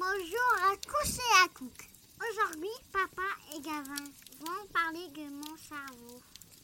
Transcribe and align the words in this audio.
Bonjour 0.00 0.52
à 0.62 0.74
tous 0.78 1.18
et 1.18 1.44
à 1.44 1.48
toutes. 1.54 1.84
Aujourd'hui, 2.18 2.70
papa 2.90 3.28
et 3.54 3.60
Gavin 3.60 4.06
vont 4.40 4.66
parler 4.72 5.06
de 5.14 5.28
mon 5.28 5.54
cerveau 5.58 6.22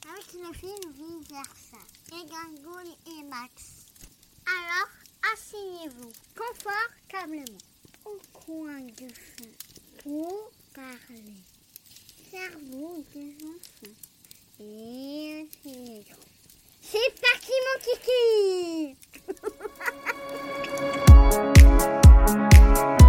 avec 0.08 0.32
le 0.32 0.54
film 0.54 0.90
Vice 1.20 1.74
et 2.12 2.24
Gangoul 2.30 2.88
et 3.06 3.22
Max. 3.24 3.84
Alors, 4.46 4.88
asseyez-vous 5.34 6.12
confortablement 6.34 7.64
au 8.06 8.18
coin 8.32 8.80
du 8.80 9.10
feu 9.10 9.52
pour 10.02 10.50
parler. 10.74 11.36
Cerveau 12.30 13.04
des 13.14 13.36
enfants. 13.44 13.96
Et 14.60 15.46
c'est 16.80 17.14
parti 17.20 17.52
mon 17.66 17.78
kiki 17.84 18.96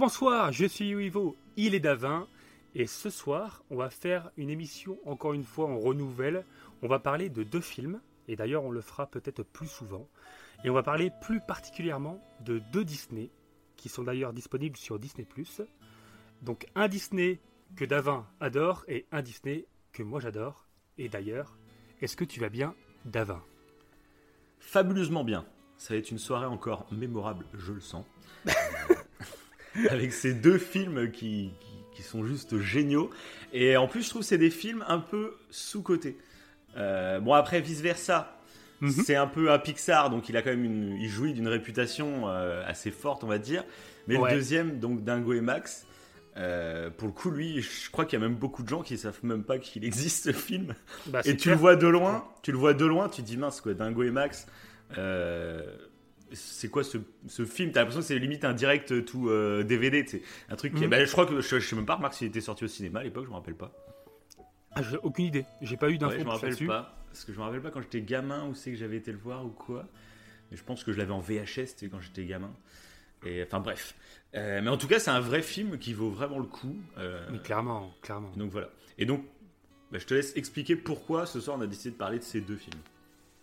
bonsoir, 0.00 0.50
je 0.50 0.64
suis 0.64 0.88
Ivo, 0.92 1.36
il 1.58 1.74
est 1.74 1.80
Davin, 1.80 2.26
et 2.74 2.86
ce 2.86 3.10
soir, 3.10 3.62
on 3.68 3.76
va 3.76 3.90
faire 3.90 4.30
une 4.38 4.48
émission, 4.48 4.98
encore 5.04 5.34
une 5.34 5.44
fois, 5.44 5.66
en 5.66 5.78
renouvelle. 5.78 6.46
On 6.80 6.88
va 6.88 6.98
parler 6.98 7.28
de 7.28 7.42
deux 7.42 7.60
films, 7.60 8.00
et 8.26 8.34
d'ailleurs, 8.34 8.64
on 8.64 8.70
le 8.70 8.80
fera 8.80 9.06
peut-être 9.06 9.42
plus 9.42 9.66
souvent. 9.66 10.08
Et 10.64 10.70
on 10.70 10.72
va 10.72 10.82
parler 10.82 11.12
plus 11.20 11.42
particulièrement 11.42 12.18
de 12.46 12.62
deux 12.72 12.82
Disney, 12.82 13.30
qui 13.76 13.90
sont 13.90 14.02
d'ailleurs 14.02 14.32
disponibles 14.32 14.78
sur 14.78 14.98
Disney. 14.98 15.28
Donc, 16.40 16.66
un 16.74 16.88
Disney 16.88 17.38
que 17.76 17.84
Davin 17.84 18.26
adore, 18.40 18.86
et 18.88 19.04
un 19.12 19.20
Disney 19.20 19.66
que 19.92 20.02
moi 20.02 20.18
j'adore. 20.18 20.66
Et 20.96 21.10
d'ailleurs, 21.10 21.58
est-ce 22.00 22.16
que 22.16 22.24
tu 22.24 22.40
vas 22.40 22.48
bien, 22.48 22.74
Davin? 23.04 23.42
Fabuleusement 24.60 25.24
bien. 25.24 25.44
Ça 25.76 25.92
va 25.92 25.98
être 25.98 26.10
une 26.10 26.18
soirée 26.18 26.46
encore 26.46 26.86
mémorable, 26.90 27.44
je 27.52 27.72
le 27.74 27.80
sens. 27.80 28.06
Avec 29.90 30.12
ces 30.12 30.34
deux 30.34 30.58
films 30.58 31.10
qui, 31.10 31.50
qui- 31.60 31.66
qui 31.96 32.02
sont 32.02 32.24
juste 32.24 32.58
géniaux. 32.60 33.10
Et 33.52 33.76
en 33.76 33.86
plus, 33.88 34.02
je 34.04 34.10
trouve 34.10 34.22
que 34.22 34.26
c'est 34.28 34.38
des 34.38 34.50
films 34.50 34.84
un 34.88 34.98
peu 35.00 35.34
sous-cotés. 35.50 36.16
Euh, 36.76 37.20
bon, 37.20 37.34
après, 37.34 37.60
vice-versa. 37.60 38.36
Mhm. 38.80 38.90
C'est 38.90 39.16
un 39.16 39.26
peu 39.26 39.50
à 39.52 39.58
Pixar, 39.58 40.08
donc 40.08 40.28
il 40.30 40.36
a 40.36 40.42
quand 40.42 40.50
même 40.50 40.64
une, 40.64 40.96
il 40.98 41.08
jouit 41.08 41.34
d'une 41.34 41.48
réputation 41.48 42.28
euh, 42.28 42.62
assez 42.66 42.90
forte, 42.90 43.22
on 43.24 43.26
va 43.26 43.38
dire. 43.38 43.64
Mais 44.06 44.16
Ouais. 44.16 44.30
le 44.30 44.36
deuxième, 44.36 44.78
donc 44.78 45.04
Dingo 45.04 45.34
et 45.34 45.42
Max, 45.42 45.86
euh, 46.38 46.88
pour 46.88 47.08
le 47.08 47.12
coup, 47.12 47.30
lui, 47.30 47.60
je 47.60 47.90
crois 47.90 48.06
qu'il 48.06 48.18
y 48.18 48.22
a 48.22 48.26
même 48.26 48.36
beaucoup 48.38 48.62
de 48.62 48.68
gens 48.68 48.80
qui 48.82 48.96
savent 48.96 49.18
même 49.22 49.42
pas 49.44 49.58
qu'il 49.58 49.84
existe 49.84 50.24
ce 50.24 50.32
film. 50.32 50.74
Bah, 51.06 51.20
Et 51.26 51.32
tu 51.36 51.42
clair. 51.42 51.54
le 51.56 51.60
vois 51.60 51.76
de 51.76 51.86
loin, 51.88 52.24
tu 52.42 52.52
le 52.52 52.56
vois 52.58 52.72
de 52.72 52.86
loin, 52.86 53.08
tu 53.10 53.20
te 53.22 53.26
dis 53.26 53.36
mince 53.36 53.60
quoi, 53.60 53.74
Dingo 53.74 54.02
et 54.04 54.10
Max. 54.10 54.46
euh, 54.96 55.62
c'est 56.32 56.68
quoi 56.68 56.84
ce, 56.84 56.98
ce 57.26 57.44
film? 57.44 57.72
T'as 57.72 57.80
l'impression 57.80 58.00
que 58.00 58.06
c'est 58.06 58.18
limite 58.18 58.44
un 58.44 58.52
direct 58.52 59.04
tout 59.04 59.28
euh, 59.28 59.62
DVD, 59.64 60.04
tu 60.04 60.18
sais. 60.18 60.22
Un 60.48 60.56
truc 60.56 60.74
qui. 60.74 60.84
Mhm. 60.84 60.90
bah, 60.90 61.04
je 61.04 61.10
crois 61.10 61.26
que 61.26 61.40
je, 61.40 61.58
je 61.58 61.66
sais 61.66 61.76
même 61.76 61.86
pas, 61.86 61.96
remarque 61.96 62.14
s'il 62.14 62.28
était 62.28 62.40
sorti 62.40 62.64
au 62.64 62.68
cinéma 62.68 63.00
à 63.00 63.02
l'époque, 63.02 63.24
je 63.24 63.30
me 63.30 63.34
rappelle 63.34 63.54
pas. 63.56 63.72
Ah, 64.72 64.82
j'ai 64.82 64.96
aucune 64.98 65.24
idée, 65.26 65.44
j'ai 65.62 65.76
pas 65.76 65.90
eu 65.90 65.98
d'infos 65.98 66.12
Ouais, 66.14 66.20
je 66.20 66.24
me 66.24 66.30
rappelle 66.30 66.50
là-dessus. 66.50 66.66
pas. 66.66 66.96
Parce 67.10 67.24
que 67.24 67.32
je 67.32 67.38
me 67.38 67.42
rappelle 67.42 67.60
pas 67.60 67.70
quand 67.70 67.80
j'étais 67.82 68.02
gamin 68.02 68.46
où 68.46 68.54
c'est 68.54 68.70
que 68.70 68.76
j'avais 68.76 68.96
été 68.96 69.10
le 69.10 69.18
voir 69.18 69.44
ou 69.44 69.48
quoi. 69.50 69.84
Mais 70.50 70.56
je 70.56 70.62
pense 70.62 70.84
que 70.84 70.92
je 70.92 70.98
l'avais 70.98 71.12
en 71.12 71.18
VHS, 71.20 71.88
quand 71.90 72.00
j'étais 72.00 72.24
gamin. 72.24 72.52
Et 73.26 73.42
enfin 73.42 73.58
bref. 73.60 73.94
Euh, 74.36 74.60
mais 74.62 74.70
en 74.70 74.76
tout 74.76 74.86
cas, 74.86 74.98
c'est 75.00 75.10
un 75.10 75.20
vrai 75.20 75.42
film 75.42 75.76
qui 75.78 75.92
vaut 75.92 76.10
vraiment 76.10 76.38
le 76.38 76.46
coup. 76.46 76.76
Euh, 76.98 77.26
Mais 77.32 77.38
clairement, 77.40 77.92
clairement. 78.00 78.30
donc 78.36 78.50
voilà. 78.52 78.70
Et 78.96 79.04
donc, 79.06 79.24
bah, 79.90 79.98
je 79.98 80.06
te 80.06 80.14
laisse 80.14 80.36
expliquer 80.36 80.76
pourquoi 80.76 81.26
ce 81.26 81.40
soir 81.40 81.56
on 81.58 81.62
a 81.62 81.66
décidé 81.66 81.90
de 81.90 81.96
parler 81.96 82.18
de 82.18 82.24
ces 82.24 82.40
deux 82.40 82.56
films. 82.56 82.78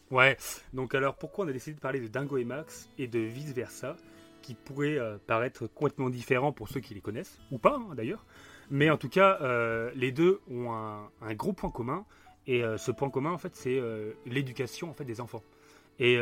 Ouais, 0.09 0.38
donc 0.73 0.95
alors 0.95 1.15
pourquoi 1.15 1.45
on 1.45 1.48
a 1.49 1.52
décidé 1.52 1.76
de 1.76 1.81
parler 1.81 1.99
de 1.99 2.08
Dingo 2.08 2.37
et 2.37 2.45
Max 2.45 2.89
et 2.98 3.08
de 3.08 3.20
vice 3.20 3.52
versa, 3.52 3.98
qui 4.42 4.54
pourraient 4.55 4.98
euh, 4.98 5.17
paraître 5.27 5.67
complètement 5.67 6.09
différents 6.09 6.54
pour 6.54 6.70
ceux 6.70 6.80
qui 6.80 6.93
les 6.93 7.02
connaissent, 7.02 7.39
ou 7.52 7.58
pas 7.58 7.76
hein, 7.76 7.93
d'ailleurs, 7.93 8.26
mais 8.70 8.89
en 8.89 8.95
tout 8.98 9.09
cas, 9.09 9.37
euh, 9.42 9.92
les 9.95 10.14
deux 10.14 10.39
ont 10.49 10.71
un, 10.71 11.33
gros 11.33 11.52
point 11.52 11.71
commun, 11.71 12.05
et 12.45 12.64
euh, 12.64 12.77
ce 12.77 12.92
point 12.92 13.09
commun 13.09 13.31
en 13.31 13.37
fait 13.37 13.54
c'est 13.55 13.81
l'éducation 14.26 14.89
en 14.89 14.93
fait 14.93 15.04
des 15.04 15.20
enfants, 15.20 15.43
et 15.99 16.17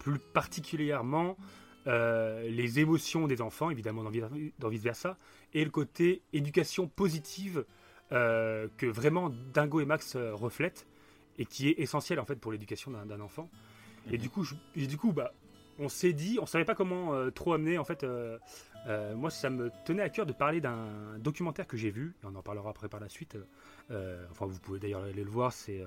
plus 0.00 0.18
particulièrement 0.18 1.38
les 1.86 2.78
émotions 2.78 3.26
des 3.26 3.40
enfants, 3.40 3.70
évidemment 3.70 4.02
dans, 4.02 4.10
Vi- 4.10 4.52
dans 4.58 4.68
vice 4.68 4.82
versa, 4.82 5.16
et 5.54 5.64
le 5.64 5.70
côté 5.70 6.20
éducation 6.34 6.88
positive 6.88 7.64
que 8.10 8.86
vraiment 8.86 9.30
Dingo 9.54 9.80
et 9.80 9.86
Max 9.86 10.16
reflètent 10.16 10.86
et 11.40 11.46
qui 11.46 11.68
est 11.68 11.80
essentiel 11.80 12.20
en 12.20 12.24
fait 12.24 12.36
pour 12.36 12.52
l'éducation 12.52 12.92
d'un 12.92 13.20
enfant. 13.20 13.50
Et 14.06 14.12
Mhm. 14.12 14.18
du 14.18 14.30
coup, 14.30 14.44
je- 14.44 14.54
et 14.76 14.86
du 14.86 14.96
coup, 14.96 15.12
bah, 15.12 15.32
on 15.78 15.88
s'est 15.88 16.12
dit, 16.12 16.38
on 16.40 16.46
savait 16.46 16.64
pas 16.64 16.74
comment 16.76 17.14
euh, 17.14 17.30
trop 17.30 17.52
amener 17.54 17.78
en 17.78 17.84
fait. 17.84 18.04
euh, 18.04 18.38
euh, 18.86 19.14
moi, 19.16 19.30
ça 19.30 19.50
me 19.50 19.70
tenait 19.84 20.02
à 20.02 20.08
cœur 20.10 20.24
de 20.26 20.32
parler 20.32 20.60
d'un 20.60 21.18
documentaire 21.18 21.66
que 21.66 21.76
j'ai 21.76 21.90
vu, 21.90 22.14
et 22.22 22.26
on 22.26 22.34
en 22.34 22.42
parlera 22.42 22.70
après 22.70 22.88
par 22.88 23.00
la 23.00 23.08
suite. 23.08 23.36
enfin, 24.30 24.46
vous 24.46 24.58
pouvez 24.60 24.78
d'ailleurs 24.78 25.02
aller 25.04 25.24
le 25.24 25.30
voir, 25.30 25.52
c'est 25.52 25.84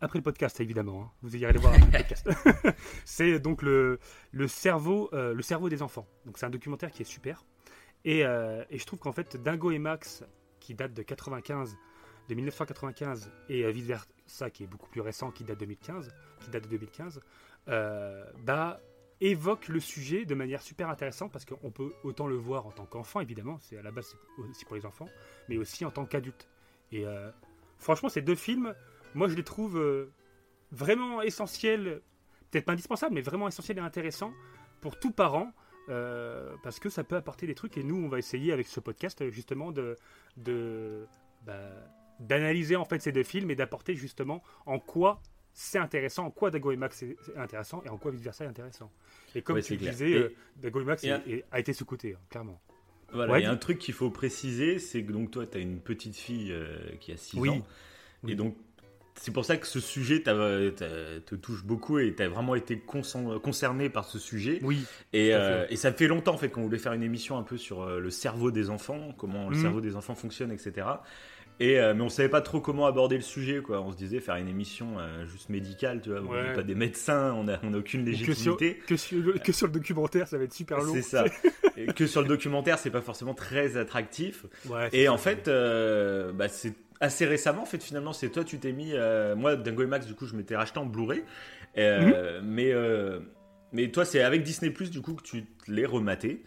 après 0.00 0.18
le 0.18 0.22
podcast 0.24 0.60
évidemment. 0.60 1.02
hein. 1.02 1.10
Vous 1.22 1.36
irez 1.36 1.52
le 1.52 1.60
voir 1.60 1.72
après 1.74 1.86
le 1.86 1.92
podcast. 1.98 2.28
c'est 3.04 3.38
donc 3.38 3.62
le, 3.62 3.98
le 4.32 4.48
cerveau, 4.48 5.08
le 5.12 5.42
cerveau 5.42 5.68
des 5.68 5.82
enfants. 5.82 6.06
Donc 6.24 6.38
c'est 6.38 6.46
un 6.46 6.50
documentaire 6.50 6.90
qui 6.90 7.02
est 7.02 7.06
super. 7.06 7.44
Et, 8.04 8.20
et 8.20 8.78
je 8.78 8.84
trouve 8.86 8.98
qu'en 8.98 9.12
fait, 9.12 9.36
Dingo 9.42 9.70
et 9.70 9.78
Max, 9.78 10.24
qui 10.60 10.74
date 10.74 10.94
de 10.94 11.02
95, 11.02 11.76
de 12.28 12.34
1995, 12.34 13.30
et 13.48 13.64
euh, 13.64 13.70
vice 13.70 13.86
versa, 13.86 14.50
qui 14.50 14.64
est 14.64 14.66
beaucoup 14.66 14.88
plus 14.88 15.00
récent, 15.00 15.30
qui 15.30 15.44
date 15.44 15.58
de 15.58 15.66
2015, 15.66 16.12
qui 16.40 16.50
date 16.50 16.64
de 16.64 16.68
2015, 16.68 17.20
euh, 17.68 18.24
bah, 18.44 18.80
évoque 19.20 19.68
le 19.68 19.80
sujet 19.80 20.24
de 20.24 20.34
manière 20.34 20.62
super 20.62 20.88
intéressante 20.88 21.32
parce 21.32 21.44
qu'on 21.44 21.70
peut 21.70 21.92
autant 22.02 22.26
le 22.26 22.36
voir 22.36 22.66
en 22.66 22.70
tant 22.70 22.84
qu'enfant, 22.84 23.20
évidemment, 23.20 23.58
c'est 23.60 23.78
à 23.78 23.82
la 23.82 23.90
base 23.90 24.16
aussi 24.38 24.64
pour 24.64 24.76
les 24.76 24.84
enfants, 24.84 25.08
mais 25.48 25.56
aussi 25.56 25.84
en 25.84 25.90
tant 25.90 26.04
qu'adulte. 26.04 26.48
Et 26.92 27.06
euh, 27.06 27.30
franchement, 27.78 28.08
ces 28.08 28.22
deux 28.22 28.34
films, 28.34 28.74
moi 29.14 29.28
je 29.28 29.34
les 29.34 29.44
trouve 29.44 30.10
vraiment 30.72 31.22
essentiels, 31.22 32.02
peut-être 32.50 32.64
pas 32.64 32.72
indispensables, 32.72 33.14
mais 33.14 33.22
vraiment 33.22 33.48
essentiels 33.48 33.78
et 33.78 33.80
intéressants 33.80 34.34
pour 34.80 34.98
tout 34.98 35.12
parent. 35.12 35.52
parce 36.62 36.78
que 36.80 36.90
ça 36.90 37.04
peut 37.04 37.16
apporter 37.16 37.46
des 37.46 37.54
trucs 37.54 37.78
et 37.78 37.84
nous 37.84 37.96
on 37.96 38.08
va 38.08 38.18
essayer 38.18 38.52
avec 38.52 38.66
ce 38.66 38.80
podcast 38.80 39.30
justement 39.30 39.70
de, 39.72 39.96
de 40.36 41.06
bah, 41.46 41.70
d'analyser 42.20 42.76
en 42.76 42.84
fait 42.84 43.00
ces 43.00 43.12
deux 43.12 43.22
films 43.22 43.50
et 43.50 43.54
d'apporter 43.56 43.94
justement 43.94 44.42
en 44.66 44.78
quoi 44.78 45.20
c'est 45.52 45.78
intéressant, 45.78 46.26
en 46.26 46.30
quoi 46.30 46.50
Dago 46.50 46.70
et 46.72 46.76
Max 46.76 47.02
est 47.02 47.16
intéressant 47.36 47.82
et 47.84 47.88
en 47.88 47.96
quoi 47.96 48.10
vice 48.10 48.20
versa 48.20 48.44
est 48.44 48.48
intéressant. 48.48 48.90
Et 49.34 49.40
comme 49.42 49.56
Ouais, 49.56 49.62
tu 49.62 49.76
clair. 49.78 49.90
disais, 49.92 50.10
Et- 50.10 50.14
euh, 50.16 50.34
Dago 50.56 50.80
et 50.80 50.84
Max 50.84 51.02
et 51.04 51.08
est- 51.08 51.44
a 51.50 51.60
été 51.60 51.72
sous-côté, 51.72 52.12
hein, 52.14 52.18
clairement. 52.28 52.60
Voilà, 53.12 53.32
Ouais, 53.32 53.40
il 53.40 53.44
y 53.44 53.46
a 53.46 53.50
dis- 53.50 53.54
un 53.54 53.58
truc 53.58 53.78
qu'il 53.78 53.94
faut 53.94 54.10
préciser, 54.10 54.78
c'est 54.78 55.02
que 55.02 55.12
donc 55.12 55.30
toi, 55.30 55.46
tu 55.46 55.56
as 55.56 55.60
une 55.60 55.80
petite 55.80 56.16
fille 56.16 56.52
euh, 56.52 56.76
qui 57.00 57.12
a 57.12 57.16
6 57.16 57.38
Oui. 57.38 57.48
ans. 57.48 57.66
Oui. 58.24 58.32
Et 58.32 58.34
donc, 58.34 58.54
c'est 59.14 59.30
pour 59.32 59.46
ça 59.46 59.56
que 59.56 59.66
ce 59.66 59.80
sujet 59.80 60.20
t'a- 60.22 60.34
t'a- 60.72 61.20
te 61.24 61.34
touche 61.36 61.64
beaucoup 61.64 61.98
et 62.00 62.14
tu 62.14 62.22
as 62.22 62.28
vraiment 62.28 62.54
été 62.54 62.78
concerné 62.78 63.88
par 63.88 64.04
ce 64.04 64.18
sujet. 64.18 64.58
Oui, 64.62 64.84
Et, 65.14 65.32
euh, 65.34 65.66
et 65.70 65.76
ça 65.76 65.90
fait 65.92 66.06
longtemps 66.08 66.34
en 66.34 66.38
fait 66.38 66.50
qu'on 66.50 66.62
voulait 66.62 66.78
faire 66.78 66.92
une 66.92 67.02
émission 67.02 67.38
un 67.38 67.42
peu 67.42 67.56
sur 67.56 67.86
le 67.86 68.10
cerveau 68.10 68.50
des 68.50 68.68
enfants, 68.68 69.12
comment 69.16 69.48
le 69.48 69.56
Mhm. 69.56 69.62
cerveau 69.62 69.80
des 69.80 69.96
enfants 69.96 70.14
fonctionne, 70.14 70.50
etc. 70.52 70.86
Et, 71.58 71.78
euh, 71.78 71.94
mais 71.94 72.02
on 72.02 72.08
savait 72.08 72.28
pas 72.28 72.42
trop 72.42 72.60
comment 72.60 72.86
aborder 72.86 73.16
le 73.16 73.22
sujet, 73.22 73.60
quoi. 73.60 73.80
On 73.80 73.90
se 73.90 73.96
disait 73.96 74.20
faire 74.20 74.36
une 74.36 74.48
émission 74.48 74.98
euh, 74.98 75.26
juste 75.26 75.48
médicale, 75.48 76.02
tu 76.02 76.10
vois. 76.10 76.20
On 76.20 76.34
n'est 76.34 76.52
pas 76.52 76.62
des 76.62 76.74
médecins, 76.74 77.32
on 77.32 77.44
n'a 77.44 77.58
on 77.62 77.72
a 77.72 77.78
aucune 77.78 78.04
que 78.04 78.12
sur, 78.12 78.26
légitimité. 78.26 78.82
que, 78.86 78.96
sur 78.96 79.18
le, 79.18 79.32
que 79.34 79.52
sur 79.52 79.66
le 79.66 79.72
documentaire, 79.72 80.28
ça 80.28 80.36
va 80.36 80.44
être 80.44 80.52
super 80.52 80.78
long. 80.80 80.92
C'est 80.92 81.02
ça. 81.02 81.24
Et 81.78 81.86
que 81.86 82.06
sur 82.06 82.20
le 82.20 82.28
documentaire, 82.28 82.78
c'est 82.78 82.90
pas 82.90 83.00
forcément 83.00 83.34
très 83.34 83.76
attractif. 83.76 84.44
Ouais, 84.68 84.88
Et 84.92 85.08
en 85.08 85.18
fait, 85.18 85.48
euh, 85.48 86.32
bah, 86.32 86.48
c'est 86.48 86.74
assez 87.00 87.24
récemment, 87.24 87.62
en 87.62 87.66
fait, 87.66 87.82
finalement, 87.82 88.12
c'est 88.12 88.28
toi, 88.28 88.44
tu 88.44 88.58
t'es 88.58 88.72
mis. 88.72 88.92
moi, 89.36 89.56
Dingo 89.56 89.82
et 89.82 89.86
Max, 89.86 90.06
du 90.06 90.14
coup, 90.14 90.26
je 90.26 90.36
m'étais 90.36 90.56
racheté 90.56 90.78
en 90.78 90.86
Blu-ray. 90.86 91.22
Mhm. 91.76 92.42
mais, 92.44 92.72
mais 93.72 93.90
toi, 93.90 94.04
c'est 94.04 94.22
avec 94.22 94.42
Disney 94.42 94.70
Plus, 94.70 94.90
du 94.90 95.00
coup, 95.00 95.14
que 95.14 95.22
tu 95.22 95.44
l'es 95.68 95.86
rematé. 95.86 96.42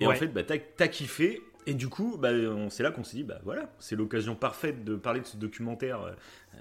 Et 0.00 0.06
en 0.06 0.14
fait, 0.14 0.28
bah, 0.28 0.42
t'as 0.44 0.56
as 0.78 0.88
kiffé. 0.88 1.40
Et 1.66 1.74
du 1.74 1.88
coup, 1.88 2.16
bah, 2.18 2.30
c'est 2.70 2.82
là 2.82 2.90
qu'on 2.90 3.04
s'est 3.04 3.18
dit, 3.18 3.22
bah 3.24 3.38
voilà, 3.44 3.68
c'est 3.78 3.94
l'occasion 3.94 4.34
parfaite 4.34 4.84
de 4.84 4.96
parler 4.96 5.20
de 5.20 5.26
ce 5.26 5.36
documentaire. 5.36 6.02
Euh, 6.02 6.58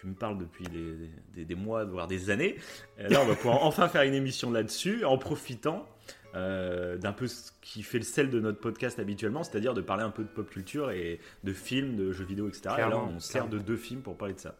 tu 0.00 0.06
me 0.06 0.14
parles 0.14 0.38
depuis 0.38 0.64
des, 0.68 1.10
des- 1.34 1.44
des 1.44 1.54
mois, 1.56 1.84
voire 1.84 2.06
des 2.06 2.30
années. 2.30 2.56
Et 2.98 3.08
là, 3.08 3.20
on 3.22 3.26
va 3.26 3.34
pouvoir 3.34 3.62
enfin 3.64 3.88
faire 3.88 4.02
une 4.02 4.14
émission 4.14 4.52
là-dessus, 4.52 5.04
en 5.04 5.18
profitant 5.18 5.88
euh, 6.36 6.96
d'un 6.96 7.12
peu 7.12 7.26
ce 7.26 7.50
qui 7.60 7.82
fait 7.82 7.98
le 7.98 8.04
sel 8.04 8.30
de 8.30 8.38
notre 8.38 8.60
podcast 8.60 8.98
habituellement, 9.00 9.42
c'est-à-dire 9.42 9.74
de 9.74 9.80
parler 9.80 10.04
un 10.04 10.10
peu 10.10 10.22
de 10.22 10.28
pop 10.28 10.48
culture 10.48 10.90
et 10.92 11.18
de 11.42 11.52
films, 11.52 11.96
de 11.96 12.12
jeux 12.12 12.24
vidéo, 12.24 12.46
etc. 12.48 12.60
et 12.76 12.80
là, 12.90 12.98
on 12.98 13.18
sert 13.20 13.48
de 13.48 13.58
deux 13.58 13.76
films 13.76 14.02
pour 14.02 14.16
parler 14.16 14.34
de 14.34 14.40
ça. 14.40 14.54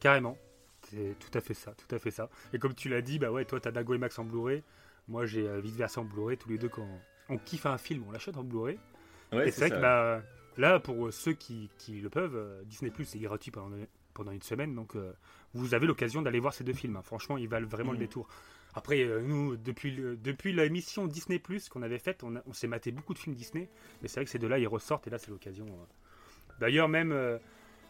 Carrément. 0.00 0.36
C'est 0.90 1.16
tout 1.18 1.36
à 1.36 1.40
fait 1.40 1.54
ça, 1.54 1.72
tout 1.72 1.94
à 1.94 1.98
fait 1.98 2.10
ça. 2.10 2.28
Et 2.52 2.58
comme 2.58 2.74
tu 2.74 2.88
l'as 2.88 3.02
dit, 3.02 3.18
bah 3.18 3.30
ouais, 3.32 3.44
toi 3.44 3.58
t'as 3.60 3.70
Dago 3.70 3.94
et 3.94 3.98
Max 3.98 4.18
en 4.18 4.24
Blu-ray, 4.24 4.62
moi 5.08 5.26
j'ai 5.26 5.48
euh, 5.48 5.60
vice 5.60 5.74
versa 5.76 6.00
en 6.00 6.04
Blu-ray, 6.04 6.36
tous 6.36 6.48
les 6.50 6.58
deux 6.58 6.68
quand 6.68 6.86
on 7.28 7.38
kiffe 7.38 7.66
un 7.66 7.78
film, 7.78 8.04
on 8.08 8.10
l'achète 8.10 8.36
en 8.36 8.42
Bluray. 8.42 8.78
Ouais, 9.32 9.48
et 9.48 9.50
c'est 9.50 9.68
vrai 9.68 9.70
que 9.76 9.80
bah, 9.82 10.22
Là, 10.58 10.78
pour 10.80 11.10
ceux 11.12 11.32
qui, 11.32 11.70
qui 11.78 12.00
le 12.00 12.10
peuvent, 12.10 12.36
euh, 12.36 12.62
Disney 12.64 12.90
Plus 12.90 13.14
est 13.14 13.18
gratuit 13.20 13.50
pendant, 13.50 13.74
pendant 14.12 14.32
une 14.32 14.42
semaine, 14.42 14.74
donc 14.74 14.94
euh, 14.96 15.12
vous 15.54 15.72
avez 15.72 15.86
l'occasion 15.86 16.20
d'aller 16.20 16.40
voir 16.40 16.52
ces 16.52 16.62
deux 16.62 16.74
films. 16.74 16.96
hein. 16.96 17.02
Franchement, 17.02 17.38
ils 17.38 17.48
valent 17.48 17.66
vraiment 17.66 17.92
le 17.92 17.96
Mhm. 17.96 18.04
détour. 18.04 18.28
Après, 18.74 19.00
euh, 19.02 19.22
nous, 19.22 19.56
depuis, 19.56 19.92
le- 19.92 20.14
depuis 20.16 20.52
la 20.52 20.66
émission 20.66 21.06
Disney 21.06 21.38
Plus 21.38 21.70
qu'on 21.70 21.80
avait 21.80 21.98
faite, 21.98 22.22
on, 22.22 22.36
a- 22.36 22.42
on 22.46 22.52
s'est 22.52 22.66
maté 22.66 22.92
beaucoup 22.92 23.14
de 23.14 23.18
films 23.18 23.34
Disney, 23.34 23.70
mais 24.02 24.08
c'est 24.08 24.16
vrai 24.20 24.24
que 24.26 24.30
ces 24.30 24.38
deux-là, 24.38 24.58
ils 24.58 24.68
ressortent, 24.68 25.06
et 25.06 25.10
là, 25.10 25.16
c'est 25.18 25.30
l'occasion. 25.30 25.64
euh. 25.66 26.54
D'ailleurs, 26.60 26.88
même, 26.90 27.16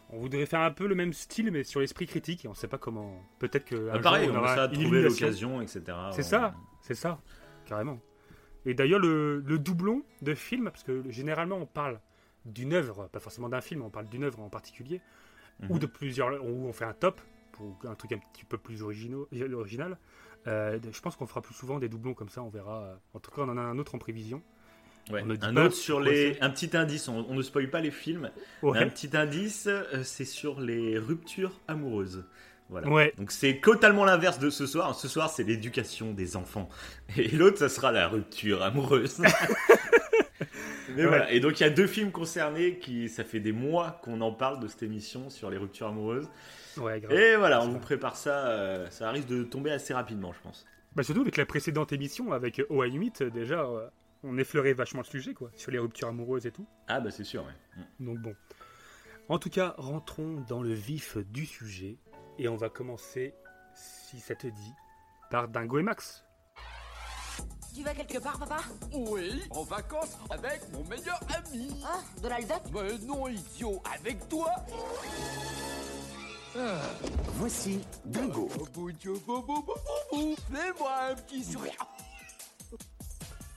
on 0.09 0.17
voudrait 0.19 0.45
faire 0.45 0.61
un 0.61 0.71
peu 0.71 0.87
le 0.87 0.95
même 0.95 1.11
style, 1.11 1.51
mais 1.51 1.63
sur 1.65 1.81
l'esprit 1.81 2.07
critique, 2.07 2.45
et 2.45 2.47
on 2.47 2.51
ne 2.51 2.55
sait 2.55 2.67
pas 2.69 2.77
comment. 2.77 3.21
Peut-être 3.39 3.65
que. 3.65 3.89
Ah, 3.91 3.99
pareil, 3.99 4.27
jour, 4.27 4.35
on 4.35 4.39
aura 4.39 4.69
trouver 4.69 5.01
l'occasion, 5.01 5.61
etc. 5.61 5.81
C'est 6.13 6.19
On- 6.21 6.23
ça, 6.23 6.55
c'est 6.81 6.95
ça, 6.95 7.19
carrément. 7.65 7.99
Et 8.65 8.73
d'ailleurs, 8.73 8.99
le, 8.99 9.39
le 9.39 9.59
doublon 9.59 10.03
de 10.21 10.33
film, 10.35 10.65
parce 10.65 10.83
que 10.83 11.03
généralement 11.09 11.57
on 11.57 11.65
parle 11.65 11.99
d'une 12.45 12.73
œuvre, 12.73 13.07
pas 13.11 13.19
forcément 13.19 13.49
d'un 13.49 13.61
film, 13.61 13.81
on 13.81 13.89
parle 13.89 14.07
d'une 14.07 14.23
œuvre 14.23 14.39
en 14.41 14.49
particulier, 14.49 15.01
Mhm. 15.59 15.71
ou 15.71 15.79
de 15.79 15.85
plusieurs, 15.85 16.43
ou 16.43 16.67
on 16.67 16.73
fait 16.73 16.85
un 16.85 16.93
top, 16.93 17.21
pour 17.51 17.77
un 17.87 17.93
truc 17.95 18.11
un 18.13 18.17
petit 18.33 18.43
peu 18.45 18.57
plus 18.57 18.81
originaux- 18.81 19.27
original. 19.53 19.97
Euh, 20.47 20.79
je 20.91 20.99
pense 20.99 21.15
qu'on 21.15 21.27
fera 21.27 21.41
plus 21.41 21.53
souvent 21.53 21.77
des 21.79 21.87
doublons 21.87 22.13
comme 22.15 22.29
ça, 22.29 22.41
on 22.41 22.49
verra. 22.49 22.99
En 23.13 23.19
tout 23.19 23.29
cas, 23.31 23.43
on 23.43 23.49
en 23.49 23.57
a 23.57 23.61
un 23.61 23.77
autre 23.77 23.93
en 23.95 23.99
prévision. 23.99 24.41
Ouais. 25.11 25.21
Un 25.41 25.57
autre 25.57 25.75
sur 25.75 25.99
les. 25.99 26.37
Un 26.41 26.49
petit 26.49 26.75
indice, 26.75 27.07
on, 27.09 27.25
on 27.29 27.35
ne 27.35 27.41
spoil 27.43 27.69
pas 27.69 27.81
les 27.81 27.91
films. 27.91 28.31
Ouais. 28.63 28.79
Un 28.79 28.87
petit 28.89 29.15
indice, 29.15 29.67
euh, 29.67 30.01
c'est 30.03 30.25
sur 30.25 30.59
les 30.61 30.97
ruptures 30.97 31.59
amoureuses. 31.67 32.25
Voilà. 32.73 32.89
Ouais. 32.89 33.13
Donc 33.17 33.31
c'est 33.31 33.61
totalement 33.61 34.03
l'inverse 34.03 34.39
de 34.39 34.49
ce 34.49 34.65
soir. 34.65 34.95
Ce 34.95 35.07
soir, 35.07 35.29
c'est 35.29 35.43
l'éducation 35.43 36.11
des 36.11 36.35
enfants. 36.35 36.67
Et 37.15 37.27
l'autre, 37.29 37.59
ça 37.59 37.69
sera 37.69 37.91
la 37.91 38.07
rupture 38.07 38.63
amoureuse. 38.63 39.21
Mais 40.95 41.03
Ouais. 41.03 41.07
voilà. 41.07 41.31
Et 41.31 41.39
donc 41.39 41.59
il 41.59 41.63
y 41.63 41.65
a 41.65 41.69
deux 41.69 41.87
films 41.87 42.11
concernés 42.11 42.77
qui, 42.79 43.07
ça 43.09 43.23
fait 43.23 43.39
des 43.39 43.51
mois 43.51 43.99
qu'on 44.03 44.19
en 44.21 44.31
parle 44.31 44.59
de 44.59 44.67
cette 44.67 44.83
émission 44.83 45.29
sur 45.29 45.49
les 45.49 45.57
ruptures 45.57 45.87
amoureuses. 45.87 46.27
Ouais, 46.77 46.99
grave. 46.99 47.13
Et 47.13 47.35
voilà, 47.37 47.61
on 47.61 47.67
vous 47.69 47.79
prépare 47.79 48.15
ça. 48.15 48.47
euh, 48.47 48.89
ça 48.89 49.09
risque 49.11 49.27
de 49.27 49.43
tomber 49.43 49.71
assez 49.71 49.93
rapidement, 49.93 50.33
je 50.33 50.39
pense. 50.41 50.65
Bah, 50.95 51.03
surtout 51.03 51.21
avec 51.21 51.37
la 51.37 51.45
précédente 51.45 51.93
émission, 51.93 52.31
avec 52.33 52.61
Oh 52.69 52.83
I 52.83 52.97
Meet, 52.97 53.23
déjà, 53.23 53.61
euh, 53.61 53.87
on 54.23 54.37
effleurait 54.37 54.73
vachement 54.73 55.01
le 55.01 55.07
sujet, 55.07 55.33
quoi, 55.33 55.49
sur 55.55 55.71
les 55.71 55.79
ruptures 55.79 56.07
amoureuses 56.07 56.45
et 56.47 56.51
tout. 56.51 56.65
Ah 56.87 56.99
bah 56.99 57.11
c'est 57.11 57.23
sûr. 57.23 57.43
Ouais. 57.43 57.83
Donc 57.99 58.19
bon. 58.19 58.35
En 59.29 59.39
tout 59.39 59.49
cas, 59.49 59.73
rentrons 59.77 60.43
dans 60.49 60.61
le 60.61 60.73
vif 60.73 61.17
du 61.31 61.45
sujet. 61.45 61.97
Et 62.39 62.47
on 62.47 62.55
va 62.55 62.69
commencer, 62.69 63.33
si 63.75 64.19
ça 64.19 64.35
te 64.35 64.47
dit, 64.47 64.73
par 65.29 65.47
Dingo 65.47 65.79
et 65.79 65.83
Max. 65.83 66.23
Tu 67.75 67.83
vas 67.83 67.93
quelque 67.93 68.19
part, 68.19 68.37
papa? 68.37 68.59
Oui, 68.93 69.43
en 69.49 69.63
vacances 69.63 70.17
avec 70.29 70.61
mon 70.71 70.83
meilleur 70.83 71.19
ami. 71.35 71.81
Ah, 71.85 71.99
Donald 72.21 72.47
Duck 72.47 72.61
Mais 72.71 72.97
non, 72.99 73.27
idiot, 73.27 73.81
avec 73.95 74.29
toi 74.29 74.51
Voici 77.35 77.81
Dingo. 78.05 78.47
Oh, 78.59 78.67
bou. 78.73 78.91
Fais-moi 80.51 80.91
un 81.09 81.15
petit 81.15 81.43
sourire. 81.43 81.87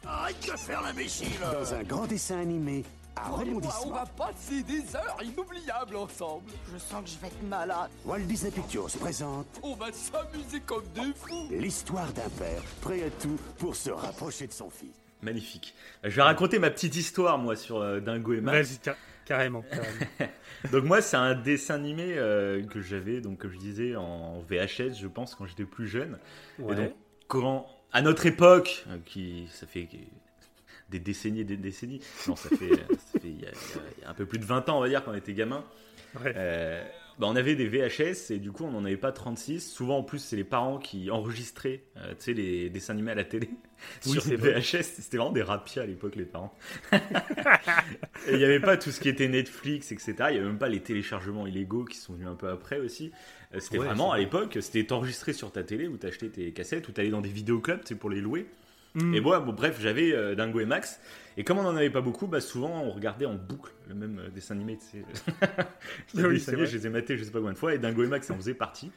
Arrête 0.07 0.41
de 0.41 0.57
faire 0.57 0.81
l'imbécile 0.83 1.39
Dans 1.41 1.75
un 1.75 1.83
grand 1.83 2.07
dessin 2.07 2.39
animé 2.39 2.85
à 3.17 3.27
et 3.27 3.31
moi, 3.31 3.39
on 3.39 3.41
rebondissement. 3.57 3.91
va 3.93 4.05
passer 4.07 4.63
des 4.63 4.95
heures 4.97 5.17
inoubliables 5.25 5.97
ensemble. 5.97 6.51
Je 6.73 6.79
sens 6.79 7.03
que 7.05 7.11
je 7.11 7.19
vais 7.19 7.29
être 7.29 7.43
malade. 7.49 7.91
Walt 8.05 8.21
Disney 8.21 8.51
Pictures 8.51 8.87
présente 9.01 9.47
On 9.63 9.75
va 9.75 9.87
s'amuser 9.93 10.61
comme 10.61 10.85
des 10.95 11.13
fous. 11.15 11.49
l'histoire 11.51 12.13
d'un 12.13 12.29
père 12.39 12.63
prêt 12.81 13.03
à 13.05 13.11
tout 13.11 13.39
pour 13.59 13.75
se 13.75 13.91
rapprocher 13.91 14.47
de 14.47 14.53
son 14.53 14.71
fils. 14.71 14.91
Magnifique. 15.23 15.75
Je 16.05 16.11
vais 16.11 16.23
raconter 16.23 16.59
ma 16.59 16.71
petite 16.71 16.95
histoire, 16.95 17.39
moi, 17.39 17.57
sur 17.57 17.79
euh, 17.79 18.01
Dingo 18.01 18.35
et 18.35 18.41
Max. 18.43 18.69
Vas-y, 18.69 18.79
ca- 18.85 18.97
carrément. 19.25 19.63
carrément. 19.63 20.33
Donc 20.73 20.85
moi, 20.85 21.01
c'est 21.01 21.17
un 21.17 21.35
dessin 21.35 21.75
animé 21.75 22.15
euh, 22.17 22.63
que 22.67 22.81
j'avais, 22.81 23.21
donc 23.21 23.39
comme 23.39 23.53
je 23.53 23.59
disais, 23.59 23.95
en 23.97 24.41
VHS, 24.41 24.95
je 25.01 25.07
pense, 25.07 25.35
quand 25.35 25.47
j'étais 25.47 25.65
plus 25.65 25.87
jeune. 25.87 26.19
Ouais. 26.59 26.73
Et 26.73 26.77
donc, 26.77 26.93
quand, 27.29 27.67
à 27.93 28.03
notre 28.03 28.27
époque, 28.27 28.85
euh, 28.89 28.99
qui, 29.05 29.49
ça 29.53 29.67
fait 29.67 29.89
des 30.91 30.99
décennies 31.01 31.41
et 31.41 31.45
des 31.45 31.57
décennies, 31.57 32.01
non, 32.29 32.37
ça 32.37 32.49
fait, 32.51 32.73
euh, 32.73 32.77
ça 33.13 33.19
fait 33.21 33.29
il 33.29 33.41
y, 33.41 33.47
a, 33.47 33.51
il 33.99 34.03
y 34.03 34.07
un 34.07 34.15
peu 34.15 34.27
plus 34.27 34.39
de 34.39 34.45
20 34.45 34.69
ans, 34.69 34.79
on 34.79 34.81
va 34.81 34.89
dire, 34.89 35.05
quand 35.05 35.13
on 35.13 35.15
était 35.17 35.35
gamin, 35.35 35.65
Ouais. 36.25 36.33
euh, 36.37 36.83
bah, 37.19 37.27
on 37.29 37.37
avait 37.37 37.57
des 37.57 37.67
VHS 37.69 38.31
et 38.31 38.39
du 38.39 38.53
coup, 38.53 38.65
on 38.65 38.71
n'en 38.71 38.85
avait 38.85 38.97
pas 38.97 39.13
36. 39.13 39.61
Souvent, 39.71 39.99
en 39.99 40.03
plus, 40.03 40.19
c'est 40.19 40.37
les 40.37 40.45
parents 40.45 40.79
qui 40.79 41.11
enregistraient, 41.11 41.83
euh, 41.99 42.15
les 42.29 42.71
dessins 42.71 42.93
animés 42.95 43.11
à 43.11 43.15
la 43.15 43.25
télé 43.25 43.51
Oui, 44.07 44.13
sur 44.21 44.23
vrai. 44.39 44.61
VHS. 44.61 44.83
C'était 44.83 45.17
vraiment 45.19 45.33
des 45.33 45.43
rapias 45.43 45.83
à 45.83 45.87
l'époque, 45.87 46.15
les 46.17 46.25
parents. 46.25 46.55
Il 48.29 48.37
n'y 48.37 48.45
avait 48.45 48.61
pas 48.61 48.77
tout 48.77 48.91
ce 48.91 49.01
qui 49.01 49.09
était 49.09 49.29
Netflix, 49.29 49.93
etc. 49.93 50.15
Il 50.31 50.33
n'y 50.33 50.39
avait 50.39 50.47
même 50.47 50.59
pas 50.59 50.69
les 50.69 50.81
téléchargements 50.81 51.47
illégaux 51.47 51.85
qui 51.85 51.99
sont 51.99 52.15
venus 52.15 52.29
un 52.29 52.35
peu 52.35 52.49
après 52.49 52.79
aussi. 52.79 53.13
Euh, 53.55 53.61
C'était 53.61 53.79
Ouais, 53.79 53.87
vraiment 53.87 54.13
à 54.13 54.19
l'époque, 54.19 54.59
c'était 54.61 54.91
enregistré 54.93 55.33
sur 55.33 55.53
ta 55.53 55.63
télé 55.63 55.89
où 55.89 55.97
tu 55.99 56.07
achetais 56.07 56.29
tes 56.29 56.53
cassettes, 56.53 56.89
où 56.89 56.93
tu 56.93 57.01
allais 57.01 57.11
dans 57.11 57.21
des 57.21 57.29
vidéoclubs 57.29 57.83
pour 57.99 58.11
les 58.11 58.21
louer. 58.21 58.47
Mm. 58.97 59.15
Et 59.15 59.21
moi, 59.21 59.41
bon, 59.41 59.53
bref, 59.53 59.79
j'avais 59.81 60.13
euh, 60.13 60.35
Dingo 60.35 60.59
et 60.61 60.65
Max. 60.67 61.01
Et 61.37 61.45
comme 61.45 61.59
on 61.59 61.63
n'en 61.63 61.77
avait 61.77 61.91
pas 61.91 62.01
beaucoup, 62.01 62.27
bah, 62.27 62.41
souvent 62.41 62.83
on 62.83 62.91
regardait 62.91 63.27
en 63.27 63.35
boucle 63.35 63.73
le 63.89 63.95
même 63.95 64.19
euh, 64.19 64.29
dessin 64.31 64.55
animé. 64.55 64.79
tu 64.79 64.85
sais. 64.87 65.05
Les 66.15 66.25
Oui, 66.25 66.33
dessins 66.35 66.45
c'est 66.47 66.51
animés, 66.53 66.63
vrai. 66.65 66.67
je 66.73 66.77
les 66.79 66.87
ai 66.87 66.91
matés 66.91 67.17
je 67.19 67.25
sais 67.25 67.31
pas 67.31 67.39
combien 67.39 67.53
de 67.53 67.59
fois. 67.59 67.75
Et 67.75 67.79
Dingo 67.79 68.03
et 68.03 68.09
Max 68.09 68.31
en 68.31 68.37
faisait 68.37 68.55
partie. 68.55 68.91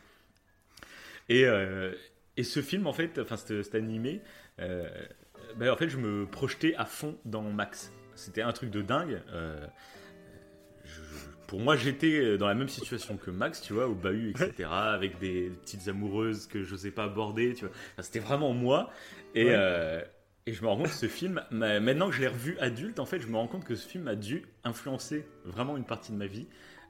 Et, 1.28 1.46
euh, 1.46 1.92
et 2.38 2.44
ce 2.44 2.62
film, 2.62 2.88
en 2.88 2.94
fait, 2.94 3.20
enfin 3.20 3.36
cet, 3.38 3.76
animé, 3.76 4.22
bah, 4.58 5.72
en 5.74 5.76
fait, 5.78 5.90
je 5.90 5.98
me 5.98 6.26
projetais 6.26 6.74
à 6.76 6.86
fond 6.86 7.18
dans 7.26 7.42
Max. 7.44 7.92
C'était 8.16 8.42
un 8.42 8.52
truc 8.54 8.70
de 8.72 8.82
dingue. 8.82 9.22
je- 10.86 10.92
pour 11.48 11.60
moi, 11.60 11.76
j'étais 11.76 12.38
dans 12.38 12.48
la 12.48 12.54
même 12.54 12.70
situation 12.70 13.18
que 13.18 13.32
Max, 13.32 13.60
tu 13.62 13.74
vois, 13.74 13.88
au 13.88 13.96
bahut, 13.96 14.30
etc., 14.30 14.70
avec 14.72 15.18
des 15.20 15.50
petites 15.64 15.88
amoureuses 15.88 16.46
que 16.46 16.64
je 16.64 16.72
n'osais 16.72 16.92
pas 16.92 17.06
aborder, 17.06 17.56
tu 17.56 17.66
vois. 17.66 17.74
Enfin, 17.94 18.04
C'était 18.04 18.20
vraiment 18.20 18.54
moi. 18.54 18.92
Et, 19.36 19.46
Ouais. 19.46 19.54
euh, 19.56 20.02
et 20.46 20.54
je 20.54 20.62
me 20.64 20.68
rends 20.68 20.78
compte 20.78 20.88
que 20.88 20.94
ce 20.94 21.08
film, 21.08 21.44
ma- 21.52 21.80
maintenant 21.80 22.10
que 22.10 22.16
je 22.16 22.22
l'ai 22.22 22.28
revu 22.28 22.58
adulte, 22.60 23.00
en 23.00 23.06
fait, 23.06 23.20
je 23.22 23.28
me 23.28 23.38
rends 23.38 23.48
compte 23.48 23.64
que 23.66 23.76
ce 23.76 23.88
film 23.88 24.08
a 24.08 24.16
dû 24.16 24.44
influencer 24.64 25.26
vraiment 25.46 25.78
une 25.78 25.84
partie 25.86 26.12
de 26.12 26.18
ma 26.18 26.26
vie 26.28 26.48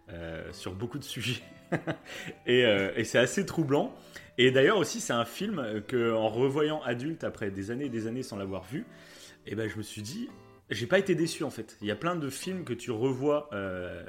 euh, 0.10 0.52
sur 0.54 0.74
beaucoup 0.74 0.98
de 1.00 1.04
sujets. 1.04 1.42
et 2.46 2.66
euh, 2.66 2.92
et 2.96 3.04
c'est 3.04 3.20
assez 3.20 3.46
troublant. 3.46 3.94
Et 4.38 4.52
d'ailleurs 4.52 4.78
aussi, 4.78 5.02
c'est 5.02 5.14
un 5.14 5.26
film 5.26 5.84
que, 5.88 6.14
en 6.14 6.30
revoyant 6.30 6.82
adulte 6.84 7.24
après 7.24 7.52
des 7.52 7.72
années 7.72 7.86
et 7.86 7.90
des 7.90 8.08
années 8.08 8.24
sans 8.24 8.38
l'avoir 8.38 8.64
vu, 8.64 8.86
et 9.46 9.54
ben 9.56 9.68
je 9.70 9.78
me 9.78 9.84
suis 9.84 10.02
dit, 10.02 10.30
j'ai 10.70 10.88
pas 10.88 10.98
été 10.98 11.14
déçu 11.14 11.44
en 11.44 11.50
fait. 11.50 11.78
Il 11.82 11.88
y 11.88 11.92
a 11.92 11.96
plein 11.96 12.16
de 12.16 12.30
films 12.30 12.64
que 12.64 12.74
tu 12.74 12.90
revois 12.92 13.50
euh, 13.54 14.06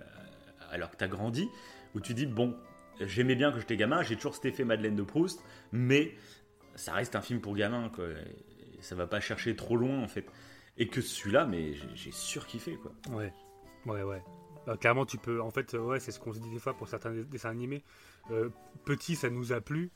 alors 0.71 0.90
que 0.90 0.97
tu 0.97 1.04
as 1.04 1.09
grandi, 1.09 1.49
où 1.97 2.00
tu 2.00 2.14
dis, 2.14 2.26
bon, 2.26 2.57
j'aimais 3.00 3.35
bien 3.35 3.50
quand 3.50 3.59
j'étais 3.59 3.76
gamin, 3.76 4.02
j'ai 4.04 4.14
toujours 4.14 4.35
cet 4.37 4.45
effet 4.47 4.64
Madeleine 4.64 4.95
de 4.95 5.02
Proust, 5.02 5.43
mais 5.73 6.12
ça 6.75 6.93
reste 6.93 7.17
un 7.17 7.21
film 7.21 7.41
pour 7.41 7.55
gamin, 7.55 7.89
quoi. 7.89 8.05
Et 8.09 8.83
ça 8.83 8.95
va 8.95 9.07
pas 9.07 9.21
chercher 9.21 9.55
trop 9.57 9.77
loin 9.77 10.03
en 10.03 10.09
fait. 10.09 10.27
Et 10.79 10.89
que 10.89 11.00
celui-là, 11.00 11.45
mais 11.47 11.75
j'ai- 11.95 12.12
surkiffé 12.12 12.77
quoi. 12.77 12.93
Ouais, 13.15 13.33
ouais, 13.87 14.03
ouais. 14.03 14.23
Euh, 14.69 14.77
clairement, 14.77 15.05
tu 15.07 15.19
peux. 15.19 15.41
En 15.41 15.50
fait, 15.50 15.75
euh, 15.75 15.79
ouais, 15.79 16.00
c'est 16.00 16.11
ce 16.12 16.19
qu'on 16.21 16.33
se 16.33 16.39
dit 16.39 16.50
des 16.50 16.59
fois 16.59 16.75
pour 16.75 16.89
certains 16.89 17.11
dess- 17.12 17.29
dessins 17.29 17.50
animés. 17.50 17.83
Euh, 18.31 18.49
petit, 18.85 19.17
ça 19.17 19.29
nous 19.31 19.53
a 19.53 19.61
plu. 19.61 19.91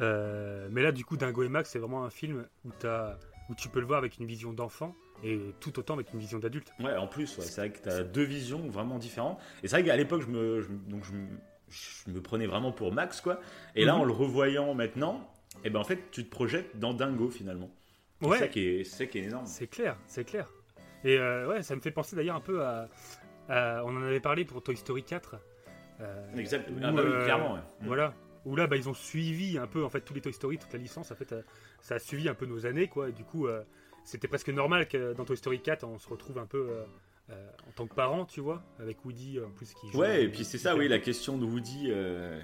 Euh, 0.00 0.68
mais 0.70 0.82
là, 0.82 0.92
du 0.92 1.04
coup, 1.04 1.16
Dingo 1.16 1.42
et 1.42 1.48
Max, 1.48 1.70
c'est 1.70 1.78
vraiment 1.78 2.04
un 2.04 2.10
film 2.10 2.46
où, 2.64 2.70
as, 2.86 3.18
où 3.48 3.54
tu 3.54 3.68
peux 3.68 3.80
le 3.80 3.86
voir 3.86 3.98
avec 3.98 4.18
une 4.18 4.26
vision 4.26 4.52
d'enfant 4.52 4.94
et 5.24 5.54
tout 5.60 5.78
autant 5.78 5.94
avec 5.94 6.12
une 6.12 6.18
vision 6.18 6.38
d'adulte. 6.38 6.72
Ouais, 6.80 6.94
en 6.96 7.06
plus, 7.06 7.38
ouais, 7.38 7.44
c'est 7.44 7.60
vrai 7.60 7.70
que 7.70 7.82
tu 7.82 7.88
as 7.88 8.02
deux 8.02 8.24
visions 8.24 8.68
vraiment 8.68 8.98
différentes. 8.98 9.38
Et 9.62 9.68
c'est 9.68 9.76
vrai 9.76 9.84
qu'à 9.84 9.96
l'époque, 9.96 10.22
je 10.22 10.26
me, 10.28 10.60
je, 10.60 10.68
donc 10.68 11.02
je 11.04 12.10
me 12.10 12.20
prenais 12.20 12.46
vraiment 12.46 12.72
pour 12.72 12.92
Max, 12.92 13.20
quoi. 13.22 13.40
Et 13.74 13.84
là, 13.84 13.94
Mhm. 13.94 14.00
en 14.00 14.04
le 14.04 14.12
revoyant 14.12 14.74
maintenant, 14.74 15.30
et 15.64 15.70
ben 15.70 15.80
en 15.80 15.84
fait, 15.84 16.10
tu 16.10 16.24
te 16.24 16.30
projettes 16.30 16.78
dans 16.78 16.94
Dingo 16.94 17.28
finalement. 17.30 17.70
C'est 18.20 18.28
Ouais. 18.28 18.38
ça 18.38 18.48
qui 18.48 18.60
est, 18.66 18.84
c'est 18.84 18.96
ça 18.96 19.06
qui 19.06 19.18
est 19.18 19.24
énorme. 19.24 19.46
C'est 19.46 19.66
clair, 19.66 19.96
c'est 20.06 20.24
clair. 20.24 20.48
Et 21.04 21.18
euh, 21.18 21.46
ouais, 21.48 21.62
ça 21.62 21.76
me 21.76 21.80
fait 21.80 21.90
penser 21.90 22.16
d'ailleurs 22.16 22.36
un 22.36 22.40
peu 22.40 22.64
à, 22.64 22.88
à- 23.48 23.82
On 23.84 23.96
en 23.96 24.02
avait 24.02 24.20
parlé 24.20 24.44
pour 24.44 24.62
Toy 24.62 24.76
Story 24.76 25.02
4. 25.02 25.36
euh, 26.00 26.36
Exact. 26.36 26.68
où, 26.70 26.74
Ah 26.82 26.92
bah 26.92 27.02
oui, 27.04 27.10
euh, 27.12 27.24
clairement. 27.24 27.54
ouais. 27.54 27.60
Voilà. 27.82 28.14
Où 28.44 28.54
là, 28.56 28.66
bah, 28.66 28.76
ils 28.76 28.88
ont 28.88 28.94
suivi 28.94 29.58
un 29.58 29.66
peu, 29.66 29.84
en 29.84 29.88
fait, 29.90 30.00
tous 30.02 30.14
les 30.14 30.20
Toy 30.20 30.32
Story, 30.32 30.56
toute 30.58 30.72
la 30.72 30.78
licence, 30.78 31.10
en 31.10 31.14
fait, 31.16 31.32
euh, 31.32 31.42
ça 31.80 31.96
a 31.96 31.98
suivi 31.98 32.28
un 32.28 32.34
peu 32.34 32.46
nos 32.46 32.64
années, 32.64 32.86
quoi. 32.88 33.08
Et 33.08 33.12
du 33.12 33.24
coup, 33.24 33.48
c'était 34.04 34.28
presque 34.28 34.50
normal 34.50 34.86
que 34.88 35.14
dans 35.14 35.24
Toy 35.24 35.36
Story 35.36 35.60
4, 35.60 35.84
on 35.84 35.98
se 35.98 36.08
retrouve 36.08 36.38
un 36.38 36.46
peu 36.46 36.68
euh, 37.30 37.48
en 37.68 37.72
tant 37.72 37.86
que 37.88 37.94
parent, 37.94 38.24
tu 38.24 38.40
vois, 38.40 38.62
avec 38.78 39.04
Woody, 39.04 39.40
en 39.40 39.50
plus, 39.50 39.74
qui 39.74 39.88
joue. 39.90 39.98
Ouais, 39.98 40.22
et 40.24 40.28
puis 40.28 40.44
c'est 40.44 40.58
ça, 40.58 40.76
oui, 40.76 40.86
la 40.88 41.00
question 41.00 41.36
de 41.38 41.44
Woody. 41.44 41.88
euh, 41.90 42.40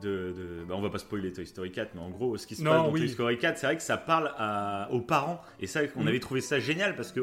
de, 0.00 0.32
de- 0.32 0.64
bah, 0.66 0.74
on 0.76 0.80
va 0.80 0.90
pas 0.90 0.98
spoiler 0.98 1.32
Toy 1.32 1.46
Story 1.46 1.70
4, 1.72 1.94
mais 1.94 2.00
en 2.00 2.10
gros, 2.10 2.36
ce 2.36 2.46
qui 2.46 2.54
se 2.56 2.62
Non, 2.62 2.70
passe 2.70 2.82
dans 2.84 2.90
oui. 2.92 3.00
Toy 3.00 3.08
Story 3.10 3.38
4, 3.38 3.58
c'est 3.58 3.66
vrai 3.66 3.76
que 3.76 3.82
ça 3.82 3.96
parle 3.98 4.32
à- 4.38 4.88
aux 4.90 5.00
parents. 5.00 5.40
Et 5.60 5.66
ça, 5.66 5.80
on 5.96 6.02
Mhm. 6.02 6.08
avait 6.08 6.20
trouvé 6.20 6.40
ça 6.40 6.58
génial 6.60 6.96
parce 6.96 7.12
que 7.12 7.20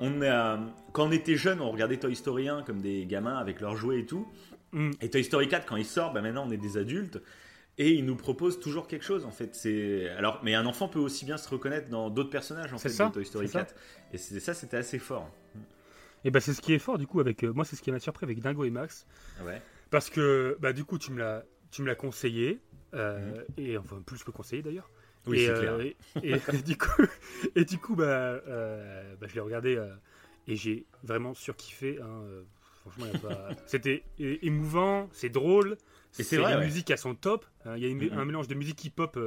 on 0.00 0.22
a, 0.22 0.58
quand 0.92 1.06
on 1.08 1.12
était 1.12 1.36
jeune, 1.36 1.60
on 1.60 1.70
regardait 1.70 1.96
Toy 1.98 2.14
Story 2.16 2.48
1 2.48 2.62
comme 2.62 2.80
des 2.80 3.06
gamins 3.06 3.36
avec 3.38 3.60
leurs 3.60 3.76
jouets 3.76 4.00
et 4.00 4.06
tout. 4.06 4.26
Mm. 4.72 4.90
Et 5.00 5.10
Toy 5.10 5.24
Story 5.24 5.48
4, 5.48 5.66
quand 5.66 5.76
il 5.76 5.84
sort, 5.86 6.12
bah 6.12 6.20
maintenant 6.22 6.44
on 6.46 6.50
est 6.50 6.56
des 6.58 6.76
adultes. 6.76 7.20
Et 7.78 7.90
il 7.92 8.06
nous 8.06 8.16
propose 8.16 8.58
toujours 8.58 8.88
quelque 8.88 9.04
chose 9.04 9.24
en 9.26 9.30
fait. 9.30 9.54
C'est 9.54 10.08
alors, 10.10 10.40
mais 10.42 10.54
un 10.54 10.64
enfant 10.66 10.88
peut 10.88 10.98
aussi 10.98 11.24
bien 11.26 11.36
se 11.36 11.48
reconnaître 11.48 11.88
dans 11.90 12.08
d'autres 12.10 12.30
personnages 12.30 12.72
en 12.72 12.78
fait 12.78 12.88
ça, 12.88 13.08
de 13.08 13.12
Toy 13.14 13.24
Story 13.26 13.46
c'est 13.48 13.52
ça. 13.52 13.58
4. 13.64 13.74
Et 14.12 14.18
ça, 14.18 14.54
c'était 14.54 14.78
assez 14.78 14.98
fort. 14.98 15.30
Et 16.24 16.30
bah 16.30 16.40
c'est 16.40 16.54
ce 16.54 16.60
qui 16.60 16.72
est 16.72 16.78
fort 16.78 16.98
du 16.98 17.06
coup 17.06 17.20
avec 17.20 17.44
euh, 17.44 17.52
moi, 17.52 17.64
c'est 17.64 17.76
ce 17.76 17.82
qui 17.82 17.92
m'a 17.92 17.98
surpris 18.00 18.24
avec 18.24 18.40
Dingo 18.40 18.64
et 18.64 18.70
Max, 18.70 19.06
Ouais. 19.44 19.60
parce 19.90 20.10
que 20.10 20.56
bah 20.60 20.72
du 20.72 20.84
coup 20.84 20.98
tu 20.98 21.12
me 21.12 21.18
l'as, 21.18 21.44
tu 21.70 21.82
me 21.82 21.86
l'as 21.86 21.94
conseillé 21.94 22.60
euh, 22.94 23.42
et 23.56 23.76
enfin 23.78 24.00
plus 24.04 24.22
que 24.24 24.30
conseillé 24.30 24.62
d'ailleurs. 24.62 24.88
Mhm. 25.26 25.32
Oui, 25.32 25.38
et, 25.40 25.46
c'est 25.46 25.52
euh, 25.52 25.60
clair. 25.60 25.80
et, 26.22 26.32
et 26.32 26.62
du 26.62 26.76
coup, 26.78 27.02
et 27.56 27.64
du 27.64 27.78
coup, 27.78 27.96
bah, 27.96 28.04
euh, 28.04 29.14
bah, 29.20 29.26
je 29.28 29.34
l'ai 29.34 29.40
regardé 29.40 29.80
et 30.46 30.56
j'ai 30.56 30.86
vraiment 31.02 31.34
surkiffé. 31.34 31.98
Hein, 32.00 32.22
franchement, 32.80 33.06
pas- 33.20 33.50
c'était 33.66 34.04
émouvant, 34.18 35.08
c'est 35.12 35.28
drôle. 35.30 35.76
Et 36.18 36.22
c'est 36.22 36.36
vrai, 36.38 36.54
ouais. 36.56 36.64
musiques 36.64 36.88
elles 36.90 36.98
sont 36.98 37.14
top. 37.14 37.44
hein, 37.64 37.74
Il 37.76 37.82
y 37.82 37.86
a 37.86 37.88
une- 37.88 38.04
Mhm. 38.04 38.18
un 38.18 38.24
mélange 38.24 38.48
de 38.48 38.54
musique 38.54 38.84
hip-hop, 38.84 39.18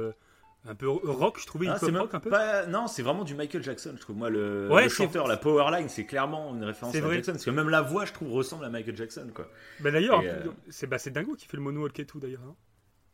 un 0.66 0.74
peu 0.74 0.88
rock, 0.88 1.38
je 1.40 1.46
trouvais 1.46 1.66
Ah, 1.68 1.76
c'est 1.78 1.90
rock 1.90 2.12
un 2.14 2.20
peu. 2.20 2.28
pas- 2.30 2.66
Non, 2.66 2.86
c'est 2.86 3.02
vraiment 3.02 3.24
du 3.24 3.34
Michael 3.34 3.62
Jackson, 3.62 3.92
je 3.96 4.00
trouve. 4.00 4.16
Moi, 4.16 4.28
le, 4.30 4.68
Ouais, 4.70 4.84
le 4.84 4.88
chanteur, 4.90 5.26
la 5.26 5.36
powerline, 5.36 5.88
c'est 5.88 6.04
clairement 6.04 6.54
une 6.54 6.64
référence 6.64 6.94
à 6.94 7.00
vrai. 7.00 7.16
Jackson. 7.16 7.32
Parce 7.32 7.44
que 7.44 7.50
même 7.50 7.70
la 7.70 7.80
voix, 7.82 8.04
je 8.04 8.12
trouve, 8.12 8.30
ressemble 8.32 8.64
à 8.64 8.68
Michael 8.68 8.96
Jackson, 8.96 9.28
quoi. 9.34 9.48
Bah, 9.80 9.90
d'ailleurs, 9.90 10.20
euh, 10.24 10.44
c'est 10.68 10.86
bah, 10.86 10.98
Dingo 11.04 11.34
qui 11.34 11.46
fait 11.46 11.56
le 11.56 11.62
moonwalk 11.62 11.98
et 12.00 12.04
tout 12.04 12.18
d'ailleurs. 12.20 12.42
hein. 12.46 12.54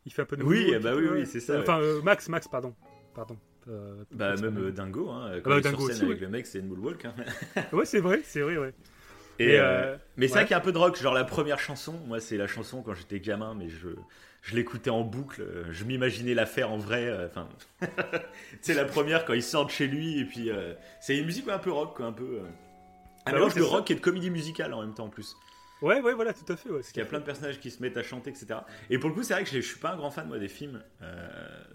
Il 0.05 0.11
fait 0.13 0.21
un 0.21 0.25
peu 0.25 0.37
de 0.37 0.43
Oui, 0.43 0.65
moonwalk 0.65 0.83
bah 0.83 0.91
oui, 0.95 1.07
oui, 1.11 1.25
c'est 1.25 1.39
ça, 1.39 1.59
Enfin, 1.59 1.79
euh, 1.79 2.01
Max, 2.01 2.27
Max, 2.29 2.47
pardon. 2.47 2.73
Pardon. 3.15 3.37
Euh, 3.69 4.03
Bah, 4.11 4.35
même 4.37 4.71
Dingo, 4.71 5.09
hein, 5.09 5.39
quand 5.43 5.49
bah, 5.49 5.57
il 5.57 5.61
Dingo 5.63 5.77
sur 5.79 5.87
scène 5.87 5.95
aussi, 5.95 6.05
avec 6.05 6.17
ouais. 6.19 6.25
le 6.25 6.29
mec, 6.29 6.45
c'est 6.47 6.59
une 6.59 6.67
moonwalk. 6.67 7.05
Hein. 7.05 7.15
Ouais, 7.73 7.85
c'est 7.85 7.99
vrai, 7.99 8.21
c'est 8.23 8.41
vrai, 8.41 8.57
ouais. 8.57 8.73
Et, 9.39 9.59
mais 10.17 10.27
c'est 10.27 10.33
vrai 10.33 10.43
qu'il 10.45 10.51
y 10.51 10.53
a 10.55 10.57
un 10.57 10.61
peu 10.61 10.71
de 10.71 10.77
rock, 10.77 10.97
genre 11.01 11.13
la 11.13 11.23
première 11.23 11.59
chanson, 11.59 11.93
moi 12.07 12.19
c'est 12.19 12.37
la 12.37 12.47
chanson 12.47 12.81
quand 12.81 12.93
j'étais 12.95 13.19
gamin, 13.19 13.53
mais 13.53 13.69
je, 13.69 13.89
je 14.47 14.55
l'écoutais 14.55 14.89
en 14.89 15.03
boucle, 15.03 15.41
euh, 15.41 15.65
je 15.71 15.83
m'imaginais 15.83 16.33
la 16.33 16.45
faire 16.45 16.71
en 16.71 16.77
vrai, 16.77 17.05
euh, 17.05 17.27
enfin, 17.27 17.49
c'est 18.61 18.73
la 18.73 18.85
première 18.85 19.25
quand 19.25 19.33
il 19.33 19.43
sort 19.43 19.65
de 19.65 19.71
chez 19.71 19.87
lui, 19.87 20.19
et 20.19 20.25
puis 20.25 20.49
euh, 20.49 20.73
c'est 21.01 21.17
une 21.17 21.25
musique 21.25 21.45
ouais, 21.47 21.53
un 21.53 21.59
peu 21.59 21.69
rock, 21.69 21.97
quoi, 21.97 22.05
un 22.05 22.13
peu... 22.13 22.23
euh, 22.23 22.43
un 23.25 23.31
ouais, 23.31 23.39
mélange 23.39 23.55
de 23.55 23.61
rock 23.61 23.91
et 23.91 23.95
de 23.95 23.99
comédie 23.99 24.29
musicale 24.29 24.73
en 24.73 24.79
même 24.79 24.93
temps 24.93 25.05
en 25.05 25.09
plus. 25.09 25.35
Ouais, 25.81 25.99
ouais, 25.99 26.13
voilà, 26.13 26.33
tout 26.33 26.49
à 26.51 26.55
fait. 26.55 26.69
Ouais, 26.69 26.77
Parce 26.77 26.93
qu'il 26.93 27.03
y 27.03 27.05
a 27.05 27.09
plein 27.09 27.19
de 27.19 27.25
personnages 27.25 27.59
qui 27.59 27.71
se 27.71 27.81
mettent 27.81 27.97
à 27.97 28.03
chanter, 28.03 28.29
etc. 28.29 28.61
Et 28.89 28.97
pour 28.97 29.09
le 29.09 29.15
coup, 29.15 29.23
c'est 29.23 29.33
vrai 29.33 29.43
que 29.43 29.49
je 29.49 29.59
suis 29.59 29.79
pas 29.79 29.91
un 29.91 29.97
grand 29.97 30.11
fan 30.11 30.27
moi 30.27 30.39
des 30.39 30.47
films 30.47 30.81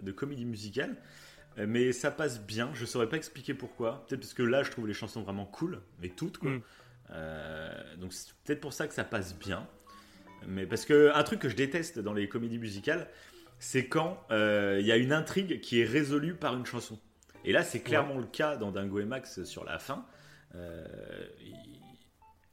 de 0.00 0.11
comédie 0.11 0.47
musicale, 0.47 0.97
mais 1.57 1.93
ça 1.93 2.11
passe 2.11 2.41
bien. 2.41 2.71
Je 2.73 2.85
saurais 2.85 3.09
pas 3.09 3.19
expliquer 3.19 3.55
pourquoi. 3.55 4.05
Peut-être 4.09 4.21
parce 4.21 4.35
que 4.35 4.43
là, 4.43 4.64
je 4.64 4.73
trouve 4.73 4.88
les 4.88 4.95
chansons 4.95 5.23
vraiment 5.23 5.45
cool, 5.45 5.83
mais 6.00 6.09
toutes 6.09 6.38
quoi. 6.38 6.50
Mm. 6.50 6.62
Donc 8.00 8.12
c'est 8.12 8.33
peut-être 8.45 8.61
pour 8.61 8.73
ça 8.73 8.88
que 8.88 8.95
ça 8.95 9.05
passe 9.05 9.38
bien. 9.38 9.69
Mais 10.49 10.66
parce 10.66 10.84
que 10.84 11.11
un 11.14 11.22
truc 11.22 11.40
que 11.40 11.49
je 11.49 11.56
déteste 11.56 11.99
dans 11.99 12.12
les 12.12 12.28
comédies 12.28 12.58
musicales, 12.58 13.08
c'est 13.58 13.87
quand 13.87 14.18
euh, 14.30 14.78
il 14.80 14.87
y 14.87 14.92
a 14.92 14.96
une 14.96 15.12
intrigue 15.12 15.61
qui 15.61 15.80
est 15.80 15.84
résolue 15.84 16.34
par 16.34 16.54
une 16.56 16.66
chanson. 16.66 16.99
Et 17.44 17.52
là, 17.52 17.62
c'est 17.62 17.80
clairement 17.80 18.18
le 18.18 18.26
cas 18.26 18.56
dans 18.56 18.70
Dingo 18.72 19.00
et 19.00 19.04
Max 19.04 19.42
sur 19.44 19.64
la 19.64 19.78
fin. 19.78 20.04
Euh, 20.54 20.84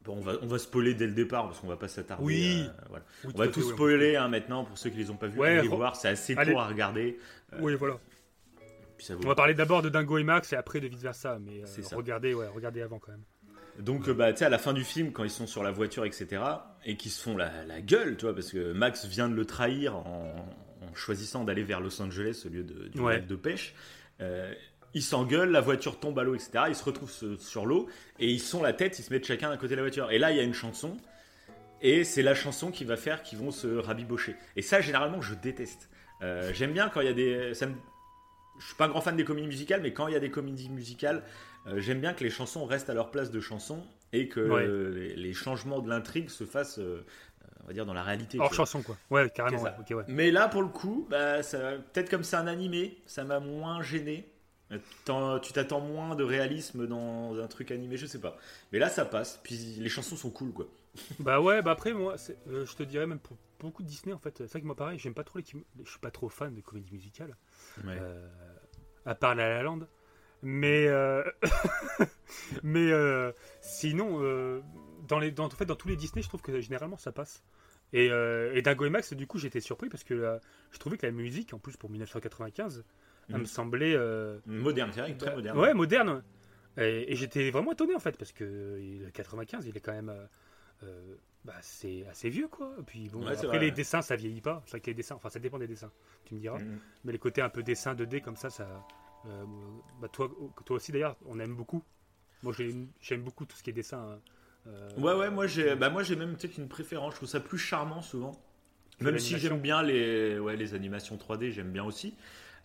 Bon, 0.06 0.16
on 0.16 0.22
va, 0.22 0.34
on 0.42 0.48
va 0.48 0.58
spoiler 0.58 0.94
dès 0.94 1.06
le 1.08 1.12
départ 1.14 1.46
parce 1.48 1.60
qu'on 1.60 1.68
va 1.68 1.76
pas 1.76 1.90
s'attarder. 1.90 2.24
Oui. 2.24 2.66
euh, 2.66 2.72
voilà. 2.88 3.06
Oui, 3.26 3.32
On 3.36 3.38
va 3.38 3.48
tout 3.50 3.60
ouais. 3.60 3.74
spoiler 3.74 4.16
hein, 4.16 4.30
maintenant 4.30 4.64
pour 4.64 4.78
ceux 4.78 4.90
qui 4.90 4.98
les 4.98 5.10
ont 5.12 5.18
pas 5.18 5.28
vus. 5.28 5.38
Ouais, 5.38 5.58
allez 5.60 5.68
re- 5.68 5.76
voir, 5.76 5.98
c'est 5.98 6.08
assez 6.08 6.36
Allez. 6.38 6.54
court 6.54 6.62
à 6.62 6.68
regarder. 6.68 7.20
Oui, 7.60 7.76
voilà. 7.76 8.00
Puis 8.98 9.06
ça 9.06 9.16
vaut 9.16 9.22
On 9.26 9.28
va 9.28 9.36
parler 9.36 9.54
d'abord 9.54 9.82
de 9.82 9.90
Dingo 9.90 10.18
et 10.18 10.24
Max 10.24 10.54
et 10.54 10.56
après 10.56 10.80
de 10.80 10.88
vice 10.88 11.02
versa, 11.02 11.38
mais 11.40 11.64
regardez, 11.94 12.34
ouais, 12.34 12.48
regardez 12.48 12.82
avant 12.82 12.98
quand 12.98 13.12
même. 13.12 13.24
Donc, 13.80 14.08
euh, 14.10 14.14
bah, 14.14 14.32
tu 14.34 14.40
sais, 14.40 14.46
à 14.46 14.50
la 14.50 14.58
fin 14.58 14.74
du 14.74 14.84
film, 14.84 15.12
quand 15.12 15.24
ils 15.24 15.30
sont 15.30 15.48
sur 15.48 15.64
la 15.64 15.72
voiture, 15.72 16.06
etc., 16.06 16.42
et 16.86 16.98
qu'ils 16.98 17.12
se 17.12 17.22
font 17.22 17.38
la, 17.38 17.64
la 17.66 17.82
gueule, 17.82 18.18
tu 18.18 18.26
vois, 18.26 18.36
parce 18.36 18.52
que 18.52 18.74
Max 18.74 19.06
vient 19.06 19.30
de 19.30 19.36
le 19.36 19.46
trahir 19.46 19.96
en, 19.96 20.36
en 20.82 20.96
choisissant 20.96 21.44
d'aller 21.44 21.64
vers 21.64 21.80
Los 21.80 22.02
Angeles 22.02 22.44
au 22.46 22.50
lieu 22.50 22.64
de, 22.64 22.88
du 22.90 23.00
Ouais. 23.00 23.20
de 23.22 23.36
pêche. 23.36 23.74
Euh, 24.22 24.54
ils 24.94 25.04
s'engueulent, 25.04 25.52
la 25.52 25.62
voiture 25.62 26.00
tombe 26.00 26.18
à 26.20 26.24
l'eau, 26.24 26.36
etc. 26.36 26.64
Ils 26.70 26.76
se 26.76 26.84
retrouvent 26.84 27.14
sur 27.40 27.66
l'eau 27.66 27.88
et 28.18 28.28
ils 28.30 28.40
sont 28.40 28.62
la 28.64 28.74
tête, 28.74 28.98
ils 29.00 29.04
se 29.04 29.14
mettent 29.14 29.26
chacun 29.26 29.52
à 29.52 29.56
côté 29.58 29.70
de 29.72 29.76
la 29.76 29.84
voiture. 29.84 30.10
Et 30.12 30.18
là, 30.20 30.32
il 30.32 30.38
y 30.38 30.40
a 30.40 30.44
une 30.44 30.54
chanson, 30.56 30.98
et 31.82 32.04
c'est 32.04 32.24
la 32.24 32.34
chanson 32.36 32.72
qui 32.72 32.84
va 32.86 32.98
faire 32.98 33.22
qu'ils 33.24 33.38
vont 33.40 33.52
se 33.52 33.68
rabibocher. 33.68 34.36
Et 34.56 34.62
ça, 34.62 34.82
généralement, 34.82 35.22
je 35.22 35.36
déteste. 35.36 35.90
Euh, 36.22 36.52
J'aime 36.54 36.74
bien 36.74 36.90
quand 36.90 37.02
il 37.02 37.08
y 37.08 37.10
a 37.10 37.14
des. 37.14 37.54
Ça 37.54 37.68
me- 37.68 37.76
Je 38.60 38.66
suis 38.66 38.76
pas 38.76 38.86
un 38.86 38.90
grand 38.90 39.00
fan 39.02 39.16
des 39.16 39.24
comédies 39.24 39.48
musicales, 39.48 39.80
mais 39.82 39.94
quand 39.94 40.08
il 40.10 40.14
y 40.14 40.18
a 40.18 40.20
des 40.20 40.32
comédies 40.32 40.68
musicales, 40.70 41.24
euh, 41.68 41.80
j'aime 41.80 42.00
bien 42.02 42.14
que 42.14 42.24
les 42.24 42.30
chansons 42.30 42.66
restent 42.66 42.90
à 42.90 42.94
leur 42.94 43.12
place 43.12 43.32
de 43.32 43.40
chansons 43.40 43.84
et 44.14 44.28
que 44.28 44.40
Ouais. 44.40 44.68
les, 45.00 45.16
les 45.16 45.34
changements 45.34 45.80
de 45.80 45.90
l'intrigue 45.90 46.30
se 46.30 46.46
fassent, 46.46 46.80
euh, 46.80 47.06
on 47.64 47.68
va 47.68 47.74
dire, 47.74 47.86
dans 47.86 47.94
la 47.94 48.04
réalité. 48.04 48.40
Hors 48.40 48.54
chanson, 48.54 48.82
quoi. 48.82 48.98
Ouais, 49.12 49.30
carrément, 49.30 49.62
ouais. 49.62 50.04
Mais 50.08 50.32
là, 50.32 50.48
pour 50.48 50.62
le 50.62 50.70
coup, 50.70 51.08
bah, 51.10 51.42
peut-être 51.42 52.10
comme 52.10 52.24
c'est 52.24 52.36
un 52.38 52.48
animé, 52.48 52.98
ça 53.06 53.24
m'a 53.24 53.40
moins 53.40 53.82
gêné. 53.82 54.32
Euh, 54.72 55.40
Tu 55.40 55.52
t'attends 55.54 55.80
moins 55.82 56.16
de 56.16 56.24
réalisme 56.24 56.86
dans 56.88 57.40
un 57.40 57.48
truc 57.48 57.72
animé, 57.72 57.98
je 57.98 58.06
sais 58.06 58.20
pas. 58.22 58.38
Mais 58.72 58.78
là, 58.80 58.88
ça 58.90 59.04
passe. 59.06 59.40
Puis 59.44 59.56
les 59.80 59.90
chansons 59.90 60.16
sont 60.16 60.30
cool, 60.30 60.52
quoi. 60.54 60.68
Bah 61.20 61.40
ouais, 61.40 61.62
bah 61.62 61.72
après, 61.72 61.94
moi, 61.94 62.16
euh, 62.48 62.66
je 62.66 62.76
te 62.76 62.84
dirais 62.84 63.06
même 63.08 63.20
pour 63.20 63.38
beaucoup 63.60 63.84
de 63.84 63.88
Disney, 63.88 64.14
en 64.14 64.20
fait, 64.20 64.38
c'est 64.38 64.50
vrai 64.52 64.62
que 64.62 64.66
moi, 64.66 64.76
pareil, 64.76 64.98
j'aime 65.00 65.14
pas 65.14 65.24
trop 65.24 65.38
les. 65.40 65.46
Je 65.84 65.90
suis 65.90 66.00
pas 66.00 66.12
trop 66.12 66.30
fan 66.30 66.54
de 66.56 66.62
comédies 66.62 66.92
musicales, 66.94 67.36
euh, 67.88 68.28
à 69.06 69.16
part 69.16 69.36
La 69.36 69.50
La 69.50 69.64
Land. 69.64 69.80
Mais, 70.42 70.88
euh, 70.88 71.24
mais 72.64 72.92
euh, 72.92 73.32
sinon, 73.62 74.20
euh, 74.24 74.62
dans, 75.08 75.20
les, 75.20 75.32
dans, 75.32 75.46
en 75.46 75.50
fait, 75.50 75.66
dans 75.66 75.76
tous 75.76 75.88
les 75.90 75.96
Disney, 75.96 76.22
je 76.22 76.28
trouve 76.28 76.42
que 76.42 76.60
généralement 76.62 76.98
ça 76.98 77.12
passe. 77.12 77.44
Et, 77.92 78.06
et 78.06 78.62
Dingo 78.62 78.86
et 78.86 78.90
Max, 78.92 79.14
du 79.14 79.26
coup, 79.26 79.40
j'étais 79.40 79.62
surpris 79.62 79.90
parce 79.90 80.04
que 80.04 80.40
je 80.72 80.78
trouvais 80.78 80.98
que 80.98 81.06
la 81.08 81.12
musique, 81.12 81.54
en 81.56 81.60
plus 81.60 81.76
pour 81.76 81.90
1995, 81.90 82.84
elle 83.30 83.36
Mhm. 83.36 83.42
me 83.42 83.46
semblait. 83.46 83.98
Moderne, 84.46 84.92
c'est 84.94 85.02
vrai, 85.02 85.14
très 85.16 85.30
bah, 85.32 85.36
moderne. 85.36 85.58
Ouais, 85.58 85.74
moderne. 85.74 86.24
Et, 86.78 87.12
et 87.12 87.16
j'étais 87.16 87.50
vraiment 87.50 87.72
étonné 87.74 87.96
en 87.96 88.00
fait 88.00 88.16
parce 88.18 88.32
que 88.32 88.44
euh, 88.44 89.06
le 89.06 89.10
95, 89.12 89.66
il 89.68 89.76
est 89.76 89.80
quand 89.82 89.92
même. 89.92 90.14
bah, 91.44 91.54
c'est 91.62 92.06
assez 92.08 92.30
vieux 92.30 92.48
quoi. 92.48 92.76
Et 92.80 92.84
puis 92.84 93.10
bon, 93.10 93.22
Ouais, 93.24 93.32
après 93.34 93.48
vrai. 93.48 93.60
les 93.60 93.72
dessins, 93.72 94.02
ça 94.04 94.16
vieillit 94.16 94.42
pas. 94.42 94.62
C'est 94.66 94.72
vrai 94.72 94.82
que 94.82 94.88
les 94.88 94.94
dessins, 94.94 95.16
enfin 95.16 95.30
ça 95.30 95.40
dépend 95.40 95.58
des 95.58 95.68
dessins, 95.68 95.92
tu 96.26 96.36
me 96.36 96.40
diras. 96.40 96.60
Mhm. 96.60 96.80
Mais 97.06 97.12
les 97.12 97.20
côtés 97.20 97.42
un 97.42 97.50
peu 97.50 97.64
dessin 97.64 97.96
2D 97.96 98.22
comme 98.22 98.36
ça, 98.36 98.50
ça. 98.52 98.68
Euh, 99.26 99.46
bah, 100.02 100.08
toi, 100.10 100.30
toi 100.66 100.76
aussi 100.78 100.92
d'ailleurs, 100.92 101.18
on 101.26 101.40
aime 101.40 101.56
beaucoup. 101.56 101.84
Moi 102.44 102.54
j'aime 103.02 103.22
beaucoup 103.24 103.46
tout 103.46 103.58
ce 103.58 103.64
qui 103.64 103.70
est 103.70 103.74
dessin. 103.74 103.98
hein. 104.14 104.20
Euh, 104.68 104.90
Ouais, 104.98 105.14
ouais, 105.14 105.30
moi 105.30 105.48
j'ai 105.48 105.76
bah, 105.76 105.90
moi, 105.90 106.04
j'ai 106.04 106.16
même 106.16 106.36
peut-être 106.38 106.58
une 106.58 106.68
préférence. 106.70 107.14
Je 107.14 107.18
trouve 107.18 107.30
ça 107.30 107.40
plus 107.40 107.58
charmant 107.58 108.02
souvent. 108.02 108.32
Même 109.02 109.20
si 109.20 109.38
j'aime 109.40 109.60
bien 109.62 109.82
les, 109.82 110.40
ouais, 110.40 110.58
les 110.58 110.74
animations 110.74 111.18
3D, 111.18 111.52
j'aime 111.52 111.72
bien 111.72 111.84
aussi. 111.86 112.16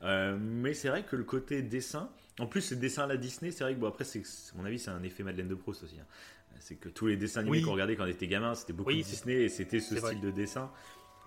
Euh, 0.03 0.37
mais 0.41 0.75
c'est 0.75 0.89
vrai 0.89 1.05
que 1.05 1.15
le 1.17 1.23
côté 1.25 1.63
dessin, 1.63 2.11
en 2.41 2.47
plus, 2.47 2.61
ces 2.61 2.77
dessins 2.77 3.05
à 3.05 3.07
la 3.07 3.17
Disney, 3.17 3.53
c'est 3.53 3.63
vrai 3.65 3.75
que 3.75 3.79
bon, 3.81 3.87
après, 3.87 4.05
c'est, 4.05 4.21
à 4.21 4.57
mon 4.59 4.65
avis, 4.65 4.79
c'est 4.81 4.91
un 4.91 5.03
effet 5.05 5.23
Madeleine 5.23 5.49
de 5.49 5.55
Proust 5.55 5.85
aussi. 5.85 5.99
hein. 6.01 6.07
C'est 6.61 6.77
que 6.77 6.89
tous 6.89 7.07
les 7.07 7.17
dessins 7.17 7.41
animés 7.41 7.59
Oui. 7.59 7.63
qu'on 7.63 7.73
regardait 7.73 7.95
quand 7.97 8.05
on 8.05 8.09
était 8.09 8.27
gamin, 8.27 8.55
c'était 8.55 8.73
beaucoup 8.73 8.91
Oui, 8.91 8.99
de 8.99 9.03
c'est- 9.03 9.11
Disney 9.11 9.35
et 9.43 9.49
c'était 9.49 9.81
ce 9.81 9.95
vrai. 9.95 10.11
style 10.13 10.21
de 10.21 10.31
dessin. 10.31 10.71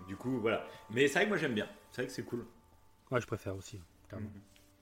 Du 0.06 0.16
coup, 0.16 0.38
voilà. 0.40 0.66
Mais 0.90 1.06
c'est 1.08 1.14
vrai 1.14 1.24
que 1.24 1.28
moi 1.30 1.38
j'aime 1.38 1.54
bien. 1.54 1.68
C'est 1.90 2.02
vrai 2.02 2.06
que 2.06 2.12
c'est 2.12 2.24
cool. 2.24 2.46
Ouais, 3.10 3.20
je 3.20 3.26
préfère 3.26 3.56
aussi. 3.56 3.80
Mhm. 4.12 4.28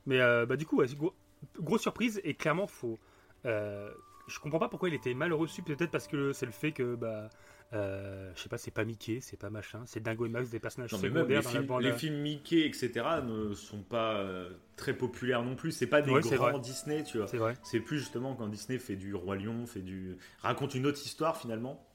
Mais 0.06 0.20
euh, 0.20 0.46
bah, 0.46 0.56
du 0.56 0.66
coup, 0.66 0.76
ouais, 0.78 0.88
c'est 0.88 0.96
gros- 0.96 1.14
grosse 1.60 1.82
surprise 1.82 2.20
et 2.24 2.34
clairement, 2.34 2.66
faut. 2.66 2.98
euh, 3.44 3.90
je 4.28 4.38
comprends 4.40 4.58
pas 4.58 4.68
pourquoi 4.68 4.88
il 4.88 4.94
était 4.94 5.14
mal 5.14 5.32
reçu. 5.32 5.62
Peut-être 5.62 5.90
parce 5.90 6.08
que 6.08 6.32
c'est 6.32 6.46
le 6.46 6.52
fait 6.52 6.72
que, 6.72 6.96
bah, 6.96 7.28
euh, 7.72 8.32
je 8.34 8.40
sais 8.42 8.48
pas, 8.48 8.58
c'est 8.58 8.70
pas 8.72 8.84
Mickey, 8.84 9.20
c'est 9.20 9.36
pas 9.36 9.50
machin, 9.50 9.82
c'est 9.86 10.00
Dingo 10.00 10.26
et 10.26 10.28
Max, 10.28 10.50
des 10.50 10.58
personnages 10.58 10.92
Non, 10.92 10.98
secondaires 10.98 11.26
les 11.28 11.34
dans 11.44 11.50
films, 11.50 11.62
la 11.62 11.66
bande. 11.68 11.82
les 11.82 11.92
films 11.92 12.16
Mickey, 12.20 12.66
etc., 12.66 12.90
ne 13.24 13.54
sont 13.54 13.82
pas 13.82 14.14
euh, 14.18 14.50
très 14.76 14.94
populaires 14.94 15.42
non 15.44 15.54
plus. 15.54 15.70
C'est 15.72 15.86
pas 15.86 16.02
des 16.02 16.10
Ouais, 16.10 16.20
grands 16.22 16.50
vrai. 16.50 16.60
Disney, 16.60 17.02
tu 17.04 17.18
vois. 17.18 17.56
C'est 17.62 17.80
plus 17.80 17.98
justement 18.00 18.34
quand 18.34 18.48
Disney 18.48 18.78
fait 18.78 18.96
du 18.96 19.14
Roi 19.14 19.36
Lion, 19.36 19.64
fait 19.66 19.80
du 19.80 20.16
raconte 20.40 20.74
une 20.74 20.86
autre 20.86 21.00
histoire 21.04 21.36
finalement. 21.36 21.86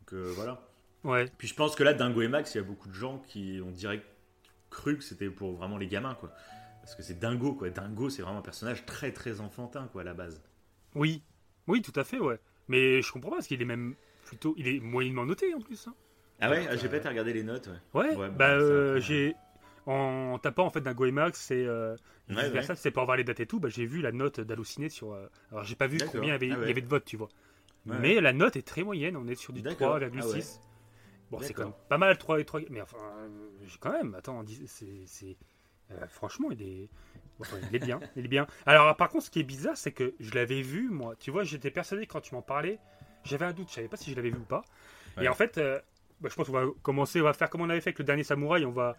Donc 0.00 0.14
euh, 0.14 0.32
voilà. 0.34 0.62
Ouais. 1.04 1.26
Puis 1.38 1.46
je 1.46 1.54
pense 1.54 1.76
que 1.76 1.84
là, 1.84 1.94
Dingo 1.94 2.20
et 2.22 2.28
Max, 2.28 2.54
il 2.54 2.58
y 2.58 2.60
a 2.60 2.64
beaucoup 2.64 2.88
de 2.88 2.94
gens 2.94 3.18
qui 3.28 3.60
ont 3.64 3.70
direct 3.70 4.04
cru 4.70 4.96
que 4.98 5.04
c'était 5.04 5.30
pour 5.30 5.52
vraiment 5.56 5.78
les 5.78 5.86
gamins, 5.86 6.14
quoi. 6.14 6.32
Parce 6.86 6.94
que 6.94 7.02
c'est 7.02 7.18
Dingo, 7.18 7.52
quoi. 7.54 7.68
Dingo, 7.68 8.10
c'est 8.10 8.22
vraiment 8.22 8.38
un 8.38 8.42
personnage 8.42 8.86
très 8.86 9.10
très 9.10 9.40
enfantin, 9.40 9.88
quoi, 9.90 10.02
à 10.02 10.04
la 10.04 10.14
base. 10.14 10.40
Oui. 10.94 11.20
Oui, 11.66 11.82
tout 11.82 11.92
à 11.96 12.04
fait, 12.04 12.20
ouais. 12.20 12.38
Mais 12.68 13.02
je 13.02 13.10
comprends 13.10 13.30
pas 13.30 13.36
parce 13.38 13.48
qu'il 13.48 13.60
est 13.60 13.64
même 13.66 13.96
plutôt. 14.24 14.54
Il 14.56 14.68
est 14.68 14.78
moyennement 14.78 15.26
noté 15.26 15.52
en 15.52 15.60
plus. 15.60 15.88
hein. 15.88 15.94
Ah 16.40 16.48
ouais, 16.48 16.64
ah, 16.70 16.76
j'ai 16.76 16.86
euh, 16.86 16.90
pas 16.90 16.98
été 16.98 17.08
regarder 17.08 17.32
les 17.32 17.42
notes. 17.42 17.68
Ouais. 17.92 18.06
Ouais, 18.06 18.14
Ouais, 18.16 18.30
bah, 18.30 18.50
euh, 18.50 19.00
j'ai. 19.00 19.34
En 19.86 20.38
tapant 20.38 20.66
en 20.66 20.70
fait 20.70 20.80
Dingo 20.80 21.06
et 21.06 21.10
Max, 21.10 21.40
c'est. 21.40 21.66
Euh, 21.66 21.96
Ouais, 22.28 22.62
c'est 22.76 22.90
pour 22.92 23.02
avoir 23.02 23.16
les 23.16 23.24
dates 23.24 23.40
et 23.40 23.46
tout. 23.46 23.58
Bah, 23.60 23.68
j'ai 23.68 23.86
vu 23.86 24.00
la 24.00 24.12
note 24.12 24.40
d'halluciné 24.40 24.88
sur. 24.88 25.12
euh, 25.12 25.26
alors, 25.50 25.64
j'ai 25.64 25.74
pas 25.76 25.86
vu 25.88 25.98
combien 25.98 26.22
il 26.22 26.28
y 26.28 26.30
avait, 26.32 26.50
Ah 26.52 26.58
il 26.62 26.68
y 26.68 26.70
avait 26.70 26.80
de 26.82 26.88
votes, 26.88 27.04
tu 27.04 27.16
vois. 27.16 27.28
Mais 27.84 28.20
la 28.20 28.32
note 28.32 28.54
est 28.56 28.66
très 28.66 28.84
moyenne, 28.84 29.16
on 29.16 29.26
est 29.26 29.34
sur 29.34 29.52
du 29.52 29.62
D'accord. 29.62 29.98
3,6. 29.98 30.60
Ah. 30.62 30.66
Bon, 31.32 31.38
c'est 31.40 31.52
quand 31.52 31.64
même 31.64 31.72
pas 31.88 31.98
mal 31.98 32.16
3 32.16 32.40
et 32.40 32.44
3. 32.44 32.60
Mais 32.70 32.80
enfin, 32.80 32.98
j'ai 33.64 33.78
quand 33.80 33.92
même, 33.92 34.14
attends, 34.14 34.44
c'est. 34.66 35.36
Euh, 35.92 36.06
franchement, 36.08 36.50
il 36.50 36.62
est. 36.62 36.88
il 37.70 37.76
est 37.76 37.78
bien, 37.84 38.00
il 38.16 38.24
est 38.24 38.28
bien. 38.28 38.46
Alors, 38.66 38.96
par 38.96 39.08
contre, 39.08 39.24
ce 39.26 39.30
qui 39.30 39.40
est 39.40 39.44
bizarre, 39.44 39.76
c'est 39.76 39.92
que 39.92 40.14
je 40.20 40.32
l'avais 40.34 40.62
vu, 40.62 40.88
moi. 40.90 41.14
Tu 41.18 41.30
vois, 41.30 41.44
j'étais 41.44 41.70
persuadé 41.70 42.06
quand 42.06 42.20
tu 42.20 42.34
m'en 42.34 42.42
parlais. 42.42 42.78
J'avais 43.24 43.44
un 43.44 43.52
doute, 43.52 43.68
je 43.70 43.74
savais 43.74 43.88
pas 43.88 43.96
si 43.96 44.10
je 44.10 44.16
l'avais 44.16 44.30
vu 44.30 44.38
ou 44.38 44.44
pas. 44.44 44.64
Ouais. 45.16 45.24
Et 45.24 45.28
en 45.28 45.34
fait, 45.34 45.58
euh, 45.58 45.80
bah, 46.20 46.28
je 46.30 46.34
pense 46.34 46.46
qu'on 46.46 46.52
va 46.52 46.66
commencer, 46.82 47.20
on 47.20 47.24
va 47.24 47.32
faire 47.32 47.50
comme 47.50 47.60
on 47.60 47.70
avait 47.70 47.80
fait 47.80 47.90
avec 47.90 47.98
le 47.98 48.04
dernier 48.04 48.24
samouraï. 48.24 48.64
On 48.64 48.70
va 48.72 48.96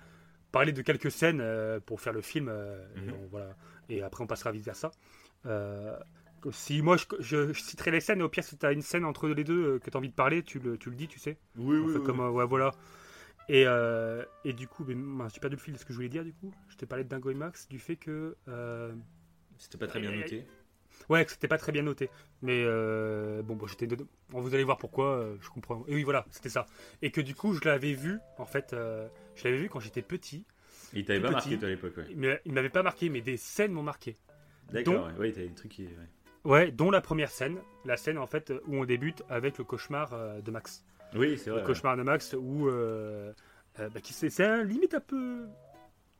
parler 0.51 0.72
de 0.72 0.82
quelques 0.82 1.12
scènes 1.12 1.39
euh, 1.41 1.79
pour 1.79 2.00
faire 2.01 2.13
le 2.13 2.22
film. 2.22 2.50
et, 2.50 3.00
Mhm. 3.00 3.13
on- 3.13 3.27
voilà. 3.27 3.56
et 3.89 4.01
après, 4.03 4.24
on 4.24 4.27
passera 4.27 4.51
vice 4.51 4.65
versa. 4.65 4.91
Euh, 5.46 5.98
Si 6.51 6.82
moi 6.84 6.96
je, 6.98 7.06
je, 7.20 7.51
je 7.51 7.60
citerai 7.62 7.89
les 7.91 8.00
scènes, 8.00 8.22
au 8.22 8.29
pire, 8.29 8.44
si 8.44 8.58
t'as 8.58 8.72
une 8.72 8.82
scène 8.84 9.03
entre 9.06 9.27
les 9.27 9.44
deux 9.44 9.79
que 9.79 9.89
t'as 9.89 9.98
envie 9.98 10.10
de 10.10 10.13
parler, 10.13 10.44
tu 10.44 10.60
le, 10.60 10.77
tu 10.77 10.89
le 10.91 10.96
dis, 10.96 11.08
tu 11.08 11.20
sais. 11.20 11.38
Oui, 11.58 11.77
On 11.77 11.86
oui, 11.88 11.94
fait 11.94 12.00
oui. 12.00 12.06
comme, 12.06 12.20
ouais, 12.20 12.46
voilà. 12.46 12.72
Et, 13.50 13.63
euh, 13.66 14.24
et 14.44 14.54
du 14.54 14.68
coup, 14.68 14.84
mince, 14.86 15.34
j'ai 15.34 15.39
perdu 15.39 15.56
le 15.56 15.62
fil 15.62 15.74
de 15.74 15.80
ce 15.80 15.86
que 15.86 15.94
je 15.94 15.98
voulais 15.98 16.10
dire, 16.10 16.24
du 16.24 16.34
coup. 16.34 16.54
Je 16.70 16.75
t'ai 16.75 16.86
parlé 16.86 17.04
de 17.04 17.10
Dingo 17.10 17.30
et 17.30 17.34
Max, 17.34 17.68
du 17.70 17.80
fait 17.80 17.96
que. 17.96 18.36
euh, 18.48 18.94
C'était 19.58 19.77
pas 19.77 19.88
très 19.88 20.00
bien 20.00 20.12
noté. 20.12 20.46
Ouais, 21.10 21.24
que 21.24 21.32
c'était 21.32 21.48
pas 21.48 21.58
très 21.58 21.72
bien 21.72 21.84
noté. 21.84 22.10
Mais 22.42 22.63
euh, 22.66 23.42
bon, 23.44 23.56
bon 23.56 23.68
j'étais. 23.68 23.88
vous 24.30 24.54
allez 24.54 24.63
voir 24.63 24.77
pourquoi, 24.77 25.18
euh, 25.18 25.38
je 25.42 25.50
comprends. 25.50 25.86
Et 25.88 25.96
oui, 25.96 26.04
voilà, 26.04 26.25
c'était 26.32 26.50
ça. 26.50 26.66
Et 27.01 27.12
que 27.12 27.22
du 27.22 27.36
coup, 27.36 27.54
je 27.54 27.62
l'avais 27.66 27.94
vu, 27.94 28.20
en 28.38 28.46
fait, 28.46 28.74
euh, 28.74 29.08
je 29.36 29.44
l'avais 29.46 29.58
vu 29.58 29.70
quand 29.70 29.80
j'étais 29.80 30.01
petit. 30.01 30.46
Il 30.94 31.06
t'avait 31.06 31.20
pas 31.22 31.27
petit. 31.27 31.34
marqué 31.36 31.58
toi 31.58 31.68
à 31.68 31.72
l'époque, 31.72 31.98
ouais. 31.98 32.08
Mais 32.16 32.42
il 32.46 32.51
m'avait 32.54 32.70
pas 32.70 32.84
marqué, 32.84 33.10
mais 33.10 33.22
des 33.22 33.38
scènes 33.38 33.72
m'ont 33.74 33.84
marqué. 33.84 34.18
D'accord, 34.72 35.08
ouais. 35.08 35.13
Ouais, 35.13 35.32
t'avais 35.32 35.48
des 35.48 35.56
trucs 35.56 35.72
qui. 35.72 35.84
ouais. 35.84 35.92
Ouais, 36.44 36.72
dont 36.72 36.92
la 36.92 37.01
première 37.01 37.30
scène, 37.30 37.58
la 37.84 37.98
scène 37.98 38.18
en 38.18 38.27
fait 38.27 38.54
où 38.68 38.77
on 38.77 38.86
débute 38.86 39.22
avec 39.30 39.58
le 39.58 39.63
cauchemar 39.66 40.13
euh, 40.13 40.39
de 40.42 40.50
Max. 40.51 40.86
Oui, 41.17 41.38
c'est 41.38 41.50
vrai. 41.50 41.59
le 41.59 41.65
ouais. 41.65 41.67
cauchemar 41.67 41.97
de 41.97 42.03
Max 42.03 42.33
où 42.39 42.67
euh, 42.67 43.33
euh, 43.79 43.89
bah, 43.89 44.00
c'est 44.03 44.29
c'est 44.29 44.45
un 44.45 44.63
limite 44.63 44.93
un 44.93 45.00
peu 45.00 45.45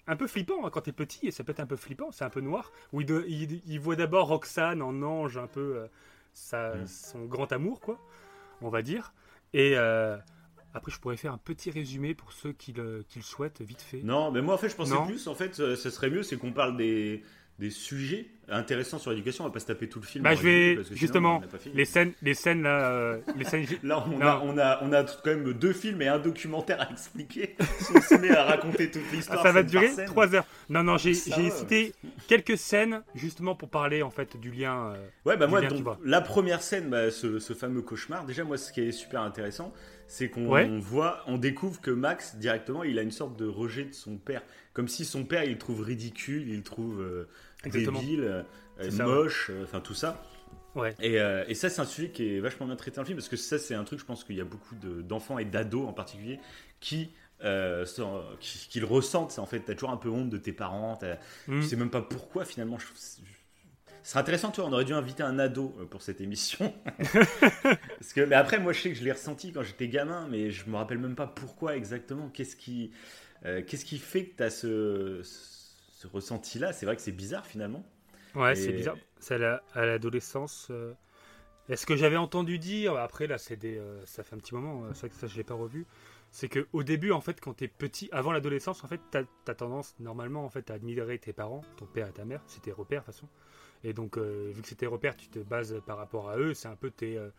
un 0.08 0.16
peu 0.16 0.28
flippant 0.28 0.66
hein, 0.66 0.70
quand 0.72 0.82
t'es 0.82 0.92
petit 0.94 1.28
et 1.28 1.32
ça 1.32 1.44
peut 1.44 1.52
être 1.52 1.60
un 1.60 1.66
peu 1.66 1.76
flippant, 1.76 2.12
c'est 2.12 2.24
un 2.24 2.30
peu 2.30 2.42
noir. 2.42 2.72
Où 2.94 3.02
il, 3.02 3.08
de- 3.08 3.26
il- 3.28 3.62
il 3.66 3.80
voit 3.80 3.96
d'abord 3.96 4.28
Roxane 4.30 4.82
en 4.82 5.02
ange 5.02 5.38
un 5.38 5.48
peu 5.48 5.76
euh, 5.78 5.88
sa- 6.34 6.76
Mm. 6.76 6.88
son 6.88 7.26
grand 7.26 7.52
amour 7.52 7.80
quoi, 7.82 8.00
on 8.62 8.70
va 8.70 8.82
dire. 8.82 9.14
Et 9.54 9.74
euh, 9.76 10.18
après 10.74 10.92
je 10.92 11.00
pourrais 11.00 11.18
faire 11.18 11.34
un 11.34 11.38
petit 11.38 11.72
résumé 11.72 12.14
pour 12.14 12.32
ceux 12.32 12.54
qui 12.54 12.72
le, 12.74 13.04
qui 13.10 13.20
le 13.20 13.24
souhaitent 13.24 13.62
vite 13.62 13.82
fait. 13.82 14.02
Non, 14.04 14.32
mais 14.32 14.42
moi 14.42 14.54
en 14.54 14.58
fait 14.58 14.70
je 14.70 14.76
pensais 14.76 14.94
Non. 14.94 15.06
plus, 15.06 15.28
en 15.28 15.36
fait 15.36 15.56
ce 15.56 15.76
serait 15.90 16.10
mieux 16.10 16.24
c'est 16.24 16.38
qu'on 16.38 16.54
parle 16.54 16.78
des, 16.78 17.24
des 17.60 17.70
sujets 17.72 18.28
intéressants 18.50 19.00
sur 19.00 19.12
l'éducation, 19.12 19.44
on 19.44 19.48
va 19.48 19.54
pas 19.54 19.60
se 19.60 19.66
taper 19.66 19.90
tout 19.90 20.00
le 20.00 20.06
film. 20.06 20.24
Bah, 20.24 20.36
je 20.36 20.42
vais 20.44 20.76
parce 20.76 20.88
que 20.90 20.94
sinon, 20.96 21.00
justement 21.00 21.42
les 21.74 21.86
scènes 21.86 22.14
les 22.22 22.34
scènes 22.34 22.62
là 22.62 22.92
euh, 22.92 23.18
les 23.36 23.44
scènes 23.46 23.66
Là 23.84 24.06
on 24.08 24.22
a, 24.22 24.42
on, 24.46 24.58
a, 24.58 24.80
on 24.84 24.94
a 24.94 25.04
quand 25.04 25.26
même 25.32 25.52
deux 25.54 25.74
films 25.74 26.02
et 26.02 26.08
un 26.08 26.20
documentaire 26.20 26.80
à 26.82 26.90
expliquer. 26.92 27.56
si 27.80 27.92
on 27.96 28.00
se 28.02 28.16
met 28.16 28.30
à 28.30 28.44
raconter 28.46 28.90
toute 28.92 29.02
Ah, 29.12 29.16
l'histoire. 29.16 29.42
ça 29.44 29.52
va 29.52 29.64
durer. 29.64 29.90
3 30.06 30.36
heures. 30.36 30.46
Non, 30.70 30.84
non, 30.84 30.98
j'ai 30.98 31.14
cité 31.14 31.94
quelques 32.28 32.58
scènes 32.58 33.02
justement 33.16 33.56
pour 33.56 33.70
parler 33.70 34.02
en 34.04 34.12
fait 34.12 34.38
du 34.38 34.52
lien. 34.52 34.94
euh, 34.94 35.08
Ouais, 35.26 35.36
bah 35.36 35.48
moi, 35.48 35.62
donc, 35.62 35.84
la 36.06 36.22
première 36.22 36.62
scène, 36.62 36.90
bah, 36.90 37.12
ce, 37.12 37.40
ce 37.40 37.54
fameux 37.54 37.82
cauchemar, 37.82 38.26
déjà, 38.26 38.44
moi, 38.44 38.58
ce 38.58 38.72
qui 38.72 38.82
est 38.82 38.92
super 38.92 39.22
intéressant, 39.22 39.74
c'est 40.08 40.30
qu'on 40.30 40.48
Ouais. 40.48 40.70
voit, 40.80 41.22
on 41.28 41.38
découvre 41.38 41.82
que 41.82 41.92
Max, 41.92 42.36
directement, 42.38 42.84
il 42.84 42.98
a 42.98 43.02
une 43.02 43.12
sorte 43.12 43.36
de 43.38 43.46
rejet 43.46 43.84
de 43.86 43.94
son 43.94 44.16
père. 44.18 44.42
Comme 44.74 44.88
si 44.88 45.04
son 45.06 45.26
père, 45.26 45.44
il 45.44 45.54
le 45.54 45.58
trouve 45.58 45.82
ridicule, 45.82 46.48
il 46.48 46.58
le 46.58 46.64
trouve 46.64 47.02
euh, 47.02 47.28
Exactement. 47.68 48.00
débile, 48.00 48.24
euh, 48.80 48.92
ça, 48.92 49.06
moche, 49.06 49.50
euh, 49.52 49.64
enfin 49.64 49.80
tout 49.80 49.94
ça. 49.94 50.24
Ouais. 50.76 50.94
Et, 51.02 51.20
euh, 51.20 51.44
et 51.48 51.56
ça, 51.56 51.70
c'est 51.70 51.82
un 51.82 51.86
sujet 51.86 52.10
qui 52.10 52.36
est 52.36 52.40
vachement 52.40 52.68
bien 52.68 52.76
traité 52.76 52.96
dans 52.98 53.02
le 53.02 53.08
film, 53.08 53.18
parce 53.18 53.30
que 53.30 53.36
ça, 53.38 53.58
c'est 53.58 53.74
un 53.76 53.84
truc, 53.84 54.00
je 54.00 54.06
pense 54.06 54.24
qu'il 54.24 54.36
y 54.36 54.42
a 54.42 54.46
beaucoup 54.46 54.76
de- 54.76 55.02
d'enfants 55.02 55.40
et 55.40 55.46
d'ados 55.46 55.88
en 55.88 55.94
particulier 55.94 56.40
qui. 56.80 57.10
euh, 57.44 57.86
qui, 58.40 58.68
qui 58.68 58.80
le 58.80 58.86
ressentent, 58.88 59.38
en 59.38 59.46
fait, 59.46 59.60
t'as 59.60 59.74
toujours 59.76 59.92
un 59.92 59.98
peu 59.98 60.10
honte 60.10 60.30
de 60.32 60.38
tes 60.38 60.54
parents, 60.54 60.96
t'as- 60.96 61.20
hmm. 61.48 61.62
je 61.62 61.68
sais 61.68 61.76
même 61.76 61.92
pas 61.92 62.02
pourquoi 62.02 62.46
finalement. 62.46 62.80
Je... 62.80 62.86
Ce 64.04 64.12
serait 64.12 64.22
intéressant, 64.22 64.52
tu 64.52 64.62
vois, 64.62 64.70
on 64.70 64.74
aurait 64.74 64.86
dû 64.86 64.94
inviter 64.94 65.22
un 65.24 65.38
ado 65.38 65.76
euh, 65.80 65.86
pour 65.86 66.02
cette 66.02 66.22
émission. 66.22 66.74
Parce 67.14 68.14
que, 68.16 68.22
mais 68.22 68.36
après, 68.36 68.58
moi, 68.60 68.72
je 68.74 68.82
sais 68.82 68.90
que 68.90 68.96
je 68.96 69.04
l'ai 69.04 69.12
ressenti 69.12 69.52
quand 69.52 69.64
j'étais 69.64 69.88
gamin, 69.88 70.28
mais 70.30 70.50
je 70.52 70.70
me 70.70 70.76
rappelle 70.78 70.98
même 70.98 71.16
pas 71.16 71.28
pourquoi 71.28 71.76
exactement. 71.76 72.30
Qu'est-ce 72.30 72.56
qui, 72.56 72.92
euh, 73.46 73.62
qu'est-ce 73.66 73.86
qui 73.86 73.98
fait 73.98 74.26
que 74.26 74.38
tu 74.38 74.44
as 74.44 74.50
ce, 74.50 75.22
ce 75.98 76.06
ressenti-là 76.08 76.74
C'est 76.74 76.86
vrai 76.86 76.96
que 76.96 77.02
c'est 77.02 77.12
bizarre 77.12 77.46
finalement. 77.46 77.84
Ouais, 78.36 78.54
Et- 78.54 78.56
c'est 78.56 78.72
bizarre. 78.72 78.98
C'est 79.20 79.36
à 79.36 79.38
la- 79.40 79.64
l'adolescence. 79.76 80.68
euh, 80.70 80.94
Est-ce 81.70 81.86
que 81.86 81.98
j'avais 81.98 82.16
entendu 82.18 82.60
dire 82.60 82.96
après 82.96 83.28
là, 83.28 83.38
c'est 83.38 83.58
des, 83.58 83.78
euh, 83.78 84.06
ça 84.06 84.24
fait 84.24 84.36
un 84.36 84.40
petit 84.40 84.54
moment. 84.56 84.86
euh, 84.86 84.90
C'est 84.94 85.02
vrai 85.02 85.10
que 85.10 85.16
ça 85.16 85.28
je 85.28 85.36
l'ai 85.36 85.44
pas 85.44 85.54
revu. 85.56 85.86
C'est 86.32 86.48
que 86.50 86.66
au 86.72 86.84
début, 86.84 87.12
en 87.12 87.20
fait, 87.20 87.42
quand 87.42 87.54
t'es 87.56 87.68
petit, 87.68 88.08
avant 88.14 88.32
l'adolescence, 88.32 88.84
en 88.84 88.88
fait, 88.88 89.02
t'as 89.12 89.24
as 89.48 89.56
tendance 89.56 89.96
normalement, 90.00 90.46
en 90.46 90.50
fait, 90.50 90.70
à 90.72 90.76
admirer 90.76 91.18
tes 91.20 91.34
parents, 91.34 91.62
ton 91.78 91.86
père 91.86 92.08
et 92.08 92.12
ta 92.14 92.24
mère, 92.26 92.42
c'est 92.48 92.62
tes 92.62 92.72
repères 92.72 93.02
de 93.02 93.06
toute 93.08 93.16
façon. 93.16 93.28
Et 93.84 93.92
donc, 93.94 94.18
euh, 94.18 94.50
vu 94.54 94.62
que 94.62 94.68
c'est 94.68 94.76
tes 94.76 94.88
repères, 94.88 95.18
tu 95.18 95.28
te 95.30 95.40
bases 95.40 95.82
par 95.86 95.98
rapport 95.98 96.30
à 96.30 96.38
eux. 96.38 96.54
C'est 96.54 96.68
un 96.70 96.76
peu 96.78 96.90
tes, 96.92 97.18
euh, 97.18 97.30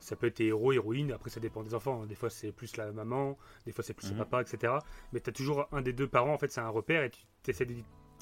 ça 0.00 0.16
peut 0.16 0.28
être 0.28 0.34
tes 0.36 0.46
héros, 0.46 0.72
héroïnes. 0.72 1.12
Après, 1.12 1.28
ça 1.30 1.40
dépend 1.40 1.62
des 1.62 1.74
enfants. 1.74 2.02
hein. 2.02 2.06
Des 2.06 2.14
fois, 2.14 2.30
c'est 2.30 2.52
plus 2.52 2.76
la 2.78 2.90
maman, 2.92 3.36
des 3.66 3.72
fois, 3.72 3.84
c'est 3.84 3.92
plus 3.94 4.06
Mhm. 4.12 4.18
le 4.18 4.24
papa, 4.24 4.42
etc. 4.42 4.78
Mais 5.12 5.20
t'as 5.20 5.32
toujours 5.32 5.68
un 5.72 5.82
des 5.82 5.92
deux 5.92 6.08
parents, 6.08 6.32
en 6.32 6.38
fait, 6.38 6.50
c'est 6.50 6.60
un 6.62 6.68
repère 6.70 7.02
et 7.02 7.10
tu 7.10 7.50
essaies 7.50 7.66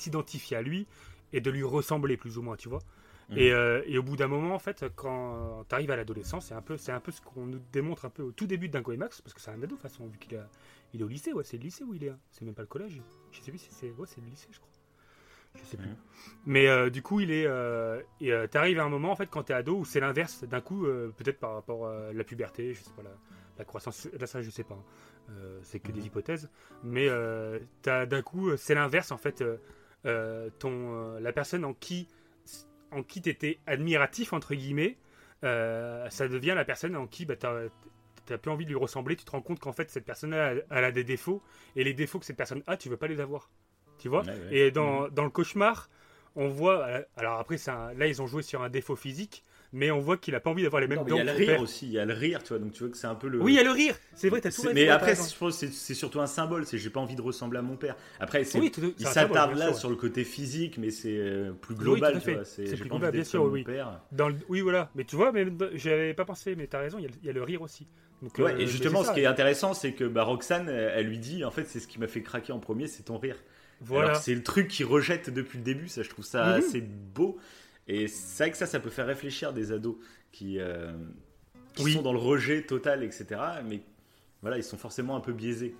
t'identifier 0.03 0.57
à 0.57 0.63
lui 0.63 0.87
et 1.33 1.41
de 1.41 1.51
lui 1.51 1.63
ressembler 1.63 2.17
plus 2.17 2.37
ou 2.39 2.43
moins, 2.43 2.57
tu 2.57 2.69
vois. 2.69 2.81
Mhm. 3.31 3.39
Et, 3.39 3.53
euh, 3.53 3.83
et 3.87 3.97
au 3.99 4.03
bout 4.03 4.17
d'un 4.17 4.27
moment, 4.29 4.55
en 4.55 4.59
fait, 4.59 4.85
quand 4.97 5.65
tu 5.69 5.75
arrives 5.75 5.91
à 5.91 5.97
l'adolescence, 5.97 6.47
c'est 6.47 6.55
un 6.55 6.61
peu, 6.63 6.77
c'est 6.77 6.93
un 6.93 7.01
peu 7.01 7.13
ce 7.13 7.21
qu'on 7.21 7.47
nous 7.47 7.61
démontre 7.73 8.05
un 8.05 8.11
peu 8.11 8.23
au 8.23 8.33
tout 8.33 8.47
début 8.47 8.69
de 8.69 8.73
Dingo 8.73 8.93
et 8.93 8.97
Max, 8.97 9.21
parce 9.23 9.33
que 9.33 9.41
c'est 9.41 9.51
un 9.51 9.55
ado 9.55 9.63
de 9.63 9.71
toute 9.71 9.81
façon, 9.81 10.07
vu 10.07 10.19
qu'il 10.19 10.37
a- 10.37 10.49
il 10.93 11.01
est 11.01 11.05
au 11.05 11.09
lycée, 11.09 11.33
ouais, 11.33 11.45
c'est 11.45 11.57
le 11.57 11.63
lycée 11.63 11.85
où 11.85 11.95
il 11.95 12.05
est, 12.05 12.11
hein. 12.11 12.19
c'est 12.31 12.45
même 12.45 12.55
pas 12.55 12.63
le 12.63 12.69
collège. 12.69 13.01
Je 13.31 13.41
sais 13.41 13.51
plus 13.51 13.59
si 13.59 13.69
c'est, 13.73 13.91
ouais, 13.93 14.07
c'est 14.07 14.21
le 14.21 14.27
lycée, 14.27 14.49
je 14.51 14.59
crois. 14.59 14.69
Je 15.55 15.65
sais 15.65 15.77
plus. 15.77 15.89
Mhm. 15.89 15.97
Mais 16.47 16.67
euh, 16.67 16.91
du 16.91 17.03
coup, 17.03 17.21
il 17.21 17.31
est, 17.31 17.47
euh, 17.47 18.01
et 18.21 18.33
tu 18.51 18.59
arrives 18.59 18.79
à 18.81 18.85
un 18.85 18.89
moment, 18.89 19.13
en 19.13 19.17
fait, 19.17 19.29
quand 19.31 19.45
t'es 19.45 19.55
ado, 19.55 19.77
où 19.79 19.85
c'est 19.85 20.01
l'inverse. 20.01 20.45
D'un 20.45 20.61
coup, 20.63 20.83
peut-être 21.17 21.39
par 21.39 21.55
rapport 21.55 21.89
à 21.89 22.13
la 22.13 22.25
puberté, 22.25 22.75
je 22.75 22.83
sais 22.83 22.91
pas, 22.97 23.03
la, 23.03 23.11
la 23.59 23.65
croissance, 23.65 24.09
là 24.19 24.27
ça, 24.27 24.41
je 24.43 24.51
sais 24.51 24.65
pas. 24.65 24.75
hein. 25.29 25.33
C'est 25.63 25.79
que 25.79 25.93
des 25.93 26.01
Mhm. 26.01 26.07
hypothèses. 26.07 26.51
Mais 26.83 27.09
d'un 27.85 28.23
coup, 28.23 28.57
c'est 28.57 28.75
l'inverse, 28.75 29.13
en 29.13 29.19
fait. 29.19 29.43
Euh, 30.07 30.51
ton, 30.59 31.17
euh, 31.17 31.21
la 31.21 31.33
personne 31.33 31.65
en 31.65 31.75
qui 31.75 32.09
en 32.91 33.03
qui 33.03 33.23
t'étais 33.23 33.59
admiratif 33.67 34.33
entre 34.33 34.55
guillemets, 34.55 34.99
euh, 35.45 36.09
ça 36.11 36.29
devient 36.29 36.53
la 36.55 36.65
personne 36.65 36.95
en 36.97 37.07
qui 37.07 37.25
bah, 37.25 37.37
t'as 37.37 38.39
plus 38.39 38.51
envie 38.51 38.65
de 38.65 38.71
lui 38.71 38.77
ressembler. 38.79 39.17
Tu 39.17 39.25
te 39.25 39.31
rends 39.31 39.41
compte 39.43 39.61
qu'en 39.61 39.73
fait 39.73 39.91
cette 39.91 40.05
personne-là, 40.05 40.53
elle, 40.53 40.67
elle 40.71 40.85
a 40.85 40.93
des 40.93 41.05
défauts 41.05 41.43
et 41.77 41.85
les 41.85 41.95
défauts 41.95 42.19
que 42.19 42.27
cette 42.27 42.37
personne 42.37 42.63
a, 42.67 42.77
tu 42.77 42.89
veux 42.89 42.97
pas 42.97 43.07
les 43.09 43.21
avoir. 43.21 43.51
Tu 43.99 44.09
vois? 44.09 44.23
Ouais, 44.23 44.29
ouais. 44.31 44.57
Et 44.57 44.71
dans, 44.71 45.09
dans 45.09 45.25
le 45.25 45.31
cauchemar, 45.31 45.89
on 46.37 46.49
voit. 46.49 46.87
Alors 47.17 47.39
après, 47.39 47.57
un- 47.69 47.93
là 47.95 48.07
ils 48.07 48.21
ont 48.23 48.27
joué 48.27 48.43
sur 48.43 48.63
un 48.63 48.69
défaut 48.69 48.97
physique, 48.97 49.43
mais 49.73 49.91
on 49.91 50.01
voit 50.01 50.17
qu'il 50.17 50.35
a 50.35 50.41
pas 50.41 50.51
envie 50.51 50.63
d'avoir 50.63 50.81
les 50.81 50.87
mêmes 50.87 50.99
Non, 50.99 51.05
dents 51.05 51.17
il 51.17 51.19
y 51.19 51.29
a 51.29 51.33
le 51.33 51.39
rire 51.39 51.47
père. 51.47 51.61
aussi, 51.61 51.87
il 51.87 51.93
y 51.93 51.99
a 51.99 52.05
le 52.05 52.13
rire, 52.15 52.43
tu 52.43 52.51
vois, 52.51 52.59
donc 52.59 52.73
tu 52.73 52.81
vois 52.83 52.91
que 52.93 52.97
c'est 52.99 53.07
un 53.07 53.15
peu 53.15 53.29
le. 53.29 53.41
Oui, 53.41 53.53
il 53.53 53.57
y 53.57 53.59
a 53.59 53.63
le 53.65 53.71
rire. 53.71 53.95
C'est 54.15 54.29
vrai, 54.29 54.41
t'as 54.41 54.51
tout 54.51 54.63
mais 54.75 54.89
après, 54.89 55.15
je 55.15 55.37
pense 55.37 55.65
c'est 55.65 55.95
surtout 55.95 56.21
un 56.21 56.27
symbole. 56.27 56.67
C'est 56.67 56.79
j'ai 56.79 56.91
pas 56.91 57.01
envie 57.01 57.17
de 57.17 57.23
ressembler 57.23 57.59
à 57.59 57.63
mon 57.63 57.77
père. 57.77 57.97
Après, 58.21 58.45
Oui, 58.57 58.71
tout- 58.71 58.95
il 58.99 59.07
s'attarde 59.07 59.57
là 59.57 59.69
sûr. 59.69 59.77
sur 59.77 59.91
le 59.91 59.97
côté 59.97 60.25
physique, 60.25 60.79
mais 60.79 60.91
c'est 60.91 61.17
euh, 61.17 61.53
plus 61.53 61.75
global. 61.75 62.21
tu 62.23 62.33
vois, 62.33 62.45
C'est 62.45 62.65
plus 62.65 62.89
global, 62.89 63.13
bien 63.13 63.25
sûr, 63.25 63.45
oui. 63.45 63.65
Dans 64.13 64.29
le- 64.29 64.37
Oui, 64.49 64.61
voilà. 64.61 64.91
Mais 64.95 65.05
tu 65.05 65.17
vois, 65.17 65.33
mais 65.33 65.47
j'avais 65.75 66.15
pas 66.15 66.25
pensé, 66.25 66.55
mais 66.57 66.67
t'as 66.67 66.79
raison, 66.81 66.99
il 66.99 67.03
y, 67.03 67.07
a 67.07 67.09
le- 67.09 67.15
il 67.23 67.27
y 67.27 67.31
a 67.31 67.33
le 67.33 67.43
rire 67.43 67.63
aussi. 67.63 67.87
Donc, 68.23 68.39
Ouais, 68.39 68.53
euh, 68.53 68.59
et 68.59 68.67
justement, 68.67 69.03
ce 69.03 69.13
qui 69.13 69.21
est 69.21 69.27
intéressant, 69.27 69.75
c'est 69.75 69.93
que 69.93 70.05
bah, 70.05 70.23
Roxane, 70.23 70.69
elle, 70.69 70.93
elle 70.97 71.07
lui 71.07 71.19
dit, 71.19 71.45
en 71.45 71.51
fait, 71.51 71.65
c'est 71.67 71.81
ce 71.81 71.89
qui 71.89 71.99
m'a 71.99 72.07
fait 72.07 72.23
craquer 72.23 72.53
en 72.53 72.61
premier, 72.61 72.87
c'est 72.87 73.03
ton 73.05 73.19
rire. 73.19 73.37
Voilà. 73.81 74.15
C'est 74.15 74.35
le 74.35 74.45
truc 74.45 74.69
qu'il 74.69 74.87
rejette 74.87 75.29
depuis 75.31 75.59
le 75.59 75.65
début, 75.65 75.89
ça, 75.89 76.03
je 76.05 76.09
trouve 76.09 76.25
ça 76.25 76.45
Mhm. 76.45 76.53
assez 76.53 76.81
beau. 76.81 77.37
Et 77.89 78.09
c'est 78.09 78.45
vrai 78.45 78.51
que 78.53 78.57
ça, 78.57 78.67
ça 78.67 78.81
peut 78.81 78.91
faire 78.91 79.07
réfléchir 79.07 79.53
des 79.53 79.73
ados 79.73 79.97
qui, 80.31 80.59
euh, 80.61 80.93
qui 81.75 81.85
Oui. 81.85 81.93
sont 81.95 82.03
dans 82.03 82.13
le 82.13 82.19
rejet 82.19 82.63
total, 82.63 83.03
etc. 83.03 83.41
Mais 83.65 83.83
voilà, 84.41 84.57
ils 84.59 84.65
sont 84.65 84.79
forcément 84.79 85.17
un 85.17 85.21
peu 85.21 85.33
biaisés. 85.33 85.75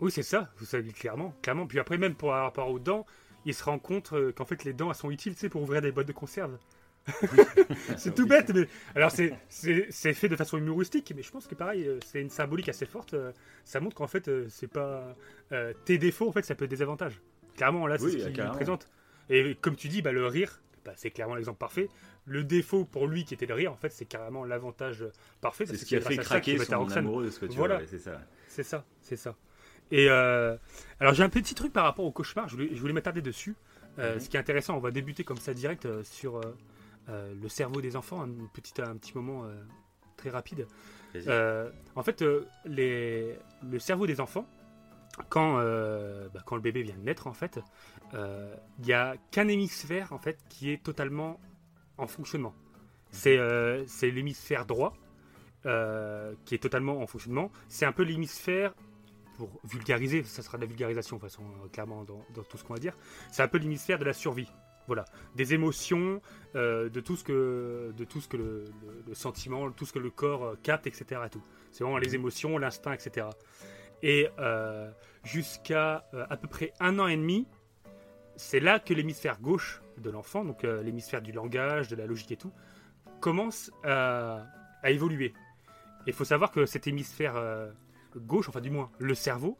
Oui, 0.00 0.10
c'est 0.10 0.22
ça, 0.22 0.50
vous 0.58 0.64
savez 0.66 0.92
clairement, 0.92 1.34
clairement. 1.42 1.66
Puis 1.66 1.78
après, 1.78 1.98
même 1.98 2.14
par 2.14 2.42
rapport 2.42 2.68
aux 2.70 2.78
dents, 2.78 3.06
il 3.44 3.54
se 3.54 3.62
rend 3.64 3.78
compte 3.78 4.12
euh, 4.12 4.32
qu'en 4.32 4.44
fait 4.44 4.64
les 4.64 4.72
dents 4.72 4.88
elles 4.90 4.96
sont 4.96 5.10
utiles, 5.10 5.34
tu 5.34 5.40
sais, 5.40 5.48
pour 5.48 5.62
ouvrir 5.62 5.80
des 5.80 5.92
boîtes 5.92 6.08
de 6.08 6.12
conserve. 6.12 6.58
c'est 7.96 8.14
tout 8.14 8.26
bête, 8.26 8.50
mais 8.54 8.68
alors 8.94 9.10
c'est 9.10 9.34
c'est 9.48 9.88
c'est 9.90 10.14
fait 10.14 10.28
de 10.28 10.36
façon 10.36 10.56
humoristique, 10.58 11.12
mais 11.16 11.22
je 11.22 11.30
pense 11.32 11.46
que 11.48 11.54
pareil, 11.56 11.86
euh, 11.86 11.98
c'est 12.06 12.20
une 12.20 12.30
symbolique 12.30 12.68
assez 12.68 12.86
forte. 12.86 13.14
Ça 13.64 13.80
montre 13.80 13.96
qu'en 13.96 14.06
fait, 14.06 14.30
c'est 14.48 14.68
pas 14.68 15.16
euh, 15.52 15.72
tes 15.84 15.98
défauts, 15.98 16.28
en 16.28 16.32
fait, 16.32 16.44
ça 16.44 16.54
peut 16.54 16.64
être 16.66 16.70
des 16.70 16.82
avantages. 16.82 17.20
Clairement, 17.56 17.86
là, 17.86 17.98
c'est 17.98 18.04
Oui, 18.04 18.20
ce 18.20 18.26
qu'il 18.26 18.32
carrément. 18.32 18.54
présente. 18.54 18.88
Et 19.30 19.56
comme 19.60 19.76
tu 19.76 19.88
dis, 19.88 20.00
bah, 20.02 20.12
le 20.12 20.26
rire, 20.26 20.62
bah, 20.84 20.92
c'est 20.96 21.10
clairement 21.10 21.34
l'exemple 21.34 21.58
parfait. 21.58 21.88
Le 22.26 22.44
défaut 22.44 22.84
pour 22.84 23.06
lui 23.06 23.24
qui 23.24 23.34
était 23.34 23.46
le 23.46 23.54
rire, 23.54 23.72
en 23.72 23.76
fait, 23.76 23.90
c'est 23.90 24.04
carrément 24.04 24.44
l'avantage 24.44 25.04
parfait. 25.40 25.66
C'est 25.66 25.76
ce 25.76 25.84
que 25.84 25.88
qui 25.88 25.96
a 25.96 26.00
fait 26.00 26.16
ça 26.16 26.22
craquer 26.22 26.60
à 26.60 26.64
son 26.64 26.78
Roxane. 26.78 26.98
amoureuse, 26.98 27.38
quoi, 27.38 27.48
tu 27.48 27.56
Voilà. 27.56 27.80
c'est 27.86 27.98
ça. 27.98 28.20
C'est 28.48 28.62
ça, 28.62 28.84
c'est 29.00 29.16
ça. 29.16 29.34
Et 29.90 30.08
euh, 30.08 30.56
alors 31.00 31.12
j'ai 31.14 31.22
un 31.22 31.28
petit 31.28 31.54
truc 31.54 31.72
par 31.72 31.84
rapport 31.84 32.04
au 32.04 32.12
cauchemar, 32.12 32.48
je 32.48 32.56
voulais, 32.56 32.68
je 32.72 32.80
voulais 32.80 32.92
m'attarder 32.94 33.20
dessus. 33.22 33.54
Euh, 33.98 34.14
Mhm. 34.14 34.20
Ce 34.20 34.28
qui 34.30 34.36
est 34.36 34.40
intéressant, 34.40 34.76
on 34.76 34.80
va 34.80 34.90
débuter 34.90 35.22
comme 35.24 35.36
ça 35.36 35.52
direct 35.52 35.84
euh, 35.84 36.02
sur 36.02 36.40
le 37.08 37.48
cerveau 37.48 37.80
des 37.82 37.96
enfants, 37.96 38.22
un 38.22 38.28
petit, 38.54 38.80
un 38.80 38.96
petit 38.96 39.12
moment 39.14 39.44
très 40.16 40.30
rapide. 40.30 40.66
En 41.14 42.02
fait, 42.02 42.24
les, 42.64 43.36
le 43.68 43.78
cerveau 43.78 44.06
des 44.06 44.20
enfants, 44.20 44.46
quand, 45.28 45.56
bah, 45.56 46.40
quand 46.46 46.56
le 46.56 46.62
bébé 46.62 46.82
vient 46.82 46.96
de 46.96 47.02
naître, 47.02 47.26
en 47.26 47.34
fait, 47.34 47.58
il 48.14 48.84
n'y 48.84 48.92
a 48.92 49.16
qu'un 49.30 49.48
hémisphère 49.48 50.12
en 50.12 50.18
fait 50.18 50.38
qui 50.48 50.70
est 50.70 50.82
totalement 50.82 51.40
en 51.98 52.06
fonctionnement. 52.06 52.54
C'est 53.10 53.36
euh, 53.38 53.84
l'hémisphère 54.02 54.66
droit 54.66 54.94
euh, 55.66 56.34
qui 56.44 56.54
est 56.54 56.58
totalement 56.58 57.00
en 57.00 57.06
fonctionnement. 57.06 57.50
C'est 57.68 57.86
un 57.86 57.92
peu 57.92 58.02
l'hémisphère, 58.02 58.74
pour 59.36 59.50
vulgariser, 59.64 60.22
ça 60.24 60.42
sera 60.42 60.56
de 60.58 60.62
la 60.62 60.68
vulgarisation 60.68 61.16
de 61.16 61.20
toute 61.20 61.30
façon, 61.30 61.44
euh, 61.44 61.68
clairement, 61.68 62.04
dans, 62.04 62.42
tout 62.42 62.56
ce 62.56 62.64
qu'on 62.64 62.74
va 62.74 62.80
dire. 62.80 62.96
C'est 63.30 63.42
un 63.42 63.48
peu 63.48 63.58
l'hémisphère 63.58 63.98
de 63.98 64.04
la 64.04 64.12
survie. 64.12 64.48
Voilà, 64.88 65.04
des 65.36 65.54
émotions, 65.54 66.20
euh, 66.56 66.88
de 66.88 67.00
tout 67.00 67.14
ce 67.14 67.22
que, 67.22 67.92
de 67.96 68.04
tout 68.04 68.20
ce 68.20 68.26
que 68.26 68.36
le, 68.36 68.64
sentiment, 69.12 69.70
tout 69.70 69.86
ce 69.86 69.92
que 69.92 70.00
le 70.00 70.10
corps 70.10 70.42
euh, 70.42 70.58
capte, 70.60 70.88
etc. 70.88 71.20
C'est 71.70 71.84
vraiment 71.84 71.98
les 71.98 72.16
émotions, 72.16 72.58
l'instinct, 72.58 72.92
etc. 72.92 73.28
Et 74.02 74.28
euh, 74.40 74.90
jusqu'à 75.22 76.04
euh, 76.14 76.26
à 76.28 76.36
peu 76.36 76.48
près 76.48 76.72
un 76.80 76.98
an 76.98 77.06
et 77.06 77.16
demi, 77.16 77.46
c'est 78.42 78.60
là 78.60 78.78
que 78.78 78.92
l'hémisphère 78.92 79.40
gauche 79.40 79.82
de 79.98 80.10
l'enfant, 80.10 80.44
donc 80.44 80.64
euh, 80.64 80.82
l'hémisphère 80.82 81.22
du 81.22 81.32
langage, 81.32 81.88
de 81.88 81.96
la 81.96 82.06
logique 82.06 82.32
et 82.32 82.36
tout, 82.36 82.52
commence 83.20 83.70
à, 83.84 84.46
à 84.82 84.90
évoluer. 84.90 85.32
Il 86.06 86.12
faut 86.12 86.24
savoir 86.24 86.50
que 86.50 86.66
cet 86.66 86.86
hémisphère 86.86 87.36
euh, 87.36 87.70
gauche, 88.16 88.48
enfin 88.48 88.60
du 88.60 88.70
moins 88.70 88.90
le 88.98 89.14
cerveau, 89.14 89.56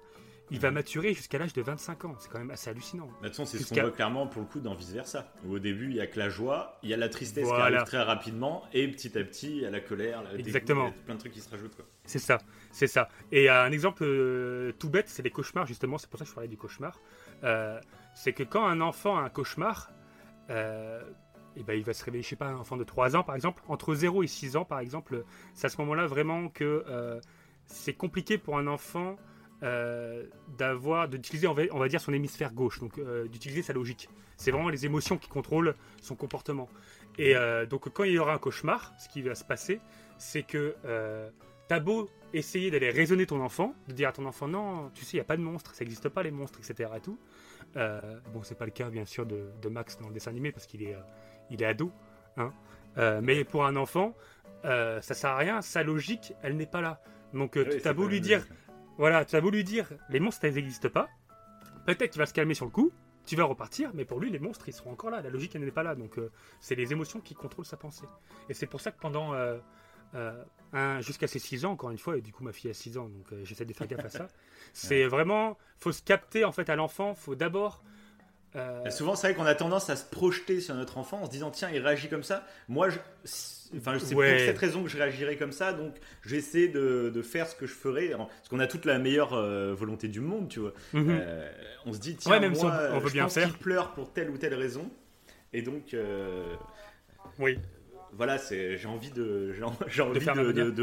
il 0.52 0.60
va 0.60 0.70
maturer 0.70 1.14
jusqu'à 1.14 1.38
l'âge 1.38 1.54
de 1.54 1.62
25 1.62 2.04
ans. 2.04 2.14
C'est 2.18 2.30
quand 2.30 2.38
même 2.38 2.50
assez 2.50 2.68
hallucinant. 2.68 3.06
De 3.06 3.12
toute 3.12 3.28
façon, 3.28 3.46
c'est 3.46 3.58
ce 3.58 3.72
qu'on 3.72 3.80
voit 3.80 3.90
clairement 3.90 4.26
pour 4.26 4.42
le 4.42 4.48
coup 4.48 4.60
dans 4.60 4.74
Vice 4.74 4.90
Versa. 4.90 5.32
Où 5.46 5.54
au 5.54 5.58
début, 5.58 5.86
il 5.86 5.96
y 5.96 6.00
a 6.00 6.06
que 6.06 6.18
la 6.18 6.28
joie, 6.28 6.78
il 6.82 6.90
y 6.90 6.94
a 6.94 6.98
la 6.98 7.08
tristesse 7.08 7.48
qui 7.48 7.54
arrive 7.54 7.84
très 7.84 8.02
rapidement, 8.02 8.64
et 8.74 8.86
petit 8.88 9.16
à 9.18 9.24
petit, 9.24 9.50
il 9.50 9.62
y 9.62 9.66
a 9.66 9.70
la 9.70 9.80
colère, 9.80 10.22
la 10.22 10.32
dégoût, 10.32 10.48
Exactement. 10.48 10.88
il 10.88 10.96
y 10.96 11.00
a 11.00 11.04
plein 11.06 11.14
de 11.14 11.20
trucs 11.20 11.32
qui 11.32 11.40
se 11.40 11.48
rajoutent. 11.48 11.76
C'est 12.04 12.18
ça, 12.18 12.38
c'est 12.70 12.86
ça. 12.86 13.08
Et 13.30 13.48
euh, 13.48 13.64
un 13.64 13.72
exemple 13.72 14.04
euh, 14.04 14.72
tout 14.78 14.90
bête, 14.90 15.08
c'est 15.08 15.22
les 15.22 15.30
cauchemars, 15.30 15.66
justement, 15.66 15.96
c'est 15.96 16.10
pour 16.10 16.18
ça 16.18 16.26
que 16.26 16.30
je 16.30 16.34
parlais 16.34 16.48
du 16.48 16.58
cauchemar. 16.58 17.00
Euh, 17.44 17.80
c'est 18.14 18.32
que 18.32 18.42
quand 18.42 18.64
un 18.64 18.80
enfant 18.80 19.16
a 19.16 19.22
un 19.22 19.28
cauchemar, 19.28 19.90
euh, 20.50 21.02
eh 21.56 21.62
ben, 21.62 21.74
il 21.74 21.84
va 21.84 21.92
se 21.92 22.04
réveiller, 22.04 22.22
je 22.22 22.28
sais 22.28 22.36
pas, 22.36 22.46
un 22.46 22.56
enfant 22.56 22.76
de 22.76 22.84
3 22.84 23.16
ans 23.16 23.22
par 23.22 23.34
exemple, 23.34 23.62
entre 23.68 23.94
0 23.94 24.22
et 24.22 24.26
6 24.26 24.56
ans 24.56 24.64
par 24.64 24.80
exemple, 24.80 25.24
c'est 25.54 25.66
à 25.66 25.70
ce 25.70 25.78
moment-là 25.78 26.06
vraiment 26.06 26.48
que 26.48 26.84
euh, 26.88 27.20
c'est 27.66 27.94
compliqué 27.94 28.38
pour 28.38 28.58
un 28.58 28.66
enfant 28.66 29.16
euh, 29.62 30.26
d'avoir, 30.58 31.08
d'utiliser, 31.08 31.46
on 31.46 31.54
va, 31.54 31.98
son 31.98 32.12
hémisphère 32.12 32.52
gauche, 32.52 32.80
donc 32.80 32.98
d'utiliser 33.28 33.62
sa 33.62 33.72
logique. 33.72 34.08
C'est 34.36 34.50
vraiment 34.50 34.70
les 34.70 34.86
émotions 34.86 35.18
qui 35.18 35.28
contrôlent 35.28 35.76
son 36.00 36.16
comportement. 36.16 36.68
Et 37.18 37.34
donc 37.70 37.88
quand 37.92 38.04
il 38.04 38.12
y 38.12 38.18
aura 38.18 38.34
un 38.34 38.38
cauchemar, 38.38 38.92
ce 38.98 39.08
qui 39.08 39.22
va 39.22 39.34
se 39.34 39.44
passer, 39.44 39.80
c'est 40.18 40.42
que 40.42 40.74
t'as 41.68 41.80
beau 41.80 42.10
essayer 42.32 42.70
d'aller 42.70 42.90
raisonner 42.90 43.26
ton 43.26 43.40
enfant, 43.40 43.74
de 43.88 43.92
dire 43.92 44.08
à 44.08 44.12
ton 44.12 44.26
enfant 44.26 44.48
non, 44.48 44.90
tu 44.94 45.04
sais, 45.04 45.12
il 45.12 45.16
n'y 45.16 45.20
a 45.20 45.24
pas 45.24 45.36
de 45.36 45.42
monstres, 45.42 45.74
ça 45.74 45.84
n'existe 45.84 46.08
pas 46.08 46.22
les 46.22 46.30
monstres, 46.30 46.58
etc. 46.58 46.90
Et 46.96 47.00
tout. 47.00 47.18
Euh, 47.76 48.20
bon, 48.32 48.42
c'est 48.42 48.56
pas 48.56 48.64
le 48.66 48.70
cas 48.70 48.90
bien 48.90 49.04
sûr 49.04 49.26
de, 49.26 49.50
de 49.60 49.68
Max 49.68 49.98
dans 49.98 50.08
le 50.08 50.14
dessin 50.14 50.30
animé 50.30 50.52
parce 50.52 50.66
qu'il 50.66 50.82
est, 50.82 50.94
euh, 50.94 51.00
il 51.50 51.62
est 51.62 51.66
ado. 51.66 51.90
Hein. 52.36 52.52
Euh, 52.98 53.20
mais 53.22 53.44
pour 53.44 53.64
un 53.64 53.76
enfant, 53.76 54.14
ça 54.64 55.00
sert 55.02 55.30
à 55.30 55.36
rien, 55.36 55.62
sa 55.62 55.82
logique, 55.82 56.34
elle 56.42 56.56
n'est 56.56 56.66
pas 56.66 56.80
là. 56.80 57.00
Donc 57.32 57.56
Ouais, 57.56 57.78
tu 57.80 57.88
as 57.88 57.92
beau 57.92 58.06
lui 58.06 58.20
dire, 58.20 58.38
logique. 58.40 58.52
voilà, 58.98 59.24
tu 59.24 59.36
as 59.36 59.40
beau 59.40 59.50
lui 59.50 59.64
dire, 59.64 59.88
les 60.08 60.20
monstres, 60.20 60.44
elles 60.44 60.54
n'existent 60.54 60.90
pas. 60.90 61.08
Peut-être 61.86 62.10
qu'il 62.10 62.18
va 62.20 62.26
se 62.26 62.34
calmer 62.34 62.54
sur 62.54 62.66
le 62.66 62.70
coup, 62.70 62.92
tu 63.26 63.34
vas 63.36 63.44
repartir, 63.44 63.90
mais 63.94 64.04
pour 64.04 64.20
lui, 64.20 64.30
les 64.30 64.38
monstres, 64.38 64.68
ils 64.68 64.72
seront 64.72 64.92
encore 64.92 65.10
là. 65.10 65.20
La 65.22 65.30
logique, 65.30 65.54
elle 65.54 65.64
n'est 65.64 65.70
pas 65.70 65.82
là. 65.82 65.94
Donc, 65.94 66.20
c'est 66.60 66.74
les 66.74 66.92
émotions 66.92 67.20
qui 67.20 67.34
contrôlent 67.34 67.64
sa 67.64 67.76
pensée. 67.76 68.06
Et 68.48 68.54
c'est 68.54 68.66
pour 68.66 68.80
ça 68.80 68.92
que 68.92 69.00
pendant 69.00 69.32
jusqu'à 71.00 71.26
ses 71.26 71.38
6 71.38 71.64
ans, 71.64 71.72
encore 71.72 71.90
une 71.90 71.98
fois, 71.98 72.16
et 72.16 72.20
du 72.20 72.32
coup, 72.32 72.44
ma 72.44 72.52
fille 72.52 72.70
a 72.70 72.74
6 72.74 72.96
ans, 72.98 73.08
donc 73.08 73.32
euh, 73.32 73.40
j'essaie 73.44 73.64
de 73.64 73.72
faire 73.72 73.86
gaffe 73.86 74.04
à 74.04 74.08
ça. 74.08 74.28
C'est 74.72 75.04
vraiment, 75.06 75.58
faut 75.78 75.92
se 75.92 76.02
capter 76.02 76.44
en 76.44 76.52
fait 76.52 76.70
à 76.70 76.76
l'enfant. 76.76 77.14
Faut 77.14 77.34
d'abord. 77.34 77.82
euh, 78.56 78.88
Souvent, 78.90 79.14
c'est 79.16 79.26
vrai 79.28 79.34
qu'on 79.36 79.44
a 79.44 79.54
tendance 79.54 79.90
à 79.90 79.96
se 79.96 80.04
projeter 80.04 80.60
sur 80.60 80.74
notre 80.74 80.96
enfant 80.98 81.20
en 81.22 81.26
se 81.26 81.30
disant 81.30 81.50
tiens, 81.50 81.68
il 81.70 81.80
réagit 81.80 82.08
comme 82.08 82.22
ça. 82.22 82.46
Moi, 82.68 82.88
je... 82.88 82.98
enfin, 83.76 83.98
c'est 83.98 84.14
Ouais. 84.14 84.30
pour 84.36 84.38
cette 84.46 84.58
raison 84.58 84.82
que 84.82 84.88
je 84.88 84.96
réagirai 84.96 85.36
comme 85.36 85.52
ça, 85.52 85.72
donc 85.74 85.94
j'essaie 86.24 86.68
de, 86.68 87.10
de 87.14 87.22
faire 87.22 87.46
ce 87.48 87.54
que 87.54 87.66
je 87.66 87.74
ferais. 87.74 88.08
Parce 88.16 88.48
qu'on 88.48 88.60
a 88.60 88.66
toute 88.66 88.86
la 88.86 88.98
meilleure 88.98 89.34
euh, 89.34 89.74
volonté 89.74 90.08
du 90.08 90.20
monde, 90.20 90.48
tu 90.48 90.60
vois. 90.60 90.72
mhm. 90.94 91.18
Euh, 91.20 91.52
on 91.84 91.92
se 91.92 91.98
dit 91.98 92.16
tiens, 92.16 92.32
Ouais, 92.32 92.40
même 92.40 92.54
si 92.54 92.62
moi, 92.64 92.78
on- 92.92 92.96
on 92.96 92.98
veut 93.00 93.08
je 93.08 93.12
bien 93.12 93.24
pense 93.24 93.34
qu'il 93.34 93.52
pleure 93.58 93.92
pour 93.92 94.10
telle 94.12 94.30
ou 94.30 94.38
telle 94.38 94.54
raison. 94.54 94.90
Et 95.52 95.60
donc, 95.60 95.92
euh, 95.92 96.54
Oui. 97.38 97.58
Voilà, 98.12 98.38
c'est 98.38 98.76
j'ai 98.76 98.88
envie 98.88 99.10
de 99.10 99.52
j'ai 99.52 99.62
envie 100.02 100.18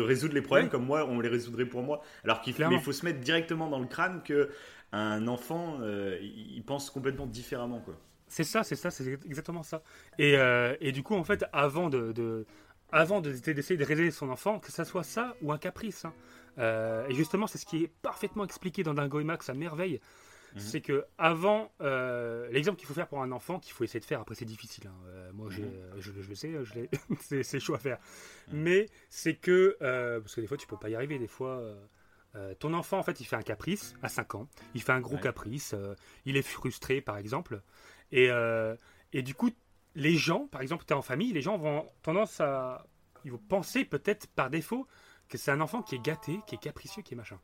résoudre 0.02 0.34
les 0.34 0.42
problèmes 0.42 0.70
comme 0.70 0.86
moi, 0.86 1.06
on 1.08 1.20
les 1.20 1.30
résoudrait 1.30 1.66
pour 1.66 1.84
moi. 1.84 2.02
Alors 2.24 2.42
qu'il 2.42 2.54
faut, 2.54 2.92
se 2.92 3.06
mettre 3.06 3.20
directement 3.20 3.70
dans 3.70 3.80
le 3.80 3.88
crâne 3.88 4.22
que 4.24 4.50
un 4.92 5.28
enfant, 5.28 5.78
euh, 5.82 6.18
il 6.22 6.64
pense 6.64 6.90
complètement 6.90 7.28
différemment, 7.28 7.80
quoi. 7.80 7.96
C'est 8.28 8.44
ça, 8.44 8.64
c'est 8.64 8.76
ça, 8.76 8.92
c'est 8.92 9.20
exactement 9.26 9.64
ça. 9.64 9.82
Et, 10.18 10.38
euh, 10.38 10.76
et 10.82 10.92
du 10.92 11.04
coup, 11.04 11.16
en 11.16 11.24
fait, 11.24 11.46
avant 11.52 11.90
de, 11.90 12.12
de- 12.12 12.46
avant 12.92 13.22
de- 13.22 13.32
d'essayer 13.32 13.78
de 13.78 13.86
raisonner 13.86 14.12
son 14.12 14.30
enfant, 14.30 14.60
que 14.60 14.72
ça 14.72 14.86
soit 14.86 15.04
ça 15.04 15.36
ou 15.42 15.52
un 15.52 15.58
caprice. 15.58 16.06
hein. 16.06 16.14
Euh, 16.58 17.08
et 17.08 17.14
justement, 17.16 17.48
c'est 17.48 17.58
ce 17.58 17.66
qui 17.66 17.84
est 17.84 17.92
parfaitement 18.02 18.44
expliqué 18.46 18.84
dans 18.84 18.94
Dingo 18.94 19.20
et 19.20 19.24
Max 19.24 19.50
à 19.50 19.54
merveille. 19.54 20.00
Mhm. 20.56 20.60
C'est 20.62 20.82
que 20.82 21.06
avant, 21.18 21.72
euh, 21.82 22.50
l'exemple 22.52 22.78
qu'il 22.78 22.88
faut 22.88 22.94
faire 22.94 23.08
pour 23.08 23.22
un 23.22 23.32
enfant, 23.32 23.60
qu'il 23.60 23.74
faut 23.74 23.84
essayer 23.84 24.00
de 24.00 24.06
faire, 24.06 24.20
après 24.22 24.36
c'est 24.36 24.46
difficile. 24.46 24.88
hein. 24.88 24.96
Euh, 25.08 25.32
moi, 25.34 25.48
Mhm. 25.50 25.72
je, 26.00 26.12
je 26.22 26.28
le 26.30 26.36
sais, 26.36 26.52
c'est, 27.44 27.60
chaud 27.60 27.76
à 27.76 27.80
faire. 27.80 27.98
Mhm. 28.48 28.60
Mais 28.62 28.86
c'est 29.10 29.36
que, 29.36 29.78
euh, 29.82 30.20
parce 30.20 30.36
que 30.36 30.42
des 30.42 30.48
fois, 30.48 30.58
tu 30.58 30.68
peux 30.68 30.78
pas 30.78 30.90
y 30.90 30.96
arriver. 30.96 31.20
Des 31.20 31.28
fois, 31.28 31.58
euh, 31.60 31.76
euh, 32.36 32.54
ton 32.56 32.74
enfant, 32.74 32.98
en 33.00 33.04
fait, 33.04 33.20
il 33.20 33.26
fait 33.26 33.36
un 33.36 33.42
caprice 33.42 33.96
à 34.02 34.10
5 34.10 34.36
ans. 34.36 34.48
Il 34.74 34.82
fait 34.82 34.92
un 34.92 35.02
gros 35.02 35.16
Ouais. 35.16 35.22
caprice. 35.22 35.74
euh, 35.74 35.96
il 36.26 36.38
est 36.38 36.42
frustré, 36.42 37.02
par 37.02 37.18
exemple. 37.18 37.62
Et, 38.12 38.30
euh, 38.32 38.76
et 39.14 39.22
du 39.22 39.36
coup, 39.36 39.50
les 39.96 40.16
gens, 40.16 40.48
par 40.48 40.62
exemple, 40.62 40.84
tu 40.86 40.94
es 40.94 40.96
en 40.96 41.02
famille, 41.02 41.34
les 41.34 41.42
gens 41.42 41.58
vont 41.58 41.86
tendance 42.04 42.40
à. 42.42 42.86
Ils 43.26 43.32
vont 43.32 43.38
penser 43.50 43.84
peut-être 43.84 44.28
par 44.28 44.50
défaut 44.50 44.88
que 45.28 45.38
c'est 45.38 45.52
un 45.52 45.60
enfant 45.62 45.82
qui 45.84 45.96
est 45.96 46.00
gâté, 46.02 46.40
qui 46.48 46.56
est 46.56 46.60
capricieux, 46.60 47.02
qui 47.04 47.14
est 47.14 47.18
machin. 47.18 47.40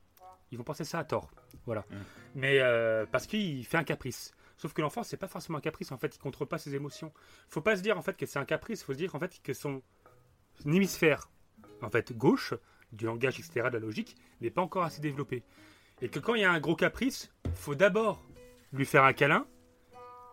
Ils 0.56 0.58
vont 0.58 0.64
penser 0.64 0.86
ça 0.86 1.00
à 1.00 1.04
tort. 1.04 1.30
Voilà. 1.66 1.82
Mm. 1.82 1.96
Mais 2.36 2.60
euh, 2.62 3.06
parce 3.12 3.28
qu'il 3.28 3.66
fait 3.66 3.78
un 3.78 3.84
caprice. 3.84 4.34
Sauf 4.56 4.72
que 4.72 4.82
l'enfant, 4.82 5.04
c'est 5.04 5.18
pas 5.18 5.28
forcément 5.28 5.58
un 5.58 5.62
caprice. 5.62 5.92
En 5.92 5.98
fait, 5.98 6.16
il 6.16 6.20
contrôle 6.20 6.48
pas 6.48 6.58
ses 6.58 6.76
émotions. 6.76 7.12
Faut 7.50 7.60
pas 7.60 7.76
se 7.76 7.82
dire 7.82 7.98
en 7.98 8.02
fait 8.02 8.16
que 8.16 8.26
c'est 8.26 8.40
un 8.40 8.46
caprice. 8.46 8.84
Faut 8.84 8.94
se 8.94 8.98
dire 8.98 9.14
en 9.14 9.20
fait 9.20 9.42
que 9.44 9.52
son 9.52 9.82
hémisphère, 10.66 11.30
en 11.82 11.90
fait 11.90 12.14
gauche, 12.14 12.54
du 12.94 13.06
langage, 13.06 13.38
etc., 13.38 13.68
de 13.68 13.74
la 13.74 13.80
logique, 13.80 14.16
n'est 14.40 14.50
pas 14.50 14.62
encore 14.62 14.84
assez 14.84 15.02
développé. 15.02 15.44
Et 16.02 16.08
que 16.08 16.20
quand 16.20 16.36
il 16.36 16.42
y 16.42 16.46
a 16.46 16.52
un 16.52 16.60
gros 16.62 16.78
caprice, 16.78 17.34
faut 17.54 17.76
d'abord 17.76 18.26
lui 18.72 18.86
faire 18.86 19.04
un 19.04 19.12
câlin, 19.12 19.46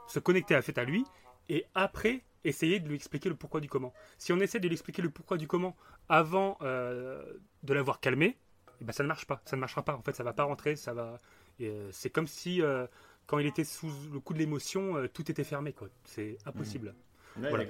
se 0.07 0.21
connecter 0.21 0.55
à 0.55 0.63
fait 0.63 0.79
à 0.79 0.85
lui, 0.85 1.05
et 1.49 1.67
après 1.75 2.23
essayer 2.45 2.79
de 2.79 2.89
lui 2.89 2.95
expliquer 2.95 3.29
le 3.29 3.35
pourquoi 3.35 3.61
du 3.61 3.69
comment. 3.69 3.93
Si 4.19 4.33
on 4.33 4.41
essaie 4.41 4.61
de 4.61 4.69
lui 4.69 4.75
expliquer 4.75 5.03
le 5.03 5.11
pourquoi 5.11 5.37
du 5.37 5.49
comment 5.49 5.77
avant 6.09 6.59
euh, 6.63 7.23
de 7.63 7.75
l'avoir 7.75 8.01
calmé, 8.01 8.39
eh 8.83 8.85
ben 8.85 8.93
ça 8.93 9.03
ne 9.03 9.09
marche 9.09 9.25
pas. 9.27 9.41
Ça 9.47 9.57
ne 9.57 9.61
marchera 9.61 9.83
pas. 9.85 9.95
En 9.95 10.03
fait, 10.03 10.15
ça 10.15 10.23
va 10.25 10.33
pas 10.33 10.45
rentrer. 10.45 10.77
Ça 10.77 10.93
va. 10.93 11.19
et, 11.59 11.69
euh, 11.69 11.89
c'est 11.93 12.11
comme 12.11 12.27
si 12.27 12.61
euh, 12.61 12.87
quand 13.27 13.39
il 13.39 13.47
était 13.47 13.65
sous 13.65 13.91
le 14.13 14.21
coup 14.21 14.35
de 14.35 14.39
l'émotion, 14.39 14.97
euh, 14.97 15.09
tout 15.09 15.31
était 15.31 15.45
fermé. 15.45 15.73
Quoi. 15.73 15.89
C'est 16.05 16.37
impossible. 16.47 16.95
Ouais, 17.37 17.49
Voilà. 17.49 17.65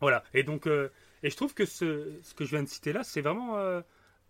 Voilà. 0.00 0.24
Et 0.34 0.42
donc, 0.42 0.66
et 0.66 1.28
je 1.30 1.36
trouve 1.36 1.52
que 1.54 1.66
ce, 1.66 2.18
ce 2.22 2.34
que 2.34 2.44
je 2.44 2.50
viens 2.50 2.62
de 2.62 2.68
citer 2.68 2.92
là, 2.92 3.04
c'est 3.04 3.20
vraiment 3.20 3.58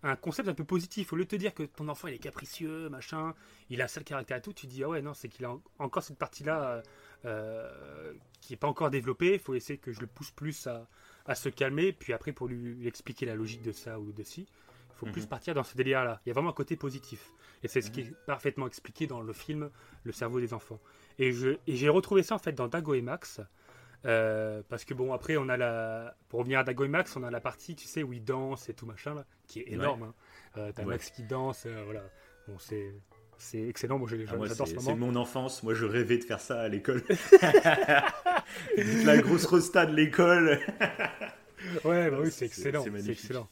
un 0.02 0.16
concept 0.16 0.48
un 0.48 0.54
peu 0.54 0.64
positif. 0.64 1.12
Au 1.12 1.16
lieu 1.16 1.24
de 1.24 1.28
te 1.30 1.36
dire 1.36 1.54
que 1.54 1.62
ton 1.62 1.88
enfant 1.88 2.08
il 2.08 2.14
est 2.14 2.18
capricieux, 2.18 2.88
machin, 2.88 3.34
il 3.68 3.80
a 3.80 3.84
un 3.84 3.88
sale 3.88 4.02
caractère 4.04 4.38
et 4.38 4.42
tout, 4.42 4.52
tu 4.52 4.66
dis 4.66 4.82
ah 4.82 4.88
ouais 4.88 5.00
non, 5.02 5.14
c'est 5.14 5.28
qu'il 5.28 5.44
a 5.44 5.52
en- 5.52 5.62
encore 5.78 6.02
cette 6.02 6.18
partie-là 6.18 6.62
euh, 6.64 6.82
euh, 7.26 8.12
qui 8.40 8.54
est 8.54 8.56
pas 8.56 8.66
encore 8.66 8.90
développée. 8.90 9.34
Il 9.34 9.38
faut 9.38 9.54
essayer 9.54 9.78
que 9.78 9.92
je 9.92 10.00
le 10.00 10.06
pousse 10.08 10.30
plus 10.32 10.66
à, 10.66 10.88
à 11.26 11.34
se 11.34 11.48
calmer. 11.48 11.92
Puis 11.92 12.12
après 12.12 12.32
pour 12.32 12.48
lui, 12.48 12.56
lui 12.74 12.88
expliquer 12.88 13.26
la 13.26 13.34
logique 13.36 13.62
de 13.62 13.72
ça 13.72 14.00
ou 14.00 14.10
de 14.12 14.22
ci, 14.24 14.46
faut 15.00 15.06
plus 15.12 15.22
Mhm. 15.22 15.28
partir 15.28 15.54
dans 15.54 15.64
ce 15.64 15.76
délire-là. 15.76 16.20
Il 16.24 16.28
y 16.28 16.32
a 16.32 16.34
vraiment 16.34 16.50
un 16.50 16.54
côté 16.54 16.76
positif. 16.76 17.32
Et 17.62 17.68
c'est 17.68 17.80
ce 17.80 17.90
qui 17.90 18.02
est 18.02 18.14
parfaitement 18.26 18.66
expliqué 18.66 19.06
dans 19.06 19.20
le 19.20 19.32
film 19.32 19.70
Le 20.04 20.12
cerveau 20.12 20.40
des 20.40 20.54
enfants. 20.54 20.78
Et 21.18 21.32
j'ai 21.66 21.88
retrouvé 21.88 22.22
ça 22.22 22.34
en 22.36 22.38
fait 22.38 22.52
dans 22.52 22.68
Dago 22.68 22.94
et 22.94 23.02
Max. 23.02 23.40
Euh, 24.06 24.62
parce 24.70 24.86
que 24.86 24.94
bon, 24.94 25.12
après, 25.12 25.36
on 25.36 25.48
a 25.50 25.58
la. 25.58 26.14
Pour 26.30 26.38
revenir 26.38 26.58
à 26.60 26.64
Dago 26.64 26.84
et 26.84 26.88
Max, 26.88 27.14
on 27.16 27.22
a 27.22 27.30
la 27.30 27.40
partie, 27.40 27.76
tu 27.76 27.86
sais, 27.86 28.02
où 28.02 28.14
ils 28.14 28.24
dansent 28.24 28.68
et 28.70 28.74
tout 28.74 28.86
machin, 28.86 29.12
là, 29.14 29.26
qui 29.46 29.60
est 29.60 29.72
énorme. 29.72 30.04
hein. 30.04 30.14
Euh, 30.56 30.72
T'as 30.74 30.84
Ouais. 30.84 30.92
Max 30.92 31.10
qui 31.10 31.22
danse, 31.24 31.64
euh, 31.66 31.82
voilà. 31.84 32.02
Bon, 32.48 32.58
c'est. 32.58 32.94
C'est 33.42 33.62
excellent, 33.68 33.98
moi 33.98 34.06
Ah, 34.12 34.16
j'adore 34.46 34.48
c'est 34.68 34.74
ce 34.74 34.80
c'est 34.80 34.90
moment. 34.92 35.06
mon 35.12 35.16
enfance. 35.16 35.62
Moi, 35.62 35.72
je 35.74 35.84
rêvais 35.86 36.16
de 36.18 36.24
faire 36.24 36.40
ça 36.40 36.60
à 36.60 36.68
l'école. 36.68 37.02
la 39.04 39.18
grosse 39.18 39.46
rosta 39.46 39.86
de 39.86 39.94
l'école. 39.94 40.58
Ouais, 41.84 42.10
bah 42.10 42.18
oui, 42.20 42.30
C'est- 42.30 42.46
excellent. 42.46 42.84
c'est 42.84 43.10
excellent. 43.10 43.48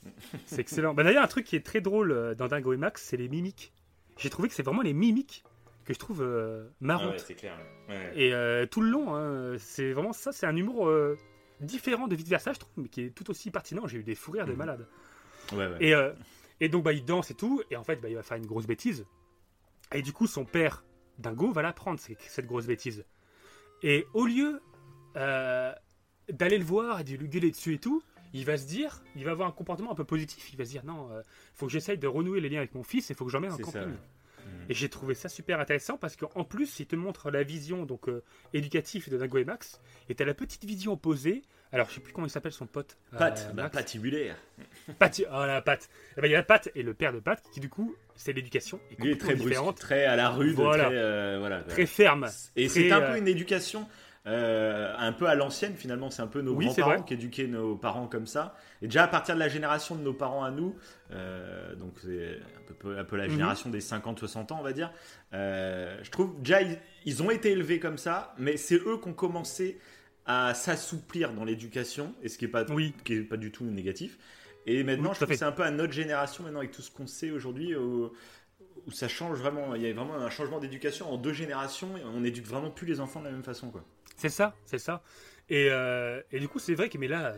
C'est 0.46 0.60
excellent. 0.60 0.94
Bah, 0.94 1.02
D'ailleurs, 1.04 1.24
un 1.24 1.28
truc 1.28 1.44
qui 1.46 1.56
est 1.56 1.64
très 1.64 1.80
drôle 1.80 2.12
euh, 2.12 2.34
dans 2.34 2.48
Dingo 2.48 2.72
et 2.72 2.76
Max, 2.76 3.02
c'est 3.02 3.16
les 3.16 3.28
mimiques. 3.28 3.72
J'ai 4.16 4.30
trouvé 4.30 4.48
que 4.48 4.54
c'est 4.54 4.62
vraiment 4.62 4.82
les 4.82 4.94
mimiques 4.94 5.44
que 5.84 5.94
je 5.94 5.98
trouve 5.98 6.22
euh, 6.22 6.66
Ah 6.68 6.74
marrantes. 6.80 7.12
ouais, 7.12 7.18
c'est 7.18 7.34
clair. 7.34 7.56
Ouais. 7.88 8.12
Et 8.14 8.32
euh, 8.34 8.66
tout 8.66 8.80
le 8.80 8.90
long, 8.90 9.14
hein, 9.14 9.56
c'est 9.58 9.92
vraiment 9.92 10.12
ça, 10.12 10.32
c'est 10.32 10.46
un 10.46 10.56
humour 10.56 10.88
euh, 10.88 11.16
différent 11.60 12.08
de 12.08 12.16
vice 12.16 12.28
versa, 12.28 12.52
je 12.52 12.58
trouve, 12.58 12.72
mais 12.76 12.88
qui 12.88 13.02
est 13.02 13.10
tout 13.10 13.30
aussi 13.30 13.50
pertinent. 13.50 13.86
J'ai 13.86 13.98
eu 13.98 14.02
des 14.04 14.14
fous 14.14 14.32
rires 14.32 14.46
de 14.46 14.52
Mhm. 14.52 14.58
malade. 14.58 14.86
Ouais, 15.52 15.66
ouais. 15.66 15.76
Et, 15.80 15.94
et 16.64 16.68
donc, 16.68 16.84
bah, 16.84 16.92
il 16.92 17.04
danse 17.04 17.30
et 17.30 17.34
tout, 17.34 17.62
et 17.70 17.76
en 17.76 17.84
fait, 17.84 17.96
bah, 17.96 18.08
il 18.08 18.14
va 18.16 18.22
faire 18.22 18.36
une 18.36 18.46
grosse 18.46 18.66
bêtise. 18.66 19.06
Et 19.94 20.02
du 20.02 20.12
coup, 20.12 20.26
son 20.26 20.44
père, 20.44 20.84
Dingo, 21.18 21.50
va 21.52 21.62
l'apprendre, 21.62 21.98
cette 22.00 22.46
grosse 22.46 22.66
bêtise. 22.66 23.04
Et 23.82 24.06
au 24.12 24.26
lieu 24.26 24.60
d'aller 26.32 26.58
le 26.58 26.64
voir 26.64 27.00
et 27.00 27.04
de 27.04 27.14
lui 27.16 27.28
gueuler 27.28 27.50
dessus 27.50 27.74
et 27.74 27.78
tout, 27.78 28.02
il 28.34 28.44
va 28.44 28.56
se 28.58 28.66
dire, 28.66 29.02
il 29.16 29.24
va 29.24 29.30
avoir 29.30 29.48
un 29.48 29.52
comportement 29.52 29.92
un 29.92 29.94
peu 29.94 30.04
positif. 30.04 30.50
Il 30.52 30.58
va 30.58 30.64
se 30.64 30.70
dire, 30.70 30.84
non, 30.84 31.08
il 31.12 31.22
faut 31.54 31.66
que 31.66 31.72
j'essaye 31.72 31.98
de 31.98 32.06
renouer 32.06 32.40
les 32.40 32.48
liens 32.48 32.58
avec 32.58 32.74
mon 32.74 32.82
fils, 32.82 33.08
il 33.10 33.16
faut 33.16 33.24
que 33.24 33.30
j'emmène 33.30 33.52
en 33.52 33.58
campagne. 33.58 33.88
ouais. 33.90 33.96
Et 34.70 34.74
j'ai 34.74 34.88
trouvé 34.88 35.14
ça 35.14 35.28
super 35.28 35.60
intéressant 35.60 35.96
parce 35.96 36.16
qu'en 36.16 36.44
plus, 36.44 36.80
il 36.80 36.86
te 36.86 36.96
montre 36.96 37.30
la 37.30 37.42
vision 37.42 37.84
donc 37.84 38.08
euh, 38.08 38.22
éducative 38.52 39.10
de 39.10 39.16
Dingo 39.16 39.38
et 39.38 39.44
Max. 39.44 39.80
Et 40.08 40.14
t'as 40.14 40.24
la 40.24 40.34
petite 40.34 40.64
vision 40.64 40.92
opposée. 40.92 41.42
Alors, 41.70 41.88
je 41.90 41.94
sais 41.96 42.00
plus 42.00 42.12
comment 42.14 42.26
il 42.26 42.30
s'appelle 42.30 42.52
son 42.52 42.66
pote. 42.66 42.96
Pat, 43.16 43.38
euh, 43.38 43.52
bah, 43.52 43.64
Max. 43.64 43.74
patibulaire. 43.76 44.36
Pat, 44.98 45.20
oh 45.30 45.46
la 45.46 45.60
Pat. 45.60 45.88
Eh 46.16 46.20
ben, 46.22 46.28
il 46.28 46.32
y 46.32 46.34
a 46.36 46.42
Pat 46.42 46.70
et 46.74 46.82
le 46.82 46.94
père 46.94 47.12
de 47.12 47.20
Pat 47.20 47.42
qui, 47.52 47.60
du 47.60 47.68
coup, 47.68 47.94
c'est 48.14 48.32
l'éducation. 48.32 48.80
Lui 48.98 49.12
est 49.12 49.20
très 49.20 49.34
brusque, 49.34 49.74
très 49.76 50.04
à 50.04 50.16
la 50.16 50.30
rude, 50.30 50.54
Voilà. 50.54 50.86
très, 50.86 50.96
euh, 50.96 51.36
voilà. 51.40 51.62
très 51.62 51.86
ferme. 51.86 52.28
Et 52.56 52.68
c'est 52.68 52.90
un 52.90 53.02
euh, 53.02 53.12
peu 53.12 53.18
une 53.18 53.28
éducation 53.28 53.86
euh, 54.26 54.92
un 54.98 55.12
peu 55.12 55.26
à 55.26 55.34
l'ancienne 55.34 55.74
finalement. 55.76 56.10
C'est 56.10 56.22
un 56.22 56.26
peu 56.26 56.40
nos 56.42 56.52
Oui, 56.54 56.66
grands-parents 56.66 57.02
qui 57.02 57.14
éduquaient 57.14 57.46
nos 57.46 57.76
parents 57.76 58.06
comme 58.08 58.26
ça. 58.26 58.54
Et 58.82 58.86
déjà 58.86 59.04
à 59.04 59.08
partir 59.08 59.34
de 59.34 59.40
la 59.40 59.48
génération 59.48 59.96
de 59.96 60.02
nos 60.02 60.12
parents 60.14 60.44
à 60.44 60.50
nous, 60.50 60.76
euh, 61.12 61.74
donc 61.76 61.94
c'est 62.02 62.38
un 62.70 62.74
peu, 62.74 62.98
un 62.98 63.04
peu 63.04 63.16
la 63.16 63.24
Mhm. 63.24 63.30
génération 63.30 63.70
des 63.70 63.80
50-60 63.80 64.52
ans 64.52 64.58
on 64.60 64.62
va 64.62 64.72
dire, 64.72 64.92
euh, 65.32 65.98
je 66.02 66.10
trouve 66.10 66.40
déjà 66.42 66.62
ils, 66.62 66.78
ils 67.04 67.22
ont 67.22 67.30
été 67.30 67.52
élevés 67.52 67.78
comme 67.80 67.98
ça, 67.98 68.34
mais 68.38 68.56
c'est 68.56 68.76
eux 68.76 68.98
qui 69.02 69.08
ont 69.08 69.14
commencé 69.14 69.78
à 70.26 70.52
s'assouplir 70.52 71.32
dans 71.32 71.44
l'éducation, 71.44 72.14
et 72.22 72.28
ce 72.28 72.36
qui 72.36 72.44
est 72.44 72.48
pas, 72.48 72.64
Oui. 72.70 72.92
qui 73.04 73.14
est 73.14 73.22
pas 73.22 73.38
du 73.38 73.50
tout 73.50 73.64
négatif. 73.64 74.18
Et 74.66 74.84
maintenant, 74.84 75.08
Oui, 75.08 75.14
je 75.14 75.20
trouve 75.20 75.28
que 75.28 75.36
c'est 75.38 75.44
un 75.46 75.52
peu 75.52 75.62
à 75.62 75.70
notre 75.70 75.94
génération, 75.94 76.44
maintenant, 76.44 76.58
avec 76.58 76.72
tout 76.72 76.82
ce 76.82 76.90
qu'on 76.90 77.06
sait 77.06 77.30
aujourd'hui, 77.30 77.74
où, 77.74 78.12
où 78.86 78.90
ça 78.90 79.08
change 79.08 79.38
vraiment. 79.38 79.74
Il 79.74 79.80
y 79.80 79.86
a 79.88 79.92
vraiment 79.94 80.16
un 80.16 80.28
changement 80.28 80.58
d'éducation 80.58 81.10
en 81.10 81.16
deux 81.16 81.32
générations, 81.32 81.96
et 81.96 82.02
on 82.04 82.22
éduque 82.24 82.44
vraiment 82.46 82.70
plus 82.70 82.86
les 82.86 83.00
enfants 83.00 83.20
de 83.20 83.24
la 83.24 83.30
même 83.32 83.42
façon. 83.42 83.70
Quoi. 83.70 83.82
C'est 84.18 84.28
ça, 84.28 84.54
c'est 84.66 84.78
ça. 84.78 85.02
Et, 85.48 85.68
euh, 85.70 86.20
et 86.30 86.38
du 86.40 86.48
coup, 86.48 86.58
c'est 86.58 86.74
vrai 86.74 86.90
que, 86.90 86.98
mais 86.98 87.08
là, 87.08 87.34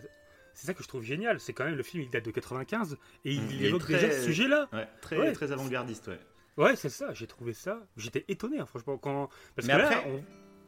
c'est 0.55 0.67
ça 0.67 0.75
que 0.75 0.83
je 0.83 0.89
trouve 0.89 1.05
génial. 1.05 1.39
C'est 1.39 1.53
quand 1.53 1.65
même 1.65 1.77
le 1.77 1.83
film, 1.85 2.03
il 2.03 2.11
date 2.11 2.25
de 2.25 2.31
95 2.33 2.97
et 3.25 3.33
il, 3.33 3.41
Mm, 3.43 3.47
il 3.53 3.65
est 3.65 3.69
évoque 3.69 3.83
très- 3.83 3.93
déjà 3.95 4.11
ce 4.11 4.25
sujet-là. 4.25 4.69
Ouais, 4.73 4.89
très, 5.01 5.17
Ouais. 5.19 5.33
très 5.33 5.53
avant-gardiste, 5.53 6.09
ouais. 6.09 6.19
Ouais, 6.57 6.75
c'est 6.75 6.89
ça. 6.89 7.15
J'ai 7.15 7.29
trouvé 7.29 7.53
ça. 7.53 7.79
J'étais 7.97 8.25
étonné, 8.29 8.59
hein, 8.59 8.67
franchement, 8.67 8.99
quand. 8.99 9.29
Parce 9.55 9.69
Mais 9.69 9.75
que 9.77 9.79
après- 9.81 9.95
là, 9.95 10.03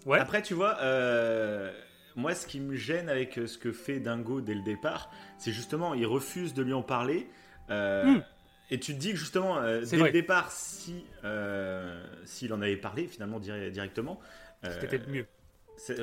on... 0.07 0.09
ouais. 0.11 0.19
Après, 0.21 0.41
tu 0.43 0.55
vois, 0.55 0.79
euh, 0.81 1.73
moi, 2.15 2.35
ce 2.35 2.47
qui 2.47 2.61
me 2.61 2.77
gêne 2.77 3.09
avec 3.09 3.35
ce 3.35 3.59
que 3.59 3.73
fait 3.73 3.99
Dingo 3.99 4.41
dès 4.41 4.55
le 4.55 4.63
départ, 4.63 5.11
c'est 5.39 5.51
justement, 5.53 5.95
il 5.95 6.07
refuse 6.07 6.55
de 6.55 6.63
lui 6.63 6.73
en 6.75 6.83
parler. 6.83 7.27
euh, 7.71 8.05
Hmm. 8.05 8.23
Et 8.71 8.79
tu 8.81 8.95
te 8.95 8.99
dis 8.99 9.11
que 9.13 9.17
justement, 9.19 9.59
euh, 9.59 9.81
dès 9.83 9.97
vrai. 9.99 10.09
le 10.09 10.13
départ, 10.13 10.51
si 10.51 11.05
euh, 11.25 12.03
s'il 12.25 12.53
en 12.55 12.63
avait 12.63 12.77
parlé 12.77 13.07
finalement 13.07 13.39
dir- 13.39 13.71
directement, 13.71 14.19
C'était 14.63 14.87
peut-être 14.87 15.09
mieux. 15.09 15.27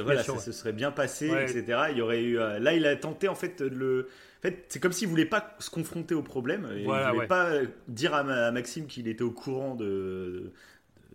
Voilà, 0.04 0.24
sûr, 0.24 0.34
ça 0.34 0.40
ouais. 0.40 0.46
se 0.46 0.52
serait 0.52 0.74
bien 0.74 0.92
passé, 0.92 1.30
Ouais. 1.30 1.44
etc. 1.50 1.80
Il 1.92 1.98
y 1.98 2.02
aurait 2.02 2.22
eu. 2.22 2.38
euh, 2.40 2.60
là, 2.60 2.74
il 2.74 2.86
a 2.86 2.96
tenté 2.96 3.28
en 3.28 3.36
fait 3.36 3.62
de 3.64 3.68
le. 3.76 4.08
En 4.40 4.42
fait, 4.42 4.66
c'est 4.70 4.80
comme 4.80 4.92
s'il 4.94 5.08
voulait 5.10 5.26
pas 5.26 5.56
se 5.60 5.70
confronter 5.70 6.16
au 6.16 6.22
problème. 6.24 6.68
Et 6.76 6.84
Voilà, 6.84 7.08
il 7.08 7.10
voulait 7.10 7.20
ouais. 7.22 7.28
pas 7.28 7.46
euh, 7.50 7.66
dire 7.88 8.14
à, 8.14 8.24
Ma- 8.24 8.48
à 8.48 8.52
Maxime 8.52 8.88
qu'il 8.88 9.08
était 9.08 9.24
au 9.24 9.32
courant 9.32 9.76
de, 9.76 10.52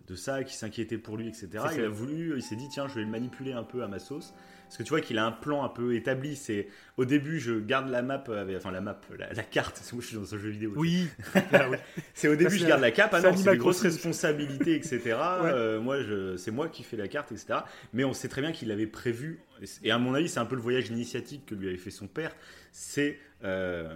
de 0.07 0.15
ça, 0.15 0.43
qu'il 0.43 0.55
s'inquiétait 0.55 0.97
pour 0.99 1.17
lui, 1.17 1.27
etc. 1.27 1.49
Il 1.75 1.83
a 1.83 1.89
voulu, 1.89 2.33
il 2.35 2.43
s'est 2.43 2.55
dit 2.55 2.67
tiens, 2.69 2.87
je 2.87 2.95
vais 2.95 3.01
le 3.01 3.07
manipuler 3.09 3.53
un 3.53 3.63
peu 3.63 3.83
à 3.83 3.87
ma 3.87 3.99
sauce. 3.99 4.33
Parce 4.75 4.83
que 4.83 4.87
tu 4.89 4.89
vois 4.89 4.99
qu'il 4.99 5.17
a 5.19 5.25
un 5.25 5.31
plan 5.31 5.63
un 5.63 5.69
peu 5.69 5.95
établi. 5.95 6.35
C'est 6.35 6.67
au 6.97 7.05
début, 7.05 7.39
je 7.39 7.53
garde 7.53 7.89
la 7.89 8.01
map, 8.01 8.21
avec- 8.27 8.57
enfin 8.57 8.71
la 8.71 8.81
map, 8.81 8.99
la, 9.17 9.31
la 9.31 9.43
carte. 9.43 9.81
Moi, 9.93 10.01
je 10.01 10.07
suis 10.07 10.17
dans 10.17 10.35
un 10.35 10.37
jeu 10.37 10.49
vidéo. 10.49 10.73
Oui. 10.75 11.07
C'est 12.13 12.27
au 12.27 12.35
début, 12.35 12.57
je 12.57 12.65
garde 12.65 12.81
la 12.81 12.91
cape. 12.91 13.11
Ah 13.13 13.21
c'est 13.21 13.31
non, 13.31 13.37
c'est 13.37 13.51
des 13.51 13.57
grosses 13.57 13.81
responsabilités, 13.81 14.75
etc. 14.75 14.99
Euh, 15.45 15.79
moi, 15.79 16.01
je, 16.01 16.35
c'est 16.35 16.51
moi 16.51 16.67
qui 16.67 16.83
fais 16.83 16.97
la 16.97 17.07
carte, 17.07 17.31
etc. 17.31 17.59
Mais 17.93 18.03
on 18.03 18.11
sait 18.13 18.27
très 18.27 18.41
bien 18.41 18.51
qu'il 18.51 18.69
avait 18.71 18.85
prévu. 18.85 19.39
Et 19.81 19.91
à 19.91 19.97
mon 19.97 20.13
avis, 20.13 20.27
c'est 20.27 20.39
un 20.39 20.45
peu 20.45 20.55
le 20.55 20.61
voyage 20.61 20.89
initiatique 20.89 21.45
que 21.45 21.55
lui 21.55 21.69
avait 21.69 21.77
fait 21.77 21.91
son 21.91 22.07
père. 22.07 22.35
C'est 22.73 23.17
euh, 23.45 23.95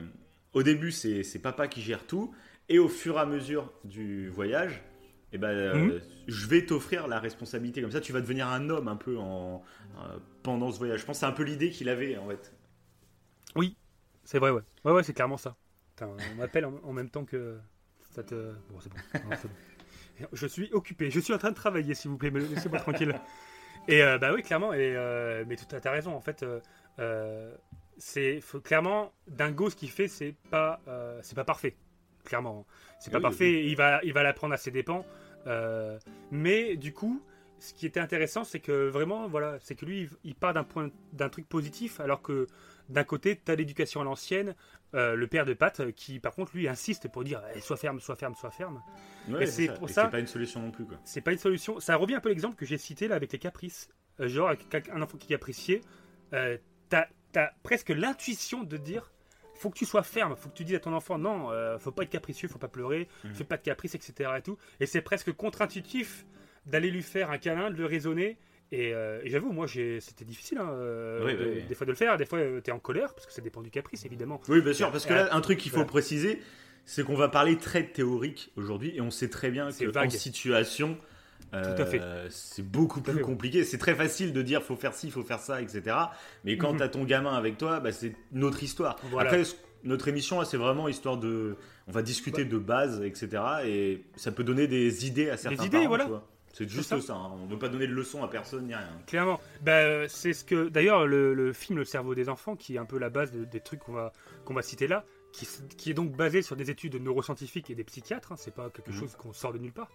au 0.54 0.64
début, 0.64 0.94
c'est 0.94 1.40
papa 1.42 1.68
qui 1.68 1.82
gère 1.82 2.06
tout, 2.06 2.34
et 2.70 2.80
au 2.80 2.88
fur 2.88 3.18
et 3.18 3.20
à 3.20 3.26
mesure 3.26 3.74
du 3.84 4.30
voyage. 4.30 4.82
Eh 5.32 5.38
ben, 5.38 5.50
euh, 5.50 5.76
Mhm. 5.76 6.02
je 6.28 6.48
vais 6.48 6.66
t'offrir 6.66 7.08
la 7.08 7.20
responsabilité 7.20 7.82
comme 7.82 7.92
ça. 7.92 8.02
Tu 8.02 8.14
vas 8.14 8.22
devenir 8.22 8.48
un 8.48 8.70
homme 8.70 8.88
un 8.88 8.96
peu 8.96 9.18
en, 9.18 9.64
euh, 9.98 10.18
pendant 10.44 10.72
ce 10.72 10.78
voyage. 10.80 11.02
Je 11.02 11.06
pense 11.06 11.18
que 11.18 11.20
c'est 11.22 11.26
un 11.26 11.32
peu 11.32 11.44
l'idée 11.44 11.70
qu'il 11.70 11.90
avait 11.90 12.18
en 12.18 12.28
fait. 12.28 12.54
C'est 14.24 14.40
vrai, 14.40 14.52
ouais. 14.52 14.62
Ouais, 14.86 14.92
ouais, 14.92 15.04
c'est 15.04 15.14
clairement 15.14 15.38
ça. 15.38 15.56
Putain, 15.96 16.10
on 16.32 16.36
m'appelle 16.36 16.66
en, 16.66 16.74
en 16.84 16.94
même 16.94 17.10
temps 17.10 17.26
que. 17.26 17.58
Ça 18.12 18.24
te. 18.24 18.54
Bon, 18.70 18.80
c'est 18.80 18.90
bon. 18.90 18.98
Non, 19.30 19.36
c'est 19.36 19.48
bon. 19.48 20.28
Je 20.34 20.48
suis 20.48 20.70
occupé. 20.74 21.10
Je 21.10 21.20
suis 21.20 21.34
en 21.34 21.38
train 21.38 21.50
de 21.52 21.56
travailler, 21.56 21.96
s'il 21.96 22.12
vous 22.12 22.18
plaît. 22.18 22.32
mais 22.32 22.42
Laissez-moi 22.42 22.80
tranquille. 22.80 23.16
Et 23.88 24.04
euh, 24.04 24.18
bah 24.18 24.34
oui, 24.34 24.44
clairement. 24.44 24.74
Et, 24.74 24.96
euh, 24.96 25.46
mais 25.48 25.56
tout 25.56 25.74
à 25.76 25.80
t'as 25.80 25.92
raison. 25.92 26.14
En 26.16 26.22
fait, 26.22 26.46
c'est 27.98 28.42
clairement 28.64 29.14
Dingo. 29.28 29.70
Ce 29.70 29.76
qu'il 29.76 29.90
fait, 29.90 30.08
c'est 30.08 30.36
pas, 30.52 30.82
c'est 31.22 31.36
pas 31.36 31.46
parfait. 31.46 31.76
Clairement, 32.26 32.66
c'est 33.00 33.12
pas 33.12 33.18
Oui, 33.18 33.24
parfait. 33.24 33.66
Il 33.66 33.76
va, 33.76 34.00
il 34.04 34.14
va 34.14 34.24
l'apprendre 34.24 34.54
à 34.54 34.58
ses 34.58 34.72
dépens. 34.72 35.06
Euh, 35.48 35.98
mais 36.32 36.76
du 36.76 36.94
coup, 36.94 37.22
ce 37.60 37.74
qui 37.74 37.86
était 37.86 38.00
intéressant, 38.00 38.44
c'est 38.44 38.60
que 38.60 38.88
vraiment, 38.88 39.28
voilà, 39.28 39.58
c'est 39.62 39.76
que 39.76 39.86
lui, 39.86 40.10
il- 40.24 40.36
part 40.36 40.54
d'un 40.54 40.64
point, 40.64 40.90
d'un 41.14 41.30
truc 41.30 41.48
positif, 41.48 42.00
alors 42.00 42.22
que 42.22 42.48
d'un 42.90 43.04
côté, 43.04 43.40
tu 43.44 43.52
as 43.52 43.56
l'éducation 43.56 44.02
à 44.02 44.04
l'ancienne, 44.04 44.56
euh, 44.96 45.16
le 45.16 45.28
père 45.28 45.46
de 45.46 45.54
Pat, 45.54 45.80
euh, 45.80 45.92
qui 45.92 46.20
par 46.20 46.34
contre, 46.34 46.52
lui, 46.56 46.68
insiste 46.68 47.08
pour 47.10 47.24
dire 47.24 47.42
eh, 47.56 47.60
sois 47.62 47.78
ferme, 47.78 48.00
sois 48.00 48.16
ferme, 48.16 48.36
sois 48.36 48.50
ferme. 48.52 48.82
Ouais, 49.30 49.44
Et 49.44 49.46
c'est 49.48 49.74
pour 49.76 49.90
ça- 49.90 50.06
c'est 50.06 50.12
pas 50.12 50.20
une 50.20 50.28
solution 50.28 50.62
non 50.62 50.72
plus 50.72 50.86
quoi. 50.86 50.98
C'est 51.04 51.22
pas 51.22 51.32
une 51.32 51.38
solution. 51.38 51.80
Ça 51.80 51.96
revient 51.96 52.16
un 52.16 52.20
peu 52.20 52.30
à 52.30 52.32
l'exemple 52.32 52.56
que 52.56 52.66
j'ai 52.66 52.78
cité 52.78 53.08
là 53.08 53.16
avec 53.16 53.32
les 53.32 53.40
caprices. 53.40 53.90
Euh, 54.20 54.28
genre, 54.28 54.50
avec 54.50 54.90
un 54.92 55.02
enfant 55.02 55.18
qui 55.18 55.28
est 55.28 55.36
capricieux, 55.38 55.82
euh, 56.34 56.58
t'as 56.90 57.06
as 57.36 57.52
presque 57.62 57.90
l'intuition 57.90 58.64
de 58.64 58.76
dire 58.78 59.12
faut 59.60 59.70
que 59.70 59.78
tu 59.78 59.86
sois 59.86 60.04
ferme, 60.04 60.36
faut 60.36 60.50
que 60.50 60.56
tu 60.56 60.64
dises 60.64 60.76
à 60.76 60.80
ton 60.80 60.94
enfant 60.94 61.18
non, 61.18 61.52
euh, 61.52 61.78
faut 61.78 61.92
pas 61.92 62.04
être 62.04 62.10
capricieux, 62.10 62.48
faut 62.48 62.58
pas 62.60 62.68
pleurer, 62.68 63.08
Mhm. 63.24 63.34
fais 63.36 63.44
pas 63.44 63.58
de 63.58 63.62
caprice, 63.64 63.94
etc. 63.96 64.30
Et, 64.38 64.42
tout. 64.42 64.58
et 64.80 64.86
c'est 64.86 65.02
presque 65.02 65.32
contre-intuitif 65.34 66.26
d'aller 66.66 66.90
lui 66.92 67.02
faire 67.04 67.30
un 67.32 67.38
câlin, 67.38 67.70
de 67.72 67.76
le 67.78 67.86
raisonner. 67.86 68.38
Et, 68.72 68.94
euh, 68.94 69.20
et 69.24 69.30
j'avoue, 69.32 69.52
moi, 69.52 69.68
c'était 69.68 70.26
difficile 70.26 70.60
hein, 70.60 70.70
euh, 70.70 71.26
Oui, 71.26 71.34
de- 71.34 71.38
oui, 71.44 71.52
oui. 71.58 71.64
des 71.68 71.74
fois 71.76 71.86
de 71.86 71.92
le 71.92 71.98
faire. 71.98 72.18
Des 72.18 72.26
fois, 72.26 72.40
tu 72.64 72.70
es 72.70 72.72
en 72.74 72.80
colère, 72.80 73.14
parce 73.16 73.26
que 73.26 73.34
ça 73.34 73.42
dépend 73.42 73.62
du 73.62 73.72
caprice, 73.72 74.06
évidemment. 74.06 74.40
Oui, 74.48 74.62
bien 74.62 74.74
sûr, 74.74 74.92
parce 74.92 75.06
que 75.08 75.14
Euh, 75.14 75.26
là, 75.26 75.36
un 75.36 75.42
truc 75.42 75.58
qu'il 75.58 75.72
faut 75.72 75.78
voilà. 75.78 75.90
préciser, 75.90 76.40
c'est 76.86 77.04
qu'on 77.04 77.16
va 77.16 77.30
parler 77.30 77.58
très 77.58 77.84
théorique 77.84 78.52
aujourd'hui, 78.58 78.96
et 78.96 79.02
on 79.02 79.10
sait 79.12 79.30
très 79.30 79.50
bien 79.50 79.72
que 79.72 79.86
vague. 79.86 80.08
en 80.08 80.10
situation, 80.12 80.98
euh, 81.54 81.76
Tout 81.76 81.82
à 81.82 81.86
fait. 81.86 82.02
c'est 82.30 82.62
beaucoup 82.66 83.02
Tout 83.02 83.12
plus 83.14 83.22
compliqué. 83.22 83.64
C'est 83.64 83.78
très 83.78 83.96
facile 83.96 84.34
de 84.34 84.42
dire 84.42 84.62
faut 84.64 84.76
faire 84.76 84.94
ci, 84.94 85.10
faut 85.12 85.24
faire 85.24 85.40
ça, 85.40 85.62
etc. 85.62 85.96
Mais 86.44 86.58
quand 86.58 86.72
Mhm. 86.74 86.78
tu 86.78 86.84
as 86.84 86.90
ton 86.90 87.04
gamin 87.04 87.36
avec 87.36 87.58
toi, 87.58 87.80
bah, 87.80 87.92
c'est 87.92 88.14
notre 88.32 88.62
histoire. 88.64 88.96
Voilà. 89.12 89.30
Après, 89.30 89.44
notre 89.84 90.08
émission, 90.10 90.44
c'est 90.46 90.58
vraiment 90.58 90.88
histoire 90.88 91.18
de, 91.18 91.56
on 91.88 91.92
va 91.92 92.02
discuter 92.02 92.46
de 92.46 92.58
base, 92.58 93.02
etc. 93.02 93.42
Et 93.66 94.04
ça 94.16 94.32
peut 94.32 94.44
donner 94.44 94.68
des 94.68 95.08
idées 95.08 95.30
à 95.30 95.38
certains 95.38 95.64
idées, 95.66 95.78
parents, 95.78 95.88
voilà. 95.88 96.04
tu 96.06 96.10
vois. 96.12 96.28
C'est 96.52 96.68
juste 96.68 96.90
ça. 96.90 97.00
ça. 97.00 97.14
hein. 97.14 97.32
On 97.42 97.46
ne 97.46 97.52
veut 97.52 97.60
pas 97.60 97.70
donner 97.70 97.86
de 97.88 97.94
leçons 97.94 98.24
à 98.24 98.28
personne 98.28 98.66
ni 98.66 98.74
rien. 98.76 98.90
Clairement. 99.06 99.40
Bah, 99.62 99.74
euh, 99.74 100.08
c'est 100.10 100.34
ce 100.34 100.44
que. 100.44 100.68
D'ailleurs, 100.68 101.06
le, 101.06 101.34
le 101.34 101.54
film 101.54 101.78
Le 101.80 101.86
cerveau 101.86 102.16
des 102.16 102.28
enfants, 102.28 102.56
qui 102.56 102.76
est 102.76 102.80
un 102.80 102.86
peu 102.86 102.98
la 102.98 103.10
base 103.10 103.32
de- 103.32 103.46
des 103.46 103.60
trucs 103.60 103.80
qu'on 103.82 103.94
va, 103.94 104.12
qu'on 104.46 104.56
va 104.56 104.64
citer 104.64 104.88
là, 104.88 105.06
qui, 105.32 105.92
est 105.92 105.94
donc 105.94 106.12
basé 106.16 106.42
sur 106.42 106.56
des 106.56 106.70
études 106.70 106.96
neuroscientifiques 106.96 107.70
et 107.70 107.76
des 107.76 107.84
psychiatres, 107.84 108.32
hein, 108.32 108.36
c'est 108.38 108.54
pas 108.54 108.70
quelque 108.70 108.90
Mhm. 108.92 108.98
chose 109.00 109.16
qu'on 109.16 109.32
sort 109.34 109.54
de 109.54 109.58
nulle 109.60 109.72
part. 109.74 109.90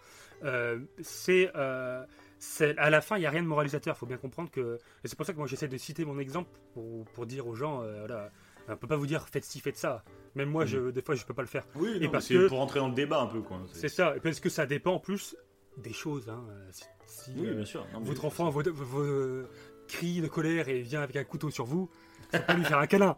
Euh, 0.44 0.78
c'est. 1.02 1.50
euh, 1.56 2.04
c'est- 2.38 2.76
à 2.78 2.88
la 2.90 3.00
fin, 3.00 3.16
il 3.16 3.20
n'y 3.20 3.26
a 3.26 3.30
rien 3.30 3.42
de 3.42 3.48
moralisateur. 3.48 3.94
Il 3.96 3.98
faut 3.98 4.06
bien 4.06 4.16
comprendre 4.16 4.50
que. 4.50 4.78
Et 5.04 5.08
c'est 5.08 5.16
pour 5.16 5.26
ça 5.26 5.32
que 5.32 5.38
moi, 5.38 5.46
j'essaie 5.46 5.68
de 5.68 5.76
citer 5.76 6.04
mon 6.04 6.18
exemple 6.18 6.50
pour, 6.72 7.04
pour 7.06 7.26
dire 7.26 7.46
aux 7.46 7.54
gens 7.54 7.82
euh, 7.82 7.98
voilà, 8.06 8.30
on 8.68 8.76
peut 8.76 8.86
pas 8.86 8.96
vous 8.96 9.06
dire 9.06 9.26
faites 9.28 9.44
ci, 9.44 9.60
faites 9.60 9.76
ça. 9.76 10.04
Même 10.34 10.50
moi, 10.50 10.64
je, 10.66 10.90
des 10.90 11.02
fois, 11.02 11.14
je 11.14 11.24
peux 11.24 11.34
pas 11.34 11.42
le 11.42 11.48
faire. 11.48 11.66
Oui, 11.76 11.98
Et 12.00 12.08
parce 12.08 12.26
c'est 12.26 12.34
que- 12.34 12.48
pour 12.48 12.58
rentrer 12.58 12.80
dans 12.80 12.88
le 12.88 12.94
débat 12.94 13.20
un 13.20 13.26
peu, 13.26 13.40
quoi. 13.42 13.60
C'est 13.72 13.88
ça. 13.88 14.16
Et 14.16 14.20
parce 14.20 14.40
que 14.40 14.48
ça 14.48 14.66
dépend 14.66 14.94
en 14.94 15.00
plus 15.00 15.36
des 15.78 15.92
choses. 15.92 16.28
hein. 16.28 16.44
Si, 16.70 16.84
si, 17.06 17.32
Oui, 17.36 17.48
euh, 17.48 17.54
bien 17.54 17.64
sûr. 17.64 17.86
Non, 17.92 18.00
votre 18.00 18.24
enfant 18.24 18.48
vos, 18.50 18.62
vos- 18.62 18.72
vos 18.72 19.42
crie 19.88 20.20
de 20.22 20.28
colère 20.28 20.68
et 20.70 20.80
vient 20.80 21.02
avec 21.02 21.14
un 21.16 21.24
couteau 21.24 21.50
sur 21.50 21.66
vous, 21.66 21.90
faut 22.32 22.42
pas 22.42 22.54
lui 22.54 22.64
faire 22.64 22.78
un 22.78 22.86
câlin. 22.86 23.16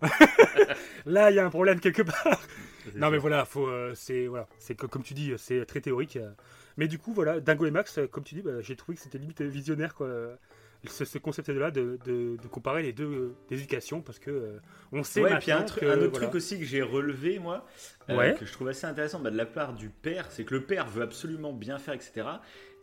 Là, 1.06 1.30
il 1.30 1.36
y 1.36 1.38
a 1.38 1.46
un 1.46 1.50
problème 1.50 1.80
quelque 1.80 2.02
part. 2.02 2.40
Non, 2.94 3.08
mais 3.10 3.16
sûr. 3.16 3.20
voilà, 3.22 3.44
faut, 3.44 3.66
euh, 3.66 3.92
c'est 3.94 4.26
voilà, 4.26 4.46
c'est 4.58 4.74
co- 4.76 4.88
comme 4.88 5.02
tu 5.02 5.14
dis, 5.14 5.32
c'est 5.38 5.64
très 5.66 5.80
théorique. 5.80 6.18
Mais 6.76 6.86
du 6.88 6.98
coup, 6.98 7.12
voilà, 7.12 7.40
Dingo 7.40 7.66
et 7.66 7.70
Max, 7.70 7.98
comme 8.10 8.22
tu 8.24 8.34
dis, 8.34 8.42
bah, 8.42 8.60
j'ai 8.60 8.76
trouvé 8.76 8.96
que 8.96 9.02
c'était 9.02 9.18
limite 9.18 9.42
visionnaire, 9.42 9.94
quoi. 9.94 10.08
Ce, 10.88 11.04
ce 11.04 11.18
concept-là 11.18 11.72
de, 11.72 11.98
de, 12.04 12.36
de 12.36 12.48
comparer 12.48 12.82
les 12.82 12.92
deux 12.92 13.04
euh, 13.10 13.34
éducations, 13.50 14.02
parce 14.02 14.20
que 14.20 14.30
euh, 14.30 14.58
on 14.92 15.02
sait 15.02 15.20
Ouais, 15.22 15.32
et 15.34 15.38
puis 15.38 15.50
un, 15.50 15.62
truc- 15.62 15.80
que, 15.80 15.86
un 15.86 15.94
autre 15.98 16.10
voilà. 16.10 16.26
truc 16.28 16.34
aussi 16.36 16.60
que 16.60 16.64
j'ai 16.64 16.82
relevé, 16.82 17.40
moi, 17.40 17.66
euh, 18.08 18.16
Ouais. 18.16 18.36
que 18.38 18.46
je 18.46 18.52
trouve 18.52 18.68
assez 18.68 18.86
intéressant 18.86 19.18
bah, 19.18 19.30
de 19.32 19.36
la 19.36 19.46
part 19.46 19.72
du 19.72 19.88
père, 19.88 20.26
c'est 20.30 20.44
que 20.44 20.54
le 20.54 20.62
père 20.62 20.86
veut 20.86 21.02
absolument 21.02 21.52
bien 21.52 21.78
faire, 21.78 21.94
etc. 21.94 22.28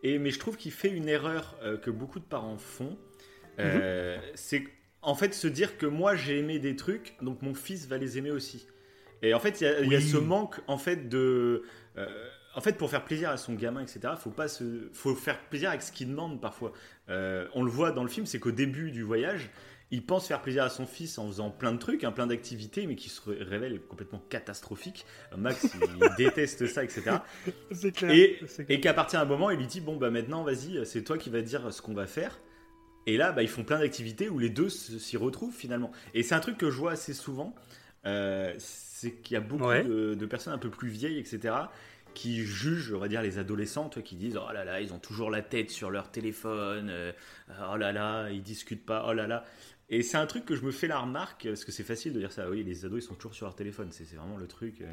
Et, 0.02 0.18
mais 0.18 0.30
je 0.30 0.38
trouve 0.38 0.56
qu'il 0.58 0.72
fait 0.72 0.90
une 0.90 1.08
erreur 1.08 1.56
euh, 1.62 1.78
que 1.78 1.90
beaucoup 1.90 2.18
de 2.18 2.24
parents 2.26 2.58
font. 2.58 2.98
Euh, 3.58 4.18
C'est 4.34 4.64
en 5.04 5.14
fait 5.14 5.34
se 5.34 5.46
dire 5.46 5.78
que 5.78 5.86
moi 5.86 6.14
j'ai 6.16 6.38
aimé 6.38 6.58
des 6.58 6.76
trucs, 6.76 7.14
donc 7.22 7.42
mon 7.42 7.54
fils 7.54 7.86
va 7.86 7.98
les 7.98 8.18
aimer 8.18 8.30
aussi. 8.30 8.66
Et 9.22 9.32
en 9.34 9.40
fait, 9.40 9.60
il 9.60 9.64
y 9.64 9.66
a- 9.66 9.80
y, 9.98 10.02
ce 10.02 10.16
manque 10.16 10.60
en 10.66 10.76
fait 10.78 11.08
de. 11.08 11.62
euh, 11.96 12.06
en 12.56 12.60
fait, 12.60 12.76
pour 12.78 12.88
faire 12.90 13.04
plaisir 13.04 13.30
à 13.30 13.36
son 13.36 13.54
gamin, 13.54 13.80
etc., 13.82 14.00
faut 14.18 14.30
pas 14.30 14.46
se, 14.48 14.88
faut 14.92 15.14
faire 15.14 15.40
plaisir 15.48 15.70
avec 15.70 15.82
ce 15.82 15.90
qu'il 15.90 16.08
demande 16.08 16.40
parfois. 16.40 16.72
Euh, 17.08 17.48
on 17.54 17.62
le 17.64 17.70
voit 17.70 17.90
dans 17.90 18.02
le 18.04 18.08
film, 18.08 18.26
c'est 18.26 18.38
qu'au 18.38 18.52
début 18.52 18.92
du 18.92 19.02
voyage, 19.02 19.50
il 19.90 20.04
pense 20.06 20.28
faire 20.28 20.40
plaisir 20.40 20.62
à 20.64 20.68
son 20.70 20.86
fils 20.86 21.18
en 21.18 21.26
faisant 21.26 21.50
plein 21.50 21.72
de 21.72 21.78
trucs, 21.78 22.04
hein, 22.04 22.12
plein 22.12 22.26
d'activités, 22.28 22.86
mais 22.86 22.94
qui 22.96 23.08
se 23.08 23.20
ré- 23.28 23.42
révèlent 23.42 23.80
complètement 23.80 24.22
catastrophiques. 24.28 25.04
Euh, 25.32 25.36
Max, 25.36 25.66
il 25.74 26.08
déteste 26.16 26.66
ça, 26.66 26.84
etc. 26.84 27.02
C'est 27.72 27.92
clair. 27.92 28.10
Et, 28.12 28.38
c'est 28.46 28.64
clair. 28.66 28.78
et 28.78 28.80
qu'à 28.80 28.94
partir 28.94 29.18
d'un 29.20 29.26
moment, 29.26 29.50
il 29.50 29.58
lui 29.58 29.66
dit 29.66 29.80
Bon, 29.80 29.96
bah 29.96 30.10
maintenant, 30.10 30.44
vas-y, 30.44 30.84
c'est 30.86 31.02
toi 31.02 31.18
qui 31.18 31.30
vas 31.30 31.42
dire 31.42 31.72
ce 31.72 31.82
qu'on 31.82 31.94
va 31.94 32.06
faire. 32.06 32.38
Et 33.06 33.16
là, 33.16 33.32
bah, 33.32 33.42
ils 33.42 33.48
font 33.48 33.64
plein 33.64 33.78
d'activités 33.78 34.28
où 34.28 34.38
les 34.38 34.50
deux 34.50 34.68
s'y 34.70 35.16
retrouvent 35.16 35.54
finalement. 35.54 35.90
Et 36.14 36.22
c'est 36.22 36.34
un 36.34 36.40
truc 36.40 36.56
que 36.58 36.70
je 36.70 36.78
vois 36.78 36.92
assez 36.92 37.14
souvent. 37.14 37.54
euh, 38.06 38.54
c'est 38.58 39.12
qu'il 39.22 39.34
y 39.34 39.36
a 39.36 39.40
beaucoup 39.40 39.64
Ouais. 39.64 39.82
de, 39.82 40.14
de 40.14 40.26
personnes 40.26 40.52
un 40.54 40.58
peu 40.58 40.70
plus 40.70 40.88
vieilles, 40.88 41.18
etc., 41.18 41.54
qui 42.14 42.44
jugent, 42.44 42.92
on 42.94 42.98
va 42.98 43.08
dire, 43.08 43.22
les 43.22 43.38
adolescents, 43.38 43.88
toi, 43.88 44.00
qui 44.02 44.14
disent 44.16 44.36
Oh 44.38 44.52
là 44.52 44.64
là, 44.64 44.80
ils 44.80 44.92
ont 44.94 44.98
toujours 44.98 45.30
la 45.30 45.42
tête 45.42 45.70
sur 45.70 45.90
leur 45.90 46.10
téléphone, 46.10 46.88
euh, 46.90 47.12
oh 47.72 47.76
là 47.76 47.92
là, 47.92 48.30
ils 48.30 48.42
discutent 48.42 48.86
pas, 48.86 49.04
oh 49.08 49.12
là 49.12 49.26
là. 49.26 49.44
Et 49.90 50.02
c'est 50.02 50.16
un 50.16 50.26
truc 50.26 50.44
que 50.46 50.54
je 50.56 50.62
me 50.62 50.70
fais 50.70 50.86
la 50.86 50.98
remarque, 51.00 51.44
parce 51.46 51.64
que 51.64 51.72
c'est 51.72 51.82
facile 51.82 52.12
de 52.12 52.20
dire 52.20 52.32
ça. 52.32 52.48
Oui, 52.48 52.62
les 52.62 52.84
ados, 52.84 53.02
ils 53.02 53.06
sont 53.06 53.14
toujours 53.14 53.34
sur 53.34 53.46
leur 53.46 53.56
téléphone. 53.56 53.88
C'est 53.90 54.04
vraiment 54.14 54.36
le 54.36 54.46
truc. 54.46 54.80
euh, 54.80 54.86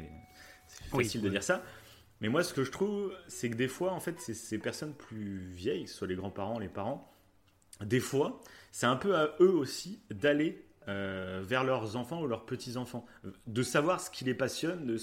C'est 0.66 0.82
Oui, 0.92 1.04
facile 1.04 1.22
de 1.22 1.28
oui. 1.28 1.30
dire 1.30 1.42
ça. 1.44 1.62
Mais 2.20 2.28
moi, 2.28 2.42
ce 2.44 2.54
que 2.54 2.64
je 2.64 2.70
trouve, 2.70 3.12
c'est 3.28 3.50
que 3.50 3.56
des 3.56 3.68
fois, 3.68 3.92
en 3.92 4.00
fait, 4.00 4.20
ces 4.20 4.58
personnes 4.58 4.94
plus 4.94 5.38
vieilles, 5.52 5.88
soit 5.88 6.06
les 6.08 6.14
grands-parents, 6.16 6.58
les 6.58 6.68
parents, 6.68 7.11
des 7.80 8.00
fois, 8.00 8.40
c'est 8.70 8.86
un 8.86 8.96
peu 8.96 9.16
à 9.16 9.34
eux 9.40 9.50
aussi 9.52 10.00
d'aller 10.10 10.64
euh, 10.88 11.42
vers 11.44 11.64
leurs 11.64 11.96
enfants 11.96 12.22
ou 12.22 12.26
leurs 12.26 12.44
petits-enfants, 12.44 13.06
de 13.46 13.62
savoir 13.62 14.00
ce 14.00 14.10
qui 14.10 14.24
les 14.24 14.34
passionne, 14.34 14.86
de 14.86 14.96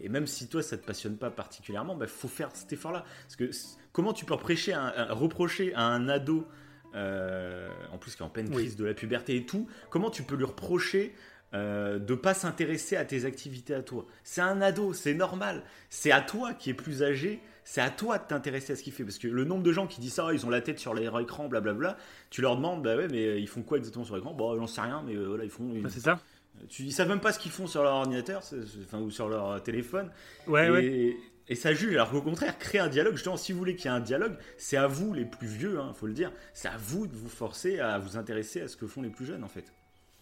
et 0.00 0.08
même 0.08 0.26
si 0.26 0.48
toi 0.48 0.62
ça 0.62 0.78
te 0.78 0.86
passionne 0.86 1.18
pas 1.18 1.30
particulièrement, 1.30 1.98
il 2.00 2.06
faut 2.06 2.28
faire 2.28 2.48
cet 2.54 2.72
effort-là. 2.72 3.04
Parce 3.24 3.36
que 3.36 3.50
comment 3.92 4.14
tu 4.14 4.24
peux 4.24 4.32
reprocher, 4.32 4.72
à 4.72 4.80
un- 4.82 4.88
à- 4.88 5.12
reprocher 5.12 5.74
à 5.74 5.82
un 5.82 6.08
ado, 6.08 6.46
euh, 6.94 7.68
en 7.92 7.98
plus 7.98 8.14
qui 8.16 8.22
est 8.22 8.26
en 8.26 8.30
pleine 8.30 8.48
Oui. 8.48 8.54
crise 8.62 8.76
de 8.76 8.84
la 8.86 8.94
puberté 8.94 9.36
et 9.36 9.44
tout, 9.44 9.68
comment 9.90 10.10
tu 10.10 10.22
peux 10.22 10.36
lui 10.36 10.44
reprocher 10.44 11.14
euh, 11.52 11.98
de 11.98 12.14
pas 12.14 12.32
s'intéresser 12.34 12.96
à 12.96 13.04
tes 13.04 13.26
activités 13.26 13.74
à 13.74 13.82
toi? 13.82 14.06
C'est 14.22 14.40
un 14.40 14.62
ado, 14.62 14.92
c'est 14.94 15.14
normal. 15.14 15.62
C'est 15.90 16.10
à 16.12 16.20
toi 16.22 16.54
qui 16.54 16.70
est 16.70 16.74
plus 16.74 17.02
âgé, 17.02 17.40
c'est 17.64 17.80
à 17.80 17.90
toi 17.90 18.18
de 18.18 18.24
t'intéresser 18.26 18.74
à 18.74 18.76
ce 18.76 18.82
qu'il 18.82 18.92
fait. 18.92 19.04
Parce 19.04 19.18
que 19.18 19.26
le 19.28 19.44
nombre 19.44 19.62
de 19.62 19.72
gens 19.72 19.86
qui 19.86 20.00
disent 20.00 20.14
ça, 20.14 20.32
ils 20.32 20.44
ont 20.46 20.50
la 20.50 20.60
tête 20.60 20.78
sur 20.78 20.94
leur 20.94 21.18
écran, 21.20 21.48
blablabla, 21.48 21.96
tu 22.30 22.40
leur 22.42 22.56
demandes, 22.56 22.82
bah 22.82 22.96
ouais, 22.96 23.08
mais 23.08 23.40
ils 23.40 23.48
font 23.48 23.62
quoi 23.62 23.78
exactement 23.78 24.04
sur 24.04 24.14
l'écran? 24.16 24.32
Bon, 24.34 24.56
j'en 24.56 24.66
sais 24.66 24.80
rien, 24.82 25.02
mais 25.06 25.14
euh, 25.16 25.26
voilà, 25.28 25.44
ils 25.44 25.50
font. 25.50 25.72
Ah, 25.84 25.88
c'est 25.88 26.00
ça? 26.00 26.20
Tu, 26.68 26.84
ils 26.84 26.92
savent 26.92 27.08
même 27.08 27.20
pas 27.20 27.32
ce 27.32 27.38
qu'ils 27.40 27.50
font 27.50 27.66
sur 27.66 27.82
leur 27.82 27.94
ordinateur, 27.94 28.42
c'est- 28.44 28.64
c'est- 28.64 28.78
enfin, 28.84 29.00
ou 29.00 29.10
sur 29.10 29.28
leur 29.28 29.60
téléphone. 29.62 30.10
Ouais, 30.46 30.68
et, 30.68 30.70
ouais. 30.70 31.16
et 31.48 31.54
ça 31.56 31.74
juge. 31.74 31.94
Alors 31.94 32.10
qu'au 32.10 32.22
contraire, 32.22 32.56
créer 32.58 32.80
un 32.80 32.88
dialogue, 32.88 33.14
justement, 33.14 33.36
si 33.36 33.50
vous 33.52 33.58
voulez 33.58 33.74
qu'il 33.74 33.86
y 33.86 33.88
ait 33.88 33.96
un 33.96 34.00
dialogue, 34.00 34.36
c'est 34.56 34.76
à 34.76 34.86
vous, 34.86 35.12
les 35.12 35.24
plus 35.24 35.48
vieux, 35.48 35.78
il 35.88 35.94
faut 35.94 36.06
le 36.06 36.12
dire, 36.12 36.30
c'est 36.52 36.68
à 36.68 36.76
vous 36.76 37.06
de 37.08 37.16
vous 37.16 37.28
forcer 37.28 37.80
à 37.80 37.98
vous 37.98 38.16
intéresser 38.16 38.60
à 38.60 38.68
ce 38.68 38.76
que 38.76 38.86
font 38.86 39.02
les 39.02 39.10
plus 39.10 39.26
jeunes, 39.26 39.42
en 39.42 39.48
fait. 39.48 39.72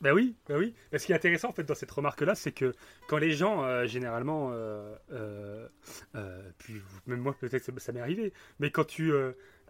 Bah 0.02 0.12
oui, 0.12 0.34
bah 0.48 0.56
oui. 0.58 0.74
Et 0.92 0.98
ce 0.98 1.06
qui 1.06 1.12
est 1.12 1.14
intéressant 1.14 1.48
en 1.48 1.52
fait 1.52 1.62
dans 1.62 1.74
cette 1.76 1.90
remarque-là, 1.90 2.34
c'est 2.34 2.50
que 2.52 2.74
quand 3.08 3.18
les 3.18 3.30
gens, 3.32 3.62
euh, 3.64 3.86
généralement, 3.86 4.50
euh, 4.52 4.94
euh, 5.12 6.50
puis 6.58 6.74
même 7.06 7.20
moi 7.20 7.34
peut-être 7.38 7.62
ça, 7.64 7.72
ça 7.78 7.92
m'est 7.92 8.00
arrivé, 8.00 8.32
mais 8.58 8.70
quand 8.70 8.84
tu, 8.84 9.12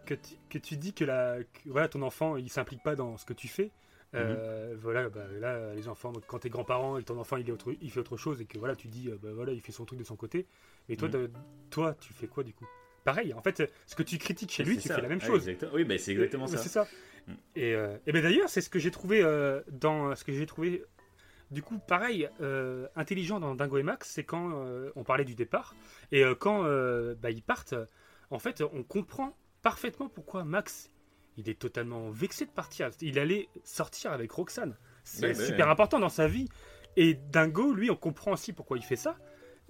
que 0.05 0.15
tu 0.15 0.33
que 0.49 0.57
tu 0.57 0.75
dis 0.75 0.93
que, 0.93 1.05
la, 1.05 1.37
que, 1.43 1.69
voilà 1.69 1.87
ton 1.87 2.01
enfant 2.01 2.35
il 2.35 2.49
s'implique 2.49 2.81
pas 2.83 2.95
dans 2.95 3.15
ce 3.17 3.25
que 3.25 3.33
tu 3.33 3.47
fais, 3.47 3.71
euh, 4.15 4.75
voilà, 4.79 5.09
bah, 5.09 5.25
là 5.39 5.73
les 5.75 5.87
enfants, 5.87 6.11
quand 6.27 6.39
t'es 6.39 6.49
grand-parent 6.49 6.97
et 6.97 7.03
ton 7.03 7.17
enfant 7.19 7.37
il, 7.37 7.47
est 7.47 7.51
autre, 7.51 7.71
il 7.81 7.91
fait 7.91 7.99
autre 7.99 8.17
chose 8.17 8.41
et 8.41 8.45
que 8.45 8.57
voilà 8.57 8.75
tu 8.75 8.87
dis, 8.87 9.09
euh, 9.09 9.17
bah 9.21 9.29
voilà 9.33 9.53
il 9.53 9.61
fait 9.61 9.71
son 9.71 9.85
truc 9.85 9.99
de 9.99 10.03
son 10.03 10.15
côté, 10.15 10.47
et 10.89 10.97
toi, 10.97 11.09
Mhm. 11.09 11.29
toi 11.69 11.95
tu 11.99 12.11
fais 12.11 12.27
quoi 12.27 12.43
du 12.43 12.53
coup? 12.53 12.67
Pareil, 13.03 13.33
en 13.33 13.41
fait, 13.41 13.69
ce 13.85 13.95
que 13.95 14.03
tu 14.03 14.17
critiques 14.17 14.51
chez 14.51 14.63
lui, 14.63 14.77
tu 14.77 14.87
ça. 14.87 14.95
fais 14.95 15.01
la 15.01 15.09
même 15.09 15.19
Ouais, 15.19 15.25
chose. 15.27 15.47
exactement. 15.49 15.73
Oui, 15.75 15.83
bah, 15.83 15.97
c'est 15.97 16.13
exactement 16.13 16.45
Mais 16.45 16.51
ça. 16.51 16.57
C'est 16.57 16.69
ça. 16.69 16.87
Mm. 17.27 17.33
Et, 17.55 17.73
euh, 17.73 17.97
et 18.05 18.11
ben 18.11 18.21
d'ailleurs, 18.23 18.49
c'est 18.49 18.61
ce 18.61 18.69
que 18.69 18.79
j'ai 18.79 18.91
trouvé 18.91 19.21
euh, 19.21 19.61
dans 19.71 20.15
ce 20.15 20.23
que 20.23 20.31
j'ai 20.33 20.45
trouvé. 20.45 20.83
Du 21.51 21.61
coup, 21.61 21.77
pareil, 21.77 22.29
euh, 22.41 22.87
intelligent 22.95 23.39
dans 23.39 23.53
Dingo 23.53 23.77
et 23.77 23.83
Max, 23.83 24.09
c'est 24.09 24.23
quand 24.23 24.51
euh, 24.53 24.91
on 24.95 25.03
parlait 25.03 25.25
du 25.25 25.35
départ 25.35 25.75
et 26.11 26.23
quand 26.39 26.63
bah, 27.15 27.31
ils 27.31 27.43
partent. 27.43 27.75
En 28.31 28.39
fait, 28.39 28.63
on 28.73 28.83
comprend 28.83 29.37
parfaitement 29.61 30.09
pourquoi 30.09 30.43
Max, 30.43 30.89
il 31.37 31.49
est 31.49 31.59
totalement 31.59 32.09
vexé 32.09 32.45
de 32.45 32.51
partir. 32.51 32.89
Il 33.01 33.19
allait 33.19 33.49
sortir 33.63 34.11
avec 34.11 34.31
Roxane. 34.31 34.75
C'est 35.03 35.27
ouais, 35.27 35.33
super 35.35 35.67
ouais. 35.67 35.71
important 35.71 35.99
dans 35.99 36.09
sa 36.09 36.27
vie. 36.27 36.47
Et 36.95 37.13
Dingo, 37.13 37.73
lui, 37.73 37.91
on 37.91 37.95
comprend 37.95 38.31
aussi 38.31 38.53
pourquoi 38.53 38.77
il 38.77 38.83
fait 38.83 38.95
ça. 38.95 39.17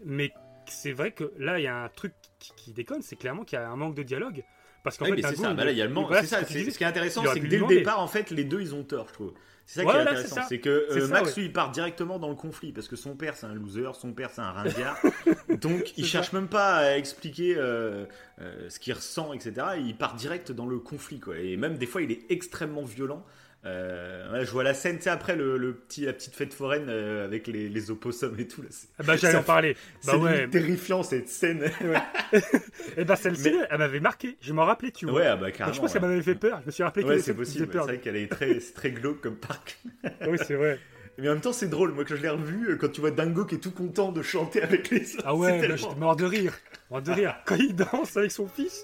Mais 0.05 0.31
c'est 0.67 0.91
vrai 0.91 1.11
que 1.11 1.33
là, 1.37 1.59
il 1.59 1.63
y 1.63 1.67
a 1.67 1.83
un 1.83 1.89
truc 1.89 2.13
qui, 2.39 2.53
qui 2.55 2.73
déconne, 2.73 3.01
c'est 3.01 3.15
clairement 3.15 3.43
qu'il 3.43 3.57
y 3.57 3.61
a 3.61 3.69
un 3.69 3.75
manque 3.75 3.95
de 3.95 4.03
dialogue. 4.03 4.43
Parce 4.83 4.97
qu'en 4.97 5.05
Oui, 5.05 5.21
fait, 5.21 5.29
c'est 5.29 5.35
ça. 5.37 5.49
il- 5.51 5.55
Bah 5.55 5.63
là, 5.65 5.71
il 5.71 5.77
y 5.77 5.81
a 5.81 5.85
le 5.85 5.93
manque. 5.93 6.07
voilà, 6.07 6.21
c'est 6.23 6.27
ça. 6.27 6.45
c'est-. 6.45 6.69
Ce 6.69 6.77
qui 6.77 6.83
est 6.83 6.87
intéressant, 6.87 7.23
c'est 7.33 7.39
que 7.39 7.47
dès 7.47 7.57
le 7.57 7.67
départ, 7.67 7.99
en 8.01 8.07
fait, 8.07 8.29
les 8.31 8.43
deux, 8.43 8.61
ils 8.61 8.75
ont 8.75 8.83
tort, 8.83 9.07
je 9.07 9.13
trouve. 9.13 9.33
C'est 9.65 9.79
ça 9.79 9.83
Voilà, 9.83 9.99
qui 10.01 10.07
est 10.07 10.11
intéressant. 10.11 10.35
ça. 10.35 10.45
C'est 10.49 10.59
que 10.59 10.69
euh, 10.91 10.99
ça, 10.99 11.07
Max, 11.07 11.29
ouais. 11.29 11.35
lui, 11.37 11.45
il 11.45 11.53
part 11.53 11.71
directement 11.71 12.19
dans 12.19 12.27
le 12.27 12.35
conflit 12.35 12.73
parce 12.73 12.89
que 12.89 12.97
son 12.97 13.15
père, 13.15 13.37
c'est 13.37 13.45
un 13.45 13.53
loser, 13.53 13.87
son 13.97 14.11
père, 14.11 14.29
c'est 14.29 14.41
un 14.41 14.51
ringard. 14.51 14.97
Donc, 15.61 15.97
il 15.97 16.03
C'est 16.03 16.09
cherche 16.11 16.33
même 16.33 16.49
pas 16.49 16.75
à 16.75 16.97
expliquer 16.97 17.55
euh, 17.55 18.03
euh, 18.41 18.69
ce 18.69 18.77
qu'il 18.77 18.91
ressent, 18.91 19.31
etc. 19.31 19.53
Il 19.79 19.95
part 19.95 20.15
direct 20.15 20.51
dans 20.51 20.65
le 20.65 20.79
conflit, 20.79 21.21
quoi. 21.21 21.37
Et 21.39 21.55
même 21.55 21.77
des 21.77 21.85
fois, 21.85 22.01
il 22.01 22.11
est 22.11 22.25
extrêmement 22.29 22.83
violent. 22.83 23.25
Euh, 23.65 24.31
ouais, 24.33 24.45
je 24.45 24.51
vois 24.51 24.63
la 24.63 24.73
scène, 24.73 24.97
tu 24.97 25.03
sais, 25.03 25.09
après 25.09 25.35
le, 25.37 25.57
le 25.57 25.73
petit, 25.73 26.01
la 26.05 26.11
petite 26.11 26.35
fête 26.35 26.53
foraine 26.53 26.87
euh, 26.89 27.23
avec 27.23 27.47
les, 27.47 27.69
les 27.69 27.91
opossums 27.91 28.37
et 28.37 28.45
tout. 28.47 28.61
Là, 28.61 28.67
Ah 28.99 29.03
bah, 29.03 29.15
j'allais 29.15 29.37
en 29.37 29.43
parler. 29.43 29.77
c'est 30.01 30.11
Bah 30.11 30.17
ouais. 30.17 30.49
terrifiant 30.49 31.01
cette 31.01 31.29
scène. 31.29 31.71
Et 32.97 33.05
bah 33.05 33.15
celle-ci, 33.15 33.51
Mais- 33.51 33.67
elle 33.69 33.77
m'avait 33.77 33.99
marqué. 33.99 34.37
Je 34.41 34.51
m'en 34.53 34.65
rappelais, 34.65 34.91
tu 34.91 35.05
vois. 35.05 35.15
ouais, 35.21 35.27
ah 35.27 35.35
bah 35.37 35.51
carrément. 35.51 35.73
je 35.73 35.79
pense 35.81 35.93
qu'elle 35.93 36.01
ouais. 36.03 36.09
m'avait 36.09 36.21
fait 36.21 36.35
peur. 36.35 36.59
Je 36.61 36.65
me 36.67 36.71
suis 36.71 36.83
rappelé 36.83 37.05
Ouais, 37.05 37.15
que 37.17 37.21
c'est 37.21 37.33
possible. 37.33 37.67
C'est 37.71 37.77
vrai 37.79 37.97
qu'elle 37.99 38.15
est 38.17 38.27
très, 38.31 38.59
très 38.59 38.91
glauque 38.91 39.21
comme 39.21 39.37
parc. 39.37 39.77
oui, 40.27 40.37
c'est 40.45 40.55
vrai. 40.55 40.79
Mais 41.19 41.29
en 41.29 41.33
même 41.33 41.41
temps, 41.41 41.53
c'est 41.53 41.69
drôle. 41.69 41.91
Moi, 41.93 42.05
quand 42.05 42.15
je 42.15 42.21
l'ai 42.21 42.29
revu, 42.29 42.71
euh, 42.71 42.75
quand 42.75 42.91
tu 42.91 42.99
vois 42.99 43.11
Dingo 43.11 43.45
qui 43.45 43.55
est 43.55 43.59
tout 43.59 43.71
content 43.71 44.11
de 44.11 44.21
chanter 44.23 44.61
avec 44.63 44.89
les 44.89 45.13
autres. 45.15 45.23
Ah 45.25 45.35
ouais, 45.35 45.51
bah, 45.53 45.59
tellement- 45.61 45.77
j'étais 45.77 45.95
mort 45.99 46.15
de 46.15 46.25
rire. 46.25 46.53
Mort 46.89 47.01
de 47.01 47.11
rire. 47.11 47.35
Quand 47.45 47.55
il 47.55 47.75
danse 47.75 48.17
avec 48.17 48.31
son 48.31 48.47
fils, 48.47 48.83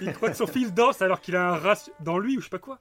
il 0.00 0.12
croit 0.12 0.30
que 0.30 0.36
son 0.36 0.46
fils 0.48 0.74
danse 0.74 1.00
alors 1.00 1.20
qu'il 1.20 1.36
a 1.36 1.48
un 1.50 1.56
rat 1.56 1.78
dans 2.00 2.18
lui 2.18 2.36
ou 2.36 2.40
je 2.40 2.44
sais 2.46 2.50
pas 2.50 2.58
quoi. 2.58 2.78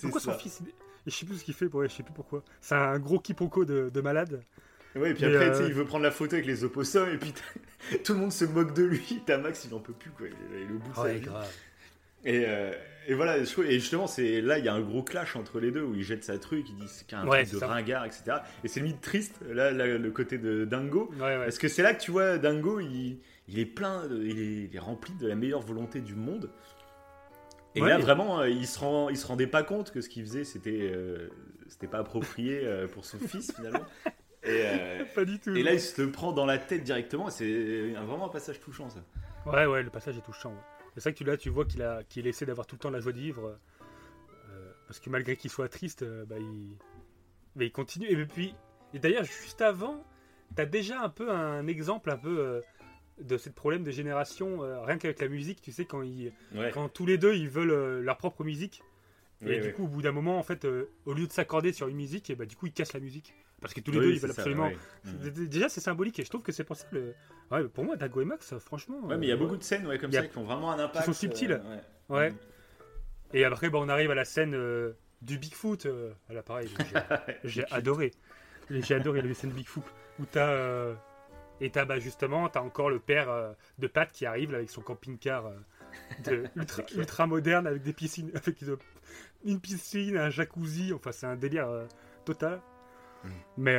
Pourquoi 0.00 0.20
ça. 0.20 0.32
son 0.32 0.38
fils. 0.38 0.60
il- 0.64 0.72
Je 1.06 1.10
sais 1.16 1.24
plus 1.26 1.36
ce 1.36 1.44
qu'il 1.44 1.54
fait, 1.54 1.66
ouais, 1.72 1.88
je 1.88 1.94
sais 1.94 2.02
plus 2.02 2.12
pourquoi. 2.12 2.42
C'est 2.60 2.74
un 2.74 2.98
gros 2.98 3.18
quiproquo 3.18 3.64
de, 3.64 3.88
de 3.92 4.00
malade. 4.00 4.42
Ouais, 4.96 5.10
et 5.10 5.14
puis 5.14 5.26
Mais, 5.26 5.36
après, 5.36 5.60
euh, 5.62 5.68
il 5.68 5.74
veut 5.74 5.84
prendre 5.84 6.04
la 6.04 6.10
photo 6.10 6.34
avec 6.34 6.46
les 6.46 6.64
opossums, 6.64 7.08
et 7.10 7.18
puis 7.18 7.32
tout 8.04 8.12
le 8.14 8.18
monde 8.18 8.32
se 8.32 8.44
moque 8.44 8.74
de 8.74 8.82
lui. 8.84 9.22
T'as 9.26 9.38
Max, 9.38 9.64
il 9.64 9.74
en 9.74 9.78
peut 9.80 9.92
plus, 9.92 10.10
quoi. 10.10 10.26
Il 10.26 10.56
est 10.56 10.64
le 10.64 10.78
bout 10.78 10.90
de 10.90 10.94
sa 10.96 11.12
vie. 11.12 11.20
grave. 11.20 11.48
Et, 12.24 12.44
euh, 12.46 12.72
et 13.06 13.14
voilà, 13.14 13.38
et 13.38 13.44
justement, 13.78 14.06
c'est 14.08 14.40
là, 14.40 14.58
il 14.58 14.64
y 14.64 14.68
a 14.68 14.74
un 14.74 14.80
gros 14.80 15.02
clash 15.04 15.36
entre 15.36 15.60
les 15.60 15.70
deux 15.70 15.82
où 15.82 15.94
il 15.94 16.02
jette 16.02 16.24
sa 16.24 16.36
truc, 16.38 16.66
il 16.68 16.74
dit 16.76 16.88
c'est 16.88 17.06
qu'un 17.06 17.26
Ouais, 17.26 17.42
truc 17.44 17.54
de 17.54 17.58
ça. 17.60 17.68
ringard, 17.68 18.04
etc. 18.06 18.38
Et 18.64 18.68
c'est 18.68 18.80
limite 18.80 19.00
triste, 19.00 19.36
là, 19.48 19.70
là, 19.70 19.86
le 19.98 20.10
côté 20.10 20.36
de 20.36 20.64
Dingo. 20.64 21.10
Ouais, 21.14 21.20
ouais. 21.20 21.44
Parce 21.44 21.58
que 21.58 21.68
c'est 21.68 21.82
là 21.82 21.94
que 21.94 22.00
tu 22.02 22.10
vois, 22.10 22.36
Dingo, 22.38 22.80
il, 22.80 23.20
il 23.46 23.58
est 23.60 23.66
plein, 23.66 24.08
de- 24.08 24.20
il, 24.20 24.38
est, 24.40 24.64
il 24.64 24.74
est 24.76 24.78
rempli 24.80 25.14
de 25.14 25.28
la 25.28 25.36
meilleure 25.36 25.62
volonté 25.62 26.00
du 26.00 26.16
monde. 26.16 26.50
Et 27.78 27.82
Ouais, 27.82 27.88
là, 27.90 27.96
mais- 27.98 28.02
vraiment, 28.04 28.40
euh, 28.40 28.48
il 28.48 28.66
se, 28.66 28.78
rend, 28.78 29.08
il 29.08 29.16
se 29.16 29.26
rendait 29.26 29.46
pas 29.46 29.62
compte 29.62 29.90
que 29.90 30.00
ce 30.00 30.08
qu'il 30.08 30.24
faisait, 30.24 30.44
c'était 30.44 30.90
euh, 30.92 31.28
c'était 31.68 31.86
pas 31.86 31.98
approprié 31.98 32.60
euh, 32.64 32.86
pour 32.88 33.04
son 33.04 33.18
fils, 33.18 33.52
finalement. 33.54 33.84
Et, 34.42 34.62
euh, 34.64 35.04
Pas 35.14 35.24
du 35.24 35.38
tout. 35.38 35.54
et 35.54 35.62
là, 35.62 35.72
il 35.74 35.80
se 35.80 36.00
le 36.02 36.10
prend 36.10 36.32
dans 36.32 36.46
la 36.46 36.58
tête 36.58 36.82
directement. 36.84 37.28
C'est 37.30 37.90
vraiment 37.92 38.26
un 38.26 38.30
passage 38.30 38.60
touchant, 38.60 38.88
ça. 38.90 39.00
Ouais, 39.46 39.66
ouais, 39.66 39.82
le 39.82 39.90
passage 39.90 40.16
est 40.16 40.22
touchant. 40.24 40.50
ouais. 40.50 40.62
C'est 40.94 41.00
ça 41.00 41.12
que 41.12 41.16
tu, 41.18 41.24
là, 41.24 41.36
tu 41.36 41.48
vois 41.50 41.64
qu'il 41.64 41.84
qu'il 42.08 42.26
essaie 42.26 42.46
d'avoir 42.46 42.66
tout 42.66 42.74
le 42.76 42.80
temps 42.80 42.90
la 42.90 43.00
joie 43.00 43.12
de 43.12 43.18
vivre. 43.18 43.58
parce 44.86 45.00
que 45.00 45.10
malgré 45.10 45.36
qu'il 45.36 45.50
soit 45.50 45.68
triste, 45.68 46.04
bah, 46.26 46.36
il... 46.38 46.76
Mais 47.56 47.66
il 47.66 47.72
continue. 47.72 48.06
Et 48.08 48.26
puis, 48.26 48.54
et 48.94 48.98
d'ailleurs, 48.98 49.24
juste 49.24 49.60
avant, 49.62 50.04
t'as 50.56 50.64
déjà 50.66 51.00
un 51.02 51.08
peu 51.10 51.30
un 51.30 51.66
exemple 51.66 52.10
un 52.10 52.16
peu 52.16 52.62
de 53.20 53.36
ce 53.38 53.48
problème 53.50 53.82
de 53.84 53.90
génération, 53.90 54.62
euh, 54.62 54.80
rien 54.82 54.98
qu'avec 54.98 55.20
la 55.20 55.28
musique, 55.28 55.60
tu 55.60 55.72
sais, 55.72 55.84
quand, 55.84 56.02
ils, 56.02 56.32
Ouais. 56.54 56.70
quand 56.72 56.88
tous 56.88 57.06
les 57.06 57.18
deux, 57.18 57.34
ils 57.34 57.48
veulent 57.48 57.70
euh, 57.70 58.00
leur 58.00 58.16
propre 58.16 58.44
musique. 58.44 58.82
Oui, 59.42 59.52
et 59.52 59.60
du 59.60 59.72
coup, 59.72 59.84
au 59.84 59.88
bout 59.88 60.02
d'un 60.02 60.10
moment, 60.12 60.38
en 60.38 60.42
fait, 60.42 60.64
euh, 60.64 60.90
au 61.06 61.12
lieu 61.14 61.26
de 61.26 61.32
s'accorder 61.32 61.72
sur 61.72 61.86
une 61.88 61.96
musique, 61.96 62.28
et 62.30 62.34
bah, 62.34 62.44
du 62.46 62.56
coup, 62.56 62.66
ils 62.66 62.72
cassent 62.72 62.92
la 62.92 63.00
musique. 63.00 63.34
Parce 63.60 63.74
que 63.74 63.80
tous 63.80 63.90
les 63.92 63.98
Oui, 63.98 64.04
deux, 64.06 64.12
ils 64.14 64.20
veulent 64.20 64.32
ça, 64.32 64.42
absolument. 64.42 64.66
ouais. 64.68 64.76
Mhm. 65.04 65.46
Déjà, 65.48 65.68
c'est 65.68 65.80
symbolique 65.80 66.18
et 66.20 66.24
je 66.24 66.28
trouve 66.30 66.42
que 66.42 66.52
c'est 66.52 66.62
pour 66.64 66.76
ça 66.76 66.86
le. 66.92 67.14
Ouais, 67.50 67.64
pour 67.64 67.84
moi, 67.84 67.96
Dago 67.96 68.20
et 68.20 68.24
Max, 68.24 68.56
franchement. 68.58 68.98
Ouais, 69.04 69.16
mais 69.16 69.26
il 69.26 69.30
y 69.30 69.32
a 69.32 69.36
beaucoup 69.36 69.56
de 69.56 69.62
scènes 69.64 69.86
ouais, 69.86 69.98
comme 69.98 70.10
a- 70.10 70.20
ça 70.20 70.26
qui 70.28 70.38
ont 70.38 70.44
vraiment 70.44 70.70
un 70.70 70.78
impact. 70.78 71.06
sont 71.06 71.12
subtiles. 71.12 71.60
ouais. 72.08 72.16
Ouais. 72.16 72.32
Et 73.34 73.44
après, 73.44 73.68
bah, 73.68 73.78
on 73.80 73.88
arrive 73.88 74.10
à 74.12 74.14
la 74.14 74.24
scène 74.24 74.56
du 75.22 75.38
Bigfoot. 75.38 75.86
euh, 75.86 76.12
là, 76.30 76.42
pareil, 76.42 76.68
j'ai- 76.68 76.76
j'ai 77.44 77.64
adoré. 77.72 78.12
J'ai 78.70 78.94
adoré 78.94 79.22
la 79.22 79.34
scène 79.34 79.50
Bigfoot. 79.50 79.82
Où 80.20 80.24
t'as. 80.26 80.92
Et 81.60 81.70
t'as 81.70 81.84
bah, 81.84 81.98
justement, 81.98 82.48
t'as 82.48 82.60
encore 82.60 82.90
le 82.90 82.98
père 82.98 83.30
euh, 83.30 83.52
de 83.78 83.86
Pat 83.86 84.10
qui 84.10 84.26
arrive 84.26 84.52
là, 84.52 84.58
avec 84.58 84.70
son 84.70 84.80
camping-car 84.80 85.46
euh, 85.46 86.46
ultra, 86.56 86.82
ultra 86.94 87.26
moderne 87.26 87.66
avec 87.66 87.82
des 87.82 87.92
piscines, 87.92 88.30
avec 88.34 88.62
une 89.44 89.60
piscine, 89.60 90.16
un 90.16 90.30
jacuzzi. 90.30 90.92
Enfin, 90.92 91.12
c'est 91.12 91.26
un 91.26 91.36
délire 91.36 91.68
euh, 91.68 91.86
total. 92.24 92.60
Mm. 93.24 93.28
Mais 93.56 93.78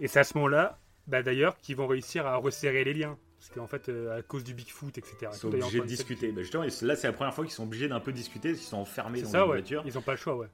et 0.00 0.08
c'est 0.08 0.20
à 0.20 0.24
ce 0.24 0.36
moment-là, 0.38 0.78
bah, 1.06 1.22
d'ailleurs, 1.22 1.56
qu'ils 1.58 1.76
vont 1.76 1.86
réussir 1.86 2.26
à 2.26 2.36
resserrer 2.36 2.84
les 2.84 2.94
liens. 2.94 3.18
Parce 3.38 3.52
qu'en 3.52 3.66
fait, 3.66 3.88
à 3.88 4.20
cause 4.20 4.44
du 4.44 4.52
Bigfoot, 4.52 4.98
etc. 4.98 5.16
Ils 5.32 5.34
sont 5.34 5.48
obligés 5.48 5.80
de 5.80 5.86
discuter. 5.86 6.30
Bah, 6.30 6.42
justement, 6.42 6.64
là, 6.82 6.96
c'est 6.96 7.06
la 7.06 7.12
première 7.14 7.32
fois 7.32 7.44
qu'ils 7.44 7.54
sont 7.54 7.62
obligés 7.62 7.88
d'un 7.88 8.00
peu 8.00 8.12
discuter, 8.12 8.50
parce 8.50 8.60
qu'ils 8.60 8.68
sont 8.68 8.76
enfermés 8.76 9.22
dans 9.22 9.30
ça, 9.30 9.38
une 9.38 9.44
ouais. 9.44 9.56
voiture. 9.56 9.82
Ils 9.86 9.96
ont 9.96 10.02
pas 10.02 10.12
le 10.12 10.18
choix, 10.18 10.36
ouais. 10.36 10.48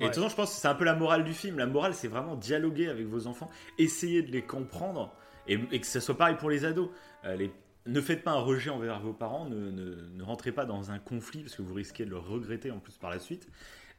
Et 0.00 0.04
de 0.04 0.08
toute 0.08 0.16
façon, 0.16 0.28
je 0.28 0.36
pense 0.36 0.54
que 0.54 0.60
c'est 0.60 0.68
un 0.68 0.74
peu 0.74 0.84
la 0.84 0.94
morale 0.94 1.24
du 1.24 1.34
film. 1.34 1.58
La 1.58 1.66
morale, 1.66 1.94
c'est 1.94 2.08
vraiment 2.08 2.34
dialoguer 2.34 2.88
avec 2.88 3.06
vos 3.06 3.26
enfants, 3.26 3.50
essayer 3.78 4.22
de 4.22 4.32
les 4.32 4.42
comprendre, 4.42 5.14
et, 5.48 5.58
et 5.72 5.80
que 5.80 5.86
ça 5.86 6.00
soit 6.00 6.16
pareil 6.16 6.36
pour 6.36 6.50
les 6.50 6.64
ados. 6.64 6.90
Euh, 7.24 7.36
les- 7.36 7.50
ne 7.86 8.00
faites 8.00 8.22
pas 8.24 8.30
un 8.32 8.40
rejet 8.40 8.70
envers 8.70 8.98
vos 9.00 9.12
parents, 9.12 9.44
ne, 9.46 9.70
ne, 9.70 9.94
ne 10.08 10.22
rentrez 10.22 10.52
pas 10.52 10.64
dans 10.64 10.90
un 10.90 10.98
conflit, 10.98 11.42
parce 11.42 11.54
que 11.54 11.62
vous 11.62 11.74
risquez 11.74 12.04
de 12.06 12.10
le 12.10 12.16
regretter 12.18 12.70
en 12.70 12.78
plus 12.78 12.96
par 12.96 13.10
la 13.10 13.18
suite. 13.18 13.46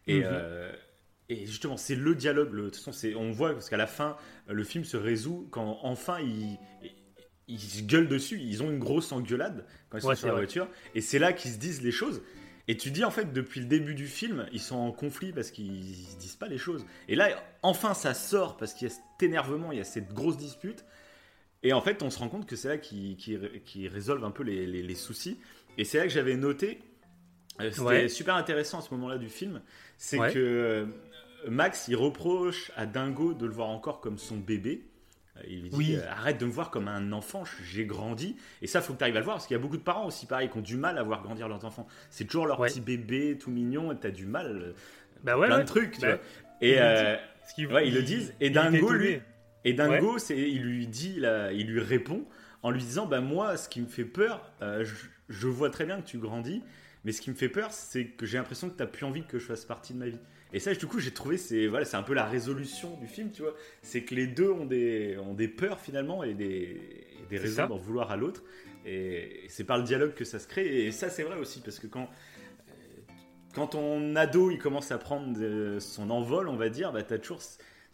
Et, 0.07 0.19
Mhm. 0.21 0.25
euh, 0.25 0.73
et 1.29 1.45
justement, 1.45 1.77
c'est 1.77 1.95
le 1.95 2.15
dialogue. 2.15 2.51
le- 2.53 2.65
de 2.65 2.69
toute 2.71 2.83
façon, 2.83 3.07
on 3.15 3.31
voit, 3.31 3.53
parce 3.53 3.69
qu'à 3.69 3.77
la 3.77 3.87
fin, 3.87 4.17
le 4.47 4.63
film 4.63 4.83
se 4.85 4.97
résout 4.97 5.47
quand 5.51 5.79
enfin 5.83 6.19
ils, 6.19 6.57
ils 7.47 7.59
se 7.59 7.83
gueulent 7.83 8.07
dessus. 8.07 8.39
Ils 8.41 8.63
ont 8.63 8.71
une 8.71 8.79
grosse 8.79 9.11
engueulade 9.11 9.65
quand 9.89 9.99
ils 9.99 10.01
sont 10.01 10.07
Ouais, 10.07 10.15
sur 10.15 10.21
c'est 10.21 10.27
la 10.27 10.33
vrai. 10.33 10.41
voiture. 10.43 10.67
Et 10.95 11.01
c'est 11.01 11.19
là 11.19 11.31
qu'ils 11.33 11.51
se 11.51 11.57
disent 11.59 11.83
les 11.83 11.91
choses. 11.91 12.23
Et 12.67 12.77
tu 12.77 12.89
dis 12.89 13.03
en 13.03 13.11
fait 13.11 13.31
depuis 13.33 13.59
le 13.59 13.67
début 13.67 13.93
du 13.93 14.07
film, 14.07 14.47
ils 14.51 14.59
sont 14.59 14.77
en 14.77 14.91
conflit 14.91 15.31
parce 15.31 15.51
qu'ils 15.51 15.93
se 16.07 16.17
disent 16.17 16.35
pas 16.35 16.47
les 16.47 16.57
choses. 16.57 16.83
Et 17.07 17.15
là, 17.15 17.29
enfin, 17.61 17.93
ça 17.93 18.15
sort 18.15 18.57
parce 18.57 18.73
qu'il 18.73 18.87
y 18.87 18.91
a 18.91 18.93
cet 18.95 19.21
énervement, 19.21 19.71
il 19.71 19.77
y 19.77 19.81
a 19.81 19.83
cette 19.83 20.11
grosse 20.13 20.37
dispute. 20.37 20.83
Et 21.65 21.73
en 21.73 21.81
fait, 21.81 22.03
on 22.03 22.09
se 22.11 22.19
rend 22.19 22.29
compte 22.29 22.45
que 22.45 22.55
c'est 22.55 22.67
là 22.69 22.77
qu'ils 22.77 23.17
qui, 23.17 23.87
résolvent 23.87 24.23
un 24.23 24.29
peu 24.31 24.43
les, 24.43 24.67
les- 24.67 24.83
les 24.83 24.95
soucis. 24.95 25.39
Et 25.79 25.83
c'est 25.83 25.97
là 25.97 26.03
que 26.03 26.09
j'avais 26.11 26.37
noté, 26.37 26.79
euh, 27.59 27.71
c'était 27.71 27.81
Ouais. 27.83 28.07
super 28.07 28.35
intéressant 28.35 28.79
à 28.79 28.81
ce 28.81 28.93
moment-là 28.93 29.17
du 29.17 29.29
film, 29.29 29.61
c'est 29.97 30.19
Ouais. 30.19 30.31
que 30.31 30.39
euh, 30.39 30.85
Max, 31.49 31.87
il 31.87 31.95
reproche 31.95 32.71
à 32.75 32.85
Dingo 32.85 33.33
de 33.33 33.45
le 33.47 33.51
voir 33.51 33.69
encore 33.69 33.99
comme 33.99 34.17
son 34.19 34.37
bébé. 34.37 34.83
Euh, 35.37 35.41
Il 35.49 35.61
lui 35.63 35.69
dit 35.69 35.75
Oui. 35.77 35.97
arrête 36.07 36.37
de 36.39 36.45
me 36.45 36.51
voir 36.51 36.69
comme 36.69 36.87
un 36.87 37.11
enfant, 37.11 37.43
j'ai 37.63 37.85
grandi. 37.85 38.35
Et 38.61 38.67
ça, 38.67 38.79
faut 38.81 38.93
que 38.93 38.99
tu 38.99 39.03
arrives 39.03 39.15
à 39.17 39.19
le 39.19 39.25
voir 39.25 39.37
parce 39.37 39.47
qu'il 39.47 39.55
y 39.55 39.59
a 39.59 39.61
beaucoup 39.61 39.77
de 39.77 39.81
parents 39.83 40.05
aussi, 40.05 40.27
pareil, 40.27 40.49
qui 40.51 40.57
ont 40.59 40.61
du 40.61 40.77
mal 40.77 40.97
à 40.99 41.03
voir 41.03 41.23
grandir 41.23 41.47
leurs 41.47 41.65
enfants. 41.65 41.87
C'est 42.11 42.25
toujours 42.25 42.45
leur 42.45 42.59
Ouais. 42.59 42.69
petit 42.69 42.79
bébé 42.79 43.37
tout 43.39 43.49
mignon 43.49 43.91
et 43.91 43.95
t'as 43.97 44.11
du 44.11 44.27
mal. 44.27 44.75
Bah 45.23 45.35
ouais, 45.37 45.47
plein 45.47 45.57
ouais. 45.57 45.63
de 45.63 45.67
trucs, 45.67 45.93
tu 45.95 46.01
Bah, 46.01 46.15
vois. 46.15 46.19
Et, 46.61 46.79
euh, 46.79 47.15
Ce 47.57 47.61
ouais, 47.65 47.87
ils 47.87 47.93
le 47.95 48.03
disent. 48.03 48.33
Et 48.39 48.47
il 48.47 48.53
Dingo, 48.53 48.91
lui. 48.91 49.19
Et 49.65 49.73
Dingo, 49.73 50.17
c'est, 50.17 50.37
il 50.37 50.63
lui 50.63 50.87
dit, 50.87 51.19
là, 51.19 51.51
il 51.51 51.67
lui 51.67 51.81
répond 51.81 52.25
en 52.63 52.71
lui 52.71 52.81
disant, 52.81 53.05
bah 53.05 53.21
moi, 53.21 53.57
ce 53.57 53.67
qui 53.67 53.81
me 53.81 53.87
fait 53.87 54.05
peur, 54.05 54.51
euh, 54.61 54.83
je, 54.83 54.93
je 55.29 55.47
vois 55.47 55.69
très 55.69 55.85
bien 55.85 56.01
que 56.01 56.07
tu 56.07 56.17
grandis, 56.17 56.63
mais 57.03 57.11
ce 57.11 57.21
qui 57.21 57.29
me 57.29 57.35
fait 57.35 57.49
peur, 57.49 57.71
c'est 57.71 58.05
que 58.05 58.25
j'ai 58.25 58.37
l'impression 58.37 58.69
que 58.69 58.75
t'as 58.75 58.87
plus 58.87 59.05
envie 59.05 59.25
que 59.25 59.37
je 59.37 59.45
fasse 59.45 59.65
partie 59.65 59.93
de 59.93 59.99
ma 59.99 60.07
vie. 60.07 60.19
Et 60.53 60.59
ça, 60.59 60.73
du 60.73 60.87
coup, 60.87 60.99
j'ai 60.99 61.11
trouvé, 61.11 61.37
c'est 61.37 61.67
voilà, 61.67 61.85
c'est 61.85 61.97
un 61.97 62.03
peu 62.03 62.13
la 62.13 62.25
résolution 62.25 62.97
du 62.97 63.07
film, 63.07 63.29
tu 63.31 63.41
vois. 63.41 63.55
C'est 63.81 64.03
que 64.03 64.15
les 64.15 64.25
deux 64.25 64.49
ont 64.49 64.65
des, 64.65 65.17
ont 65.17 65.33
des 65.33 65.47
peurs 65.47 65.79
finalement 65.79 66.23
et 66.23 66.33
des, 66.33 66.79
et 67.21 67.25
des 67.29 67.37
raisons 67.37 67.67
d'en 67.67 67.77
vouloir 67.77 68.09
à 68.11 68.15
l'autre. 68.15 68.43
Et 68.85 69.43
c'est 69.49 69.63
par 69.63 69.77
le 69.77 69.83
dialogue 69.83 70.13
que 70.13 70.23
ça 70.23 70.39
se 70.39 70.47
crée. 70.47 70.85
Et 70.85 70.91
ça, 70.91 71.09
c'est 71.09 71.23
vrai 71.23 71.37
aussi, 71.37 71.59
parce 71.61 71.79
que 71.79 71.87
quand, 71.87 72.09
quand 73.53 73.67
ton 73.67 74.15
ado 74.15 74.49
il 74.49 74.59
commence 74.59 74.91
à 74.91 74.97
prendre 74.97 75.37
euh, 75.39 75.79
son 75.79 76.09
envol, 76.09 76.47
on 76.47 76.55
va 76.55 76.69
dire, 76.69 76.91
bah 76.93 77.03
t'as 77.03 77.17
toujours. 77.17 77.41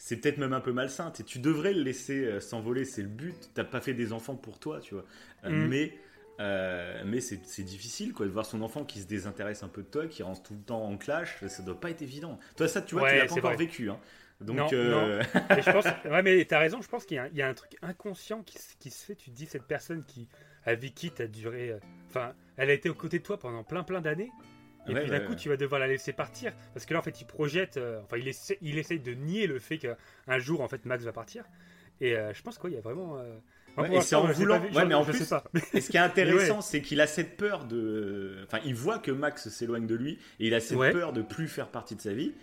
C'est 0.04 0.18
peut-être 0.18 0.40
même 0.40 0.54
un 0.54 0.62
peu 0.62 0.72
malsain. 0.72 1.12
Tu 1.12 1.38
devrais 1.38 1.74
le 1.74 1.84
laisser 1.84 2.26
euh, 2.26 2.40
s'envoler, 2.40 2.86
c'est 2.86 3.04
le 3.04 3.08
but. 3.08 3.52
T'as 3.54 3.64
pas 3.64 3.82
fait 3.82 3.94
des 3.94 4.14
enfants 4.14 4.36
pour 4.36 4.58
toi, 4.58 4.80
tu 4.80 4.96
vois. 4.96 5.06
Euh, 5.46 5.50
Mhm. 5.52 5.68
Mais, 5.68 5.94
euh, 6.40 7.04
mais 7.06 7.22
c'est 7.22 7.62
difficile, 7.62 8.12
quoi, 8.12 8.26
de 8.26 8.32
voir 8.32 8.48
son 8.48 8.64
enfant 8.64 8.84
qui 8.84 9.00
se 9.00 9.06
désintéresse 9.06 9.62
un 9.62 9.68
peu 9.68 9.84
de 9.84 9.88
toi, 9.88 10.08
qui 10.08 10.24
rentre 10.24 10.42
tout 10.42 10.56
le 10.56 10.62
temps 10.62 10.84
en 10.84 10.98
clash. 10.98 11.38
Ça 11.48 11.62
doit 11.62 11.80
pas 11.80 11.92
être 11.92 12.02
évident. 12.02 12.40
Toi, 12.58 12.68
ça, 12.68 12.82
tu 12.82 12.96
vois, 12.96 13.08
tu 13.10 13.14
Ouais, 13.14 13.20
l'as 13.20 13.26
pas 13.28 13.34
encore 13.34 13.52
vrai. 13.52 13.58
vécu. 13.58 13.92
Hein. 13.92 14.00
Donc, 14.42 14.58
Non, 14.58 14.68
euh, 14.74 15.22
Et 15.56 15.62
je 15.62 15.72
pense, 15.72 15.86
ouais, 15.86 16.24
mais 16.24 16.44
t'as 16.46 16.58
raison, 16.58 16.82
je 16.82 16.88
pense 16.90 17.06
qu'il 17.06 17.18
y, 17.18 17.20
a 17.20 17.26
un- 17.26 17.30
il 17.32 17.38
y 17.38 17.44
a 17.44 17.48
un 17.48 17.54
truc 17.54 17.78
inconscient 17.84 18.42
qui, 18.42 18.58
se- 18.58 18.76
qui 18.80 18.90
se 18.90 19.06
fait. 19.06 19.14
Tu 19.16 19.30
te 19.30 19.36
dis, 19.36 19.46
cette 19.46 19.68
personne 19.68 20.04
qui, 20.04 20.28
avec 20.66 20.96
qui 20.96 21.12
t'as 21.12 21.28
duré. 21.28 21.70
euh, 21.74 21.80
Enfin, 22.10 22.34
elle 22.58 22.72
a 22.72 22.74
été 22.74 22.90
aux 22.90 22.96
côtés 22.96 23.20
de 23.20 23.24
toi 23.24 23.38
pendant 23.38 23.64
plein 23.64 23.84
plein 23.84 24.02
d'années. 24.02 24.32
Et 24.88 24.94
Ouais, 24.94 25.02
puis 25.02 25.12
d'un 25.12 25.20
ouais, 25.20 25.24
coup, 25.26 25.32
ouais. 25.32 25.36
tu 25.38 25.50
vas 25.50 25.58
devoir 25.58 25.80
la 25.80 25.88
laisser 25.88 26.12
partir. 26.14 26.54
Parce 26.74 26.86
que 26.86 26.94
là, 26.94 27.00
en 27.00 27.04
fait, 27.04 27.22
il 27.22 27.26
projette. 27.26 27.78
euh, 27.78 28.02
enfin, 28.04 28.18
il 28.18 28.28
essaie, 28.28 28.58
il 28.62 28.78
essaye 28.78 29.00
de 29.00 29.14
nier 29.14 29.46
le 29.48 29.60
fait 29.60 29.78
qu'un 29.78 30.40
jour, 30.40 30.62
en 30.62 30.68
fait, 30.68 30.86
Max 30.86 31.04
va 31.04 31.12
partir. 31.14 31.44
Et 32.00 32.16
euh, 32.18 32.34
je 32.34 32.42
pense 32.42 32.58
qu'il 32.58 32.72
y 32.72 32.78
a 32.78 32.82
vraiment. 32.82 33.18
euh, 33.20 33.36
pour 33.76 33.86
et 33.86 34.02
c'est 34.02 34.16
en 34.16 34.26
voulant- 34.26 34.60
vu- 34.60 34.76
ouais, 34.76 34.86
mais 34.86 34.96
en 34.96 35.04
je 35.04 35.12
plus- 35.12 35.20
sais 35.24 35.26
pas. 35.30 35.44
Et 35.74 35.82
ce 35.82 35.90
qui 35.92 35.98
est 35.98 36.02
intéressant, 36.02 36.62
c'est 36.62 36.82
qu'il 36.82 37.00
a 37.00 37.06
cette 37.08 37.38
peur 37.38 37.66
de. 37.66 38.38
Enfin, 38.48 38.60
il 38.66 38.74
voit 38.76 38.98
que 38.98 39.12
Max 39.12 39.50
s'éloigne 39.50 39.86
de 39.86 39.96
lui 39.96 40.14
et 40.40 40.48
il 40.48 40.54
a 40.56 40.60
cette 40.60 40.78
peur 40.80 41.14
de 41.14 41.22
plus 41.22 41.48
faire 41.48 41.68
partie 41.70 41.96
de 41.96 42.02
sa 42.02 42.14
vie. 42.14 42.34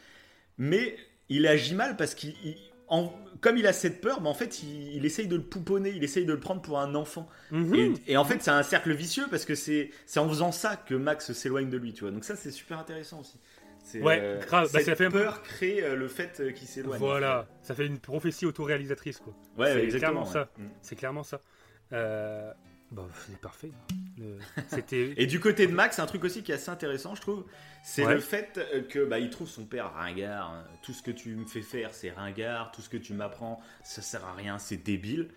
Mais 0.59 0.97
il 1.29 1.47
agit 1.47 1.75
mal 1.75 1.97
parce 1.97 2.15
qu'il. 2.15 2.35
il- 2.45 2.57
en- 2.91 3.13
Comme 3.41 3.57
il 3.57 3.67
a 3.67 3.73
cette 3.73 4.01
peur, 4.01 4.21
mais 4.21 4.29
en 4.29 4.35
fait, 4.35 4.63
il, 4.63 4.97
il 4.97 5.05
essaye 5.05 5.27
de 5.27 5.37
le 5.37 5.43
pouponner, 5.43 5.91
il 5.91 6.03
essaye 6.05 6.25
de 6.25 6.33
le 6.33 6.41
prendre 6.41 6.61
pour 6.61 6.79
un 6.79 6.95
enfant. 6.95 7.29
Mhm. 7.51 7.75
Et, 7.75 8.13
et 8.13 8.17
en 8.17 8.25
fait, 8.25 8.43
c'est 8.43 8.51
un 8.51 8.63
cercle 8.63 8.93
vicieux 8.93 9.27
parce 9.31 9.45
que 9.45 9.55
c'est 9.55 9.91
c'est 10.07 10.21
en 10.21 10.29
faisant 10.29 10.53
ça 10.53 10.77
que 10.77 10.95
Max 10.95 11.33
s'éloigne 11.33 11.71
de 11.71 11.77
lui, 11.77 11.93
tu 11.93 12.03
vois. 12.03 12.11
Donc 12.11 12.25
ça, 12.25 12.37
c'est 12.37 12.51
super 12.51 12.79
intéressant 12.79 13.21
aussi. 13.21 13.39
C'est, 13.85 14.03
Ouais, 14.03 14.39
grave. 14.47 14.71
Bah, 14.73 14.81
ça 14.81 14.97
fait 14.97 15.09
peur 15.09 15.43
crée 15.43 15.83
euh, 15.83 15.97
le 15.97 16.09
fait 16.09 16.41
euh, 16.41 16.51
qu'il 16.53 16.69
s'éloigne. 16.69 16.99
Voilà, 16.99 17.47
ça 17.63 17.75
fait 17.75 17.87
une 17.87 17.99
prophétie 17.99 18.45
autoréalisatrice, 18.45 19.19
quoi. 19.19 19.35
Ouais, 19.57 19.89
C'est 19.91 19.99
clairement 19.99 20.27
ça. 20.27 20.51
Mm. 20.59 20.65
C'est 20.83 20.97
clairement 20.97 21.23
ça. 21.23 21.41
Bah, 22.91 23.07
c'est 23.27 23.39
parfait. 23.39 23.71
Le-. 24.19 24.39
Et 25.17 25.27
du 25.27 25.41
côté 25.41 25.67
de 25.67 25.73
Max, 25.73 25.99
un 25.99 26.07
truc 26.07 26.25
aussi 26.25 26.43
qui 26.43 26.53
est 26.53 26.55
assez 26.55 26.71
intéressant, 26.71 27.15
je 27.15 27.21
trouve, 27.21 27.45
c'est 27.85 28.05
Ouais. 28.07 28.15
le 28.15 28.21
fait 28.21 28.59
que 28.89 29.05
bah, 29.05 29.19
il 29.19 29.29
trouve 29.31 29.49
son 29.49 29.65
père 29.65 29.93
ringard. 29.93 30.51
hein. 30.51 30.65
Tout 30.83 30.93
ce 30.93 31.03
que 31.03 31.11
tu 31.11 31.35
me 31.37 31.45
fais 31.47 31.61
faire, 31.63 31.93
c'est 31.93 32.11
ringard. 32.11 32.73
Tout 32.73 32.81
ce 32.81 32.89
que 32.89 32.97
tu 32.97 33.13
m'apprends, 33.13 33.61
ça 33.85 34.01
sert 34.03 34.25
à 34.25 34.33
rien, 34.35 34.59
c'est 34.59 34.79
débile. 34.83 35.29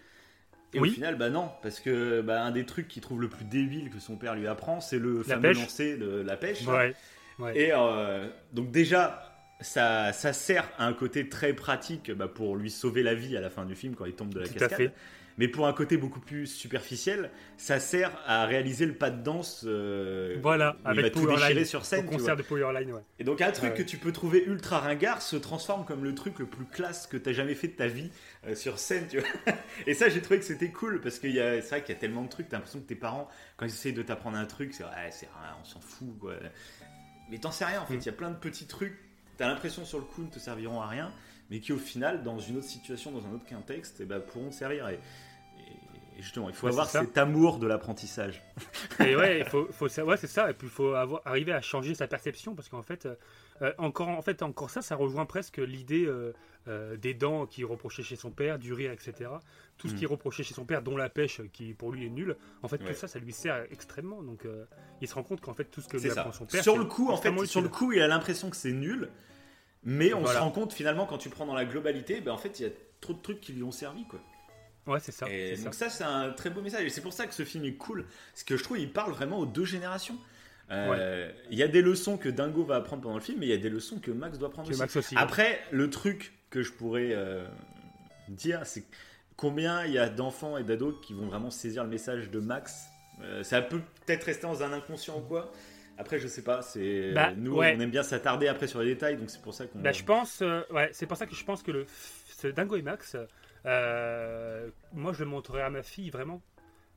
Et 0.74 0.80
Oui. 0.80 0.90
au 0.90 0.94
final, 0.94 1.18
bah 1.18 1.30
non, 1.30 1.52
parce 1.62 1.82
que 1.82 2.22
bah, 2.22 2.42
un 2.44 2.52
des 2.52 2.66
trucs 2.66 2.88
qu'il 2.88 3.02
trouve 3.02 3.20
le 3.22 3.28
plus 3.28 3.44
débile 3.44 3.90
que 3.90 4.00
son 4.00 4.16
père 4.16 4.36
lui 4.36 4.48
apprend, 4.48 4.80
c'est 4.80 5.00
le 5.00 5.18
La 5.18 5.24
fameux 5.36 5.42
pêche. 5.50 5.58
lancer 5.60 5.98
de 5.98 6.22
la 6.22 6.38
pêche. 6.38 6.66
Ouais. 6.66 6.96
ouais. 7.40 7.58
Et 7.60 7.72
euh, 7.74 8.30
donc 8.54 8.72
déjà, 8.72 9.36
ça, 9.60 10.14
ça 10.14 10.32
sert 10.32 10.70
à 10.78 10.86
un 10.88 10.94
côté 10.94 11.28
très 11.28 11.52
pratique 11.52 12.10
bah, 12.14 12.30
pour 12.30 12.56
lui 12.56 12.72
sauver 12.72 13.04
la 13.04 13.14
vie 13.14 13.36
à 13.36 13.42
la 13.42 13.50
fin 13.50 13.66
du 13.66 13.76
film 13.76 13.96
quand 13.96 14.06
il 14.06 14.14
tombe 14.14 14.34
de 14.34 14.40
la 14.40 14.48
Tout 14.48 14.54
à 14.56 14.60
cascade. 14.60 14.78
fait. 14.78 14.92
Mais 15.38 15.48
pour 15.48 15.68
un 15.68 15.74
côté 15.74 15.98
beaucoup 15.98 16.20
plus 16.20 16.46
superficiel, 16.48 17.30
ça 17.58 17.80
sert 17.80 18.12
à 18.26 18.46
réaliser 18.46 18.86
le 18.86 18.94
pas 18.94 19.10
de 19.10 19.22
danse. 19.24 19.64
euh, 19.68 20.38
Voilà, 20.42 20.72
où 20.74 20.78
il 20.80 20.84
va 20.84 20.90
avec 20.90 21.14
tout 21.14 21.20
déchirer 21.22 21.36
Powerline. 21.38 21.66
sur 21.66 21.86
scène. 21.86 22.02
tu 22.06 22.12
concert 22.12 22.36
vois. 22.36 22.44
de 22.44 22.48
Powerline, 22.48 22.92
ouais. 22.94 23.02
Et 23.20 23.24
donc 23.24 23.42
un 23.42 23.52
truc 23.52 23.72
Ouais. 23.72 23.78
que 23.78 23.84
tu 23.84 23.98
peux 23.98 24.12
trouver 24.12 24.44
ultra 24.46 24.80
ringard 24.80 25.22
se 25.22 25.36
transforme 25.36 25.86
comme 25.86 26.04
le 26.04 26.14
truc 26.16 26.40
le 26.40 26.46
plus 26.46 26.66
classe 26.66 27.08
que 27.08 27.18
t'as 27.18 27.34
jamais 27.34 27.56
fait 27.56 27.68
de 27.70 27.76
ta 27.76 27.88
vie 27.88 28.12
euh, 28.48 28.56
sur 28.56 28.78
scène, 28.80 29.08
tu 29.10 29.20
vois. 29.20 29.28
Et 29.88 29.94
ça, 29.94 30.10
j'ai 30.10 30.22
trouvé 30.22 30.40
que 30.40 30.46
c'était 30.46 30.70
cool 30.72 31.02
parce 31.02 31.18
que 31.20 31.32
c'est 31.32 31.62
vrai 31.70 31.82
qu'il 31.84 31.94
y 31.96 31.98
a 31.98 32.02
tellement 32.02 32.24
de 32.24 32.30
trucs. 32.30 32.50
T'as 32.50 32.58
l'impression 32.58 32.80
que 32.80 32.88
tes 32.88 32.96
parents, 32.96 33.28
quand 33.58 33.66
ils 33.66 33.70
essayent 33.70 33.94
de 33.94 34.02
t'apprendre 34.04 34.38
un 34.38 34.46
truc, 34.46 34.74
c'est 34.74 34.84
ouais, 34.84 35.10
c'est 35.12 35.28
rien, 35.28 35.56
on 35.62 35.66
s'en 35.66 35.80
fout, 35.80 36.18
quoi. 36.20 36.34
Mais 37.30 37.38
t'en 37.38 37.52
sais 37.52 37.66
rien 37.66 37.82
en 37.82 37.86
fait. 37.86 37.94
Il 37.94 37.98
Mm. 38.00 38.06
y 38.06 38.10
a 38.10 38.14
plein 38.14 38.30
de 38.32 38.36
petits 38.36 38.68
trucs. 38.68 38.98
T'as 39.38 39.48
l'impression 39.48 39.86
sur 39.86 39.98
le 39.98 40.04
coup 40.06 40.22
ne 40.22 40.28
te 40.30 40.38
serviront 40.40 40.82
à 40.82 40.88
rien, 40.88 41.12
mais 41.52 41.60
qui 41.60 41.74
au 41.74 41.78
final, 41.78 42.24
dans 42.24 42.40
une 42.40 42.58
autre 42.58 42.66
situation, 42.68 43.12
dans 43.12 43.26
un 43.28 43.34
autre 43.34 43.46
contexte, 43.48 43.98
eh 44.00 44.06
ben, 44.06 44.20
pourront 44.22 44.52
servir. 44.52 44.88
Et, 44.90 44.98
justement, 46.20 46.50
il 46.50 46.56
faut 46.56 46.68
Ouais, 46.68 46.72
avoir 46.74 46.90
cet 46.90 47.18
amour 47.18 47.58
de 47.60 47.68
l'apprentissage. 47.68 48.42
Et 49.00 49.16
ouais, 49.16 49.40
il 49.40 49.46
faut, 49.46 49.68
faut 49.72 49.88
ouais, 49.88 50.18
c'est 50.18 50.28
ça. 50.28 50.50
Et 50.50 50.54
puis 50.54 50.68
il 50.68 50.72
faut 50.72 50.94
avoir, 50.94 51.22
arriver 51.26 51.52
à 51.52 51.62
changer 51.62 51.94
sa 51.96 52.08
perception 52.08 52.56
parce 52.56 52.70
qu'en 52.70 52.84
fait, 52.84 53.06
euh, 53.06 53.16
euh, 53.64 53.74
encore, 53.80 54.08
en 54.10 54.22
fait, 54.22 54.42
encore 54.44 54.70
ça, 54.70 54.82
ça 54.82 54.96
rejoint 54.96 55.26
presque 55.26 55.58
l'idée 55.58 56.06
euh, 56.06 56.32
euh, 56.68 56.96
des 56.96 57.14
dents 57.16 57.48
qui 57.48 57.64
reprochait 57.64 58.04
chez 58.04 58.16
son 58.16 58.30
père, 58.32 58.60
du 58.60 58.72
rire, 58.72 58.92
etc. 58.92 59.32
Tout 59.78 59.88
ce 59.90 59.94
Mm. 59.94 59.98
qui 59.98 60.06
reproché 60.06 60.44
chez 60.44 60.54
son 60.54 60.64
père, 60.64 60.84
dont 60.84 60.96
la 60.96 61.10
pêche, 61.10 61.42
qui 61.54 61.74
pour 61.74 61.92
lui 61.92 62.06
est 62.06 62.10
nulle. 62.10 62.38
En 62.62 62.68
fait, 62.68 62.82
Ouais. 62.84 62.94
tout 62.94 63.00
ça, 63.00 63.08
ça 63.08 63.18
lui 63.20 63.34
sert 63.34 63.66
extrêmement. 63.72 64.22
Donc, 64.22 64.46
il 65.02 65.08
se 65.08 65.16
rend 65.16 65.24
compte 65.24 65.42
qu'en 65.42 65.54
fait, 65.56 65.66
tout 65.66 65.82
ce 65.82 65.88
que 65.90 65.98
lui 65.98 66.12
apprend 66.12 66.32
son 66.32 66.46
père. 66.46 66.62
Sur 66.64 66.78
le 66.78 66.86
coup, 66.86 67.10
en 67.10 67.18
fait, 67.18 67.46
sur 67.46 67.62
le 67.62 67.70
coup, 67.70 67.92
il 67.94 68.02
a 68.02 68.08
l'impression 68.08 68.50
que 68.52 68.56
c'est 68.56 68.72
nul, 68.74 69.10
mais 69.84 70.14
on 70.14 70.22
Voilà. 70.22 70.40
se 70.40 70.44
rend 70.44 70.52
compte 70.52 70.74
finalement 70.74 71.06
quand 71.06 71.18
tu 71.18 71.30
prends 71.30 71.46
dans 71.46 71.56
la 71.56 71.66
globalité, 71.66 72.22
ben 72.22 72.32
en 72.32 72.38
fait, 72.38 72.60
il 72.60 72.64
y 72.64 72.66
a 72.68 72.72
trop 73.00 73.14
de 73.14 73.22
trucs 73.22 73.42
qui 73.42 73.54
lui 73.54 73.64
ont 73.64 73.72
servi, 73.72 74.06
quoi. 74.06 74.20
Ouais, 74.88 75.00
c'est 75.00 75.12
ça. 75.12 75.28
Et 75.30 75.56
donc 75.58 75.74
ça. 75.76 75.90
ça, 75.90 75.98
c'est 75.98 76.04
un 76.04 76.32
très 76.32 76.50
beau 76.50 76.62
message. 76.62 76.84
Et 76.86 76.90
c'est 76.90 77.02
pour 77.02 77.14
ça 77.14 77.28
que 77.28 77.34
ce 77.34 77.44
film 77.46 77.66
est 77.66 77.74
cool, 77.74 78.06
parce 78.34 78.44
que 78.44 78.58
je 78.58 78.64
trouve 78.64 78.80
il 78.80 78.92
parle 78.92 79.12
vraiment 79.12 79.38
aux 79.40 79.46
deux 79.46 79.66
générations. 79.66 80.18
Euh, 80.72 81.30
Il 81.50 81.58
y 81.58 81.64
a 81.64 81.68
des 81.68 81.82
leçons 81.82 82.18
que 82.18 82.30
Dingo 82.30 82.64
va 82.64 82.78
apprendre 82.78 83.02
pendant 83.04 83.16
le 83.16 83.22
film, 83.22 83.40
mais 83.40 83.46
il 83.46 83.50
y 83.50 83.54
a 83.54 83.58
des 83.58 83.70
leçons 83.70 84.00
que 84.00 84.10
Max 84.10 84.38
doit 84.38 84.50
prendre 84.52 84.68
Que 84.70 84.74
aussi. 84.74 84.80
Max 84.82 84.96
aussi. 84.96 85.16
Après, 85.18 85.60
le 85.72 85.90
truc 85.90 86.32
que 86.50 86.64
je 86.64 86.72
pourrais 86.72 87.10
euh, 87.12 87.46
dire, 88.30 88.62
c'est 88.66 88.86
combien 89.36 89.84
il 89.86 89.92
y 89.92 89.98
a 90.00 90.08
d'enfants 90.10 90.58
et 90.58 90.64
d'ados 90.64 90.96
qui 91.06 91.14
vont 91.14 91.26
vraiment 91.28 91.50
saisir 91.52 91.84
le 91.84 91.90
message 91.90 92.30
de 92.32 92.40
Max. 92.40 92.86
Euh, 93.22 93.44
ça 93.44 93.62
peut 93.62 93.82
peut-être 94.06 94.24
rester 94.24 94.44
dans 94.48 94.64
un 94.64 94.72
inconscient 94.72 95.18
ou 95.18 95.22
quoi. 95.22 95.52
Après, 96.02 96.20
je 96.20 96.28
sais 96.28 96.44
pas. 96.44 96.62
C'est 96.62 97.14
Bah, 97.14 97.32
nous, 97.36 97.56
ouais. 97.58 97.74
on 97.78 97.80
aime 97.80 97.90
bien 97.92 98.04
s'attarder 98.04 98.48
après 98.48 98.68
sur 98.68 98.80
les 98.82 98.88
détails, 98.94 99.18
donc 99.18 99.30
c'est 99.30 99.42
pour 99.42 99.54
ça 99.54 99.66
qu'on. 99.68 99.80
Bah, 99.80 99.92
je 99.94 100.04
pense, 100.04 100.42
euh, 100.42 100.62
ouais, 100.72 100.90
c'est 100.94 101.06
pour 101.08 101.16
ça 101.18 101.26
que 101.26 101.36
je 101.36 101.44
pense 101.46 101.64
que 101.64 101.72
le 101.72 101.86
ce 102.28 102.48
Dingo 102.48 102.76
et 102.76 102.82
Max, 102.82 103.16
euh, 103.66 104.70
moi 104.94 105.14
je 105.14 105.24
le 105.24 105.30
montrerai 105.30 105.62
à 105.62 105.70
ma 105.70 105.84
fille 105.84 106.10
vraiment 106.10 106.42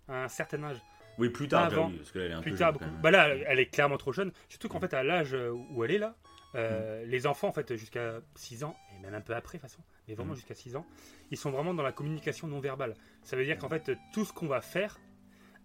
à 0.08 0.24
un 0.24 0.28
certain 0.28 0.62
âge. 0.64 0.78
Oui, 1.18 1.28
plus 1.28 1.46
tard, 1.46 1.64
avant. 1.64 1.88
oui, 1.88 1.98
parce 1.98 2.10
que 2.10 2.18
là, 2.18 2.24
elle 2.24 2.30
est 2.32 2.34
un 2.34 2.42
Plus 2.42 2.50
peu 2.52 2.56
tard, 2.58 2.72
jeune, 2.72 2.80
beaucoup. 2.88 3.00
Bah 3.02 3.10
là, 3.12 3.28
elle 3.28 3.60
est 3.60 3.66
clairement 3.66 3.96
trop 3.98 4.12
jeune. 4.12 4.32
Surtout 4.48 4.68
qu'en 4.68 4.80
fait, 4.80 4.92
à 4.94 5.04
l'âge 5.04 5.36
où 5.70 5.84
elle 5.84 5.92
est 5.92 5.98
là, 5.98 6.16
euh, 6.56 7.04
les 7.06 7.26
enfants, 7.28 7.46
en 7.48 7.52
fait, 7.52 7.76
jusqu'à 7.76 8.20
6 8.34 8.64
ans, 8.64 8.74
et 8.96 9.00
même 9.02 9.14
un 9.14 9.20
peu 9.20 9.32
après, 9.34 9.58
de 9.58 9.62
toute 9.62 9.70
façon, 9.70 9.82
mais 10.08 10.14
vraiment 10.14 10.32
Mm. 10.32 10.36
jusqu'à 10.36 10.54
6 10.56 10.74
ans, 10.74 10.84
ils 11.30 11.36
sont 11.36 11.50
vraiment 11.52 11.72
dans 11.72 11.84
la 11.84 11.92
communication 11.92 12.48
non 12.48 12.58
verbale. 12.58 12.94
Ça 13.22 13.36
veut 13.36 13.44
dire 13.44 13.58
qu'en 13.58 13.68
fait, 13.68 13.92
tout 14.12 14.24
ce 14.24 14.32
qu'on 14.32 14.48
va 14.48 14.60
faire, 14.60 14.98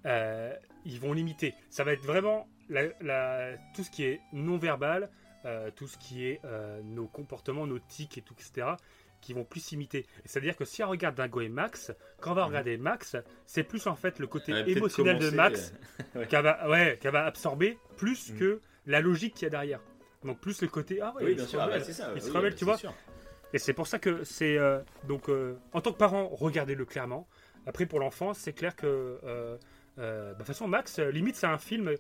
ils 0.06 1.00
vont 1.00 1.14
limiter. 1.14 1.54
Ça 1.72 1.84
va 1.84 1.94
être 1.94 2.04
vraiment 2.06 2.48
la- 2.70 2.90
la- 3.02 3.58
tout 3.76 3.84
ce 3.84 3.90
qui 3.92 4.04
est 4.04 4.22
non 4.34 4.58
verbal, 4.58 5.10
euh, 5.46 5.72
tout 5.76 5.88
ce 5.88 5.98
qui 5.98 6.26
est 6.26 6.40
euh, 6.46 6.82
nos 6.84 7.08
comportements, 7.08 7.66
nos 7.68 7.80
tics 7.80 8.18
et 8.18 8.22
tout, 8.22 8.34
etc., 8.34 8.68
qui 9.22 9.34
vont 9.34 9.44
plus 9.44 9.74
imiter. 9.74 10.06
C'est-à-dire 10.24 10.56
que 10.56 10.64
si 10.64 10.82
on 10.84 10.90
regarde 10.90 11.16
Dingo 11.16 11.42
et 11.42 11.50
Max, 11.50 11.92
quand 12.22 12.32
on 12.32 12.36
va 12.36 12.46
regarder 12.46 12.78
Max, 12.78 13.18
c'est 13.46 13.64
plus 13.64 13.86
en 13.88 13.96
fait 13.96 14.18
le 14.20 14.28
côté 14.28 14.54
Ouais, 14.54 14.70
émotionnel 14.70 15.20
de 15.20 15.30
Max 15.32 15.74
euh, 16.16 16.20
ouais. 16.22 16.28
qu'elle 16.28 16.44
va, 16.44 16.70
ouais, 16.70 16.98
qu'elle 17.02 17.12
va 17.12 17.26
absorber 17.26 17.78
plus 17.98 18.32
Mm. 18.32 18.38
que 18.38 18.62
la 18.86 19.02
logique 19.02 19.34
qu'il 19.34 19.44
y 19.44 19.48
a 19.48 19.50
derrière. 19.50 19.82
Donc 20.24 20.40
plus 20.40 20.62
le 20.62 20.68
côté 20.70 21.02
ah 21.02 21.14
ouais, 21.18 21.24
Oui, 21.26 21.32
il 21.32 21.36
bien 21.36 21.44
se 21.46 21.50
sûr, 21.52 21.60
ah 21.62 21.66
bah, 21.68 21.74
rebelle. 21.74 21.86
c'est 21.86 21.94
ça. 21.94 22.12
il 22.16 22.22
se 22.22 22.30
oui, 22.30 22.38
rebelle, 22.38 22.52
bah, 22.52 22.58
tu 22.58 22.66
vois. 22.66 22.78
sûr. 22.78 22.94
Et 23.52 23.58
c'est 23.60 23.74
pour 23.74 23.88
ça 23.88 24.00
que 24.00 24.24
c'est 24.24 24.58
donc 25.06 25.30
en 25.74 25.82
tant 25.82 25.92
que 25.92 25.98
parent, 25.98 26.28
regardez-le 26.30 26.86
clairement. 26.86 27.28
Après 27.66 27.86
pour 27.86 28.00
l'enfant, 28.00 28.34
c'est 28.34 28.54
clair 28.54 28.76
que 28.76 29.20
euh, 30.00 30.02
euh, 30.02 30.26
bah, 30.28 30.32
de 30.34 30.38
toute 30.40 30.48
façon 30.48 30.68
Max, 30.68 31.00
euh, 31.00 31.12
limite 31.12 31.36
c'est 31.36 31.48
un 31.48 31.58
film 31.58 31.92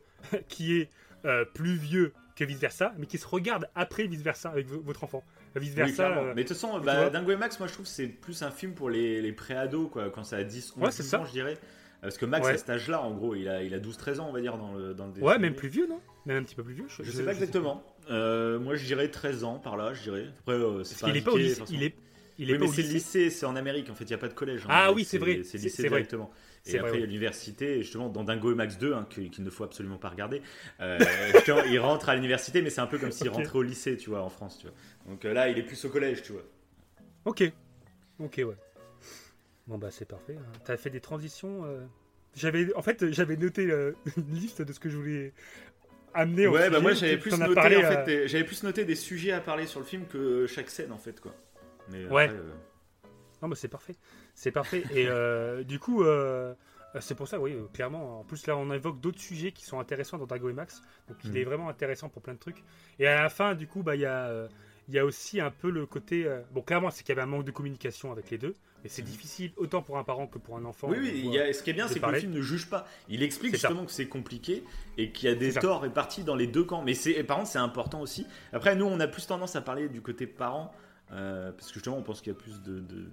qui 0.47 0.77
est 0.79 0.89
euh, 1.25 1.45
plus 1.45 1.75
vieux 1.75 2.13
que 2.35 2.43
vice 2.45 2.59
versa, 2.59 2.93
mais 2.97 3.05
qui 3.05 3.17
se 3.17 3.27
regarde 3.27 3.67
après 3.75 4.07
vice 4.07 4.21
versa 4.21 4.49
avec 4.49 4.67
votre 4.67 5.03
enfant. 5.03 5.23
Vice 5.55 5.73
versa. 5.73 6.17
euh, 6.17 6.33
Mais 6.35 6.43
de 6.43 6.47
toute 6.47 6.55
façon, 6.57 6.79
bah, 6.79 7.09
Dingo 7.09 7.31
et 7.31 7.35
Max, 7.35 7.59
moi 7.59 7.67
je 7.67 7.73
trouve 7.73 7.85
que 7.85 7.91
c'est 7.91 8.07
plus 8.07 8.41
un 8.43 8.51
film 8.51 8.73
pour 8.73 8.89
les, 8.89 9.21
les 9.21 9.33
pré-ados, 9.33 9.89
quoi, 9.91 10.09
quand 10.09 10.23
ça 10.23 10.37
a 10.37 10.43
10, 10.43 10.73
11, 10.77 10.83
Ouais, 10.83 10.91
c'est 10.91 11.03
12 11.03 11.09
ça. 11.11 11.19
ans, 11.19 11.25
je 11.25 11.31
dirais. 11.31 11.57
Parce 12.01 12.17
que 12.17 12.25
Max, 12.25 12.47
Ouais. 12.47 12.53
à 12.53 12.57
cet 12.57 12.69
âge-là, 12.69 13.01
en 13.01 13.11
gros, 13.13 13.35
il 13.35 13.49
a, 13.49 13.61
il 13.61 13.73
a 13.73 13.79
12-13 13.79 14.21
ans, 14.21 14.27
on 14.29 14.31
va 14.31 14.39
dire, 14.39 14.57
dans 14.57 14.71
le, 14.73 14.93
dans 14.93 15.07
le 15.07 15.21
ouais, 15.21 15.37
même 15.37 15.53
plus 15.53 15.67
vieux, 15.67 15.85
non? 15.85 15.99
Même 16.25 16.37
un 16.37 16.43
petit 16.43 16.55
peu 16.55 16.63
plus 16.63 16.73
vieux. 16.75 16.85
Je 16.87 17.11
sais 17.11 17.23
pas 17.25 17.31
exactement. 17.33 17.83
Euh, 18.09 18.57
moi, 18.57 18.75
je 18.75 18.85
dirais 18.85 19.09
13 19.09 19.43
ans 19.43 19.59
par 19.59 19.75
là, 19.75 19.93
je 19.93 20.03
dirais. 20.03 20.27
Après, 20.39 20.53
euh, 20.53 20.85
c'est 20.85 20.97
qu'il 21.03 21.17
est 21.17 21.21
pas 21.21 21.31
au 21.31 21.37
lycée. 21.37 21.61
Il 21.69 21.83
est, 21.83 21.93
il 22.37 22.49
est 22.49 22.53
oui, 22.53 22.59
pas 22.59 22.65
mais 22.67 22.71
c'est 22.71 22.83
le 22.83 22.87
lycée. 22.89 23.29
c'est 23.29 23.45
en 23.45 23.57
Amérique 23.57 23.89
en 23.89 23.95
fait, 23.95 24.05
il 24.05 24.09
n'y 24.09 24.13
a 24.13 24.17
pas 24.17 24.29
de 24.29 24.33
collège. 24.33 24.61
hein. 24.63 24.69
Ah 24.69 24.93
oui, 24.93 25.03
c'est 25.03 25.17
vrai, 25.17 25.41
C'est 25.43 25.57
lycée 25.57 25.89
vrai. 25.89 26.07
Et 26.65 26.77
après, 26.77 26.91
vrai, 26.91 26.97
il 26.97 27.01
y 27.01 27.03
a 27.03 27.05
ouais. 27.05 27.07
l'université, 27.07 27.81
justement, 27.81 28.09
dans 28.09 28.23
Dingo 28.23 28.51
et 28.51 28.55
Max 28.55 28.77
2, 28.77 28.93
hein, 28.93 29.07
qu'il 29.09 29.31
ne 29.43 29.49
faut 29.49 29.63
absolument 29.63 29.97
pas 29.97 30.09
regarder, 30.09 30.41
euh, 30.81 30.99
justement, 31.33 31.63
il 31.63 31.79
rentre 31.79 32.09
à 32.09 32.15
l'université, 32.15 32.61
mais 32.61 32.69
c'est 32.69 32.81
un 32.81 32.87
peu 32.87 32.97
comme 32.97 33.11
s'il 33.11 33.29
rentrait 33.29 33.57
au 33.57 33.63
lycée, 33.63 33.97
tu 33.97 34.09
vois, 34.09 34.21
en 34.21 34.29
France, 34.29 34.57
tu 34.59 34.67
vois. 34.67 34.75
Donc 35.07 35.25
euh, 35.25 35.33
là, 35.33 35.49
il 35.49 35.57
est 35.57 35.63
plus 35.63 35.83
au 35.85 35.89
collège, 35.89 36.21
tu 36.23 36.33
vois. 36.33 36.43
Ok. 37.25 37.43
Ok, 38.19 38.35
ouais. 38.45 38.55
Bon, 39.67 39.77
bah, 39.77 39.91
c'est 39.91 40.05
parfait. 40.05 40.35
hein. 40.37 40.51
T'as 40.65 40.77
fait 40.77 40.89
des 40.89 40.99
transitions. 41.01 41.63
euh, 41.65 41.85
J'avais, 42.35 42.73
en 42.75 42.81
fait, 42.81 43.11
j'avais 43.11 43.37
noté 43.37 43.69
euh, 43.71 43.93
une 44.17 44.35
liste 44.35 44.61
de 44.61 44.73
ce 44.73 44.79
que 44.79 44.89
je 44.89 44.97
voulais 44.97 45.33
amener. 46.13 46.47
au 46.47 46.51
Ouais, 46.53 46.69
bah 46.69 46.79
moi 46.79 46.93
j'avais 46.93 47.17
plus 47.17 47.31
noté 47.37 47.53
parlé, 47.53 47.77
en 47.77 47.81
fait, 47.83 48.03
des- 48.05 48.27
j'avais 48.27 48.43
plus 48.43 48.63
noté 48.63 48.83
des 48.85 48.95
sujets 48.95 49.31
à 49.31 49.39
parler 49.41 49.67
sur 49.67 49.79
le 49.79 49.85
film 49.85 50.05
que 50.07 50.47
chaque 50.47 50.69
scène 50.69 50.91
en 50.91 50.97
fait 50.97 51.19
quoi. 51.19 51.35
Mais 51.91 52.05
Ouais. 52.07 52.23
après, 52.25 52.37
Non, 53.41 53.47
mais 53.47 53.55
c'est 53.55 53.67
parfait. 53.67 53.95
C'est 54.41 54.51
parfait. 54.51 54.83
Et 54.93 55.05
euh, 55.09 55.63
du 55.65 55.79
coup, 55.79 56.03
euh, 56.03 56.53
c'est 57.01 57.13
pour 57.13 57.27
ça, 57.27 57.41
oui, 57.41 57.51
euh, 57.53 57.65
clairement. 57.73 58.21
En 58.21 58.23
plus, 58.23 58.47
là, 58.47 58.55
on 58.55 58.71
évoque 58.71 59.01
d'autres 59.01 59.19
sujets 59.19 59.51
qui 59.51 59.65
sont 59.65 59.81
intéressants 59.81 60.17
dans 60.17 60.27
Dago 60.27 60.49
et 60.49 60.53
Max. 60.53 60.81
Donc, 61.09 61.17
il 61.25 61.31
Mhm. 61.31 61.37
est 61.37 61.43
vraiment 61.43 61.67
intéressant 61.67 62.07
pour 62.07 62.21
plein 62.21 62.35
de 62.35 62.39
trucs. 62.39 62.63
Et 62.99 63.07
à 63.07 63.21
la 63.21 63.27
fin, 63.29 63.53
du 63.53 63.67
coup, 63.67 63.83
bah, 63.83 63.95
il 63.95 64.01
y 64.01 64.05
a. 64.05 64.27
euh, 64.27 64.47
il 64.87 64.95
y 64.95 64.97
a 64.99 65.05
aussi 65.05 65.39
un 65.41 65.51
peu 65.51 65.69
le 65.69 65.85
côté. 65.85 66.25
euh, 66.25 66.39
bon, 66.51 66.61
clairement, 66.63 66.89
c'est 66.89 67.03
qu'il 67.03 67.09
y 67.09 67.11
avait 67.11 67.21
un 67.21 67.27
manque 67.27 67.43
de 67.43 67.51
communication 67.51 68.11
avec 68.13 68.31
les 68.31 68.37
deux. 68.39 68.55
Mais 68.81 68.89
c'est 68.89 69.01
Mhm. 69.03 69.07
difficile 69.09 69.51
autant 69.57 69.81
pour 69.83 69.97
un 69.99 70.03
parent 70.05 70.25
que 70.25 70.39
pour 70.39 70.55
un 70.57 70.63
enfant. 70.65 70.87
Oui, 70.89 70.97
oui, 71.01 71.09
On 71.11 71.15
il 71.17 71.23
voit- 71.25 71.33
y 71.35 71.39
a- 71.41 71.53
ce 71.53 71.61
qui 71.61 71.69
est 71.69 71.73
bien, 71.73 71.87
c'est 71.89 71.99
que 71.99 72.05
le 72.09 72.17
film 72.19 72.31
ne 72.31 72.41
juge 72.41 72.69
pas. 72.69 72.87
Il 73.09 73.21
explique 73.21 73.57
ça. 73.57 73.67
justement 73.67 73.85
que 73.85 73.91
c'est 73.91 74.07
compliqué 74.07 74.63
et 74.97 75.11
qu'il 75.11 75.27
y 75.29 75.31
a 75.31 75.35
des 75.35 75.51
ça. 75.51 75.59
torts 75.59 75.81
répartis 75.81 76.23
dans 76.23 76.35
les 76.35 76.47
deux 76.47 76.63
camps. 76.63 76.81
Mais 76.81 76.93
c'est, 76.95 77.11
et 77.11 77.23
par 77.25 77.37
contre, 77.37 77.49
c'est 77.49 77.59
important 77.59 77.99
aussi. 78.01 78.25
Après, 78.53 78.75
nous, 78.75 78.85
on 78.85 78.99
a 79.01 79.07
plus 79.07 79.27
tendance 79.27 79.55
à 79.57 79.61
parler 79.61 79.89
du 79.89 80.01
côté 80.01 80.25
parent 80.25 80.73
euh, 81.11 81.51
parce 81.51 81.67
que 81.67 81.73
justement, 81.75 81.97
on 81.97 82.01
pense 82.03 82.21
qu'il 82.21 82.31
y 82.33 82.35
a 82.35 82.39
plus 82.39 82.61
de, 82.63 82.79
de- 82.79 83.11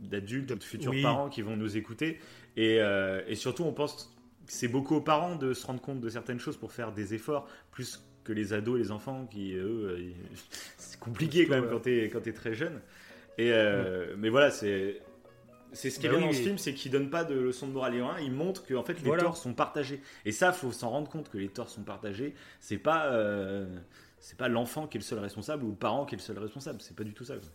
d'adultes, 0.00 0.48
de 0.52 0.62
futurs 0.62 0.92
Oui. 0.92 1.02
parents 1.02 1.28
qui 1.28 1.42
vont 1.42 1.56
nous 1.56 1.76
écouter. 1.76 2.18
Et, 2.56 2.78
euh, 2.80 3.22
et 3.28 3.34
surtout, 3.36 3.64
on 3.64 3.72
pense 3.72 3.94
que 3.94 4.52
c'est 4.52 4.68
beaucoup 4.68 4.96
aux 4.96 5.00
parents 5.00 5.36
de 5.36 5.52
se 5.54 5.66
rendre 5.66 5.80
compte 5.80 6.00
de 6.00 6.08
certaines 6.08 6.40
choses 6.40 6.56
pour 6.56 6.72
faire 6.72 6.92
des 6.92 7.14
efforts, 7.14 7.46
plus 7.70 8.04
que 8.24 8.32
les 8.32 8.52
ados 8.52 8.78
et 8.78 8.82
les 8.82 8.90
enfants 8.90 9.26
qui, 9.26 9.54
eux, 9.54 9.96
euh, 9.98 10.10
c'est 10.78 10.98
compliqué 10.98 11.46
quand 11.46 11.54
même 11.54 11.64
Ouais. 11.64 11.70
quand 11.70 11.80
t'es, 11.80 12.10
quand 12.12 12.20
t'es 12.20 12.32
très 12.32 12.54
jeune. 12.54 12.80
Et, 13.38 13.52
euh, 13.52 14.14
Mais 14.18 14.28
voilà, 14.28 14.50
c'est. 14.50 15.00
C'est 15.72 15.88
ce 15.88 16.00
qui 16.00 16.06
est 16.06 16.08
Bah 16.10 16.16
bien 16.16 16.26
oui, 16.26 16.32
dans 16.32 16.36
ce 16.38 16.42
film, 16.42 16.58
c'est 16.58 16.74
qu'il 16.74 16.90
donne 16.90 17.10
pas 17.10 17.22
de 17.22 17.34
leçon 17.38 17.68
de 17.68 17.72
morale 17.72 17.94
et 17.94 18.02
rien. 18.02 18.18
Il 18.18 18.32
montre 18.32 18.66
que 18.66 18.74
en 18.74 18.82
fait 18.82 18.94
les 18.94 19.06
Voilà. 19.06 19.22
torts 19.22 19.36
sont 19.36 19.54
partagés. 19.54 20.02
Et 20.24 20.32
ça, 20.32 20.52
faut 20.52 20.72
s'en 20.72 20.90
rendre 20.90 21.08
compte 21.08 21.28
que 21.30 21.38
les 21.38 21.48
torts 21.48 21.68
sont 21.68 21.84
partagés. 21.84 22.34
C'est 22.58 22.76
pas 22.76 23.06
euh, 23.12 23.66
c'est 24.18 24.36
pas 24.36 24.48
l'enfant 24.48 24.88
qui 24.88 24.96
est 24.96 25.00
le 25.00 25.04
seul 25.04 25.20
responsable 25.20 25.62
ou 25.62 25.68
le 25.70 25.76
parent 25.76 26.06
qui 26.06 26.16
est 26.16 26.18
le 26.18 26.22
seul 26.24 26.38
responsable. 26.40 26.80
C'est 26.80 26.96
pas 26.96 27.04
du 27.04 27.14
tout 27.14 27.24
ça. 27.24 27.36
quoi. 27.36 27.48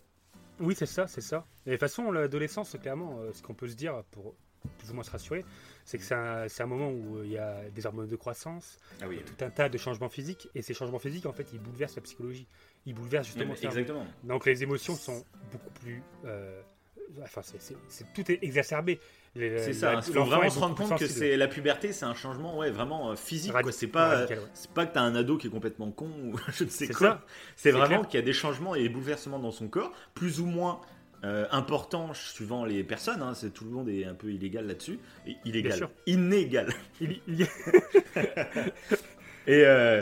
Oui, 0.59 0.75
c'est 0.75 0.85
ça, 0.85 1.07
c'est 1.07 1.21
ça. 1.21 1.45
Et 1.65 1.71
de 1.71 1.75
toute 1.75 1.81
façon, 1.81 2.11
l'adolescence, 2.11 2.75
clairement, 2.81 3.19
euh, 3.19 3.31
ce 3.33 3.41
qu'on 3.41 3.53
peut 3.53 3.67
se 3.67 3.75
dire 3.75 4.03
pour 4.11 4.35
plus 4.79 4.89
ou 4.91 4.93
moins 4.95 5.03
se 5.03 5.11
rassurer, 5.11 5.45
c'est 5.83 5.97
que 5.97 6.03
c'est 6.03 6.63
un, 6.63 6.65
moment 6.65 6.89
où 6.89 7.17
euh, 7.17 7.25
il 7.25 7.31
y 7.31 7.37
a 7.37 7.69
des 7.69 7.85
hormones 7.85 8.07
de 8.07 8.15
croissance, 8.15 8.77
Ah 9.01 9.05
oui. 9.07 9.21
tout 9.23 9.45
un 9.45 9.49
tas 9.49 9.69
de 9.69 9.77
changements 9.77 10.09
physiques, 10.09 10.49
et 10.55 10.61
ces 10.61 10.73
changements 10.73 10.99
physiques, 10.99 11.25
en 11.25 11.33
fait, 11.33 11.47
ils 11.53 11.59
bouleversent 11.59 11.95
la 11.95 12.01
psychologie. 12.01 12.47
Ils 12.85 12.93
bouleversent 12.95 13.27
justement 13.27 13.53
exactement. 13.53 14.05
Donc 14.23 14.45
les 14.45 14.63
émotions 14.63 14.95
sont 14.95 15.23
beaucoup 15.51 15.71
plus... 15.71 16.01
euh, 16.25 16.61
Enfin, 17.23 17.41
tout 18.13 18.31
est 18.31 18.39
exacerbé. 18.43 18.99
C'est 19.35 19.73
ça. 19.73 19.95
Il 19.95 20.01
faut 20.01 20.13
l'enfant 20.13 20.29
vraiment 20.37 20.49
se 20.49 20.59
rendre 20.59 20.75
compte 20.75 20.97
que 20.97 21.07
c'est 21.07 21.35
la 21.35 21.47
puberté, 21.49 21.91
c'est 21.91 22.05
un 22.05 22.13
changement 22.15 22.57
ouais 22.57 22.71
vraiment 22.71 23.11
euh, 23.11 23.15
physique. 23.15 23.51
C'est 23.71 23.87
pas 23.87 24.25
ouais. 24.25 24.39
c'est 24.53 24.71
pas 24.71 24.85
que 24.85 24.93
t'as 24.93 25.01
un 25.01 25.13
ado 25.15 25.37
qui 25.37 25.47
est 25.47 25.49
complètement 25.49 25.91
con 25.91 26.07
ou 26.23 26.37
je 26.53 26.63
ne 26.63 26.69
sais 26.69 26.87
quoi. 26.87 27.21
C'est 27.57 27.71
vraiment 27.71 28.03
qu'il 28.05 28.17
y 28.19 28.23
a 28.23 28.25
des 28.25 28.31
changements 28.33 28.75
et 28.75 28.83
des 28.83 28.89
bouleversements 28.89 29.39
dans 29.39 29.51
son 29.51 29.67
corps, 29.67 29.91
plus 30.13 30.39
ou 30.39 30.45
moins 30.45 30.79
euh, 31.25 31.45
importants 31.51 32.13
suivant 32.13 32.63
les 32.63 32.83
personnes. 32.85 33.21
hein. 33.21 33.33
C'est 33.33 33.53
tout 33.53 33.65
le 33.65 33.71
monde 33.71 33.89
est 33.89 34.05
un 34.05 34.13
peu 34.13 34.31
illégal 34.31 34.67
là-dessus. 34.67 34.99
Illégal, 35.43 35.89
inégal. 36.07 36.69
Il- 37.01 37.19
il- 37.27 37.47
Et, 39.47 39.63
euh, 39.65 40.01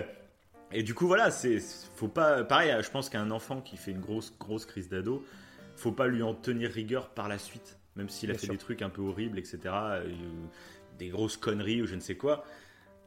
et 0.71 0.83
du 0.83 0.93
coup, 0.93 1.07
voilà, 1.07 1.29
c'est 1.31 1.59
faut 1.95 2.07
pas. 2.07 2.43
Pareil, 2.43 2.73
je 2.81 2.89
pense 2.89 3.09
qu'un 3.09 3.29
enfant 3.31 3.61
qui 3.61 3.77
fait 3.77 3.91
une 3.91 3.99
grosse, 3.99 4.33
grosse 4.39 4.65
crise 4.65 4.89
d'ado, 4.89 5.25
faut 5.75 5.91
pas 5.91 6.07
lui 6.07 6.21
en 6.23 6.33
tenir 6.33 6.69
rigueur 6.71 7.09
par 7.09 7.27
la 7.27 7.37
suite, 7.37 7.79
même 7.95 8.09
s'il 8.09 8.29
a 8.29 8.33
Bien 8.33 8.39
fait 8.39 8.45
sûr. 8.47 8.53
des 8.53 8.59
trucs 8.59 8.81
un 8.81 8.89
peu 8.89 9.01
horribles, 9.01 9.37
etc., 9.39 9.59
euh, 9.65 10.11
des 10.99 11.09
grosses 11.09 11.37
conneries 11.37 11.81
ou 11.81 11.85
je 11.87 11.95
ne 11.95 11.99
sais 12.01 12.15
quoi. 12.15 12.43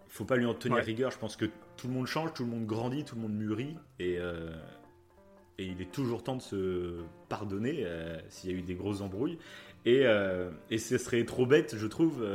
Faut 0.09 0.25
pas 0.25 0.37
lui 0.37 0.47
en 0.47 0.55
tenir 0.55 0.77
Ouais. 0.79 0.83
rigueur. 0.83 1.11
Je 1.11 1.19
pense 1.19 1.37
que 1.37 1.47
tout 1.77 1.89
le 1.89 1.93
monde 1.95 2.07
change, 2.07 2.33
tout 2.35 2.45
le 2.45 2.51
monde 2.51 2.67
grandit, 2.67 3.05
tout 3.05 3.15
le 3.17 3.23
monde 3.23 3.35
mûrit, 3.35 3.77
et, 3.99 4.17
euh, 4.19 4.51
et 5.59 5.67
il 5.67 5.81
est 5.81 5.91
toujours 5.93 6.23
temps 6.23 6.37
de 6.37 6.43
se 6.43 7.03
pardonner 7.29 7.83
euh, 7.85 8.19
s'il 8.29 8.51
y 8.51 8.55
a 8.55 8.57
eu 8.57 8.63
des 8.63 8.75
grosses 8.75 9.01
embrouilles. 9.01 9.39
Et, 9.85 10.05
et 10.69 10.79
ce 10.79 10.99
serait 10.99 11.25
trop 11.25 11.47
bête, 11.47 11.77
je 11.77 11.87
trouve, 11.87 12.27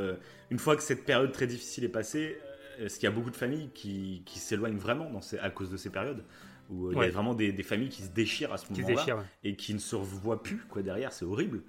une 0.52 0.58
fois 0.58 0.78
que 0.78 0.84
cette 0.84 1.04
période 1.04 1.34
très 1.34 1.48
difficile 1.48 1.84
est 1.84 1.90
passée, 1.90 2.38
parce 2.80 2.94
qu'il 2.94 3.04
y 3.04 3.08
a 3.08 3.12
beaucoup 3.12 3.30
de 3.30 3.36
familles 3.36 3.70
qui, 3.74 4.22
qui 4.26 4.40
s'éloignent 4.40 4.78
vraiment 4.78 5.10
dans 5.10 5.20
ces- 5.20 5.38
à 5.38 5.50
cause 5.50 5.70
de 5.70 5.76
ces 5.76 5.90
périodes, 5.90 6.24
où 6.72 6.88
euh, 6.88 6.94
il 6.96 7.02
y 7.02 7.06
a 7.06 7.10
vraiment 7.10 7.36
des, 7.36 7.52
des 7.52 7.64
familles 7.64 7.90
qui 7.90 8.02
se 8.02 8.10
déchirent 8.10 8.54
à 8.54 8.58
ce 8.58 8.72
moment-là 8.74 9.18
ouais. 9.18 9.24
et 9.44 9.56
qui 9.56 9.74
ne 9.74 9.80
se 9.80 9.96
revoient 9.96 10.42
plus 10.42 10.58
quoi 10.70 10.82
derrière, 10.82 11.14
c'est 11.14 11.26
horrible. 11.26 11.62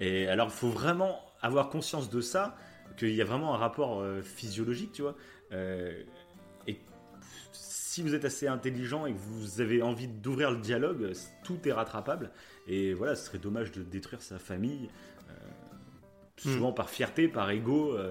Et 0.00 0.28
alors, 0.28 0.48
il 0.48 0.52
faut 0.52 0.68
vraiment 0.68 1.20
avoir 1.42 1.68
conscience 1.70 2.10
de 2.10 2.20
ça, 2.20 2.56
qu'il 2.96 3.14
y 3.14 3.22
a 3.22 3.24
vraiment 3.24 3.54
un 3.54 3.58
rapport 3.58 4.00
euh, 4.00 4.22
physiologique, 4.22 4.92
tu 4.92 5.02
vois. 5.02 5.16
Euh, 5.52 6.02
et 6.66 6.78
si 7.52 8.02
vous 8.02 8.14
êtes 8.14 8.24
assez 8.24 8.46
intelligent 8.46 9.06
et 9.06 9.12
que 9.12 9.18
vous 9.18 9.60
avez 9.60 9.82
envie 9.82 10.08
d'ouvrir 10.08 10.50
le 10.50 10.58
dialogue, 10.58 11.12
tout 11.44 11.58
est 11.66 11.72
rattrapable. 11.72 12.30
Et 12.66 12.94
voilà, 12.94 13.14
ce 13.14 13.26
serait 13.26 13.38
dommage 13.38 13.72
de 13.72 13.82
détruire 13.82 14.22
sa 14.22 14.38
famille, 14.38 14.88
euh, 15.30 15.32
souvent 16.36 16.72
par 16.72 16.90
fierté, 16.90 17.28
par 17.28 17.50
ego. 17.50 17.96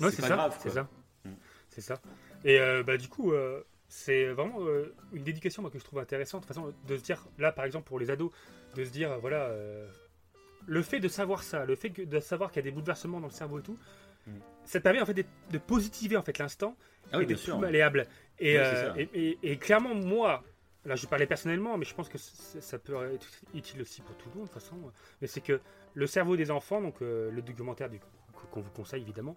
Ouais, 0.00 0.12
c'est 0.12 0.22
pas 0.22 0.28
ça, 0.28 0.36
grave. 0.36 0.56
c'est 0.62 0.70
ça. 0.70 0.88
Mm. 1.24 1.30
C'est 1.70 1.80
ça. 1.80 2.00
Et 2.44 2.60
bah, 2.86 2.96
du 2.96 3.08
coup, 3.08 3.32
c'est 3.88 4.26
vraiment 4.26 4.60
euh, 4.60 4.94
une 5.12 5.22
dédication 5.24 5.62
moi, 5.62 5.70
que 5.70 5.78
je 5.78 5.84
trouve 5.84 5.98
intéressante, 5.98 6.42
de 6.42 6.46
façon 6.46 6.72
de 6.86 6.96
se 6.96 7.02
dire, 7.02 7.26
là 7.38 7.52
par 7.52 7.64
exemple 7.64 7.86
pour 7.88 7.98
les 7.98 8.10
ados, 8.10 8.30
de 8.74 8.84
se 8.84 8.90
dire, 8.90 9.12
euh, 9.12 9.16
voilà, 9.18 9.44
euh, 9.46 9.88
le 10.66 10.82
fait 10.82 11.00
de 11.00 11.08
savoir 11.08 11.42
ça, 11.42 11.64
le 11.64 11.74
fait 11.74 11.90
que- 11.90 12.02
de 12.02 12.20
savoir 12.20 12.50
qu'il 12.52 12.62
y 12.62 12.66
a 12.66 12.70
des 12.70 12.74
bouleversements 12.74 13.20
dans 13.20 13.28
le 13.28 13.32
cerveau 13.32 13.58
et 13.60 13.62
tout, 13.62 13.78
Mm. 14.26 14.30
ça 14.66 14.78
te 14.78 14.82
permet 14.82 15.00
en 15.00 15.06
fait 15.06 15.14
de 15.50 15.58
positiver 15.58 16.16
en 16.18 16.22
fait 16.22 16.36
l'instant 16.38 16.76
Ah 17.12 17.16
oui, 17.18 17.24
et 17.24 17.26
d'être 17.26 17.42
plus 17.42 17.54
malléable. 17.56 18.06
Et, 18.38 18.56
Oui, 18.58 18.62
euh, 18.62 18.94
et, 18.96 19.08
et- 19.14 19.38
et 19.52 19.56
clairement, 19.56 19.94
moi, 19.94 20.44
là 20.84 20.94
je 20.96 21.06
parlais 21.06 21.26
personnellement, 21.26 21.78
mais 21.78 21.86
je 21.86 21.94
pense 21.94 22.10
que 22.10 22.18
ça 22.18 22.78
peut 22.78 22.94
être 23.14 23.26
utile 23.54 23.80
aussi 23.80 24.02
pour 24.02 24.14
tout 24.18 24.28
le 24.28 24.34
monde 24.34 24.48
de 24.48 24.52
toute 24.52 24.60
façon. 24.62 24.76
Mais 25.22 25.26
c'est 25.26 25.40
que 25.40 25.60
le 25.94 26.06
cerveau 26.06 26.36
des 26.36 26.50
enfants, 26.50 26.82
donc 26.82 27.00
le 27.00 27.40
documentaire 27.40 27.88
qu'on 28.52 28.60
vous 28.60 28.70
conseille 28.70 29.00
évidemment, 29.02 29.36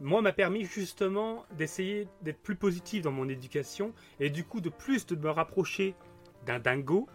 moi 0.00 0.20
m'a 0.22 0.32
permis 0.32 0.64
justement 0.64 1.44
d'essayer 1.56 2.06
d'être 2.22 2.42
plus 2.42 2.56
positif 2.56 3.02
dans 3.02 3.12
mon 3.12 3.28
éducation 3.28 3.92
et 4.20 4.30
du 4.30 4.44
coup 4.44 4.60
de 4.60 4.68
plus 4.68 5.06
de 5.06 5.16
me 5.16 5.30
rapprocher 5.30 5.94
d'un 6.46 6.58
dingo. 6.58 7.08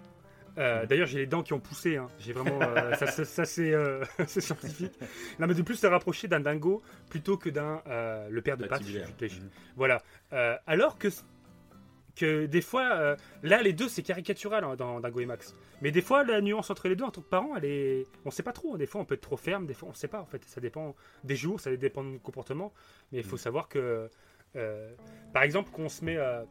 Euh, 0.58 0.86
D'ailleurs, 0.86 1.08
j'ai 1.08 1.20
les 1.20 1.28
dents 1.28 1.44
qui 1.44 1.54
ont 1.54 1.62
poussé. 1.62 1.96
hein. 1.96 2.08
J'ai 2.20 2.34
vraiment, 2.34 2.60
euh, 2.62 2.94
ça, 3.00 3.08
ça- 3.08 3.24
ça, 3.24 3.46
c'est 3.46 3.72
euh, 3.74 4.04
c'est 4.28 4.42
scientifique. 4.42 4.92
Non, 5.40 5.48
mais 5.48 5.54
de 5.54 5.62
plus 5.62 5.76
se 5.76 5.88
rapprocher 5.88 6.28
d'un 6.28 6.42
dingo 6.42 6.82
plutôt 7.10 7.38
que 7.38 7.50
d'un 7.50 7.82
le 8.30 8.42
père 8.42 8.58
de 8.58 8.66
Pat. 8.66 8.82
Mhm. 8.82 9.50
Voilà. 9.78 10.02
Alors 10.68 10.98
que 10.98 11.08
que 12.16 12.45
des 12.45 12.62
fois, 12.62 12.84
euh, 12.93 13.16
là, 13.43 13.62
les 13.62 13.74
deux, 13.74 13.88
c'est 13.89 14.03
caricatural 14.03 14.64
hein, 14.64 14.76
dans 14.76 14.99
Dingo 14.99 15.20
et 15.22 15.26
Max. 15.26 15.55
Mais 15.82 15.91
des 15.91 16.01
fois, 16.01 16.24
la 16.24 16.41
nuance 16.41 16.70
entre 16.70 16.88
les 16.88 16.95
deux, 16.95 17.03
en 17.05 17.12
tant 17.12 17.22
que 17.22 17.30
parent, 17.30 17.55
elle 17.57 17.66
est. 17.66 18.05
On 18.26 18.32
sait 18.32 18.43
pas 18.43 18.51
trop. 18.53 18.78
Des 18.78 18.86
fois, 18.86 19.01
on 19.01 19.05
peut 19.05 19.16
être 19.16 19.22
trop 19.22 19.38
ferme, 19.38 19.66
des 19.66 19.74
fois, 19.74 19.89
on 19.89 19.93
sait 19.93 20.07
pas. 20.07 20.20
En 20.22 20.26
fait, 20.26 20.43
ça 20.45 20.62
dépend 20.62 20.95
des 21.24 21.36
jours, 21.36 21.59
ça 21.59 21.76
dépend 21.76 22.03
du 22.03 22.20
comportement. 22.20 22.74
Mais 23.12 23.20
il 23.20 23.24
faut 23.24 23.38
savoir 23.38 23.68
que, 23.70 24.09
euh, 24.55 24.91
par 25.34 25.43
exemple, 25.43 25.72
qu'on 25.72 25.89
se 25.89 26.03
met. 26.05 26.18
à- 26.18 26.45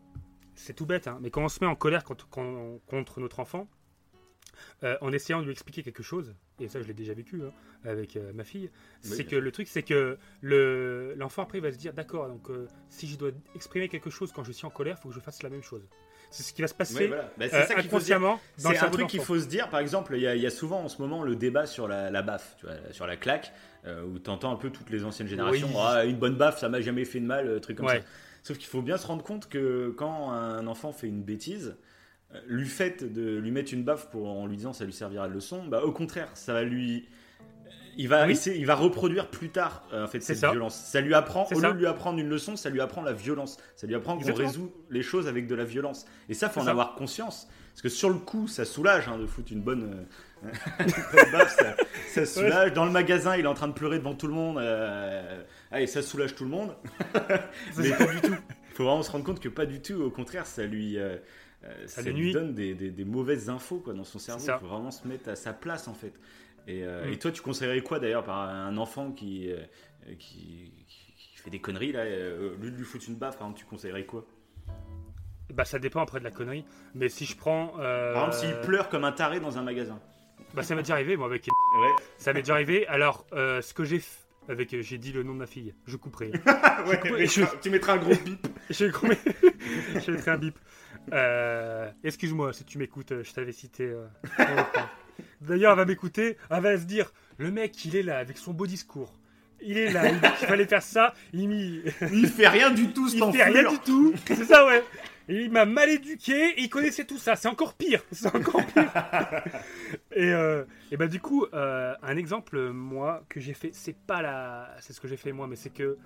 c'est 0.54 0.74
tout 0.74 0.84
bête, 0.84 1.06
hein, 1.08 1.18
mais 1.22 1.30
quand 1.30 1.42
on 1.42 1.48
se 1.48 1.58
met 1.62 1.66
en 1.70 1.76
colère 1.76 2.04
contre, 2.04 2.28
con- 2.28 2.80
contre 2.86 3.20
notre 3.20 3.40
enfant, 3.40 3.66
euh, 4.82 4.96
en 5.00 5.12
essayant 5.12 5.40
de 5.40 5.44
lui 5.46 5.52
expliquer 5.52 5.82
quelque 5.82 6.02
chose, 6.02 6.34
et 6.60 6.68
ça 6.68 6.80
je 6.82 6.86
l'ai 6.86 6.94
déjà 6.94 7.14
vécu 7.14 7.42
hein, 7.42 7.52
avec 7.84 8.16
euh, 8.16 8.32
ma 8.34 8.44
fille, 8.44 8.70
Oui, 9.04 9.10
c'est 9.16 9.24
que 9.24 9.36
le 9.36 9.52
truc 9.52 9.68
c'est 9.68 9.82
que 9.82 10.18
le 10.40 11.14
l'enfant 11.16 11.42
après 11.42 11.58
il 11.58 11.62
va 11.62 11.72
se 11.72 11.78
dire 11.78 11.92
d'accord, 11.92 12.28
donc 12.28 12.50
euh, 12.50 12.66
si 12.88 13.06
je 13.06 13.16
dois 13.16 13.30
exprimer 13.54 13.88
quelque 13.88 14.10
chose 14.10 14.32
quand 14.32 14.44
je 14.44 14.52
suis 14.52 14.66
en 14.66 14.70
colère, 14.70 14.96
il 14.98 15.02
faut 15.02 15.08
que 15.10 15.14
je 15.14 15.20
fasse 15.20 15.42
la 15.42 15.50
même 15.50 15.62
chose. 15.62 15.86
C'est 16.32 16.44
ce 16.44 16.52
qui 16.52 16.62
va 16.62 16.68
se 16.68 16.74
passer 16.74 17.08
voilà. 17.08 17.32
Bah, 17.38 17.46
c'est 17.48 17.64
ça 17.66 17.76
inconsciemment 17.76 18.40
C'est 18.56 18.78
un 18.78 18.90
truc 18.90 19.08
qu'il 19.08 19.20
faut 19.20 19.38
se 19.38 19.46
dire, 19.46 19.68
par 19.68 19.80
exemple, 19.80 20.12
il 20.14 20.22
y, 20.22 20.28
a- 20.28 20.36
il 20.36 20.42
y 20.42 20.46
a 20.46 20.50
souvent 20.50 20.80
en 20.80 20.88
ce 20.88 21.02
moment 21.02 21.24
le 21.24 21.34
débat 21.34 21.66
sur 21.66 21.88
la, 21.88 22.08
la 22.08 22.22
baffe, 22.22 22.54
tu 22.60 22.66
vois, 22.66 22.76
sur 22.92 23.04
la 23.06 23.16
claque, 23.16 23.52
où 23.86 24.18
tu 24.20 24.30
entends 24.30 24.52
un 24.52 24.56
peu 24.56 24.70
toutes 24.70 24.90
les 24.90 25.04
anciennes 25.04 25.26
générations, 25.26 25.66
Oui. 25.68 25.74
Ah, 25.76 26.04
une 26.04 26.18
bonne 26.18 26.36
baffe, 26.36 26.60
ça 26.60 26.68
m'a 26.68 26.80
jamais 26.80 27.04
fait 27.04 27.18
de 27.18 27.26
mal, 27.26 27.60
truc 27.60 27.76
comme 27.78 27.86
Ouais. 27.86 27.98
ça. 28.00 28.06
Sauf 28.44 28.58
qu'il 28.58 28.68
faut 28.68 28.80
bien 28.80 28.96
se 28.96 29.08
rendre 29.08 29.24
compte 29.24 29.48
que 29.48 29.92
quand 29.98 30.30
un 30.30 30.66
enfant 30.68 30.92
fait 30.92 31.08
une 31.08 31.22
bêtise, 31.22 31.76
lui 32.46 32.66
fait 32.68 33.04
de 33.04 33.36
lui 33.38 33.50
mettre 33.50 33.72
une 33.74 33.82
baffe 33.82 34.06
pour, 34.10 34.28
en 34.28 34.46
lui 34.46 34.56
disant 34.56 34.72
ça 34.72 34.84
lui 34.84 34.92
servira 34.92 35.28
de 35.28 35.34
leçon, 35.34 35.64
bah, 35.66 35.82
au 35.82 35.92
contraire, 35.92 36.28
ça 36.34 36.52
va 36.52 36.62
lui. 36.62 37.08
Il 37.96 38.08
va, 38.08 38.24
Oui. 38.24 38.32
essayer, 38.32 38.56
il 38.56 38.66
va 38.66 38.76
reproduire 38.76 39.28
plus 39.28 39.48
tard 39.50 39.82
euh, 39.92 40.04
en 40.04 40.06
fait, 40.06 40.20
cette 40.20 40.38
ça. 40.38 40.50
violence. 40.50 40.76
Ça 40.76 41.00
lui 41.00 41.12
apprend, 41.12 41.46
au 41.52 41.60
lieu 41.60 41.72
de 41.72 41.76
lui 41.78 41.86
apprendre 41.86 42.18
une 42.20 42.28
leçon, 42.28 42.54
ça 42.56 42.70
lui 42.70 42.80
apprend 42.80 43.02
la 43.02 43.12
violence. 43.12 43.58
Ça 43.76 43.86
lui 43.88 43.94
apprend 43.96 44.16
qu'on 44.16 44.32
résout 44.32 44.72
les 44.90 45.02
choses 45.02 45.26
avec 45.26 45.46
de 45.48 45.54
la 45.56 45.64
violence. 45.64 46.06
Et 46.28 46.34
ça, 46.34 46.48
faut 46.48 46.60
en 46.60 46.64
ça. 46.64 46.70
avoir 46.70 46.94
conscience. 46.94 47.48
Parce 47.72 47.82
que 47.82 47.88
sur 47.88 48.08
le 48.08 48.18
coup, 48.18 48.46
ça 48.46 48.64
soulage 48.64 49.08
hein, 49.08 49.18
de 49.18 49.26
foutre 49.26 49.52
une 49.52 49.60
bonne, 49.62 50.06
euh, 50.44 50.48
une 50.80 50.86
bonne 51.12 51.32
baffe, 51.32 51.56
ça, 51.56 51.76
ça 52.08 52.26
soulage. 52.26 52.72
Dans 52.74 52.84
le 52.84 52.90
magasin, 52.92 53.36
il 53.36 53.44
est 53.44 53.48
en 53.48 53.54
train 53.54 53.68
de 53.68 53.72
pleurer 53.74 53.98
devant 53.98 54.14
tout 54.14 54.28
le 54.28 54.34
monde. 54.34 54.58
euh, 54.58 55.42
allez, 55.72 55.86
ça 55.88 56.00
soulage 56.00 56.34
tout 56.36 56.44
le 56.44 56.50
monde. 56.50 56.74
Mais 57.76 57.90
pas 57.90 58.06
du 58.06 58.20
tout. 58.20 58.34
Il 58.70 58.76
faut 58.76 58.84
vraiment 58.84 59.02
se 59.02 59.10
rendre 59.10 59.24
compte 59.24 59.40
que 59.40 59.48
pas 59.48 59.66
du 59.66 59.82
tout. 59.82 60.00
Au 60.00 60.10
contraire, 60.10 60.46
ça 60.46 60.64
lui, 60.64 60.96
euh, 60.96 61.16
euh, 61.64 61.86
ça 61.86 62.02
lui 62.02 62.12
lui 62.12 62.20
nuit. 62.26 62.32
donne 62.32 62.54
des, 62.54 62.74
des- 62.74 62.90
des 62.90 63.04
mauvaises 63.04 63.48
infos 63.50 63.78
quoi, 63.80 63.92
dans 63.94 64.04
son 64.04 64.18
cerveau. 64.18 64.44
Il 64.46 64.58
faut 64.60 64.66
vraiment 64.66 64.90
se 64.90 65.06
mettre 65.06 65.28
à 65.28 65.36
sa 65.36 65.52
place 65.52 65.88
en 65.88 65.94
fait. 65.94 66.12
Et, 66.66 66.84
euh, 66.84 67.06
Mm. 67.08 67.12
et 67.12 67.18
toi, 67.18 67.30
tu 67.32 67.42
conseillerais 67.42 67.80
quoi 67.82 67.98
d'ailleurs 67.98 68.24
par 68.24 68.38
un 68.40 68.76
enfant 68.76 69.12
qui, 69.12 69.50
euh, 69.50 69.58
qui, 70.18 70.72
qui- 70.86 71.14
qui 71.16 71.36
fait 71.36 71.50
des 71.50 71.58
conneries 71.60 71.92
là 71.92 72.04
Lui 72.04 72.70
de 72.70 72.76
lui 72.76 72.84
foutre 72.84 73.04
une 73.08 73.14
baffe, 73.16 73.36
par 73.38 73.46
exemple, 73.46 73.58
tu 73.60 73.66
conseillerais 73.66 74.04
quoi? 74.04 74.26
Bah 75.52 75.64
ça 75.64 75.78
dépend 75.80 76.00
après 76.00 76.20
de 76.20 76.24
la 76.24 76.30
connerie, 76.30 76.64
mais 76.94 77.08
si 77.08 77.24
je 77.24 77.36
prends... 77.36 77.68
Par 77.76 78.28
exemple, 78.28 78.34
s'il 78.54 78.60
pleure 78.66 78.88
comme 78.88 79.04
un 79.04 79.10
taré 79.12 79.40
dans 79.40 79.58
un 79.58 79.62
magasin. 79.62 79.98
Bah 80.54 80.62
ça 80.62 80.74
m'est 80.76 80.82
déjà 80.82 80.94
arrivé 80.94 81.16
moi 81.16 81.26
avec... 81.26 81.46
Ouais. 81.80 81.88
Ça 82.18 82.32
m'est 82.32 82.42
déjà 82.42 82.54
arrivé, 82.54 82.86
alors 82.86 83.26
ce 83.32 83.72
que 83.74 83.84
j'ai 83.84 83.98
fait... 83.98 84.18
Avec, 84.48 84.74
j'ai 84.80 84.98
dit 84.98 85.12
le 85.12 85.22
nom 85.22 85.32
de 85.34 85.38
ma 85.38 85.46
fille, 85.46 85.74
je 85.86 85.96
couperai. 85.96 86.32
ouais, 86.86 87.26
je- 87.26 87.42
tu 87.62 87.70
mettras 87.70 87.92
un 87.94 87.96
gros 87.98 88.14
bip. 88.24 88.46
Coupé. 88.92 89.16
J'ai 89.94 90.16
fait 90.18 90.30
un 90.30 90.38
bip. 90.38 90.58
Euh, 91.12 91.90
Excuse-moi 92.04 92.52
si 92.52 92.64
tu 92.64 92.78
m'écoutes, 92.78 93.12
euh, 93.12 93.22
je 93.24 93.32
t'avais 93.32 93.52
cité. 93.52 93.84
euh. 93.84 94.06
D'ailleurs, 95.40 95.72
elle 95.72 95.78
va 95.78 95.84
m'écouter, 95.84 96.36
elle 96.50 96.62
va 96.62 96.78
se 96.78 96.84
dire 96.84 97.12
le 97.38 97.50
mec, 97.50 97.84
il 97.84 97.96
est 97.96 98.02
là 98.02 98.18
avec 98.18 98.38
son 98.38 98.52
beau 98.52 98.66
discours. 98.66 99.12
Il 99.62 99.76
est 99.76 99.90
là, 99.92 100.08
il 100.08 100.18
dit 100.20 100.28
qu'il 100.38 100.46
fallait 100.48 100.66
faire 100.66 100.82
ça, 100.82 101.12
il 101.34 101.48
m'y- 101.48 101.82
Il 102.12 102.26
fait 102.28 102.48
rien 102.48 102.70
du 102.70 102.92
tout, 102.92 103.08
cet 103.10 103.20
il 103.20 103.32
fait 103.32 103.44
rien 103.44 103.68
du 103.70 103.78
tout. 103.80 104.14
C'est 104.26 104.44
ça, 104.44 104.64
ouais. 104.66 104.82
Il 105.28 105.50
m'a 105.52 105.64
mal 105.66 105.90
éduqué 105.90 106.32
et 106.58 106.62
il 106.62 106.68
connaissait 106.70 107.04
tout 107.04 107.18
ça. 107.18 107.36
C'est 107.36 107.48
encore 107.48 107.74
pire. 107.74 108.02
C'est 108.10 108.34
encore 108.34 108.64
pire. 108.66 108.90
et, 110.12 110.32
euh, 110.32 110.64
et 110.90 110.96
bah, 110.96 111.06
du 111.08 111.20
coup, 111.20 111.46
un 111.52 112.16
exemple, 112.16 112.70
moi, 112.70 113.22
que 113.28 113.38
j'ai 113.38 113.54
fait, 113.54 113.70
c'est 113.74 113.94
pas 113.96 114.22
la. 114.22 114.74
C'est 114.80 114.92
ce 114.92 115.00
que 115.00 115.06
j'ai 115.08 115.16
fait 115.18 115.32
moi, 115.32 115.46
mais 115.46 115.56
c'est 115.56 115.70
que 115.70 115.98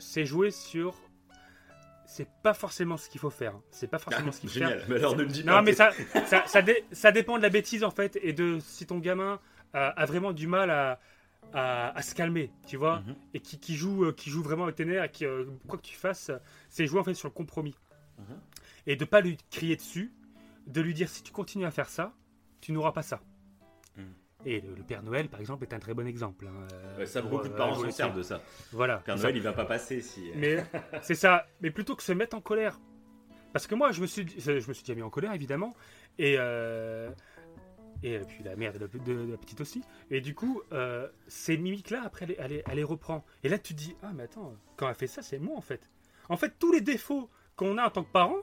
c'est 0.00 0.24
jouer 0.26 0.50
sur. 0.50 0.94
C'est 2.14 2.28
pas 2.42 2.52
forcément 2.52 2.98
ce 2.98 3.08
qu'il 3.08 3.20
faut 3.20 3.30
faire. 3.30 3.54
hein. 3.54 3.62
C'est 3.70 3.86
pas 3.88 3.98
forcément 3.98 4.32
ce 4.32 4.40
qu'il 4.40 4.50
faut 4.50 4.58
faire. 4.58 4.68
Génial. 4.68 4.86
Mais 4.88 4.96
alors 4.96 5.16
ne 5.16 5.22
le 5.22 5.28
dis 5.28 5.42
pas. 5.42 5.56
Non, 5.56 5.62
mais 5.62 5.72
ça, 5.72 5.92
ça, 6.26 6.46
ça, 6.46 6.60
dé- 6.60 6.84
ça 6.92 7.10
dépend 7.10 7.38
de 7.38 7.42
la 7.42 7.48
bêtise 7.48 7.84
en 7.84 7.90
fait 7.90 8.18
et 8.22 8.32
de 8.34 8.58
si 8.60 8.84
ton 8.86 8.98
gamin 8.98 9.40
a, 9.72 9.88
a 9.88 10.04
vraiment 10.04 10.32
du 10.32 10.46
mal 10.46 10.70
à, 10.70 11.00
à, 11.54 11.96
à 11.96 12.02
se 12.02 12.14
calmer, 12.14 12.50
tu 12.66 12.76
vois, 12.76 13.00
Mhm. 13.00 13.14
et 13.32 13.40
qui, 13.40 13.58
qui 13.58 13.76
joue, 13.76 14.04
euh, 14.04 14.12
qui 14.12 14.28
joue 14.28 14.42
vraiment 14.42 14.64
avec 14.64 14.76
tes 14.76 14.84
nerfs, 14.84 15.04
et 15.04 15.10
qui, 15.10 15.24
euh, 15.24 15.46
quoi 15.68 15.78
que 15.78 15.84
tu 15.86 15.96
fasses, 15.96 16.30
c'est 16.68 16.86
jouer 16.86 17.00
en 17.00 17.04
fait 17.04 17.14
sur 17.14 17.28
le 17.28 17.32
compromis 17.34 17.74
Mhm. 18.18 18.38
et 18.88 18.96
de 18.96 19.04
pas 19.06 19.22
lui 19.22 19.38
crier 19.50 19.76
dessus, 19.76 20.12
de 20.66 20.80
lui 20.82 20.92
dire 20.92 21.08
si 21.08 21.22
tu 21.22 21.32
continues 21.32 21.64
à 21.64 21.70
faire 21.70 21.88
ça, 21.88 22.12
tu 22.60 22.72
n'auras 22.72 22.92
pas 22.92 23.02
ça. 23.02 23.20
Et 24.44 24.60
le, 24.60 24.74
le 24.74 24.82
Père 24.82 25.02
Noël, 25.02 25.28
par 25.28 25.38
exemple, 25.40 25.64
est 25.64 25.72
un 25.74 25.78
très 25.78 25.94
bon 25.94 26.06
exemple. 26.06 26.46
hein, 26.48 26.66
euh, 26.72 26.98
Ouais, 26.98 27.06
ça, 27.06 27.20
pour, 27.22 27.30
beaucoup 27.30 27.48
de 27.48 27.52
euh, 27.52 27.56
parents 27.56 27.72
s'en 27.74 27.78
évoluer. 27.78 27.92
servent 27.92 28.16
de 28.16 28.22
ça. 28.22 28.40
Voilà. 28.72 28.98
Père 28.98 29.16
Noël, 29.16 29.36
il 29.36 29.42
va 29.42 29.52
pas 29.52 29.64
passer 29.64 30.00
si. 30.00 30.30
mais 30.34 30.64
c'est 31.02 31.14
ça. 31.14 31.46
Mais 31.60 31.70
plutôt 31.70 31.94
que 31.94 32.02
se 32.02 32.12
mettre 32.12 32.36
en 32.36 32.40
colère. 32.40 32.80
Parce 33.52 33.66
que 33.66 33.74
moi, 33.74 33.92
je 33.92 34.00
me 34.00 34.06
suis, 34.06 34.26
je 34.38 34.52
me 34.52 34.60
suis 34.72 34.82
déjà 34.82 34.94
mis 34.94 35.02
en 35.02 35.10
colère, 35.10 35.32
évidemment. 35.34 35.74
Et, 36.18 36.36
euh, 36.38 37.10
et 38.02 38.18
puis 38.20 38.42
la 38.42 38.56
mère 38.56 38.72
de 38.72 38.78
la, 38.80 38.86
de 38.88 39.30
la 39.30 39.36
petite 39.36 39.60
aussi. 39.60 39.82
Et 40.10 40.20
du 40.20 40.34
coup, 40.34 40.62
euh, 40.72 41.06
ces 41.28 41.56
mimiques-là, 41.56 42.02
après, 42.04 42.24
elle, 42.24 42.30
les- 42.30 42.36
elle 42.38 42.50
les- 42.50 42.62
elle 42.68 42.76
les 42.76 42.82
reprend. 42.84 43.24
Et 43.44 43.48
là, 43.48 43.58
tu 43.58 43.74
te 43.74 43.78
dis, 43.78 43.94
ah, 44.02 44.10
mais 44.14 44.24
attends, 44.24 44.54
quand 44.76 44.88
elle 44.88 44.94
fait 44.96 45.06
ça, 45.06 45.22
c'est 45.22 45.38
moi, 45.38 45.56
en 45.56 45.60
fait. 45.60 45.88
En 46.28 46.36
fait, 46.36 46.54
tous 46.58 46.72
les 46.72 46.80
défauts 46.80 47.28
qu'on 47.54 47.78
a 47.78 47.86
en 47.86 47.90
tant 47.90 48.02
que 48.02 48.10
parent, 48.10 48.36
euh, 48.36 48.40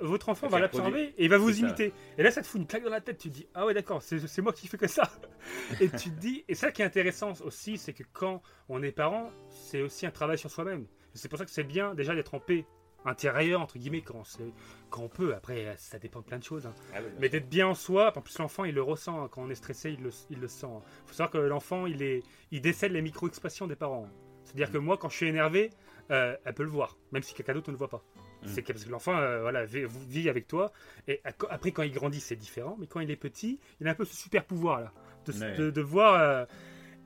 votre 0.00 0.28
enfant 0.28 0.48
va 0.48 0.58
l'absorber 0.60 1.14
et 1.16 1.24
il 1.24 1.30
va 1.30 1.38
vous 1.38 1.50
C'est 1.50 1.60
ça. 1.60 1.66
imiter. 1.66 1.92
Et 2.18 2.22
là, 2.22 2.30
ça 2.30 2.42
te 2.42 2.46
fout 2.46 2.60
une 2.60 2.66
claque 2.66 2.84
dans 2.84 2.90
la 2.90 3.00
tête. 3.00 3.18
Tu 3.18 3.28
te 3.30 3.34
dis, 3.34 3.46
ah 3.54 3.66
ouais, 3.66 3.74
d'accord, 3.74 4.02
c'est 4.02 4.18
c'est 4.26 4.42
moi 4.42 4.52
qui 4.52 4.66
fais 4.68 4.78
que 4.78 4.86
ça. 4.86 5.10
et 5.80 5.88
tu 5.88 6.10
te 6.10 6.18
dis, 6.20 6.44
et 6.48 6.54
ça 6.54 6.72
qui 6.72 6.82
est 6.82 6.84
intéressant 6.84 7.32
aussi, 7.44 7.78
c'est 7.78 7.92
que 7.92 8.04
quand 8.12 8.42
on 8.68 8.82
est 8.82 8.92
parent, 8.92 9.30
c'est 9.48 9.82
aussi 9.82 10.06
un 10.06 10.10
travail 10.10 10.38
sur 10.38 10.50
soi-même. 10.50 10.86
C'est 11.14 11.28
pour 11.28 11.38
ça 11.38 11.44
que 11.44 11.50
c'est 11.50 11.64
bien 11.64 11.94
déjà 11.94 12.14
d'être 12.14 12.34
en 12.34 12.40
paix 12.40 12.66
intérieure, 13.04 13.60
entre 13.60 13.78
guillemets, 13.78 14.02
quand, 14.02 14.24
c'est- 14.24 14.52
quand 14.90 15.02
on 15.02 15.08
peut. 15.08 15.32
Après, 15.34 15.74
ça 15.78 15.98
dépend 15.98 16.20
de 16.20 16.24
plein 16.24 16.38
de 16.38 16.44
choses. 16.44 16.66
hein. 16.66 16.74
Ah 16.94 16.98
Mais 17.20 17.28
d'être 17.28 17.48
bien 17.48 17.68
en 17.68 17.74
soi, 17.74 18.12
en 18.16 18.20
plus 18.20 18.36
l'enfant 18.38 18.64
il 18.64 18.74
le 18.74 18.82
ressent, 18.82 19.22
hein. 19.22 19.28
quand 19.30 19.42
on 19.44 19.48
est 19.50 19.54
stressé 19.54 19.92
il 19.92 20.02
le, 20.02 20.10
il 20.30 20.40
le 20.40 20.48
sent. 20.48 20.66
Il 20.66 21.08
faut 21.08 21.14
savoir 21.14 21.30
que 21.30 21.38
l'enfant 21.38 21.86
il, 21.86 22.02
est, 22.02 22.22
il 22.50 22.60
décèle 22.60 22.92
les 22.92 23.02
micro-expressions 23.02 23.66
des 23.68 23.76
parents. 23.76 24.08
C'est-à-dire 24.44 24.72
que 24.72 24.78
moi 24.78 24.96
quand 24.98 25.08
je 25.08 25.16
suis 25.16 25.28
énervé, 25.28 25.70
euh, 26.10 26.36
elle 26.44 26.54
peut 26.54 26.64
le 26.64 26.68
voir, 26.68 26.96
même 27.12 27.22
si 27.22 27.32
quelqu'un 27.34 27.54
d'autre 27.54 27.68
ne 27.70 27.74
le 27.74 27.78
voit 27.78 27.88
pas. 27.88 28.02
Mm. 28.42 28.46
C'est 28.48 28.62
que- 28.62 28.72
parce 28.72 28.84
que 28.84 28.90
l'enfant 28.90 29.16
euh, 29.16 29.40
voilà, 29.40 29.64
vit, 29.64 30.28
avec 30.28 30.46
toi, 30.46 30.72
et 31.08 31.20
après 31.24 31.72
quand 31.72 31.82
il 31.82 31.92
grandit 31.92 32.20
c'est 32.20 32.36
différent, 32.36 32.76
mais 32.78 32.86
quand 32.86 33.00
il 33.00 33.10
est 33.10 33.16
petit, 33.16 33.58
il 33.80 33.88
a 33.88 33.92
un 33.92 33.94
peu 33.94 34.04
ce 34.04 34.14
super 34.16 34.44
pouvoir 34.44 34.80
là, 34.80 34.92
de, 35.26 35.32
Ouais. 35.32 35.56
de- 35.56 35.70
de 35.70 35.80
voir. 35.80 36.14
euh, 36.14 36.44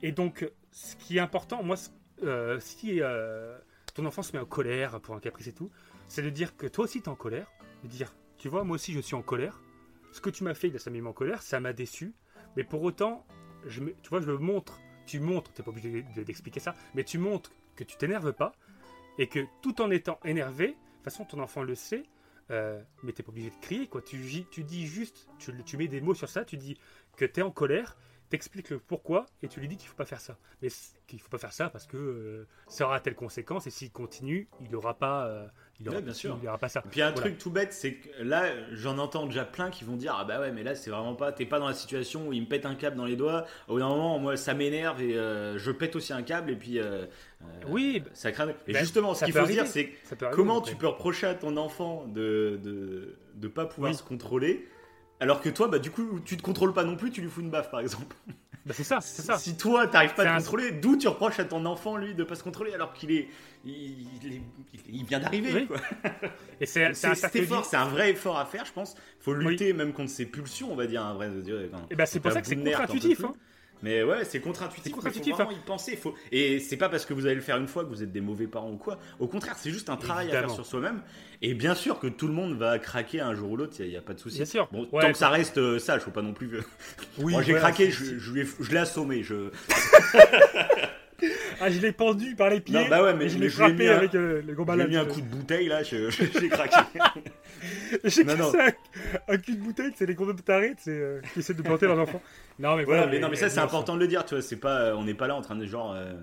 et 0.01 0.11
donc 0.11 0.49
ce 0.71 0.95
qui 0.95 1.17
est 1.17 1.21
important, 1.21 1.63
moi, 1.63 1.75
c- 1.77 1.91
euh, 2.23 2.59
si 2.59 3.01
euh, 3.01 3.57
ton 3.93 4.05
enfant 4.05 4.21
se 4.23 4.33
met 4.33 4.39
en 4.39 4.45
colère 4.45 4.99
pour 5.01 5.15
un 5.15 5.19
caprice 5.19 5.47
et 5.47 5.53
tout, 5.53 5.71
c'est 6.07 6.21
de 6.21 6.29
dire 6.29 6.55
que 6.57 6.67
toi 6.67 6.83
aussi 6.85 6.99
tu 7.01 7.05
es 7.05 7.09
en 7.09 7.15
colère, 7.15 7.47
de 7.83 7.87
dire, 7.87 8.13
tu 8.37 8.49
vois, 8.49 8.63
moi 8.63 8.75
aussi 8.75 8.93
je 8.93 8.99
suis 8.99 9.15
en 9.15 9.21
colère. 9.21 9.61
Ce 10.11 10.19
que 10.21 10.29
tu 10.29 10.43
m'as 10.43 10.53
fait, 10.53 10.77
ça 10.77 10.89
m'a 10.89 10.97
mis 10.99 11.07
en 11.07 11.13
colère, 11.13 11.41
ça 11.41 11.59
m'a 11.61 11.71
déçu. 11.73 12.13
Mais 12.57 12.63
pour 12.65 12.81
autant, 12.83 13.25
je 13.65 13.81
tu 13.83 14.09
vois, 14.09 14.19
je 14.19 14.25
le 14.27 14.37
montre. 14.37 14.79
Tu 15.05 15.19
montres, 15.19 15.51
t'es 15.53 15.63
pas 15.63 15.71
obligé 15.71 16.03
de- 16.15 16.23
d'expliquer 16.23 16.59
ça, 16.59 16.75
mais 16.93 17.03
tu 17.05 17.17
montres 17.17 17.51
que 17.75 17.83
tu 17.85 17.95
t'énerves 17.97 18.33
pas 18.33 18.53
et 19.17 19.27
que 19.27 19.39
tout 19.61 19.81
en 19.81 19.89
étant 19.89 20.19
énervé, 20.25 20.75
toute 21.03 21.11
façon 21.11 21.25
ton 21.25 21.39
enfant 21.39 21.63
le 21.63 21.75
sait, 21.75 22.03
euh, 22.51 22.81
mais 23.03 23.11
t'es 23.11 23.23
pas 23.23 23.29
obligé 23.29 23.49
de 23.49 23.55
crier 23.61 23.87
quoi. 23.87 24.01
Tu, 24.01 24.45
tu 24.51 24.63
dis 24.63 24.87
juste, 24.87 25.27
tu, 25.39 25.51
tu 25.63 25.77
mets 25.77 25.87
des 25.87 26.01
mots 26.01 26.13
sur 26.13 26.29
ça, 26.29 26.45
tu 26.45 26.57
dis 26.57 26.77
que 27.17 27.25
t'es 27.25 27.41
en 27.41 27.51
colère, 27.51 27.97
t'expliques 28.31 28.69
le 28.71 28.79
pourquoi 28.79 29.27
et 29.43 29.47
tu 29.47 29.59
lui 29.59 29.67
dis 29.67 29.77
qu'il 29.77 29.87
faut 29.87 29.95
pas 29.95 30.05
faire 30.05 30.19
ça. 30.19 30.37
Mais 30.63 30.69
qu'il 31.07 31.19
faut 31.21 31.29
pas 31.29 31.37
faire 31.37 31.53
ça 31.53 31.69
parce 31.69 31.85
que 31.85 31.97
euh, 31.97 32.47
ça 32.67 32.85
aura 32.85 32.99
telle 32.99 33.13
conséquence 33.15 33.67
et 33.67 33.69
s'il 33.69 33.91
continue, 33.91 34.47
il 34.61 34.75
aura 34.75 34.95
pas, 34.95 35.27
euh, 35.27 35.45
il 35.79 35.87
aura, 35.89 35.97
Ouais, 35.97 36.03
bien 36.03 36.13
sûr. 36.13 36.37
il 36.41 36.47
aura 36.47 36.57
pas 36.57 36.69
ça. 36.69 36.81
Et 36.85 36.89
Puis 36.89 37.01
un 37.01 37.11
Voilà. 37.11 37.21
truc 37.21 37.37
tout 37.37 37.51
bête, 37.51 37.73
c'est 37.73 37.93
que 37.95 38.23
là, 38.23 38.45
j'en 38.71 38.97
entends 38.97 39.25
déjà 39.27 39.45
plein 39.45 39.69
qui 39.69 39.83
vont 39.83 39.95
dire 39.97 40.15
Ah 40.17 40.25
bah 40.25 40.39
ouais, 40.39 40.51
mais 40.51 40.63
là, 40.63 40.73
c'est 40.75 40.89
vraiment 40.89 41.13
pas, 41.15 41.31
t'es 41.31 41.45
pas 41.45 41.59
dans 41.59 41.67
la 41.67 41.73
situation 41.73 42.29
où 42.29 42.33
il 42.33 42.41
me 42.41 42.47
pète 42.47 42.65
un 42.65 42.75
câble 42.75 42.95
dans 42.95 43.05
les 43.05 43.15
doigts. 43.15 43.45
Au 43.67 43.73
bout 43.73 43.79
d'un 43.79 43.89
moment, 43.89 44.17
moi, 44.17 44.37
ça 44.37 44.53
m'énerve 44.53 45.01
et 45.01 45.15
euh, 45.17 45.57
je 45.59 45.69
pète 45.71 45.95
aussi 45.95 46.13
un 46.13 46.23
câble 46.23 46.49
et 46.51 46.55
puis 46.55 46.79
Oui, 47.67 48.03
ça 48.13 48.31
crame. 48.31 48.53
Et 48.67 48.73
bah, 48.73 48.79
justement, 48.79 49.13
ce 49.13 49.25
qu'il 49.25 49.33
faut 49.33 49.45
se 49.45 49.51
dire, 49.51 49.67
c'est 49.67 49.91
arriver, 50.11 50.31
comment 50.35 50.61
tu 50.61 50.75
peux 50.75 50.87
reprocher 50.87 51.27
à 51.27 51.35
ton 51.35 51.57
enfant 51.57 52.05
de 52.07 52.59
de, 52.63 53.15
de 53.35 53.47
pas 53.47 53.65
pouvoir 53.65 53.91
Oui. 53.91 53.97
se 53.97 54.03
contrôler 54.03 54.67
alors 55.21 55.39
que 55.39 55.47
toi, 55.49 55.69
bah 55.69 55.79
du 55.79 55.89
coup, 55.91 56.19
tu 56.25 56.35
te 56.35 56.41
contrôles 56.41 56.73
pas 56.73 56.83
non 56.83 56.97
plus, 56.97 57.11
tu 57.11 57.21
lui 57.21 57.29
fous 57.29 57.39
une 57.41 57.49
baffe 57.49 57.71
par 57.71 57.79
exemple. 57.79 58.13
Bah, 58.65 58.73
c'est 58.75 58.83
ça, 58.83 59.01
c'est 59.01 59.23
ça. 59.23 59.39
Si 59.39 59.57
toi, 59.57 59.87
t'arrives 59.87 60.13
pas 60.13 60.23
à 60.23 60.33
un- 60.35 60.37
te 60.37 60.43
contrôler, 60.43 60.71
d'où 60.71 60.95
tu 60.95 61.07
reproches 61.07 61.39
à 61.39 61.45
ton 61.45 61.65
enfant, 61.65 61.97
lui, 61.97 62.13
de 62.13 62.23
pas 62.23 62.35
se 62.35 62.43
contrôler 62.43 62.73
alors 62.73 62.93
qu'il 62.93 63.09
est, 63.11 63.27
il, 63.65 64.05
il 64.23 64.33
est- 64.35 64.41
il 64.87 65.03
vient 65.03 65.19
d'arriver. 65.19 65.51
Oui. 65.53 65.67
quoi. 65.67 65.77
Et 66.59 66.65
c'est 66.67 66.85
un 66.85 66.93
C'est 66.93 67.77
un 67.77 67.85
vrai 67.87 68.11
effort 68.11 68.37
à 68.37 68.45
faire, 68.45 68.65
je 68.65 68.71
pense. 68.73 68.95
faut 69.19 69.33
lutter 69.33 69.73
même 69.73 69.93
contre 69.93 70.11
ses 70.11 70.25
pulsions, 70.27 70.71
on 70.71 70.75
va 70.75 70.85
dire. 70.85 71.03
Un 71.03 71.13
vrai, 71.15 71.29
dire, 71.29 71.55
Et 71.89 71.95
ben 71.95 72.05
c'est 72.05 72.19
pour 72.19 72.31
ça 72.31 72.41
que 72.41 72.47
c'est 72.47 72.55
contre-intuitif. 72.55 73.23
Hein. 73.23 73.33
Mais 73.83 74.03
ouais, 74.03 74.23
c'est 74.25 74.39
contre-intuitif. 74.39 74.91
Contre-intuitif, 74.91 75.31
Faut 75.31 75.43
vraiment 75.43 75.57
y 75.57 75.65
penser. 75.65 75.95
Faut... 75.95 76.13
Et 76.31 76.59
c'est 76.59 76.77
pas 76.77 76.89
parce 76.89 77.05
que 77.05 77.13
vous 77.13 77.25
allez 77.25 77.35
le 77.35 77.41
faire 77.41 77.57
une 77.57 77.67
fois 77.67 77.83
que 77.83 77.89
vous 77.89 78.03
êtes 78.03 78.11
des 78.11 78.21
mauvais 78.21 78.47
parents 78.47 78.71
ou 78.71 78.77
quoi. 78.77 78.99
Au 79.19 79.27
contraire, 79.27 79.55
c'est 79.57 79.71
juste 79.71 79.89
un 79.89 79.97
travail 79.97 80.29
à 80.29 80.39
faire 80.39 80.51
sur 80.51 80.65
soi-même. 80.65 81.01
Et 81.41 81.53
bien 81.53 81.73
sûr 81.73 81.99
que 81.99 82.07
tout 82.07 82.27
le 82.27 82.33
monde 82.33 82.55
va 82.57 82.77
craquer 82.77 83.19
un 83.19 83.33
jour 83.33 83.51
ou 83.51 83.57
l'autre, 83.57 83.73
il 83.79 83.89
n'y 83.89 83.97
a, 83.97 84.01
pas 84.01 84.13
de 84.13 84.19
souci. 84.19 84.37
Bien 84.37 84.45
sûr. 84.45 84.69
Bon, 84.71 84.87
Ouais, 84.91 85.01
tant 85.01 85.11
que 85.11 85.17
ça 85.17 85.29
reste 85.29 85.57
euh, 85.57 85.79
sage, 85.79 86.01
faut 86.01 86.11
pas 86.11 86.21
non 86.21 86.33
plus. 86.33 86.51
Oui, 87.17 87.33
Moi, 87.33 87.41
j'ai 87.41 87.53
voilà, 87.53 87.71
craqué, 87.71 87.89
je, 87.89 88.17
je 88.17 88.71
l'ai 88.71 88.77
assommé. 88.77 89.23
Je... 89.23 89.49
Ah, 91.59 91.69
je 91.69 91.79
l'ai 91.79 91.91
pendu 91.91 92.35
par 92.35 92.49
les 92.49 92.59
pieds. 92.61 92.75
Non, 92.81 92.87
bah 92.89 93.03
ouais, 93.03 93.13
mais 93.13 93.25
et 93.25 93.29
je 93.29 93.37
l'ai 93.37 93.49
frappé 93.49 93.89
un- 93.89 93.97
avec 93.97 94.15
euh, 94.15 94.41
le 94.45 94.53
gros 94.53 94.63
J'ai 94.63 94.67
balade. 94.67 94.89
mis 94.89 94.97
un 94.97 95.05
coup 95.05 95.21
de 95.21 95.25
bouteille 95.27 95.67
là, 95.67 95.83
j'ai 95.83 96.09
craqué. 96.49 96.99
J'ai 98.05 98.23
Non, 98.23 98.33
cru 98.33 98.41
non. 98.41 98.51
ça, 98.51 98.65
un, 99.27 99.33
un 99.33 99.37
cul 99.37 99.55
de 99.55 99.61
bouteille, 99.61 99.91
c'est 99.95 100.05
les 100.05 100.15
gros 100.15 100.31
tarés 100.33 100.75
euh, 100.87 101.21
qui 101.33 101.39
essaient 101.39 101.53
de 101.53 101.61
planter 101.61 101.85
leurs 101.85 101.99
enfants. 101.99 102.21
Non, 102.59 102.75
mais 102.75 102.83
Voilà, 102.85 103.01
voilà. 103.03 103.07
mais 103.11 103.19
non, 103.19 103.29
mais 103.29 103.35
ça 103.35 103.49
c'est 103.49 103.59
important 103.59 103.95
de 103.95 103.99
le 103.99 104.07
dire, 104.07 104.25
tu 104.25 104.33
vois. 104.35 104.41
C'est 104.41 104.55
pas, 104.55 104.79
euh, 104.81 104.95
on 104.95 105.03
n'est 105.03 105.13
pas 105.13 105.27
là 105.27 105.35
en 105.35 105.41
train 105.41 105.55
de 105.55 105.65
genre. 105.65 105.93
euh, 105.93 106.13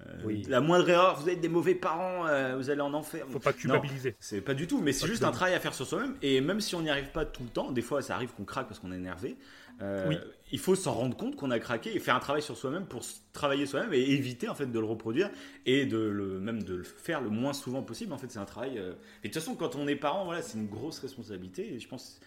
euh, 0.00 0.12
Oui. 0.24 0.42
La 0.48 0.60
moindre 0.60 0.88
erreur, 0.90 1.18
vous 1.20 1.30
êtes 1.30 1.40
des 1.40 1.48
mauvais 1.48 1.74
parents, 1.74 2.26
euh, 2.26 2.56
vous 2.56 2.68
allez 2.70 2.80
en 2.80 2.92
enfer. 2.92 3.24
Faut 3.30 3.38
pas 3.38 3.52
culpabiliser. 3.52 4.16
C'est 4.20 4.40
pas 4.40 4.54
du 4.54 4.66
tout, 4.66 4.80
mais 4.82 4.92
c'est 4.92 5.06
juste 5.06 5.24
un 5.24 5.30
travail 5.30 5.54
à 5.54 5.60
faire 5.60 5.72
sur 5.74 5.86
soi-même. 5.86 6.14
Et 6.22 6.40
même 6.40 6.60
si 6.60 6.74
on 6.74 6.82
n'y 6.82 6.90
arrive 6.90 7.10
pas 7.10 7.24
tout 7.24 7.42
le 7.44 7.48
temps, 7.50 7.70
des 7.70 7.82
fois 7.82 8.02
ça 8.02 8.14
arrive 8.16 8.30
qu'on 8.36 8.44
craque 8.44 8.66
parce 8.68 8.80
qu'on 8.80 8.92
est 8.92 8.96
énervé. 8.96 9.36
Euh, 9.82 10.08
Oui. 10.08 10.16
Il 10.54 10.58
faut 10.58 10.74
s'en 10.74 10.92
rendre 10.92 11.16
compte 11.16 11.36
qu'on 11.36 11.50
a 11.50 11.58
craqué 11.58 11.96
et 11.96 11.98
faire 11.98 12.14
un 12.14 12.20
travail 12.20 12.42
sur 12.42 12.56
soi-même 12.58 12.84
pour 12.86 13.02
travailler 13.32 13.64
soi-même 13.64 13.94
et 13.94 14.00
éviter 14.00 14.48
en 14.50 14.54
fait 14.54 14.66
de 14.66 14.78
le 14.78 14.84
reproduire 14.84 15.30
et 15.64 15.86
de 15.86 15.96
le 15.96 16.38
même 16.40 16.62
de 16.62 16.74
le 16.74 16.82
faire 16.82 17.20
le 17.22 17.30
moins 17.30 17.54
souvent 17.54 17.82
possible. 17.82 18.12
En 18.12 18.18
fait, 18.18 18.30
c'est 18.30 18.38
un 18.38 18.44
travail. 18.44 18.78
euh, 18.78 18.92
Et 19.24 19.28
de 19.28 19.32
toute 19.32 19.42
façon, 19.42 19.54
quand 19.54 19.76
on 19.76 19.88
est 19.88 19.96
parent, 19.96 20.24
voilà, 20.26 20.42
c'est 20.42 20.58
une 20.58 20.66
grosse 20.68 20.98
responsabilité. 20.98 21.72
Et 21.74 21.78
je 21.80 21.88
pense 21.88 22.18
que 22.20 22.26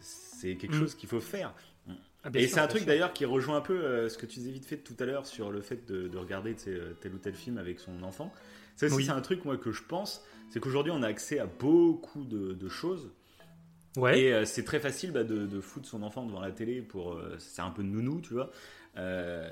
c'est 0.00 0.56
quelque 0.56 0.74
Mm. 0.74 0.80
chose 0.80 0.94
qu'il 0.96 1.08
faut 1.08 1.20
faire. 1.20 1.54
Ah, 2.24 2.28
bien 2.30 2.42
Et 2.42 2.48
c'est 2.48 2.60
un 2.60 2.66
truc 2.66 2.84
d'ailleurs 2.84 3.12
qui 3.14 3.24
rejoint 3.24 3.56
un 3.58 3.60
peu 3.62 3.78
euh, 3.82 4.08
ce 4.08 4.18
que 4.18 4.26
tu 4.26 4.40
disais 4.40 4.50
vite 4.50 4.66
fait 4.66 4.76
tout 4.76 4.96
à 4.98 5.04
l'heure 5.06 5.24
sur 5.26 5.50
le 5.50 5.62
fait 5.62 5.86
de, 5.86 6.06
de 6.08 6.18
regarder 6.18 6.54
tel 6.54 7.14
ou 7.14 7.18
tel 7.18 7.34
film 7.34 7.56
avec 7.56 7.78
son 7.80 8.02
enfant. 8.02 8.32
Ça 8.76 8.86
Oui. 8.90 9.04
c'est 9.04 9.10
un 9.12 9.20
truc 9.22 9.44
moi 9.44 9.56
que 9.56 9.72
je 9.72 9.82
pense, 9.84 10.22
c'est 10.50 10.60
qu'aujourd'hui 10.60 10.92
on 10.94 11.02
a 11.02 11.06
accès 11.06 11.38
à 11.38 11.46
beaucoup 11.46 12.24
de, 12.24 12.52
de 12.52 12.68
choses 12.68 13.10
Ouais. 13.96 14.20
et 14.20 14.32
euh, 14.32 14.44
c'est 14.44 14.64
très 14.64 14.78
facile 14.78 15.10
bah, 15.12 15.24
de, 15.24 15.46
de 15.46 15.60
foutre 15.60 15.88
son 15.88 16.02
enfant 16.02 16.24
devant 16.24 16.40
la 16.40 16.52
télé 16.52 16.80
pour 16.80 17.12
euh, 17.12 17.34
c'est 17.38 17.62
un 17.62 17.70
peu 17.70 17.82
nounou, 17.82 18.20
tu 18.20 18.34
vois. 18.34 18.50
Euh, 18.96 19.48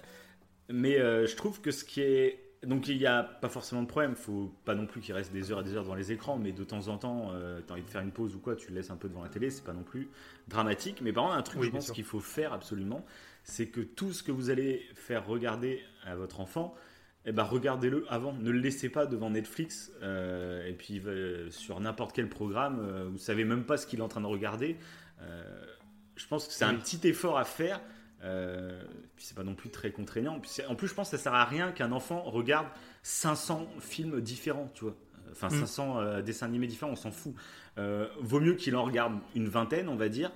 mais 0.69 1.01
euh, 1.01 1.27
je 1.27 1.35
trouve 1.37 1.61
que 1.61 1.71
ce 1.71 1.85
qui 1.85 2.01
est 2.03 2.45
donc 2.65 2.89
il 2.89 2.99
n'y 2.99 3.07
a 3.07 3.23
pas 3.23 3.49
forcément 3.49 3.83
de 3.83 3.87
problème, 3.87 4.17
faut 4.17 4.53
pas 4.65 4.75
non 4.75 4.87
plus 4.87 5.01
qu'il 5.01 5.15
reste 5.15 5.33
des 5.33 5.53
heures 5.53 5.61
et 5.61 5.65
des 5.65 5.75
heures 5.75 5.85
devant 5.85 5.95
les 5.95 6.11
écrans, 6.11 6.39
mais 6.39 6.51
de 6.51 6.65
temps 6.65 6.89
en 6.89 6.99
temps, 6.99 7.33
t'as 7.65 7.75
envie 7.75 7.85
de 7.85 7.89
faire 7.89 8.01
une 8.01 8.11
pause 8.11 8.35
ou 8.35 8.41
quoi, 8.41 8.57
tu 8.57 8.71
le 8.71 8.75
laisses 8.75 8.91
un 8.91 8.97
peu 8.97 9.09
devant 9.09 9.23
la 9.23 9.29
télé, 9.29 9.49
c'est 9.49 9.63
pas 9.63 9.73
non 9.73 9.85
plus 9.85 10.09
dramatique. 10.49 11.01
Mais 11.01 11.13
par 11.13 11.27
contre, 11.27 11.37
un 11.37 11.43
truc 11.43 11.61
Oui, 11.61 11.67
je 11.69 11.71
pense 11.71 11.93
qu'il 11.93 12.03
faut 12.03 12.19
faire 12.19 12.53
absolument, 12.53 13.07
c'est 13.45 13.69
que 13.69 13.81
tout 13.81 14.13
ce 14.13 14.25
que 14.25 14.33
vous 14.33 14.51
allez 14.51 14.85
faire 14.97 15.25
regarder 15.25 15.85
à 16.05 16.17
votre 16.17 16.41
enfant, 16.41 16.75
eh 17.25 17.33
ben 17.33 17.43
regardez-le 17.43 18.05
avant. 18.09 18.33
Ne 18.33 18.51
le 18.51 18.59
laissez 18.59 18.89
pas 18.89 19.07
devant 19.07 19.31
Netflix 19.31 19.93
euh, 20.03 20.67
et 20.67 20.73
puis 20.73 21.01
euh, 21.05 21.51
sur 21.51 21.79
n'importe 21.81 22.15
quel 22.15 22.29
programme. 22.29 22.79
euh, 22.81 23.09
vous 23.11 23.19
savez 23.19 23.45
même 23.45 23.65
pas 23.65 23.77
ce 23.77 23.87
qu'il 23.87 23.99
est 23.99 24.03
en 24.03 24.09
train 24.09 24.21
de 24.23 24.27
regarder. 24.27 24.77
Euh, 25.21 25.43
je 26.17 26.27
pense 26.27 26.47
que 26.47 26.53
c'est 26.53 26.65
un 26.65 26.75
petit 26.75 27.07
effort 27.07 27.39
à 27.39 27.45
faire. 27.45 27.81
Puis 29.17 29.25
c'est 29.27 29.37
pas 29.37 29.45
non 29.45 29.55
plus 29.55 29.71
très 29.71 29.91
contraignant. 29.93 30.41
Puis 30.41 30.51
en 30.69 30.75
plus, 30.75 30.89
je 30.89 30.95
pense 30.95 31.11
que 31.11 31.17
ça 31.17 31.23
sert 31.23 31.35
à 31.35 31.45
rien 31.45 31.71
qu'un 31.73 31.93
enfant 31.93 32.23
regarde 32.23 32.67
500 33.03 33.69
films 33.81 34.21
différents, 34.21 34.71
tu 34.75 34.85
vois. 34.85 34.97
Enfin, 35.31 35.49
Mm. 35.49 35.61
500 35.61 36.01
euh, 36.01 36.23
dessins 36.23 36.47
animés 36.47 36.67
différents, 36.67 36.93
on 36.93 36.97
s'en 36.97 37.11
fout. 37.13 37.35
Vaut 38.21 38.41
mieux 38.41 38.55
qu'il 38.55 38.75
en 38.75 38.83
regarde 38.85 39.21
une 39.37 39.49
vingtaine, 39.49 39.89
on 39.89 39.95
va 39.95 40.09
dire, 40.09 40.33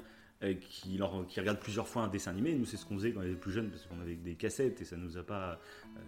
qu'il 0.60 1.02
en- 1.02 1.24
qu'il 1.24 1.40
regarde 1.40 1.58
plusieurs 1.58 1.88
fois 1.88 2.02
un 2.02 2.08
dessin 2.08 2.30
animé. 2.30 2.54
Nous, 2.54 2.66
c'est 2.66 2.76
ce 2.76 2.84
qu'on 2.86 2.96
faisait 2.96 3.12
quand 3.12 3.20
on 3.20 3.24
était 3.24 3.34
plus 3.34 3.50
jeunes, 3.52 3.70
parce 3.70 3.84
qu'on 3.86 4.00
avait 4.00 4.14
des 4.14 4.34
cassettes 4.36 4.80
et 4.80 4.84
ça 4.84 4.96
nous 4.96 5.16
a 5.16 5.22
pas. 5.24 5.58
euh, 5.96 6.00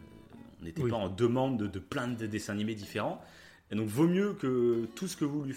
on 0.64 0.66
n'était 0.66 0.82
Oui. 0.82 0.90
pas 0.90 0.96
en 0.96 1.10
demande 1.10 1.58
de, 1.58 1.66
de 1.66 1.78
plein 1.78 2.08
de 2.08 2.26
dessins 2.26 2.54
animés 2.54 2.74
différents. 2.74 3.22
Et 3.70 3.74
donc, 3.76 3.86
vaut 3.88 4.06
mieux 4.08 4.32
que 4.32 4.86
tout 4.94 5.06
ce 5.06 5.16
que 5.16 5.26
vous 5.26 5.42
lui 5.44 5.54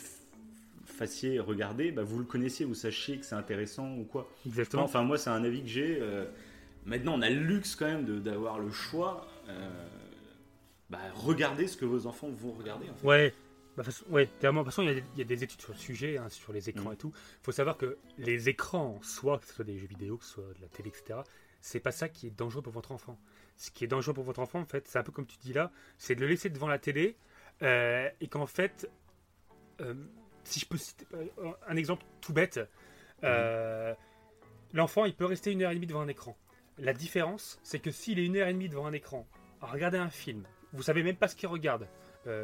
fassiez 0.85 1.39
regarder, 1.39 1.91
bah, 1.91 2.03
vous 2.03 2.19
le 2.19 2.25
connaissiez, 2.25 2.65
vous 2.65 2.73
sachiez 2.73 3.17
que 3.19 3.25
c'est 3.25 3.35
intéressant 3.35 3.95
ou 3.97 4.03
quoi. 4.03 4.29
Exactement. 4.45 4.83
Enfin, 4.83 5.03
moi, 5.03 5.17
c'est 5.17 5.29
un 5.29 5.43
avis 5.43 5.61
que 5.61 5.67
j'ai. 5.69 5.99
euh, 6.01 6.25
maintenant, 6.85 7.17
on 7.17 7.21
a 7.21 7.29
le 7.29 7.41
luxe 7.41 7.75
quand 7.75 7.85
même 7.85 8.05
d'avoir 8.21 8.59
le 8.59 8.69
choix. 8.71 9.27
euh, 9.49 9.69
bah, 10.89 10.99
regardez 11.15 11.67
ce 11.67 11.77
que 11.77 11.85
vos 11.85 12.05
enfants 12.07 12.29
vont 12.29 12.51
regarder. 12.51 12.89
En 12.89 12.95
fait. 12.95 13.05
Ouais. 13.07 13.33
Bah, 13.77 13.83
façon- 13.83 14.05
ouais, 14.09 14.27
clairement, 14.39 14.61
de 14.61 14.65
toute 14.65 14.73
façon, 14.73 14.81
il 14.83 14.87
y, 14.87 14.91
a 14.91 14.95
des- 14.95 15.03
il 15.15 15.19
y 15.19 15.21
a 15.21 15.25
des 15.25 15.43
études 15.43 15.61
sur 15.61 15.71
le 15.71 15.77
sujet, 15.77 16.17
hein, 16.17 16.27
sur 16.29 16.51
les 16.51 16.67
écrans 16.69 16.89
Mm. 16.89 16.93
et 16.93 16.97
tout. 16.97 17.11
Il 17.15 17.43
faut 17.45 17.51
savoir 17.51 17.77
que 17.77 17.97
les 18.17 18.49
écrans, 18.49 18.99
soit 19.03 19.37
que 19.39 19.45
ce 19.45 19.53
soit 19.53 19.65
des 19.65 19.77
jeux 19.77 19.87
vidéo, 19.87 20.17
que 20.17 20.25
ce 20.25 20.31
soit 20.33 20.53
de 20.55 20.61
la 20.61 20.67
télé, 20.67 20.89
etc., 20.89 21.19
c'est 21.61 21.79
pas 21.79 21.91
ça 21.91 22.09
qui 22.09 22.27
est 22.27 22.35
dangereux 22.37 22.61
pour 22.63 22.73
votre 22.73 22.91
enfant. 22.91 23.19
Ce 23.57 23.71
qui 23.71 23.83
est 23.83 23.87
dangereux 23.87 24.13
pour 24.13 24.23
votre 24.23 24.39
enfant, 24.39 24.59
en 24.59 24.65
fait, 24.65 24.87
c'est 24.87 24.99
un 24.99 25.03
peu 25.03 25.11
comme 25.11 25.25
tu 25.25 25.37
dis 25.39 25.51
là, 25.51 25.71
c'est 25.97 26.15
de 26.15 26.21
le 26.21 26.27
laisser 26.27 26.49
devant 26.49 26.67
la 26.67 26.77
télé 26.77 27.17
euh, 27.63 28.07
et 28.21 28.27
qu'en 28.27 28.45
fait, 28.45 28.89
euh, 29.81 29.95
si 30.43 30.59
je 30.59 30.67
peux 30.67 30.77
citer 30.77 31.05
un 31.67 31.75
exemple 31.75 32.05
tout 32.21 32.33
bête, 32.33 32.59
euh, 33.23 33.95
l'enfant, 34.73 35.05
il 35.05 35.15
peut 35.15 35.25
rester 35.25 35.51
une 35.51 35.63
heure 35.63 35.71
et 35.71 35.75
demie 35.75 35.87
devant 35.87 36.01
un 36.01 36.07
écran. 36.07 36.37
La 36.77 36.93
différence, 36.93 37.59
c'est 37.63 37.79
que 37.79 37.89
s'il 37.89 38.19
est 38.19 38.25
une 38.25 38.37
heure 38.37 38.47
et 38.47 38.53
demie 38.53 38.69
devant 38.69 38.85
un 38.85 38.93
écran, 38.93 39.27
à 39.59 39.65
regarder 39.65 39.97
un 39.97 40.09
film, 40.09 40.43
vous 40.73 40.83
savez 40.83 41.01
même 41.01 41.15
pas 41.15 41.27
ce 41.27 41.35
qu'il 41.35 41.49
regarde. 41.49 41.87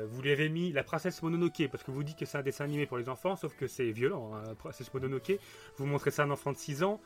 Vous 0.07 0.22
lui 0.22 0.32
avez 0.32 0.47
mis 0.47 0.72
la 0.72 0.82
princesse 0.82 1.22
Mononoke 1.22 1.68
parce 1.70 1.84
que 1.84 1.91
vous 1.91 2.03
dites 2.03 2.18
que 2.18 2.24
c'est 2.24 2.38
un 2.38 2.41
dessin 2.41 2.64
animé 2.64 2.86
pour 2.86 2.97
les 2.97 3.09
enfants, 3.09 3.36
sauf 3.36 3.53
que 3.57 3.68
c'est 3.68 3.91
violent. 3.91 4.34
hein, 4.34 4.41
la 4.47 4.55
princesse 4.55 4.93
Mononoke, 4.93 5.34
vous 5.76 5.86
montrez 5.86 6.09
ça 6.09 6.22
à 6.22 6.26
un 6.26 6.32
enfant 6.32 6.53
de 6.53 6.57
6 6.57 6.84
ans, 6.84 7.01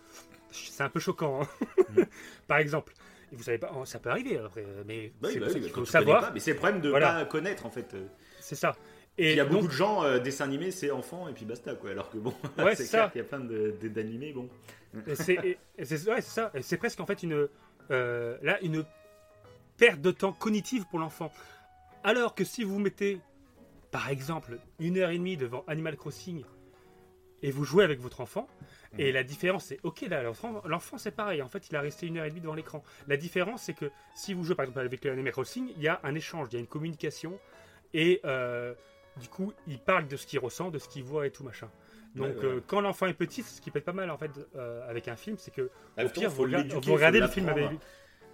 c'est 0.52 0.84
un 0.84 0.90
peu 0.90 1.00
choquant. 1.00 1.42
hein. 1.42 1.48
Mm. 1.90 2.04
Par 2.48 2.60
exemple. 2.60 2.94
Et 3.32 3.36
vous 3.36 3.44
savez 3.44 3.58
pas, 3.58 3.72
oh, 3.76 3.84
ça 3.86 4.00
peut 4.00 4.10
arriver, 4.10 4.38
après, 4.38 4.66
mais 4.86 5.12
Bah 5.20 5.30
oui, 5.32 5.40
bah 5.40 5.48
oui, 5.54 5.70
faut 5.70 5.84
savoir. 5.86 6.22
pas, 6.22 6.32
mais 6.32 6.40
c'est 6.40 6.52
le 6.52 6.58
problème 6.58 6.80
de 6.82 6.90
Voilà. 6.90 7.14
pas 7.14 7.26
connaître 7.26 7.66
en 7.66 7.70
fait. 7.70 7.94
Euh, 7.94 8.06
C'est 8.40 8.56
ça. 8.56 8.76
Il 9.18 9.26
Et 9.26 9.36
y 9.36 9.40
a 9.40 9.44
donc, 9.46 9.54
beaucoup 9.54 9.68
de 9.68 9.72
gens, 9.74 10.04
euh, 10.04 10.20
dessins 10.20 10.46
animés, 10.46 10.72
c'est 10.72 10.92
enfants 10.92 11.28
et 11.28 11.34
puis 11.34 11.44
basta 11.44 11.74
quoi. 11.76 11.90
Alors 11.90 12.10
que 12.10 12.18
bon, 12.18 12.34
Ouais, 12.58 12.76
c'est 12.76 12.88
clair 12.88 13.12
qu'il 13.12 13.20
y 13.22 13.26
a 13.26 13.28
plein 13.28 13.40
d'animés, 13.40 14.32
bon. 14.32 14.48
C'est 15.16 15.58
ouais, 16.08 16.22
ça. 16.22 16.52
C'est 16.62 16.78
presque 16.78 17.00
en 17.00 17.06
fait 17.06 17.24
une 17.24 17.48
euh, 17.92 18.38
là 18.42 18.60
une 18.62 18.86
perte 19.78 20.02
de 20.02 20.12
temps 20.12 20.32
cognitive 20.34 20.86
pour 20.90 21.00
l'enfant. 21.00 21.32
Alors 22.04 22.36
que 22.36 22.44
si 22.44 22.64
vous 22.64 22.80
mettez 22.80 23.20
par 23.92 24.10
exemple 24.10 24.60
une 24.80 24.98
heure 24.98 25.10
et 25.10 25.18
demie 25.18 25.36
devant 25.36 25.64
Animal 25.68 25.98
Crossing 25.98 26.44
et 27.44 27.52
vous 27.52 27.64
jouez 27.66 27.84
avec 27.84 28.00
votre 28.00 28.22
enfant, 28.22 28.48
et 28.98 29.12
la 29.12 29.24
différence 29.24 29.66
c'est 29.66 29.80
ok 29.84 30.02
là 30.10 30.24
l'enfant 30.24 30.98
c'est 30.98 31.12
pareil 31.12 31.42
en 31.42 31.48
fait 31.50 31.70
il 31.70 31.76
a 31.76 31.82
resté 31.82 32.08
une 32.08 32.18
heure 32.18 32.26
et 32.26 32.30
demie 32.30 32.42
devant 32.42 32.56
l'écran. 32.56 32.84
La 33.08 33.18
différence 33.18 33.64
c'est 33.64 33.74
que 33.74 33.92
si 34.16 34.34
vous 34.34 34.44
jouez 34.44 34.56
par 34.56 34.64
exemple 34.66 34.80
avec 34.86 35.06
Animal 35.06 35.32
Crossing, 35.32 35.72
il 35.76 35.82
y 35.84 35.88
a 35.88 36.00
un 36.04 36.16
échange, 36.16 36.48
il 36.52 36.54
y 36.56 36.58
a 36.58 36.60
une 36.60 36.68
communication 36.68 37.40
et 37.94 38.22
euh, 38.26 38.74
du 39.20 39.28
coup 39.28 39.54
il 39.68 39.80
parle 39.80 40.08
de 40.08 40.16
ce 40.18 40.26
qu'il 40.26 40.40
ressent, 40.40 40.72
de 40.72 40.80
ce 40.80 40.88
qu'il 40.90 41.04
voit 41.04 41.28
et 41.28 41.32
tout 41.32 41.44
machin. 41.44 41.70
Donc 42.16 42.28
Ouais, 42.28 42.36
ouais. 42.38 42.46
euh, 42.46 42.60
quand 42.66 42.82
l'enfant 42.82 43.06
est 43.06 43.14
petit, 43.14 43.44
ce 43.44 43.62
qui 43.62 43.70
peut 43.70 43.80
être 43.80 43.86
pas 43.86 43.94
mal 43.94 44.10
en 44.10 44.18
fait 44.18 44.32
euh, 44.56 44.90
avec 44.90 45.08
un 45.08 45.16
film, 45.16 45.38
c'est 45.38 45.52
que 45.54 45.70
Bah, 45.96 46.06
au 46.06 46.10
pire, 46.10 46.30
faut 46.32 46.38
vous, 46.38 46.44
regardez- 46.44 46.74
vous 46.74 46.94
regardez 46.94 47.20
faut 47.20 47.26
le 47.26 47.32
film 47.32 47.50
avec 47.50 47.70
lui. 47.70 47.80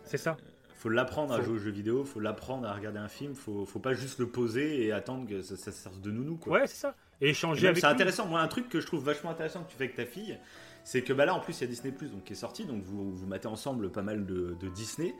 C'est 0.06 0.18
ça. 0.18 0.38
Faut 0.78 0.90
l'apprendre 0.90 1.34
à 1.34 1.42
jouer 1.42 1.56
aux 1.56 1.60
jeux 1.60 1.72
vidéo, 1.72 2.04
faut 2.04 2.20
l'apprendre 2.20 2.68
à 2.68 2.74
regarder 2.74 3.00
un 3.00 3.08
film, 3.08 3.36
faut, 3.36 3.66
faut 3.66 3.80
pas 3.80 3.94
juste 3.94 4.20
le 4.20 4.28
poser 4.28 4.84
et 4.86 4.92
attendre 4.92 5.28
que 5.30 5.42
ça, 5.42 5.56
ça 5.58 5.72
serve 5.72 6.00
de 6.02 6.12
nounou 6.12 6.36
quoi. 6.38 6.54
Ouais, 6.54 6.68
c'est 6.68 6.76
ça. 6.76 6.96
Et 7.26 7.30
Et 7.30 7.30
échanger 7.30 7.62
même, 7.62 7.72
avec 7.72 7.82
C'est 7.82 7.88
intéressant. 7.88 8.28
Moi, 8.28 8.42
un 8.42 8.48
truc 8.48 8.70
que 8.70 8.80
je 8.82 8.86
trouve 8.88 9.04
vachement 9.04 9.32
intéressant 9.32 9.64
que 9.64 9.72
tu 9.72 9.78
fais 9.78 9.86
avec 9.86 9.96
ta 9.96 10.06
fille, 10.06 10.38
c'est 10.84 11.04
que 11.04 11.14
bah 11.14 11.26
là, 11.26 11.34
en 11.36 11.40
plus, 11.40 11.60
il 11.60 11.62
y 11.62 11.64
a 11.66 11.68
Disney 11.68 11.94
Plus 11.94 12.10
donc 12.12 12.24
qui 12.26 12.34
est 12.34 12.36
sorti, 12.38 12.66
donc 12.66 12.84
vous 12.84 13.14
vous 13.16 13.26
matez 13.28 13.48
ensemble 13.48 13.92
pas 13.92 14.02
mal 14.02 14.26
de, 14.26 14.56
de 14.60 14.70
Disney. 14.70 15.16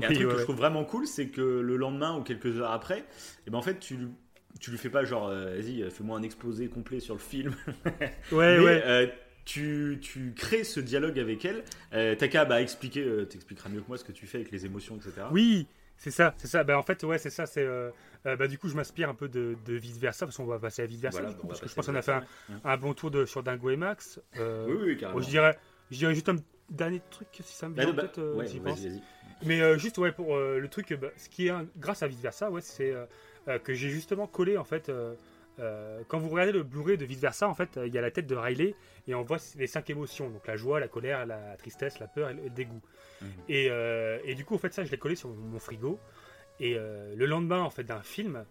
Et 0.00 0.06
un 0.06 0.10
Oui, 0.10 0.14
truc 0.14 0.28
ouais, 0.28 0.34
que 0.34 0.38
je 0.38 0.42
trouve 0.42 0.56
vraiment 0.56 0.84
cool, 0.84 1.06
c'est 1.06 1.28
que 1.30 1.40
le 1.40 1.76
lendemain 1.76 2.16
ou 2.18 2.22
quelques 2.22 2.56
heures 2.58 2.70
après, 2.72 3.06
et 3.46 3.50
ben 3.50 3.58
en 3.58 3.62
fait, 3.62 3.78
tu 3.78 4.08
tu 4.60 4.70
lui 4.70 4.78
fais 4.78 4.90
pas 4.90 5.04
genre, 5.04 5.28
euh, 5.28 5.54
vas-y, 5.56 5.82
euh, 5.82 5.90
fais-moi 5.90 6.18
un 6.18 6.22
exposé 6.22 6.68
complet 6.68 7.00
sur 7.00 7.14
le 7.14 7.20
film. 7.20 7.54
Ouais, 8.32 8.58
Mais, 8.58 8.64
ouais. 8.64 8.82
euh, 8.86 9.06
tu, 9.44 9.98
tu 10.02 10.34
crées 10.34 10.64
ce 10.64 10.80
dialogue 10.80 11.18
avec 11.18 11.44
elle. 11.44 11.64
Euh, 11.92 12.14
T'as 12.18 12.28
qu'à 12.28 12.44
bah, 12.44 12.60
expliquer, 12.62 13.04
euh, 13.04 13.24
t'expliqueras 13.26 13.68
mieux 13.68 13.80
que 13.80 13.88
moi 13.88 13.98
ce 13.98 14.04
que 14.04 14.12
tu 14.12 14.26
fais 14.26 14.38
avec 14.38 14.50
les 14.50 14.66
émotions, 14.66 14.96
etc. 14.96 15.26
Oui, 15.30 15.68
c'est 15.96 16.10
ça, 16.10 16.34
c'est 16.36 16.48
ça. 16.48 16.64
Bah, 16.64 16.78
en 16.78 16.82
fait, 16.82 17.02
ouais, 17.04 17.18
c'est 17.18 17.30
ça. 17.30 17.46
C'est 17.46 17.64
euh, 17.64 17.90
euh, 18.26 18.36
bah, 18.36 18.48
du 18.48 18.58
coup, 18.58 18.68
je 18.68 18.76
m'inspire 18.76 19.08
un 19.08 19.14
peu 19.14 19.28
de, 19.28 19.56
de 19.64 19.74
vice 19.74 19.98
versa, 19.98 20.26
parce 20.26 20.36
qu'on 20.36 20.44
va 20.44 20.58
passer 20.58 20.82
à 20.82 20.86
vice 20.86 21.00
versa, 21.00 21.20
Voilà, 21.20 21.34
coup, 21.34 21.46
parce 21.46 21.60
que 21.60 21.68
je 21.68 21.74
pense 21.74 21.86
qu'on 21.86 21.94
a 21.94 22.02
fait 22.02 22.18
un, 22.64 22.76
bon 22.76 22.94
tour 22.94 23.10
de, 23.10 23.24
sur 23.24 23.42
Dingo 23.42 23.70
et 23.70 23.76
Max. 23.76 24.20
Euh, 24.38 24.66
Oui, 24.68 24.76
oui, 24.86 24.96
carrément. 24.96 25.20
je 25.20 25.28
dirais, 25.28 25.58
je 25.90 25.98
dirais 25.98 26.14
juste 26.14 26.28
un 26.28 26.36
dernier 26.70 27.00
truc 27.10 27.28
si 27.32 27.54
ça 27.54 27.68
me 27.68 27.74
Bah, 27.74 27.84
vient 27.84 27.92
en 27.92 27.96
bah, 27.96 28.02
tête, 28.02 28.18
euh, 28.18 28.34
ouais, 28.34 28.46
pense. 28.60 28.80
Mais 29.44 29.78
juste 29.78 29.98
ouais 29.98 30.12
pour 30.12 30.36
le 30.36 30.66
truc, 30.68 30.92
bah, 30.94 31.08
ce 31.16 31.28
qui 31.28 31.46
est 31.46 31.50
un- 31.50 31.66
grâce 31.76 32.02
à 32.02 32.08
vice 32.08 32.20
versa, 32.20 32.50
ouais, 32.50 32.60
c'est 32.62 32.94
que 33.64 33.74
j'ai 33.74 33.90
justement 33.90 34.26
collé 34.26 34.56
en 34.56 34.64
fait. 34.64 34.90
Euh, 35.58 36.02
quand 36.08 36.18
vous 36.18 36.28
regardez 36.28 36.52
le 36.52 36.62
Blu-ray 36.62 36.98
de 36.98 37.04
vice 37.04 37.20
versa, 37.20 37.48
en 37.48 37.54
fait, 37.54 37.76
euh, 37.76 37.86
il 37.86 37.94
y 37.94 37.98
a 37.98 38.00
la 38.02 38.10
tête 38.10 38.26
de 38.26 38.34
Riley 38.36 38.74
et 39.06 39.14
on 39.14 39.22
voit 39.22 39.38
les 39.56 39.66
cinq 39.66 39.88
émotions, 39.90 40.28
donc 40.28 40.46
la 40.46 40.56
joie, 40.56 40.80
la 40.80 40.88
colère, 40.88 41.24
la 41.26 41.56
tristesse, 41.56 41.98
la 41.98 42.06
peur 42.08 42.30
et 42.30 42.34
le 42.34 42.50
dégoût. 42.50 42.80
Mhm. 43.22 43.28
Et, 43.48 43.68
euh, 43.70 44.18
et 44.24 44.34
du 44.34 44.44
coup, 44.44 44.54
en 44.54 44.58
fait, 44.58 44.72
ça, 44.74 44.84
je 44.84 44.90
l'ai 44.90 44.98
collé 44.98 45.14
sur 45.16 45.28
mon 45.30 45.58
frigo. 45.58 45.98
Et 46.58 46.74
le 46.74 47.26
lendemain, 47.26 47.60
en 47.60 47.68
fait, 47.70 47.84
d'un 47.84 48.00
film. 48.00 48.44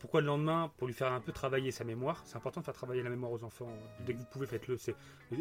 pourquoi 0.00 0.20
le 0.20 0.26
lendemain? 0.26 0.72
Pour 0.78 0.88
lui 0.88 0.94
faire 0.94 1.12
un 1.12 1.20
peu 1.20 1.30
travailler 1.30 1.70
sa 1.70 1.84
mémoire. 1.84 2.22
C'est 2.24 2.34
important 2.36 2.60
de 2.60 2.64
faire 2.64 2.74
travailler 2.74 3.04
la 3.04 3.10
mémoire 3.10 3.30
aux 3.30 3.44
enfants. 3.44 3.72
Dès 4.04 4.14
que 4.14 4.18
vous 4.18 4.24
pouvez, 4.24 4.46
faites-le. 4.48 4.76
C'est 4.76 4.96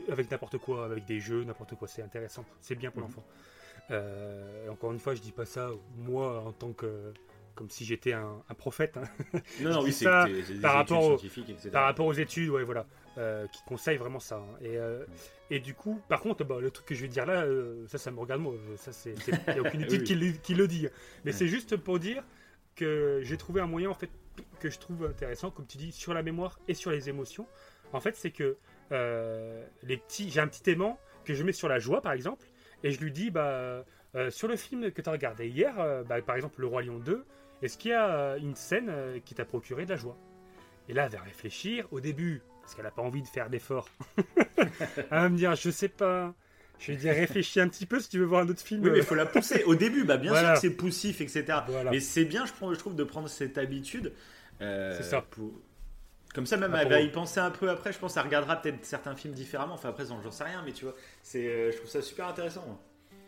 avec 0.07 0.29
n'importe 0.29 0.59
quoi, 0.59 0.85
avec 0.85 1.05
des 1.05 1.19
jeux, 1.19 1.43
n'importe 1.43 1.73
quoi. 1.75 1.87
C'est 1.87 2.03
intéressant. 2.03 2.45
C'est 2.61 2.75
bien 2.75 2.91
pour 2.91 3.01
Mhm. 3.01 3.07
l'enfant. 3.07 3.25
Encore 4.71 4.91
une 4.93 4.99
fois, 4.99 5.15
je 5.15 5.21
dis 5.21 5.31
pas 5.31 5.45
ça 5.45 5.71
moi 5.95 6.41
en 6.41 6.51
tant 6.51 6.73
que 6.73 7.11
comme 7.57 7.69
si 7.69 7.83
j'étais 7.83 8.13
un, 8.13 8.41
un 8.49 8.53
prophète. 8.53 8.95
hein. 8.97 9.03
Non, 9.59 9.71
non, 9.73 9.83
oui, 9.83 9.91
c'est 9.91 10.05
par 10.61 10.73
rapport 10.75 11.03
au- 11.03 11.17
scientifiques, 11.17 11.49
etc. 11.49 11.69
par 11.71 11.83
rapport 11.83 12.05
aux 12.05 12.13
études, 12.13 12.49
ouais, 12.49 12.63
voilà, 12.63 12.85
euh, 13.17 13.45
qui 13.47 13.61
conseillent 13.65 13.97
vraiment 13.97 14.19
ça. 14.19 14.37
hein. 14.37 14.55
Et, 14.61 14.77
euh, 14.77 15.03
et 15.49 15.59
du 15.59 15.73
coup, 15.73 15.99
par 16.07 16.21
contre, 16.21 16.43
bah, 16.45 16.59
le 16.61 16.71
truc 16.71 16.85
que 16.87 16.95
je 16.95 17.01
vais 17.01 17.07
dire 17.09 17.25
là, 17.25 17.41
euh, 17.43 17.85
ça, 17.87 17.97
ça 17.97 18.11
me 18.11 18.19
regarde 18.19 18.41
moi. 18.41 18.53
Ça, 18.77 18.91
c'est, 18.93 19.13
il 19.27 19.53
n'y 19.53 19.59
a 19.59 19.61
aucune 19.63 19.81
étude 19.83 19.99
Oui, 20.01 20.03
qui, 20.05 20.15
le, 20.15 20.31
qui 20.31 20.53
le 20.55 20.67
dit. 20.67 20.87
Mais 21.25 21.31
c'est 21.33 21.47
juste 21.47 21.75
pour 21.75 21.99
dire 21.99 22.23
que 22.75 23.19
j'ai 23.23 23.35
trouvé 23.37 23.59
un 23.59 23.67
moyen, 23.67 23.89
en 23.89 23.95
fait, 23.95 24.09
que 24.59 24.69
je 24.69 24.77
trouve 24.79 25.05
intéressant, 25.05 25.49
comme 25.51 25.65
tu 25.65 25.77
dis, 25.77 25.91
sur 25.91 26.13
la 26.13 26.21
mémoire 26.23 26.59
et 26.67 26.73
sur 26.75 26.91
les 26.91 27.09
émotions. 27.09 27.47
En 27.91 27.99
fait, 27.99 28.15
c'est 28.15 28.31
que 28.31 28.55
les 29.83 29.97
petits, 29.97 30.29
j'ai 30.29 30.39
un 30.39 30.47
petit 30.47 30.69
aimant 30.69 30.99
que 31.25 31.33
je 31.33 31.43
mets 31.43 31.51
sur 31.53 31.67
la 31.67 31.79
joie, 31.79 32.01
par 32.01 32.13
exemple, 32.13 32.45
et 32.83 32.91
je 32.91 32.99
lui 33.01 33.11
dis, 33.11 33.31
bah, 33.31 33.83
euh, 34.15 34.29
sur 34.29 34.47
le 34.47 34.55
film 34.55 34.91
que 34.91 35.01
tu 35.01 35.09
as 35.09 35.11
regardé 35.11 35.47
hier, 35.47 35.77
euh, 35.79 36.03
bah, 36.03 36.21
par 36.21 36.35
exemple, 36.35 36.61
Le 36.61 36.67
Roi 36.67 36.83
Lion 36.83 36.99
2, 36.99 37.25
est-ce 37.61 37.77
qu'il 37.77 37.91
y 37.91 37.93
a 37.93 38.07
euh, 38.09 38.37
une 38.37 38.55
scène 38.55 38.87
euh, 38.89 39.19
qui 39.23 39.33
t'a 39.35 39.45
procuré 39.45 39.85
de 39.85 39.89
la 39.91 39.97
joie? 39.97 40.17
Et 40.89 40.93
là, 40.93 41.05
elle 41.05 41.11
va 41.11 41.21
réfléchir 41.21 41.87
au 41.91 41.99
début, 41.99 42.41
parce 42.61 42.75
qu'elle 42.75 42.85
n'a 42.85 42.91
pas 42.91 43.01
envie 43.01 43.21
de 43.21 43.27
faire 43.27 43.49
d'efforts. 43.49 43.89
elle 44.57 45.05
va 45.09 45.29
me 45.29 45.37
dire, 45.37 45.55
je 45.55 45.69
sais 45.69 45.89
pas. 45.89 46.33
Je 46.79 46.91
vais 46.91 46.97
dire, 46.97 47.13
réfléchis 47.13 47.59
un 47.59 47.67
petit 47.69 47.87
peu 47.87 47.99
si 47.99 48.07
tu 48.09 48.19
veux 48.19 48.25
voir 48.25 48.43
un 48.43 48.49
autre 48.49 48.61
film. 48.61 48.83
Oui, 48.83 48.91
mais 48.91 48.99
il 48.99 49.03
faut 49.03 49.15
la 49.15 49.25
pousser. 49.25 49.63
Au 49.63 49.73
début, 49.75 50.03
bah, 50.03 50.17
bien 50.17 50.29
Voilà. 50.31 50.55
sûr 50.55 50.61
que 50.61 50.67
c'est 50.69 50.75
poussif, 50.77 51.21
etc. 51.21 51.45
Voilà. 51.67 51.89
Mais 51.91 51.99
c'est 51.99 52.25
bien, 52.25 52.45
je, 52.45 52.53
prends- 52.53 52.71
je 52.73 52.77
trouve, 52.79 52.95
de 52.95 53.03
prendre 53.03 53.27
cette 53.27 53.57
habitude. 53.57 54.13
euh, 54.61 54.95
C'est 54.95 55.03
ça. 55.03 55.21
pour- 55.23 55.51
Comme 56.35 56.45
ça, 56.45 56.55
même, 56.55 56.71
Ah, 56.75 56.83
elle 56.83 56.89
va 56.89 57.01
y 57.01 57.11
penser 57.11 57.39
un 57.39 57.49
peu 57.49 57.67
après. 57.71 57.91
Je 57.91 57.97
pense 57.97 58.13
qu'elle 58.13 58.23
regardera 58.23 58.61
peut-être 58.61 58.85
certains 58.85 59.15
films 59.15 59.33
différemment. 59.33 59.73
Enfin, 59.73 59.89
après, 59.89 60.05
j'en 60.05 60.29
sais 60.31 60.43
rien, 60.43 60.61
mais 60.63 60.71
tu 60.71 60.85
vois, 60.85 60.93
c'est, 61.23 61.71
je 61.71 61.77
trouve 61.77 61.89
ça 61.89 62.01
super 62.03 62.27
intéressant. 62.27 62.79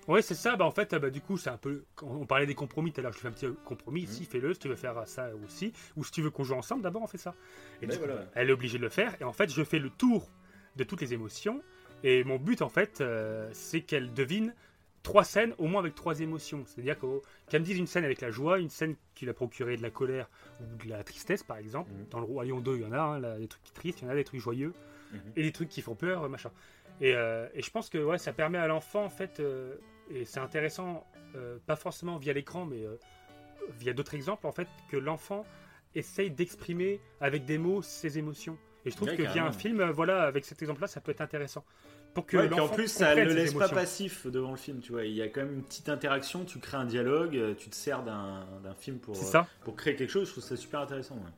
Ouais, 0.09 0.21
c'est 0.21 0.35
ça. 0.35 0.55
Bah, 0.55 0.65
en 0.65 0.71
fait, 0.71 0.93
bah, 0.95 1.09
du 1.09 1.21
coup, 1.21 1.37
c'est 1.37 1.49
un 1.51 1.57
peu. 1.57 1.83
On 2.01 2.25
parlait 2.25 2.45
des 2.47 2.55
compromis 2.55 2.91
tout 2.91 2.99
à 2.99 3.03
l'heure. 3.03 3.13
Je 3.13 3.19
fais 3.19 3.27
un 3.27 3.31
petit 3.31 3.47
compromis 3.63 4.01
Mhm. 4.01 4.09
ici, 4.09 4.25
fais-le. 4.25 4.53
Si 4.53 4.59
tu 4.59 4.67
veux 4.67 4.75
faire 4.75 5.07
ça 5.07 5.29
aussi, 5.45 5.71
ou 5.95 6.03
si 6.03 6.11
tu 6.11 6.21
veux 6.21 6.31
qu'on 6.31 6.43
joue 6.43 6.55
ensemble, 6.55 6.81
d'abord, 6.81 7.03
on 7.03 7.07
fait 7.07 7.17
ça. 7.19 7.35
Et 7.81 7.87
Ben 7.87 7.97
coup, 7.97 8.05
elle 8.33 8.49
est 8.49 8.53
obligée 8.53 8.77
de 8.79 8.83
le 8.83 8.89
faire. 8.89 9.15
Et 9.21 9.23
en 9.23 9.33
fait, 9.33 9.51
je 9.53 9.63
fais 9.63 9.79
le 9.79 9.89
tour 9.89 10.29
de 10.75 10.83
toutes 10.83 11.01
les 11.01 11.13
émotions. 11.13 11.61
Et 12.03 12.23
mon 12.23 12.37
but, 12.37 12.61
en 12.61 12.69
fait, 12.69 13.01
euh, 13.01 13.49
c'est 13.53 13.81
qu'elle 13.81 14.13
devine 14.13 14.53
trois 15.03 15.23
scènes, 15.23 15.53
au 15.59 15.67
moins 15.67 15.79
avec 15.79 15.95
trois 15.95 16.19
émotions. 16.21 16.63
C'est-à-dire 16.65 16.97
qu'elle 17.47 17.61
me 17.61 17.65
dise 17.65 17.77
une 17.77 17.87
scène 17.87 18.03
avec 18.03 18.19
la 18.21 18.31
joie, 18.31 18.59
une 18.59 18.69
scène 18.69 18.95
qui 19.15 19.25
lui 19.25 19.31
a 19.31 19.33
procuré 19.33 19.77
de 19.77 19.81
la 19.81 19.89
colère 19.91 20.29
ou 20.59 20.83
de 20.83 20.89
la 20.89 21.03
tristesse, 21.03 21.43
par 21.43 21.57
exemple. 21.57 21.91
Mhm. 21.91 22.05
Dans 22.09 22.19
le 22.19 22.25
Royaume 22.25 22.63
2, 22.63 22.75
il 22.77 22.81
y 22.81 22.85
en 22.85 22.91
a 22.93 22.99
hein, 22.99 23.19
là, 23.19 23.37
des 23.37 23.47
trucs 23.47 23.73
tristes, 23.73 24.01
il 24.01 24.05
y 24.05 24.07
en 24.07 24.11
a 24.11 24.15
des 24.15 24.23
trucs 24.23 24.41
joyeux, 24.41 24.73
Mhm. 25.13 25.19
et 25.35 25.43
des 25.43 25.51
trucs 25.51 25.69
qui 25.69 25.81
font 25.81 25.95
peur, 25.95 26.27
machin. 26.29 26.51
Et, 27.01 27.13
euh, 27.15 27.47
et 27.53 27.61
je 27.61 27.69
pense 27.71 27.89
que 27.89 27.97
ouais, 27.97 28.17
ça 28.17 28.33
permet 28.33 28.57
à 28.57 28.67
l'enfant, 28.67 29.03
en 29.05 29.09
fait, 29.09 29.39
euh, 29.39 29.75
et 30.09 30.25
c'est 30.25 30.39
intéressant, 30.39 31.05
euh, 31.35 31.57
pas 31.65 31.75
forcément 31.75 32.17
via 32.17 32.33
l'écran, 32.33 32.65
mais 32.65 32.83
euh, 32.85 32.95
via 33.79 33.93
d'autres 33.93 34.15
exemples, 34.15 34.47
en 34.47 34.51
fait, 34.51 34.67
que 34.89 34.97
l'enfant 34.97 35.45
essaye 35.95 36.31
d'exprimer 36.31 36.99
avec 37.21 37.45
des 37.45 37.57
mots 37.57 37.81
ses 37.81 38.17
émotions. 38.17 38.57
Et 38.85 38.91
je 38.91 38.95
trouve 38.95 39.09
Ouais, 39.09 39.15
que 39.15 39.21
via 39.21 39.31
carrément. 39.33 39.47
un 39.47 39.51
film, 39.51 39.81
euh, 39.81 39.91
voilà, 39.91 40.23
avec 40.23 40.45
cet 40.45 40.61
exemple-là, 40.61 40.87
ça 40.87 41.01
peut 41.01 41.11
être 41.11 41.21
intéressant. 41.21 41.63
Pour 42.13 42.25
que 42.25 42.37
Ouais, 42.37 42.49
puis 42.49 42.59
en 42.59 42.69
plus, 42.69 42.87
ça 42.87 43.13
ne 43.13 43.29
ses 43.29 43.35
laisse 43.35 43.53
pas 43.53 43.69
passif 43.69 44.25
devant 44.25 44.51
le 44.51 44.57
film. 44.57 44.79
Tu 44.79 44.91
vois, 44.91 45.05
il 45.05 45.13
y 45.13 45.21
a 45.21 45.27
quand 45.27 45.41
même 45.41 45.53
une 45.53 45.63
petite 45.63 45.89
interaction. 45.89 46.43
Tu 46.43 46.59
crées 46.59 46.77
un 46.77 46.85
dialogue, 46.85 47.55
tu 47.57 47.69
te 47.69 47.75
sers 47.75 48.03
d'un, 48.03 48.45
film 48.79 48.97
pour, 48.97 49.15
ça, 49.15 49.47
pour 49.63 49.75
créer 49.75 49.95
quelque 49.95 50.09
chose. 50.09 50.27
Je 50.27 50.31
trouve 50.31 50.43
ça 50.43 50.57
super 50.57 50.79
intéressant. 50.79 51.15
ouais. 51.15 51.31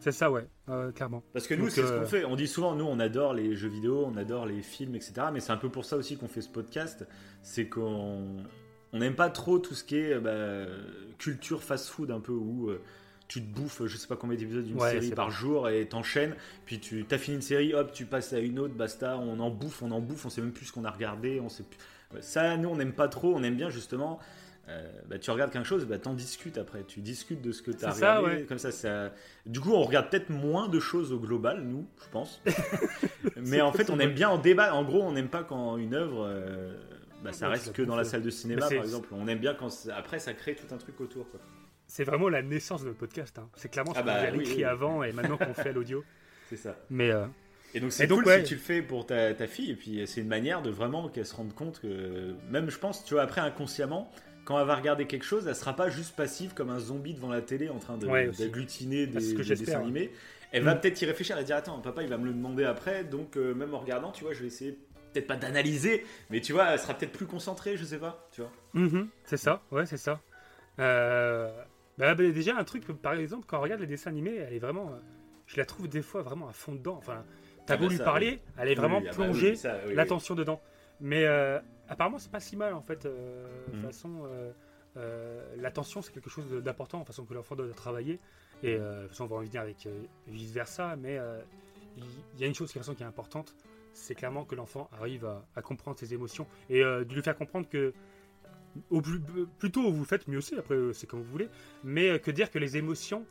C'est 0.00 0.12
ça, 0.12 0.30
ouais, 0.30 0.46
euh, 0.68 0.90
clairement. 0.92 1.22
Parce 1.32 1.46
que 1.46 1.54
nous, 1.54 1.68
c'est 1.68 1.82
ce 1.82 1.92
euh, 1.92 2.00
qu'on 2.00 2.06
fait. 2.06 2.24
On 2.24 2.36
dit 2.36 2.48
souvent, 2.48 2.74
nous, 2.74 2.84
on 2.84 2.98
adore 2.98 3.34
les 3.34 3.54
jeux 3.54 3.68
vidéo, 3.68 4.04
on 4.06 4.16
adore 4.16 4.46
les 4.46 4.62
films, 4.62 4.94
etc. 4.94 5.12
Mais 5.32 5.40
c'est 5.40 5.52
un 5.52 5.56
peu 5.56 5.68
pour 5.68 5.84
ça 5.84 5.96
aussi 5.96 6.16
qu'on 6.16 6.28
fait 6.28 6.40
ce 6.42 6.48
podcast. 6.48 7.06
C'est 7.42 7.66
qu'on 7.68 8.36
on 8.92 8.98
n'aime 8.98 9.14
pas 9.14 9.30
trop 9.30 9.58
tout 9.58 9.74
ce 9.74 9.84
qui 9.84 9.96
est 9.96 10.18
bah, 10.18 10.66
culture 11.18 11.62
fast-food, 11.62 12.10
un 12.10 12.20
peu 12.20 12.32
où 12.32 12.70
euh, 12.70 12.80
tu 13.28 13.40
te 13.42 13.54
bouffes, 13.54 13.86
je 13.86 13.96
sais 13.96 14.08
pas 14.08 14.16
combien 14.16 14.36
d'épisodes 14.36 14.64
d'une 14.64 14.80
Ouais, 14.80 14.90
série 14.90 15.10
par 15.10 15.28
vrai. 15.28 15.36
jour 15.36 15.68
et 15.68 15.86
t'enchaînes. 15.86 16.34
Puis 16.66 16.80
tu 16.80 17.06
as 17.10 17.18
fini 17.18 17.36
une 17.36 17.42
série, 17.42 17.74
hop, 17.74 17.92
tu 17.92 18.06
passes 18.06 18.32
à 18.32 18.40
une 18.40 18.58
autre, 18.58 18.74
basta. 18.74 19.16
On 19.18 19.38
en 19.38 19.50
bouffe, 19.50 19.82
on 19.82 19.90
en 19.92 20.00
bouffe, 20.00 20.26
on 20.26 20.30
sait 20.30 20.40
même 20.40 20.52
plus 20.52 20.66
ce 20.66 20.72
qu'on 20.72 20.84
a 20.84 20.90
regardé. 20.90 21.40
On 21.40 21.48
sait 21.48 21.62
plus. 21.62 21.78
Ça, 22.22 22.56
nous, 22.56 22.68
on 22.68 22.76
n'aime 22.76 22.92
pas 22.92 23.06
trop. 23.06 23.32
On 23.34 23.42
aime 23.44 23.54
bien 23.54 23.70
justement. 23.70 24.18
Euh, 24.70 24.90
bah, 25.08 25.18
tu 25.18 25.30
regardes 25.30 25.50
quelque 25.52 25.66
chose, 25.66 25.84
bah, 25.86 25.98
t'en 25.98 26.14
discutes 26.14 26.56
après. 26.58 26.84
Tu 26.84 27.00
discutes 27.00 27.42
de 27.42 27.52
ce 27.52 27.62
que 27.62 27.70
tu 27.70 27.84
as 27.84 27.90
C'est 27.92 28.00
ça, 28.00 28.18
regardé. 28.18 28.40
ouais. 28.42 28.46
Comme 28.46 28.58
ça, 28.58 28.70
ça. 28.72 29.12
Du 29.46 29.60
coup, 29.60 29.72
on 29.72 29.82
regarde 29.82 30.08
peut-être 30.10 30.30
moins 30.30 30.68
de 30.68 30.78
choses 30.80 31.12
au 31.12 31.18
global, 31.18 31.62
nous, 31.62 31.86
je 32.04 32.08
pense. 32.10 32.40
Mais 33.36 33.60
en 33.60 33.72
fait, 33.72 33.90
on 33.90 33.98
aime 33.98 34.14
bien 34.14 34.28
en 34.28 34.38
débat. 34.38 34.74
En 34.74 34.84
gros, 34.84 35.02
on 35.02 35.12
n'aime 35.12 35.28
pas 35.28 35.42
quand 35.44 35.76
une 35.76 35.94
œuvre, 35.94 36.26
euh, 36.28 36.72
bah, 37.24 37.32
ça 37.32 37.46
Ouais, 37.46 37.52
reste 37.54 37.72
que 37.72 37.82
dans 37.82 37.96
la 37.96 38.04
salle 38.04 38.22
de 38.22 38.30
cinéma, 38.30 38.66
c'est- 38.68 38.76
par 38.76 38.84
exemple. 38.84 39.08
On 39.12 39.26
aime 39.28 39.38
bien 39.38 39.54
quand 39.54 39.68
après 39.94 40.18
ça 40.18 40.32
crée 40.32 40.54
tout 40.54 40.72
un 40.74 40.78
truc 40.78 41.00
autour. 41.00 41.26
C'est 41.86 42.04
vraiment 42.04 42.28
la 42.28 42.42
naissance 42.42 42.82
de 42.82 42.86
notre 42.86 42.98
podcast. 43.00 43.38
hein. 43.38 43.48
C'est 43.56 43.68
clairement 43.68 43.92
ce 43.94 43.98
Ah 43.98 44.02
qu'on 44.02 44.06
bah, 44.06 44.20
oui, 44.32 44.38
l'écrit 44.38 44.56
oui. 44.56 44.64
avant 44.64 45.02
et 45.02 45.12
maintenant 45.12 45.36
qu'on 45.36 45.54
fait 45.54 45.70
à 45.70 45.72
l'audio. 45.72 46.04
C'est 46.48 46.56
ça. 46.56 46.76
Mais 46.88 47.10
euh, 47.10 47.26
Et 47.74 47.80
donc 47.80 47.92
c'est 47.92 48.08
cool 48.08 48.24
ouais. 48.26 48.38
si 48.40 48.44
tu 48.48 48.54
le 48.54 48.60
fais 48.60 48.82
pour 48.82 49.06
ta, 49.06 49.34
ta 49.34 49.46
fille. 49.46 49.70
Et 49.72 49.76
puis 49.76 50.02
c'est 50.06 50.20
une 50.20 50.28
manière 50.28 50.62
de 50.62 50.70
vraiment 50.70 51.08
qu'elle 51.08 51.26
se 51.26 51.34
rende 51.34 51.52
compte 51.54 51.80
que 51.80 52.34
même, 52.50 52.70
je 52.70 52.78
pense, 52.78 53.04
tu 53.04 53.14
vois, 53.14 53.22
après 53.24 53.40
inconsciemment. 53.40 54.10
Quand 54.44 54.58
elle 54.60 54.66
va 54.66 54.74
regarder 54.74 55.06
quelque 55.06 55.24
chose, 55.24 55.46
elle 55.46 55.54
sera 55.54 55.74
pas 55.76 55.90
juste 55.90 56.16
passive 56.16 56.54
comme 56.54 56.70
un 56.70 56.78
zombie 56.78 57.14
devant 57.14 57.28
la 57.30 57.42
télé 57.42 57.68
en 57.68 57.78
train 57.78 57.96
de- 57.98 58.06
Ouais, 58.06 58.30
d'agglutiner 58.36 59.04
Ah, 59.08 59.12
c'est 59.14 59.20
ce 59.20 59.30
des, 59.30 59.36
que 59.36 59.42
des 59.48 59.54
dessins 59.56 59.72
ouais. 59.78 59.82
animés. 59.84 60.10
Elle 60.52 60.64
va 60.64 60.74
Mm. 60.74 60.80
peut-être 60.80 61.02
y 61.02 61.04
réfléchir, 61.06 61.36
elle 61.36 61.42
va 61.42 61.46
dire 61.46 61.56
attends, 61.56 61.78
papa 61.80 62.02
il 62.02 62.08
va 62.08 62.18
me 62.18 62.24
le 62.26 62.32
demander 62.32 62.64
après, 62.64 63.04
donc 63.04 63.36
euh, 63.36 63.54
même 63.54 63.72
en 63.74 63.78
regardant, 63.78 64.10
tu 64.10 64.24
vois, 64.24 64.32
je 64.32 64.40
vais 64.40 64.46
essayer 64.48 64.72
peut-être 65.12 65.26
pas 65.28 65.36
d'analyser, 65.36 66.04
mais 66.30 66.40
tu 66.40 66.52
vois, 66.52 66.66
elle 66.72 66.78
sera 66.78 66.94
peut-être 66.94 67.12
plus 67.12 67.26
concentrée, 67.26 67.76
je 67.76 67.84
sais 67.84 67.98
pas, 67.98 68.26
tu 68.32 68.40
vois. 68.40 68.50
mhm, 68.74 69.08
c'est 69.24 69.36
ça, 69.36 69.62
ouais, 69.70 69.86
c'est 69.86 69.96
ça. 69.96 70.20
Euh, 70.78 71.48
bah, 71.98 72.14
bah, 72.14 72.30
déjà, 72.30 72.56
un 72.56 72.64
truc, 72.64 72.84
par 73.00 73.12
exemple, 73.14 73.44
quand 73.46 73.58
on 73.58 73.62
regarde 73.62 73.80
les 73.80 73.86
dessins 73.86 74.10
animés, 74.10 74.36
elle 74.36 74.54
est 74.54 74.58
vraiment. 74.58 74.90
euh, 74.90 74.96
je 75.46 75.56
la 75.56 75.64
trouve 75.66 75.88
des 75.88 76.02
fois 76.02 76.22
vraiment 76.22 76.48
à 76.48 76.52
fond 76.52 76.72
dedans. 76.72 76.94
Enfin, 76.96 77.24
t'as 77.66 77.74
Ah 77.74 77.76
beau 77.76 77.84
bah 77.84 77.90
lui 77.90 77.96
ça, 77.98 78.04
parler, 78.04 78.40
elle 78.56 78.68
est 78.68 78.74
vraiment 78.74 78.98
Oui, 79.00 79.06
ah 79.08 79.10
bah 79.10 79.14
plongée, 79.16 79.54
oui. 79.86 79.94
l'attention 79.94 80.34
dedans. 80.34 80.60
Mais 81.00 81.24
euh, 81.26 81.58
apparemment, 81.90 82.18
c'est 82.18 82.30
pas 82.32 82.40
si 82.40 82.56
mal 82.56 82.72
en 82.74 82.80
fait. 82.82 83.04
euh, 83.04 83.44
De 83.66 83.72
Mhm. 83.72 83.82
toute 83.82 83.90
façon, 83.92 84.22
euh, 84.24 84.52
euh, 84.96 85.56
l'attention, 85.56 86.00
c'est 86.02 86.12
quelque 86.12 86.30
chose 86.30 86.50
d'important, 86.50 86.98
toute 86.98 87.08
façon 87.08 87.24
que 87.26 87.34
l'enfant 87.34 87.54
doit 87.56 87.68
travailler. 87.74 88.18
Et 88.62 88.74
euh, 88.74 88.96
de 88.96 89.00
toute 89.02 89.10
façon, 89.10 89.24
on 89.24 89.28
va 89.28 89.36
en 89.36 89.40
venir 89.42 89.60
avec 89.60 89.86
vice 90.26 90.52
versa. 90.52 90.96
Mais 90.96 91.18
euh, 91.18 91.40
il 91.96 92.40
y 92.40 92.44
a 92.44 92.46
une 92.46 92.54
chose 92.54 92.72
toute 92.72 92.80
façon, 92.80 92.94
qui 92.94 93.02
est 93.02 93.06
importante 93.06 93.54
c'est 93.92 94.14
clairement 94.14 94.44
que 94.44 94.54
l'enfant 94.54 94.88
arrive 94.92 95.24
à, 95.26 95.44
à 95.56 95.62
comprendre 95.62 95.98
ses 95.98 96.14
émotions 96.14 96.46
et 96.68 96.82
euh, 96.84 97.04
de 97.04 97.12
lui 97.12 97.22
faire 97.22 97.36
comprendre 97.36 97.68
que 97.68 97.92
au 98.88 99.00
plus, 99.02 99.20
plus 99.58 99.70
tôt 99.72 99.90
vous 99.90 99.98
le 99.98 100.04
faites, 100.06 100.28
mieux 100.28 100.40
c'est, 100.40 100.56
après 100.56 100.76
euh, 100.76 100.92
c'est 100.92 101.08
comme 101.08 101.20
vous 101.20 101.30
voulez, 101.30 101.48
mais 101.82 102.08
euh, 102.10 102.18
que 102.18 102.30
dire 102.30 102.50
que 102.52 102.58
les 102.60 102.76
émotions, 102.76 103.26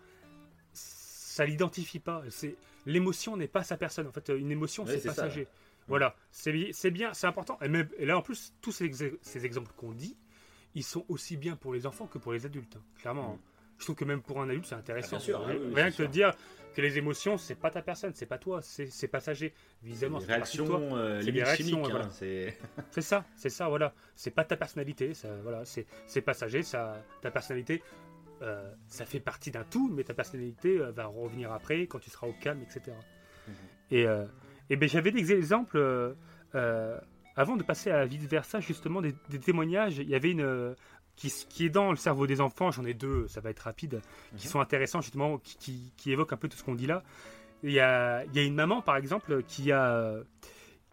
ça 0.74 1.45
l'identifie 1.45 1.99
pas. 1.99 2.24
C'est 2.30 2.55
L'émotion 2.86 3.38
n'est 3.38 3.47
pas 3.47 3.64
sa 3.64 3.78
personne. 3.78 4.07
En 4.07 4.12
fait, 4.12 4.30
euh, 4.30 4.38
une 4.38 4.51
émotion, 4.51 4.84
Ouais, 4.84 4.93
c'est 4.93 4.99
ça, 4.99 5.07
passager. 5.10 5.47
Voilà, 5.90 6.16
c'est 6.32 6.52
bi- 6.52 6.70
c'est 6.74 6.92
bien, 6.92 7.14
c'est 7.14 7.28
important. 7.28 7.58
Et, 7.62 7.68
même, 7.68 7.90
et 7.98 8.06
là, 8.06 8.18
en 8.18 8.22
plus, 8.22 8.54
tous 8.62 8.72
ces, 8.72 8.86
ex- 8.86 9.04
ces 9.22 9.46
exemples 9.46 9.72
qu'on 9.76 9.92
dit, 9.92 10.16
ils 10.76 10.84
sont 10.84 11.04
aussi 11.10 11.36
bien 11.36 11.56
pour 11.56 11.74
les 11.74 11.86
enfants 11.86 12.08
que 12.08 12.18
pour 12.18 12.32
les 12.32 12.46
adultes. 12.46 12.76
hein. 12.78 12.84
Clairement, 13.02 13.30
Mm. 13.34 13.36
hein. 13.36 13.40
je 13.80 13.84
trouve 13.86 13.96
que 13.96 14.06
même 14.06 14.22
pour 14.22 14.40
un 14.42 14.48
adulte, 14.50 14.66
c'est 14.68 14.76
intéressant. 14.76 15.18
Ah, 15.18 15.20
bien 15.20 15.26
sûr, 15.26 15.46
Rien 15.46 15.56
oui, 15.58 15.74
que 15.74 15.88
de 15.88 15.90
sûr. 15.92 16.10
dire 16.10 16.34
que 16.76 16.82
les 16.82 16.98
émotions, 17.00 17.38
c'est 17.38 17.56
pas 17.56 17.72
ta 17.72 17.82
personne, 17.82 18.12
c'est 18.14 18.28
pas 18.28 18.38
toi, 18.38 18.62
c'est 18.62 19.08
passager. 19.08 19.54
Évidemment, 19.84 20.20
c'est 20.20 20.28
réactions 20.28 20.96
euh, 20.96 21.22
des 21.24 21.32
réactions, 21.32 21.84
hein, 21.84 21.90
voilà. 21.90 22.10
c'est... 22.12 22.56
Ça, 23.00 23.26
c'est 23.36 23.50
ça, 23.50 23.68
voilà. 23.68 23.94
C'est 24.16 24.30
pas 24.32 24.44
ta 24.46 24.56
personnalité, 24.56 25.14
ça, 25.16 25.30
voilà, 25.42 25.64
c'est 25.66 26.22
passager, 26.22 26.62
ça, 26.62 27.04
ta 27.22 27.32
personnalité, 27.32 27.82
euh, 28.44 28.72
ça 28.88 29.06
fait 29.06 29.20
partie 29.20 29.50
d'un 29.52 29.64
tout, 29.64 29.90
mais 29.92 30.04
ta 30.04 30.14
personnalité 30.14 30.78
euh, 30.78 30.92
va 30.92 31.08
revenir 31.08 31.52
après, 31.52 31.88
quand 31.88 32.00
tu 32.00 32.10
seras 32.12 32.28
au 32.28 32.34
calme, 32.34 32.62
etc. 32.62 32.96
Et, 33.92 34.06
et 34.70 34.76
ben, 34.76 34.88
j'avais 34.88 35.12
des 35.12 35.32
exemples, 35.32 35.78
euh, 35.78 36.14
euh, 36.56 36.98
avant 37.36 37.56
de 37.56 37.64
passer 37.64 37.92
à 37.92 38.06
vice 38.06 38.26
versa, 38.26 38.60
justement, 38.60 39.02
des, 39.02 39.16
des 39.30 39.40
témoignages, 39.40 39.98
il 39.98 40.10
y 40.10 40.16
avait 40.16 40.32
une... 40.32 40.42
euh, 40.42 40.74
qui, 41.16 41.30
qui 41.50 41.66
est 41.66 41.70
dans 41.70 41.90
le 41.90 41.98
cerveau 41.98 42.28
des 42.28 42.40
enfants, 42.40 42.72
j'en 42.72 42.86
ai 42.86 42.94
deux, 42.94 43.28
ça 43.28 43.42
va 43.42 43.50
être 43.50 43.60
rapide, 43.60 44.02
qui 44.38 44.48
sont 44.48 44.62
intéressants 44.62 45.02
justement, 45.02 45.38
qui, 45.38 45.58
qui, 45.58 45.94
qui 45.98 46.12
évoquent 46.14 46.32
un 46.32 46.38
peu 46.38 46.48
tout 46.48 46.56
ce 46.56 46.64
qu'on 46.64 46.76
dit 46.76 46.88
là. 46.88 47.04
Il 47.62 47.72
y 47.72 47.82
a, 47.82 48.24
il 48.24 48.34
y 48.34 48.40
a 48.40 48.44
une 48.44 48.56
maman, 48.56 48.82
par 48.82 48.96
exemple, 48.96 49.44
qui 49.44 49.74
a, 49.74 50.16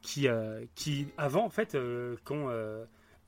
qui, 0.03 0.27
qui 0.75 1.07
avant, 1.17 1.45
en 1.45 1.49
fait, 1.49 1.79
quand 2.25 2.49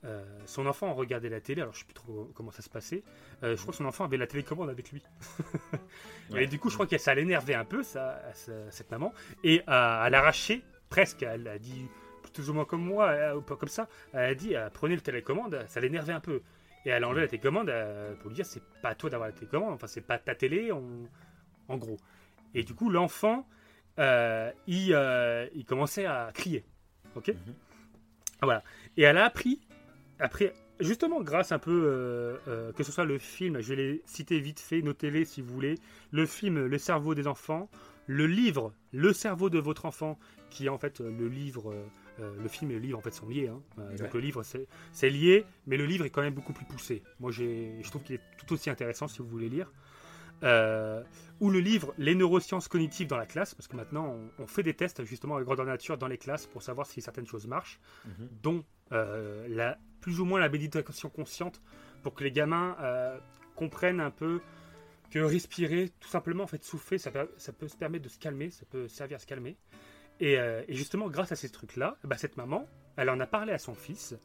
euh, 0.05 0.07
euh, 0.23 0.41
son 0.45 0.65
enfant 0.65 0.93
regardait 0.93 1.29
la 1.29 1.41
télé, 1.41 1.61
alors 1.61 1.73
je 1.73 1.79
sais 1.79 1.85
plus 1.85 1.93
trop 1.93 2.29
comment 2.33 2.51
ça 2.51 2.61
se 2.61 2.69
passait, 2.69 3.03
euh, 3.43 3.55
je 3.55 3.61
crois 3.61 3.71
que 3.71 3.77
son 3.77 3.85
enfant 3.85 4.05
avait 4.05 4.17
la 4.17 4.27
télécommande 4.27 4.69
avec 4.69 4.91
lui. 4.91 5.03
Ouais. 6.31 6.43
Et 6.43 6.47
du 6.47 6.59
coup, 6.59 6.69
je 6.69 6.75
crois 6.75 6.85
que 6.85 6.95
ça 6.99 7.15
l'énervait 7.15 7.55
un 7.55 7.65
peu, 7.65 7.81
ça, 7.81 8.21
cette 8.69 8.91
maman, 8.91 9.11
et 9.43 9.63
à, 9.65 10.03
à 10.03 10.09
l'arracher, 10.11 10.63
presque, 10.87 11.23
elle 11.23 11.47
a 11.47 11.57
dit 11.57 11.87
plus 12.33 12.51
ou 12.51 12.53
moins 12.53 12.65
comme 12.65 12.83
moi, 12.83 13.07
euh, 13.07 13.35
ou 13.37 13.41
pas 13.41 13.55
comme 13.55 13.67
ça, 13.69 13.87
elle 14.13 14.19
a 14.29 14.35
dit, 14.35 14.55
euh, 14.55 14.69
prenez 14.71 14.93
le 14.93 15.01
télécommande, 15.01 15.65
ça 15.67 15.79
l'énervait 15.79 16.13
un 16.13 16.19
peu. 16.19 16.43
Et 16.85 16.89
elle 16.91 17.03
a 17.03 17.07
enlevé 17.07 17.21
la 17.21 17.27
télécommande 17.27 17.69
euh, 17.71 18.13
pour 18.17 18.29
lui 18.29 18.35
dire, 18.35 18.45
c'est 18.45 18.61
pas 18.83 18.89
à 18.89 18.95
toi 18.95 19.09
d'avoir 19.09 19.27
la 19.29 19.33
télécommande, 19.33 19.73
enfin, 19.73 19.87
c'est 19.87 20.01
pas 20.05 20.19
ta 20.19 20.35
télé, 20.35 20.71
on- 20.71 21.09
en 21.67 21.77
gros. 21.77 21.97
Et 22.53 22.61
du 22.61 22.75
coup, 22.75 22.91
l'enfant, 22.91 23.47
euh, 23.97 24.51
il, 24.67 24.93
euh, 24.93 25.47
il 25.55 25.65
commençait 25.65 26.05
à 26.05 26.29
crier. 26.31 26.63
Ok? 27.15 27.29
Mhm. 27.29 27.53
Voilà. 28.43 28.63
Et 28.97 29.01
elle 29.01 29.17
a 29.17 29.25
appris, 29.25 29.59
après 30.19 30.53
justement, 30.79 31.21
grâce 31.21 31.51
un 31.51 31.59
peu, 31.59 31.71
euh, 31.71 32.37
euh, 32.47 32.71
que 32.73 32.83
ce 32.83 32.91
soit 32.91 33.05
le 33.05 33.17
film, 33.17 33.59
je 33.61 33.69
vais 33.73 33.75
les 33.75 34.01
citer 34.05 34.39
vite 34.39 34.59
fait, 34.59 34.81
notez-les 34.81 35.25
si 35.25 35.41
vous 35.41 35.53
voulez, 35.53 35.75
le 36.11 36.25
film 36.25 36.65
Le 36.65 36.77
cerveau 36.77 37.15
des 37.15 37.27
enfants, 37.27 37.69
le 38.07 38.25
livre 38.27 38.73
Le 38.93 39.11
cerveau 39.13 39.49
de 39.49 39.59
votre 39.59 39.85
enfant, 39.85 40.17
qui 40.49 40.65
est 40.67 40.69
en 40.69 40.77
fait 40.77 40.99
le 41.01 41.27
livre, 41.27 41.73
euh, 42.19 42.33
le 42.41 42.47
film 42.47 42.71
et 42.71 42.75
le 42.75 42.79
livre 42.79 42.97
en 42.97 43.01
fait 43.01 43.13
sont 43.13 43.27
liés. 43.27 43.49
hein. 43.49 43.61
Donc 43.97 44.13
le 44.13 44.19
livre 44.19 44.43
c'est 44.93 45.09
lié, 45.09 45.45
mais 45.67 45.75
le 45.77 45.85
livre 45.85 46.05
est 46.05 46.09
quand 46.09 46.21
même 46.21 46.33
beaucoup 46.33 46.53
plus 46.53 46.65
poussé. 46.65 47.03
Moi 47.19 47.31
je 47.31 47.81
trouve 47.89 48.03
qu'il 48.03 48.15
est 48.15 48.21
tout 48.37 48.53
aussi 48.53 48.69
intéressant 48.69 49.07
si 49.07 49.19
vous 49.19 49.27
voulez 49.27 49.49
lire. 49.49 49.71
Euh, 50.41 51.03
ou 51.41 51.49
le 51.49 51.59
livre 51.59 51.93
Les 51.97 52.15
neurosciences 52.15 52.69
cognitives 52.69 53.07
dans 53.07 53.17
la 53.17 53.25
classe, 53.25 53.53
parce 53.55 53.67
que 53.67 53.75
maintenant 53.75 54.15
on, 54.39 54.43
on 54.43 54.47
fait 54.47 54.63
des 54.63 54.73
tests 54.73 55.03
justement 55.03 55.35
avec 55.35 55.45
grandeur 55.45 55.65
nature 55.65 55.97
dans 55.97 56.07
les 56.07 56.17
classes 56.17 56.47
pour 56.47 56.61
savoir 56.63 56.87
si 56.87 57.01
certaines 57.01 57.27
choses 57.27 57.45
marchent, 57.47 57.79
Mhm. 58.05 58.29
dont 58.41 58.63
euh, 58.93 59.45
la, 59.49 59.77
plus 60.01 60.19
ou 60.19 60.25
moins 60.25 60.39
la 60.39 60.49
méditation 60.49 61.09
consciente, 61.09 61.61
pour 62.03 62.13
que 62.13 62.23
les 62.23 62.31
gamins 62.31 62.75
euh, 62.81 63.17
comprennent 63.55 63.99
un 64.01 64.11
peu 64.11 64.41
que 65.11 65.19
respirer, 65.19 65.89
tout 65.99 66.07
simplement 66.07 66.43
en 66.43 66.47
fait 66.47 66.63
souffler, 66.63 66.97
ça, 66.97 67.11
peut- 67.11 67.31
ça 67.37 67.51
peut 67.51 67.67
se 67.67 67.75
permettre 67.75 68.03
de 68.03 68.09
se 68.09 68.19
calmer, 68.19 68.51
ça 68.51 68.65
peut 68.69 68.87
servir 68.87 69.15
à 69.17 69.19
se 69.19 69.25
calmer. 69.25 69.57
Et, 70.19 70.37
euh, 70.37 70.61
et 70.67 70.75
justement 70.75 71.09
grâce 71.09 71.31
à 71.31 71.35
ces 71.35 71.49
trucs-là, 71.49 71.97
bah, 72.03 72.17
cette 72.17 72.37
maman, 72.37 72.67
elle 72.97 73.09
en 73.09 73.19
a 73.19 73.25
parlé 73.27 73.51
à 73.53 73.57
son 73.57 73.73
fils, 73.73 74.15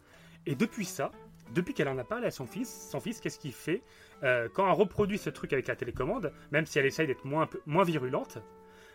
et 0.46 0.54
depuis 0.54 0.84
ça, 0.84 1.10
depuis 1.54 1.72
qu'elle 1.74 1.88
en 1.88 1.98
a 1.98 2.04
parlé 2.04 2.26
à 2.26 2.30
son 2.30 2.46
fils, 2.46 2.88
son 2.90 3.00
fils, 3.00 3.20
qu'est-ce 3.20 3.38
qu'il 3.38 3.52
fait 3.52 3.82
Euh, 4.22 4.48
Quand 4.54 4.66
elle 4.66 4.72
reproduit 4.72 5.18
ce 5.18 5.28
truc 5.30 5.52
avec 5.52 5.66
la 5.68 5.76
télécommande, 5.76 6.32
même 6.52 6.64
si 6.66 6.78
elle 6.78 6.86
essaye 6.86 7.06
d'être 7.06 7.24
moins, 7.26 7.48
moins 7.66 7.84
virulente, 7.84 8.38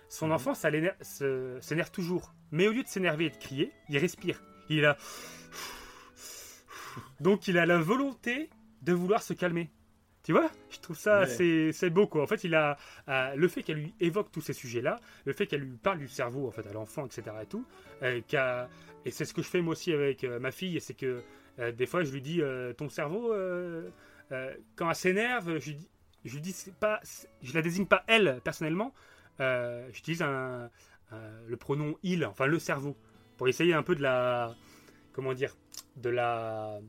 son 0.10 0.28
Mhm. 0.28 0.32
enfant, 0.34 0.54
s'énerve 0.56 1.92
toujours. 1.92 2.34
Mais 2.52 2.68
au 2.68 2.72
lieu 2.72 2.82
de 2.84 2.88
s'énerver 2.88 3.26
et 3.26 3.30
de 3.30 3.38
crier, 3.38 3.72
il 3.90 3.98
respire. 4.00 4.42
Il 4.70 4.86
a... 4.86 4.98
Donc 7.20 7.48
il 7.48 7.58
a 7.58 7.66
la 7.66 7.78
volonté 7.80 8.50
de 8.82 8.94
vouloir 8.94 9.22
se 9.22 9.34
calmer. 9.34 9.70
Tu 10.24 10.34
vois 10.34 10.50
Je 10.70 10.80
trouve 10.80 10.98
ça 10.98 11.22
Ouais. 11.22 11.72
c'est 11.74 11.90
beau 11.90 12.06
quoi. 12.06 12.22
En 12.24 12.28
fait, 12.28 12.44
il 12.44 12.54
a 12.54 12.78
euh, 13.08 13.36
le 13.36 13.48
fait 13.48 13.64
qu'elle 13.64 13.78
lui 13.78 13.94
évoque 14.00 14.32
tous 14.32 14.42
ces 14.42 14.54
sujets-là, 14.54 15.00
le 15.26 15.34
fait 15.34 15.48
qu'elle 15.48 15.62
lui 15.62 15.78
parle 15.78 15.98
du 16.00 16.08
cerveau 16.10 16.48
en 16.48 16.52
fait 16.52 16.68
à 16.68 16.74
l'enfant, 16.74 17.06
etc. 17.06 17.24
et 17.42 17.46
tout, 17.46 17.66
euh, 18.04 18.20
et 19.06 19.12
c'est 19.12 19.26
ce 19.26 19.34
que 19.34 19.42
je 19.42 19.48
fais 19.48 19.62
moi 19.62 19.72
aussi 19.72 19.94
avec 19.94 20.24
euh, 20.26 20.38
ma 20.40 20.52
fille, 20.52 20.80
c'est 20.82 20.94
que 20.94 21.24
euh, 21.60 21.72
des 21.72 21.86
fois 21.86 22.04
je 22.04 22.12
lui 22.12 22.22
dis 22.22 22.42
ton 22.78 22.90
cerveau 22.90 23.34
quand 24.76 24.90
elle 24.90 24.96
s'énerve, 24.96 25.58
je 25.60 25.72
dis 25.72 25.88
je 26.26 26.34
lui 26.34 26.42
dis 26.42 26.52
c'est 26.52 26.76
pas 26.76 27.00
je 27.42 27.54
la 27.54 27.62
désigne 27.62 27.86
pas 27.86 28.04
elle 28.08 28.42
personnellement, 28.44 28.94
j'utilise 29.92 30.22
un, 30.22 30.70
un- 31.12 31.18
le 31.48 31.58
pronom 31.58 31.96
il, 32.04 32.26
enfin 32.26 32.46
le 32.46 32.60
cerveau 32.60 32.96
pour 33.38 33.48
essayer 33.48 33.74
un 33.74 33.84
peu 33.84 33.96
de 33.96 34.02
la 34.04 34.54
comment 35.14 35.34
dire 35.34 35.56
de 36.02 36.10
la 36.10 36.80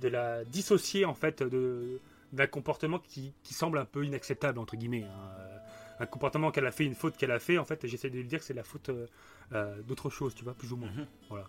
de 0.00 0.08
la 0.08 0.44
dissocier 0.44 1.04
en 1.04 1.14
fait 1.14 1.42
de 1.42 2.00
d'un 2.32 2.46
comportement 2.46 2.98
qui, 3.00 3.34
qui 3.42 3.54
semble 3.54 3.78
un 3.78 3.84
peu 3.84 4.04
inacceptable 4.04 4.58
entre 4.58 4.76
guillemets 4.76 5.02
hein. 5.02 5.36
Euh, 5.40 5.56
un 6.00 6.06
comportement 6.06 6.50
qu'elle 6.50 6.66
a 6.66 6.70
fait 6.72 6.84
une 6.84 6.94
faute 6.94 7.16
qu'elle 7.16 7.30
a 7.30 7.38
fait 7.38 7.58
en 7.58 7.64
fait 7.64 7.86
j'essaie 7.86 8.10
de 8.10 8.16
lui 8.16 8.26
dire 8.26 8.40
que 8.40 8.44
c'est 8.44 8.54
la 8.54 8.64
faute 8.64 8.88
euh, 8.88 9.06
euh, 9.52 9.80
d'autre 9.82 10.10
chose 10.10 10.34
tu 10.34 10.44
vois 10.44 10.54
plus 10.54 10.72
ou 10.72 10.76
moins. 10.76 10.90
Mhm. 10.90 11.06
voilà. 11.28 11.46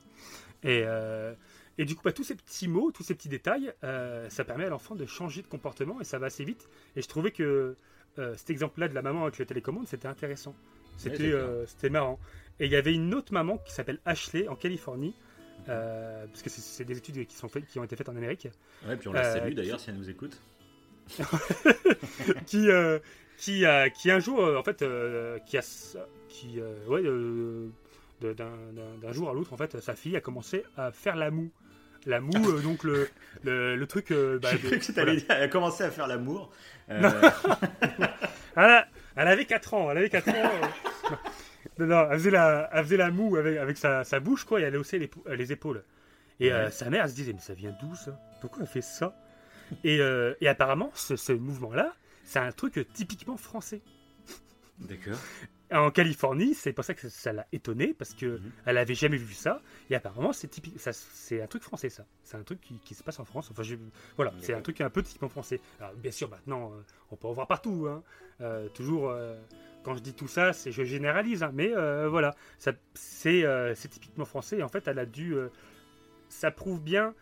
Et 0.64 0.84
euh, 0.86 1.34
et 1.78 1.86
du 1.86 1.96
coup 1.96 2.02
bah, 2.04 2.12
tous 2.12 2.24
ces 2.24 2.36
petits 2.36 2.68
mots 2.68 2.92
tous 2.92 3.04
ces 3.04 3.16
petits 3.16 3.30
détails 3.30 3.74
euh, 3.84 4.30
ça 4.30 4.44
permet 4.44 4.66
à 4.66 4.70
l'enfant 4.70 4.94
de 4.94 5.06
changer 5.06 5.42
de 5.42 5.48
comportement 5.48 6.02
et 6.02 6.04
ça 6.04 6.20
va 6.20 6.28
assez 6.28 6.44
vite. 6.44 6.70
Et 6.96 7.02
je 7.02 7.08
trouvais 7.08 7.32
que 7.32 7.76
cet 8.36 8.50
exemple 8.50 8.82
là 8.82 8.90
de 8.90 8.94
la 8.94 9.02
maman 9.02 9.24
avec 9.24 9.40
le 9.40 9.46
télécommande 9.46 9.88
c'était 9.88 10.08
intéressant. 10.08 10.54
C'était 10.98 11.34
c'était 11.66 11.90
marrant. 11.90 12.20
Et 12.60 12.66
il 12.66 12.72
y 12.72 12.76
avait 12.76 12.94
une 12.94 13.14
autre 13.14 13.34
maman 13.34 13.58
qui 13.58 13.72
s'appelle 13.72 14.00
Ashley 14.06 14.50
en 14.50 14.56
Californie 14.56 15.16
euh, 15.70 16.26
parce 16.28 16.42
que 16.42 16.50
c'est- 16.50 16.84
des 16.84 16.98
études 16.98 17.26
qui, 17.28 17.36
sont 17.36 17.48
faites, 17.50 17.66
qui 17.66 17.80
ont 17.80 17.84
été 17.84 17.96
faites 17.96 18.10
en 18.10 18.16
Amérique, 18.16 18.48
Ouais, 18.88 18.96
puis 18.98 19.08
on 19.08 19.14
la 19.14 19.26
Euh, 19.26 19.34
salue 19.40 19.54
d'ailleurs 19.54 19.80
si 19.80 19.90
elle 19.90 19.98
nous 19.98 20.10
écoute. 20.10 20.40
qui, 22.46 22.70
euh, 22.70 23.00
qui, 23.38 23.66
qui 23.96 24.12
un 24.12 24.20
jour, 24.20 24.42
euh, 24.44 24.58
en 24.58 24.64
fait, 24.64 24.82
euh, 24.82 25.40
qui 25.46 25.58
a, 25.58 25.62
qui, 26.30 26.60
euh, 26.60 26.76
ouais, 26.88 27.02
euh, 27.04 27.70
d'un 28.22 29.12
jour 29.14 29.30
à 29.30 29.34
l'autre, 29.34 29.52
en 29.54 29.58
fait, 29.58 29.80
sa 29.80 29.96
fille 29.96 30.16
a 30.16 30.22
commencé 30.22 30.64
à 30.78 30.92
faire 30.92 31.16
la 31.16 31.32
moue. 31.32 31.52
La 32.08 32.20
moue, 32.20 32.32
euh, 32.50 32.62
donc 32.62 32.84
le, 32.84 33.08
le, 33.44 33.76
le 33.76 33.88
truc. 33.88 34.12
euh, 34.12 34.40
bah, 34.42 34.50
J'ai 34.52 34.58
de- 34.58 34.68
cru 34.68 34.80
que 34.80 34.92
voilà. 34.94 35.14
elle 35.30 35.44
a 35.44 35.48
commencé 35.48 35.84
à 35.84 35.92
faire 35.92 36.08
l'amour. 36.08 36.52
Euh, 36.90 37.10
Elle, 38.58 38.86
elle 39.16 39.28
avait 39.28 39.46
4 39.46 39.74
ans, 39.76 39.90
elle 39.92 39.98
avait 40.00 40.10
4 40.10 40.28
ans. 40.30 40.52
Non, 41.82 41.88
non, 41.88 42.08
elle 42.12 42.18
faisait 42.20 42.32
la, 42.32 42.70
elle 42.74 42.84
faisait 42.84 42.98
la 42.98 43.12
moue 43.12 43.36
avec, 43.38 43.58
avec 43.58 43.78
sa, 43.78 44.04
sa 44.04 44.20
bouche, 44.20 44.44
quoi, 44.46 44.60
et 44.60 44.64
elle 44.64 44.76
haussait 44.78 45.00
les, 45.00 45.10
euh, 45.28 45.36
les 45.36 45.52
épaules. 45.52 45.84
Et 46.40 46.52
euh, 46.52 46.70
sa 46.72 46.90
mère 46.90 47.04
elle 47.04 47.10
se 47.12 47.16
disait, 47.16 47.34
mais 47.34 47.40
ça 47.40 47.54
vient 47.54 47.76
d'où 47.80 47.96
ça? 47.96 48.12
Pourquoi 48.42 48.64
elle 48.64 48.68
fait 48.68 48.82
ça? 48.82 49.16
Et, 49.84 50.00
euh, 50.00 50.34
et 50.42 50.48
apparemment, 50.48 50.92
ce, 50.96 51.16
ce 51.16 51.32
mouvement-là, 51.34 51.94
c'est 52.24 52.40
un 52.40 52.52
truc 52.52 52.86
typiquement 52.94 53.38
français. 53.38 53.82
D'accord. 54.80 55.20
En 55.72 55.90
Californie, 55.90 56.54
c'est 56.54 56.74
pour 56.74 56.84
ça 56.84 56.94
que 56.94 57.08
ça 57.08 57.32
l'a 57.32 57.48
étonnée, 57.54 57.94
parce 57.94 58.14
que 58.14 58.26
Mhm. 58.26 58.52
elle 58.66 58.78
avait 58.78 58.94
jamais 58.96 59.16
vu 59.16 59.34
ça. 59.34 59.62
Et 59.90 59.96
apparemment, 59.96 60.34
c'est 60.34 60.50
typique, 60.50 60.78
ça, 60.80 60.92
c'est 60.92 61.42
un 61.42 61.48
truc 61.48 61.64
français, 61.64 61.90
ça. 61.90 62.06
C'est 62.24 62.36
un 62.36 62.44
truc 62.44 62.60
qui, 62.60 62.78
qui 62.80 62.94
se 62.94 63.04
passe 63.04 63.20
en 63.22 63.26
France. 63.26 63.50
Enfin, 63.52 63.64
je- 63.64 63.76
voilà, 64.18 64.34
c'est 64.40 64.54
un 64.54 64.62
truc 64.62 64.82
un 64.82 64.90
peu 64.90 65.02
typiquement 65.02 65.30
français. 65.30 65.62
Alors, 65.80 65.94
bien 65.94 66.12
sûr, 66.12 66.30
maintenant, 66.30 66.74
on 67.12 67.16
peut 67.16 67.28
en 67.28 67.32
voir 67.32 67.48
partout. 67.48 67.88
hein. 67.88 68.04
Euh, 68.42 68.68
toujours, 68.70 69.10
euh, 69.10 69.40
quand 69.84 69.96
je 69.96 70.02
dis 70.02 70.14
tout 70.14 70.28
ça, 70.28 70.54
c'est 70.54 70.72
je 70.72 70.84
généralise, 70.84 71.44
hein, 71.44 71.52
mais 71.54 71.72
euh, 71.76 72.08
voilà, 72.10 72.36
c'est, 72.94 73.46
euh, 73.46 73.74
c'est 73.76 73.88
typiquement 73.90 74.26
français. 74.26 74.58
Et 74.60 74.64
en 74.64 74.70
fait, 74.70 74.88
elle 74.88 75.00
a 75.00 75.06
dû, 75.06 75.34
euh, 75.36 75.48
ça 76.30 76.52
prouve 76.52 76.82
bien, 76.82 77.14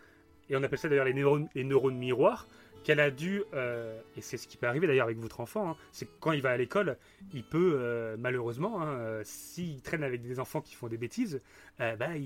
et 0.50 0.56
on 0.56 0.64
appelle 0.64 0.80
ça 0.80 0.90
d'ailleurs 0.90 1.06
les 1.06 1.14
neurones, 1.14 1.48
les 1.56 1.64
neurones 1.64 1.98
miroirs, 1.98 2.48
qu'elle 2.84 3.02
a 3.02 3.12
dû, 3.12 3.44
euh, 3.54 4.00
et 4.16 4.22
c'est 4.22 4.38
ce 4.38 4.48
qui 4.48 4.56
peut 4.56 4.66
arriver 4.66 4.88
d'ailleurs 4.88 5.06
avec 5.06 5.20
votre 5.20 5.42
enfant, 5.42 5.72
hein, 5.72 5.76
c'est 5.92 6.06
que 6.06 6.12
quand 6.22 6.32
il 6.32 6.42
va 6.42 6.52
à 6.52 6.58
l'école, 6.58 6.96
il 7.34 7.44
peut 7.44 7.74
euh, 7.76 8.16
malheureusement, 8.18 8.82
hein, 8.82 9.20
s'il 9.24 9.82
traîne 9.82 10.02
avec 10.04 10.22
des 10.22 10.40
enfants 10.40 10.62
qui 10.62 10.76
font 10.76 10.88
des 10.88 10.98
bêtises, 10.98 11.42
euh, 11.82 11.96
bah, 11.98 12.16
il, 12.16 12.24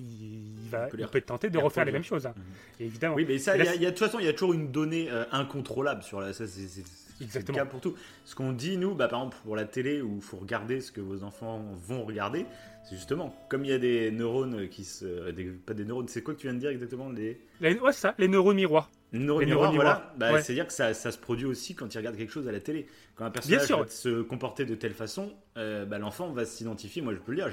il 0.63 0.69
va, 0.69 0.86
Il 0.88 0.91
peut 0.91 0.97
il 0.99 1.07
peut 1.07 1.17
être 1.17 1.25
tenté 1.25 1.49
de 1.49 1.57
refaire 1.57 1.86
les 1.86 1.91
mêmes 1.91 2.03
choses, 2.03 2.27
hein, 2.27 2.34
Mhm. 2.38 2.43
évidemment. 2.86 3.15
Oui, 3.15 3.25
mais 3.27 3.39
ça, 3.39 3.57
il 3.57 3.63
y 3.63 3.67
a- 3.67 3.75
il 3.75 3.81
y 3.81 3.86
a- 3.88 3.89
de 3.91 3.95
toute 3.95 4.05
façon, 4.05 4.19
il 4.19 4.25
y 4.25 4.29
a 4.29 4.34
toujours 4.34 4.53
une 4.53 4.71
donnée 4.71 5.09
euh, 5.11 5.25
incontrôlable 5.31 6.03
sur 6.03 6.21
la. 6.21 6.34
Ça, 6.34 6.45
c'est 6.47 6.84
Exactement. 7.22 7.57
le 7.57 7.64
cas 7.64 7.70
pour 7.70 7.82
tout. 7.82 7.95
Ce 8.26 8.36
qu'on 8.36 8.51
dit, 8.53 8.78
nous, 8.78 8.95
bah, 8.95 9.07
par 9.07 9.20
exemple, 9.20 9.38
pour 9.43 9.55
la 9.55 9.66
télé, 9.66 10.01
où 10.01 10.16
il 10.18 10.22
faut 10.22 10.38
regarder 10.38 10.82
ce 10.82 10.91
que 10.91 11.01
vos 11.01 11.24
enfants 11.24 11.64
vont 11.88 12.03
regarder, 12.03 12.45
c'est 12.89 12.95
justement, 12.95 13.36
comme 13.49 13.64
il 13.66 13.72
y 13.72 13.74
a 13.74 13.78
des 13.80 14.11
neurones 14.11 14.68
qui 14.70 14.84
se. 14.84 15.32
des- 15.32 15.45
pas 15.45 15.74
des 15.74 15.86
neurones, 15.86 16.07
c'est 16.07 16.22
quoi 16.22 16.34
que 16.34 16.39
tu 16.39 16.47
viens 16.47 16.53
de 16.53 16.59
dire 16.59 16.70
exactement 16.72 17.09
les... 17.09 17.39
Les- 17.61 17.80
ouais, 17.80 17.93
c'est 17.93 17.99
ça, 18.01 18.16
les 18.18 18.28
neurones 18.28 18.55
miroirs. 18.57 18.89
Les 19.14 19.20
neurones 19.20 19.41
Les 19.41 19.45
miroirs, 19.45 19.72
neurones 19.72 19.76
voilà. 19.76 19.95
miroirs, 19.99 20.16
Bah, 20.18 20.34
ouais. 20.34 20.41
C'est-à-dire 20.41 20.66
que 20.66 20.74
ça, 20.74 20.93
ça 20.95 21.11
se 21.11 21.20
produit 21.20 21.45
aussi 21.45 21.76
quand 21.76 21.93
il 21.93 21.97
regarde 21.99 22.18
quelque 22.18 22.32
chose 22.34 22.47
à 22.47 22.51
la 22.51 22.59
télé. 22.59 22.88
Quand 23.16 23.26
un 23.26 23.30
personnage 23.32 23.66
sûr, 23.68 23.78
va 23.78 23.84
ouais. 23.84 23.89
se 23.89 24.22
comporter 24.24 24.66
de 24.66 24.74
telle 24.74 24.93
façon, 24.95 25.32
euh, 25.55 25.86
bah, 25.86 25.99
l'enfant 25.99 26.32
va 26.32 26.45
s'identifier. 26.45 27.03
Moi, 27.03 27.14
je 27.14 27.20
peux 27.20 27.32
le 27.32 27.38
dire, 27.38 27.47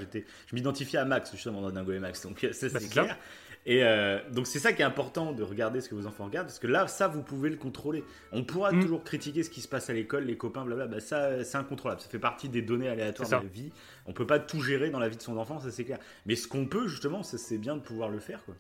je 0.46 0.54
m'identifiais 0.54 0.98
à 0.98 1.04
Max 1.04 1.30
justement 1.32 1.61
dans 1.61 1.70
Dingo 1.70 1.92
et 1.92 1.98
Max, 1.98 2.22
donc 2.22 2.42
euh, 2.44 2.52
ça 2.52 2.68
Bah, 2.70 2.80
c'est 2.80 2.88
clair. 2.88 3.18
Et 3.66 3.84
euh, 3.84 4.18
donc 4.30 4.46
c'est 4.46 4.58
ça 4.58 4.72
qui 4.72 4.80
est 4.80 4.84
important 4.86 5.32
de 5.32 5.42
regarder 5.42 5.80
ce 5.82 5.88
que 5.88 5.94
vos 5.94 6.06
enfants 6.06 6.24
regardent, 6.24 6.46
parce 6.46 6.58
que 6.58 6.66
là, 6.66 6.88
ça, 6.88 7.08
vous 7.08 7.22
pouvez 7.22 7.50
le 7.50 7.56
contrôler. 7.56 8.02
On 8.32 8.42
pourra 8.42 8.72
Mm. 8.72 8.80
toujours 8.80 9.04
critiquer 9.04 9.42
ce 9.42 9.50
qui 9.50 9.61
se 9.61 9.68
passe 9.68 9.90
à 9.90 9.92
l'école, 9.92 10.24
les 10.24 10.36
copains, 10.36 10.64
blablabla. 10.64 10.96
Bah, 10.96 11.00
ça, 11.00 11.44
c'est 11.44 11.58
incontrôlable. 11.58 12.00
Ça 12.00 12.08
fait 12.08 12.18
partie 12.18 12.48
des 12.48 12.62
données 12.62 12.88
aléatoires 12.88 13.28
de 13.28 13.34
la 13.34 13.52
vie. 13.52 13.70
On 14.06 14.12
peut 14.12 14.26
pas 14.26 14.38
tout 14.38 14.62
gérer 14.62 14.88
dans 14.90 14.98
la 14.98 15.08
vie 15.08 15.16
de 15.16 15.22
son 15.22 15.36
enfant, 15.36 15.61
ça 15.61 15.70
c'est 15.70 15.84
clair. 15.84 15.98
Mais 16.26 16.36
ce 16.36 16.48
qu'on 16.48 16.66
peut 16.66 16.88
justement, 16.88 17.22
c'est 17.22 17.58
bien 17.58 17.76
de 17.76 17.82
pouvoir 17.82 18.08
le 18.08 18.18
faire, 18.18 18.44
quoi. 18.44 18.54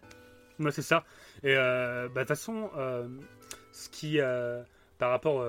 Ouais, 0.58 0.70
c'est 0.70 0.82
ça. 0.82 1.04
Et 1.42 1.56
euh, 1.56 2.08
bah, 2.08 2.14
de 2.16 2.18
toute 2.20 2.28
façon, 2.28 2.70
euh, 2.76 3.08
ce 3.72 3.88
qui, 3.88 4.18
par 4.98 5.08
rapport 5.10 5.42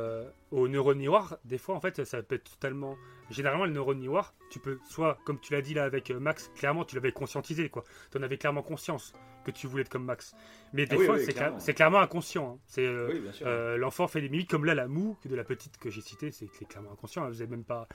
aux 0.51 0.67
neurones 0.69 0.97
miroirs, 0.99 1.37
des 1.43 1.57
fois, 1.57 1.75
en 1.75 1.81
fait, 1.81 2.05
ça 2.05 2.23
peut 2.23 2.35
être 2.35 2.51
totalement. 2.51 2.95
Généralement, 3.29 3.65
les 3.65 3.73
neurones 3.73 3.99
miroirs, 3.99 4.33
tu 4.49 4.59
peux, 4.59 4.77
soit, 4.89 5.17
comme 5.25 5.39
tu 5.41 5.51
l'as 5.53 5.61
dit 5.61 5.73
là 5.73 5.83
avec 5.83 6.09
Max, 6.09 6.49
clairement, 6.55 6.85
tu 6.85 6.95
l'avais 6.95 7.11
conscientisé, 7.11 7.67
quoi. 7.69 7.83
Tu 8.11 8.17
en 8.17 8.23
avais 8.23 8.37
clairement 8.37 8.61
conscience 8.61 9.13
que 9.43 9.51
tu 9.51 9.67
voulais 9.67 9.81
être 9.81 9.89
comme 9.89 10.05
Max. 10.05 10.33
Mais 10.73 10.85
des 10.85 10.95
Ah 10.95 10.99
oui, 10.99 11.05
fois, 11.05 11.15
oui, 11.15 11.23
c'est, 11.25 11.33
clairement. 11.33 11.57
cla- 11.57 11.59
c'est 11.59 11.73
clairement 11.73 11.99
inconscient. 11.99 12.53
hein. 12.55 12.59
C'est, 12.67 12.85
euh, 12.85 13.21
euh, 13.43 13.77
l'enfant 13.77 14.07
fait 14.07 14.21
des 14.21 14.29
mimiques 14.29 14.49
comme 14.49 14.65
là, 14.65 14.73
la 14.75 14.87
moue 14.87 15.17
de 15.25 15.35
la 15.35 15.43
petite 15.43 15.77
que 15.77 15.89
j'ai 15.89 16.01
citée, 16.01 16.31
c'est, 16.31 16.47
clairement 16.67 16.91
inconscient. 16.91 17.23
hein. 17.23 17.29
Vous 17.29 17.41
avez 17.41 17.49
même 17.51 17.63
pas. 17.63 17.87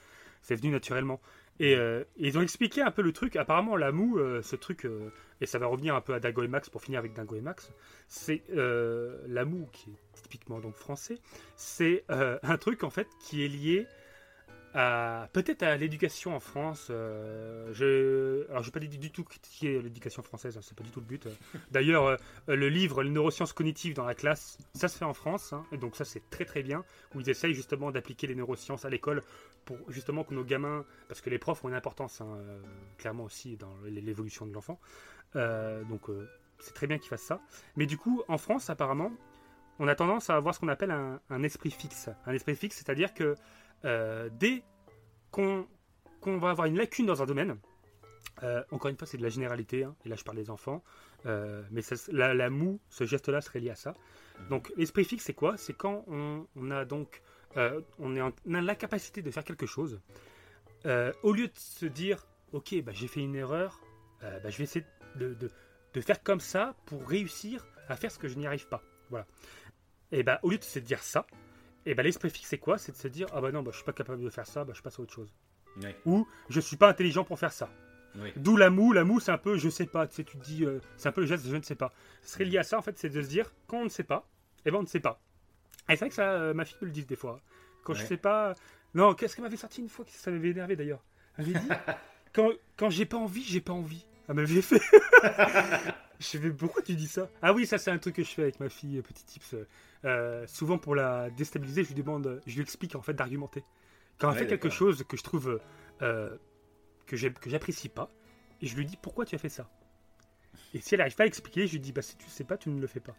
C'est 0.43 0.55
venu 0.55 0.71
naturellement. 0.71 1.21
Et 1.59 1.75
euh, 1.75 2.05
ils 2.17 2.39
ont 2.39 2.43
expliqué 2.43 2.83
un 2.83 2.91
peu 2.91 3.03
le 3.03 3.13
truc. 3.13 3.35
Apparemment, 3.37 3.77
la 3.77 3.91
moue, 3.91 4.19
euh, 4.19 4.43
ce 4.43 4.55
truc, 4.55 4.87
et 5.41 5.47
ça 5.47 5.59
va 5.59 5.67
revenir 5.67 5.95
un 5.95 6.01
peu 6.01 6.15
à 6.15 6.21
Dingo 6.21 6.43
et 6.43 6.49
Max 6.49 6.69
pour 6.71 6.83
finir 6.83 6.99
avec 7.01 7.15
Dingo 7.15 7.35
et 7.37 7.41
Max, 7.41 7.73
c'est 8.09 8.43
la 8.49 9.45
moue 9.45 9.67
qui 9.73 9.91
est 9.91 10.23
typiquement 10.23 10.61
donc 10.61 10.75
français. 10.75 11.19
C'est 11.57 12.05
un 12.09 12.59
truc 12.59 12.85
en 12.85 12.91
fait 12.91 13.09
qui 13.21 13.45
est 13.45 13.49
lié 13.49 13.87
à 14.77 15.29
peut-être 15.33 15.63
à 15.63 15.77
l'éducation 15.77 16.37
en 16.37 16.41
France. 16.41 16.89
euh, 16.91 17.73
je, 17.73 18.49
alors 18.51 18.63
je 18.63 18.69
vais 18.69 18.73
pas 18.73 18.81
du, 18.81 18.99
du 18.99 19.11
tout 19.11 19.25
critiquer 19.25 19.81
l'éducation 19.81 20.23
française, 20.23 20.57
hein, 20.57 20.61
c'est 20.63 20.77
pas 20.77 20.85
du 20.85 20.91
tout 20.91 21.01
le 21.01 21.07
but. 21.07 21.27
D'ailleurs, 21.71 22.05
euh, 22.05 22.17
le 22.47 22.69
livre 22.69 23.03
Les 23.03 23.11
neurosciences 23.11 23.53
cognitives 23.53 23.95
dans 23.95 24.05
la 24.05 24.15
classe, 24.15 24.59
ça 24.75 24.89
se 24.89 24.99
fait 24.99 25.05
en 25.05 25.15
France, 25.15 25.53
hein, 25.53 25.65
et 25.73 25.79
donc 25.79 25.97
ça 25.97 26.05
c'est 26.05 26.29
très 26.31 26.45
très 26.45 26.63
bien, 26.63 26.85
où 27.15 27.21
ils 27.21 27.31
essayent 27.31 27.55
justement 27.55 27.91
d'appliquer 27.91 28.27
les 28.27 28.35
neurosciences 28.35 28.85
à 28.85 28.91
l'école 28.91 29.23
pour 29.65 29.79
justement 29.89 30.25
que 30.25 30.33
nos 30.33 30.45
gamins, 30.45 30.85
parce 31.09 31.21
que 31.21 31.31
les 31.31 31.39
profs 31.39 31.65
ont 31.65 31.69
une 31.69 31.75
importance 31.75 32.21
hein, 32.21 32.29
euh, 32.39 32.61
clairement 32.99 33.25
aussi 33.25 33.57
dans 33.57 33.75
l'évolution 33.85 34.47
de 34.47 34.53
l'enfant. 34.53 34.79
Euh, 35.35 35.83
donc 35.85 36.09
euh, 36.09 36.29
c'est 36.59 36.73
très 36.73 36.87
bien 36.87 36.99
qu'ils 36.99 37.09
fassent 37.09 37.23
ça. 37.23 37.41
Mais 37.77 37.87
du 37.87 37.99
coup, 37.99 38.23
en 38.29 38.39
France, 38.39 38.71
apparemment, 38.71 39.11
on 39.79 39.89
a 39.89 39.95
tendance 39.95 40.31
à 40.31 40.37
avoir 40.37 40.55
ce 40.55 40.61
qu'on 40.61 40.69
appelle 40.69 40.91
un, 40.91 41.21
un 41.29 41.43
esprit 41.43 41.71
fixe. 41.71 42.09
Un 42.25 42.33
esprit 42.33 42.57
fixe, 42.57 42.77
c'est-à-dire 42.77 43.13
que 43.13 43.35
euh, 43.85 44.29
dès 44.33 44.63
qu'on 45.31 45.67
va 46.25 46.51
avoir 46.51 46.67
une 46.67 46.77
lacune 46.79 47.07
dans 47.07 47.23
un 47.23 47.27
domaine, 47.27 47.59
euh, 48.43 48.63
encore 48.71 48.91
une 48.91 48.97
fois, 48.97 49.07
c'est 49.07 49.17
de 49.19 49.23
la 49.23 49.29
généralité, 49.29 49.85
hein, 49.85 49.95
et 50.05 50.09
là 50.09 50.17
je 50.17 50.25
parle 50.25 50.37
des 50.37 50.51
enfants, 50.51 50.83
euh, 51.27 51.63
mais 51.71 51.83
ça- 51.83 51.95
la, 52.13 52.35
la 52.35 52.51
moue, 52.51 52.81
ce 52.91 53.05
geste-là 53.05 53.41
serait 53.41 53.61
lié 53.61 53.71
à 53.71 53.75
ça. 53.77 53.95
Donc 54.51 54.73
l'esprit 54.77 55.05
fixe, 55.05 55.25
c'est 55.25 55.35
quoi? 55.35 55.57
C'est 55.57 55.73
quand 55.75 56.05
on, 56.09 56.47
on 56.57 56.71
a 56.71 56.85
donc, 56.85 57.23
on 57.99 58.15
est 58.17 58.21
en, 58.21 58.33
on 58.47 58.55
a 58.55 58.61
l'incapacité 58.61 59.23
de 59.23 59.31
faire 59.31 59.45
quelque 59.45 59.67
chose, 59.67 60.01
au 60.85 61.33
lieu 61.33 61.47
de 61.49 61.53
se 61.59 61.87
dire, 61.87 62.27
ok, 62.53 62.83
bah, 62.83 62.93
j'ai 62.95 63.09
fait 63.09 63.21
une 63.21 63.35
erreur, 63.35 63.81
bah, 64.21 64.51
je 64.51 64.59
vais 64.59 64.65
essayer 64.65 64.85
de, 65.17 65.35
de- 65.35 65.51
de 65.95 66.01
faire 66.03 66.23
comme 66.23 66.41
ça 66.41 66.75
pour 66.85 67.09
réussir 67.09 67.67
à 67.89 67.97
faire 67.97 68.11
ce 68.11 68.19
que 68.19 68.29
je 68.29 68.37
n'y 68.37 68.47
arrive 68.47 68.69
pas. 68.69 68.83
Voilà. 69.09 69.27
Et 70.13 70.23
bah, 70.23 70.39
au 70.43 70.51
lieu 70.51 70.59
de 70.59 70.65
se 70.65 70.79
dire 70.79 71.03
ça, 71.03 71.27
et 71.87 71.95
bah, 71.95 72.03
l'esprit 72.03 72.29
fixe, 72.31 72.49
c'est 72.49 72.59
quoi? 72.59 72.77
C'est 72.79 72.93
de 72.93 72.97
se 72.97 73.09
dire, 73.09 73.27
ah 73.33 73.41
bah 73.41 73.51
non, 73.53 73.63
bah, 73.63 73.71
je 73.73 73.77
suis 73.77 73.85
pas 73.85 73.93
capable 73.93 74.23
de 74.23 74.29
faire 74.31 74.47
ça, 74.47 74.65
bah, 74.65 74.73
je 74.77 74.83
passe 74.83 74.99
à 74.99 75.03
autre 75.03 75.15
chose. 75.15 75.33
Ou 76.05 76.27
je 76.49 76.61
suis 76.61 76.77
pas 76.77 76.89
intelligent 76.89 77.25
pour 77.25 77.39
faire 77.39 77.53
ça. 77.53 77.71
Oui. 78.19 78.33
D'où 78.37 78.57
la 78.57 78.71
moue. 78.71 78.93
La 78.93 79.05
moue, 79.05 79.21
c'est 79.21 79.31
un 79.31 79.37
peu 79.39 79.59
je 79.59 79.69
sais 79.69 79.85
pas. 79.87 80.07
Tu 80.07 80.15
sais, 80.17 80.25
tu 80.25 80.39
te 80.39 80.43
dis, 80.45 80.65
euh, 80.65 80.81
c'est 80.97 81.09
un 81.09 81.13
peu 81.13 81.21
le 81.21 81.27
geste 81.27 81.47
je 81.47 81.55
ne 81.57 81.63
sais 81.63 81.75
pas. 81.75 81.93
Ce 82.23 82.33
serait 82.33 82.45
lié 82.45 82.59
à 82.59 82.63
ça, 82.63 82.79
en 82.79 82.83
fait, 82.83 82.99
c'est 82.99 83.11
de 83.11 83.21
se 83.23 83.29
dire, 83.29 83.53
quand 83.67 83.79
on 83.79 83.85
ne 83.85 83.89
sait 83.91 84.05
pas, 84.05 84.27
eh 84.65 84.71
ben 84.71 84.79
on 84.79 84.83
ne 84.83 84.87
sait 84.87 85.01
pas. 85.01 85.21
Et 85.89 85.93
c'est 85.93 85.97
vrai 86.01 86.09
que 86.09 86.15
ça, 86.15 86.31
euh, 86.33 86.55
ma 86.55 86.65
fille 86.65 86.79
me 86.81 86.87
le 86.87 86.93
dit 86.93 87.05
des 87.05 87.15
fois. 87.17 87.41
Quand 87.85 87.93
je 87.95 88.01
Ouais. 88.03 88.07
sais 88.09 88.17
pas. 88.17 88.55
Non, 88.95 89.15
qu'est-ce 89.15 89.37
qu'elle 89.37 89.45
m'avait 89.45 89.57
sorti 89.59 89.83
une 89.83 89.89
fois? 89.91 90.05
Que 90.07 90.11
ça 90.13 90.31
m'avait 90.31 90.49
énervé 90.49 90.75
d'ailleurs 90.77 91.05
Elle 91.37 91.47
m'avait 91.49 91.59
dit, 91.61 91.69
quand, 92.33 92.51
quand 92.77 92.89
j'ai 92.91 93.05
pas 93.07 93.19
envie, 93.19 93.45
j'ai 93.45 93.61
pas 93.61 93.75
envie. 93.75 94.07
Elle 94.29 94.35
m'avait 94.37 94.63
fait. 94.63 94.81
je 96.21 96.39
fais, 96.39 96.51
pourquoi 96.51 96.83
tu 96.83 96.95
dis 96.95 97.09
ça 97.09 97.31
Ah 97.43 97.53
oui, 97.53 97.67
ça, 97.67 97.79
c'est 97.79 97.91
un 97.91 97.99
truc 97.99 98.17
que 98.17 98.23
je 98.25 98.31
fais 98.31 98.43
avec 98.43 98.61
ma 98.61 98.69
fille, 98.69 98.99
euh, 98.99 99.03
petit 99.03 99.25
tips. 99.25 99.55
Euh, 100.05 100.47
souvent, 100.47 100.79
pour 100.79 100.95
la 100.95 101.31
déstabiliser, 101.31 101.83
je 101.85 101.89
lui 101.89 101.95
demande, 101.97 102.43
je 102.47 102.55
lui 102.55 102.63
explique 102.63 102.95
en 102.97 103.03
fait 103.03 103.15
d'argumenter. 103.15 103.65
Quand 104.19 104.31
elle 104.31 104.35
Ouais, 104.35 104.39
fait 104.39 104.47
quelque 104.47 104.71
chose 104.71 105.05
que 105.09 105.17
je 105.17 105.23
trouve. 105.23 105.61
euh, 106.03 106.37
que 107.07 107.17
j'apprécie 107.17 107.89
pas, 107.89 108.11
et 108.63 108.67
je 108.67 108.77
lui 108.77 108.87
dis 108.87 108.97
pourquoi 108.97 109.25
tu 109.27 109.35
as 109.35 109.39
fait 109.39 109.49
ça? 109.49 109.71
Et 110.75 110.81
si 110.81 110.95
elle 110.95 110.99
n'arrive 110.99 111.15
pas 111.17 111.25
à 111.25 111.27
expliquer, 111.27 111.67
je 111.67 111.73
lui 111.73 111.81
dis 111.81 111.93
bah 111.93 112.03
si 112.03 112.17
tu 112.17 112.29
sais 112.29 112.45
pas, 112.45 112.57
tu 112.59 112.71
ne 112.71 112.81
le 112.81 112.87
fais 112.87 113.01
pas. 113.01 113.17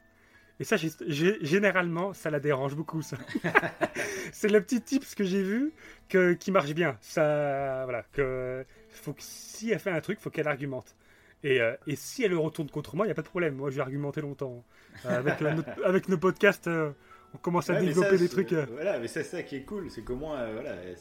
Et 0.60 0.64
ça, 0.64 0.76
généralement, 0.78 2.14
ça 2.14 2.30
la 2.32 2.40
dérange 2.40 2.76
beaucoup. 2.76 3.02
C'est 4.32 4.50
le 4.50 4.62
petit 4.62 4.82
tips 4.82 5.16
que 5.16 5.24
j'ai 5.24 5.44
vu 5.44 5.74
que, 6.10 6.34
qui 6.34 6.52
marche 6.52 6.74
bien. 6.74 6.98
Ça, 7.02 7.84
voilà, 7.86 8.04
que 8.12 8.66
faut 8.90 9.14
que 9.14 9.22
si 9.24 9.72
elle 9.72 9.80
fait 9.80 9.92
un 9.92 10.02
truc, 10.02 10.20
faut 10.20 10.30
qu'elle 10.30 10.48
argumente. 10.48 10.96
Et, 11.44 11.62
euh, 11.62 11.76
et 11.86 11.96
si 11.96 12.24
elle 12.24 12.32
le 12.32 12.38
retourne 12.40 12.70
contre 12.70 12.96
moi, 12.96 13.06
il 13.06 13.10
y 13.10 13.12
a 13.12 13.16
pas 13.16 13.22
de 13.22 13.28
problème. 13.28 13.56
Moi, 13.56 13.70
je 13.70 13.76
vais 13.76 13.82
argumenter 13.82 14.22
longtemps. 14.22 14.64
Euh, 15.06 15.18
avec, 15.20 15.40
notre- 15.42 15.86
avec 15.86 16.10
nos 16.10 16.18
podcasts, 16.18 16.68
euh, 16.68 16.92
on 17.34 17.38
commence 17.38 17.70
à 17.70 17.74
Ouais, 17.74 17.82
développer 17.82 18.10
ça, 18.10 18.18
des 18.18 18.28
c'est- 18.28 18.30
truc. 18.30 18.54
euh, 18.54 18.66
Voilà, 18.72 19.00
mais 19.00 19.08
c'est 19.08 19.24
ça 19.24 19.44
qui 19.44 19.56
est 19.58 19.62
cool, 19.64 19.90
c'est 19.92 20.02
qu'au 20.02 20.16
moins, 20.16 20.52
voilà, 20.52 20.72
elle- 20.86 20.96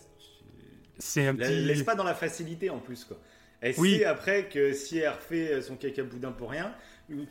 c'est 0.98 1.26
un 1.26 1.32
la- 1.32 1.46
petit. 1.46 1.64
laisse 1.64 1.82
pas 1.82 1.94
dans 1.94 2.04
la 2.04 2.14
facilité 2.14 2.70
en 2.70 2.78
plus, 2.78 3.04
quoi. 3.04 3.16
Elle 3.60 3.74
Oui. 3.78 3.98
sait 3.98 4.04
après 4.04 4.48
que 4.48 4.72
si 4.72 4.98
elle 4.98 5.08
refait 5.10 5.60
son 5.62 5.76
caca 5.76 6.02
boudin 6.02 6.32
pour 6.32 6.50
rien, 6.50 6.74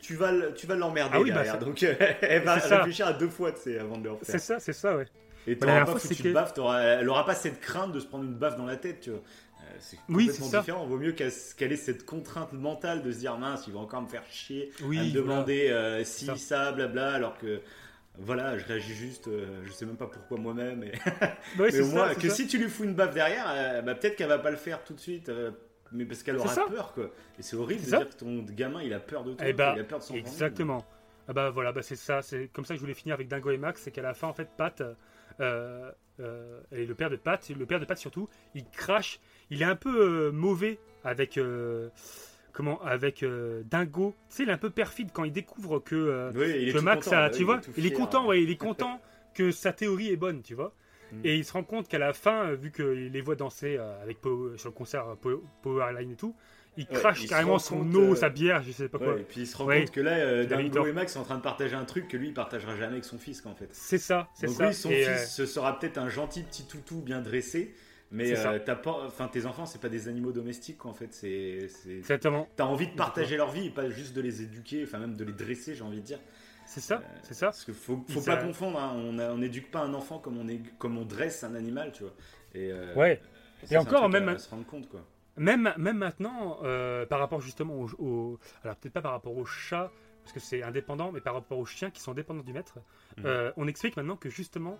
tu 0.00 0.14
vas, 0.16 0.32
tu 0.56 0.66
vas 0.66 0.74
l'emmerder 0.74 1.12
Ah 1.14 1.20
oui, 1.20 1.30
bah, 1.30 1.36
derrière. 1.36 1.52
ça- 1.54 1.58
Donc 1.60 1.82
elle 2.22 2.42
va 2.42 2.58
C'est 2.60 2.68
ça. 2.68 2.78
réfléchir 2.78 3.06
à 3.06 3.12
deux 3.12 3.28
fois, 3.28 3.52
avant 3.80 3.98
de 3.98 4.04
le 4.04 4.10
C'est 4.22 4.32
refaire. 4.32 4.40
ça, 4.40 4.58
c'est 4.58 4.72
ça, 4.72 4.96
ouais. 4.96 5.06
Et 5.48 5.54
Bah, 5.54 5.54
la 5.54 5.54
t'auras 5.54 5.66
dernière 5.66 5.84
pas 5.84 5.90
fois, 5.92 6.00
foutu 6.00 6.14
c'est 6.22 6.28
de 6.28 6.32
baffe, 6.34 6.52
elle 6.98 7.08
aura 7.08 7.24
pas 7.24 7.34
cette 7.36 7.60
crainte 7.60 7.92
de 7.92 8.00
se 8.00 8.06
prendre 8.06 8.24
une 8.24 8.34
baffe 8.34 8.56
dans 8.56 8.66
la 8.66 8.76
tête, 8.76 9.00
tu 9.00 9.10
vois. 9.10 9.20
Euh, 9.66 9.76
c'est 9.80 9.98
Oui, 10.08 10.26
complètement 10.28 10.60
différent. 10.60 10.86
Vaut 10.86 10.98
mieux 10.98 11.12
qu'elle 11.12 11.72
ait 11.72 11.76
cette 11.76 12.04
contrainte 12.04 12.52
mentale 12.52 13.02
de 13.02 13.10
se 13.12 13.18
dire 13.18 13.36
mince, 13.38 13.64
il 13.66 13.72
va 13.74 13.80
encore 13.80 14.02
me 14.02 14.08
faire 14.08 14.24
chier 14.30 14.70
Oui, 14.82 14.98
à 14.98 15.02
me 15.02 15.08
voilà. 15.08 15.20
demander 15.20 15.68
euh, 15.70 16.04
si, 16.04 16.26
Ça. 16.26 16.36
ça, 16.36 16.72
blabla, 16.72 17.12
alors 17.12 17.36
que 17.38 17.60
voilà, 18.18 18.56
je 18.56 18.64
réagis 18.64 18.94
juste, 18.94 19.28
euh, 19.28 19.62
je 19.64 19.72
sais 19.72 19.84
même 19.84 19.96
pas 19.96 20.06
pourquoi 20.06 20.38
moi-même. 20.38 20.82
Et... 20.84 20.92
Mais 21.58 21.80
au 21.80 21.86
moins, 21.88 22.08
ça, 22.08 22.14
c'est 22.14 22.20
que 22.22 22.28
ça. 22.28 22.34
si 22.34 22.46
tu 22.46 22.58
lui 22.58 22.68
fous 22.68 22.84
une 22.84 22.94
baffe 22.94 23.14
derrière, 23.14 23.44
euh, 23.48 23.82
bah, 23.82 23.94
peut-être 23.94 24.16
qu'elle 24.16 24.28
va 24.28 24.38
pas 24.38 24.50
le 24.50 24.56
faire 24.56 24.82
tout 24.84 24.94
de 24.94 25.00
suite. 25.00 25.30
mais 25.92 26.04
parce 26.06 26.22
qu'elle 26.22 26.38
aura 26.38 26.54
peur, 26.66 26.92
quoi. 26.94 27.10
Et 27.38 27.42
c'est 27.42 27.56
horrible 27.56 27.82
de 27.82 27.86
dire 27.86 28.08
que 28.08 28.14
ton 28.14 28.42
gamin, 28.42 28.82
il 28.82 28.92
a 28.94 29.00
peur 29.00 29.24
de 29.24 29.34
toi, 29.34 29.46
Eh 29.46 29.52
bah, 29.52 29.74
il 29.76 29.80
a 29.80 29.84
peur 29.84 29.98
de 29.98 30.04
son 30.04 30.14
Exactement. 30.14 30.84
Ah 31.28 31.32
bah 31.32 31.50
voilà, 31.50 31.72
bah 31.72 31.82
c'est 31.82 31.96
ça, 31.96 32.22
c'est 32.22 32.48
comme 32.52 32.64
ça 32.64 32.74
que 32.74 32.76
je 32.76 32.82
voulais 32.82 32.94
finir 32.94 33.14
avec 33.14 33.26
Dingo 33.26 33.50
et 33.50 33.56
Max, 33.58 33.82
c'est 33.82 33.90
qu'à 33.90 34.00
la 34.00 34.14
fin 34.14 34.28
en 34.28 34.32
fait 34.32 34.48
Pat 34.56 34.80
et 35.40 35.42
le 35.42 36.94
père 36.94 37.10
de 37.10 37.16
Pat, 37.16 37.48
le 37.50 37.66
père 37.66 37.80
de 37.80 37.84
Pat 37.84 37.98
surtout, 37.98 38.28
il 38.54 38.64
crache, 38.70 39.20
il 39.50 39.62
est 39.62 39.66
un 39.66 39.76
peu 39.76 40.28
euh, 40.28 40.32
mauvais 40.32 40.78
avec 41.04 41.38
euh, 41.38 41.88
comment 42.52 42.82
avec 42.82 43.22
euh, 43.22 43.62
Dingo, 43.64 44.14
tu 44.28 44.36
sais 44.36 44.42
il 44.44 44.48
est 44.48 44.52
un 44.52 44.58
peu 44.58 44.70
perfide 44.70 45.10
quand 45.12 45.24
il 45.24 45.32
découvre 45.32 45.78
que, 45.80 45.94
euh, 45.94 46.30
Oui, 46.34 46.72
que 46.72 46.78
Max 46.78 47.04
content, 47.06 47.16
a, 47.18 47.30
tu 47.30 47.44
vois, 47.44 47.60
il 47.76 47.86
est 47.86 47.92
content, 47.92 48.22
ouais. 48.22 48.28
ouais, 48.28 48.42
il 48.42 48.50
est 48.50 48.56
content 48.56 49.00
que 49.34 49.50
sa 49.50 49.72
théorie 49.72 50.08
est 50.10 50.16
bonne, 50.16 50.42
tu 50.42 50.54
vois. 50.54 50.72
Mm. 51.12 51.20
Et 51.24 51.36
il 51.36 51.44
se 51.44 51.52
rend 51.52 51.62
compte 51.62 51.88
qu'à 51.88 51.98
la 51.98 52.12
fin, 52.12 52.52
vu 52.54 52.72
qu'il 52.72 53.12
les 53.12 53.20
voit 53.20 53.36
danser 53.36 53.76
euh, 53.78 54.02
avec 54.02 54.18
sur 54.56 54.68
le 54.70 54.74
concert 54.74 55.16
Pow- 55.20 55.42
Powerline 55.62 56.10
et 56.12 56.16
tout, 56.16 56.34
il 56.76 56.86
Ouais, 56.90 57.00
crache 57.00 57.22
il 57.22 57.28
carrément 57.28 57.58
son 57.58 57.78
compte, 57.78 57.94
eau, 57.94 58.14
sa 58.14 58.28
bière, 58.28 58.62
je 58.62 58.72
sais 58.72 58.88
pas 58.88 58.98
quoi. 58.98 59.14
Ouais, 59.14 59.20
et 59.20 59.24
puis 59.24 59.42
il 59.42 59.46
se 59.46 59.56
rend 59.56 59.66
compte 59.66 59.90
que 59.90 60.00
là, 60.00 60.44
Dingo 60.44 60.86
et 60.86 60.92
Max 60.92 61.12
sont 61.14 61.20
en 61.20 61.24
train 61.24 61.36
de 61.36 61.42
partager 61.42 61.74
un 61.74 61.84
truc 61.84 62.08
que 62.08 62.16
lui, 62.16 62.28
il 62.28 62.34
partagera 62.34 62.76
jamais 62.76 62.92
avec 62.94 63.04
son 63.04 63.18
fils, 63.18 63.44
en 63.46 63.54
fait. 63.54 63.68
C'est 63.72 63.98
ça, 63.98 64.28
c'est 64.34 64.46
Donc 64.46 64.56
ça. 64.56 64.66
lui, 64.66 64.74
son 64.74 64.90
Et, 64.90 65.04
fils, 65.04 65.34
ce 65.34 65.46
sera 65.46 65.78
peut-être 65.78 65.98
un 65.98 66.08
gentil 66.08 66.42
petit 66.42 66.66
toutou 66.66 67.00
bien 67.00 67.20
dressé, 67.20 67.74
mais 68.10 68.36
euh, 68.38 68.58
t'as 68.64 68.76
pas, 68.76 69.04
enfin 69.06 69.28
tes 69.28 69.46
enfants, 69.46 69.66
c'est 69.66 69.80
pas 69.80 69.88
des 69.88 70.08
animaux 70.08 70.32
domestiques, 70.32 70.78
quoi, 70.78 70.90
en 70.90 70.94
fait. 70.94 71.12
C'est, 71.12 71.68
c'est- 71.68 71.96
Exactement, 71.98 72.48
t'as 72.56 72.64
envie 72.64 72.86
de 72.88 72.94
partager 72.94 73.36
leur 73.36 73.50
vie 73.50 73.66
et 73.66 73.70
pas 73.70 73.88
juste 73.90 74.14
de 74.14 74.20
les 74.20 74.42
éduquer, 74.42 74.84
enfin 74.84 74.98
même 74.98 75.16
de 75.16 75.24
les 75.24 75.32
dresser, 75.32 75.74
j'ai 75.74 75.82
envie 75.82 76.00
de 76.00 76.06
dire. 76.06 76.20
c'est 76.66 76.80
ça, 76.80 76.96
Euh, 76.96 77.18
c'est 77.22 77.34
ça. 77.34 77.46
Parce 77.46 77.64
qu'il 77.64 77.74
faut, 77.74 78.04
faut 78.08 78.20
pas 78.22 78.34
a- 78.34 78.42
confondre. 78.44 78.78
hein, 78.80 78.92
On 78.96 79.38
n'éduque 79.38 79.70
pas 79.70 79.80
un 79.80 79.94
enfant 79.94 80.18
comme 80.18 80.36
on, 80.38 80.48
est, 80.48 80.60
comme 80.78 80.98
on 80.98 81.04
dresse 81.04 81.44
un 81.44 81.54
animal, 81.54 81.92
tu 81.92 82.02
vois. 82.02 82.12
Et, 82.54 82.72
euh, 82.72 82.92
Ouais. 82.94 83.20
Et 83.70 83.76
encore, 83.76 84.08
même- 84.08 84.28
à 84.28 84.38
se 84.38 84.50
rendre 84.50 84.66
compte, 84.66 84.88
quoi. 84.88 85.00
Même, 85.36 85.72
même 85.76 85.98
maintenant, 85.98 86.58
euh, 86.64 87.04
par 87.06 87.18
rapport 87.20 87.40
justement 87.40 87.74
au, 87.80 87.88
au- 87.98 88.38
alors 88.64 88.76
peut-être 88.76 88.94
pas 88.94 89.02
par 89.02 89.12
rapport 89.12 89.36
aux 89.36 89.44
chats, 89.44 89.92
parce 90.22 90.32
que 90.32 90.40
c'est 90.40 90.62
indépendant, 90.62 91.12
mais 91.12 91.20
par 91.20 91.34
rapport 91.34 91.58
aux 91.58 91.66
chiens 91.66 91.90
qui 91.90 92.00
sont 92.00 92.14
dépendants 92.14 92.42
du 92.42 92.52
maître, 92.52 92.78
euh, 93.24 93.52
on 93.56 93.68
explique 93.68 93.96
maintenant 93.96 94.16
que 94.16 94.28
justement, 94.30 94.76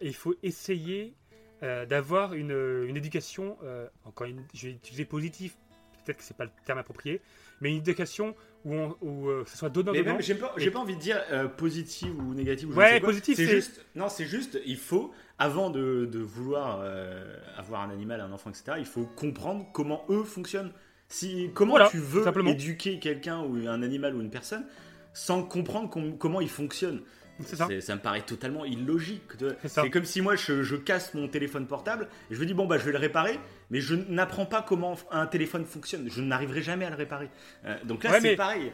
il 0.00 0.14
faut 0.14 0.34
essayer 0.42 1.14
euh, 1.62 1.86
d'avoir 1.86 2.34
une, 2.34 2.84
une 2.88 2.96
éducation, 2.96 3.56
euh, 3.64 3.86
encore 4.04 4.26
une, 4.26 4.42
je 4.54 4.66
vais 4.68 4.72
utiliser 4.74 5.04
positif, 5.04 5.56
peut-être 6.04 6.18
que 6.18 6.22
c'est 6.24 6.36
pas 6.36 6.44
le 6.44 6.50
terme 6.64 6.78
approprié, 6.78 7.20
mais 7.60 7.70
une 7.70 7.78
éducation 7.78 8.34
où, 8.64 8.74
on, 8.74 8.96
où 9.00 9.28
euh, 9.28 9.44
que 9.44 9.50
ce 9.50 9.56
soit 9.56 9.70
donnant 9.70 9.92
Mais 9.92 10.02
même, 10.02 10.20
j'ai 10.20 10.34
pas, 10.34 10.52
j'ai 10.56 10.70
pas 10.70 10.78
envie 10.80 10.96
de 10.96 11.00
dire 11.00 11.20
euh, 11.32 11.48
positive 11.48 12.14
ou 12.18 12.34
négative. 12.34 12.68
Ou 12.68 12.72
je 12.72 12.76
Ouais, 12.78 12.90
sais 12.94 13.00
quoi. 13.00 13.08
positif, 13.08 13.36
C'est 13.36 13.46
juste. 13.46 13.84
Non, 13.94 14.08
c'est 14.08 14.26
juste. 14.26 14.58
Il 14.66 14.76
faut, 14.76 15.12
avant 15.38 15.70
de, 15.70 16.04
de 16.04 16.18
vouloir 16.18 16.80
euh, 16.82 17.36
avoir 17.56 17.80
un 17.82 17.90
animal, 17.90 18.20
un 18.20 18.32
enfant, 18.32 18.50
etc. 18.50 18.72
Il 18.78 18.84
faut 18.86 19.04
comprendre 19.06 19.66
comment 19.72 20.04
eux 20.10 20.24
fonctionnent. 20.24 20.72
Si 21.08 21.50
comment 21.54 21.72
Voilà, 21.72 21.88
tu 21.88 21.98
veux 21.98 22.24
simplement. 22.24 22.50
éduquer 22.50 22.98
quelqu'un 22.98 23.40
ou 23.40 23.56
un 23.68 23.82
animal 23.82 24.14
ou 24.16 24.20
une 24.20 24.30
personne 24.30 24.66
sans 25.14 25.42
comprendre 25.44 25.88
com- 25.88 26.18
comment 26.18 26.40
il 26.40 26.48
fonctionne. 26.50 27.02
C'est 27.40 27.56
ça. 27.56 27.68
C'est- 27.80 27.94
me 27.94 28.00
paraît 28.00 28.22
totalement 28.22 28.64
illogique. 28.64 29.22
C'est 29.62 29.68
ça. 29.68 29.88
Comme 29.88 30.04
si 30.04 30.20
moi 30.22 30.36
je, 30.36 30.62
je 30.62 30.76
casse 30.76 31.14
mon 31.14 31.28
téléphone 31.28 31.66
portable 31.66 32.08
et 32.30 32.34
je 32.34 32.40
me 32.40 32.46
dis 32.46 32.54
bon 32.54 32.66
bah 32.66 32.78
je 32.78 32.84
vais 32.84 32.92
le 32.92 32.98
réparer, 32.98 33.38
mais 33.70 33.80
je 33.80 33.94
n'apprends 33.94 34.46
pas 34.46 34.62
comment 34.62 34.96
un 35.10 35.26
téléphone 35.26 35.64
fonctionne. 35.64 36.08
Je 36.10 36.20
n'arriverai 36.22 36.62
jamais 36.62 36.84
à 36.86 36.90
le 36.90 36.96
réparer. 36.96 37.28
Euh, 37.64 37.76
donc 37.84 38.04
là 38.04 38.10
Ouais, 38.12 38.20
c'est 38.20 38.30
mais- 38.30 38.36
pareil. 38.36 38.72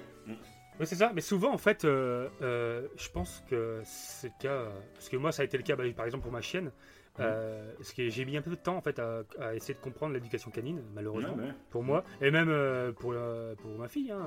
Oui, 0.80 0.86
c'est 0.86 0.94
ça. 0.96 1.12
Mais 1.14 1.20
souvent, 1.20 1.52
en 1.52 1.58
fait, 1.58 1.84
euh, 1.84 2.28
euh, 2.40 2.86
je 2.96 3.08
pense 3.10 3.42
que 3.50 3.80
c'est 3.84 4.28
le 4.28 4.32
cas. 4.42 4.64
Parce 4.94 5.08
que 5.10 5.16
moi, 5.16 5.30
ça 5.30 5.42
a 5.42 5.44
été 5.44 5.56
le 5.58 5.62
cas, 5.62 5.76
bah, 5.76 5.84
par 5.94 6.06
exemple, 6.06 6.22
pour 6.22 6.32
ma 6.32 6.40
chienne. 6.40 6.70
Euh, 7.20 7.70
parce 7.76 7.92
que 7.92 8.08
j'ai 8.08 8.24
mis 8.24 8.38
un 8.38 8.42
peu 8.42 8.48
de 8.52 8.54
temps 8.56 8.74
en 8.74 8.80
fait 8.80 8.98
à, 8.98 9.22
à 9.38 9.54
essayer 9.54 9.74
de 9.74 9.78
comprendre 9.80 10.14
l'éducation 10.14 10.50
canine, 10.50 10.82
malheureusement, 10.94 11.34
Ouais, 11.34 11.42
ouais. 11.44 11.54
pour 11.68 11.82
moi, 11.82 12.04
et 12.22 12.30
même 12.30 12.48
euh, 12.48 12.90
pour, 12.92 13.12
euh, 13.14 13.54
pour 13.56 13.70
ma 13.78 13.86
fille. 13.88 14.10
hein, 14.10 14.26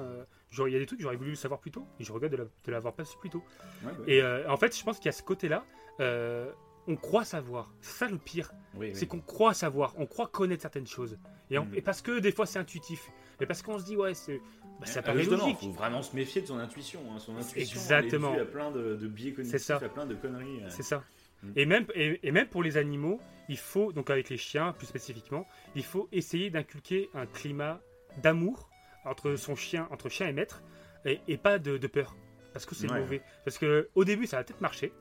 Il 0.68 0.74
y 0.74 0.76
a 0.76 0.80
des 0.80 0.86
trucs 0.86 1.00
que 1.00 1.04
j'aurais 1.04 1.16
voulu 1.16 1.32
le 1.32 1.36
savoir 1.36 1.60
plus 1.60 1.72
tôt, 1.72 1.86
et 2.00 2.04
je 2.04 2.12
regrette 2.12 2.32
de 2.32 2.38
la- 2.38 2.44
de 2.46 2.72
l'avoir 2.72 2.94
pas 2.94 3.06
su 3.06 3.18
plus 3.18 3.30
tôt. 3.30 3.44
Ouais, 3.84 3.92
ouais. 3.92 4.14
Et 4.16 4.22
euh, 4.22 4.50
en 4.50 4.58
fait, 4.58 4.78
je 4.78 4.84
pense 4.84 4.98
qu'il 4.98 5.08
y 5.08 5.10
a 5.10 5.14
ce 5.14 5.24
côté-là, 5.24 5.66
euh, 6.00 6.50
on 6.88 6.96
croit 6.96 7.26
savoir. 7.26 7.72
C'est 7.82 7.98
ça 8.06 8.08
le 8.08 8.18
pire, 8.18 8.52
Oui, 8.76 8.88
oui. 8.88 8.96
c'est 8.96 9.08
qu'on 9.08 9.20
croit 9.22 9.54
savoir, 9.54 9.94
on 9.98 10.06
croit 10.06 10.28
connaître 10.28 10.62
certaines 10.62 10.88
choses. 10.88 11.18
Et, 11.50 11.58
on- 11.58 11.66
Mm. 11.66 11.76
et 11.76 11.82
parce 11.82 12.02
que 12.02 12.20
des 12.20 12.32
fois 12.32 12.46
c'est 12.46 12.60
intuitif, 12.60 13.10
et 13.42 13.46
parce 13.46 13.62
qu'on 13.62 13.78
se 13.80 13.86
dit, 13.86 13.96
ouais, 13.98 14.14
c'est, 14.14 14.40
bah, 14.80 14.86
ça 14.86 15.00
Ah, 15.00 15.04
paraît 15.04 15.24
logique. 15.24 15.58
faut 15.60 15.72
vraiment 15.72 16.02
se 16.04 16.16
méfier 16.16 16.42
de 16.42 16.48
son 16.48 16.58
intuition. 16.60 17.00
hein. 17.12 17.20
Son 17.20 17.36
intuition, 17.38 17.60
Exactement. 17.80 18.30
Elle 18.34 18.42
est 18.42 18.44
due 18.44 18.50
à 18.50 18.52
plein 18.52 18.72
de, 18.72 18.96
de 18.96 19.08
biais 19.08 19.34
cognitifs, 19.34 19.70
à 19.72 19.80
plein 19.90 20.06
de 20.06 20.16
conneries. 20.16 20.64
euh. 20.64 20.70
C'est 20.70 20.84
ça. 20.84 21.04
Mm. 21.44 21.52
Et, 21.56 21.66
même, 21.66 21.86
et, 21.96 22.20
et 22.28 22.32
même 22.32 22.48
pour 22.48 22.62
les 22.64 22.78
animaux, 22.78 23.20
il 23.50 23.58
faut, 23.58 23.92
donc 23.92 24.10
avec 24.10 24.30
les 24.30 24.38
chiens 24.38 24.74
plus 24.74 24.88
spécifiquement, 24.88 25.48
il 25.76 25.84
faut 25.84 26.08
essayer 26.12 26.50
d'inculquer 26.50 27.10
un 27.14 27.26
climat 27.26 27.80
d'amour 28.22 28.70
entre 29.06 29.36
son 29.36 29.56
chien, 29.56 29.88
entre 29.92 30.10
chien 30.10 30.28
et 30.28 30.34
maître, 30.34 30.62
et, 31.06 31.20
et 31.28 31.38
pas 31.38 31.60
de, 31.60 31.78
de 31.78 31.88
peur. 31.88 32.16
Parce 32.54 32.66
que 32.66 32.74
c'est 32.76 32.90
Ouais. 32.92 33.00
mauvais. 33.00 33.22
Parce 33.44 33.58
que 33.58 33.90
au 33.96 34.04
début, 34.06 34.26
ça 34.28 34.38
va 34.38 34.44
peut-être 34.44 34.62
marcher, 34.62 34.92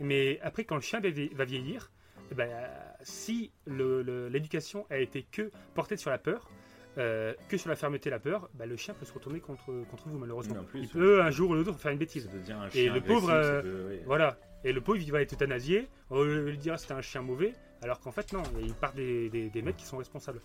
mais 0.00 0.38
après, 0.42 0.64
quand 0.64 0.74
le 0.76 0.80
chien 0.82 1.00
va 1.00 1.08
vie- 1.10 1.30
va 1.34 1.44
vieillir, 1.44 1.90
eh 2.30 2.34
ben, 2.34 2.50
si 3.02 3.52
l'éducation 3.66 4.86
a 4.90 4.98
été 4.98 5.22
que 5.30 5.50
portée 5.74 5.96
sur 5.96 6.10
la 6.10 6.18
peur, 6.18 6.50
euh, 6.96 7.34
que 7.48 7.56
sur 7.56 7.68
la 7.68 7.76
fermeté 7.76 8.08
et 8.08 8.10
la 8.10 8.20
peur, 8.20 8.48
bah, 8.54 8.66
le 8.66 8.76
chien 8.76 8.94
peut 8.94 9.04
se 9.04 9.12
retourner 9.12 9.40
contre, 9.40 9.66
contre 9.90 10.08
vous 10.08 10.18
malheureusement. 10.18 10.62
Plus, 10.64 10.82
il 10.82 10.88
peut 10.88 11.22
un 11.22 11.30
jour 11.30 11.50
ou 11.50 11.54
l'autre 11.54 11.74
faire 11.78 11.90
une 11.92 11.98
bêtise. 11.98 12.28
Un 12.50 12.68
Et 12.74 12.88
le 12.88 13.00
pauvre, 13.00 13.30
euh, 13.30 13.62
peut- 13.62 13.86
oui. 13.90 14.00
Voilà. 14.06 14.38
Et 14.64 14.72
le 14.72 14.80
pauvre, 14.80 14.98
il 15.00 15.10
va 15.12 15.20
être 15.20 15.32
euthanasié. 15.34 15.88
On 16.10 16.22
lui 16.22 16.56
dire 16.56 16.78
c'était 16.78 16.94
un 16.94 17.02
chien 17.02 17.20
mauvais, 17.22 17.52
alors 17.82 18.00
qu'en 18.00 18.12
fait, 18.12 18.32
non, 18.32 18.42
il 18.62 18.74
part 18.74 18.92
des, 18.94 19.28
des, 19.28 19.50
des 19.50 19.62
mecs 19.62 19.76
qui 19.76 19.84
sont 19.86 19.96
responsables. 19.98 20.40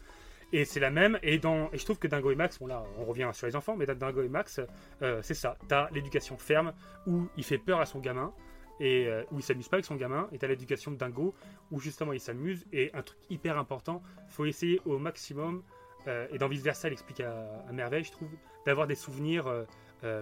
Et 0.51 0.65
c'est 0.65 0.79
la 0.79 0.89
même. 0.89 1.19
Et, 1.21 1.37
dans, 1.37 1.69
et 1.71 1.77
je 1.77 1.85
trouve 1.85 1.99
que 1.99 2.07
Dingo 2.07 2.31
et 2.31 2.35
Max, 2.35 2.57
bon 2.59 2.67
là, 2.67 2.83
on 2.97 3.05
revient 3.05 3.29
sur 3.33 3.45
les 3.47 3.55
enfants, 3.55 3.75
mais 3.77 3.85
dans 3.85 3.95
Dingo 3.95 4.21
et 4.23 4.29
Max, 4.29 4.59
euh, 5.01 5.19
c'est 5.21 5.33
ça. 5.35 5.57
T'as 5.67 5.89
l'éducation 5.91 6.37
ferme 6.37 6.73
où 7.05 7.27
il 7.37 7.43
fait 7.43 7.57
peur 7.59 7.79
à 7.79 7.85
son 7.85 7.99
gamin 7.99 8.33
et 8.79 9.07
euh, 9.07 9.23
où 9.31 9.37
il 9.39 9.43
s'amuse 9.43 9.67
pas 9.67 9.75
avec 9.75 9.85
son 9.85 9.95
gamin. 9.95 10.27
Et 10.31 10.37
t'as 10.39 10.47
l'éducation 10.47 10.91
de 10.91 10.97
Dingo 10.97 11.35
où 11.71 11.79
justement 11.79 12.13
il 12.13 12.19
s'amuse. 12.19 12.65
Et 12.73 12.89
un 12.93 13.03
truc 13.03 13.19
hyper 13.29 13.57
important, 13.57 14.01
faut 14.27 14.45
essayer 14.45 14.81
au 14.85 14.97
maximum. 14.97 15.63
euh, 16.07 16.27
et 16.31 16.37
dans 16.37 16.47
vice 16.47 16.63
versa, 16.63 16.87
il 16.87 16.93
explique 16.93 17.19
à, 17.19 17.63
à 17.67 17.71
merveille, 17.71 18.03
je 18.03 18.11
trouve, 18.11 18.29
d'avoir 18.65 18.87
des 18.87 18.95
souvenirs 18.95 19.45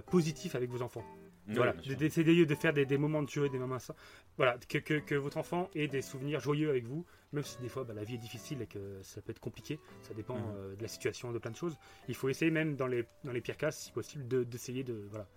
positifs 0.09 0.55
avec 0.55 0.69
vos 0.71 0.81
enfants. 0.81 1.03
Oui, 1.47 1.53
Voilà, 1.55 1.73
d'essayer 1.73 2.45
de 2.45 2.55
faire 2.55 2.73
des, 2.73 2.85
des 2.85 2.97
moments 2.97 3.21
de 3.23 3.29
jeu 3.29 3.47
des 3.47 3.59
moments 3.59 3.79
ça. 3.79 3.95
Voilà, 4.35 4.57
que, 4.67 4.79
que, 4.79 4.95
que 4.95 5.15
votre 5.15 5.37
enfant 5.37 5.69
ait 5.75 5.87
des 5.87 6.01
souvenirs 6.01 6.39
joyeux 6.41 6.69
avec 6.69 6.85
vous, 6.85 7.05
même 7.33 7.43
si 7.43 7.57
des 7.59 7.69
fois 7.69 7.83
bah, 7.83 7.93
la 7.93 8.03
vie 8.03 8.15
est 8.15 8.19
difficile 8.19 8.61
et 8.61 8.67
que 8.67 9.01
ça 9.03 9.21
peut 9.21 9.31
être 9.31 9.39
compliqué, 9.39 9.79
ça 10.01 10.13
dépend 10.13 10.37
Mhm. 10.37 10.43
euh, 10.55 10.75
de 10.75 10.81
la 10.81 10.87
situation, 10.87 11.31
de 11.31 11.39
plein 11.39 11.51
de 11.51 11.55
choses. 11.57 11.75
Il 12.07 12.15
faut 12.15 12.29
essayer 12.29 12.51
même 12.51 12.75
dans 12.75 12.87
les, 12.87 13.05
dans 13.23 13.31
les 13.31 13.41
pires 13.41 13.57
cas, 13.57 13.71
si 13.71 13.91
possible, 13.91 14.27
de- 14.27 14.43
d'essayer 14.43 14.83
de, 14.83 15.05
voilà, 15.09 15.27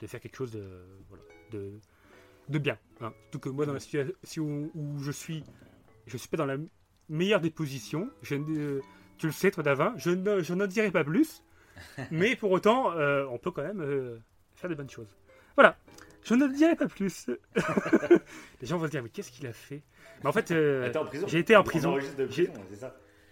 de 0.00 0.06
faire 0.06 0.20
quelque 0.20 0.36
chose 0.36 0.50
de, 0.52 0.66
voilà, 1.08 1.24
de, 1.52 1.72
de 2.48 2.58
bien. 2.58 2.78
hein. 3.00 3.12
Surtout 3.24 3.38
que 3.40 3.48
moi, 3.48 3.66
dans 3.66 3.72
la 3.72 3.80
situation 3.80 4.14
où, 4.42 4.70
où 4.74 4.98
je 5.00 5.10
suis, 5.12 5.44
je 6.06 6.16
suis 6.16 6.28
pas 6.28 6.36
dans 6.36 6.46
la 6.46 6.56
meilleure 7.08 7.40
des 7.40 7.50
positions. 7.50 8.10
Je, 8.22 8.36
tu 9.18 9.26
le 9.26 9.32
sais, 9.32 9.50
toi, 9.50 9.62
Davin, 9.62 9.94
je 9.96 10.10
ne- 10.10 10.42
je 10.42 10.54
n'en 10.54 10.66
dirai 10.66 10.90
pas 10.90 11.04
plus. 11.04 11.42
mais 12.10 12.36
pour 12.36 12.50
autant, 12.50 12.92
euh, 12.92 13.24
on 13.30 13.38
peut 13.38 13.50
quand 13.50 13.62
même 13.62 13.80
euh, 13.80 14.18
faire 14.54 14.68
de 14.68 14.74
bonnes 14.74 14.90
choses. 14.90 15.16
Voilà, 15.56 15.76
je 16.24 16.34
ne 16.34 16.46
dirai 16.48 16.76
pas 16.76 16.86
plus. 16.86 17.28
Les 18.60 18.66
gens 18.66 18.78
vont 18.78 18.86
se 18.86 18.90
dire, 18.90 19.02
mais 19.02 19.08
qu'est-ce 19.08 19.30
qu'il 19.30 19.46
a 19.46 19.52
fait? 19.52 19.82
Mais 20.22 20.28
en 20.28 20.32
fait, 20.32 20.50
euh, 20.50 20.92
j'ai 21.26 21.38
été 21.38 21.56
en 21.56 21.60
On 21.60 21.64
prison. 21.64 21.98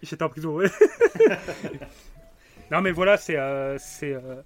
J'étais 0.01 0.23
en 0.23 0.29
prison, 0.29 0.55
ouais. 0.55 0.69
non, 2.71 2.81
mais 2.81 2.91
voilà, 2.91 3.17
c'est 3.17 3.37
euh, 3.37 3.77
c'est 3.79 4.13
euh, 4.13 4.41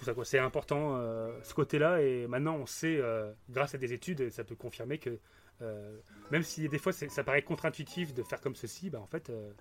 tout 0.00 0.04
ça 0.04 0.14
quoi. 0.14 0.24
C'est 0.24 0.38
important 0.38 0.96
euh, 0.96 1.38
ce 1.42 1.54
côté-là 1.54 2.00
et 2.02 2.26
maintenant 2.26 2.56
on 2.56 2.66
sait, 2.66 2.96
euh, 2.96 3.32
grâce 3.50 3.74
à 3.74 3.78
des 3.78 3.92
études, 3.92 4.30
ça 4.30 4.44
peut 4.44 4.56
confirmer 4.56 4.98
que 4.98 5.18
euh, 5.62 5.98
même 6.30 6.42
si 6.42 6.68
des 6.68 6.78
fois 6.78 6.92
ça 6.92 7.22
paraît 7.22 7.42
contre-intuitif 7.42 8.14
de 8.14 8.22
faire 8.22 8.40
comme 8.40 8.54
ceci, 8.54 8.88
bah 8.90 8.98
en 9.00 9.06
fait 9.06 9.28
euh, 9.28 9.52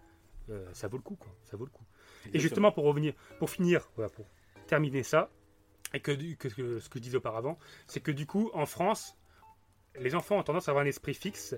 euh, 0.49 0.65
ça 0.73 0.87
vaut 0.87 0.97
le 0.97 1.03
coup 1.03 1.15
quoi. 1.15 1.31
Ça 1.43 1.57
vaut 1.57 1.65
le 1.65 1.71
coup. 1.71 1.83
Et 2.33 2.39
justement 2.39 2.71
pour 2.71 2.85
revenir, 2.85 3.13
pour 3.37 3.49
finir, 3.49 3.89
voilà, 3.95 4.09
pour 4.09 4.25
terminer 4.67 5.03
ça 5.03 5.29
et 5.93 5.99
que, 5.99 6.11
ce 6.13 6.89
que 6.89 6.95
je 6.95 6.99
disais 6.99 7.17
auparavant, 7.17 7.57
c'est 7.87 7.99
que 7.99 8.11
du 8.11 8.25
coup 8.25 8.51
en 8.53 8.65
France, 8.65 9.17
les 9.99 10.15
enfants 10.15 10.37
ont 10.37 10.43
tendance 10.43 10.67
à 10.67 10.71
avoir 10.71 10.85
un 10.85 10.87
esprit 10.87 11.13
fixe 11.13 11.55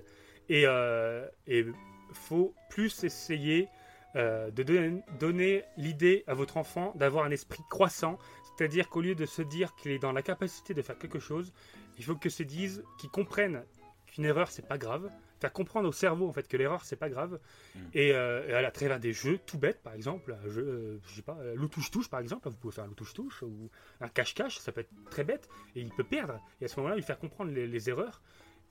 et 0.48 0.66
euh, 0.66 1.26
et 1.46 1.66
faut 2.12 2.54
plus 2.68 3.04
essayer 3.04 3.68
euh, 4.16 4.50
de 4.50 4.62
donner, 4.62 5.02
donner 5.18 5.64
l'idée 5.76 6.24
à 6.26 6.34
votre 6.34 6.58
enfant 6.58 6.92
d'avoir 6.96 7.24
un 7.24 7.30
esprit 7.30 7.62
croissant, 7.70 8.18
c'est-à-dire 8.44 8.88
qu'au 8.90 9.00
lieu 9.00 9.14
de 9.14 9.24
se 9.24 9.40
dire 9.40 9.74
qu'il 9.76 9.90
est 9.90 9.98
dans 9.98 10.12
la 10.12 10.22
capacité 10.22 10.74
de 10.74 10.82
faire 10.82 10.98
quelque 10.98 11.18
chose, 11.18 11.52
il 11.98 12.04
faut 12.04 12.16
que 12.16 12.28
se 12.28 12.42
dise 12.42 12.84
qu'il 12.98 13.08
comprenne 13.08 13.64
qu'une 14.06 14.26
erreur 14.26 14.50
c'est 14.50 14.66
pas 14.66 14.76
grave, 14.76 15.10
faire 15.42 15.52
comprendre 15.52 15.86
au 15.88 15.92
cerveau 15.92 16.26
en 16.28 16.32
fait 16.32 16.48
que 16.48 16.56
l'erreur 16.56 16.84
c'est 16.84 16.96
pas 16.96 17.10
grave, 17.10 17.38
Mm. 17.74 17.78
et, 17.94 18.12
euh, 18.14 18.48
et 18.48 18.54
à 18.54 18.62
la 18.62 18.70
travers 18.70 18.98
des 19.00 19.12
jeux 19.12 19.38
tout 19.44 19.58
bêtes 19.58 19.82
par 19.82 19.92
exemple, 19.94 20.34
un 20.44 20.48
jeu, 20.48 20.62
euh, 20.62 20.98
je 21.06 21.14
sais 21.16 21.22
pas, 21.22 21.36
euh, 21.40 21.54
loup 21.54 21.68
touche 21.68 21.90
touche 21.90 22.08
par 22.08 22.20
exemple, 22.20 22.48
vous 22.48 22.56
pouvez 22.56 22.72
faire 22.74 22.84
un 22.84 22.86
loup 22.88 22.94
touche 22.94 23.12
touche 23.14 23.42
ou 23.42 23.68
un 24.00 24.08
cache 24.08 24.34
cache, 24.34 24.58
ça 24.58 24.72
peut 24.72 24.80
être 24.80 24.90
très 25.10 25.24
bête 25.24 25.48
et 25.76 25.80
il 25.80 25.90
peut 25.90 26.04
perdre 26.04 26.40
et 26.60 26.64
à 26.64 26.68
ce 26.68 26.76
moment-là 26.76 26.96
lui 26.96 27.02
faire 27.02 27.18
comprendre 27.18 27.50
les, 27.52 27.66
les 27.66 27.88
erreurs 27.90 28.22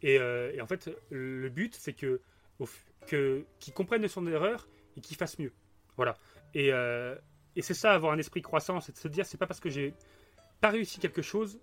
et, 0.02 0.18
euh, 0.20 0.52
et 0.54 0.62
en 0.62 0.68
fait 0.68 0.90
le 1.12 1.50
but 1.50 1.76
c'est 1.76 1.94
que 1.94 2.22
qu'il 3.08 3.74
comprenne 3.74 4.08
son 4.08 4.26
erreur 4.28 4.68
et 4.98 5.02
qu'il 5.02 5.18
fasse 5.18 5.40
mieux. 5.40 5.52
Voilà. 5.98 6.16
Et, 6.54 6.68
et 6.70 7.62
c'est 7.62 7.74
ça, 7.74 7.92
avoir 7.94 8.14
un 8.14 8.18
esprit 8.18 8.42
croissant, 8.42 8.80
c'est 8.82 8.94
de 8.94 8.98
se 8.98 9.08
dire, 9.08 9.26
c'est 9.26 9.38
pas 9.38 9.48
parce 9.48 9.60
que 9.60 9.70
j'ai 9.70 9.94
pas 10.62 10.70
réussi 10.70 11.00
quelque 11.00 11.22
chose 11.22 11.60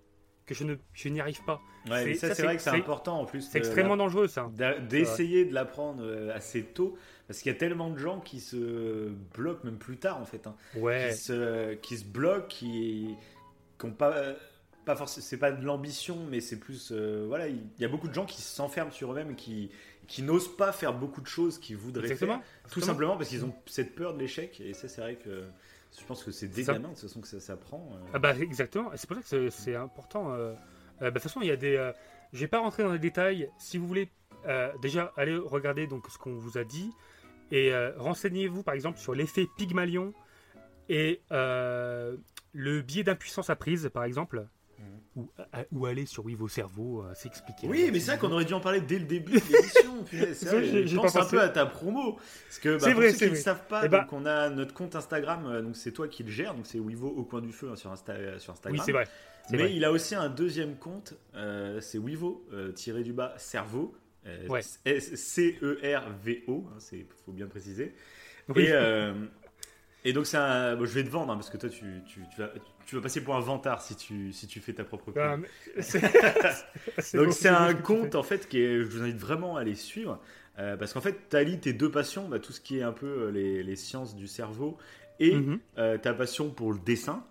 que 0.48 0.54
je 0.54 0.64
ne 0.64 0.74
je 0.94 1.08
n'y 1.08 1.20
arrive 1.20 1.44
pas. 1.44 1.60
Ouais, 1.88 2.04
mais 2.04 2.14
ça, 2.14 2.28
ça, 2.28 2.34
c'est 2.34 2.42
vrai 2.42 2.56
que 2.56 2.62
c'est 2.62 2.70
important 2.70 3.20
en 3.20 3.24
plus. 3.24 3.42
C'est 3.42 3.60
de 3.60 3.64
extrêmement 3.64 3.94
la- 3.94 4.04
dangereux, 4.04 4.26
ça. 4.26 4.50
D'essayer 4.88 5.44
de 5.44 5.54
l'apprendre 5.54 6.02
euh, 6.02 6.34
assez 6.34 6.62
tôt, 6.64 6.96
parce 7.26 7.40
qu'il 7.40 7.52
y 7.52 7.54
a 7.54 7.58
tellement 7.58 7.90
de 7.90 7.98
gens 7.98 8.20
qui 8.20 8.40
se 8.40 9.08
bloquent 9.34 9.64
même 9.64 9.78
plus 9.78 9.98
tard 9.98 10.18
en 10.20 10.24
fait, 10.24 10.46
hein, 10.46 10.56
Ouais. 10.76 11.10
qui, 11.12 11.18
se, 11.18 11.74
qui 11.74 11.96
se 11.98 12.04
bloquent, 12.04 12.46
qui 12.48 13.14
n'ont 13.84 13.92
pas, 13.92 14.14
pas 14.84 14.96
forcément, 14.96 15.24
c'est 15.26 15.36
pas 15.38 15.52
de 15.52 15.64
l'ambition, 15.64 16.18
mais 16.30 16.40
c'est 16.40 16.58
plus, 16.58 16.90
euh, 16.92 17.24
voilà, 17.28 17.48
il 17.48 17.60
y 17.78 17.84
a 17.84 17.88
beaucoup 17.88 18.08
de 18.08 18.14
gens 18.14 18.26
qui 18.26 18.40
s'enferment 18.42 18.90
sur 18.90 19.12
eux-mêmes, 19.12 19.34
qui, 19.36 19.70
qui 20.08 20.22
n'osent 20.22 20.56
pas 20.56 20.72
faire 20.72 20.94
beaucoup 20.94 21.20
de 21.20 21.26
choses 21.26 21.58
qu'ils 21.58 21.76
voudraient 21.76 22.04
Exactement. 22.06 22.34
faire, 22.38 22.42
tout 22.42 22.46
Exactement. 22.80 22.86
simplement 22.86 23.16
parce 23.16 23.28
qu'ils 23.28 23.44
ont 23.44 23.54
cette 23.66 23.94
peur 23.94 24.14
de 24.14 24.18
l'échec, 24.18 24.60
et 24.60 24.72
ça 24.74 24.88
c'est 24.88 25.00
vrai 25.02 25.16
que 25.16 25.44
je 25.96 26.04
pense 26.04 26.24
que 26.24 26.30
c'est 26.30 26.48
des 26.48 26.64
ça. 26.64 26.72
gamins 26.74 26.88
de 26.88 26.94
toute 26.94 27.02
façon 27.02 27.20
que 27.20 27.28
ça 27.28 27.40
s'apprend. 27.40 27.90
euh. 27.94 28.10
Ah 28.14 28.18
bah 28.18 28.34
exactement. 28.36 28.90
C'est 28.96 29.06
pour 29.08 29.16
ça 29.16 29.22
que 29.22 29.50
c'est- 29.50 29.74
important. 29.76 30.32
euh, 30.34 30.52
euh, 30.54 30.54
bah, 31.00 31.08
de 31.10 31.14
toute 31.14 31.22
façon, 31.22 31.40
il 31.40 31.48
y 31.48 31.50
a 31.50 31.56
des. 31.56 31.92
je 32.32 32.38
vais 32.40 32.48
pas 32.48 32.58
rentrer 32.60 32.82
dans 32.82 32.92
les 32.92 32.98
détails. 32.98 33.50
Si 33.58 33.78
vous 33.78 33.86
voulez, 33.86 34.10
déjà 34.82 35.12
allez 35.16 35.36
regarder 35.36 35.86
donc 35.86 36.06
ce 36.10 36.18
qu'on 36.18 36.34
vous 36.36 36.58
a 36.58 36.64
dit 36.64 36.92
et 37.50 37.72
renseignez-vous 37.96 38.62
par 38.62 38.74
exemple 38.74 38.98
sur 38.98 39.14
l'effet 39.14 39.46
Pygmalion 39.56 40.12
et 40.88 41.22
le 41.30 42.80
biais 42.82 43.04
d'impuissance 43.04 43.50
apprise 43.50 43.90
par 43.92 44.04
exemple. 44.04 44.46
Ou, 45.16 45.28
à- 45.52 45.64
ou 45.72 45.86
aller 45.86 46.06
sur 46.06 46.24
oui 46.24 46.36
vos 46.36 46.46
cerveaux, 46.46 47.02
euh, 47.02 47.10
c'est 47.16 47.26
expliqué. 47.28 47.66
Oui, 47.66 47.90
mais 47.92 47.98
c'est 47.98 48.12
vrai 48.12 48.20
qu'on 48.20 48.30
aurait 48.30 48.44
dû 48.44 48.54
en 48.54 48.60
parler 48.60 48.80
dès 48.80 49.00
le 49.00 49.04
début 49.06 49.32
de 49.32 49.40
l'émission. 49.52 50.04
je 50.12 50.94
pense 50.96 51.16
un 51.16 51.24
peu 51.26 51.40
à 51.40 51.48
ta 51.48 51.66
promo. 51.66 52.18
Parce 52.46 52.58
que 52.60 52.74
bah, 52.74 52.78
C'est 52.80 52.92
pour 52.92 53.00
vrai, 53.00 53.12
ceux 53.12 53.26
qui 53.26 53.32
ne 53.32 53.36
savent 53.36 53.66
pas, 53.66 53.82
Eh 53.84 53.88
ben- 53.88 54.02
donc 54.02 54.12
on 54.12 54.24
a 54.26 54.48
notre 54.50 54.72
compte 54.74 54.94
Instagram, 54.94 55.46
euh, 55.46 55.62
donc 55.62 55.74
c'est 55.76 55.90
toi 55.90 56.06
qui 56.06 56.22
le 56.22 56.30
gères, 56.30 56.54
donc 56.54 56.66
c'est 56.66 56.78
Wivo 56.78 57.08
au 57.08 57.24
coin 57.24 57.40
du 57.40 57.50
feu 57.52 57.70
hein, 57.72 57.76
sur, 57.76 57.92
Insta- 57.92 58.38
sur 58.38 58.52
Instagram. 58.52 58.78
Oui, 58.78 58.82
c'est 58.84 58.92
vrai. 58.92 59.08
Mais 59.50 59.58
vrai. 59.58 59.74
il 59.74 59.84
a 59.84 59.90
aussi 59.90 60.14
un 60.14 60.28
deuxième 60.28 60.76
compte, 60.76 61.14
euh, 61.34 61.80
c'est 61.80 61.98
Wivo, 61.98 62.46
euh, 62.52 62.70
tiré 62.72 63.02
du 63.02 63.12
bas, 63.12 63.34
cerveau. 63.38 63.96
euh, 64.26 64.46
Ouais. 64.46 64.60
C-E-R-V-O, 64.62 66.66
hein, 66.70 66.76
c'est 66.78 67.06
faut 67.24 67.32
bien 67.32 67.46
préciser. 67.46 67.94
Oui. 68.48 68.64
Et, 68.64 68.72
euh, 68.72 69.14
et 70.04 70.12
donc 70.12 70.26
un, 70.34 70.76
bon, 70.76 70.86
je 70.86 70.92
vais 70.92 71.04
te 71.04 71.10
vendre 71.10 71.32
hein, 71.32 71.36
parce 71.36 71.50
que 71.50 71.56
toi 71.56 71.68
tu, 71.68 71.84
tu, 72.06 72.20
tu 72.34 72.40
vas, 72.40 72.50
tu 72.88 72.94
vas 72.96 73.02
passer 73.02 73.22
pour 73.22 73.36
un 73.36 73.40
vantard 73.40 73.82
si 73.82 73.94
tu, 73.96 74.32
si 74.32 74.46
tu 74.46 74.60
fais 74.60 74.72
ta 74.72 74.82
propre. 74.82 75.12
Ah, 75.18 75.36
Donc 77.14 77.32
c'est 77.34 77.48
un 77.48 77.74
que 77.74 77.82
compte 77.82 78.14
en 78.14 78.22
fait 78.22 78.48
qui 78.48 78.58
est, 78.60 78.78
je 78.78 78.88
vous 78.88 79.02
invite 79.02 79.18
vraiment 79.18 79.56
à 79.58 79.64
les 79.64 79.74
suivre 79.74 80.18
euh, 80.58 80.76
parce 80.78 80.94
qu'en 80.94 81.02
fait 81.02 81.28
tu 81.30 81.58
tes 81.60 81.72
deux 81.74 81.90
passions, 81.90 82.28
bah, 82.28 82.38
tout 82.38 82.52
ce 82.52 82.60
qui 82.62 82.78
est 82.78 82.82
un 82.82 82.92
peu 82.92 83.06
euh, 83.06 83.30
les, 83.30 83.62
les 83.62 83.76
sciences 83.76 84.16
du 84.16 84.26
cerveau 84.26 84.78
et 85.20 85.34
Mhm, 85.34 85.58
euh, 85.76 85.98
ta 85.98 86.14
passion 86.14 86.48
pour 86.50 86.72
le 86.72 86.78
dessin. 86.78 87.22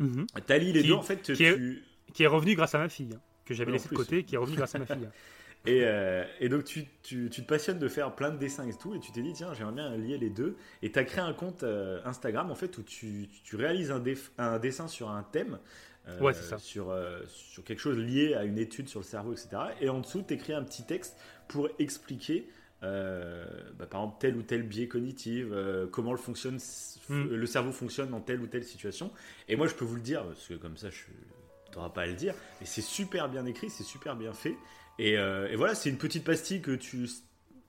Tu 0.00 0.06
allies 0.52 0.72
les 0.72 0.80
Qui- 0.80 0.88
deux 0.88 0.94
en 0.94 1.02
fait. 1.02 1.20
qui 1.20 1.44
est- 1.44 1.54
tu- 1.56 1.82
Qui 2.14 2.22
est 2.24 2.26
revenu 2.28 2.54
grâce 2.54 2.74
à 2.74 2.78
ma 2.78 2.88
fille, 2.88 3.10
hein, 3.14 3.20
que 3.44 3.52
j'avais 3.54 3.72
laissé 3.72 3.88
de 3.90 3.94
côté, 3.94 4.24
qui 4.24 4.34
est 4.34 4.38
revenu 4.38 4.56
grâce 4.56 4.74
à 4.74 4.78
ma 4.78 4.86
fille. 4.86 4.96
hein. 5.06 5.12
Et, 5.64 5.82
euh, 5.84 6.24
et 6.40 6.48
donc 6.48 6.64
tu, 6.64 6.86
tu, 7.02 7.28
tu 7.30 7.42
te 7.42 7.46
passionnes 7.46 7.78
de 7.78 7.88
faire 7.88 8.14
plein 8.14 8.30
de 8.30 8.36
dessins 8.36 8.66
et 8.66 8.74
tout, 8.74 8.94
et 8.94 9.00
tu 9.00 9.12
t'es 9.12 9.22
dit 9.22 9.32
tiens 9.32 9.54
j'aimerais 9.54 9.74
bien 9.74 9.96
lier 9.96 10.18
les 10.18 10.30
deux, 10.30 10.56
et 10.82 10.90
tu 10.90 10.98
as 10.98 11.04
créé 11.04 11.22
un 11.22 11.32
compte 11.32 11.62
euh, 11.62 12.00
Instagram 12.04 12.50
en 12.50 12.56
fait 12.56 12.76
où 12.78 12.82
tu, 12.82 13.28
tu 13.44 13.56
réalises 13.56 13.92
un, 14.38 14.58
dessin 14.58 14.88
sur 14.88 15.10
un 15.10 15.22
thème, 15.22 15.58
euh, 16.08 16.18
Ouais, 16.18 16.34
c'est 16.34 16.42
ça. 16.42 16.58
Sur, 16.58 16.92
sur 17.28 17.62
quelque 17.62 17.78
chose 17.78 17.96
lié 17.96 18.34
à 18.34 18.42
une 18.42 18.58
étude 18.58 18.88
sur 18.88 18.98
le 19.00 19.04
cerveau, 19.04 19.32
etc. 19.32 19.50
Et 19.80 19.88
en 19.88 20.00
dessous 20.00 20.24
tu 20.26 20.34
écris 20.34 20.52
un 20.52 20.64
petit 20.64 20.82
texte 20.84 21.16
pour 21.46 21.68
expliquer 21.78 22.48
euh, 22.82 23.44
bah, 23.78 23.86
par 23.86 24.00
exemple 24.00 24.16
tel 24.18 24.36
ou 24.36 24.42
tel 24.42 24.62
biais 24.64 24.88
cognitif, 24.88 25.46
euh, 25.52 25.86
comment 25.86 26.12
le, 26.12 26.18
fonctionne, 26.18 26.58
Mm. 27.08 27.28
le 27.34 27.46
cerveau 27.46 27.72
fonctionne 27.72 28.10
dans 28.10 28.20
telle 28.20 28.40
ou 28.40 28.46
telle 28.46 28.64
situation. 28.64 29.10
Et 29.48 29.56
moi 29.56 29.66
je 29.66 29.74
peux 29.74 29.84
vous 29.84 29.96
le 29.96 30.00
dire, 30.00 30.24
parce 30.24 30.48
que 30.48 30.54
comme 30.54 30.76
ça 30.76 30.90
je 30.90 31.02
t'auras 31.70 31.90
pas 31.90 32.02
à 32.02 32.06
le 32.06 32.14
dire, 32.14 32.34
mais 32.60 32.66
c'est 32.66 32.82
super 32.82 33.28
bien 33.28 33.46
écrit, 33.46 33.70
c'est 33.70 33.84
super 33.84 34.16
bien 34.16 34.32
fait. 34.32 34.56
Et, 34.98 35.16
euh, 35.18 35.48
et 35.48 35.56
voilà, 35.56 35.74
c'est 35.74 35.90
une 35.90 35.98
petite 35.98 36.24
pastille 36.24 36.60
que 36.60 36.72
tu, 36.72 37.08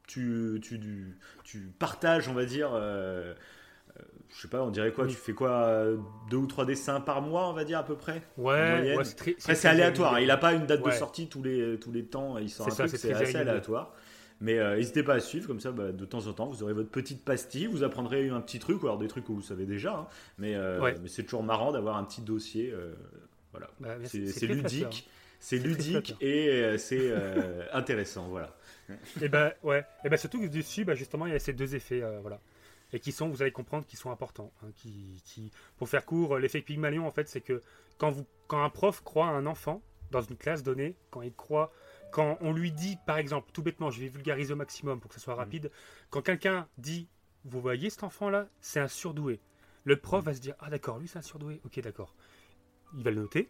tu, 0.08 0.60
tu, 0.62 0.80
tu, 0.80 1.18
tu 1.44 1.60
partages, 1.80 2.28
on 2.30 2.34
va 2.34 2.46
dire. 2.46 2.72
euh, 2.74 3.34
euh, 3.98 4.02
je 4.36 4.42
sais 4.42 4.48
pas, 4.48 4.64
on 4.64 4.72
dirait 4.72 4.92
quoi 4.92 5.06
Oui. 5.06 5.12
Tu 5.12 5.18
fais 5.18 5.34
quoi 5.34 5.52
euh, 5.66 5.98
Deux 6.30 6.38
ou 6.38 6.48
trois 6.48 6.66
dessins 6.66 7.00
par 7.00 7.22
mois, 7.22 7.50
on 7.50 7.54
va 7.54 7.64
dire 7.64 7.80
à 7.80 7.86
peu 7.86 7.96
près 7.96 8.24
Ouais, 8.38 8.96
c'est. 9.06 9.16
Après, 9.44 9.56
c'est 9.56 9.68
aléatoire. 9.68 10.14
hein. 10.16 10.20
Il 10.22 10.28
n'a 10.28 10.38
pas 10.38 10.54
une 10.54 10.66
date 10.66 10.80
de 10.80 10.92
sortie 11.00 11.28
tous 11.28 11.44
les, 11.44 11.78
tous 11.80 11.92
les 11.92 12.04
temps. 12.06 12.38
Il 12.38 12.50
sort 12.50 12.66
C'est 12.68 12.72
un 12.72 12.76
ça, 12.76 12.88
truc, 12.88 13.00
c'est 13.00 13.14
assez 13.14 13.36
aléatoire. 13.38 13.94
Mais 14.42 14.58
euh, 14.60 14.76
n'hésitez 14.76 15.04
pas 15.04 15.14
à 15.14 15.20
suivre, 15.22 15.48
comme 15.48 15.60
ça, 15.62 15.72
bah, 15.72 15.92
de 15.94 16.06
temps 16.06 16.28
en 16.28 16.34
temps, 16.34 16.48
vous 16.48 16.64
aurez 16.64 16.74
votre 16.74 16.90
petite 16.90 17.24
pastille. 17.24 17.68
Vous 17.68 17.84
apprendrez 17.84 18.28
un 18.30 18.42
petit 18.42 18.60
truc, 18.60 18.84
ou 18.84 18.88
alors 18.88 18.98
des 18.98 19.08
trucs 19.08 19.24
que 19.26 19.32
vous 19.32 19.42
savez 19.42 19.66
déjà. 19.66 19.96
hein. 19.96 20.08
mais 20.38 20.56
euh, 20.56 20.82
Ouais. 20.82 20.96
mais 21.02 21.08
c'est 21.08 21.24
toujours 21.24 21.44
marrant 21.44 21.72
d'avoir 21.72 21.96
un 21.98 22.04
petit 22.04 22.22
dossier. 22.22 22.72
euh, 22.74 22.94
voilà. 23.52 23.70
Bah, 23.80 23.96
C'est 24.04 24.48
ludique. 24.48 25.08
C'est 25.44 25.58
ludique 25.58 26.16
et 26.22 26.48
euh, 26.48 26.78
c'est 26.78 26.98
euh, 27.02 27.66
intéressant, 27.74 28.30
voilà. 28.30 28.56
Et 29.22 29.28
ben 29.28 29.52
ouais, 29.62 29.86
et 30.06 30.10
ben 30.10 30.16
surtout 30.16 30.40
que 30.40 30.46
dessus, 30.48 30.86
bah, 30.86 30.96
justement, 30.96 31.26
il 31.26 31.34
y 31.34 31.36
a 31.36 31.40
ces 31.40 31.52
deux 31.52 31.76
effets, 31.76 32.02
euh, 32.02 32.22
voilà. 32.22 32.40
et 32.94 33.00
qui 33.02 33.12
sont, 33.12 33.28
vous 33.28 33.42
allez 33.42 33.52
comprendre, 33.52 33.86
qui 33.86 33.98
sont 33.98 34.10
importants. 34.10 34.54
hein, 34.64 34.70
qui, 34.78 35.22
qui, 35.26 35.52
pour 35.76 35.90
faire 35.90 36.06
court, 36.06 36.38
l'effet 36.38 36.62
Pygmalion, 36.62 37.06
en 37.06 37.12
fait, 37.12 37.28
c'est 37.28 37.42
que 37.42 37.62
quand, 37.98 38.10
vous, 38.10 38.26
quand 38.48 38.64
un 38.64 38.70
prof 38.70 39.04
croit 39.04 39.28
à 39.28 39.32
un 39.32 39.46
enfant 39.46 39.82
dans 40.12 40.22
une 40.22 40.38
classe 40.38 40.64
donnée, 40.64 40.96
quand 41.12 41.22
il 41.24 41.34
croit, 41.34 41.74
quand 42.14 42.38
on 42.40 42.54
lui 42.54 42.72
dit, 42.72 42.98
par 43.06 43.18
exemple, 43.18 43.50
tout 43.52 43.64
bêtement, 43.64 43.92
je 43.92 44.00
vais 44.00 44.08
vulgariser 44.08 44.54
au 44.54 44.58
maximum 44.58 45.02
pour 45.02 45.10
que 45.10 45.16
ce 45.16 45.22
soit 45.22 45.36
rapide, 45.36 45.72
quand 46.10 46.22
quelqu'un 46.22 46.70
dit, 46.78 47.10
vous 47.44 47.60
voyez 47.60 47.90
cet 47.90 48.06
enfant-là, 48.06 48.48
c'est 48.62 48.80
un 48.80 48.88
surdoué. 48.88 49.42
Le 49.84 49.98
prof 49.98 50.24
va 50.24 50.34
se 50.34 50.40
dire, 50.40 50.56
ah 50.60 50.70
d'accord, 50.70 51.00
lui 51.00 51.10
c'est 51.10 51.20
un 51.20 51.22
surdoué, 51.22 51.60
ok 51.66 51.82
d'accord. 51.82 52.16
Il 52.96 53.04
va 53.04 53.12
le 53.12 53.18
noter. 53.18 53.50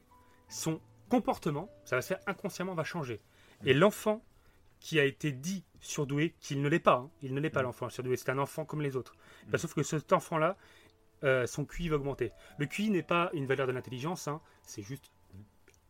Son 0.50 0.82
comportement, 1.18 1.70
ça 1.86 1.96
va 1.96 2.02
se 2.02 2.08
faire 2.10 2.20
inconsciemment, 2.28 2.74
va 2.74 2.84
changer. 2.84 3.22
Et 3.66 3.74
l'enfant 3.74 4.24
qui 4.80 5.00
a 5.00 5.06
été 5.06 5.32
dit 5.32 5.64
surdoué, 5.80 6.34
qu'il 6.40 6.62
ne 6.62 6.68
l'est 6.68 6.80
pas, 6.80 6.96
hein, 6.96 7.12
il 7.22 7.34
ne 7.34 7.40
l'est 7.40 7.50
pas 7.52 7.62
Mm. 7.62 7.66
l'enfant 7.66 7.90
surdoué, 7.90 8.18
c'est 8.18 8.30
un 8.32 8.40
enfant 8.40 8.66
comme 8.66 8.82
les 8.82 8.96
autres. 8.96 9.16
Bah, 9.50 9.58
sauf 9.60 9.74
que 9.76 9.84
cet 9.84 10.12
enfant-là, 10.12 10.58
euh, 11.24 11.46
son 11.48 11.66
QI 11.66 11.88
va 11.90 11.96
augmenter. 11.98 12.32
Le 12.58 12.66
QI 12.66 12.90
n'est 12.90 13.04
pas 13.04 13.30
une 13.34 13.46
valeur 13.46 13.68
de 13.68 13.72
l'intelligence, 13.72 14.28
hein, 14.28 14.42
c'est 14.64 14.82
juste 14.82 15.12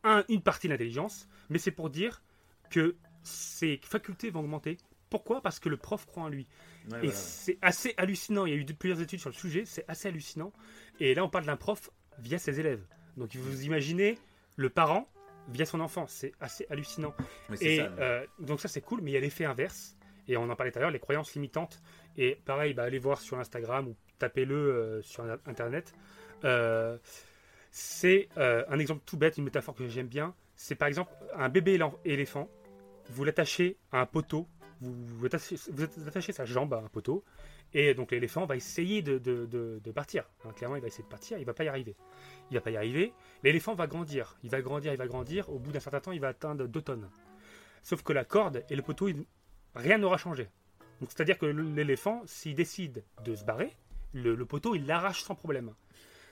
un- 0.03 0.25
une 0.29 0.41
partie 0.41 0.67
de 0.67 0.73
l'intelligence, 0.73 1.27
mais 1.49 1.57
c'est 1.57 1.71
pour 1.71 1.89
dire 1.89 2.21
que 2.69 2.95
ses 3.23 3.79
facultés 3.83 4.29
vont 4.29 4.41
augmenter. 4.41 4.77
Pourquoi? 5.09 5.41
Parce 5.41 5.59
que 5.59 5.69
le 5.69 5.77
prof 5.77 6.05
croit 6.05 6.23
en 6.23 6.27
lui. 6.27 6.47
Ouais, 6.91 6.97
Et 6.97 7.07
voilà. 7.07 7.11
c'est 7.13 7.57
assez 7.61 7.93
hallucinant. 7.97 8.45
Il 8.45 8.49
y 8.53 8.55
a 8.55 8.57
eu 8.57 8.65
de- 8.65 8.73
plusieurs 8.73 8.99
études 8.99 9.19
sur 9.21 9.29
le 9.29 9.35
sujet. 9.35 9.63
C'est 9.65 9.85
assez 9.87 10.09
hallucinant. 10.09 10.51
Et 10.99 11.13
là, 11.15 11.23
on 11.23 11.29
parle 11.29 11.45
d'un 11.45 11.55
prof 11.55 11.89
via 12.19 12.37
ses 12.39 12.59
élèves. 12.59 12.83
Donc, 13.15 13.33
vous 13.35 13.63
imaginez 13.63 14.17
le 14.55 14.69
parent 14.69 15.09
via 15.49 15.65
son 15.65 15.79
enfant. 15.79 16.05
C'est 16.07 16.33
assez 16.39 16.65
hallucinant. 16.69 17.13
Et 17.61 17.77
ça, 17.77 17.83
euh, 17.99 18.25
donc, 18.39 18.59
ça, 18.59 18.67
c'est 18.67 18.81
cool. 18.81 19.01
Mais 19.01 19.11
il 19.11 19.13
y 19.13 19.17
a 19.17 19.19
l'effet 19.19 19.45
inverse. 19.45 19.97
Et 20.27 20.37
on 20.37 20.49
en 20.49 20.55
parlait 20.55 20.71
tout 20.71 20.79
à 20.79 20.81
l'heure, 20.81 20.91
les 20.91 20.99
croyances 20.99 21.33
limitantes. 21.33 21.81
Et 22.17 22.35
pareil, 22.45 22.73
bah, 22.73 22.83
allez 22.83 22.99
voir 22.99 23.19
sur 23.19 23.39
Instagram 23.39 23.87
ou 23.87 23.95
tapez-le 24.19 24.55
euh, 24.55 25.01
sur 25.01 25.25
Internet. 25.45 25.93
Euh, 26.45 26.97
c'est 27.71 28.29
un 28.37 28.77
exemple 28.77 29.01
tout 29.05 29.17
bête, 29.17 29.37
une 29.37 29.45
métaphore 29.45 29.73
que 29.73 29.87
j'aime 29.87 30.07
bien. 30.07 30.35
C'est 30.55 30.75
par 30.75 30.87
exemple 30.87 31.11
un 31.35 31.49
bébé 31.49 31.79
éléphant. 32.05 32.47
Vous 33.09 33.23
l'attachez 33.23 33.77
à 33.91 33.99
un 33.99 34.05
poteau. 34.05 34.47
Vous, 34.79 34.93
vous 34.93 35.25
attachez, 35.25 35.57
vous 35.71 35.83
attachez 36.07 36.33
sa 36.33 36.45
jambe 36.45 36.73
à 36.75 36.77
un 36.77 36.87
poteau. 36.89 37.23
Et 37.73 37.93
donc 37.93 38.11
l'éléphant 38.11 38.45
va 38.45 38.55
essayer 38.55 39.01
de, 39.01 39.17
de- 39.17 39.45
de- 39.45 39.81
de 39.83 39.91
partir. 39.91 40.23
Hein, 40.45 40.51
clairement, 40.55 40.75
il 40.75 40.81
va 40.81 40.87
essayer 40.87 41.03
de 41.03 41.09
partir. 41.09 41.37
Il 41.39 41.45
va 41.45 41.53
pas 41.53 41.63
y 41.63 41.67
arriver. 41.67 41.95
Il 42.51 42.55
va 42.55 42.61
pas 42.61 42.71
y 42.71 42.77
arriver. 42.77 43.13
L'éléphant 43.43 43.73
va 43.73 43.87
grandir. 43.87 44.37
Il 44.43 44.49
va 44.51 44.61
grandir, 44.61 44.91
il 44.93 44.97
va 44.97 45.07
grandir. 45.07 45.49
Au 45.49 45.57
bout 45.59 45.71
d'un 45.71 45.79
certain 45.79 45.99
temps, 45.99 46.11
il 46.11 46.19
va 46.19 46.27
atteindre 46.29 46.67
2 46.67 46.81
tonnes. 46.81 47.09
Sauf 47.81 48.03
que 48.03 48.13
la 48.13 48.25
corde 48.25 48.63
et 48.69 48.75
le 48.75 48.81
poteau, 48.83 49.07
il- 49.09 49.25
rien 49.75 49.97
n'aura 49.97 50.17
changé. 50.17 50.49
Donc 51.01 51.09
c'est-à-dire 51.11 51.37
que 51.39 51.45
l'éléphant, 51.47 52.21
s'il 52.25 52.55
décide 52.55 53.03
de 53.25 53.35
se 53.35 53.43
barrer, 53.43 53.71
le, 54.13 54.35
le 54.35 54.45
poteau, 54.45 54.75
il 54.75 54.85
l'arrache 54.85 55.23
sans 55.23 55.35
problème. 55.35 55.73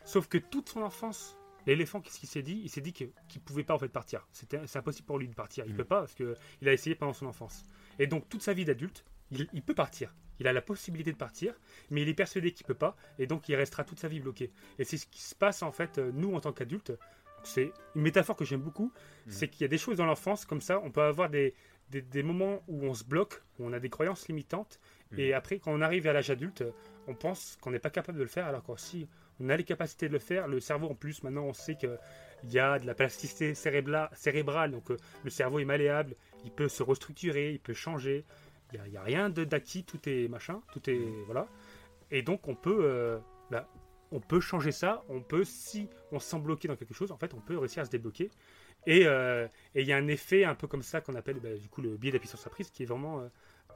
Sauf 0.06 0.28
que 0.28 0.38
toute 0.38 0.70
son 0.70 0.82
enfance, 0.84 1.36
l'éléphant, 1.66 2.00
qu'est-ce 2.02 2.20
qu'il 2.20 2.30
s'est 2.30 2.44
dit? 2.44 2.62
Il 2.64 2.70
s'est 2.70 2.82
dit 2.82 2.94
qu'il 2.94 3.08
ne 3.36 3.40
pouvait 3.42 3.64
pas 3.64 3.74
en 3.74 3.80
fait 3.80 3.90
partir. 3.90 4.28
C'était, 4.32 4.60
c'est 4.68 4.78
impossible 4.80 5.08
pour 5.08 5.18
lui 5.18 5.28
de 5.28 5.34
partir. 5.36 5.66
Il 5.66 5.70
ne 5.70 5.74
Mm. 5.74 5.78
peut 5.78 5.86
pas 5.86 6.00
parce 6.02 6.14
qu'il 6.14 6.68
a 6.70 6.74
essayé 6.74 6.96
pendant 6.96 7.14
son 7.14 7.26
enfance. 7.26 7.64
Et 8.00 8.06
donc 8.08 8.30
toute 8.30 8.44
sa 8.44 8.54
vie 8.54 8.64
d'adulte, 8.66 9.04
il, 9.32 9.48
il 9.54 9.64
peut 9.64 9.74
partir. 9.74 10.14
Il 10.42 10.48
a 10.48 10.54
la 10.54 10.62
possibilité 10.62 11.12
de 11.12 11.18
partir, 11.18 11.54
mais 11.92 12.02
il 12.02 12.10
est 12.10 12.16
persuadé 12.16 12.52
qu'il 12.52 12.66
peut 12.66 12.74
pas, 12.74 12.98
et 13.20 13.28
donc 13.28 13.48
il 13.48 13.56
restera 13.56 13.84
toute 13.84 14.00
sa 14.00 14.08
vie 14.08 14.20
bloqué. 14.20 14.52
Et 14.80 14.84
c'est 14.84 14.98
ce 14.98 15.06
qui 15.06 15.22
se 15.22 15.36
passe 15.36 15.62
en 15.62 15.72
fait, 15.72 16.00
euh, 16.00 16.12
nous 16.16 16.34
en 16.34 16.40
tant 16.40 16.52
qu'adultes. 16.52 16.94
C'est 17.44 17.72
une 17.96 18.02
métaphore 18.02 18.36
que 18.36 18.44
j'aime 18.44 18.62
beaucoup, 18.62 18.92
c'est 19.28 19.48
qu'il 19.48 19.62
y 19.62 19.66
a 19.66 19.68
des 19.68 19.78
choses 19.78 19.98
dans 19.98 20.06
l'enfance 20.06 20.46
comme 20.46 20.62
ça, 20.62 20.80
on 20.84 20.90
peut 20.90 21.02
avoir 21.02 21.30
des, 21.30 21.54
des, 21.90 22.02
des 22.02 22.24
moments 22.24 22.64
où 22.68 22.86
on 22.86 22.94
se 22.96 23.04
bloque, 23.04 23.42
où 23.60 23.66
on 23.66 23.74
a 23.74 23.80
des 23.80 23.90
croyances 23.90 24.28
limitantes, 24.28 24.80
et 25.16 25.34
après 25.34 25.60
quand 25.60 25.72
on 25.72 25.82
arrive 25.82 26.08
à 26.08 26.14
l'âge 26.14 26.30
adulte, 26.32 26.64
on 27.08 27.14
pense 27.14 27.58
qu'on 27.62 27.72
n'est 27.72 27.80
pas 27.80 27.90
capable 27.92 28.18
de 28.18 28.24
le 28.24 28.30
faire, 28.30 28.48
alors 28.48 28.64
que 28.64 28.72
si 28.78 29.08
on 29.40 29.50
a 29.50 29.58
les 29.58 29.64
capacités 29.64 30.08
de 30.08 30.14
le 30.14 30.20
faire, 30.20 30.48
le 30.48 30.60
cerveau 30.60 30.90
en 30.90 30.96
plus, 30.96 31.24
maintenant 31.24 31.44
on 31.44 31.54
sait 31.54 31.76
qu'il 31.76 31.98
y 32.50 32.60
a 32.60 32.80
de 32.80 32.86
la 32.86 32.94
plasticité 32.94 33.54
cérébrale, 33.56 34.72
donc 34.72 34.92
euh, 34.92 34.98
le 35.24 35.30
cerveau 35.30 35.60
est 35.60 35.66
malléable, 35.66 36.16
il 36.46 36.52
peut 36.52 36.70
se 36.70 36.84
restructurer, 36.84 37.52
il 37.52 37.60
peut 37.60 37.74
changer, 37.74 38.24
il 38.74 38.92
n'y 38.92 38.98
a, 38.98 39.02
a 39.02 39.04
rien 39.04 39.30
d'acquis, 39.30 39.84
tout 39.84 40.00
est 40.08 40.28
machin, 40.28 40.62
tout 40.74 40.90
est... 40.90 41.08
voilà. 41.26 41.48
Et 42.10 42.22
donc 42.22 42.48
on 42.48 42.56
peut... 42.56 42.80
euh, 42.82 43.20
bah, 43.50 43.68
on 44.14 44.20
peut 44.20 44.42
changer 44.42 44.74
ça, 44.74 45.04
on 45.08 45.22
peut, 45.22 45.46
si 45.46 45.88
on 46.12 46.20
se 46.20 46.30
sent 46.30 46.40
bloqué 46.40 46.68
dans 46.68 46.76
quelque 46.76 46.94
chose, 46.94 47.14
en 47.14 47.18
fait, 47.18 47.34
on 47.34 47.40
peut 47.40 47.58
réussir 47.58 47.82
à 47.82 47.86
se 47.86 47.92
débloquer. 47.92 48.30
Et 48.86 49.06
euh, 49.06 49.48
il 49.74 49.86
y 49.86 49.94
a 49.94 49.96
un 49.96 50.08
effet 50.08 50.44
un 50.44 50.54
peu 50.54 50.68
comme 50.68 50.82
ça 50.82 51.00
qu'on 51.00 51.16
appelle 51.16 51.40
bah, 51.40 51.56
du 51.56 51.70
coup 51.70 51.82
le 51.82 51.96
biais 51.96 52.12
d'appui 52.12 52.28
sur 52.28 52.38
sa 52.38 52.50
prise, 52.50 52.70
qui 52.72 52.84
est 52.84 52.86
vraiment, 52.86 53.22
euh, 53.22 53.30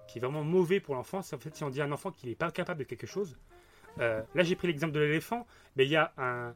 qui 0.10 0.18
est 0.18 0.22
vraiment 0.22 0.44
mauvais 0.44 0.82
pour 0.82 0.96
l'enfant. 0.96 1.22
C'est 1.22 1.38
en 1.38 1.40
fait 1.40 1.56
si 1.56 1.64
on 1.64 1.70
dit 1.70 1.80
à 1.82 1.86
un 1.86 1.92
enfant 1.94 2.12
qu'il 2.12 2.28
n'est 2.28 2.36
pas 2.36 2.52
capable 2.52 2.80
de 2.80 2.84
quelque 2.84 3.08
chose. 3.08 3.38
euh, 4.00 4.22
là, 4.34 4.44
j'ai 4.44 4.58
pris 4.58 4.68
l'exemple 4.68 4.92
de 4.92 5.00
l'éléphant, 5.00 5.48
mais 5.78 5.86
il 5.86 5.92
y 5.92 5.96
a 5.96 6.12
un, 6.18 6.54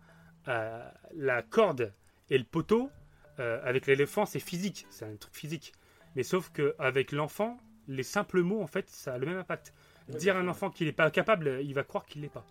la 1.16 1.42
corde 1.42 1.94
et 2.30 2.38
le 2.38 2.44
poteau. 2.44 2.92
avec 3.38 3.88
l'éléphant, 3.88 4.26
c'est 4.26 4.40
physique, 4.40 4.86
c'est 4.90 5.06
un 5.06 5.16
truc 5.16 5.36
physique. 5.36 5.72
Mais 6.16 6.24
sauf 6.24 6.52
qu'avec 6.52 7.12
l'enfant, 7.14 7.58
les 7.90 8.04
simples 8.04 8.42
mots, 8.42 8.62
en 8.62 8.68
fait, 8.68 8.90
ça 8.90 9.16
a 9.16 9.18
le 9.18 9.26
même 9.26 9.38
impact. 9.38 9.74
Dire 10.08 10.38
à 10.38 10.40
un 10.40 10.48
enfant 10.48 10.72
qu'il 10.72 10.88
n'est 10.88 10.94
pas 10.94 11.12
capable, 11.12 11.60
il 11.62 11.74
va 11.74 11.84
croire 11.84 12.06
qu'il 12.06 12.22
l'est 12.22 12.30
pas. 12.30 12.46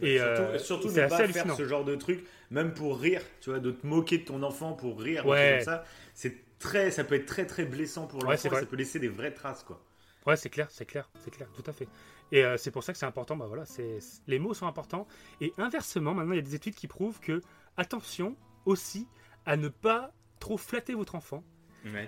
Et, 0.00 0.18
surtout, 0.18 0.42
euh, 0.42 0.58
surtout 0.58 0.90
ne 0.90 1.00
assez 1.00 1.08
pas 1.08 1.28
faire 1.28 1.56
ce 1.56 1.66
genre 1.66 1.84
de 1.84 1.94
truc, 1.94 2.26
même 2.50 2.72
pour 2.72 2.98
rire, 2.98 3.22
tu 3.40 3.50
vois, 3.50 3.58
de 3.58 3.70
te 3.70 3.86
moquer 3.86 4.18
de 4.18 4.24
ton 4.24 4.42
enfant 4.42 4.72
pour 4.72 5.00
rire, 5.00 5.26
Ouais. 5.26 5.56
comme 5.56 5.64
ça. 5.64 5.84
C'est 6.14 6.58
très, 6.58 6.90
ça 6.90 7.04
peut 7.04 7.14
être 7.14 7.26
très 7.26 7.46
très 7.46 7.64
blessant 7.64 8.06
pour 8.06 8.22
l'enfant, 8.22 8.50
ça 8.50 8.66
peut 8.66 8.76
laisser 8.76 8.98
des 8.98 9.08
vraies 9.08 9.32
traces, 9.32 9.62
quoi. 9.62 9.82
Ouais, 10.26 10.36
c'est 10.36 10.50
clair, 10.50 10.68
c'est 10.70 10.86
clair, 10.86 11.08
c'est 11.24 11.30
clair, 11.30 11.48
tout 11.54 11.62
à 11.66 11.72
fait. 11.72 11.88
Et 12.32 12.44
euh, 12.44 12.56
c'est 12.56 12.70
pour 12.70 12.82
ça 12.82 12.92
que 12.92 12.98
c'est 12.98 13.06
important, 13.06 13.36
bah 13.36 13.46
voilà, 13.46 13.64
c'est 13.64 13.98
les 14.26 14.38
mots 14.38 14.54
sont 14.54 14.66
importants. 14.66 15.06
Et 15.40 15.52
inversement, 15.58 16.14
maintenant, 16.14 16.32
il 16.32 16.36
y 16.36 16.40
a 16.40 16.42
des 16.42 16.54
études 16.54 16.74
qui 16.74 16.88
prouvent 16.88 17.20
que, 17.20 17.40
attention 17.76 18.36
aussi 18.64 19.06
à 19.44 19.56
ne 19.56 19.68
pas 19.68 20.12
trop 20.40 20.56
flatter 20.56 20.94
votre 20.94 21.14
enfant. 21.14 21.44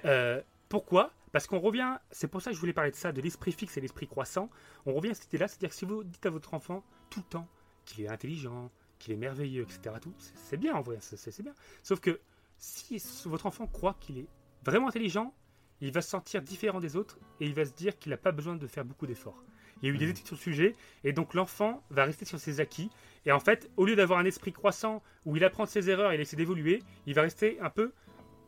Euh, 0.05 0.43
pourquoi? 0.69 1.13
Parce 1.33 1.47
qu'on 1.47 1.59
revient, 1.61 1.97
c'est 2.11 2.29
pour 2.29 2.41
ça 2.43 2.51
que 2.51 2.57
je 2.57 2.61
voulais 2.61 2.73
parler 2.73 2.91
de 2.91 2.97
ça, 2.97 3.13
de 3.13 3.21
l'esprit 3.21 3.53
fixe 3.53 3.77
et 3.77 3.81
l'esprit 3.81 4.07
croissant. 4.07 4.49
On 4.87 4.95
revient 4.95 5.11
à 5.11 5.15
cette 5.15 5.27
idée-là, 5.27 5.49
c'est-à-dire 5.49 5.69
que 5.71 5.75
si 5.75 5.85
vous 5.85 6.05
dites 6.05 6.25
à 6.27 6.31
votre 6.31 6.55
enfant 6.55 6.85
tout 7.11 7.21
le 7.21 7.27
temps 7.27 7.49
qu'il 7.85 8.05
est 8.05 8.09
intelligent, 8.09 8.71
qu'il 8.99 9.13
est 9.13 9.17
merveilleux, 9.17 9.63
etc., 9.63 9.97
tout, 10.01 10.13
c'est- 10.19 10.57
bien 10.57 10.75
en 10.75 10.81
vrai, 10.81 10.99
c'est- 11.01 11.43
bien. 11.43 11.55
Sauf 11.83 12.01
que 12.01 12.19
si 12.57 13.01
votre 13.27 13.47
enfant 13.47 13.67
croit 13.67 13.97
qu'il 14.01 14.19
est 14.19 14.27
vraiment 14.65 14.89
intelligent, 14.89 15.33
il 15.81 15.93
va 15.93 16.03
se 16.03 16.11
sentir 16.11 16.43
différent 16.43 16.81
des 16.81 16.97
autres 16.97 17.19
et 17.41 17.47
il 17.47 17.55
va 17.55 17.65
se 17.65 17.73
dire 17.73 17.97
qu'il 17.99 18.11
n'a 18.11 18.17
pas 18.17 18.33
besoin 18.33 18.57
de 18.57 18.67
faire 18.67 18.85
beaucoup 18.85 19.07
d'efforts. 19.07 19.43
Il 19.81 19.89
y 19.89 19.93
a 19.93 19.95
eu 19.95 19.99
des 19.99 20.09
études 20.11 20.27
sur 20.27 20.35
le 20.35 20.41
sujet 20.41 20.75
et 21.05 21.13
donc 21.13 21.35
l'enfant 21.35 21.85
va 21.91 22.05
rester 22.05 22.25
sur 22.25 22.41
ses 22.41 22.59
acquis 22.59 22.91
et 23.27 23.31
en 23.31 23.39
fait, 23.39 23.71
au 23.77 23.87
lieu 23.87 23.95
d'avoir 23.95 24.19
un 24.19 24.25
esprit 24.25 24.53
croissant 24.53 25.05
où 25.25 25.37
il 25.37 25.45
apprend 25.45 25.65
de 25.65 25.69
ses 25.69 25.89
erreurs 25.89 26.11
et 26.11 26.17
il 26.17 26.21
essaie 26.21 26.35
d'évoluer, 26.35 26.83
il 27.07 27.15
va 27.15 27.23
rester 27.23 27.61
un 27.61 27.71
peu 27.71 27.93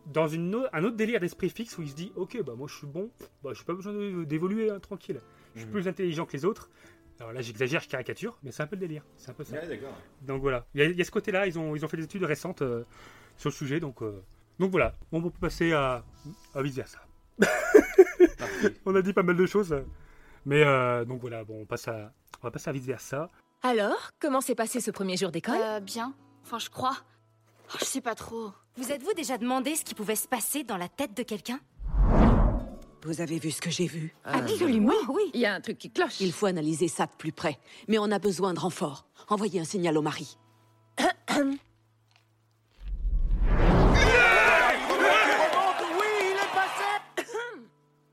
dans 0.07 0.29
une 0.29 0.69
un 0.73 0.85
autre 0.85 0.97
délire 0.97 1.21
d'esprit 1.21 1.51
fixe 1.51 1.77
où 1.79 1.83
il 1.83 1.91
se 1.91 1.95
dit 1.95 2.13
ok 2.17 2.43
bah 2.45 2.55
moi 2.57 2.67
je 2.69 2.75
suis 2.77 2.87
bon. 2.87 3.11
Bah 3.43 3.51
j'ai 3.55 3.65
pas 3.65 3.75
besoin 3.75 3.93
d'évoluer 4.25 4.71
hein, 4.71 4.81
tranquille. 4.81 5.21
Je 5.55 5.61
suis 5.61 5.67
Mhm. 5.67 5.73
plus 5.73 5.89
intelligent 5.89 6.27
que 6.27 6.33
les 6.33 6.45
autres. 6.45 6.69
Alors 7.21 7.33
là 7.33 7.41
j'exagère 7.43 7.81
je 7.83 7.89
caricature 7.89 8.39
mais 8.43 8.51
c'est 8.51 8.63
un 8.63 8.67
peu 8.67 8.77
le 8.77 8.81
délire. 8.81 9.05
C'est 9.17 9.31
un 9.31 9.35
peu 9.35 9.45
ça. 9.45 9.57
Ouais, 9.57 9.81
donc 10.23 10.41
voilà. 10.43 10.67
Il 10.75 10.81
y, 10.81 10.85
a- 10.85 10.87
il 10.89 10.97
y 10.97 11.01
a 11.03 11.05
ce 11.05 11.11
côté 11.11 11.31
là 11.33 11.47
ils 11.47 11.59
ont 11.59 11.77
ils 11.77 11.85
ont 11.85 11.89
fait 11.89 11.97
des 11.99 12.05
études 12.05 12.25
récentes 12.25 12.63
euh, 12.63 12.85
sur 13.37 13.51
le 13.51 13.55
sujet. 13.55 13.79
Donc 13.81 14.03
euh, 14.03 14.23
donc 14.59 14.71
voilà. 14.71 14.95
Bon 15.13 15.19
on 15.19 15.23
peut 15.31 15.39
passer 15.41 15.73
à 15.73 16.05
à 16.55 16.63
vice 16.63 16.77
versa 16.77 16.99
on 18.87 18.95
a 18.95 19.03
dit 19.03 19.13
pas 19.13 19.23
mal 19.23 19.37
de 19.37 19.47
choses. 19.47 19.75
Mais 20.47 20.63
euh, 20.65 21.05
donc 21.05 21.21
voilà. 21.21 21.45
Bon 21.45 21.61
on 21.63 21.67
passe 21.67 21.89
à 21.89 22.13
on 22.43 22.47
va 22.47 22.51
passer 22.51 22.71
à 22.71 22.73
vice 22.73 22.87
versa 22.87 23.29
Alors, 23.63 24.11
comment 24.19 24.41
s'est 24.41 24.55
passé 24.55 24.81
ce 24.81 24.91
premier 24.91 25.17
jour 25.17 25.31
d'école? 25.31 25.59
Euh, 25.63 25.81
bien. 25.81 26.15
Enfin, 26.43 26.59
je 26.59 26.71
crois. 26.71 26.97
Oh, 27.69 27.77
je 27.79 27.85
sais 27.85 28.01
pas 28.01 28.15
trop. 28.15 28.53
Vous 28.77 28.93
êtes-vous 28.93 29.15
déjà 29.15 29.37
demandé 29.37 29.75
ce 29.75 29.85
qui 29.85 29.95
pouvait 29.95 30.15
se 30.15 30.29
passer 30.29 30.63
dans 30.63 30.77
la 30.77 30.89
tête 30.89 31.17
de 31.17 31.25
quelqu'un? 31.25 31.59
Vous 33.05 33.21
avez 33.21 33.39
vu 33.39 33.51
ce 33.51 33.61
que 33.61 33.71
j'ai 33.71 33.87
vu? 33.87 34.15
Absolument, 34.25 34.93
oui. 35.09 35.31
Il 35.35 35.41
y 35.41 35.47
a 35.47 35.55
un 35.55 35.61
truc 35.61 35.77
qui 35.79 35.91
cloche. 35.91 36.21
Il 36.21 36.33
faut 36.33 36.47
analyser 36.47 36.87
ça 36.87 37.07
de 37.07 37.13
plus 37.19 37.33
près. 37.33 37.59
Mais 37.89 37.99
on 37.99 38.11
a 38.13 38.19
besoin 38.19 38.55
de 38.55 38.61
renfort. 38.61 39.07
Envoyez 39.29 39.59
un 39.59 39.65
signal 39.65 39.99
au 39.99 40.03
mari. 40.03 40.39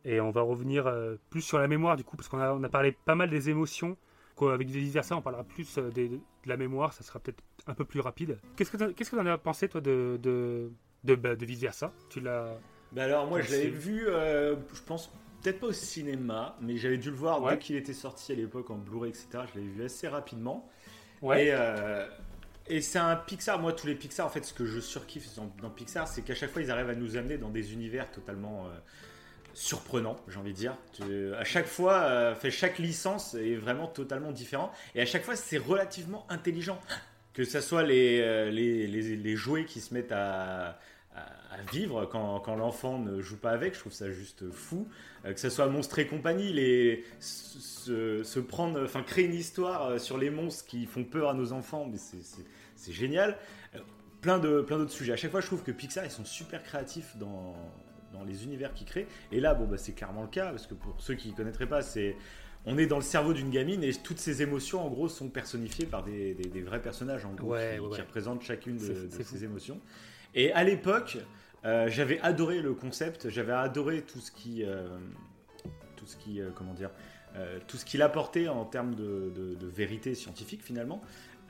Et 0.05 0.21
on 0.21 0.31
va 0.31 0.41
revenir 0.41 0.87
euh, 0.87 1.17
plus 1.29 1.41
sur 1.41 1.59
la 1.59 1.67
mémoire 1.67 1.97
du 1.97 2.03
coup, 2.03 2.15
parce 2.15 2.29
qu'on 2.29 2.39
a, 2.39 2.53
on 2.53 2.63
a 2.63 2.69
parlé 2.69 2.93
pas 2.93 3.13
mal 3.13 3.29
des 3.29 3.49
émotions. 3.49 3.97
Quoi, 4.37 4.53
avec 4.53 4.69
versa, 4.69 5.17
on 5.17 5.21
parlera 5.21 5.43
plus 5.43 5.77
euh, 5.79 5.89
des- 5.89 6.07
de 6.09 6.19
la 6.45 6.55
mémoire, 6.55 6.93
ça 6.93 7.03
sera 7.03 7.19
peut-être 7.19 7.43
un 7.65 7.73
peu 7.73 7.83
plus 7.83 7.99
rapide. 7.99 8.39
Qu'est-ce 8.55 8.71
que 8.71 8.77
tu 8.77 8.93
que 8.93 9.15
t'en 9.15 9.25
as 9.25 9.37
pensé 9.37 9.67
toi 9.67 9.81
de 9.81 10.17
de 10.21 10.71
de, 11.03 11.15
bah, 11.15 11.35
de 11.35 11.45
vice 11.45 11.59
versa 11.59 11.91
Tu 12.09 12.19
l'as 12.21 12.55
Bah 12.93 13.03
alors 13.03 13.27
moi 13.27 13.41
je 13.41 13.51
l'avais 13.51 13.67
vu, 13.69 14.07
euh, 14.07 14.55
je 14.73 14.81
pense 14.83 15.11
peut-être 15.41 15.59
pas 15.59 15.67
au 15.67 15.71
cinéma, 15.73 16.55
mais 16.61 16.77
j'avais 16.77 16.97
dû 16.97 17.09
le 17.09 17.15
voir 17.15 17.41
Ouais. 17.41 17.53
dès 17.53 17.59
qu'il 17.59 17.75
était 17.75 17.93
sorti 17.93 18.31
à 18.31 18.35
l'époque 18.35 18.69
en 18.69 18.77
Blu-ray, 18.77 19.09
etc. 19.09 19.27
Je 19.53 19.59
l'avais 19.59 19.71
vu 19.71 19.83
assez 19.83 20.07
rapidement. 20.07 20.69
Ouais. 21.23 21.47
Et, 21.47 21.51
euh, 21.53 22.07
et 22.67 22.81
c'est 22.81 22.99
un 22.99 23.15
Pixar. 23.15 23.59
Moi, 23.59 23.73
tous 23.73 23.87
les 23.87 23.95
Pixar, 23.95 24.25
en 24.25 24.29
fait, 24.29 24.43
ce 24.45 24.53
que 24.53 24.65
je 24.65 24.79
surkiffe 24.79 25.33
dans, 25.35 25.51
dans 25.61 25.69
Pixar, 25.71 26.07
c'est 26.07 26.21
qu'à 26.21 26.35
chaque 26.35 26.51
fois, 26.51 26.61
ils 26.61 26.69
arrivent 26.69 26.89
à 26.89 26.95
nous 26.95 27.17
amener 27.17 27.37
dans 27.39 27.49
des 27.49 27.73
univers 27.73 28.11
totalement 28.11 28.65
euh, 28.67 28.69
surprenant, 29.57 30.15
j'ai 30.27 30.37
envie 30.37 30.51
de 30.53 30.57
dire. 30.57 30.75
Tu- 30.93 31.33
à 31.33 31.43
chaque 31.43 31.65
fois, 31.65 31.93
euh, 32.03 32.35
fait, 32.35 32.51
chaque 32.51 32.77
licence 32.77 33.33
est 33.33 33.55
vraiment 33.55 33.87
totalement 33.87 34.31
différent. 34.31 34.71
Et 34.93 35.01
à 35.01 35.05
chaque 35.07 35.23
fois, 35.23 35.35
c'est 35.35 35.57
relativement 35.57 36.27
intelligent. 36.29 36.79
Que 37.33 37.43
ce 37.43 37.59
soit 37.59 37.81
les, 37.83 38.21
euh, 38.21 38.51
les, 38.51 38.85
les, 38.87 39.15
les 39.15 39.35
jouets 39.35 39.65
qui 39.65 39.79
se 39.81 39.93
mettent 39.93 40.11
à, 40.11 40.79
vivre 41.71 42.05
quand, 42.05 42.39
quand 42.41 42.55
l'enfant 42.55 42.99
ne 42.99 43.19
joue 43.19 43.37
pas 43.37 43.49
avec, 43.49 43.73
je 43.73 43.79
trouve 43.79 43.91
ça 43.93 44.11
juste 44.11 44.51
fou. 44.51 44.87
Euh, 45.25 45.33
que 45.33 45.39
ce 45.39 45.49
soit 45.49 45.65
Monstres 45.67 45.97
et 45.97 46.05
compagnie, 46.05 46.53
les, 46.53 47.03
se, 47.19 48.39
prendre, 48.39 48.83
enfin 48.83 49.01
créer 49.01 49.25
une 49.25 49.33
histoire 49.33 49.99
sur 49.99 50.19
les 50.19 50.29
monstres 50.29 50.65
qui 50.67 50.85
font 50.85 51.03
peur 51.03 51.29
à 51.29 51.33
nos 51.33 51.51
enfants, 51.53 51.87
mais 51.91 51.97
c'est- 51.97 52.93
génial. 52.93 53.37
Euh, 53.75 53.79
plein 54.21 54.37
d'autres 54.37 54.91
sujets. 54.91 55.13
À 55.13 55.17
chaque 55.17 55.31
fois, 55.31 55.41
je 55.41 55.47
trouve 55.47 55.63
que 55.63 55.71
Pixar 55.71 56.05
ils 56.05 56.11
sont 56.11 56.25
super 56.25 56.61
créatifs 56.61 57.17
dans 57.17 57.55
dans 58.17 58.23
les 58.25 58.43
univers 58.43 58.73
qu'ils 58.73 58.87
créent. 58.87 59.07
Et 59.31 59.39
là, 59.39 59.53
bon, 59.53 59.65
bah, 59.65 59.77
c'est 59.77 59.93
clairement 59.93 60.23
le 60.23 60.27
cas 60.27 60.49
parce 60.49 60.67
que 60.67 60.73
pour 60.73 60.95
ceux 60.99 61.15
qui 61.15 61.29
ne 61.29 61.35
connaîtraient 61.35 61.67
pas, 61.67 61.81
c'est 61.81 62.15
on 62.65 62.77
est 62.77 62.87
dans 62.87 62.97
le 62.97 63.03
cerveau 63.03 63.33
d'une 63.33 63.49
gamine 63.49 63.83
et 63.83 63.93
toutes 63.93 64.19
ces 64.19 64.41
émotions, 64.41 64.85
en 64.85 64.89
gros, 64.89 65.07
sont 65.07 65.29
personnifiées 65.29 65.85
par 65.85 66.03
des, 66.03 66.33
des- 66.33 66.49
des 66.49 66.61
vrais 66.61 66.81
personnages, 66.81 67.23
en 67.25 67.33
gros, 67.33 67.51
Ouais, 67.53 67.75
qui, 67.75 67.79
ouais, 67.79 67.89
qui 67.89 67.95
ouais. 67.95 68.01
représentent 68.01 68.41
chacune 68.43 68.77
de, 68.77 69.07
de 69.17 69.23
ces 69.23 69.43
émotions. 69.45 69.79
Et 70.35 70.51
à 70.51 70.63
l'époque, 70.63 71.17
euh, 71.65 71.87
j'avais 71.89 72.19
adoré 72.21 72.61
le 72.61 72.73
concept, 72.73 73.29
j'avais 73.29 73.53
adoré 73.53 74.01
tout 74.01 74.19
ce 74.19 74.31
qui, 74.31 74.63
euh, 74.65 74.85
tout 75.95 76.05
ce 76.05 76.17
qui, 76.17 76.41
euh, 76.41 76.49
comment 76.53 76.73
dire, 76.73 76.89
tout 77.67 77.77
ce 77.77 77.85
qu'il 77.85 78.01
apportait 78.01 78.47
en 78.47 78.65
termes 78.65 78.95
de, 78.95 79.31
de- 79.35 79.53
de 79.53 79.67
vérité 79.67 80.15
scientifique 80.15 80.63
finalement. 80.63 81.01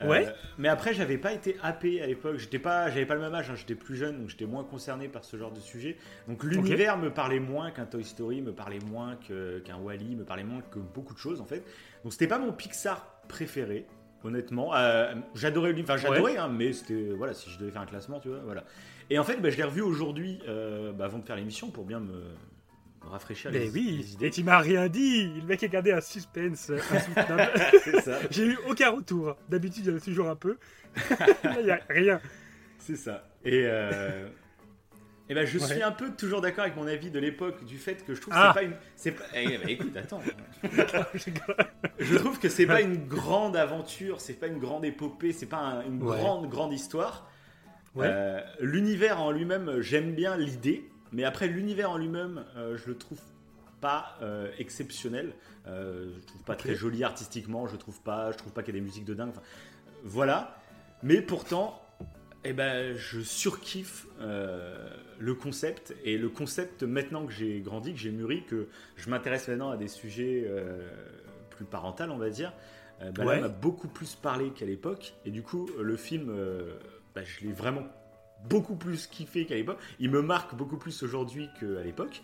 Euh, 0.02 0.08
Ouais. 0.08 0.26
mais 0.58 0.68
après, 0.68 0.94
j'avais 0.94 1.18
pas 1.18 1.32
été 1.32 1.56
happé 1.62 2.00
à 2.02 2.06
l'époque. 2.06 2.36
J'étais 2.36 2.58
pas, 2.60 2.88
j'avais 2.88 3.06
pas 3.06 3.14
le 3.14 3.20
même 3.20 3.34
âge. 3.34 3.50
hein, 3.50 3.54
J'étais 3.56 3.74
plus 3.74 3.96
jeune, 3.96 4.20
donc 4.20 4.28
j'étais 4.28 4.46
moins 4.46 4.62
concerné 4.64 5.08
par 5.08 5.24
ce 5.24 5.36
genre 5.36 5.50
de 5.52 5.60
sujet. 5.60 5.96
Donc 6.28 6.44
l'univers 6.44 6.96
me 6.98 7.10
parlait 7.10 7.40
moins 7.40 7.70
qu'un 7.72 7.84
Toy 7.86 8.04
Story, 8.04 8.40
me 8.42 8.52
parlait 8.52 8.78
moins 8.90 9.16
qu'un 9.16 9.76
Wally, 9.78 10.14
me 10.16 10.24
parlait 10.24 10.44
moins 10.44 10.60
que 10.62 10.78
beaucoup 10.78 11.14
de 11.14 11.18
choses 11.18 11.40
en 11.40 11.44
fait. 11.46 11.64
Donc 12.04 12.12
c'était 12.12 12.28
pas 12.28 12.38
mon 12.38 12.52
Pixar 12.52 13.06
préféré, 13.28 13.86
honnêtement. 14.24 14.74
Euh, 14.74 15.14
j'adorais 15.34 15.70
l'univers, 15.72 15.96
enfin 15.96 16.08
j'adorais, 16.08 16.36
hein, 16.36 16.48
mais 16.48 16.72
c'était 16.72 17.10
voilà, 17.16 17.34
si 17.34 17.50
je 17.50 17.58
devais 17.58 17.70
faire 17.72 17.82
un 17.82 17.86
classement, 17.86 18.20
tu 18.20 18.28
vois, 18.28 18.38
voilà. 18.44 18.64
Et 19.10 19.18
en 19.18 19.24
fait, 19.24 19.36
bah, 19.40 19.50
je 19.50 19.56
l'ai 19.56 19.64
revu 19.64 19.80
aujourd'hui, 19.80 20.38
euh, 20.46 20.92
bah, 20.92 21.06
avant 21.06 21.18
de 21.18 21.24
faire 21.24 21.36
l'émission, 21.36 21.70
pour 21.70 21.84
bien 21.84 21.98
me 21.98 22.22
rafraîchir 23.02 23.50
Mais 23.52 23.60
les, 23.60 23.70
oui, 23.70 23.96
les 23.98 24.12
idées. 24.14 24.26
et 24.26 24.30
tu 24.30 24.44
m'as 24.44 24.58
rien 24.58 24.88
dit. 24.88 25.32
Le 25.40 25.46
mec 25.46 25.62
a 25.62 25.68
gardé 25.68 25.92
un 25.92 26.00
suspense 26.00 26.70
insoutenable. 26.90 27.52
C'est 27.84 28.00
ça. 28.00 28.18
J'ai 28.30 28.44
eu 28.46 28.58
aucun 28.68 28.90
retour. 28.90 29.36
D'habitude, 29.48 29.84
il 29.86 29.90
y 29.90 29.94
en 29.94 29.96
a 29.98 30.00
toujours 30.00 30.28
un 30.28 30.36
peu. 30.36 30.56
Là, 31.10 31.26
il 31.60 31.64
n'y 31.64 31.70
a 31.70 31.80
rien. 31.88 32.20
C'est 32.78 32.96
ça. 32.96 33.28
Et, 33.44 33.62
euh, 33.64 34.28
et 35.28 35.34
ben, 35.34 35.46
je 35.46 35.58
Ouais. 35.58 35.64
suis 35.66 35.82
un 35.82 35.92
peu 35.92 36.10
toujours 36.10 36.40
d'accord 36.40 36.64
avec 36.64 36.76
mon 36.76 36.86
avis 36.86 37.10
de 37.10 37.18
l'époque 37.18 37.64
du 37.64 37.76
fait 37.78 38.04
que 38.04 38.14
je 38.14 38.20
trouve 38.20 38.32
que 38.34 38.38
Ah. 38.40 38.54
c'est 38.96 39.12
pas 39.12 39.12
une. 39.36 39.52
Pas... 39.54 39.64
eh, 39.66 39.72
écoute, 39.72 39.96
attends. 39.96 40.22
je 41.98 42.16
trouve 42.16 42.38
que 42.38 42.48
c'est 42.48 42.66
pas 42.66 42.80
une 42.80 43.06
grande 43.06 43.56
aventure, 43.56 44.20
c'est 44.20 44.34
pas 44.34 44.46
une 44.46 44.58
grande 44.58 44.84
épopée, 44.84 45.32
c'est 45.32 45.46
pas 45.46 45.58
un- 45.58 45.82
une 45.84 46.02
Ouais. 46.02 46.16
grande, 46.16 46.48
grande 46.48 46.72
histoire. 46.72 47.30
Ouais. 47.94 48.06
Euh, 48.08 48.40
l'univers 48.60 49.20
en 49.20 49.30
lui-même, 49.30 49.80
j'aime 49.80 50.14
bien 50.14 50.36
l'idée, 50.36 50.88
mais 51.12 51.24
après, 51.24 51.46
l'univers 51.48 51.90
en 51.90 51.98
lui-même, 51.98 52.44
euh, 52.56 52.76
je 52.76 52.86
le 52.88 52.96
trouve 52.98 53.20
pas 53.80 54.16
euh, 54.22 54.50
exceptionnel. 54.58 55.32
Euh, 55.66 56.12
je 56.20 56.26
trouve 56.26 56.42
pas 56.42 56.56
très 56.56 56.74
joli 56.74 57.04
artistiquement, 57.04 57.66
je 57.68 57.76
trouve 57.76 58.00
pas, 58.00 58.32
je 58.32 58.36
trouve 58.38 58.52
pas 58.52 58.62
qu'il 58.62 58.74
y 58.74 58.78
a 58.78 58.80
des 58.80 58.84
musiques 58.86 59.04
de 59.04 59.14
dingue. 59.14 59.30
Enfin, 59.30 59.42
voilà. 60.04 60.56
Mais 61.02 61.20
pourtant, 61.22 61.80
eh 62.44 62.52
ben, 62.52 62.96
je 62.96 63.20
surkiffe 63.20 64.06
euh, 64.20 64.88
le 65.18 65.34
concept 65.34 65.94
et 66.04 66.18
le 66.18 66.28
concept 66.28 66.82
maintenant 66.82 67.24
que 67.26 67.32
j'ai 67.32 67.60
grandi, 67.60 67.92
que 67.92 67.98
j'ai 68.00 68.10
mûri, 68.10 68.44
que 68.44 68.68
je 68.96 69.10
m'intéresse 69.10 69.48
maintenant 69.48 69.70
à 69.70 69.76
des 69.76 69.88
sujets 69.88 70.44
euh, 70.46 70.88
plus 71.50 71.64
parentaux, 71.64 72.04
on 72.04 72.18
va 72.18 72.30
dire. 72.30 72.52
là, 73.00 73.24
Ouais. 73.24 73.40
m'a 73.40 73.48
beaucoup 73.48 73.88
plus 73.88 74.14
parlé 74.16 74.50
qu'à 74.50 74.66
l'époque 74.66 75.14
et 75.24 75.30
du 75.30 75.42
coup 75.42 75.68
le 75.80 75.96
film, 75.96 76.32
bah, 77.14 77.22
je 77.22 77.44
l'ai 77.46 77.52
vraiment 77.52 77.84
beaucoup 78.44 78.76
plus 78.76 79.06
kiffé 79.06 79.46
qu'à 79.46 79.54
l'époque. 79.54 79.78
Il 80.00 80.10
me 80.10 80.22
marque 80.22 80.54
beaucoup 80.54 80.76
plus 80.76 81.02
aujourd'hui 81.02 81.48
qu'à 81.58 81.82
l'époque. 81.82 82.22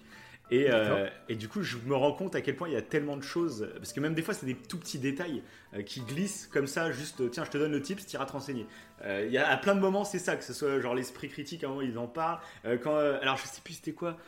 Et, 0.51 0.71
euh, 0.71 1.09
et 1.31 1.37
du 1.37 1.49
coup, 1.49 1.63
je 1.63 1.79
me 1.79 1.95
rends 1.95 2.13
compte 2.13 2.35
à 2.35 2.43
quel 2.43 2.55
point 2.55 2.69
il 2.69 2.75
y 2.75 2.77
a 2.77 2.83
tellement 2.83 3.17
de 3.17 3.23
choses. 3.23 3.67
Parce 3.77 3.95
que 3.95 4.01
même 4.01 4.15
des 4.15 4.21
fois, 4.21 4.35
c'est 4.35 4.45
des 4.45 4.55
tout 4.55 4.79
petits 4.79 4.99
détails 4.99 5.43
euh, 5.75 5.83
qui 5.83 6.01
glissent 6.03 6.47
comme 6.53 6.67
ça, 6.67 6.93
juste 6.93 7.23
euh, 7.23 7.29
tiens, 7.29 7.45
je 7.47 7.51
te 7.51 7.57
donne 7.57 7.73
le 7.73 7.81
tips, 7.81 8.05
t'iras 8.05 8.27
te 8.27 8.33
renseigner. 8.33 8.67
Euh, 9.07 9.25
Il 9.27 9.33
y 9.33 9.39
a 9.39 9.49
à 9.49 9.57
plein 9.57 9.75
de 9.75 9.81
moments, 9.81 10.05
c'est 10.05 10.19
ça, 10.19 10.37
que 10.37 10.45
ce 10.45 10.53
soit 10.53 10.81
genre 10.81 10.95
l'esprit 10.95 11.29
critique, 11.31 11.65
à 11.65 11.67
un 11.67 11.71
moment, 11.71 11.81
ils 11.81 11.97
en 11.97 12.07
parlent. 12.07 12.41
Quand, 12.83 12.95
alors, 12.95 13.39
je 13.39 13.47
sais 13.47 13.63
plus 13.65 13.75
c'était 13.75 13.93
quoi. 13.93 14.19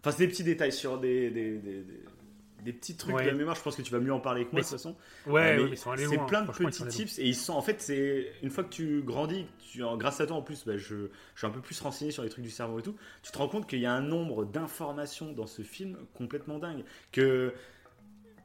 Enfin, 0.00 0.12
c'est 0.12 0.24
des 0.26 0.28
petits 0.28 0.44
détails 0.44 0.72
sur 0.72 0.98
des, 0.98 1.28
des, 1.30 1.58
des, 1.58 1.82
des- 1.82 2.04
des 2.72 2.78
petits 2.78 2.96
trucs 2.96 3.14
Ouais. 3.14 3.24
de 3.24 3.28
la 3.30 3.34
mémoire. 3.34 3.56
Je 3.56 3.62
pense 3.62 3.76
que 3.76 3.82
tu 3.82 3.90
vas 3.92 4.00
mieux 4.00 4.12
en 4.12 4.20
parler 4.20 4.44
que 4.44 4.50
moi, 4.52 4.60
Mais 4.60 4.60
de 4.60 4.66
toute 4.66 4.76
façon. 4.76 4.96
Ouais, 5.26 5.32
ouais, 5.32 5.56
mais 5.56 5.64
mais 5.64 5.70
ils 5.70 5.76
sont 5.78 5.90
allés 5.90 6.06
c'est 6.06 6.26
plein 6.26 6.42
de 6.42 6.50
petits 6.50 6.86
tips 6.86 7.18
et 7.18 7.24
ils 7.26 7.34
sont 7.34 7.54
en 7.54 7.62
fait 7.62 7.80
c'est 7.80 8.32
une 8.42 8.50
fois 8.50 8.64
que 8.64 8.68
tu 8.70 9.02
grandis, 9.02 9.46
tu, 9.70 9.82
grâce 9.96 10.20
à 10.20 10.26
toi 10.26 10.36
en 10.36 10.42
plus, 10.42 10.64
bah, 10.64 10.76
je, 10.76 10.94
je 11.34 11.38
suis 11.38 11.46
un 11.46 11.50
peu 11.50 11.60
plus 11.60 11.80
renseigné 11.80 12.10
sur 12.10 12.22
les 12.22 12.28
trucs 12.28 12.44
du 12.44 12.50
cerveau 12.50 12.78
et 12.78 12.82
tout. 12.82 12.96
Tu 13.22 13.32
te 13.32 13.38
rends 13.38 13.48
compte 13.48 13.66
qu'il 13.66 13.80
y 13.80 13.86
a 13.86 13.92
un 13.92 14.02
nombre 14.02 14.44
d'informations 14.44 15.32
dans 15.32 15.46
ce 15.46 15.62
film 15.62 15.96
complètement 16.14 16.58
dingue 16.58 16.84
que 17.12 17.52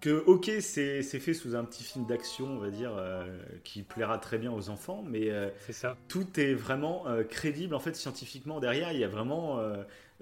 que 0.01 0.21
ok 0.25 0.51
c'est 0.59 1.01
fait 1.01 1.33
sous 1.33 1.55
un 1.55 1.63
petit 1.63 1.81
film 1.83 2.05
d'action 2.05 2.45
on 2.47 2.57
va 2.57 2.69
dire 2.69 2.91
euh, 2.97 3.39
qui 3.63 3.83
plaira 3.83 4.17
très 4.17 4.37
bien 4.37 4.51
aux 4.51 4.69
enfants 4.69 5.01
mais 5.07 5.29
euh, 5.29 5.49
ça. 5.69 5.95
tout 6.09 6.27
est 6.41 6.53
vraiment 6.53 7.07
euh, 7.07 7.23
crédible 7.23 7.73
en 7.73 7.79
fait 7.79 7.95
scientifiquement 7.95 8.59
derrière 8.59 8.91
il 8.91 8.99
y 8.99 9.05
a 9.05 9.07
vraiment 9.07 9.61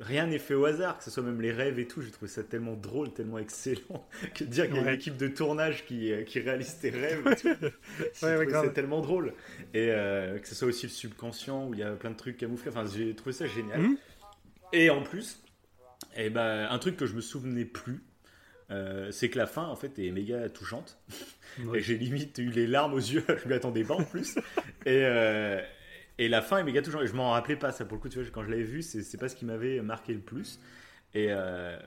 rien 0.02 0.28
n'est 0.28 0.40
fait 0.40 0.54
au 0.54 0.66
hasard 0.66 0.98
que 0.98 1.04
ce 1.04 1.12
soit 1.12 1.24
même 1.24 1.42
les 1.42 1.52
rêves 1.52 1.80
et 1.80 1.88
tout 1.88 2.02
j'ai 2.02 2.12
trouvé 2.12 2.30
ça 2.30 2.44
tellement 2.44 2.74
drôle 2.74 3.14
tellement 3.14 3.38
excellent 3.38 4.08
que 4.36 4.44
de 4.44 4.50
dire 4.50 4.68
qu'il 4.68 4.76
y 4.76 4.80
a 4.80 4.82
une 4.82 4.96
équipe 4.96 5.18
de 5.18 5.28
tournage 5.28 5.86
qui, 5.86 6.12
euh, 6.12 6.24
qui 6.24 6.40
réalise 6.40 6.78
tes 6.80 6.90
rêves 6.90 7.24
et 7.26 8.26
Ouais, 8.26 8.38
ouais, 8.38 8.50
ça 8.52 8.70
tellement 8.70 9.02
drôle. 9.02 9.34
Et 9.74 9.90
euh, 9.90 10.40
que 10.40 10.48
ce 10.48 10.56
soit 10.56 10.68
aussi 10.68 10.88
le 10.88 10.92
subconscient 10.92 11.68
où 11.68 11.74
il 11.74 11.80
y 11.80 11.84
a 11.84 11.92
plein 11.92 12.12
de 12.12 12.18
trucs 12.18 12.38
camouflés 12.38 12.70
enfin 12.70 12.86
j'ai 12.86 13.16
trouvé 13.16 13.34
ça 13.34 13.46
génial. 13.48 13.80
Mhm. 13.80 13.98
et 14.74 14.90
en 14.90 15.04
plus 15.04 15.42
eh 16.18 16.30
ben, 16.30 16.68
un 16.70 16.80
truc 16.80 16.98
que 16.98 17.06
je 17.06 17.14
me 17.14 17.22
souvenais 17.22 17.66
plus 17.66 18.04
euh, 18.72 19.12
c'est 19.12 19.30
que 19.30 19.38
la 19.38 19.48
fin 19.48 19.66
en 19.66 19.76
fait 19.76 20.00
est 20.00 20.12
méga 20.12 20.48
touchante. 20.50 20.98
Et 21.76 21.82
j'ai 21.82 21.98
limite 21.98 22.38
eu 22.38 22.50
les 22.50 22.66
larmes 22.66 22.94
aux 22.94 23.00
yeux, 23.00 23.26
je 23.28 23.48
m'y 23.48 23.54
attendais 23.54 23.84
pas 23.84 23.96
en 23.96 24.04
plus. 24.04 24.38
et, 24.86 25.04
euh, 25.04 25.60
et 26.18 26.28
la 26.30 26.42
fin 26.42 26.58
est 26.58 26.64
méga 26.64 26.82
touchante. 26.82 27.06
Je 27.06 27.14
m'en 27.14 27.32
rappelais 27.32 27.56
pas, 27.56 27.72
ça 27.72 27.86
pour 27.86 27.98
le 27.98 28.02
coup, 28.02 28.10
tu 28.10 28.20
vois, 28.22 28.30
quand 28.32 28.44
je 28.44 28.50
l'avais 28.50 28.64
vu, 28.64 28.82
c'est 28.82 29.18
pas 29.18 29.30
ce 29.30 29.36
qui 29.36 29.46
m'avait 29.46 29.82
marqué 29.82 30.14
le 30.14 30.20
plus. 30.20 30.60
Et, 31.14 31.28
euh, 31.30 31.78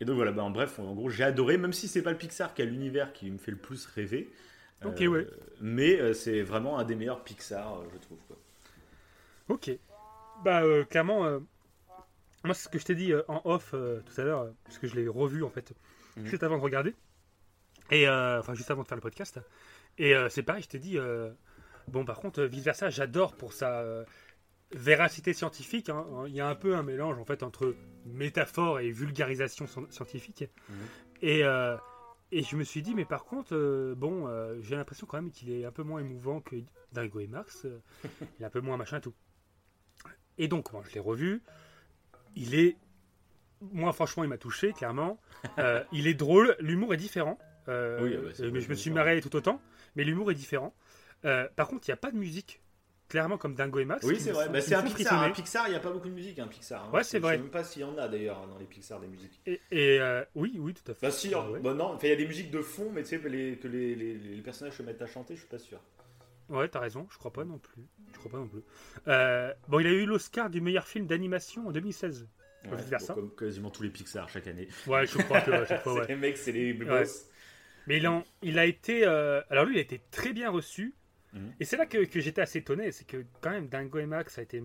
et 0.00 0.04
donc 0.04 0.16
voilà, 0.16 0.32
bah, 0.32 0.42
en 0.42 0.50
bref, 0.50 0.78
en 0.78 0.94
gros, 0.94 1.10
j'ai 1.10 1.24
adoré, 1.24 1.58
même 1.58 1.72
si 1.72 1.88
c'est 1.88 2.02
pas 2.02 2.12
le 2.12 2.18
Pixar 2.18 2.54
qui 2.54 2.62
a 2.62 2.64
l'univers 2.64 3.12
qui 3.12 3.30
me 3.30 3.38
fait 3.38 3.50
le 3.50 3.56
plus 3.58 3.86
rêver. 3.86 4.30
Ok, 4.84 5.02
Euh, 5.02 5.06
ouais. 5.08 5.26
Mais 5.60 6.00
euh, 6.00 6.14
c'est 6.14 6.40
vraiment 6.42 6.78
un 6.78 6.84
des 6.84 6.94
meilleurs 6.94 7.22
Pixar, 7.22 7.82
je 7.92 7.98
trouve. 7.98 8.18
Quoi. 8.26 8.36
Ok. 9.48 9.70
Bah, 10.44 10.62
euh, 10.62 10.84
clairement, 10.84 11.24
moi, 12.44 12.54
c'est 12.54 12.64
ce 12.64 12.68
que 12.70 12.78
je 12.78 12.84
t'ai 12.86 12.94
dit 12.94 13.12
en 13.28 13.42
off 13.44 13.72
tout 13.72 14.20
à 14.20 14.24
l'heure, 14.24 14.52
parce 14.64 14.78
que 14.78 14.86
je 14.86 14.94
l'ai 14.96 15.06
revu 15.08 15.42
en 15.42 15.50
fait, 15.50 15.74
Mhm. 16.16 16.26
juste 16.26 16.42
avant 16.42 16.56
de 16.56 16.62
regarder. 16.62 16.94
Et 17.90 18.08
enfin, 18.08 18.54
juste 18.54 18.70
avant 18.70 18.82
de 18.82 18.88
faire 18.88 18.96
le 18.96 19.02
podcast. 19.02 19.38
Et 19.98 20.14
c'est 20.30 20.42
pareil, 20.42 20.62
je 20.62 20.68
t'ai 20.68 20.78
dit, 20.78 20.96
bon, 21.88 22.04
par 22.04 22.18
contre, 22.20 22.42
vice 22.44 22.64
versa, 22.64 22.90
j'adore 22.90 23.36
pour 23.36 23.52
sa 23.52 23.80
euh, 23.80 24.04
véracité 24.72 25.32
scientifique. 25.32 25.88
hein. 25.88 26.06
Il 26.26 26.34
y 26.34 26.40
a 26.40 26.48
un 26.48 26.54
peu 26.54 26.74
un 26.76 26.82
mélange 26.82 27.18
en 27.18 27.24
fait 27.24 27.42
entre 27.42 27.74
métaphore 28.06 28.80
et 28.80 28.90
vulgarisation 28.90 29.66
scien- 29.66 29.90
scientifique. 29.90 30.44
Mhm. 30.68 30.76
Et. 31.22 31.44
euh, 31.44 31.76
et 32.32 32.44
je 32.44 32.54
me 32.54 32.62
suis 32.62 32.80
dit, 32.80 32.94
mais 32.94 33.04
par 33.04 33.24
contre, 33.24 33.56
euh, 33.56 33.92
bon, 33.96 34.28
euh, 34.28 34.54
j'ai 34.62 34.76
l'impression 34.76 35.04
quand 35.04 35.20
même 35.20 35.32
qu'il 35.32 35.50
est 35.50 35.64
un 35.64 35.72
peu 35.72 35.82
moins 35.82 35.98
émouvant 35.98 36.40
que 36.40 36.54
Dingo 36.92 37.18
et 37.18 37.28
euh, 37.64 37.78
il 38.38 38.42
est 38.42 38.44
un 38.44 38.50
peu 38.50 38.60
moins 38.60 38.76
machin 38.76 38.98
et 38.98 39.00
tout. 39.00 39.14
Et 40.38 40.46
donc, 40.46 40.72
moi, 40.72 40.84
je 40.88 40.94
l'ai 40.94 41.00
revu. 41.00 41.42
Il 42.36 42.54
est. 42.54 42.76
Moi, 43.72 43.92
franchement, 43.92 44.22
il 44.22 44.28
m'a 44.28 44.38
touché, 44.38 44.72
clairement. 44.72 45.18
Euh, 45.58 45.82
il 45.90 46.06
est 46.06 46.14
drôle, 46.14 46.54
l'humour 46.60 46.94
est 46.94 46.98
différent. 46.98 47.36
Euh, 47.66 47.98
Oui, 48.00 48.14
ah 48.16 48.20
bah, 48.22 48.44
euh, 48.44 48.50
mais 48.52 48.60
je 48.60 48.68
me 48.68 48.74
suis 48.74 48.90
marré 48.92 49.20
tout 49.20 49.34
autant. 49.34 49.60
Mais 49.96 50.04
l'humour 50.04 50.30
est 50.30 50.34
différent. 50.36 50.72
Euh, 51.24 51.48
par 51.56 51.68
contre, 51.68 51.88
il 51.88 51.90
n'y 51.90 51.94
a 51.94 51.98
pas 51.98 52.10
de 52.10 52.16
musique, 52.16 52.60
clairement, 53.08 53.36
comme 53.38 53.54
Dingo 53.54 53.78
et 53.78 53.84
Max. 53.84 54.04
Oui, 54.06 54.16
c'est 54.18 54.32
vrai. 54.32 54.48
Bah, 54.48 54.60
c'est 54.60 54.74
un 54.74 54.82
Pixar. 54.82 55.22
Un. 55.22 55.30
Pixar, 55.30 55.66
il 55.68 55.70
n'y 55.72 55.76
a 55.76 55.80
pas 55.80 55.90
beaucoup 55.90 56.08
de 56.08 56.14
musique, 56.14 56.38
un 56.38 56.46
Pixar. 56.48 56.84
hein. 56.84 56.90
Ouais, 56.92 57.02
c'est 57.04 57.18
vrai. 57.18 57.32
Je 57.32 57.36
sais 57.38 57.42
même 57.42 57.50
pas 57.50 57.64
s'il 57.64 57.82
y 57.82 57.84
en 57.84 57.96
a 57.98 58.08
d'ailleurs 58.08 58.46
dans 58.46 58.58
les 58.58 58.64
Pixar 58.64 59.00
des 59.00 59.06
musiques. 59.08 59.40
Et, 59.46 59.60
et, 59.70 60.00
euh, 60.00 60.24
oui, 60.34 60.56
oui, 60.58 60.74
tout 60.74 60.90
à 60.90 60.94
fait. 60.94 61.06
Bah 61.06 61.10
si, 61.12 61.32
Ah, 61.34 61.50
ouais. 61.50 61.60
bah, 61.60 61.74
non, 61.74 61.86
enfin, 61.94 62.06
il 62.06 62.10
y 62.10 62.14
a 62.14 62.16
des 62.16 62.26
musiques 62.26 62.50
de 62.50 62.62
fond, 62.62 62.90
mais 62.92 63.02
tu 63.02 63.10
sais, 63.10 63.18
que 63.18 63.28
les, 63.28 63.56
que 63.58 63.68
les, 63.68 63.94
les, 63.94 64.14
les 64.14 64.42
personnages 64.42 64.74
se 64.74 64.82
mettent 64.82 65.02
à 65.02 65.06
chanter, 65.06 65.34
je 65.34 65.40
suis 65.40 65.48
pas 65.48 65.58
sûr. 65.58 65.80
Ouais, 66.48 66.66
t'as 66.68 66.80
raison, 66.80 67.06
je 67.12 67.18
crois 67.18 67.32
pas 67.32 67.44
non 67.44 67.58
plus. 67.58 67.82
Je 68.12 68.18
crois 68.18 68.32
pas 68.32 68.38
non 68.38 68.48
plus. 68.48 68.62
Euh, 69.06 69.52
bon, 69.68 69.78
il 69.78 69.86
a 69.86 69.90
eu 69.90 70.04
l'Oscar 70.04 70.50
du 70.50 70.60
meilleur 70.60 70.86
film 70.86 71.06
d'animation 71.06 71.68
en 71.68 71.70
2016. 71.70 72.26
Ouais, 72.64 72.70
bon, 72.76 73.14
comme 73.14 73.34
quasiment 73.36 73.70
tous 73.70 73.82
les 73.84 73.90
Pixar 73.90 74.28
chaque 74.28 74.46
année. 74.46 74.68
Ouais, 74.86 75.06
je 75.06 75.16
crois 75.18 75.40
que 75.40 75.50
à 75.50 75.64
chaque 75.64 75.82
fois, 75.82 75.94
C'est 75.94 76.00
ouais. 76.00 76.06
Les 76.08 76.16
mecs, 76.16 76.36
c'est 76.36 76.52
les 76.52 76.72
Ouais. 76.72 76.84
boss. 76.84 77.26
Mais 77.86 77.98
il, 78.42 78.58
a 78.58 78.66
été. 78.66 79.06
euh, 79.06 79.40
alors 79.48 79.64
lui, 79.64 79.76
il 79.76 79.78
a 79.78 79.82
été 79.82 80.00
très 80.10 80.32
bien 80.32 80.50
reçu. 80.50 80.94
Et 81.60 81.64
c'est 81.64 81.76
là 81.76 81.86
que, 81.86 82.04
que 82.04 82.20
j'étais 82.20 82.40
assez 82.42 82.58
étonné. 82.58 82.90
C'est 82.92 83.06
que 83.06 83.24
quand 83.40 83.50
même, 83.50 83.68
Dingo 83.68 83.98
et 83.98 84.06
Max 84.06 84.38
a 84.38 84.42
été. 84.42 84.62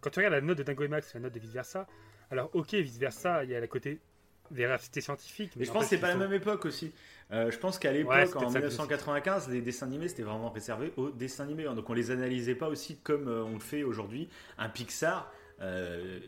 Quand 0.00 0.10
tu 0.10 0.18
regardes 0.20 0.34
la 0.34 0.40
note 0.40 0.58
de 0.58 0.62
Dingo 0.62 0.84
et 0.84 0.88
Max 0.88 1.14
et 1.14 1.18
la 1.18 1.22
note 1.24 1.34
de 1.34 1.38
Vice 1.40 1.52
Versa, 1.52 1.86
alors 2.30 2.50
ok, 2.54 2.72
Vice 2.74 2.98
Versa, 2.98 3.44
il 3.44 3.50
y 3.50 3.54
a 3.54 3.60
le 3.60 3.66
côté 3.66 4.00
véracité 4.50 5.00
scientifique. 5.00 5.52
Mais 5.56 5.64
je 5.64 5.72
pense 5.72 5.82
que 5.84 5.88
c'est 5.90 5.98
pas 5.98 6.08
la 6.08 6.16
même 6.16 6.32
époque 6.32 6.64
aussi. 6.66 6.92
Euh, 7.32 7.50
je 7.50 7.58
pense 7.58 7.78
qu'à 7.78 7.92
l'époque, 7.92 8.12
Ouais, 8.14 8.26
c'est 8.26 8.36
en 8.36 8.40
peut-être 8.40 8.52
ça 8.52 8.60
que 8.60 8.66
1995, 8.66 9.48
les 9.50 9.60
dessins 9.60 9.86
animés 9.86 10.06
c'était 10.08 10.22
vraiment 10.22 10.50
réservé 10.50 10.92
aux 10.96 11.10
dessins 11.10 11.42
animés. 11.44 11.66
hein. 11.66 11.74
Donc 11.74 11.90
on 11.90 11.94
les 11.94 12.10
analysait 12.12 12.54
pas 12.54 12.68
aussi 12.68 12.98
comme 13.00 13.26
euh, 13.28 13.42
on 13.42 13.54
le 13.54 13.58
fait 13.60 13.82
aujourd'hui. 13.82 14.28
Un 14.56 14.68
Pixar, 14.68 15.32
euh, 15.60 16.20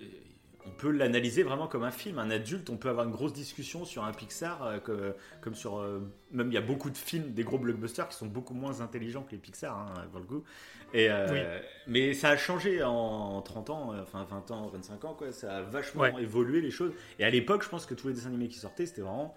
on 0.69 0.77
peut 0.77 0.90
l'analyser 0.90 1.43
vraiment 1.43 1.66
comme 1.66 1.85
un 1.85 1.90
film. 1.90 2.19
Un 2.19 2.31
adulte, 2.31 2.69
on 2.70 2.77
peut 2.77 2.89
avoir 2.89 3.07
une 3.07 3.12
grosse 3.12 3.32
discussion 3.32 3.85
sur 3.85 4.05
un 4.05 4.12
Pixar, 4.12 4.62
euh, 4.62 4.78
que- 4.78 5.15
comme 5.40 5.55
sur. 5.55 5.78
euh, 5.78 6.01
même 6.31 6.49
il 6.49 6.55
y 6.55 6.59
a 6.59 6.61
beaucoup 6.62 6.90
de 6.90 6.97
films, 6.97 7.32
des 7.32 7.45
gros 7.45 7.59
blockbusters 7.59 8.09
qui 8.09 8.16
sont 8.16 8.27
beaucoup 8.27 8.55
moins 8.55 8.81
intelligents 8.81 9.23
que 9.23 9.32
les 9.32 9.39
Pixar, 9.39 9.77
hein, 9.78 10.07
pour 10.11 10.20
le 10.20 10.27
coup. 10.27 10.45
Et, 10.95 11.11
euh, 11.11 11.27
Oui. 11.31 11.39
Mais 11.86 12.15
ça 12.15 12.31
a 12.31 12.36
changé 12.36 12.82
en 12.82 13.40
30 13.43 13.70
ans, 13.70 13.95
enfin 14.03 14.24
20 14.28 14.51
ans, 14.51 14.69
25 14.69 15.05
ans, 15.05 15.15
quoi. 15.15 15.32
Ça 15.32 15.59
a 15.59 15.62
vachement 15.62 16.03
Ouais. 16.03 16.23
évolué 16.23 16.61
les 16.61 16.70
choses. 16.70 16.93
Et 17.19 17.24
à 17.24 17.31
l'époque, 17.31 17.62
je 17.65 17.69
pense 17.69 17.86
que 17.86 17.95
tous 17.95 18.09
les 18.09 18.15
dessins 18.15 18.28
animés 18.28 18.49
qui 18.49 18.59
sortaient, 18.59 18.86
c'était 18.86 19.03
vraiment 19.03 19.35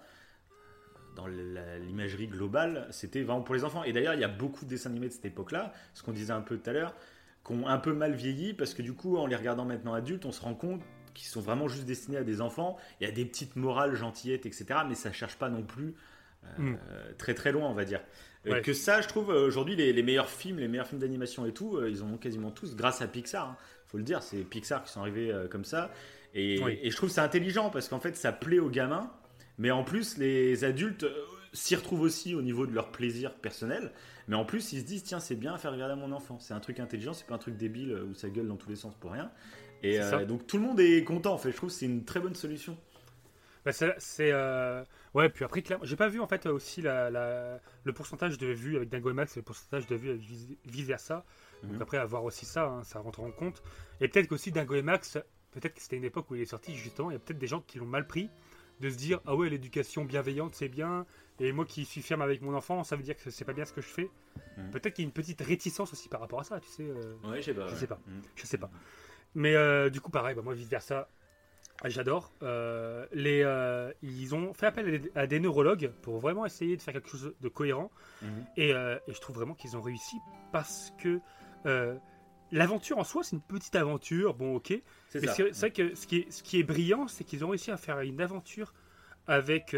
dans 1.16 1.26
l'imagerie 1.26 2.26
globale, 2.26 2.86
c'était 2.90 3.22
vraiment 3.22 3.42
pour 3.42 3.54
les 3.54 3.64
enfants. 3.64 3.84
Et 3.84 3.92
d'ailleurs, 3.92 4.14
il 4.14 4.20
y 4.20 4.24
a 4.24 4.28
beaucoup 4.28 4.64
de 4.64 4.70
dessins 4.70 4.88
animés 4.90 5.08
de 5.08 5.12
cette 5.12 5.26
époque-là, 5.26 5.72
ce 5.94 6.02
qu'on 6.02 6.12
disait 6.12 6.32
un 6.32 6.40
peu 6.40 6.56
tout 6.56 6.70
à 6.70 6.72
l'heure, 6.72 6.94
qui 7.44 7.52
ont 7.52 7.66
un 7.66 7.76
peu 7.78 7.92
mal 7.92 8.14
vieilli, 8.14 8.54
parce 8.54 8.72
que 8.72 8.80
du 8.82 8.94
coup, 8.94 9.16
en 9.18 9.26
les 9.26 9.36
regardant 9.36 9.64
maintenant 9.66 9.92
adultes, 9.92 10.24
on 10.24 10.32
se 10.32 10.40
rend 10.40 10.54
compte 10.54 10.80
qu'ils 11.14 11.28
sont 11.28 11.40
vraiment 11.40 11.68
juste 11.68 11.84
destinés 11.84 12.16
à 12.18 12.24
des 12.24 12.40
enfants. 12.40 12.76
Il 13.00 13.06
y 13.06 13.10
a 13.10 13.12
des 13.12 13.24
petites 13.24 13.56
morales 13.56 13.94
gentillettes, 13.94 14.46
etc., 14.46 14.66
mais 14.88 14.94
ça 14.94 15.12
cherche 15.12 15.36
pas 15.36 15.48
non 15.48 15.62
plus 15.62 15.94
euh, 16.44 16.48
Mm. 16.72 16.78
très 17.18 17.34
très 17.34 17.52
loin, 17.52 17.68
on 17.68 17.74
va 17.74 17.84
dire. 17.84 18.00
Euh, 18.46 18.52
Ouais. 18.54 18.60
Que 18.62 18.72
ça, 18.72 19.00
je 19.00 19.06
trouve, 19.06 19.30
euh, 19.30 19.46
aujourd'hui, 19.46 19.76
les, 19.76 19.92
les 19.92 20.02
meilleurs 20.02 20.28
films, 20.28 20.58
les 20.58 20.66
meilleurs 20.66 20.88
films 20.88 21.00
d'animation 21.00 21.46
et 21.46 21.52
tout, 21.52 21.80
ils 21.86 22.02
en 22.02 22.10
ont 22.12 22.16
quasiment 22.18 22.50
tous 22.50 22.74
grâce 22.74 23.00
à 23.00 23.06
Pixar. 23.06 23.50
hein. 23.50 23.56
faut 23.86 23.98
le 23.98 24.02
dire, 24.04 24.22
c'est 24.24 24.38
Pixar 24.38 24.82
qui 24.82 24.90
sont 24.90 25.00
arrivés 25.00 25.32
comme 25.50 25.64
ça. 25.64 25.92
Et, 26.34 26.60
Oui. 26.64 26.78
et 26.82 26.90
je 26.90 26.96
trouve 26.96 27.10
c'est 27.10 27.20
intelligent, 27.20 27.70
parce 27.70 27.88
qu'en 27.88 28.00
fait, 28.00 28.16
ça 28.16 28.32
plaît 28.32 28.58
aux 28.58 28.70
gamins, 28.70 29.12
mais 29.58 29.70
en 29.70 29.84
plus, 29.84 30.18
les 30.18 30.64
adultes 30.64 31.06
s'y 31.52 31.76
retrouvent 31.76 32.00
aussi 32.00 32.34
au 32.34 32.42
niveau 32.42 32.66
de 32.66 32.72
leur 32.74 32.90
plaisir 32.90 33.34
personnel. 33.34 33.92
Mais 34.28 34.34
en 34.36 34.44
plus, 34.44 34.72
ils 34.72 34.80
se 34.80 34.84
disent, 34.86 35.04
tiens, 35.04 35.20
c'est 35.20 35.34
bien 35.36 35.52
à 35.54 35.58
faire 35.58 35.70
regarder 35.72 35.92
à 35.92 35.96
mon 35.96 36.10
enfant. 36.12 36.38
C'est 36.40 36.54
un 36.54 36.60
truc 36.60 36.80
intelligent, 36.80 37.12
c'est 37.12 37.26
pas 37.26 37.34
un 37.34 37.38
truc 37.38 37.56
débile 37.56 37.92
où 38.10 38.14
ça 38.14 38.28
gueule 38.30 38.48
dans 38.48 38.56
tous 38.56 38.70
les 38.70 38.76
sens 38.76 38.94
pour 38.98 39.12
rien. 39.12 39.30
Et 39.82 40.00
euh, 40.00 40.24
donc 40.24 40.46
tout 40.46 40.56
le 40.58 40.62
monde 40.62 40.80
est 40.80 41.02
content, 41.04 41.32
en 41.34 41.38
fait. 41.38 41.50
Je 41.50 41.56
trouve 41.56 41.70
que 41.70 41.74
c'est 41.74 41.86
une 41.86 42.04
très 42.04 42.20
bonne 42.20 42.34
solution. 42.34 42.76
Bah, 43.64 43.72
c'est. 43.72 43.94
c'est, 43.98 44.30
euh, 44.32 44.84
Ouais, 45.14 45.28
puis 45.28 45.44
après, 45.44 45.60
clairement, 45.62 45.84
j'ai 45.84 45.94
pas 45.96 46.08
vu 46.08 46.20
en 46.20 46.26
fait 46.26 46.46
aussi 46.46 46.80
la, 46.80 47.10
la- 47.10 47.60
le 47.84 47.92
pourcentage 47.92 48.38
de 48.38 48.46
vues 48.46 48.76
avec 48.76 48.88
Dingo 48.88 49.10
et 49.10 49.12
Max 49.12 49.36
et 49.36 49.40
le 49.40 49.44
pourcentage 49.44 49.86
de 49.86 49.94
vues 49.94 50.08
avec 50.10 50.22
vice 50.22 50.86
versa. 50.86 51.24
Donc 51.62 51.72
Mhm. 51.74 51.82
après, 51.82 51.98
à 51.98 52.04
voir 52.06 52.24
aussi 52.24 52.46
ça, 52.46 52.64
hein, 52.66 52.82
ça 52.82 52.98
rentre 53.00 53.20
en 53.20 53.30
compte. 53.30 53.62
Et 54.00 54.08
peut-être 54.08 54.26
qu'aussi 54.28 54.50
Dingo 54.52 54.74
et 54.74 54.82
Max, 54.82 55.18
peut-être 55.52 55.74
que 55.74 55.82
c'était 55.82 55.96
une 55.96 56.04
époque 56.04 56.30
où 56.30 56.34
il 56.34 56.40
est 56.40 56.46
sorti, 56.46 56.74
justement, 56.74 57.10
il 57.10 57.14
y 57.14 57.16
a 57.16 57.20
peut-être 57.20 57.38
des 57.38 57.46
gens 57.46 57.60
qui 57.60 57.78
l'ont 57.78 57.84
mal 57.86 58.06
pris, 58.06 58.30
de 58.80 58.88
se 58.90 58.96
dire 58.96 59.20
Ah 59.26 59.36
ouais, 59.36 59.50
l'éducation 59.50 60.04
bienveillante, 60.06 60.54
c'est 60.54 60.68
bien, 60.70 61.04
et 61.38 61.52
moi 61.52 61.66
qui 61.66 61.84
suis 61.84 62.00
ferme 62.02 62.22
avec 62.22 62.40
mon 62.40 62.54
enfant, 62.54 62.82
ça 62.84 62.96
veut 62.96 63.02
dire 63.02 63.16
que 63.16 63.28
c'est 63.30 63.44
pas 63.44 63.52
bien 63.52 63.66
ce 63.66 63.72
que 63.74 63.82
je 63.82 63.86
fais. 63.88 64.10
Mhm. 64.56 64.70
Peut-être 64.70 64.94
qu'il 64.94 65.04
y 65.04 65.06
a 65.06 65.08
une 65.08 65.12
petite 65.12 65.42
réticence 65.42 65.92
aussi 65.92 66.08
par 66.08 66.20
rapport 66.20 66.40
à 66.40 66.44
ça, 66.44 66.58
tu 66.58 66.68
sais. 66.68 66.84
euh, 66.84 67.14
Ouais, 67.24 67.36
je 67.42 67.46
sais 67.46 67.54
pas. 67.54 67.66
Je 67.68 67.74
ouais. 67.74 67.78
sais 67.78 67.86
pas. 67.86 68.00
Mhm. 68.06 68.22
je 68.34 68.46
sais 68.46 68.58
pas. 68.58 68.70
Mais 69.34 69.54
euh, 69.54 69.90
du 69.90 70.00
coup, 70.00 70.10
pareil, 70.10 70.34
bah, 70.34 70.42
moi, 70.42 70.54
vice 70.54 70.68
versa, 70.68 71.08
j'adore. 71.84 72.32
Euh, 72.42 73.06
les, 73.12 73.42
euh, 73.42 73.92
ils 74.02 74.34
ont 74.34 74.52
fait 74.52 74.66
appel 74.66 75.10
à 75.14 75.26
des, 75.26 75.40
neurologues 75.40 75.92
pour 76.02 76.18
vraiment 76.18 76.46
essayer 76.46 76.76
de 76.76 76.82
faire 76.82 76.94
quelque 76.94 77.08
chose 77.08 77.34
de 77.40 77.48
cohérent. 77.48 77.90
Mhm. 78.22 78.46
Et, 78.56 78.74
euh, 78.74 78.98
et 79.08 79.12
je 79.12 79.20
trouve 79.20 79.36
vraiment 79.36 79.54
qu'ils 79.54 79.76
ont 79.76 79.82
réussi 79.82 80.16
parce 80.52 80.92
que 80.98 81.20
euh, 81.66 81.96
l'aventure 82.50 82.98
en 82.98 83.04
soi, 83.04 83.22
c'est 83.24 83.36
une 83.36 83.42
petite 83.42 83.74
aventure. 83.74 84.34
Bon, 84.34 84.56
ok. 84.56 84.74
C'est 85.08 85.20
Mais 85.20 85.26
ça. 85.26 85.34
c'est 85.34 85.52
c'est 85.52 85.60
vrai 85.60 85.70
que 85.70 85.94
ce 85.94 86.06
qui 86.06 86.18
est, 86.18 86.30
ce 86.30 86.42
qui 86.42 86.58
est 86.58 86.64
brillant, 86.64 87.08
c'est 87.08 87.24
qu'ils 87.24 87.44
ont 87.44 87.48
réussi 87.48 87.70
à 87.70 87.76
faire 87.76 88.00
une 88.00 88.20
aventure 88.20 88.74
avec 89.26 89.76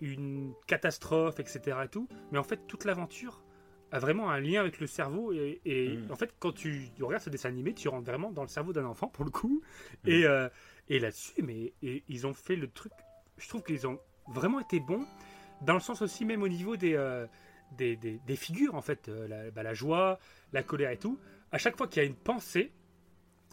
une 0.00 0.52
catastrophe, 0.66 1.40
etc. 1.40 1.78
Et 1.84 1.88
tout. 1.88 2.08
Mais 2.30 2.38
en 2.38 2.44
fait, 2.44 2.66
toute 2.66 2.84
l'aventure 2.84 3.42
a 3.92 3.98
vraiment 3.98 4.30
un 4.30 4.40
lien 4.40 4.60
avec 4.60 4.80
le 4.80 4.86
cerveau. 4.86 5.32
Et, 5.32 5.60
et 5.64 5.96
Mm. 5.96 6.10
en 6.12 6.16
fait, 6.16 6.34
quand 6.38 6.52
tu 6.52 6.88
regardes 7.00 7.22
ce 7.22 7.30
dessin 7.30 7.48
animé, 7.48 7.72
tu 7.74 7.88
rentres 7.88 8.06
vraiment 8.06 8.30
dans 8.30 8.42
le 8.42 8.48
cerveau 8.48 8.72
d'un 8.72 8.84
enfant, 8.84 9.08
pour 9.08 9.24
le 9.24 9.30
coup. 9.30 9.62
Mm. 10.04 10.08
Et, 10.08 10.24
euh, 10.26 10.48
et 10.88 10.98
là-dessus, 10.98 11.42
mais 11.42 11.72
et 11.82 12.02
ils 12.08 12.26
ont 12.26 12.34
fait 12.34 12.56
le 12.56 12.68
truc. 12.68 12.92
Je 13.38 13.48
trouve 13.48 13.62
qu'ils 13.62 13.86
ont 13.86 13.98
vraiment 14.28 14.60
été 14.60 14.80
bons, 14.80 15.06
dans 15.62 15.74
le 15.74 15.80
sens 15.80 16.02
aussi, 16.02 16.24
même 16.24 16.42
au 16.42 16.48
niveau 16.48 16.76
des. 16.76 16.94
euh, 16.94 17.26
des, 17.76 17.96
des- 17.96 18.20
des 18.24 18.36
figures 18.36 18.76
en 18.76 18.80
fait, 18.80 19.08
euh, 19.08 19.26
la, 19.26 19.50
bah, 19.50 19.64
la 19.64 19.74
joie, 19.74 20.20
la 20.52 20.62
colère 20.62 20.92
et 20.92 20.98
tout. 20.98 21.18
À 21.50 21.58
chaque 21.58 21.76
fois 21.76 21.88
qu'il 21.88 22.00
y 22.00 22.06
a 22.06 22.08
une 22.08 22.14
pensée, 22.14 22.70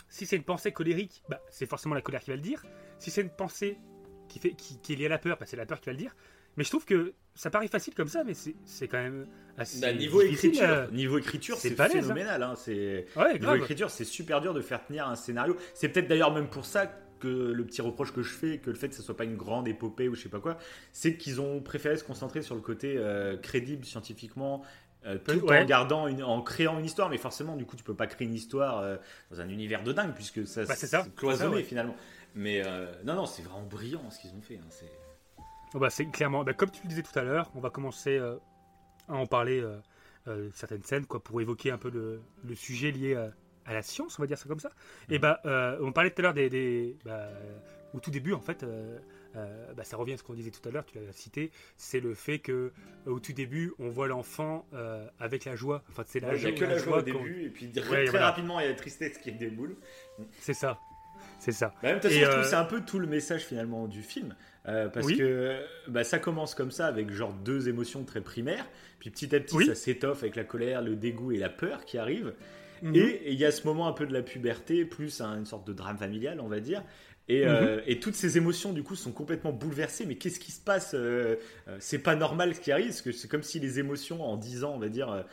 si 0.08 0.28
c'est 0.28 0.36
une 0.36 0.44
pensée 0.44 0.72
colérique, 0.72 1.24
bah, 1.30 1.42
c'est 1.50 1.66
forcément 1.66 1.96
la 1.96 2.02
colère 2.02 2.22
qui 2.22 2.30
va 2.30 2.36
le 2.36 2.42
dire. 2.44 2.64
Si 3.00 3.10
c'est 3.10 3.22
une 3.22 3.32
pensée 3.32 3.80
qui, 4.30 4.38
fait, 4.38 4.52
qui, 4.52 4.80
qui 4.82 4.94
est 4.94 4.96
liée 4.98 5.08
à 5.08 5.10
la 5.10 5.18
peur, 5.18 5.38
bah, 5.40 5.48
c'est 5.48 5.58
la 5.58 5.66
peur 5.66 5.80
qui 5.82 5.88
va 5.88 5.94
le 5.94 5.98
dire. 5.98 6.16
Mais 6.58 6.64
je 6.64 6.70
trouve 6.70 6.86
que 6.86 7.14
ça 7.36 7.50
paraît 7.50 7.68
facile 7.68 7.96
comme 7.96 8.08
ça, 8.08 8.24
mais 8.24 8.34
c'est 8.34 8.88
quand 8.88 8.98
même 9.00 9.26
assez. 9.58 9.80
Bah, 9.82 9.92
niveau 9.94 10.22
écriture, 10.22 10.64
euh. 10.70 10.88
niveau 10.92 11.18
écriture, 11.18 11.58
c'est 11.58 11.80
hein. 11.80 11.88
phénoménal. 11.90 12.44
hein, 12.44 12.54
c'est 12.56 13.08
Ouais, 13.16 13.34
niveau 13.40 13.56
écriture, 13.56 13.90
c'est 13.90 14.06
super 14.06 14.40
dur 14.42 14.54
de 14.54 14.62
faire 14.62 14.86
tenir 14.86 15.08
un 15.08 15.16
scénario. 15.16 15.58
C'est 15.74 15.90
peut-être 15.90 16.08
d'ailleurs 16.08 16.32
même 16.34 16.48
pour 16.48 16.66
ça 16.66 16.86
que 17.20 17.28
le 17.28 17.66
petit 17.66 17.82
reproche 17.82 18.12
que 18.14 18.22
je 18.22 18.34
fais, 18.34 18.58
que 18.60 18.70
le 18.70 18.76
fait 18.76 18.90
que 18.90 18.96
ce 18.96 19.02
soit 19.02 19.16
pas 19.18 19.24
une 19.24 19.38
grande 19.38 19.68
épopée 19.68 20.10
ou 20.10 20.16
je 20.16 20.22
sais 20.22 20.30
pas 20.30 20.42
quoi, 20.42 20.58
c'est 20.92 21.16
qu'ils 21.18 21.40
ont 21.42 21.62
préféré 21.62 21.96
se 21.98 22.04
concentrer 22.04 22.42
sur 22.42 22.54
le 22.54 22.62
côté 22.62 22.96
euh, 22.98 23.38
crédible 23.38 23.86
scientifiquement. 23.86 24.62
euh, 25.06 25.18
tout 25.18 25.34
Ouais. 25.48 25.60
en 25.62 25.66
gardant 25.66 26.08
une- 26.08 26.24
en 26.24 26.42
créant 26.42 26.80
une 26.80 26.86
histoire 26.86 27.10
mais 27.10 27.18
forcément 27.18 27.58
du 27.58 27.66
coup 27.66 27.76
tu 27.76 27.84
peux 27.84 27.94
pas 27.94 28.08
créer 28.08 28.26
une 28.26 28.34
histoire 28.34 28.80
euh, 28.80 28.96
dans 29.32 29.42
un 29.42 29.50
univers 29.50 29.84
de 29.84 29.92
dingue 29.92 30.14
puisque 30.16 30.48
ça 30.48 30.64
Bah, 30.64 30.76
c'est 30.78 30.88
cloisonné 31.16 31.38
C'est 31.38 31.44
ça, 31.44 31.50
ouais. 31.58 31.64
finalement 31.64 31.96
mais 32.36 32.62
euh, 32.66 32.86
non 33.04 33.16
non 33.16 33.26
c'est 33.26 33.42
vraiment 33.42 33.64
brillant 33.64 34.10
ce 34.12 34.20
qu'ils 34.22 34.32
ont 34.32 34.42
fait 34.42 34.56
hein, 34.56 34.68
bah, 35.80 35.90
c'est 35.90 36.06
clairement, 36.08 36.44
bah, 36.44 36.54
comme 36.54 36.70
tu 36.72 36.82
le 36.84 36.90
disais 36.90 37.04
tout 37.04 37.18
à 37.18 37.24
l'heure, 37.24 37.52
on 37.56 37.60
va 37.60 37.70
commencer 37.70 38.18
euh, 38.18 38.36
à 39.10 39.16
en 39.16 39.26
parler 39.26 39.60
euh, 39.62 39.78
euh, 40.28 40.50
certaines 40.54 40.84
scènes 40.84 41.06
quoi, 41.06 41.24
pour 41.24 41.42
évoquer 41.42 41.72
un 41.72 41.78
peu 41.78 41.90
le, 41.90 42.22
le 42.44 42.56
sujet 42.56 42.92
lié 42.92 43.16
à, 43.16 43.32
à 43.66 43.74
la 43.74 43.82
science, 43.82 44.20
on 44.20 44.24
va 44.24 44.28
dire 44.28 44.38
ça 44.38 44.48
comme 44.48 44.60
ça. 44.60 44.72
Et 45.10 45.20
bah, 45.20 45.40
euh, 45.46 45.78
on 45.82 45.92
parlait 45.92 46.12
tout 46.12 46.22
à 46.22 46.24
l'heure 46.24 46.34
des, 46.34 46.50
des- 46.50 46.98
bah, 47.06 47.30
au 47.94 48.00
tout 48.00 48.12
début 48.12 48.34
en 48.34 48.42
fait, 48.42 48.64
euh, 48.64 48.98
euh, 49.36 49.74
bah, 49.74 49.84
ça 49.84 49.98
revient 49.98 50.14
à 50.14 50.18
ce 50.18 50.24
qu'on 50.24 50.34
disait 50.34 50.52
tout 50.52 50.68
à 50.68 50.72
l'heure, 50.72 50.86
tu 50.86 51.00
l'as 51.00 51.12
cité, 51.12 51.52
c'est 51.78 52.00
le 52.00 52.14
fait 52.14 52.40
que 52.40 52.72
au 53.06 53.20
tout 53.20 53.34
début, 53.34 53.74
on 53.80 53.90
voit 53.90 54.08
l'enfant 54.08 54.66
euh, 54.74 55.08
avec 55.20 55.46
la 55.46 55.56
joie. 55.56 55.84
Enfin, 55.90 56.04
c'est 56.06 56.20
la, 56.20 56.36
il 56.36 56.44
y 56.44 56.48
a 56.48 56.52
que 56.52 56.66
la 56.66 56.78
joie 56.78 57.00
au 57.00 57.02
début 57.02 57.44
et 57.46 57.50
puis 57.50 57.68
Ouais, 57.76 58.06
très 58.06 58.12
voilà. 58.12 58.30
rapidement 58.30 58.60
il 58.60 58.64
y 58.64 58.66
a 58.68 58.70
la 58.70 58.76
tristesse 58.76 59.18
qui 59.18 59.32
déboule 59.32 59.76
C'est 60.40 60.54
ça, 60.54 60.80
c'est 61.44 61.52
ça. 61.52 61.74
Bah, 61.84 61.90
de 61.90 61.94
toute 62.00 62.04
façon, 62.04 62.16
je 62.20 62.26
trouve 62.26 62.40
euh, 62.40 62.44
c'est 62.44 62.56
un 62.56 62.64
peu 62.66 62.82
tout 62.82 63.00
le 63.00 63.08
message 63.08 63.42
finalement 63.44 63.88
du 63.88 64.02
film. 64.02 64.36
euh, 64.68 64.88
parce 64.88 65.06
Oui. 65.08 65.18
que 65.18 65.60
bah, 65.90 66.04
ça 66.06 66.20
commence 66.20 66.56
comme 66.56 66.72
ça 66.72 66.88
avec 66.88 67.12
genre 67.12 67.34
deux 67.34 67.68
émotions 67.68 68.04
très 68.06 68.22
primaires. 68.22 68.66
Puis 69.00 69.10
petit 69.10 69.36
à 69.36 69.40
petit, 69.42 69.56
Oui. 69.56 69.66
ça 69.66 69.76
s'étoffe 69.76 70.24
avec 70.24 70.36
la 70.38 70.46
colère, 70.46 70.82
le 70.82 70.96
dégoût 70.96 71.34
et 71.34 71.38
la 71.38 71.50
peur 71.50 71.84
qui 71.84 71.98
arrivent. 71.98 72.34
Mhm. 72.82 72.96
Et 72.96 73.32
il 73.34 73.38
y 73.38 73.44
a 73.46 73.52
ce 73.52 73.66
moment 73.68 73.88
un 73.88 73.94
peu 73.94 74.06
de 74.06 74.14
la 74.14 74.22
puberté, 74.22 74.86
plus 74.86 75.20
un- 75.22 75.38
une 75.38 75.46
sorte 75.46 75.68
de 75.68 75.74
drame 75.74 75.98
familial, 75.98 76.40
on 76.40 76.48
va 76.48 76.60
dire. 76.62 76.82
Et, 77.30 77.46
euh, 77.48 77.78
Mhm. 77.78 77.82
et 77.88 78.00
toutes 78.00 78.16
ces 78.16 78.38
émotions, 78.38 78.72
du 78.74 78.84
coup, 78.84 78.96
sont 78.96 79.12
complètement 79.12 79.52
bouleversées. 79.54 80.06
Mais 80.06 80.16
qu'est-ce 80.16 80.40
qui 80.40 80.52
se 80.54 80.62
passe 80.62 80.92
euh, 80.94 81.36
C'est 81.80 82.00
pas 82.00 82.16
normal 82.16 82.56
ce 82.56 82.60
qui 82.62 82.72
arrive, 82.72 82.88
parce 82.88 83.02
que 83.02 83.12
c'est 83.12 83.28
comme 83.30 83.44
si 83.44 83.60
les 83.60 83.80
émotions, 83.80 84.22
en 84.24 84.38
10 84.38 84.64
ans, 84.64 84.74
on 84.76 84.80
va 84.80 84.90
dire, 84.90 85.26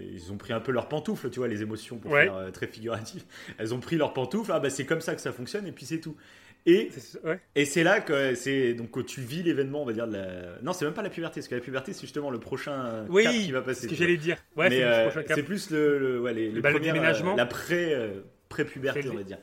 ils 0.00 0.32
ont 0.32 0.36
pris 0.36 0.52
un 0.52 0.60
peu 0.60 0.72
leurs 0.72 0.88
pantoufles, 0.88 1.30
tu 1.30 1.38
vois, 1.38 1.48
les 1.48 1.62
émotions, 1.62 1.98
pour 1.98 2.10
Ouais. 2.12 2.24
faire 2.24 2.36
euh, 2.36 2.50
très 2.50 2.66
figuratif. 2.66 3.24
Elles 3.58 3.74
ont 3.74 3.80
pris 3.80 3.96
leurs 3.96 4.12
pantoufles, 4.12 4.50
ah 4.52 4.60
bah 4.60 4.70
c'est 4.70 4.86
comme 4.86 5.00
ça 5.00 5.14
que 5.14 5.20
ça 5.20 5.32
fonctionne, 5.32 5.66
et 5.66 5.72
puis 5.72 5.84
c'est 5.86 5.98
tout. 6.00 6.16
Et 6.64 6.90
C'est- 6.96 7.20
ouais. 7.24 7.40
c'est 7.64 7.82
là 7.82 8.00
que 8.00 8.34
c'est 8.36 8.74
donc 8.74 8.92
que 8.92 9.00
tu 9.00 9.20
vis 9.20 9.42
l'événement, 9.42 9.82
on 9.82 9.84
va 9.84 9.92
dire 9.92 10.06
de 10.06 10.12
la. 10.16 10.60
Non, 10.62 10.72
c'est 10.72 10.84
même 10.84 10.94
pas 10.94 11.02
la 11.02 11.10
puberté, 11.10 11.40
parce 11.40 11.48
que 11.48 11.56
la 11.56 11.60
puberté, 11.60 11.92
c'est 11.92 12.02
justement 12.02 12.30
le 12.30 12.38
prochain 12.38 13.04
Oui, 13.08 13.24
cap 13.24 13.32
qui 13.32 13.50
va 13.50 13.62
passer. 13.62 13.82
ce 13.82 13.88
que 13.88 13.96
j'allais 13.96 14.16
dire. 14.16 14.36
Ouais, 14.56 14.70
c'est 14.70 14.84
euh, 14.84 15.10
c'est 15.26 15.42
plus 15.42 15.70
le, 15.70 15.98
le- 15.98 16.20
ouais, 16.20 16.32
les, 16.32 16.50
les 16.52 16.60
Bah, 16.60 16.70
le 16.70 16.76
premières, 16.76 16.94
déménagement. 16.94 17.32
euh, 17.34 17.36
la 17.36 17.46
pré 17.46 17.92
euh, 17.92 18.20
pré-puberté, 18.48 19.02
C'est 19.02 19.08
le- 19.08 19.12
on 19.14 19.16
va 19.16 19.24
dire. 19.24 19.38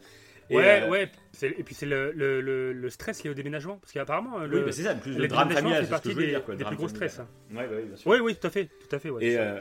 Et, 0.51 0.55
Ouais, 0.55 0.81
euh, 0.83 0.89
ouais. 0.89 1.11
c'est- 1.33 1.53
Et 1.59 1.63
puis 1.63 1.75
c'est 1.75 1.85
le, 1.85 2.11
le, 2.13 2.89
stress 2.89 3.21
lié 3.23 3.29
au 3.29 3.33
déménagement. 3.35 3.77
Parce 3.81 3.91
qu'apparemment, 3.91 4.37
Oui, 4.37 4.47
le, 4.47 4.61
bah, 4.61 4.71
c'est 4.71 4.83
ça, 4.83 4.95
plus 4.95 5.15
le 5.15 5.27
drame 5.27 5.51
familial, 5.51 5.85
c'est 5.85 5.95
ce 5.97 6.01
que 6.01 6.09
je 6.09 6.13
voulais 6.15 6.25
des, 6.27 6.31
dire, 6.31 6.43
quoi, 6.45 6.55
des 6.55 6.63
plus 6.63 6.69
familial. 6.75 6.89
stress. 6.89 7.19
hein. 7.19 7.27
Ouais, 7.51 7.67
bah 7.67 7.73
oui, 7.75 7.83
bien 7.85 7.95
sûr. 7.97 8.09
Oui, 8.11 8.17
oui, 8.21 8.35
tout 8.35 8.47
à 8.47 8.49
fait. 8.49 8.65
Tout 8.89 8.95
à 8.95 8.99
fait 8.99 9.09
ouais, 9.09 9.25
Et, 9.25 9.31
c'est 9.33 9.39
euh, 9.39 9.59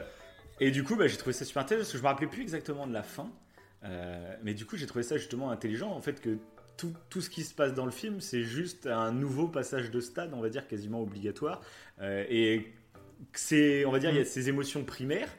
et 0.59 0.71
du 0.71 0.83
coup, 0.83 0.95
bah, 0.95 1.07
j'ai 1.07 1.17
trouvé 1.17 1.33
ça 1.33 1.45
super 1.45 1.61
intéressant 1.63 1.83
parce 1.85 1.91
que 1.93 1.97
je 1.97 2.03
me 2.03 2.07
rappelais 2.07 2.27
plus 2.27 2.41
exactement 2.41 2.87
de 2.87 2.93
la 2.93 3.03
fin. 3.03 3.31
Euh, 3.83 4.35
mais 4.43 4.53
du 4.53 4.65
coup, 4.65 4.75
j'ai 4.77 4.85
trouvé 4.85 5.03
ça 5.03 5.17
justement 5.17 5.51
intelligent. 5.51 5.89
En 5.91 6.01
fait, 6.01 6.19
que 6.21 6.37
tout, 6.77 6.93
tout 7.09 7.21
ce 7.21 7.29
qui 7.29 7.43
se 7.43 7.53
passe 7.53 7.73
dans 7.73 7.85
le 7.85 7.91
film, 7.91 8.19
c'est 8.21 8.43
juste 8.43 8.87
un 8.87 9.11
nouveau 9.11 9.47
passage 9.47 9.91
de 9.91 9.99
stade, 10.01 10.31
on 10.33 10.41
va 10.41 10.49
dire 10.49 10.67
quasiment 10.67 11.01
obligatoire. 11.01 11.61
Euh, 12.01 12.25
et 12.29 12.73
c'est, 13.33 13.85
on 13.85 13.91
va 13.91 13.99
dire, 13.99 14.09
il 14.11 14.17
y 14.17 14.19
a 14.19 14.25
ces 14.25 14.49
émotions 14.49 14.83
primaires 14.83 15.29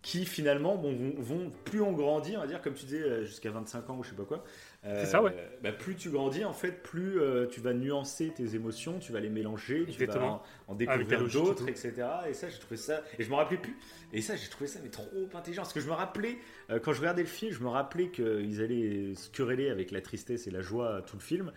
qui 0.00 0.24
finalement 0.24 0.76
bon, 0.76 0.94
vont, 0.94 1.14
vont- 1.18 1.50
plus 1.64 1.82
on 1.82 1.92
grandit, 1.92 2.36
on 2.36 2.40
va 2.40 2.46
dire, 2.46 2.62
comme 2.62 2.74
tu 2.74 2.84
disais, 2.86 3.02
euh, 3.02 3.24
jusqu'à 3.24 3.50
25 3.50 3.90
ans 3.90 3.98
ou 3.98 4.04
je 4.04 4.10
sais 4.10 4.16
pas 4.16 4.24
quoi. 4.24 4.44
Euh, 4.84 5.00
C'est 5.04 5.10
ça, 5.10 5.22
ouais. 5.22 5.34
bah, 5.62 5.72
plus 5.72 5.96
tu 5.96 6.08
grandis, 6.10 6.44
en 6.44 6.52
fait, 6.52 6.82
plus 6.82 7.20
euh, 7.20 7.46
tu 7.46 7.60
vas 7.60 7.74
nuancer 7.74 8.32
tes 8.34 8.54
émotions, 8.54 8.98
tu 9.00 9.10
vas 9.12 9.18
les 9.20 9.28
mélanger, 9.28 9.86
tu 9.86 10.06
vas 10.06 10.22
en, 10.22 10.42
en 10.68 10.74
découvrir 10.74 11.26
d'autres, 11.28 11.68
etc. 11.68 11.94
Et 12.28 12.32
ça, 12.32 12.48
j'ai 12.48 12.58
trouvé 12.58 12.76
ça. 12.76 13.02
Et 13.18 13.24
je 13.24 13.30
me 13.30 13.34
rappelais 13.34 13.58
plus. 13.58 13.76
Et 14.12 14.20
ça, 14.22 14.36
j'ai 14.36 14.48
trouvé 14.48 14.68
ça 14.68 14.78
mais 14.82 14.88
trop 14.90 15.04
intelligent. 15.34 15.62
Parce 15.62 15.72
que 15.72 15.80
je 15.80 15.88
me 15.88 15.92
rappelais, 15.92 16.38
euh, 16.70 16.78
quand 16.78 16.92
je 16.92 17.00
regardais 17.00 17.22
le 17.22 17.28
film, 17.28 17.52
je 17.52 17.60
me 17.60 17.68
rappelais 17.68 18.08
qu'ils 18.10 18.62
allaient 18.62 19.14
se 19.16 19.28
quereller 19.30 19.68
avec 19.70 19.90
la 19.90 20.00
tristesse 20.00 20.46
et 20.46 20.50
la 20.50 20.60
joie 20.60 21.02
tout 21.06 21.16
le 21.16 21.22
film. 21.22 21.52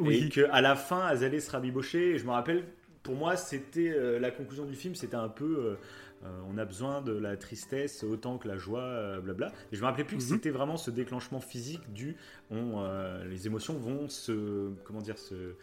Oui. 0.00 0.24
et 0.26 0.28
que 0.28 0.40
à 0.50 0.60
la 0.60 0.74
fin 0.74 1.08
elles 1.08 1.22
allaient 1.22 1.38
se 1.38 1.52
rabibocher. 1.52 2.14
Et 2.14 2.18
je 2.18 2.24
me 2.24 2.32
rappelle, 2.32 2.64
pour 3.04 3.14
moi, 3.14 3.36
c'était 3.36 3.90
euh, 3.90 4.18
la 4.18 4.32
conclusion 4.32 4.64
du 4.64 4.74
film, 4.74 4.96
c'était 4.96 5.14
un 5.14 5.28
peu. 5.28 5.76
Euh, 6.24 6.40
on 6.48 6.56
a 6.58 6.64
besoin 6.64 7.02
de 7.02 7.12
la 7.12 7.36
tristesse 7.36 8.02
autant 8.04 8.38
que 8.38 8.48
la 8.48 8.56
joie, 8.56 8.80
euh, 8.82 9.20
blabla. 9.20 9.52
Et 9.72 9.76
je 9.76 9.80
me 9.80 9.86
rappelais 9.86 10.04
plus 10.04 10.16
que 10.16 10.22
Mhm. 10.22 10.28
c'était 10.28 10.50
vraiment 10.50 10.76
ce 10.76 10.90
déclenchement 10.90 11.40
physique 11.40 11.92
du. 11.92 12.16
On, 12.50 12.82
euh, 12.82 13.24
les 13.26 13.46
émotions 13.46 13.74
vont 13.74 14.08
se. 14.08 14.70
Comment 14.84 15.00
dire 15.02 15.18
se, 15.18 15.54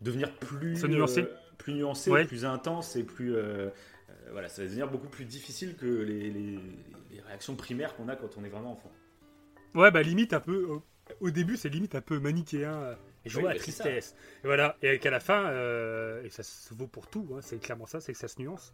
Devenir 0.00 0.32
plus. 0.36 0.76
Se 0.76 0.86
nuancer. 0.86 1.22
euh, 1.22 1.30
plus 1.58 1.74
nuancées, 1.74 2.10
Ouais. 2.10 2.24
plus 2.24 2.44
intenses 2.44 2.94
et 2.96 3.02
plus. 3.02 3.34
voilà, 4.30 4.48
ça 4.48 4.60
va 4.62 4.66
devenir 4.68 4.88
beaucoup 4.90 5.08
plus 5.08 5.24
difficile 5.24 5.74
que 5.76 5.86
les, 5.86 6.30
les- 6.30 6.58
les 7.10 7.20
réactions 7.26 7.56
primaires 7.56 7.96
qu'on 7.96 8.08
a 8.08 8.14
quand 8.16 8.36
on 8.36 8.44
est 8.44 8.48
vraiment 8.50 8.72
enfant. 8.72 8.92
Ouais, 9.74 9.90
bah 9.90 10.02
limite 10.02 10.32
un 10.34 10.40
peu. 10.40 10.64
Au, 10.66 10.82
au 11.20 11.30
début, 11.30 11.56
c'est 11.56 11.68
limite 11.68 11.94
un 11.94 12.00
peu 12.00 12.18
manichéen. 12.18 12.96
je 13.26 13.38
Oui, 13.38 13.44
bah, 13.44 13.54
tristesse. 13.54 14.14
Et 14.44 14.46
voilà. 14.46 14.76
Et 14.82 14.98
qu'à 14.98 15.10
la 15.10 15.20
fin, 15.20 15.46
euh, 15.46 16.22
et 16.24 16.28
ça 16.30 16.42
se 16.42 16.72
vaut 16.74 16.86
pour 16.86 17.06
tout, 17.08 17.26
hein, 17.34 17.38
c'est 17.40 17.58
clairement 17.58 17.86
ça, 17.86 18.00
c'est 18.00 18.12
que 18.12 18.18
ça 18.18 18.28
se 18.28 18.40
nuance. 18.40 18.72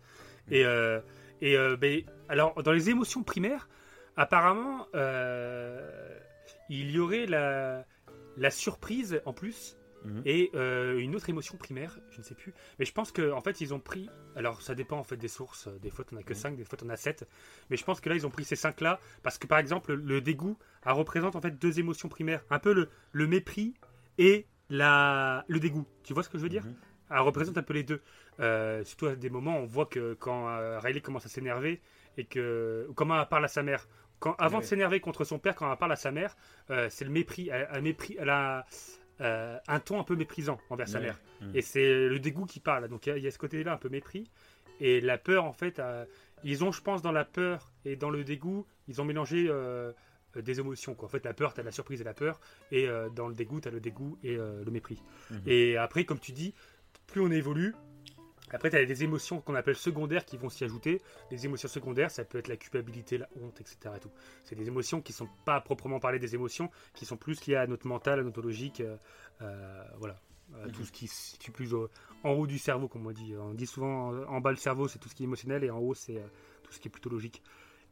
Mm. 0.49 0.53
Et, 0.55 0.65
euh, 0.65 1.01
et 1.41 1.57
euh, 1.57 1.77
ben, 1.77 2.03
alors, 2.29 2.63
dans 2.63 2.73
les 2.73 2.91
émotions 2.91 3.23
primaires, 3.23 3.69
apparemment, 4.17 4.87
euh, 4.95 6.19
il 6.69 6.91
y 6.91 6.99
aurait 6.99 7.27
la, 7.27 7.85
la 8.37 8.51
surprise 8.51 9.21
en 9.25 9.33
plus. 9.33 9.77
Mhm. 10.05 10.23
Et 10.27 10.51
euh, 10.55 10.99
une 10.99 11.17
autre 11.17 11.31
émotion 11.31 11.57
primaire, 11.57 11.99
je 12.11 12.19
ne 12.19 12.23
sais 12.25 12.35
plus. 12.35 12.53
Mais 12.79 12.85
je 12.85 12.93
pense 12.93 13.11
qu'en 13.11 13.31
en 13.39 13.41
fait, 13.41 13.63
ils 13.63 13.73
ont 13.73 13.81
pris. 13.81 14.11
Alors, 14.37 14.61
ça 14.61 14.75
dépend 14.75 14.99
en 14.99 15.03
fait 15.03 15.17
des 15.17 15.29
sources. 15.29 15.67
Des 15.81 15.89
fois, 15.89 16.05
t'en 16.05 16.17
as 16.17 16.23
que 16.23 16.35
Mhm. 16.35 16.39
5, 16.39 16.57
des 16.57 16.65
fois, 16.65 16.77
t'en 16.77 16.91
as 16.91 16.97
7. 16.99 17.27
Mais 17.71 17.79
je 17.79 17.85
pense 17.85 18.03
que 18.03 18.11
là, 18.11 18.15
ils 18.15 18.27
ont 18.27 18.31
pris 18.31 18.45
ces 18.45 18.55
5-là. 18.57 19.01
Parce 19.23 19.39
que 19.39 19.47
par 19.47 19.59
exemple, 19.59 19.95
le 19.95 20.21
dégoût 20.21 20.59
elle 20.85 20.93
représente 20.93 21.35
en 21.37 21.41
fait 21.41 21.59
deux 21.59 21.79
émotions 21.79 22.11
primaires. 22.11 22.45
Un 22.51 22.59
peu 22.59 22.75
le, 22.75 22.91
le 23.13 23.27
mépris 23.27 23.73
et 24.19 24.47
la, 24.69 25.47
le 25.49 25.59
dégoût. 25.59 25.87
Tu 26.03 26.13
vois 26.13 26.23
ce 26.23 26.29
que 26.29 26.37
je 26.37 26.43
veux 26.43 26.51
dire? 26.51 26.65
Mhm. 26.67 26.75
Elle 27.11 27.19
représente 27.21 27.57
un 27.57 27.63
peu 27.63 27.73
les 27.73 27.83
deux. 27.85 28.03
Euh, 28.41 28.83
surtout 28.85 29.07
à 29.07 29.15
des 29.17 29.31
moments, 29.31 29.59
on 29.59 29.65
voit 29.67 29.87
que 29.87 30.15
quand 30.15 30.49
euh, 30.49 30.79
Riley 30.81 31.01
commence 31.01 31.27
à 31.27 31.29
s'énerver 31.29 31.81
et 32.17 32.25
que. 32.25 32.89
Comment 32.97 33.21
elle 33.21 33.29
parle 33.29 33.45
à 33.45 33.49
sa 33.49 33.63
mère. 33.63 33.87
Quand, 34.21 34.35
avant 34.39 34.59
de 34.61 34.65
s'énerver 34.65 35.01
contre 35.01 35.25
son 35.25 35.39
père, 35.39 35.55
quand 35.55 35.71
elle 35.71 35.79
parle 35.79 35.93
à 35.93 35.97
sa 35.97 36.11
mère, 36.11 36.37
euh, 36.71 36.89
c'est 36.91 37.05
le 37.05 37.11
mépris. 37.11 37.49
Elle, 37.53 37.69
elle 37.73 37.83
mépris, 37.83 38.17
elle 38.19 38.31
a 38.31 38.65
un 39.21 39.81
ton 39.81 40.01
un 40.01 40.05
peu 40.05 40.17
méprisant 40.17 40.59
envers 40.71 40.89
sa 40.89 40.99
mère. 40.99 41.21
Mhm. 41.41 41.53
Et 41.55 41.63
c'est 41.63 42.09
le 42.09 42.19
dégoût 42.19 42.47
qui 42.47 42.59
parle. 42.61 42.89
Donc 42.89 43.07
il 43.07 43.11
y 43.11 43.13
a- 43.13 43.17
il 43.19 43.23
y, 43.25 43.27
a 43.29 43.31
ce 43.31 43.39
côté-là 43.39 43.73
un 43.73 43.77
peu 43.77 43.89
mépris. 43.89 44.29
Et 44.81 45.01
la 45.01 45.19
peur, 45.19 45.45
en 45.45 45.53
fait, 45.53 45.81
ils 46.43 46.65
ont, 46.65 46.73
je 46.73 46.81
pense, 46.83 47.01
dans 47.03 47.13
la 47.13 47.25
peur 47.25 47.71
et 47.85 47.95
dans 47.95 48.11
le 48.11 48.25
dégoût, 48.25 48.67
ils 48.89 49.01
ont 49.01 49.05
mélangé 49.05 49.49
des 50.35 50.59
émotions. 50.59 50.95
Quoi. 50.95 51.07
En 51.07 51.11
fait, 51.11 51.25
la 51.25 51.33
peur, 51.33 51.55
tu 51.55 51.61
as 51.61 51.63
la 51.63 51.71
surprise 51.71 52.01
et 52.01 52.05
la 52.05 52.15
peur. 52.15 52.41
Et 52.73 52.89
dans 53.15 53.29
le 53.29 53.35
dégoût, 53.35 53.61
tu 53.61 53.69
as 53.69 53.71
le 53.71 53.79
dégoût 53.81 54.19
et 54.25 54.35
le 54.37 54.71
mépris. 54.71 55.01
Mhm. 55.31 55.43
Et 55.47 55.77
après, 55.77 56.05
comme 56.05 56.19
tu 56.19 56.33
dis, 56.33 56.53
plus 57.07 57.21
on 57.21 57.31
évolue, 57.31 57.75
après, 58.51 58.71
tu 58.71 58.77
as 58.77 58.85
des 58.85 59.05
émotions 59.05 59.41
qu'on 59.41 59.55
appelle 59.55 59.77
secondaires 59.77 60.25
qui 60.25 60.37
vont 60.37 60.51
s'y 60.51 60.65
ajouter. 60.65 61.01
Les 61.31 61.47
émotions 61.47 61.69
secondaires, 61.69 62.11
ça 62.11 62.25
peut 62.25 62.39
être 62.39 62.49
la 62.49 62.57
culpabilité, 62.57 63.19
la 63.19 63.29
honte, 63.41 63.61
etc. 63.61 63.79
et 63.97 64.01
tout. 64.01 64.11
C'est 64.45 64.55
des 64.55 64.67
émotions 64.67 65.01
qui 65.01 65.13
sont 65.13 65.29
pas 65.45 65.57
à 65.57 65.61
proprement 65.61 65.99
parler 65.99 66.19
des 66.19 66.35
émotions, 66.35 66.71
qui 66.93 67.07
sont 67.07 67.17
plus 67.17 67.47
liées 67.47 67.57
à 67.57 67.67
notre 67.67 67.87
mental, 67.87 68.21
à 68.21 68.23
notre 68.23 68.43
logique. 68.43 68.81
euh, 68.81 68.97
euh, 69.43 69.83
voilà. 69.99 70.21
Euh, 70.57 70.69
Tout 70.69 70.85
ce 70.85 70.93
qui 70.93 71.07
se 71.07 71.33
situe 71.33 71.53
plus 71.53 71.75
en 72.23 72.31
haut 72.33 72.47
du 72.47 72.59
cerveau, 72.59 72.87
comme 72.87 73.07
on 73.07 73.13
dit. 73.13 73.35
On 73.35 73.55
dit 73.55 73.67
souvent 73.67 74.11
en, 74.27 74.41
bas 74.41 74.51
le 74.51 74.57
cerveau, 74.57 74.89
c'est 74.89 74.99
tout 74.99 75.09
ce 75.09 75.15
qui 75.15 75.23
est 75.23 75.27
émotionnel, 75.27 75.65
et 75.65 75.71
en 75.71 75.79
haut, 75.79 75.95
c'est 75.95 76.21
tout 76.63 76.73
ce 76.73 76.79
qui 76.81 76.89
est 76.89 76.91
plutôt 76.91 77.09
logique. 77.09 77.43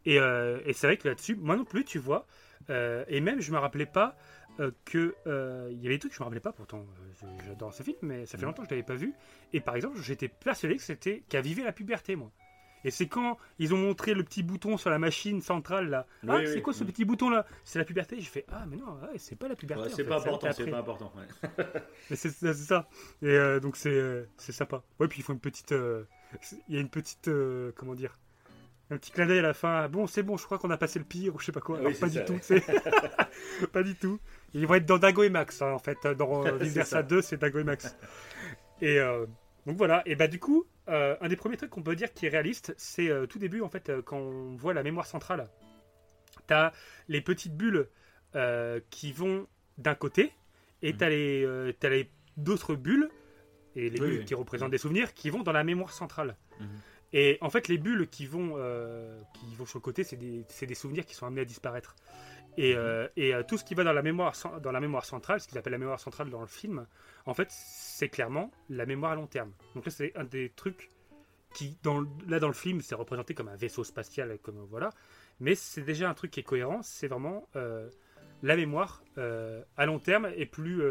Et, 0.04 0.16
et 0.16 0.72
c'est 0.74 0.86
vrai 0.86 0.98
que 0.98 1.08
là-dessus, 1.08 1.34
moi 1.34 1.56
non 1.56 1.64
plus, 1.64 1.84
tu 1.84 1.98
vois, 1.98 2.26
et 2.68 3.20
même 3.20 3.40
je 3.40 3.52
me 3.52 3.58
rappelais 3.58 3.86
pas 3.86 4.16
euh, 4.60 4.70
que 4.84 5.14
euh, 5.26 5.68
il 5.72 5.78
y 5.82 5.86
avait 5.86 5.94
des 5.96 5.98
trucs 6.00 6.12
que 6.12 6.16
je 6.18 6.22
me 6.22 6.24
rappelais 6.24 6.40
pas. 6.40 6.52
Pourtant, 6.52 6.86
euh, 7.24 7.26
j'adore 7.46 7.72
ce 7.72 7.82
film, 7.82 7.96
mais 8.02 8.26
ça 8.26 8.36
fait 8.38 8.42
Mhm. 8.44 8.50
longtemps 8.50 8.62
que 8.62 8.68
je 8.68 8.74
l'avais 8.74 8.86
pas 8.86 8.94
vu. 8.94 9.14
Et 9.52 9.60
par 9.60 9.76
exemple, 9.76 9.98
j'étais 10.00 10.28
persuadé 10.28 10.76
que 10.76 10.82
c'était 10.82 11.22
qu'à 11.28 11.40
vivait 11.40 11.64
la 11.64 11.72
puberté, 11.72 12.16
moi. 12.16 12.30
Et 12.84 12.90
c'est 12.90 13.06
quand 13.06 13.38
ils 13.60 13.72
ont 13.74 13.76
montré 13.78 14.12
le 14.12 14.24
petit 14.24 14.42
bouton 14.42 14.76
sur 14.76 14.90
la 14.90 14.98
machine 14.98 15.40
centrale 15.40 15.88
là. 15.88 16.04
ah, 16.28 16.38
Oui, 16.38 16.46
c'est 16.48 16.54
oui, 16.56 16.62
quoi 16.62 16.72
ce 16.72 16.82
oui. 16.82 16.90
petit 16.90 17.04
bouton 17.04 17.30
là 17.30 17.46
C'est 17.64 17.78
la 17.78 17.84
puberté. 17.84 18.16
J'ai 18.18 18.22
fait 18.26 18.44
ah 18.50 18.64
mais 18.68 18.76
non, 18.76 18.98
ouais, 19.00 19.18
c'est 19.18 19.36
pas 19.36 19.46
la 19.46 19.54
puberté. 19.54 19.84
Ouais, 19.84 19.90
c'est 19.94 20.02
pas 20.04 20.16
important, 20.18 20.48
c'est 20.56 20.66
pas 20.68 20.78
important. 20.80 21.12
Mais 22.10 22.16
c'est 22.16 22.30
ça. 22.30 22.88
Et 23.22 23.26
euh, 23.28 23.60
donc 23.60 23.76
c'est 23.76 23.92
euh, 23.94 24.24
c'est 24.36 24.50
sympa. 24.50 24.82
Ouais, 24.98 25.06
puis 25.06 25.20
ils 25.20 25.22
font 25.22 25.32
une 25.32 25.38
petite. 25.40 25.70
euh, 25.72 26.04
Il 26.68 26.74
y 26.74 26.78
a 26.78 26.80
une 26.80 26.88
petite. 26.90 27.28
euh, 27.28 27.70
comment 27.76 27.94
dire 27.94 28.18
Un 28.92 28.98
petit 28.98 29.10
clin 29.10 29.26
d'œil 29.26 29.38
à 29.38 29.42
la 29.42 29.54
fin. 29.54 29.88
Bon, 29.88 30.06
c'est 30.06 30.22
bon, 30.22 30.36
je 30.36 30.44
crois 30.44 30.58
qu'on 30.58 30.70
a 30.70 30.76
passé 30.76 30.98
le 30.98 31.04
pire 31.04 31.34
ou 31.34 31.38
je 31.38 31.46
sais 31.46 31.52
pas 31.52 31.60
quoi. 31.60 31.76
Oui, 31.78 31.80
Alors, 31.86 31.92
c'est 31.94 32.00
pas 32.00 32.10
ça, 32.10 32.20
du 32.20 32.24
tout. 32.26 33.66
pas 33.72 33.82
du 33.82 33.94
tout. 33.94 34.18
Ils 34.54 34.66
vont 34.66 34.74
être 34.74 34.84
dans 34.86 34.98
Dago 34.98 35.22
et 35.22 35.30
Max, 35.30 35.62
hein, 35.62 35.72
en 35.72 35.78
fait. 35.78 35.96
Dans 36.18 36.42
Vice 36.58 36.74
Versa 36.74 36.96
ça. 36.98 37.02
2, 37.02 37.22
c'est 37.22 37.38
Dago 37.38 37.58
et 37.58 37.64
Max. 37.64 37.96
Et 38.82 38.98
euh, 38.98 39.26
donc 39.64 39.76
voilà. 39.76 40.02
Et 40.06 40.16
bah 40.16 40.26
du 40.26 40.40
coup, 40.40 40.66
euh, 40.88 41.14
un 41.20 41.28
des 41.28 41.36
premiers 41.36 41.56
trucs 41.56 41.70
qu'on 41.70 41.82
peut 41.84 41.94
dire 41.94 42.12
qui 42.12 42.26
est 42.26 42.28
réaliste, 42.30 42.74
c'est 42.76 43.08
euh, 43.08 43.26
tout 43.26 43.38
début, 43.38 43.60
en 43.60 43.68
fait, 43.68 43.92
quand 44.04 44.18
on 44.18 44.56
voit 44.56 44.74
la 44.74 44.82
mémoire 44.82 45.06
centrale. 45.06 45.48
T'as 46.48 46.72
les 47.08 47.20
petites 47.20 47.56
bulles 47.56 47.86
qui 48.90 49.12
vont 49.12 49.46
d'un 49.78 49.94
côté, 49.94 50.32
et 50.82 50.92
Mhm. 50.92 50.98
t'as 50.98 51.08
les, 51.10 51.74
t'as 51.78 51.88
les 51.90 52.10
d'autres 52.36 52.74
bulles, 52.74 53.08
et 53.76 53.88
les 53.88 54.00
Oui, 54.00 54.06
bulles 54.08 54.18
oui. 54.20 54.24
qui 54.24 54.34
représentent 54.34 54.70
des 54.72 54.78
souvenirs, 54.78 55.14
qui 55.14 55.30
vont 55.30 55.42
dans 55.44 55.52
la 55.52 55.62
mémoire 55.64 55.92
centrale. 55.92 56.36
Mhm. 56.58 56.66
Et 57.12 57.38
en 57.40 57.50
fait, 57.50 57.68
les 57.68 57.78
bulles 57.78 58.08
qui 58.08 58.26
vont, 58.26 58.54
euh, 58.56 59.20
qui 59.34 59.54
vont 59.56 59.66
sur 59.66 59.78
le 59.78 59.82
côté, 59.82 60.02
c'est 60.04 60.16
des, 60.16 60.44
des 60.62 60.74
souvenirs 60.74 61.04
qui 61.04 61.14
sont 61.14 61.26
amenés 61.26 61.42
à 61.42 61.44
disparaître. 61.44 61.94
Et, 62.56 62.74
euh, 62.74 63.08
et 63.16 63.34
euh, 63.34 63.42
tout 63.42 63.56
ce 63.56 63.64
qui 63.64 63.74
va 63.74 63.84
dans 63.84 63.92
la, 63.92 64.02
mémoire, 64.02 64.34
dans 64.62 64.72
la 64.72 64.80
mémoire 64.80 65.04
centrale, 65.04 65.40
ce 65.40 65.48
qu'ils 65.48 65.58
appellent 65.58 65.72
la 65.72 65.78
mémoire 65.78 66.00
centrale 66.00 66.30
dans 66.30 66.40
le 66.40 66.46
film, 66.46 66.86
en 67.26 67.34
fait, 67.34 67.48
c'est 67.50 68.08
clairement 68.08 68.50
la 68.68 68.86
mémoire 68.86 69.12
à 69.12 69.14
long 69.14 69.26
terme. 69.26 69.52
Donc 69.74 69.84
là, 69.86 69.90
c'est 69.90 70.16
un 70.16 70.24
des 70.24 70.50
trucs 70.50 70.90
qui, 71.54 71.76
dans, 71.82 72.02
là, 72.26 72.40
dans 72.40 72.48
le 72.48 72.54
film, 72.54 72.80
c'est 72.80 72.94
représenté 72.94 73.34
comme 73.34 73.48
un 73.48 73.56
vaisseau 73.56 73.84
spatial, 73.84 74.38
comme 74.42 74.66
voilà. 74.70 74.90
Mais 75.40 75.54
c'est 75.54 75.82
déjà 75.82 76.08
un 76.08 76.14
truc 76.14 76.30
qui 76.30 76.40
est 76.40 76.44
cohérent, 76.44 76.80
c'est 76.82 77.08
vraiment 77.08 77.46
la 78.42 78.56
mémoire 78.56 79.02
à 79.16 79.86
long 79.86 79.98
terme 79.98 80.30
et 80.36 80.46
plus 80.46 80.82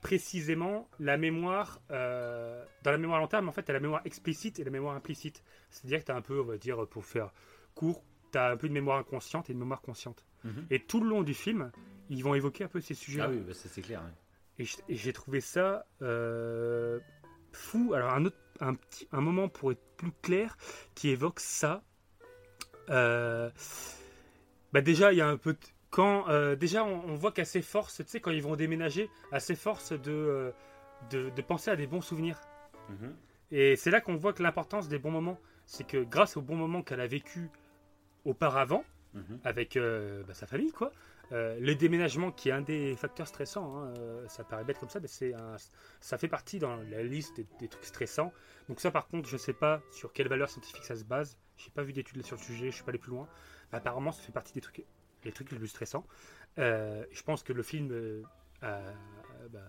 précisément 0.00 0.88
la 1.00 1.16
mémoire 1.16 1.80
euh, 1.90 2.64
dans 2.82 2.90
la 2.92 2.98
mémoire 2.98 3.18
à 3.18 3.20
long 3.22 3.26
terme 3.28 3.48
en 3.48 3.52
fait 3.52 3.62
tu 3.64 3.70
as 3.70 3.74
la 3.74 3.80
mémoire 3.80 4.02
explicite 4.04 4.58
et 4.60 4.64
la 4.64 4.70
mémoire 4.70 4.94
implicite 4.94 5.42
c'est 5.70 5.84
à 5.86 5.88
dire 5.88 6.00
que 6.00 6.04
tu 6.06 6.12
as 6.12 6.16
un 6.16 6.22
peu 6.22 6.40
on 6.40 6.44
va 6.44 6.56
dire 6.56 6.86
pour 6.86 7.04
faire 7.04 7.32
court 7.74 8.04
tu 8.32 8.38
as 8.38 8.50
un 8.50 8.56
peu 8.56 8.66
une 8.68 8.72
mémoire 8.74 8.98
inconsciente 8.98 9.50
et 9.50 9.52
une 9.52 9.58
mémoire 9.58 9.80
consciente 9.82 10.24
Mhm. 10.44 10.66
et 10.70 10.78
tout 10.78 11.00
le 11.02 11.08
long 11.10 11.24
du 11.24 11.34
film 11.34 11.72
ils 12.10 12.22
vont 12.22 12.34
évoquer 12.36 12.62
un 12.64 12.68
peu 12.68 12.80
ces 12.80 12.94
sujets 12.94 13.22
Ah 13.22 13.28
oui, 13.28 13.38
bah, 13.40 13.52
c'est 13.54 13.82
clair. 13.82 14.00
ouais. 14.58 14.64
et 14.64 14.94
j'ai 14.96 15.12
trouvé 15.12 15.40
ça 15.40 15.84
euh, 16.00 17.00
fou. 17.52 17.92
Alors 17.92 18.12
un 18.12 18.24
autre, 18.24 18.36
un 18.60 18.74
petit, 18.74 19.08
un 19.10 19.20
moment 19.20 19.48
pour 19.48 19.72
être 19.72 19.82
plus 19.96 20.12
clair 20.22 20.56
qui 20.94 21.08
évoque 21.08 21.40
ça. 21.40 21.82
Euh, 22.90 23.50
bah 24.72 24.80
déjà 24.80 25.12
il 25.12 25.18
y 25.18 25.20
a 25.20 25.28
un 25.28 25.36
peu 25.36 25.54
de- 25.54 25.58
quand 25.90 26.28
euh, 26.28 26.56
déjà 26.56 26.84
on, 26.84 27.04
on 27.08 27.14
voit 27.14 27.32
qu'à 27.32 27.44
ses 27.44 27.62
forces, 27.62 27.96
tu 27.98 28.04
sais 28.06 28.20
quand 28.20 28.30
ils 28.30 28.42
vont 28.42 28.56
déménager, 28.56 29.08
à 29.32 29.40
ses 29.40 29.54
forces 29.56 29.92
de, 29.92 30.10
euh, 30.12 30.50
de 31.10 31.30
de 31.30 31.42
penser 31.42 31.70
à 31.70 31.76
des 31.76 31.86
bons 31.86 32.00
souvenirs. 32.02 32.40
Mhm. 32.90 33.14
Et 33.50 33.76
c'est 33.76 33.90
là 33.90 34.00
qu'on 34.00 34.16
voit 34.16 34.32
que 34.32 34.42
l'importance 34.42 34.88
des 34.88 34.98
bons 34.98 35.10
moments, 35.10 35.38
c'est 35.66 35.86
que 35.86 36.02
grâce 36.04 36.36
aux 36.36 36.42
bons 36.42 36.56
moments 36.56 36.82
qu'elle 36.82 37.00
a 37.00 37.06
vécu 37.06 37.50
auparavant, 38.24 38.84
Mhm. 39.14 39.40
avec 39.44 39.76
euh, 39.78 40.22
bah, 40.24 40.34
sa 40.34 40.46
famille, 40.46 40.70
quoi. 40.70 40.92
Euh, 41.32 41.58
le 41.60 41.74
déménagement, 41.74 42.30
qui 42.30 42.50
est 42.50 42.52
un 42.52 42.60
des 42.60 42.94
facteurs 42.94 43.26
stressants, 43.26 43.74
hein, 43.82 43.94
ça 44.28 44.44
paraît 44.44 44.64
bête 44.64 44.78
comme 44.78 44.90
ça, 44.90 45.00
mais 45.00 45.08
c'est 45.08 45.32
ça 46.00 46.18
fait 46.18 46.28
partie 46.28 46.58
dans 46.58 46.76
la 46.76 47.02
liste 47.02 47.36
des, 47.36 47.46
des 47.58 47.68
trucs 47.68 47.84
stressants. 47.86 48.32
Donc 48.68 48.80
ça, 48.80 48.90
par 48.90 49.08
contre, 49.08 49.26
je 49.28 49.36
sais 49.38 49.54
pas 49.54 49.80
sur 49.90 50.12
quelle 50.12 50.28
valeur 50.28 50.50
scientifique 50.50 50.84
ça 50.84 50.94
se 50.96 51.04
base. 51.04 51.38
J'ai 51.56 51.70
pas 51.70 51.82
vu 51.82 51.92
d'études 51.94 52.22
sur 52.24 52.36
le 52.36 52.42
sujet, 52.42 52.66
je 52.70 52.74
suis 52.76 52.84
pas 52.84 52.90
allé 52.90 52.98
plus 52.98 53.10
loin. 53.10 53.28
Apparemment, 53.72 54.12
ça 54.12 54.22
fait 54.22 54.32
partie 54.32 54.52
des 54.52 54.60
trucs, 54.60 54.84
des 55.28 55.34
trucs 55.34 55.50
les 55.52 55.58
plus 55.58 55.68
stressants. 55.68 56.06
Euh, 56.58 57.04
je 57.12 57.22
pense 57.22 57.42
que 57.42 57.52
le 57.52 57.62
film 57.62 57.90
euh, 57.92 58.22
a, 58.62 58.80
bah, 59.50 59.60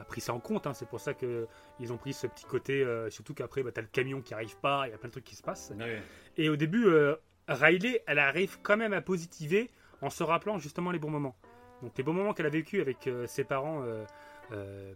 a 0.00 0.04
pris 0.04 0.20
ça 0.20 0.34
en 0.34 0.40
compte. 0.40 0.66
hein. 0.66 0.74
C'est 0.74 0.88
pour 0.88 1.00
ça 1.00 1.14
que 1.14 1.46
ils 1.80 1.92
ont 1.92 1.96
pris 1.96 2.12
ce 2.12 2.26
petit 2.26 2.44
côté, 2.44 2.82
euh, 2.82 3.08
surtout 3.10 3.32
qu'après, 3.34 3.62
bah, 3.62 3.70
t'as 3.72 3.80
le 3.82 3.88
camion 3.88 4.20
qui 4.20 4.34
arrive 4.34 4.56
pas, 4.58 4.86
il 4.86 4.90
y 4.90 4.94
a 4.94 4.98
plein 4.98 5.08
de 5.08 5.12
trucs 5.12 5.24
qui 5.24 5.36
se 5.36 5.42
passent. 5.42 5.72
Ouais. 5.78 6.02
Et 6.36 6.48
au 6.48 6.56
début, 6.56 6.86
euh, 6.86 7.16
Riley, 7.48 8.02
elle 8.06 8.18
arrive 8.18 8.58
quand 8.62 8.76
même 8.76 8.92
à 8.92 9.00
positiver 9.00 9.70
en 10.02 10.10
se 10.10 10.22
rappelant 10.22 10.58
justement 10.58 10.90
les 10.90 10.98
bons 10.98 11.10
moments. 11.10 11.36
Donc 11.82 11.96
les 11.96 12.04
bons 12.04 12.12
moments 12.12 12.34
qu'elle 12.34 12.46
a 12.46 12.50
vécu 12.50 12.80
avec 12.80 13.08
ses 13.26 13.44
parents 13.44 13.84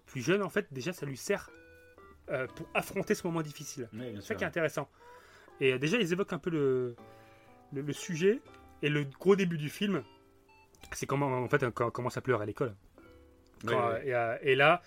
plus 0.07 0.21
jeunes, 0.21 0.43
en 0.43 0.49
fait, 0.49 0.67
déjà, 0.73 0.93
ça 0.93 1.07
lui 1.07 1.17
sert 1.17 1.49
pour 2.57 2.69
affronter 2.75 3.15
ce 3.15 3.27
moment 3.27 3.41
difficile. 3.43 3.89
Ouais, 3.93 4.13
C'est 4.17 4.23
ça 4.29 4.35
qui 4.35 4.45
est 4.45 4.47
intéressant. 4.47 4.89
Et 5.61 5.79
déjà, 5.79 5.97
ils 5.99 6.13
évoquent 6.13 6.33
un 6.33 6.39
peu 6.39 6.51
le, 6.51 6.97
le, 7.73 7.83
le 7.83 7.93
sujet 7.93 8.41
et 8.83 8.89
le 8.89 9.05
gros 9.05 9.37
début 9.37 9.59
du 9.59 9.69
film. 9.71 10.03
C'est 10.93 11.07
comment, 11.07 11.27
en 11.29 11.49
fait, 11.49 11.65
quand 11.73 11.87
elle 11.87 11.93
commence 11.93 12.17
à 12.17 12.21
pleurer 12.21 12.43
à 12.43 12.47
l'école. 12.47 12.75
Et, 14.05 14.15
euh, 14.15 14.37
et 14.43 14.55
là, 14.57 14.83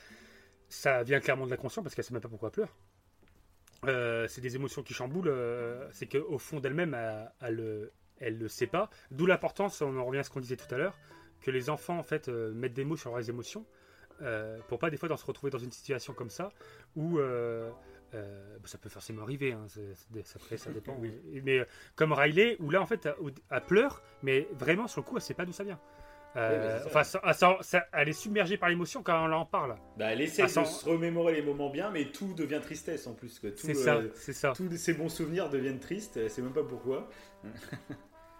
ça 0.68 1.04
vient 1.04 1.20
clairement 1.22 1.46
de 1.46 1.52
l'inconscient 1.52 1.82
parce 1.82 1.96
qu'elle 1.96 2.04
sait 2.04 2.14
même 2.14 2.22
pas 2.22 2.28
pourquoi 2.30 2.50
elle 2.50 2.54
pleure. 2.54 2.76
Euh, 3.86 4.28
c'est 4.28 4.42
des 4.42 4.56
émotions 4.56 4.84
qui 4.84 4.94
chamboulent. 4.94 5.28
euh, 5.30 5.88
c'est 5.92 6.08
qu'au 6.08 6.38
fond 6.38 6.60
d'elle-même, 6.60 6.94
elle, 6.94 7.32
elle, 7.42 7.56
le- 7.56 7.92
elle 8.20 8.38
le 8.38 8.48
sait 8.48 8.68
pas. 8.68 8.90
D'où 9.12 9.26
l'importance, 9.26 9.82
on 9.82 9.98
en 9.98 10.06
revient 10.06 10.20
à 10.20 10.24
ce 10.24 10.30
qu'on 10.30 10.40
disait 10.42 10.58
tout 10.58 10.74
à 10.74 10.78
l'heure, 10.78 10.98
que 11.42 11.52
les 11.52 11.70
enfants 11.70 11.98
en 11.98 12.04
fait 12.04 12.28
euh, 12.28 12.52
mettent 12.54 12.74
des 12.74 12.86
mots 12.86 12.98
sur 12.98 13.12
leurs 13.16 13.30
émotions. 13.30 13.66
pour 14.70 14.80
pas 14.80 14.90
des 14.90 14.96
fois 14.98 15.10
dans 15.10 15.18
se 15.18 15.26
retrouver 15.26 15.52
dans 15.52 15.60
une 15.60 15.72
situation 15.74 16.14
comme 16.14 16.30
ça 16.30 16.50
où 16.96 17.20
euh, 18.14 18.58
ça 18.66 18.78
peut 18.78 18.90
forcément 18.90 19.24
arriver, 19.24 19.54
hein, 19.54 19.66
ça, 19.68 20.70
dépend. 20.74 20.96
Oui. 21.00 21.12
mais, 21.44 21.60
euh, 21.60 21.66
comme 21.96 22.12
Riley, 22.14 22.58
où 22.60 22.70
là 22.70 22.82
en 22.82 22.86
fait 22.86 23.08
elle, 23.52 23.62
pleure, 23.62 24.02
mais 24.24 24.48
vraiment 24.60 24.88
sur 24.88 25.02
le 25.02 25.06
coup 25.06 25.16
elle 25.18 25.22
sait 25.22 25.34
pas 25.34 25.46
d'où 25.46 25.52
ça 25.54 25.64
vient. 25.64 25.80
Euh, 26.38 26.80
Oui, 26.82 26.86
enfin, 26.88 27.04
ça- 27.04 27.88
elle 27.94 28.10
est 28.10 28.14
submergée 28.14 28.58
par 28.58 28.68
l'émotion 28.68 29.02
quand 29.02 29.26
on 29.26 29.32
en 29.32 29.46
parle. 29.46 29.78
Bah, 29.98 30.12
elle 30.12 30.20
essaie 30.20 30.42
Ah, 30.44 30.48
de 30.48 30.66
se 30.66 30.86
remémorer 30.90 31.34
les 31.36 31.42
moments 31.42 31.70
bien, 31.70 31.92
mais 31.92 32.12
tout 32.12 32.34
devient 32.34 32.60
tristesse 32.62 33.08
en 33.08 33.14
plus. 33.14 33.42
C'est 33.56 33.74
ça, 33.74 34.02
c'est 34.16 34.34
ça. 34.34 34.52
Tous 34.54 34.70
ces 34.76 34.94
bons 34.94 35.08
souvenirs 35.08 35.50
deviennent 35.50 35.80
tristes, 35.80 36.18
elle 36.18 36.30
sait 36.30 36.42
même 36.42 36.52
pas 36.54 36.64
pourquoi. 36.64 37.10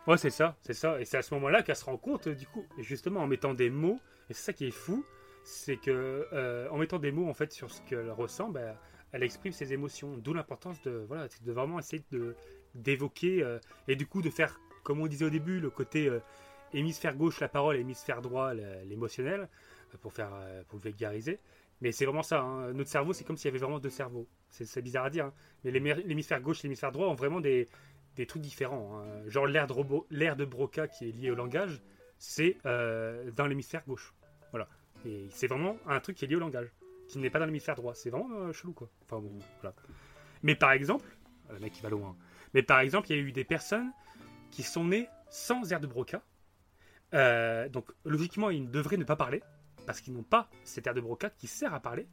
Ouais, 0.08 0.18
c'est 0.18 0.30
ça, 0.30 0.56
c'est 0.62 0.74
ça. 0.74 1.00
Et 1.02 1.06
c'est 1.06 1.18
à 1.18 1.24
ce 1.24 1.34
moment-là 1.34 1.64
qu'elle 1.64 1.76
se 1.76 1.86
rend 1.86 1.98
compte, 1.98 2.28
du 2.30 2.46
coup, 2.46 2.64
justement 2.78 3.22
en 3.22 3.28
mettant 3.28 3.56
des 3.56 3.72
mots, 3.72 4.00
et 4.30 4.34
c'est 4.36 4.44
ça 4.44 4.54
qui 4.54 4.68
est 4.68 4.72
fou, 4.72 5.04
c'est 5.44 5.78
que 5.78 6.28
euh, 6.32 6.68
en 6.70 6.78
mettant 6.78 7.00
des 7.00 7.12
mots 7.12 7.28
en 7.28 7.34
fait 7.34 7.52
sur 7.52 7.72
ce 7.72 7.82
qu'elle 7.84 8.12
ressent, 8.12 8.50
bah, 8.50 8.76
elle 9.16 9.24
exprime 9.24 9.54
ses 9.54 9.72
émotions. 9.72 10.18
D'où 10.18 10.34
l'importance 10.34 10.82
de 10.82 11.06
voilà, 11.08 11.30
de 11.42 11.52
vraiment 11.54 11.80
essayer 11.80 12.04
d'évoquer 12.76 13.42
euh, 13.44 13.60
et 13.88 13.96
du 13.96 14.06
coup 14.06 14.22
de 14.22 14.30
faire, 14.30 14.60
comme 14.84 15.00
on 15.00 15.08
disait 15.08 15.24
au 15.24 15.30
début, 15.30 15.62
le 15.62 15.70
côté 15.70 16.10
euh, 16.10 16.20
hémisphère 16.74 17.16
gauche 17.16 17.40
la 17.40 17.48
parole, 17.48 17.78
hémisphère 17.78 18.22
droit 18.22 18.54
l'émotionnel, 18.54 19.48
euh, 19.94 19.98
pour 20.02 20.12
faire 20.12 20.32
pour 20.68 20.80
vulgariser. 20.80 21.40
Mais 21.80 21.94
c'est 21.94 22.06
vraiment 22.06 22.24
ça. 22.24 22.42
hein. 22.42 22.74
Notre 22.74 22.90
cerveau, 22.90 23.14
c'est 23.14 23.24
comme 23.24 23.38
s'il 23.38 23.48
y 23.48 23.52
avait 23.54 23.60
vraiment 23.60 23.80
deux 23.80 23.90
cerveaux. 23.90 24.28
C'est 24.50 24.82
bizarre 24.82 25.06
à 25.06 25.10
dire, 25.10 25.26
hein. 25.28 25.34
mais 25.64 25.72
l'hémi- 25.72 26.04
l'hémisphère 26.06 26.42
gauche 26.42 26.60
et 26.60 26.64
l'hémisphère 26.64 26.92
droit 26.92 27.08
ont 27.08 27.16
vraiment 27.16 27.40
des 27.40 27.68
des 28.18 28.26
trucs 28.26 28.42
différents. 28.42 29.00
hein. 29.00 29.30
Genre 29.30 29.48
l'air 29.48 29.68
de, 29.68 30.46
Broca 30.46 30.90
qui 30.90 31.08
est 31.08 31.12
lié 31.14 31.32
au 31.32 31.36
langage, 31.36 31.82
c'est 32.18 32.58
dans 32.66 33.48
l'hémisphère 33.48 33.84
gauche. 33.88 34.14
Voilà. 34.52 34.68
Et 35.06 35.28
c'est 35.30 35.48
vraiment 35.48 35.78
un 35.88 36.02
truc 36.02 36.18
qui 36.18 36.26
est 36.26 36.28
lié 36.28 36.36
au 36.36 36.40
langage, 36.40 36.70
qui 37.08 37.20
n'est 37.20 37.30
pas 37.30 37.40
dans 37.40 37.46
l'hémisphère 37.46 37.76
droit. 37.76 37.94
C'est 37.96 38.10
vraiment 38.10 38.30
euh, 38.32 38.54
chelou, 38.54 38.74
quoi. 38.74 38.90
Enfin 39.04 39.20
bon, 39.20 39.32
voilà. 39.62 39.76
Mais 40.44 40.56
par 40.56 40.72
exemple, 40.72 41.18
euh, 41.50 41.54
le 41.54 41.60
mec 41.60 41.78
il 41.78 41.82
va 41.82 41.90
loin. 41.90 42.16
Mais 42.54 42.64
par 42.64 42.80
exemple, 42.80 43.10
il 43.10 43.16
y 43.16 43.20
a 43.20 43.22
eu 43.22 43.32
des 43.32 43.44
personnes 43.44 43.92
qui 44.52 44.64
sont 44.64 44.86
nées 44.86 45.10
sans 45.30 45.72
air 45.72 45.80
de 45.80 45.88
Broca. 45.88 46.24
Euh, 47.14 47.70
donc 47.70 47.92
logiquement, 48.04 48.50
ils 48.50 48.70
devraient 48.70 48.98
ne 48.98 49.04
pas 49.04 49.16
parler 49.16 49.44
parce 49.86 50.02
qu'ils 50.02 50.14
n'ont 50.14 50.24
pas 50.24 50.50
cet 50.64 50.88
air 50.88 50.94
de 50.94 51.02
Broca 51.02 51.30
qui 51.30 51.48
sert 51.48 51.74
à 51.74 51.80
parler. 51.80 52.08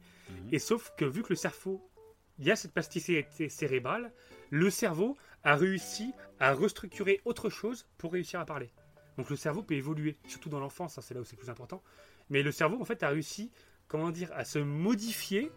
Et 0.51 0.59
sauf 0.59 0.93
que 0.97 1.05
vu 1.05 1.23
que 1.23 1.29
le 1.29 1.35
cerveau, 1.35 1.89
il 2.37 2.45
y 2.45 2.51
a 2.51 2.55
cette 2.55 2.73
plasticité 2.73 3.49
cérébrale, 3.49 4.11
le 4.49 4.69
cerveau 4.69 5.17
a 5.43 5.55
réussi 5.55 6.13
à 6.39 6.53
restructurer 6.53 7.21
autre 7.25 7.49
chose 7.49 7.87
pour 7.97 8.13
réussir 8.13 8.39
à 8.39 8.45
parler. 8.45 8.71
Donc 9.17 9.29
le 9.29 9.35
cerveau 9.35 9.63
peut 9.63 9.75
évoluer, 9.75 10.17
surtout 10.27 10.49
dans 10.49 10.59
l'enfance, 10.59 10.97
hein, 10.97 11.01
c'est 11.01 11.13
là 11.13 11.21
où 11.21 11.23
c'est 11.23 11.35
le 11.35 11.41
plus 11.41 11.49
important. 11.49 11.83
Mais 12.29 12.41
le 12.41 12.51
cerveau, 12.51 12.81
en 12.81 12.85
fait, 12.85 13.03
a 13.03 13.09
réussi, 13.09 13.51
comment 13.93 14.09
dire, 14.09 14.31
à 14.33 14.43
se 14.43 14.57
modifier 14.57 15.51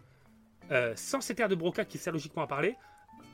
euh, 0.69 0.93
sans 0.95 1.21
cet 1.21 1.39
air 1.39 1.49
de 1.49 1.55
Broca 1.55 1.85
qui 1.85 1.97
sert 1.97 2.13
logiquement 2.13 2.43
à 2.43 2.47
parler, 2.47 2.75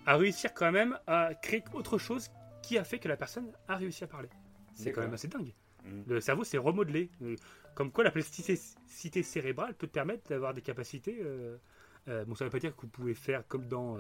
à 0.06 0.16
réussir 0.16 0.54
quand 0.54 0.72
même 0.72 0.98
à 1.08 1.36
créer 1.36 1.62
autre 1.74 1.98
chose 1.98 2.32
qui 2.62 2.78
a 2.78 2.86
fait 2.86 3.00
que 3.00 3.10
la 3.10 3.18
personne 3.18 3.52
a 3.68 3.76
réussi 3.76 4.06
à 4.06 4.08
parler. 4.08 4.30
C'est 4.74 4.94
quand 4.94 5.02
même 5.02 5.14
assez 5.14 5.28
dingue. 5.28 5.52
Mm. 5.84 6.04
Le 6.08 6.22
cerveau 6.22 6.46
s'est 6.46 6.58
remodelé. 6.58 7.10
Euh, 7.22 7.36
Comme 7.76 7.92
quoi 7.92 8.06
la 8.06 8.12
plasticité 8.12 9.24
cérébrale 9.24 9.74
peut 9.74 9.88
te 9.88 9.92
permettre 9.92 10.30
d'avoir 10.30 10.54
des 10.54 10.62
capacités. 10.62 11.20
euh, 11.22 11.58
euh, 12.08 12.24
bon, 12.24 12.34
ça 12.36 12.46
ne 12.46 12.48
veut 12.50 12.52
pas 12.54 12.60
dire 12.60 12.74
que 12.74 12.82
vous 12.84 12.88
pouvez 12.88 13.14
faire 13.14 13.46
comme 13.50 13.68
dans 13.68 13.98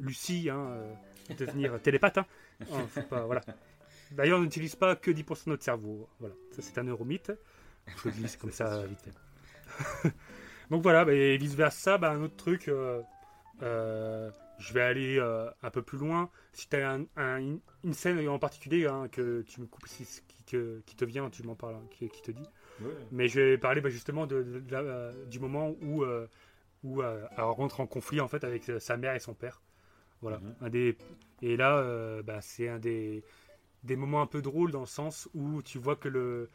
Lucie, 0.00 0.50
hein, 0.50 0.76
devenir 1.38 1.80
télépathe. 1.82 2.18
Hein. 2.18 2.26
Oh, 2.68 2.78
faut 2.88 3.02
pas- 3.02 3.26
voilà. 3.26 3.42
D'ailleurs, 4.10 4.40
on 4.40 4.42
n'utilise 4.42 4.74
pas 4.74 4.96
que 4.96 5.12
10% 5.12 5.44
de 5.44 5.50
notre 5.50 5.62
cerveau. 5.62 6.08
Voilà, 6.18 6.34
ça 6.50 6.62
c'est 6.62 6.78
un 6.78 6.82
neuromythe. 6.82 7.30
Je 7.86 8.08
le 8.08 8.14
glisse 8.14 8.36
comme 8.36 8.52
ça 8.52 8.84
vite 8.86 9.00
fait. 10.02 10.12
Donc 10.70 10.82
voilà, 10.82 11.04
bah, 11.04 11.12
et 11.12 11.36
vice 11.36 11.54
versa, 11.54 11.98
bah, 11.98 12.10
un 12.12 12.22
autre 12.22 12.36
truc. 12.36 12.68
euh, 12.68 13.02
euh, 13.62 14.30
je 14.58 14.72
vais 14.72 14.82
aller 14.82 15.18
euh, 15.18 15.50
un 15.62 15.70
peu 15.70 15.82
plus 15.82 15.98
loin. 15.98 16.30
Si 16.52 16.68
tu 16.68 16.76
as 16.76 16.92
un- 16.92 17.06
un- 17.16 17.38
une- 17.84 17.92
scène 17.92 18.26
en 18.28 18.38
particulier 18.38 18.86
hein, 18.86 19.08
que 19.10 19.42
tu 19.42 19.60
me 19.60 19.66
coupes, 19.66 19.86
si- 19.88 20.22
qui, 20.28 20.42
te, 20.44 20.80
qui 20.80 20.94
te 20.96 21.04
vient, 21.04 21.28
tu 21.28 21.42
m'en 21.42 21.54
parles, 21.56 21.74
hein, 21.74 21.86
qui, 21.90 22.08
qui 22.08 22.22
te 22.22 22.30
dit. 22.30 22.48
Ouais. 22.80 22.90
Mais 23.10 23.28
je 23.28 23.40
vais 23.40 23.58
parler 23.58 23.80
bah, 23.80 23.90
justement 23.90 24.26
de, 24.26 24.42
de- 24.42 24.60
de 24.60 24.72
la- 24.72 25.12
du 25.28 25.40
moment 25.40 25.74
où, 25.82 26.04
où 26.84 27.02
elle 27.02 27.28
rentre 27.36 27.80
en 27.80 27.86
conflit 27.86 28.20
en 28.20 28.28
fait 28.28 28.44
avec 28.44 28.70
sa 28.78 28.96
mère 28.96 29.14
et 29.14 29.20
son 29.20 29.34
père. 29.34 29.60
Voilà. 30.22 30.38
Mhm. 30.38 30.54
Un 30.62 30.68
des, 30.70 30.96
et 31.42 31.56
là, 31.56 32.22
bah, 32.22 32.40
c'est 32.40 32.68
un 32.68 32.78
des, 32.78 33.24
des 33.82 33.96
moments 33.96 34.22
un 34.22 34.26
peu 34.26 34.40
drôles 34.40 34.70
dans 34.70 34.80
le 34.80 34.86
sens 34.86 35.28
où 35.34 35.62
tu 35.62 35.78
vois 35.78 35.96
que 35.96 36.08
le, 36.08 36.48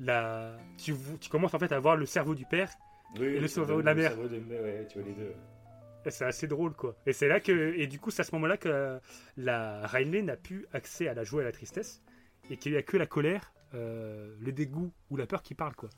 la, 0.00 0.56
tu, 0.78 0.94
tu 1.20 1.28
commences 1.30 1.54
en 1.54 1.58
fait 1.58 1.72
à 1.72 1.78
voir 1.80 1.96
le 1.96 2.06
cerveau 2.06 2.34
du 2.34 2.44
père 2.46 2.70
Oui, 3.18 3.26
et 3.26 3.40
le 3.40 3.48
cerveau 3.48 3.80
de 3.80 3.86
la 3.86 3.94
mère. 3.94 4.16
de- 4.16 4.22
ouais, 4.26 4.86
tu 4.90 4.98
vois 4.98 5.08
les 5.08 5.14
deux. 5.14 5.32
Et 6.06 6.10
C'est 6.10 6.24
assez 6.26 6.46
drôle, 6.46 6.74
quoi. 6.74 6.94
Et 7.06 7.12
c'est 7.14 7.28
là 7.28 7.40
que, 7.40 7.74
et 7.76 7.86
du 7.86 7.98
coup, 7.98 8.10
c'est 8.10 8.20
à 8.20 8.24
ce 8.24 8.34
moment-là 8.34 8.56
que 8.58 8.98
la 9.38 9.86
Riley 9.86 10.20
n'a 10.22 10.36
plus 10.36 10.66
accès 10.72 11.08
à 11.08 11.14
la 11.14 11.24
joie 11.24 11.40
et 11.40 11.44
à 11.44 11.48
la 11.48 11.52
tristesse, 11.52 12.02
et 12.50 12.56
qu'il 12.58 12.72
n'y 12.72 12.78
a 12.78 12.82
que 12.82 12.96
la 12.98 13.06
colère, 13.06 13.52
euh, 13.74 14.34
le 14.38 14.52
dégoût 14.52 14.92
ou 15.10 15.16
la 15.16 15.26
peur 15.26 15.42
qui 15.42 15.54
parle, 15.54 15.74
quoi. 15.74 15.88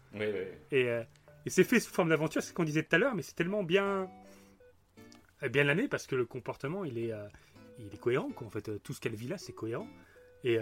Et, 0.70 0.88
euh, 0.88 1.02
et 1.44 1.50
c'est 1.50 1.64
fait 1.64 1.80
sous 1.80 1.92
forme 1.92 2.08
d'aventure, 2.10 2.40
c'est 2.40 2.50
ce 2.50 2.54
qu'on 2.54 2.62
disait 2.64 2.84
tout 2.84 2.94
à 2.94 2.98
l'heure, 2.98 3.14
mais 3.16 3.22
c'est 3.22 3.34
tellement 3.34 3.64
bien, 3.64 4.08
euh, 5.42 5.48
bien 5.48 5.64
l'année 5.64 5.88
parce 5.88 6.06
que 6.06 6.14
le 6.14 6.24
comportement, 6.24 6.84
il 6.84 6.98
est, 6.98 7.12
euh, 7.12 7.26
il 7.78 7.92
est 7.92 7.98
cohérent, 8.00 8.30
quoi. 8.30 8.46
En 8.46 8.50
fait, 8.50 8.80
tout 8.82 8.92
ce 8.92 9.00
qu'elle 9.00 9.16
vit 9.16 9.28
là, 9.28 9.38
c'est 9.38 9.52
cohérent. 9.52 9.88
Et, 10.44 10.58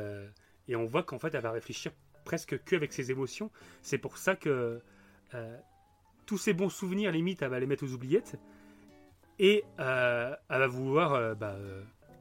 et 0.68 0.76
on 0.76 0.86
voit 0.86 1.02
qu'en 1.02 1.18
fait, 1.18 1.34
elle 1.34 1.42
va 1.42 1.50
réfléchir 1.50 1.92
presque 2.24 2.62
que 2.64 2.76
avec 2.76 2.92
ses 2.92 3.10
émotions. 3.10 3.50
C'est 3.82 3.98
pour 3.98 4.18
ça 4.18 4.36
que 4.36 4.80
euh, 5.34 5.58
tous 6.26 6.38
ces 6.38 6.52
bons 6.52 6.68
souvenirs, 6.68 7.12
limite, 7.12 7.42
elle 7.42 7.50
va 7.50 7.60
les 7.60 7.66
mettre 7.66 7.84
aux 7.84 7.92
oubliettes. 7.92 8.38
Et 9.38 9.64
euh, 9.80 10.34
elle 10.48 10.58
va 10.58 10.66
vouloir, 10.66 11.14
euh, 11.14 11.34
bah, 11.34 11.56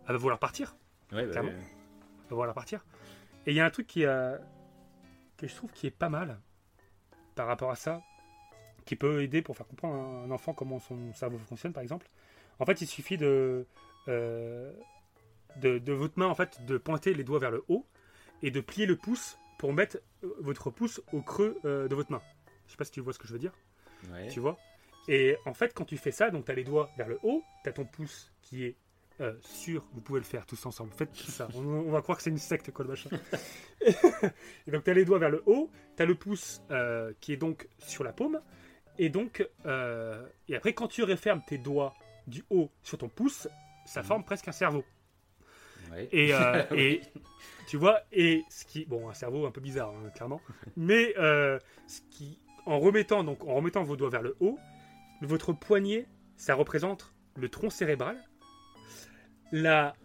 elle 0.08 0.14
va 0.14 0.18
vouloir 0.18 0.40
partir. 0.40 0.76
Ouais, 1.12 1.26
bah, 1.28 1.42
ouais. 1.42 1.50
Elle 1.50 2.30
va 2.30 2.36
vouloir 2.36 2.54
partir. 2.54 2.86
Et 3.46 3.52
il 3.52 3.56
y 3.56 3.60
a 3.60 3.66
un 3.66 3.70
truc 3.70 3.88
qui, 3.88 4.02
que 4.02 5.48
je 5.48 5.56
trouve 5.56 5.72
qui 5.72 5.88
est 5.88 5.92
pas 5.92 6.10
mal 6.10 6.40
par 7.36 7.48
rapport 7.48 7.72
à 7.72 7.76
ça, 7.76 8.02
qui 8.86 8.96
peut 8.96 9.22
aider 9.22 9.42
pour 9.42 9.56
faire 9.56 9.68
comprendre 9.68 9.96
à 9.96 10.24
un 10.24 10.32
enfant 10.32 10.54
comment 10.54 10.80
son 10.80 11.14
cerveau 11.14 11.38
fonctionne, 11.38 11.74
par 11.74 11.84
exemple. 11.84 12.10
En 12.60 12.66
fait, 12.66 12.82
il 12.82 12.88
suffit 12.88 13.18
de, 13.18 13.66
euh, 14.08 14.72
de, 15.58 15.80
de 15.80 15.94
votre 15.94 16.18
main, 16.18 16.28
en 16.28 16.36
fait, 16.36 16.66
de 16.66 16.78
pointer 16.78 17.14
les 17.14 17.24
doigts 17.24 17.40
vers 17.40 17.52
le 17.52 17.64
haut 17.68 17.86
et 18.42 18.52
de 18.52 18.62
plier 18.62 18.86
le 18.86 18.96
pouce 18.96 19.38
pour 19.64 19.72
mettre 19.72 20.00
euh, 20.26 20.36
votre 20.40 20.72
pouce 20.72 21.02
au 21.14 21.22
creux 21.22 21.58
euh, 21.64 21.88
de 21.88 21.96
votre 21.96 22.12
main. 22.12 22.22
Je 22.68 22.72
sais 22.72 22.78
pas 22.78 22.84
si 22.84 22.92
tu 22.92 23.00
vois 23.00 23.14
ce 23.14 23.18
que 23.18 23.30
je 23.30 23.32
veux 23.32 23.40
dire. 23.40 23.54
Ouais. 24.12 24.28
Tu 24.28 24.42
vois? 24.42 24.58
Et 25.08 25.38
en 25.46 25.54
fait, 25.54 25.74
quand 25.74 25.86
tu 25.86 25.96
fais 25.96 26.12
ça, 26.12 26.32
donc 26.32 26.44
tu 26.44 26.52
as 26.52 26.54
les 26.54 26.66
doigts 26.66 26.90
vers 26.98 27.08
le 27.08 27.18
haut, 27.24 27.42
tu 27.64 27.70
as 27.70 27.72
ton 27.72 27.86
pouce 27.86 28.34
qui 28.42 28.66
est 28.66 28.76
euh, 29.22 29.34
sur. 29.40 29.86
Vous 29.94 30.02
pouvez 30.02 30.20
le 30.20 30.26
faire 30.26 30.46
tous 30.46 30.66
ensemble. 30.66 30.92
Faites 30.92 31.16
ça. 31.16 31.48
On, 31.56 31.64
on 31.66 31.92
va 31.92 32.02
croire 32.02 32.18
que 32.18 32.26
c'est 32.26 32.30
une 32.30 32.40
secte, 32.40 32.72
quoi, 32.72 32.84
le 32.84 32.90
machin. 32.90 33.10
et 34.68 34.72
donc, 34.72 34.84
tu 34.84 34.90
as 34.90 34.94
les 34.94 35.06
doigts 35.06 35.20
vers 35.20 35.30
le 35.30 35.42
haut, 35.46 35.72
tu 35.96 36.04
as 36.04 36.06
le 36.06 36.16
pouce 36.16 36.62
euh, 36.70 37.14
qui 37.22 37.32
est 37.32 37.38
donc 37.38 37.70
sur 37.78 38.04
la 38.04 38.12
paume. 38.12 38.42
Et 38.98 39.08
donc, 39.08 39.48
euh, 39.66 40.28
et 40.50 40.58
après, 40.58 40.74
quand 40.74 40.90
tu 40.90 41.04
refermes 41.04 41.42
tes 41.48 41.58
doigts 41.58 41.94
du 42.28 42.44
haut 42.50 42.70
sur 42.82 42.98
ton 42.98 43.08
pouce, 43.08 43.48
ça 43.86 44.04
forme 44.04 44.26
presque 44.26 44.50
un 44.50 44.52
cerveau. 44.52 44.84
Et, 46.12 46.34
euh, 46.34 46.64
et 46.76 47.02
tu 47.68 47.78
vois, 47.78 48.02
et 48.12 48.44
ce 48.50 48.66
qui, 48.66 48.86
bon, 48.86 49.10
un 49.10 49.14
cerveau 49.14 49.46
un 49.46 49.52
peu 49.52 49.62
bizarre, 49.62 49.90
hein, 49.90 50.10
clairement, 50.16 50.42
mais 50.76 51.14
euh, 51.18 51.60
ce 51.88 52.02
qui, 52.10 52.40
en 52.66 52.80
remettant 52.80 53.24
donc, 53.24 53.44
en 53.46 53.56
remettant 53.56 53.84
vos 53.84 53.96
doigts 53.96 54.10
vers 54.10 54.22
le 54.22 54.36
haut, 54.40 54.58
votre 55.22 55.54
poignet, 55.54 56.08
ça 56.38 56.56
représente 56.56 57.14
le 57.36 57.50
tronc 57.50 57.70
cérébral, 57.70 58.18
la, 59.52 59.96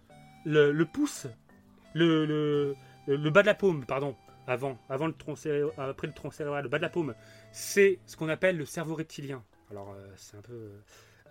le, 0.45 0.73
le 0.73 0.85
pouce, 0.85 1.27
le, 1.95 2.25
le, 2.27 2.77
le 3.07 3.31
bas 3.31 3.43
de 3.43 3.47
la 3.47 3.55
paume, 3.55 3.85
pardon, 3.85 4.17
avant, 4.47 4.79
avant 4.89 5.07
le 5.07 5.13
tronc 5.13 5.35
après 5.77 6.07
le 6.07 6.13
tronc 6.13 6.31
cérébral, 6.31 6.63
le 6.65 6.69
bas 6.69 6.79
de 6.79 6.83
la 6.83 6.89
paume, 6.89 7.15
c'est 7.53 7.99
ce 8.07 8.17
qu'on 8.17 8.29
appelle 8.29 8.57
le 8.57 8.65
cerveau 8.65 8.95
reptilien. 8.95 9.45
Alors, 9.71 9.93
euh, 9.93 10.09
c'est 10.17 10.37
un 10.37 10.43
peu. 10.43 10.71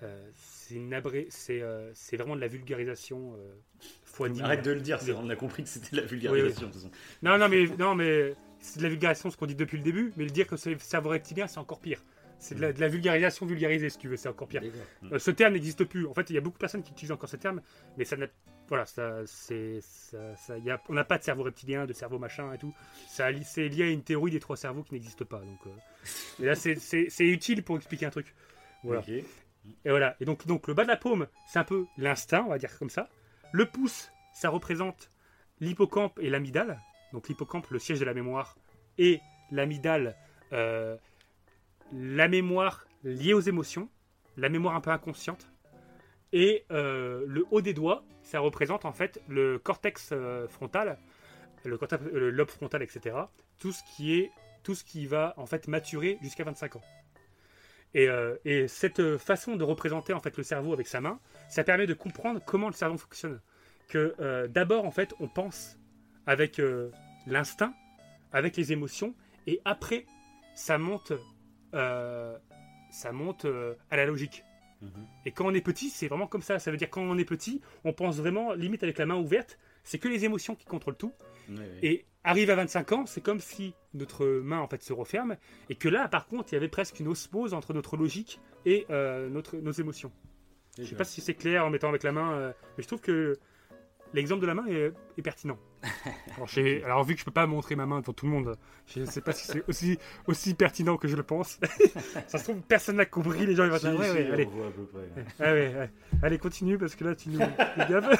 Euh, 0.03 0.29
c'est 0.33 1.61
euh, 1.61 1.91
c'est 1.93 2.17
vraiment 2.17 2.35
de 2.35 2.41
la 2.41 2.47
vulgarisation 2.47 3.35
euh, 3.37 3.53
fois 4.03 4.27
Arrête 4.41 4.63
de 4.63 4.71
le 4.71 4.81
dire, 4.81 4.99
on 5.17 5.29
a 5.29 5.35
compris 5.35 5.63
que 5.63 5.69
c'était 5.69 5.95
de 5.95 6.01
la 6.01 6.07
vulgarisation. 6.07 6.67
de 6.67 6.71
toute 6.73 6.81
façon. 6.81 6.91
Non, 7.21 7.37
non, 7.37 7.47
mais, 7.49 7.65
non, 7.77 7.95
mais 7.95 8.33
c'est 8.59 8.79
de 8.79 8.83
la 8.83 8.89
vulgarisation, 8.89 9.29
ce 9.31 9.37
qu'on 9.37 9.45
dit 9.45 9.55
depuis 9.55 9.77
le 9.77 9.83
début, 9.83 10.11
mais 10.17 10.23
le 10.25 10.29
dire 10.29 10.47
que 10.47 10.57
c'est 10.57 10.71
le 10.71 10.79
cerveau 10.79 11.09
reptilien, 11.09 11.47
c'est 11.47 11.59
encore 11.59 11.79
pire. 11.79 12.01
C'est 12.39 12.53
de, 12.53 12.61
la- 12.61 12.71
de 12.73 12.79
la 12.79 12.87
vulgarisation 12.87 13.47
vulgarisée, 13.47 13.89
si 13.89 13.97
tu 13.97 14.07
veux, 14.07 14.17
c'est 14.17 14.29
encore 14.29 14.47
pire. 14.47 14.61
D'accord. 14.61 15.13
Euh, 15.13 15.19
ce 15.19 15.31
terme 15.31 15.53
n'existe 15.53 15.83
plus. 15.85 16.05
En 16.05 16.13
fait, 16.13 16.29
il 16.29 16.33
y 16.33 16.37
a 16.37 16.41
beaucoup 16.41 16.57
de 16.57 16.61
personnes 16.61 16.83
qui 16.83 16.91
utilisent 16.91 17.11
encore 17.11 17.29
ce 17.29 17.37
terme, 17.37 17.61
mais 17.97 18.05
ça 18.05 18.15
n'a. 18.15 18.27
Voilà, 18.67 18.85
ça, 18.85 19.21
c'est, 19.25 19.79
on 20.89 20.93
n'a 20.93 21.05
pas 21.05 21.17
de 21.17 21.23
cerveau 21.23 21.43
reptilien, 21.43 21.85
de 21.85 21.93
cerveau 21.93 22.19
machin 22.19 22.51
et 22.53 22.57
tout. 22.57 22.75
Ça, 23.07 23.29
c'est 23.43 23.69
lié 23.69 23.83
à 23.83 23.87
une 23.89 24.03
théorie 24.03 24.29
des 24.29 24.41
trois 24.41 24.57
cerveaux 24.57 24.83
qui 24.83 24.93
n'existe 24.93 25.23
pas. 25.23 25.39
Donc, 25.39 25.59
euh, 25.67 26.43
et 26.43 26.45
là, 26.45 26.53
c'est, 26.55 26.77
utile 27.19 27.63
pour 27.63 27.77
expliquer 27.77 28.05
un 28.07 28.09
truc. 28.09 28.35
Voilà. 28.83 29.01
Et 29.85 29.89
voilà. 29.89 30.15
Et 30.19 30.25
donc, 30.25 30.45
donc 30.47 30.67
le 30.67 30.73
bas 30.73 30.83
de 30.83 30.89
la 30.89 30.97
paume, 30.97 31.27
c'est 31.47 31.59
un 31.59 31.63
peu 31.63 31.85
l'instinct, 31.97 32.43
on 32.45 32.49
va 32.49 32.57
dire 32.57 32.77
comme 32.77 32.89
ça. 32.89 33.09
Le 33.51 33.65
pouce, 33.65 34.11
ça 34.33 34.49
représente 34.49 35.11
l'hippocampe 35.59 36.19
et 36.19 36.29
l'amygdale. 36.29 36.79
Donc 37.13 37.27
l'hippocampe, 37.27 37.69
le 37.69 37.79
siège 37.79 37.99
de 37.99 38.05
la 38.05 38.13
mémoire, 38.13 38.57
et 38.97 39.21
l'amygdale, 39.51 40.15
euh, 40.53 40.97
la 41.93 42.27
mémoire 42.27 42.85
liée 43.03 43.33
aux 43.33 43.41
émotions, 43.41 43.89
la 44.35 44.49
mémoire 44.49 44.75
un 44.75 44.81
peu 44.81 44.91
inconsciente, 44.91 45.47
et 46.33 46.65
euh, 46.71 47.23
le 47.27 47.45
haut 47.51 47.61
des 47.61 47.73
doigts, 47.73 48.03
ça 48.21 48.39
représente 48.39 48.85
en 48.85 48.91
fait 48.91 49.21
le 49.27 49.57
cortex 49.57 50.09
euh, 50.11 50.47
frontal, 50.47 50.97
le, 51.63 51.79
le 52.11 52.29
lobe 52.29 52.49
frontal, 52.49 52.83
etc. 52.83 53.15
Tout 53.59 53.71
ce 53.71 53.81
qui 53.95 54.19
est, 54.19 54.31
tout 54.63 54.75
ce 54.75 54.83
qui 54.83 55.05
va 55.05 55.33
en 55.37 55.45
fait 55.45 55.67
maturer 55.67 56.17
jusqu'à 56.21 56.43
25 56.43 56.75
ans. 56.75 56.81
Et, 57.93 58.09
euh, 58.09 58.35
et 58.45 58.67
cette 58.67 59.17
façon 59.17 59.55
de 59.55 59.63
représenter 59.63 60.13
en 60.13 60.19
fait 60.19 60.35
le 60.37 60.43
cerveau 60.43 60.73
avec 60.73 60.87
sa 60.87 61.01
main, 61.01 61.19
ça 61.49 61.63
permet 61.63 61.87
de 61.87 61.93
comprendre 61.93 62.41
comment 62.45 62.67
le 62.67 62.73
cerveau 62.73 62.97
fonctionne. 62.97 63.39
Que 63.87 64.15
euh, 64.19 64.47
d'abord 64.47 64.85
en 64.85 64.91
fait 64.91 65.13
on 65.19 65.27
pense 65.27 65.77
avec 66.25 66.59
euh, 66.59 66.91
l'instinct, 67.25 67.73
avec 68.33 68.57
les 68.57 68.73
émotions, 68.73 69.15
et 69.47 69.61
après 69.63 70.05
ça 70.55 70.77
monte, 70.77 71.13
ça 71.71 73.11
monte 73.11 73.45
à 73.89 73.95
la 73.95 74.05
logique. 74.05 74.43
Et 75.25 75.31
quand 75.31 75.45
on 75.45 75.53
est 75.53 75.61
petit, 75.61 75.89
c'est 75.89 76.07
vraiment 76.07 76.27
comme 76.27 76.41
ça. 76.41 76.59
Ça 76.59 76.71
veut 76.71 76.77
dire 76.77 76.89
quand 76.89 77.01
on 77.01 77.17
est 77.17 77.25
petit, 77.25 77.61
on 77.83 77.93
pense 77.93 78.17
vraiment 78.17 78.53
limite 78.53 78.83
avec 78.83 78.97
la 78.97 79.05
main 79.05 79.15
ouverte. 79.15 79.57
C'est 79.87 79.99
que 79.99 80.09
les 80.09 80.25
émotions 80.25 80.53
qui 80.53 80.65
contrôlent 80.65 80.97
tout. 80.97 81.13
Et 81.81 82.05
arrive 82.25 82.49
à 82.49 82.55
25 82.55 82.91
ans, 82.91 83.05
c'est 83.05 83.21
comme 83.21 83.39
si 83.39 83.73
notre 83.93 84.25
main 84.25 84.59
en 84.59 84.67
fait 84.67 84.83
se 84.83 84.91
referme 84.91 85.37
et 85.69 85.75
que 85.75 85.87
là, 85.87 86.09
par 86.09 86.27
contre, 86.27 86.51
il 86.51 86.55
y 86.55 86.57
avait 86.57 86.67
presque 86.67 86.99
une 86.99 87.07
osmose 87.07 87.53
entre 87.53 87.73
notre 87.73 87.95
logique 87.95 88.41
et 88.65 88.85
euh, 88.89 89.29
notre, 89.29 89.55
nos 89.55 89.71
émotions. 89.71 90.11
Je 90.77 90.83
sais 90.83 90.95
pas 90.95 91.05
si 91.05 91.21
c'est 91.21 91.35
clair 91.35 91.65
en 91.65 91.69
mettant 91.69 91.87
avec 91.87 92.03
la 92.03 92.11
main, 92.11 92.33
euh, 92.33 92.51
mais 92.77 92.83
je 92.83 92.87
trouve 92.87 92.99
que 92.99 93.39
l'exemple 94.13 94.41
de 94.41 94.47
la 94.47 94.55
main 94.55 94.67
est, 94.67 94.91
est 95.17 95.21
pertinent. 95.21 95.57
Alors, 96.83 97.05
vu 97.05 97.13
que 97.13 97.21
je 97.21 97.25
peux 97.25 97.31
pas 97.31 97.47
montrer 97.47 97.77
ma 97.77 97.85
main 97.85 98.01
devant 98.01 98.13
tout 98.13 98.25
le 98.25 98.31
monde, 98.33 98.57
je 98.87 98.99
ne 98.99 99.05
sais 99.05 99.21
pas 99.21 99.31
si 99.31 99.47
c'est 99.47 99.63
aussi, 99.69 99.97
aussi 100.27 100.53
pertinent 100.53 100.97
que 100.97 101.07
je 101.07 101.15
le 101.15 101.23
pense. 101.23 101.59
ça 102.27 102.37
se 102.37 102.43
trouve, 102.43 102.61
personne 102.61 102.97
n'a 102.97 103.05
compris, 103.05 103.45
les 103.45 103.55
gens 103.55 103.63
ils 103.63 103.71
vont 103.71 103.77
dire, 103.77 103.97
ouais, 103.97 104.31
allez. 104.31 104.49
Ah 105.39 105.53
ouais, 105.53 105.73
ouais. 105.75 105.89
Allez, 106.21 106.37
continue 106.37 106.77
parce 106.77 106.95
que 106.95 107.05
là, 107.05 107.15
tu 107.15 107.29
nous 107.29 107.39
nous 107.39 107.85
gaves. 107.87 108.17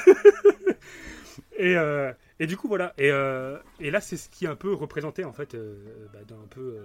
Et, 1.58 1.76
euh, 1.76 2.12
et 2.40 2.46
du 2.46 2.56
coup, 2.56 2.68
voilà. 2.68 2.94
Et, 2.98 3.10
euh, 3.10 3.58
et 3.80 3.90
là, 3.90 4.00
c'est 4.00 4.16
ce 4.16 4.28
qui 4.30 4.46
est 4.46 4.48
un 4.48 4.56
peu 4.56 4.72
représenté, 4.72 5.24
en 5.24 5.32
fait, 5.32 5.54
euh, 5.54 6.06
bah, 6.12 6.20
dans 6.26 6.40
un 6.42 6.46
peu. 6.48 6.78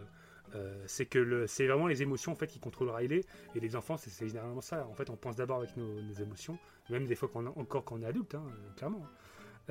c'est 0.85 1.05
que 1.07 1.17
le- 1.19 1.47
c'est 1.47 1.65
vraiment 1.67 1.87
les 1.87 2.03
émotions 2.03 2.31
en 2.31 2.35
fait 2.35 2.45
qui 2.47 2.59
contrôlent 2.59 2.91
Riley 2.91 3.21
et 3.55 3.59
les 3.59 3.75
enfants 3.75 3.97
c'est 3.97 4.11
c'est 4.11 4.27
généralement 4.27 4.61
ça 4.61 4.85
en 4.87 4.93
fait 4.93 5.09
on 5.09 5.15
pense 5.15 5.35
d'abord 5.35 5.57
avec 5.57 5.75
nos, 5.77 5.99
nos 6.01 6.13
émotions 6.13 6.59
même 6.91 7.07
des 7.07 7.15
fois 7.15 7.27
qu'on 7.27 7.47
encore 7.47 7.83
quand 7.85 7.95
on 7.95 8.01
est 8.03 8.05
adulte 8.05 8.35
hein, 8.35 8.43
clairement 8.77 9.03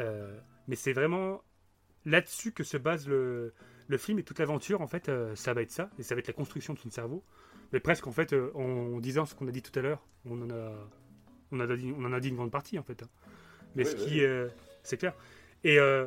Euh, 0.01 0.37
mais 0.69 0.75
c'est 0.77 0.93
vraiment 0.93 1.43
là-dessus 2.05 2.53
que 2.53 2.65
se 2.65 2.77
base 2.79 3.07
le, 3.09 3.53
le 3.87 3.99
film 3.99 4.19
et 4.19 4.25
toute 4.25 4.39
l'aventure 4.41 4.81
en 4.81 4.89
fait 4.89 5.09
euh, 5.09 5.37
ça 5.37 5.55
va 5.55 5.63
être 5.63 5.71
ça 5.71 5.89
et 5.99 6.03
ça 6.03 6.15
va 6.17 6.19
être 6.21 6.27
la 6.29 6.33
construction 6.35 6.75
de 6.75 6.79
son 6.81 6.91
cerveau 6.91 7.23
mais 7.73 7.79
presque 7.81 8.07
en 8.09 8.13
fait 8.13 8.33
euh, 8.33 8.51
en 8.57 8.99
disant 9.01 9.25
ce 9.27 9.35
qu'on 9.37 9.47
a 9.47 9.53
dit 9.53 9.63
tout 9.63 9.79
à 9.79 9.83
l'heure 9.83 10.03
on 10.25 10.41
en 10.43 10.51
a 10.51 10.73
on, 11.53 11.61
en 11.61 11.69
a 11.71 11.77
dit, 11.77 11.93
on 11.97 12.05
en 12.05 12.13
a 12.13 12.19
dit 12.21 12.31
une 12.31 12.37
grande 12.37 12.51
partie 12.51 12.79
en 12.79 12.83
fait 12.83 13.03
hein. 13.05 13.09
mais 13.77 13.85
ce 13.85 13.95
qui 13.95 14.25
euh, 14.25 14.49
c'est 14.83 14.97
clair 14.97 15.15
et 15.65 15.79
euh, 15.79 16.07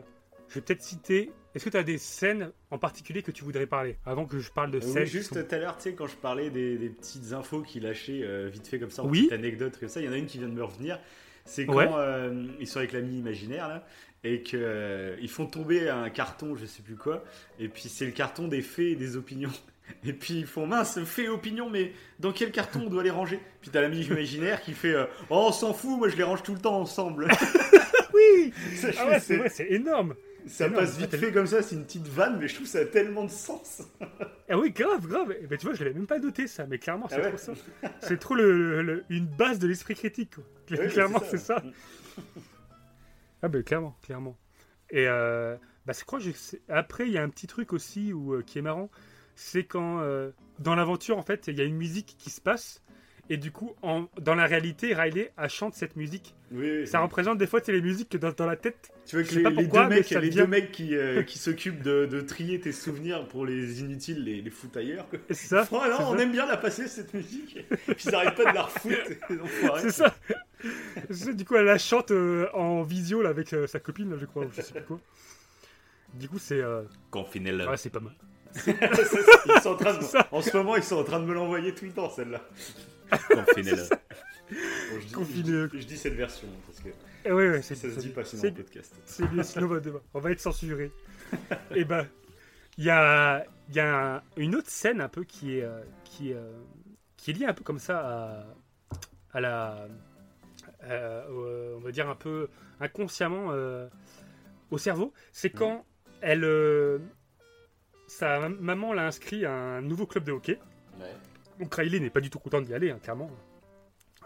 je 0.50 0.56
vais 0.56 0.62
peut-être 0.62 0.82
citer 0.82 1.32
est-ce 1.54 1.64
que 1.66 1.70
tu 1.70 1.78
as 1.78 1.84
des 1.84 1.98
scènes 1.98 2.52
en 2.70 2.78
particulier 2.78 3.22
que 3.24 3.32
tu 3.32 3.44
voudrais 3.46 3.66
parler 3.66 3.98
avant 4.06 4.26
que 4.26 4.40
je 4.40 4.52
parle 4.52 4.72
de 4.72 4.78
Euh, 4.80 4.82
scènes 4.82 5.04
oui, 5.04 5.08
juste 5.10 5.32
tout 5.48 5.56
à 5.56 5.58
l'heure, 5.58 5.78
tu 5.78 5.84
sais, 5.84 5.94
quand 5.94 6.08
je 6.08 6.18
parlais 6.18 6.50
des, 6.50 6.78
des 6.78 6.90
petites 6.90 7.32
infos 7.32 7.62
qu'il 7.62 7.84
lâchait 7.84 8.22
euh, 8.24 8.50
vite 8.52 8.68
fait 8.68 8.78
comme 8.78 8.92
ça, 8.92 9.04
en 9.04 9.08
Oui. 9.10 9.22
petites 9.22 9.34
anecdotes 9.34 9.80
comme 9.80 9.88
ça, 9.88 10.02
il 10.02 10.06
y 10.06 10.10
en 10.10 10.12
a 10.12 10.18
une 10.18 10.26
qui 10.26 10.38
vient 10.40 10.50
de 10.50 10.54
me 10.54 10.64
revenir. 10.64 11.00
C'est 11.46 11.66
quand 11.66 11.76
Ouais. 11.78 11.88
euh, 11.96 12.46
ils 12.60 12.68
sont 12.68 12.80
avec 12.80 12.92
l'ami 12.92 13.18
imaginaire 13.20 13.70
là, 13.70 13.86
et 14.26 14.42
qu'ils 14.42 15.30
font 15.30 15.46
tomber 15.46 15.88
un 15.90 16.10
carton, 16.10 16.56
je 16.58 16.66
sais 16.66 16.82
plus 16.82 16.96
quoi, 16.98 17.24
et 17.60 17.70
puis 17.70 17.84
c'est 17.88 18.06
le 18.06 18.12
carton 18.12 18.48
des 18.50 18.62
faits 18.62 18.86
et 18.88 18.96
des 18.96 19.16
opinions. 19.16 19.52
Et 20.04 20.14
puis 20.14 20.40
ils 20.40 20.48
font 20.48 20.66
mince, 20.66 21.00
fait 21.04 21.28
opinion, 21.28 21.70
mais 21.70 21.94
dans 22.20 22.32
quel 22.32 22.52
carton 22.52 22.82
on 22.88 22.90
doit 22.90 23.04
les 23.04 23.12
ranger? 23.12 23.40
Puis 23.62 23.70
t'as 23.70 23.82
l'ami 23.82 24.02
imaginaire 24.02 24.62
qui 24.64 24.74
fait 24.74 24.96
euh, 24.96 25.06
Oh, 25.30 25.46
on 25.48 25.52
s'en 25.52 25.74
fout, 25.76 26.00
moi 26.00 26.10
je 26.10 26.16
les 26.18 26.24
range 26.24 26.42
tout 26.42 26.54
le 26.56 26.60
temps 26.60 26.80
ensemble. 26.82 27.28
oui 28.36 28.54
ah 28.98 29.08
ouais, 29.08 29.20
c'est- 29.20 29.38
c'est 29.38 29.50
c'est 29.50 29.72
énorme 29.72 30.16
Ça 30.48 30.70
passe 30.70 30.98
vite 30.98 31.16
fait 31.16 31.32
comme 31.32 31.48
ça, 31.48 31.62
c'est 31.64 31.76
une 31.76 31.86
petite 31.86 32.08
vanne, 32.08 32.38
mais 32.40 32.48
je 32.48 32.54
trouve 32.56 32.66
que 32.68 32.72
ça 32.72 32.80
a 32.80 32.86
tellement 32.86 33.24
de 33.26 33.32
sens. 33.32 33.82
Ah 34.48 34.60
oui, 34.60 34.70
grave, 34.70 35.08
grave. 35.08 35.34
Eh 35.42 35.48
ben, 35.48 35.58
tu 35.58 35.66
vois, 35.66 35.74
je 35.74 35.84
l'avais 35.84 35.96
même 35.96 36.06
pas 36.06 36.20
noté 36.20 36.46
ça, 36.46 36.68
mais 36.68 36.78
clairement, 36.78 37.08
c'est 37.10 37.16
Ah 37.16 37.22
ouais. 37.22 37.30
trop 37.30 37.38
ça. 37.40 37.54
C'est 38.02 38.20
trop 38.20 38.36
le, 38.36 38.84
le- 38.84 39.04
une 39.10 39.26
base 39.26 39.58
de 39.58 39.68
l'esprit 39.68 39.96
critique. 39.96 40.36
quoi. 40.36 40.44
Ouais, 40.78 40.88
clairement, 40.88 41.20
c'est 41.20 41.38
c'est 41.40 41.46
ça. 41.46 41.64
ah 43.42 43.48
ben 43.48 43.64
clairement, 43.64 43.98
clairement. 44.04 44.38
Et 44.92 45.08
euh, 45.08 45.56
bah, 45.88 45.94
je 45.98 46.04
crois 46.06 46.20
que 46.20 46.26
je- 46.26 46.58
après, 46.70 47.08
il 47.08 47.14
y 47.14 47.18
a 47.18 47.24
un 47.24 47.30
petit 47.30 47.48
truc 47.48 47.74
aussi 47.74 48.14
où, 48.14 48.34
euh, 48.36 48.44
qui 48.44 48.60
est 48.60 48.62
marrant, 48.62 48.92
c'est 49.36 49.64
quand 49.64 50.00
euh, 50.02 50.30
dans 50.60 50.76
l'aventure, 50.76 51.18
en 51.18 51.24
fait, 51.24 51.48
il 51.48 51.58
y 51.58 51.62
a 51.62 51.66
une 51.66 51.76
musique 51.76 52.16
qui 52.20 52.30
se 52.30 52.40
passe. 52.42 52.84
Et 53.28 53.38
du 53.38 53.52
coup, 53.52 53.74
en, 53.82 54.06
dans 54.22 54.36
la 54.36 54.46
réalité, 54.46 54.94
Riley 54.94 55.32
elle 55.36 55.50
chante 55.50 55.74
cette 55.74 55.96
musique. 55.96 56.36
Oui, 56.52 56.82
oui, 56.82 56.88
ça 56.88 57.00
oui. 57.00 57.06
représente 57.06 57.40
des 57.40 57.48
fois 57.48 57.60
c'est 57.64 57.72
les 57.72 57.82
musiques 57.82 58.10
que 58.10 58.18
dans, 58.18 58.32
dans 58.32 58.46
la 58.46 58.56
tête. 58.56 58.92
Tu 59.08 59.16
vois 59.16 59.26
que 59.26 59.34
les, 59.34 59.42
pas 59.42 59.50
les 59.50 59.56
pourquoi, 59.64 59.84
deux 59.86 59.90
mais 59.90 59.96
mecs, 59.96 60.10
les 60.12 60.30
deux 60.30 60.46
mecs 60.48 60.72
qui, 60.72 60.96
euh, 60.96 61.24
qui 61.28 61.40
s'occupent 61.40 61.82
de, 61.82 62.06
de 62.06 62.22
trier 62.22 62.60
tes 62.60 62.72
souvenirs 62.72 63.28
pour 63.28 63.44
les 63.46 63.82
inutiles, 63.82 64.24
les, 64.24 64.42
les 64.42 64.50
foutent 64.52 64.78
ailleurs. 64.78 65.10
quoi. 65.10 65.18
C'est 65.30 65.48
ça, 65.48 65.68
Oh 65.72 65.80
on 66.02 66.16
ça. 66.16 66.22
aime 66.24 66.32
bien 66.32 66.46
la 66.46 66.58
passer 66.58 66.88
cette 66.88 67.16
musique. 67.16 67.58
Ils 68.06 68.14
arrêtent 68.16 68.36
pas 68.36 68.52
de 68.52 68.56
la 68.56 68.62
refoutre. 68.62 69.10
C'est 69.82 69.90
ça. 69.92 70.14
Du 71.34 71.46
coup, 71.46 71.56
elle 71.56 71.66
la 71.66 71.80
chante 71.80 72.12
euh, 72.12 72.48
en 72.54 72.84
visio 72.84 73.22
là, 73.24 73.30
avec 73.30 73.54
euh, 73.54 73.66
sa 73.66 73.80
copine, 73.80 74.12
là, 74.12 74.18
je 74.20 74.26
crois, 74.26 74.46
ou 74.46 74.50
je 74.56 74.62
sais 74.62 74.74
plus 74.74 74.84
quoi. 74.84 75.00
Du 76.14 76.30
coup, 76.30 76.40
c'est. 76.40 76.62
euh, 76.62 76.84
Confinez-le. 77.12 77.68
Ouais, 77.68 77.76
c'est 77.78 77.90
pas 77.90 78.00
mal. 78.00 78.14
Ils 78.68 79.62
sont 79.62 79.72
en, 79.72 79.76
train 79.76 79.94
de- 79.94 80.06
en 80.36 80.42
ce 80.42 80.56
moment, 80.56 80.76
ils 80.78 80.84
sont 80.84 80.96
en 80.98 81.04
train 81.04 81.20
de 81.20 81.26
me 81.26 81.34
l'envoyer 81.34 81.74
tout 81.74 81.86
le 81.86 81.92
temps, 81.92 82.10
celle-là. 82.10 82.42
Confinez-le. 83.30 83.78
Ça. 83.78 83.96
Bon, 83.96 84.56
je, 85.00 85.06
dis, 85.08 85.12
Confinez-le. 85.14 85.68
je 85.68 85.72
dis- 85.78 85.82
je 85.82 85.88
dis 85.88 85.98
cette 85.98 86.14
version 86.14 86.48
parce 86.66 86.80
que 86.80 86.90
Eh 87.26 87.32
ouais, 87.32 87.50
ouais, 87.50 87.62
ça 87.62 87.76
c'est- 87.76 87.90
se 87.92 88.00
dit 88.00 88.10
pas 88.10 88.24
sinon 88.24 88.42
c'est- 88.44 88.52
en 88.52 88.54
podcast. 88.56 88.96
C'est 89.06 89.28
bien, 89.30 89.44
sinon 89.44 89.66
on 89.66 89.70
va, 89.70 89.80
devoir- 89.80 90.04
on 90.14 90.20
va 90.20 90.32
être 90.32 90.40
censuré. 90.40 90.92
Et 91.76 91.86
ben, 91.86 92.08
il 92.78 92.84
y 92.86 92.90
a, 92.90 93.46
il 93.70 93.76
y 93.76 93.80
a 93.80 94.16
un- 94.18 94.22
une 94.38 94.56
autre 94.56 94.70
scène 94.70 95.02
un 95.02 95.10
peu 95.10 95.24
qui 95.24 95.58
est, 95.58 95.64
euh, 95.64 95.82
qui, 96.04 96.32
est, 96.32 96.36
euh, 96.36 96.52
qui 97.18 97.32
est 97.32 97.34
liée 97.34 97.46
un 97.46 97.54
peu 97.54 97.64
comme 97.64 97.80
ça 97.80 98.00
à, 98.00 98.46
à 99.38 99.42
la. 99.42 99.88
euh, 100.84 101.76
on 101.78 101.80
va 101.80 101.92
dire 101.92 102.08
un 102.10 102.16
peu 102.16 102.48
inconsciemment 102.80 103.48
euh, 103.52 103.88
au 104.72 104.78
cerveau. 104.78 105.12
C'est 105.32 105.50
quand 105.50 105.86
elle. 106.22 106.44
euh, 106.44 107.00
sa 108.08 108.50
maman 108.50 108.94
l'a 108.94 109.08
inscrit 109.08 109.46
à 109.46 109.52
un 109.52 109.82
nouveau 109.82 110.06
club 110.06 110.26
de 110.26 110.32
hockey. 110.32 110.60
Donc 111.60 111.74
Riley 111.74 112.00
n'est 112.00 112.10
pas 112.10 112.22
du 112.22 112.30
tout 112.30 112.40
content 112.40 112.62
d'y 112.62 112.74
aller, 112.74 112.92
hein, 112.92 113.00
clairement. 113.02 113.30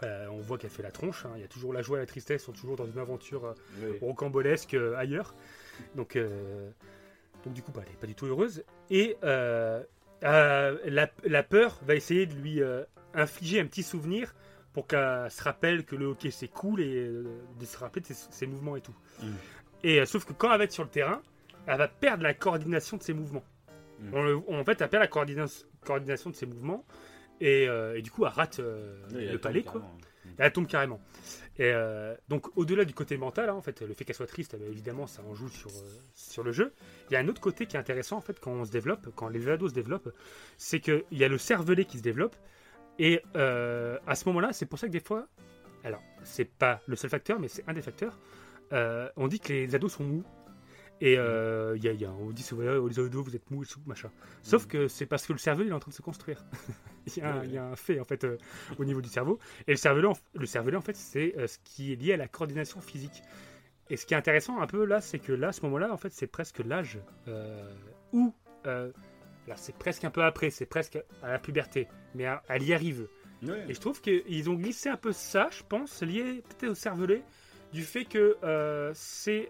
Euh, 0.02 0.26
on 0.32 0.38
voit 0.40 0.56
qu'elle 0.58 0.70
fait 0.70 0.82
la 0.82 0.90
tronche. 0.90 1.26
hein. 1.26 1.32
Il 1.36 1.42
y 1.42 1.44
a 1.44 1.48
toujours 1.48 1.72
la 1.72 1.82
joie 1.82 1.98
et 1.98 2.00
la 2.00 2.06
tristesse, 2.06 2.44
sont 2.44 2.52
toujours 2.52 2.76
dans 2.76 2.86
une 2.86 2.98
aventure 2.98 3.44
euh, 3.44 3.54
Oui. 3.82 3.98
rocambolesque 4.00 4.74
euh, 4.74 4.96
ailleurs. 4.96 5.34
Donc, 5.94 6.18
donc 7.44 7.54
du 7.54 7.62
coup, 7.62 7.72
bah, 7.72 7.82
elle 7.84 7.92
n'est 7.92 7.98
pas 7.98 8.06
du 8.06 8.14
tout 8.14 8.26
heureuse. 8.26 8.64
Et 8.90 9.16
la, 9.22 9.82
la 10.22 11.42
peur 11.42 11.78
va 11.82 11.94
essayer 11.94 12.26
de 12.26 12.34
lui 12.34 12.60
infliger 13.14 13.60
un 13.60 13.66
petit 13.66 13.82
souvenir 13.82 14.34
pour 14.72 14.86
qu'elle 14.86 15.30
se 15.30 15.42
rappelle 15.42 15.84
que 15.84 15.96
le 15.96 16.06
hockey 16.06 16.30
c'est 16.30 16.48
cool 16.48 16.80
et 16.80 17.08
de 17.08 17.64
se 17.64 17.76
rappeler 17.78 18.02
de 18.02 18.06
ses, 18.06 18.14
ses 18.14 18.46
mouvements 18.46 18.76
et 18.76 18.80
tout. 18.80 18.94
Mm. 19.22 19.26
Et 19.82 20.06
sauf 20.06 20.24
que 20.24 20.32
quand 20.32 20.52
elle 20.52 20.58
va 20.58 20.64
être 20.64 20.72
sur 20.72 20.84
le 20.84 20.90
terrain, 20.90 21.20
elle 21.66 21.78
va 21.78 21.88
perdre 21.88 22.22
la 22.22 22.34
coordination 22.34 22.96
de 22.96 23.02
ses 23.02 23.12
mouvements. 23.14 23.44
Mm. 24.00 24.14
On 24.48 24.58
en 24.60 24.64
fait, 24.64 24.80
elle 24.80 24.88
perd 24.88 25.02
la 25.02 25.08
coordination, 25.08 25.66
coordination 25.84 26.30
de 26.30 26.36
ses 26.36 26.46
mouvements 26.46 26.84
et, 27.40 27.68
euh, 27.68 27.96
et 27.96 28.02
du 28.02 28.10
coup, 28.10 28.24
elle 28.24 28.32
rate 28.32 28.60
euh, 28.60 28.96
Oui, 29.14 29.26
le 29.26 29.38
palais, 29.38 29.62
quoi. 29.62 29.80
carrément. 29.80 29.98
Et 30.38 30.42
elle 30.42 30.52
tombe 30.52 30.66
carrément. 30.66 31.00
Et 31.58 31.72
euh, 31.72 32.14
donc, 32.28 32.56
au-delà 32.56 32.84
du 32.84 32.94
côté 32.94 33.16
mental, 33.16 33.48
hein, 33.50 33.54
en 33.54 33.62
fait, 33.62 33.80
le 33.82 33.92
fait 33.94 34.04
qu'elle 34.04 34.16
soit 34.16 34.26
triste, 34.26 34.56
évidemment, 34.70 35.06
ça 35.06 35.22
en 35.22 35.34
joue 35.34 35.48
sur, 35.48 35.70
sur 36.14 36.42
le 36.42 36.52
jeu. 36.52 36.72
Il 37.10 37.14
y 37.14 37.16
a 37.16 37.20
un 37.20 37.28
autre 37.28 37.40
côté 37.40 37.66
qui 37.66 37.76
est 37.76 37.80
intéressant, 37.80 38.16
en 38.16 38.20
fait, 38.20 38.38
quand 38.40 38.52
on 38.52 38.64
se 38.64 38.70
développe, 38.70 39.08
quand 39.14 39.28
les 39.28 39.48
ados 39.48 39.70
se 39.70 39.74
développent, 39.74 40.12
c'est 40.56 40.80
qu'il 40.80 41.04
y 41.12 41.24
a 41.24 41.28
le 41.28 41.38
cervelet 41.38 41.84
qui 41.84 41.98
se 41.98 42.02
développe. 42.02 42.36
Et 42.98 43.22
à 43.34 44.14
ce 44.14 44.24
moment-là, 44.26 44.52
c'est 44.52 44.66
pour 44.66 44.78
ça 44.78 44.86
que 44.86 44.92
des 44.92 45.00
fois, 45.00 45.26
alors, 45.84 46.02
c'est 46.22 46.44
pas 46.44 46.82
le 46.86 46.96
seul 46.96 47.08
facteur, 47.10 47.40
mais 47.40 47.48
c'est 47.48 47.64
un 47.66 47.72
des 47.72 47.82
facteurs, 47.82 48.18
on 48.72 49.28
dit 49.28 49.40
que 49.40 49.52
les 49.52 49.74
ados 49.74 49.92
sont 49.92 50.04
mous. 50.04 50.24
Et 51.02 51.16
euh, 51.16 51.78
y 51.80 51.88
a, 51.88 51.92
y 51.92 52.04
a- 52.04 52.10
on 52.12 52.30
dit 52.30 52.46
oh, 52.52 52.88
les 52.88 52.94
vous 53.08 53.36
êtes 53.36 53.44
tout, 53.46 53.80
machin. 53.86 54.10
Sauf 54.42 54.66
que 54.66 54.86
c'est 54.86 55.06
parce 55.06 55.26
que 55.26 55.32
le 55.32 55.38
cerveau, 55.38 55.62
il 55.62 55.68
est 55.68 55.72
en 55.72 55.80
train 55.80 55.90
de 55.90 55.94
se 55.94 56.02
construire. 56.02 56.44
il, 57.06 57.16
y 57.16 57.20
a 57.22 57.34
un, 57.34 57.44
il 57.44 57.52
y 57.52 57.58
a 57.58 57.64
un 57.64 57.76
fait, 57.76 57.98
en 58.00 58.04
fait, 58.04 58.24
euh, 58.24 58.36
au 58.78 58.84
niveau 58.84 59.00
du 59.00 59.08
cerveau. 59.08 59.38
Et 59.66 59.70
le 59.72 59.76
cervelet, 59.76 60.06
en, 60.08 60.12
le 60.34 60.44
cervelet, 60.46 60.76
en 60.76 60.82
fait, 60.82 60.96
c'est 60.96 61.34
euh, 61.38 61.46
ce 61.46 61.58
qui 61.64 61.92
est 61.92 61.96
lié 61.96 62.12
à 62.12 62.16
la 62.18 62.28
coordination 62.28 62.80
physique. 62.82 63.22
Et 63.88 63.96
ce 63.96 64.04
qui 64.04 64.12
est 64.12 64.16
intéressant 64.16 64.60
un 64.60 64.66
peu 64.66 64.84
là, 64.84 65.00
c'est 65.00 65.18
que 65.18 65.32
là, 65.32 65.48
à 65.48 65.52
ce 65.52 65.62
moment-là, 65.62 65.90
en 65.92 65.96
fait, 65.96 66.12
c'est 66.12 66.26
presque 66.26 66.58
l'âge 66.58 66.98
euh, 67.28 67.74
où. 68.12 68.34
alors, 69.46 69.58
c'est 69.58 69.74
presque 69.76 70.04
un 70.04 70.10
peu 70.10 70.22
après, 70.22 70.50
c'est 70.50 70.66
presque 70.66 70.98
à 71.22 71.32
la 71.32 71.38
puberté, 71.38 71.88
mais 72.14 72.26
à- 72.26 72.42
elle 72.48 72.62
y 72.62 72.74
arrive. 72.74 73.08
Ouais. 73.42 73.64
Et 73.70 73.74
je 73.74 73.80
trouve 73.80 74.02
qu'ils 74.02 74.50
ont 74.50 74.54
glissé 74.54 74.90
un 74.90 74.98
peu 74.98 75.12
ça, 75.12 75.48
je 75.50 75.62
pense, 75.66 76.02
lié 76.02 76.42
peut-être 76.50 76.72
au 76.72 76.74
cervelet, 76.74 77.22
du 77.72 77.84
fait 77.84 78.04
que 78.04 78.36
c'est. 78.92 79.48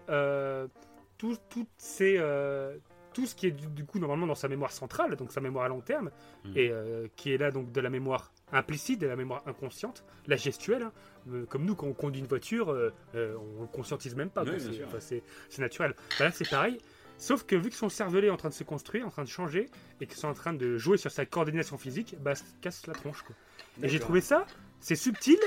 Tout- 1.21 1.37
toutes 1.49 1.69
ces, 1.77 2.15
euh, 2.17 2.75
tout 3.13 3.25
ce 3.27 3.35
qui 3.35 3.45
est 3.47 3.51
du, 3.51 3.67
du 3.67 3.85
coup 3.85 3.99
normalement 3.99 4.25
dans 4.25 4.35
sa 4.35 4.47
mémoire 4.47 4.71
centrale, 4.71 5.15
donc 5.17 5.31
sa 5.31 5.41
mémoire 5.41 5.65
à 5.65 5.67
long 5.69 5.81
terme, 5.81 6.09
Mm. 6.45 6.51
et 6.57 6.69
euh, 6.71 7.07
qui 7.15 7.31
est 7.31 7.37
là 7.37 7.51
donc 7.51 7.71
de 7.71 7.79
la 7.81 7.89
mémoire 7.91 8.31
implicite, 8.51 8.99
de 8.99 9.07
la 9.07 9.15
mémoire 9.15 9.43
inconsciente, 9.45 10.03
la 10.27 10.35
gestuelle. 10.35 10.83
hein. 10.83 10.91
Euh, 11.31 11.45
comme 11.45 11.65
nous, 11.65 11.75
quand 11.75 11.85
on 11.87 11.93
conduit 11.93 12.21
une 12.21 12.27
voiture, 12.27 12.69
on 13.13 13.61
ne 13.61 13.67
conscientise 13.67 14.15
même 14.15 14.29
pas. 14.31 14.43
Oui, 14.43 14.59
C'est- 14.59 14.83
enfin, 14.85 15.61
naturel. 15.61 15.93
Bah 16.17 16.25
là, 16.25 16.31
c'est 16.31 16.49
pareil. 16.49 16.79
Sauf 17.19 17.43
que 17.45 17.55
vu 17.55 17.69
que 17.69 17.75
son 17.75 17.89
cervelet 17.89 18.27
est 18.27 18.31
en 18.31 18.37
train 18.37 18.49
de 18.49 18.53
se 18.55 18.63
construire, 18.63 19.05
en 19.05 19.11
train 19.11 19.23
de 19.23 19.29
changer, 19.29 19.69
et 19.99 20.07
qu'ils 20.07 20.17
sont 20.17 20.27
en 20.29 20.33
train 20.33 20.53
de 20.53 20.77
jouer 20.77 20.97
sur 20.97 21.11
sa 21.11 21.25
coordination 21.27 21.77
physique, 21.77 22.15
bah, 22.19 22.33
ça 22.33 22.45
casse 22.61 22.87
la 22.87 22.93
tronche. 22.93 23.21
Quoi. 23.21 23.35
Et 23.83 23.89
j'ai 23.89 23.99
trouvé 23.99 24.21
ça, 24.21 24.47
c'est 24.79 24.95
subtil, 24.95 25.37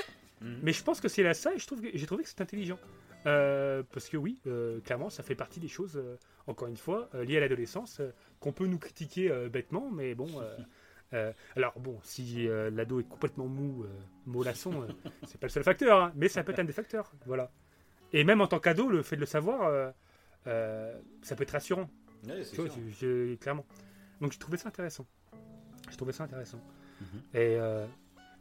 Mhm. 0.41 0.59
mais 0.63 0.73
je 0.73 0.85
pense 0.85 1.01
que 1.01 1.09
c'est 1.09 1.25
là 1.25 1.35
ça, 1.35 1.53
et 1.53 1.59
je 1.59 1.67
trouve 1.67 1.81
que- 1.81 1.91
j'ai 1.93 2.07
trouvé 2.07 2.23
que 2.23 2.29
c'est 2.29 2.41
intelligent. 2.41 2.79
Euh, 3.27 3.83
parce 3.93 4.09
que 4.09 4.17
oui, 4.17 4.41
euh, 4.47 4.81
clairement, 4.81 5.09
ça 5.11 5.23
fait 5.23 5.35
partie 5.35 5.59
des 5.61 5.69
choses, 5.69 5.97
euh, 5.97 6.17
encore 6.47 6.69
une 6.69 6.77
fois, 6.77 7.09
liées 7.15 7.39
à 7.39 7.41
l'adolescence, 7.41 8.01
qu'on 8.41 8.53
peut 8.53 8.67
nous 8.67 8.79
critiquer 8.79 9.31
bêtement, 9.51 9.91
mais 9.91 10.15
bon. 10.15 10.29
alors 11.57 11.79
bon, 11.81 11.99
si 12.03 12.47
l'ado 12.73 13.01
est 13.01 13.09
complètement 13.09 13.47
mou, 13.47 13.87
mollasson, 14.27 14.87
c'est 15.27 15.39
pas 15.41 15.47
le 15.47 15.53
seul 15.53 15.63
facteur, 15.65 16.03
hein, 16.03 16.13
mais 16.17 16.29
ça 16.29 16.43
peut 16.43 16.53
être 16.53 16.59
un 16.59 16.65
des 16.65 16.73
facteurs, 16.73 17.13
voilà. 17.27 17.51
Et 18.13 18.25
même 18.25 18.41
en 18.41 18.47
tant 18.47 18.61
qu'ado, 18.61 18.89
le 18.91 19.03
fait 19.03 19.17
de 19.17 19.21
le 19.21 19.27
savoir, 19.27 19.93
ça 20.45 21.37
peut 21.37 21.43
être 21.45 21.51
rassurant. 21.53 21.89
Ouais, 22.29 22.43
Tu 22.43 22.57
vois, 22.57 22.69
sûr. 22.71 22.81
je- 22.89 23.07
je- 23.33 23.35
clairement. 23.37 23.65
Donc 24.21 24.33
j'ai 24.33 24.39
trouvé 24.39 24.57
ça 24.59 24.69
intéressant. 24.69 25.07
J'ai 25.91 25.97
trouvé 25.97 26.13
ça 26.13 26.25
intéressant. 26.25 26.61
Mhm. 27.01 27.07
Et, 27.35 27.59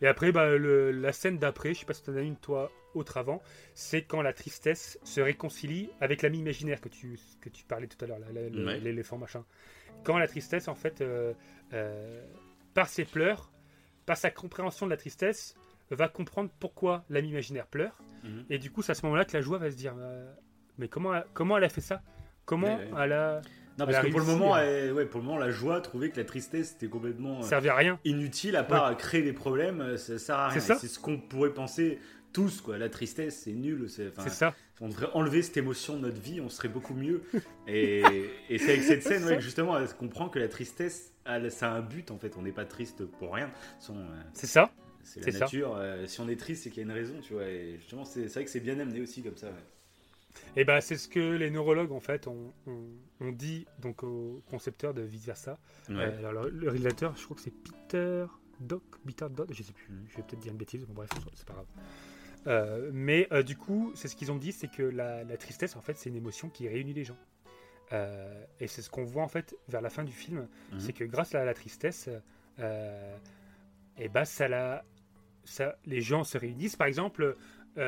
et 0.02 0.08
après, 0.08 0.32
bah, 0.32 0.56
le- 0.58 0.92
la 0.92 1.12
scène 1.14 1.38
d'après, 1.38 1.74
je 1.74 1.80
sais 1.80 1.86
pas 1.86 1.94
si 1.94 2.04
tu 2.04 2.10
en 2.12 2.16
as 2.16 2.22
une 2.22 2.36
toi 2.38 2.72
autre 2.96 3.18
avant, 3.18 3.42
c'est 3.74 4.02
quand 4.04 4.22
la 4.22 4.34
tristesse 4.34 5.00
se 5.04 5.22
réconcilie 5.22 5.90
avec 6.02 6.22
l'ami 6.22 6.40
imaginaire 6.40 6.82
que 6.82 6.90
tu, 6.90 7.20
que 7.42 7.50
tu 7.50 7.64
parlais 7.66 7.88
tout 7.88 8.04
à 8.04 8.08
l'heure, 8.08 8.20
Ouais. 8.34 8.80
l'éléphant 8.80 9.18
machin. 9.18 9.44
Quand 10.04 10.18
la 10.18 10.28
tristesse, 10.28 10.68
en 10.68 10.76
fait, 10.76 11.02
euh, 11.02 11.34
euh, 11.74 12.22
par 12.74 12.88
ses 12.88 13.06
pleurs, 13.06 13.52
par 14.06 14.18
sa 14.18 14.30
compréhension 14.32 14.86
de 14.86 14.92
la 14.92 14.98
tristesse, 14.98 15.56
va 15.92 16.08
comprendre 16.10 16.50
pourquoi 16.60 17.04
l'ami 17.10 17.30
imaginaire 17.30 17.68
pleure. 17.68 17.98
Mhm. 18.24 18.46
Et 18.50 18.58
du 18.58 18.72
coup, 18.72 18.82
c'est 18.82 18.92
à 18.92 18.96
ce 18.96 19.06
moment-là 19.06 19.26
que 19.26 19.34
la 19.34 19.42
joie 19.42 19.58
va 19.60 19.70
se 19.72 19.76
dire 19.76 19.94
euh, 19.98 20.32
Mais 20.78 20.88
comment, 20.88 21.14
comment 21.34 21.58
elle 21.58 21.64
a 21.66 21.70
fait 21.70 21.82
ça? 21.82 22.02
Comment 22.46 22.76
Ouais, 22.78 22.92
ouais. 22.92 23.04
elle 23.04 23.14
a. 23.14 23.42
Non, 23.78 23.86
parce 23.86 24.06
que 24.06 24.12
pour 24.12 24.20
le 24.20 24.26
moment, 24.26 24.56
elle- 24.58 24.92
ouais, 24.94 25.06
pour 25.06 25.20
le 25.22 25.26
moment, 25.26 25.38
la 25.40 25.50
joie 25.50 25.82
trouvait 25.82 26.10
que 26.10 26.18
la 26.18 26.26
tristesse 26.26 26.74
était 26.74 26.88
complètement 26.88 27.40
euh, 27.40 27.44
servait 27.44 27.70
à 27.70 27.76
rien 27.76 28.00
inutile 28.06 28.56
à 28.56 28.64
part 28.64 28.86
à 28.86 28.94
créer 28.96 29.22
des 29.24 29.34
problèmes. 29.34 29.98
Ça 29.98 30.18
sert 30.20 30.36
à 30.36 30.48
rien. 30.50 30.60
C'est 30.60 30.68
ça. 30.68 30.76
Et 30.76 30.78
C'est 30.80 30.88
ce 30.88 31.00
qu'on 31.00 31.18
pourrait 31.20 31.54
penser 31.54 32.00
tous, 32.34 32.60
quoi. 32.62 32.78
La 32.78 32.90
tristesse, 32.90 33.42
c'est 33.44 33.54
nul. 33.54 33.88
C'est 33.90 34.12
ça. 34.30 34.56
on 34.82 34.90
devrait 34.90 35.10
enlever 35.14 35.42
cette 35.42 35.58
émotion 35.58 35.96
de 35.96 36.02
notre 36.02 36.20
vie, 36.20 36.42
on 36.42 36.50
serait 36.50 36.68
beaucoup 36.68 36.94
mieux. 36.96 37.22
Et, 37.68 38.02
et 38.50 38.58
c'est 38.58 38.72
avec 38.72 38.84
cette 38.84 39.04
scène, 39.04 39.24
ouais, 39.24 39.36
que 39.38 39.42
justement, 39.42 39.78
elle 39.80 39.88
comprend 39.96 40.28
que 40.30 40.40
la 40.40 40.48
tristesse, 40.50 41.14
elle, 41.26 41.50
ça 41.52 41.72
a 41.72 41.76
un 41.78 41.82
but 41.82 42.12
en 42.12 42.18
fait. 42.18 42.36
On 42.38 42.42
n'est 42.42 42.52
pas 42.52 42.66
triste 42.66 43.06
pour 43.06 43.34
rien. 43.36 43.50
Euh, 43.92 43.94
C'est 44.34 44.48
ça. 44.48 44.72
c'est 45.04 45.26
la 45.26 45.32
ça. 45.32 45.40
nature. 45.40 45.76
euh, 45.78 46.06
si 46.08 46.20
on 46.20 46.28
est 46.28 46.36
triste, 46.40 46.64
c'est 46.64 46.70
qu'il 46.72 46.80
y 46.80 46.86
a 46.86 46.90
une 46.90 46.92
raison, 46.98 47.16
tu 47.22 47.34
vois. 47.34 47.46
Et 47.48 47.78
justement, 47.78 48.04
c'est 48.04 48.26
vrai 48.26 48.44
que 48.44 48.50
c'est 48.52 48.60
bien 48.60 48.78
amené 48.80 49.00
aussi 49.00 49.24
comme 49.24 49.38
ça. 49.38 49.48
ouais. 49.48 49.54
Et 50.56 50.66
ben 50.66 50.82
c'est 50.82 50.98
ce 50.98 51.08
que 51.08 51.20
les 51.20 51.52
neurologues 51.52 51.92
en 51.92 52.00
fait 52.00 52.26
ont, 52.28 52.52
ont- 52.66 52.90
ont 53.22 53.32
dit 53.32 53.68
donc 53.80 54.02
au 54.04 54.42
concepteur 54.50 54.94
de 54.96 55.04
vice 55.04 55.26
versa. 55.26 55.60
Ouais. 55.90 55.96
Euh, 55.98 56.18
alors 56.28 56.44
le, 56.46 56.50
le 56.50 56.70
réalisateur, 56.70 57.16
je 57.16 57.24
crois 57.24 57.36
que 57.36 57.44
c'est 57.44 57.54
Peter 57.54 58.26
Doc, 58.60 58.82
Peter 59.06 59.28
Doc, 59.30 59.50
je 59.54 59.62
sais 59.62 59.74
plus. 59.74 59.86
Je 60.10 60.18
vais 60.18 60.24
peut-être 60.24 60.40
dire 60.40 60.52
une 60.52 60.58
bêtise, 60.58 60.86
bon 60.86 60.94
bref, 60.96 61.10
c'est 61.36 61.46
pas 61.46 61.54
grave. 61.54 61.66
Euh, 62.48 62.90
mais 62.94 63.28
euh, 63.32 63.42
du 63.44 63.56
coup, 63.56 63.92
c'est 63.96 64.08
ce 64.08 64.16
qu'ils 64.16 64.32
ont 64.32 64.38
dit, 64.38 64.52
c'est 64.52 64.68
que 64.70 64.84
la, 64.84 65.24
la 65.24 65.38
tristesse 65.38 65.76
en 65.76 65.82
fait 65.82 65.96
c'est 65.98 66.10
une 66.10 66.16
émotion 66.18 66.50
qui 66.50 66.68
réunit 66.68 66.94
les 66.94 67.04
gens. 67.06 67.18
Euh, 67.92 68.44
et 68.60 68.68
c'est 68.68 68.82
ce 68.82 68.90
qu'on 68.90 69.04
voit 69.06 69.24
en 69.24 69.28
fait 69.28 69.56
vers 69.68 69.82
la 69.82 69.90
fin 69.90 70.04
du 70.04 70.12
film, 70.12 70.48
Mhm. 70.72 70.80
c'est 70.80 70.94
que 70.94 71.04
grâce 71.04 71.36
à 71.36 71.46
la 71.46 71.54
tristesse, 71.54 72.10
et 73.98 74.10
ben 74.10 74.26
ça 74.26 74.48
la, 74.48 74.84
ça, 75.44 75.78
les 75.86 76.02
gens 76.02 76.24
se 76.24 76.38
réunissent. 76.38 76.76
Par 76.76 76.88
exemple, 76.88 77.36
il 77.78 77.82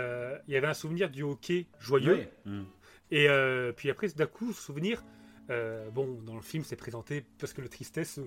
y 0.53 0.55
avait 0.55 0.67
un 0.67 0.73
souvenir 0.73 1.09
du 1.09 1.23
hockey 1.23 1.67
joyeux. 1.79 2.27
Mm. 2.45 2.63
Et 3.11 3.27
puis 3.75 3.89
après, 3.89 4.07
d'un 4.09 4.25
coup, 4.27 4.53
souvenir. 4.53 5.03
euh, 5.51 5.89
bon, 5.91 6.21
dans 6.23 6.35
le 6.35 6.41
film, 6.41 6.63
c'est 6.63 6.75
présenté 6.75 7.23
parce 7.39 7.53
que 7.53 7.61
le 7.61 7.69
tristesse 7.69 8.19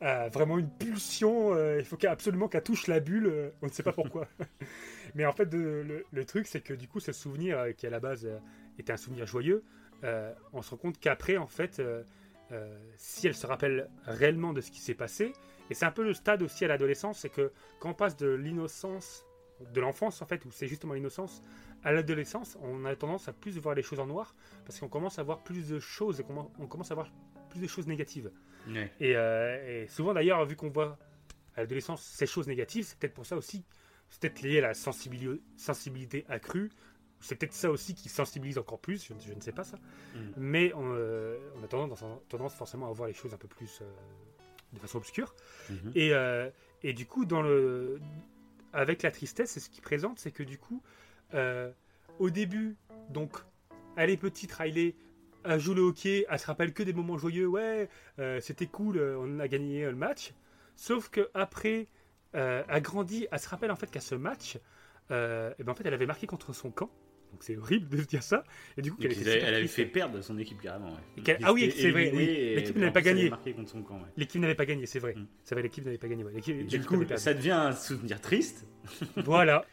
vraiment 0.00 0.58
une 0.58 0.70
pulsion. 0.70 1.54
euh, 1.54 1.78
il 1.78 1.84
faut 1.84 1.96
qu'elle- 1.96 2.10
absolument 2.10 2.48
qu'elle 2.48 2.62
touche 2.62 2.86
la 2.86 3.00
bulle. 3.00 3.26
euh, 3.26 3.50
on 3.62 3.66
ne 3.66 3.70
sait 3.70 3.82
pas 3.82 3.92
pourquoi. 3.92 4.26
Mais 5.14 5.26
en 5.26 5.32
fait, 5.32 5.52
le, 5.52 6.24
truc, 6.24 6.46
c'est 6.46 6.60
que 6.60 6.74
du 6.74 6.88
coup, 6.88 7.00
ce 7.00 7.12
souvenir 7.12 7.58
euh, 7.58 7.72
qui 7.72 7.86
à 7.86 7.90
la 7.90 8.00
base 8.00 8.28
était 8.78 8.92
un 8.92 8.96
souvenir 8.96 9.26
joyeux, 9.26 9.64
on 10.52 10.62
se 10.62 10.70
rend 10.70 10.76
compte 10.78 10.98
qu'après, 10.98 11.36
en 11.36 11.46
fait, 11.46 11.82
si 12.96 13.26
elle 13.26 13.34
se 13.34 13.46
rappelle 13.46 13.90
réellement 14.06 14.52
de 14.52 14.60
ce 14.60 14.70
qui 14.70 14.80
s'est 14.80 14.94
passé, 14.94 15.32
et 15.68 15.74
c'est 15.74 15.84
un 15.84 15.90
peu 15.90 16.02
le 16.02 16.14
stade 16.14 16.42
aussi 16.42 16.64
à 16.64 16.68
l'adolescence, 16.68 17.20
c'est 17.20 17.28
que 17.28 17.52
quand 17.78 17.90
on 17.90 17.94
passe 17.94 18.16
de 18.16 18.28
l'innocence, 18.28 19.26
de 19.74 19.80
l'enfance 19.80 20.22
en 20.22 20.26
fait, 20.26 20.44
où 20.46 20.50
c'est 20.50 20.66
justement 20.66 20.94
l'innocence, 20.94 21.42
à 21.84 21.92
l'adolescence, 21.92 22.56
on 22.62 22.84
a 22.86 22.96
tendance 22.96 23.28
à 23.28 23.32
plus 23.32 23.58
voir 23.58 23.74
les 23.74 23.82
choses 23.82 24.00
en 24.00 24.06
noir, 24.06 24.34
parce 24.64 24.80
qu'on 24.80 24.88
commence 24.88 25.18
à 25.18 25.22
voir 25.22 25.44
plus 25.44 25.68
de 25.68 25.78
choses, 25.78 26.22
on 26.58 26.66
commence 26.66 26.90
à 26.90 26.94
voir 26.94 27.10
plus 27.50 27.60
de 27.60 27.66
choses 27.66 27.86
négatives. 27.86 28.30
Et, 29.00 29.16
euh, 29.16 29.82
et 29.84 29.86
souvent 29.88 30.12
d'ailleurs, 30.14 30.44
vu 30.44 30.56
qu'on 30.56 30.70
voit 30.70 30.98
à 31.56 31.60
l'adolescence 31.60 32.02
ces 32.02 32.26
choses 32.26 32.46
négatives, 32.46 32.84
c'est 32.84 32.98
peut-être 32.98 33.14
pour 33.14 33.26
ça 33.26 33.36
aussi, 33.36 33.64
c'est 34.08 34.20
peut-être 34.20 34.42
lié 34.42 34.58
à 34.58 34.62
la 34.62 34.72
sensibili- 34.74 35.40
sensibilité 35.56 36.24
accrue, 36.28 36.70
c'est 37.20 37.34
peut-être 37.36 37.52
ça 37.52 37.70
aussi 37.70 37.94
qui 37.94 38.08
sensibilise 38.08 38.58
encore 38.58 38.80
plus, 38.80 39.04
je, 39.06 39.14
ne- 39.14 39.20
je 39.20 39.32
ne 39.34 39.40
sais 39.40 39.52
pas 39.52 39.64
ça. 39.64 39.76
Mm. 40.14 40.18
Mais 40.36 40.72
on, 40.74 40.92
euh, 40.94 41.38
on 41.56 41.62
a 41.64 41.68
tendance, 41.68 42.04
tendance 42.28 42.54
forcément 42.54 42.88
à 42.88 42.92
voir 42.92 43.08
les 43.08 43.14
choses 43.14 43.34
un 43.34 43.38
peu 43.38 43.48
plus 43.48 43.80
euh, 43.82 43.90
de 44.72 44.78
façon 44.78 44.98
obscure. 44.98 45.34
Mhm. 45.68 45.92
Et, 45.96 46.12
et 46.82 46.92
du 46.92 47.04
coup, 47.06 47.24
dans 47.24 47.42
le, 47.42 48.00
avec 48.72 49.02
la 49.02 49.10
tristesse, 49.10 49.50
c'est 49.50 49.60
ce 49.60 49.68
qui 49.68 49.80
présente, 49.80 50.18
c'est 50.20 50.30
que 50.30 50.44
du 50.44 50.58
coup, 50.58 50.80
au 52.20 52.30
début, 52.30 52.76
donc, 53.08 53.36
elle 53.96 54.10
est 54.10 54.16
petite, 54.16 54.52
Riley, 54.52 54.94
elle 55.44 55.60
joue 55.60 55.74
le 55.74 55.82
hockey, 55.82 56.26
elle 56.28 56.38
se 56.38 56.46
rappelle 56.46 56.72
que 56.72 56.82
des 56.82 56.92
moments 56.92 57.18
joyeux, 57.18 57.46
ouais, 57.46 57.88
euh, 58.18 58.40
c'était 58.40 58.66
cool, 58.66 58.98
euh, 58.98 59.16
on 59.18 59.38
a 59.40 59.48
gagné 59.48 59.84
euh, 59.84 59.90
le 59.90 59.96
match. 59.96 60.32
Sauf 60.76 61.08
que 61.10 61.28
après, 61.34 61.88
euh, 62.34 62.62
elle 62.68 62.82
grandit, 62.82 63.26
elle 63.30 63.38
se 63.38 63.48
rappelle 63.48 63.70
en 63.70 63.76
fait 63.76 63.90
qu'à 63.90 64.00
ce 64.00 64.14
match, 64.14 64.58
euh, 65.10 65.52
et 65.58 65.64
ben 65.64 65.72
en 65.72 65.74
fait, 65.74 65.84
elle 65.86 65.94
avait 65.94 66.06
marqué 66.06 66.26
contre 66.26 66.52
son 66.52 66.70
camp. 66.70 66.90
Donc 67.32 67.44
c'est 67.44 67.56
horrible 67.56 67.88
de 67.88 67.98
se 68.02 68.06
dire 68.08 68.24
ça. 68.24 68.42
Et 68.76 68.82
du 68.82 68.90
coup, 68.92 68.98
elle 69.02 69.54
avait 69.54 69.66
fait 69.68 69.86
perdre 69.86 70.20
son 70.20 70.36
équipe 70.38 70.60
carrément. 70.60 70.90
ouais. 70.90 71.38
Ah 71.44 71.52
oui, 71.52 71.72
c'est 71.76 71.90
vrai, 71.92 72.10
oui. 72.12 72.54
L'équipe 72.56 72.76
n'avait 72.76 72.90
pas 72.92 73.02
gagné. 73.02 73.30
ouais. 73.30 73.38
L'équipe 74.16 74.40
n'avait 74.40 74.54
pas 74.56 74.64
gagné, 74.66 74.86
c'est 74.86 74.98
vrai. 74.98 75.14
Mm. 75.14 75.26
C'est 75.44 75.54
vrai, 75.54 75.62
l'équipe 75.62 75.84
n'avait 75.84 75.98
pas 75.98 76.08
gagné. 76.08 76.24
ouais. 76.24 76.40
Du 76.40 76.80
coup, 76.84 77.04
ça 77.16 77.34
devient 77.34 77.52
un 77.52 77.72
souvenir 77.72 78.20
triste. 78.20 78.66
Voilà. 79.16 79.64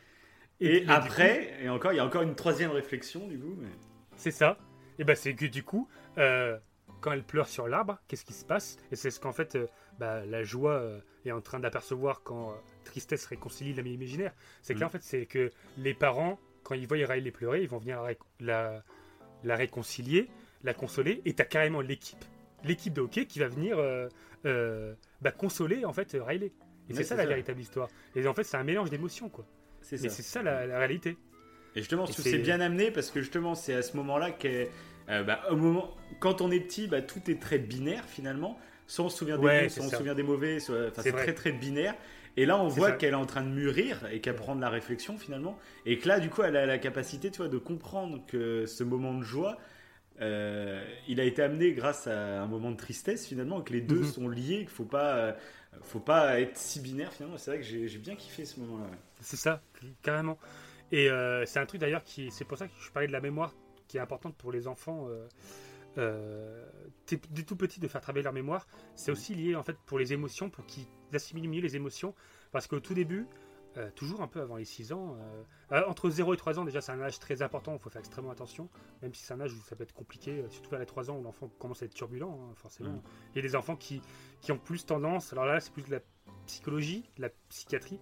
Et, 0.60 0.86
après, 0.88 1.54
et 1.62 1.70
encore, 1.70 1.94
il 1.94 1.98
y 1.98 2.00
a 2.00 2.06
encore 2.06 2.24
une 2.24 2.36
troisième 2.36 2.72
réflexion 2.72 3.28
du 3.28 3.40
coup. 3.40 3.56
Mais... 3.58 3.70
c'est 4.16 4.32
ça. 4.32 4.58
Et 5.00 5.04
ben 5.04 5.16
c'est 5.16 5.34
que 5.36 5.46
du 5.46 5.64
coup, 5.64 5.88
euh, 6.18 6.58
quand 7.02 7.12
elle 7.12 7.24
pleure 7.24 7.48
sur 7.48 7.68
l'arbre, 7.68 8.00
qu'est-ce 8.08 8.26
qui 8.26 8.34
se 8.34 8.46
passe? 8.46 8.78
Et 8.92 8.96
c'est 8.96 9.12
ce 9.12 9.20
qu'en 9.20 9.32
fait, 9.34 9.56
euh, 9.56 9.68
bah, 10.00 10.26
la 10.26 10.44
joie 10.44 10.74
euh, 10.74 11.00
est 11.26 11.32
en 11.32 11.42
train 11.42 11.60
d'apercevoir 11.60 12.24
quand 12.24 12.56
tristesse 12.84 13.26
réconcilie 13.26 13.74
l'ami 13.74 13.94
imaginaire. 13.94 14.34
C'est 14.62 14.74
que 14.74 14.80
là, 14.80 14.86
Mm. 14.86 14.88
en 14.88 14.92
fait, 14.92 15.04
c'est 15.04 15.26
que 15.26 15.52
les 15.78 15.94
parents, 15.94 16.40
quand 16.64 16.74
ils 16.76 16.88
voient 16.88 16.98
Riley 17.06 17.32
pleurer, 17.32 17.62
ils 17.62 17.70
vont 17.70 17.78
venir 17.80 17.98
la, 17.98 18.04
ré- 18.08 18.18
la, 18.40 18.84
la 19.44 19.56
réconcilier, 19.56 20.30
la 20.64 20.74
consoler, 20.74 21.22
et 21.26 21.34
t'as 21.34 21.44
carrément 21.46 21.82
l'équipe, 21.82 22.24
l'équipe 22.64 22.94
de 22.94 23.02
hockey 23.02 23.26
qui 23.28 23.40
va 23.40 23.48
venir 23.48 23.78
bah, 25.22 25.32
consoler 25.32 25.86
en 25.86 25.94
fait 25.94 26.16
Riley. 26.20 26.52
Et 26.90 26.94
c'est 26.94 27.04
ça 27.04 27.16
la 27.16 27.26
véritable 27.26 27.60
histoire. 27.60 27.90
Et 28.16 28.26
en 28.28 28.34
fait, 28.34 28.44
c'est 28.46 28.58
un 28.58 28.64
mélange 28.64 28.90
d'émotions, 28.90 29.30
quoi. 29.30 29.46
C'est 29.82 29.98
ça. 29.98 30.10
c'est 30.10 30.24
ça 30.24 30.42
la, 30.42 30.66
la 30.66 30.80
réalité. 30.80 31.18
Et 31.78 31.82
justement, 31.82 32.06
je 32.06 32.12
trouve 32.14 32.26
c'est- 32.26 32.38
bien 32.40 32.60
amené 32.60 32.92
parce 32.92 33.12
que 33.12 33.22
justement, 33.22 33.56
c'est 33.56 33.74
à 33.76 33.82
ce 33.84 33.96
moment-là 33.98 34.32
qu'elle. 34.32 34.70
euh, 35.10 35.24
bah, 35.24 35.42
au 35.52 35.56
moment, 35.56 35.96
quand 36.20 36.42
on 36.42 36.52
est 36.52 36.60
petit, 36.60 36.88
bah, 36.88 37.02
tout 37.02 37.30
est 37.32 37.40
très 37.42 37.60
binaire 37.60 38.04
finalement. 38.06 38.60
Soit 38.88 39.06
on 39.06 39.10
se 39.10 39.18
souvient 39.18 39.38
des 39.38 39.44
Ouais, 39.46 39.64
bons, 39.64 39.70
soit 39.70 39.86
on 39.86 39.90
se 39.90 39.98
souvient 39.98 40.16
des 40.16 40.24
mauvais, 40.24 40.60
soit- 40.60 40.88
enfin, 40.90 41.02
C'est 41.04 41.12
très 41.14 41.34
très 41.34 41.52
binaire. 41.54 41.96
Et 42.38 42.46
là, 42.46 42.58
on 42.58 42.68
voit 42.68 42.92
qu'elle 42.92 43.14
est 43.14 43.16
en 43.16 43.26
train 43.26 43.42
de 43.44 43.50
mûrir 43.50 44.06
et 44.12 44.22
qu'elle 44.22 44.36
prend 44.36 44.56
de 44.56 44.62
la 44.62 44.70
réflexion 44.70 45.18
finalement. 45.18 45.58
Et 45.86 45.98
que 46.00 46.08
là, 46.08 46.20
du 46.20 46.30
coup, 46.30 46.44
elle 46.44 46.56
a 46.58 46.66
la 46.66 46.78
capacité, 46.78 47.32
tu 47.32 47.38
vois, 47.38 47.48
de 47.50 47.58
comprendre 47.58 48.22
que 48.28 48.66
ce 48.66 48.84
moment 48.84 49.14
de 49.16 49.24
joie, 49.24 49.58
euh, 50.22 50.84
il 51.08 51.20
a 51.22 51.26
été 51.26 51.42
amené 51.44 51.74
grâce 51.74 52.08
à 52.08 52.42
un 52.44 52.48
moment 52.48 52.72
de 52.72 52.78
tristesse 52.78 53.28
finalement, 53.28 53.62
que 53.62 53.74
les 53.74 53.82
deux 53.82 54.04
Mhm. 54.04 54.04
sont 54.04 54.30
liés, 54.30 54.60
qu'il 54.60 54.70
faut 54.70 54.86
pas, 54.86 55.18
euh, 55.18 55.34
faut 55.84 56.00
pas 56.02 56.40
être 56.42 56.58
si 56.58 56.80
binaire 56.82 57.14
finalement. 57.14 57.38
C'est 57.38 57.52
vrai 57.52 57.60
que 57.62 57.66
j'ai 57.68 57.88
j'ai 57.88 58.00
bien 58.00 58.16
kiffé 58.16 58.46
ce 58.46 58.60
moment-là. 58.62 58.86
ouais. 58.92 58.98
C'est 59.22 59.36
ça, 59.38 59.62
carrément. 60.02 60.38
Et 60.92 61.10
euh, 61.10 61.46
c'est 61.46 61.60
un 61.60 61.66
truc 61.66 61.82
d'ailleurs 61.82 62.04
qui. 62.04 62.32
C'est 62.32 62.46
pour 62.46 62.58
ça 62.58 62.68
que 62.68 62.74
je 62.80 62.92
parlais 62.92 63.08
de 63.08 63.14
la 63.14 63.22
mémoire 63.22 63.54
qui 63.88 63.98
est 63.98 64.02
importante 64.02 64.36
pour 64.36 64.52
les 64.52 64.68
enfants. 64.68 65.08
Euh, 65.10 65.28
euh, 65.98 66.64
du 67.32 67.46
tout 67.46 67.56
petit 67.56 67.80
de 67.80 67.88
faire 67.88 68.02
travailler 68.02 68.24
leur 68.24 68.34
mémoire. 68.34 68.68
C'est 68.96 69.12
aussi 69.12 69.34
lié 69.34 69.56
en 69.56 69.64
fait 69.64 69.78
pour 69.86 69.98
les 69.98 70.14
émotions, 70.14 70.50
pour 70.50 70.66
qu'ils 70.66 70.86
assimilent 71.14 71.50
mieux 71.50 71.62
les 71.62 71.76
émotions. 71.76 72.14
Parce 72.52 72.68
qu'au 72.68 72.80
tout 72.80 72.94
début, 72.94 73.26
euh, 73.78 73.90
toujours 73.92 74.22
un 74.22 74.28
peu 74.28 74.42
avant 74.42 74.58
les 74.58 74.66
6 74.66 74.92
ans. 74.92 75.18
euh, 75.72 75.84
entre 75.88 76.10
0 76.10 76.34
et 76.34 76.38
3 76.38 76.60
ans, 76.60 76.66
déjà, 76.66 76.82
c'est 76.82 76.92
un 76.92 77.02
âge 77.02 77.20
très 77.20 77.42
important, 77.42 77.74
il 77.74 77.80
faut 77.80 77.90
faire 77.90 78.00
extrêmement 78.00 78.32
attention, 78.32 78.70
même 79.02 79.14
si 79.14 79.24
c'est 79.24 79.34
un 79.34 79.42
âge 79.42 79.54
où 79.54 79.62
ça 79.62 79.76
peut 79.76 79.84
être 79.84 79.94
compliqué, 79.94 80.44
surtout 80.50 80.70
vers 80.70 80.80
les 80.80 80.86
3 80.86 81.12
ans 81.12 81.18
où 81.18 81.24
l'enfant 81.24 81.50
commence 81.60 81.84
à 81.84 81.86
être 81.86 81.94
turbulent, 81.94 82.32
hein, 82.32 82.54
forcément. 82.56 82.94
Mhm. 82.94 83.02
Il 83.34 83.36
y 83.36 83.40
a 83.40 83.42
des 83.48 83.56
enfants 83.56 83.76
qui, 83.76 84.02
qui 84.42 84.52
ont 84.52 84.58
plus 84.58 84.86
tendance, 84.86 85.32
alors 85.34 85.46
là, 85.46 85.60
c'est 85.60 85.72
plus 85.72 85.84
de 85.84 85.92
la 85.92 86.00
psychologie, 86.48 87.10
de 87.18 87.24
la 87.24 87.30
psychiatrie, 87.50 88.00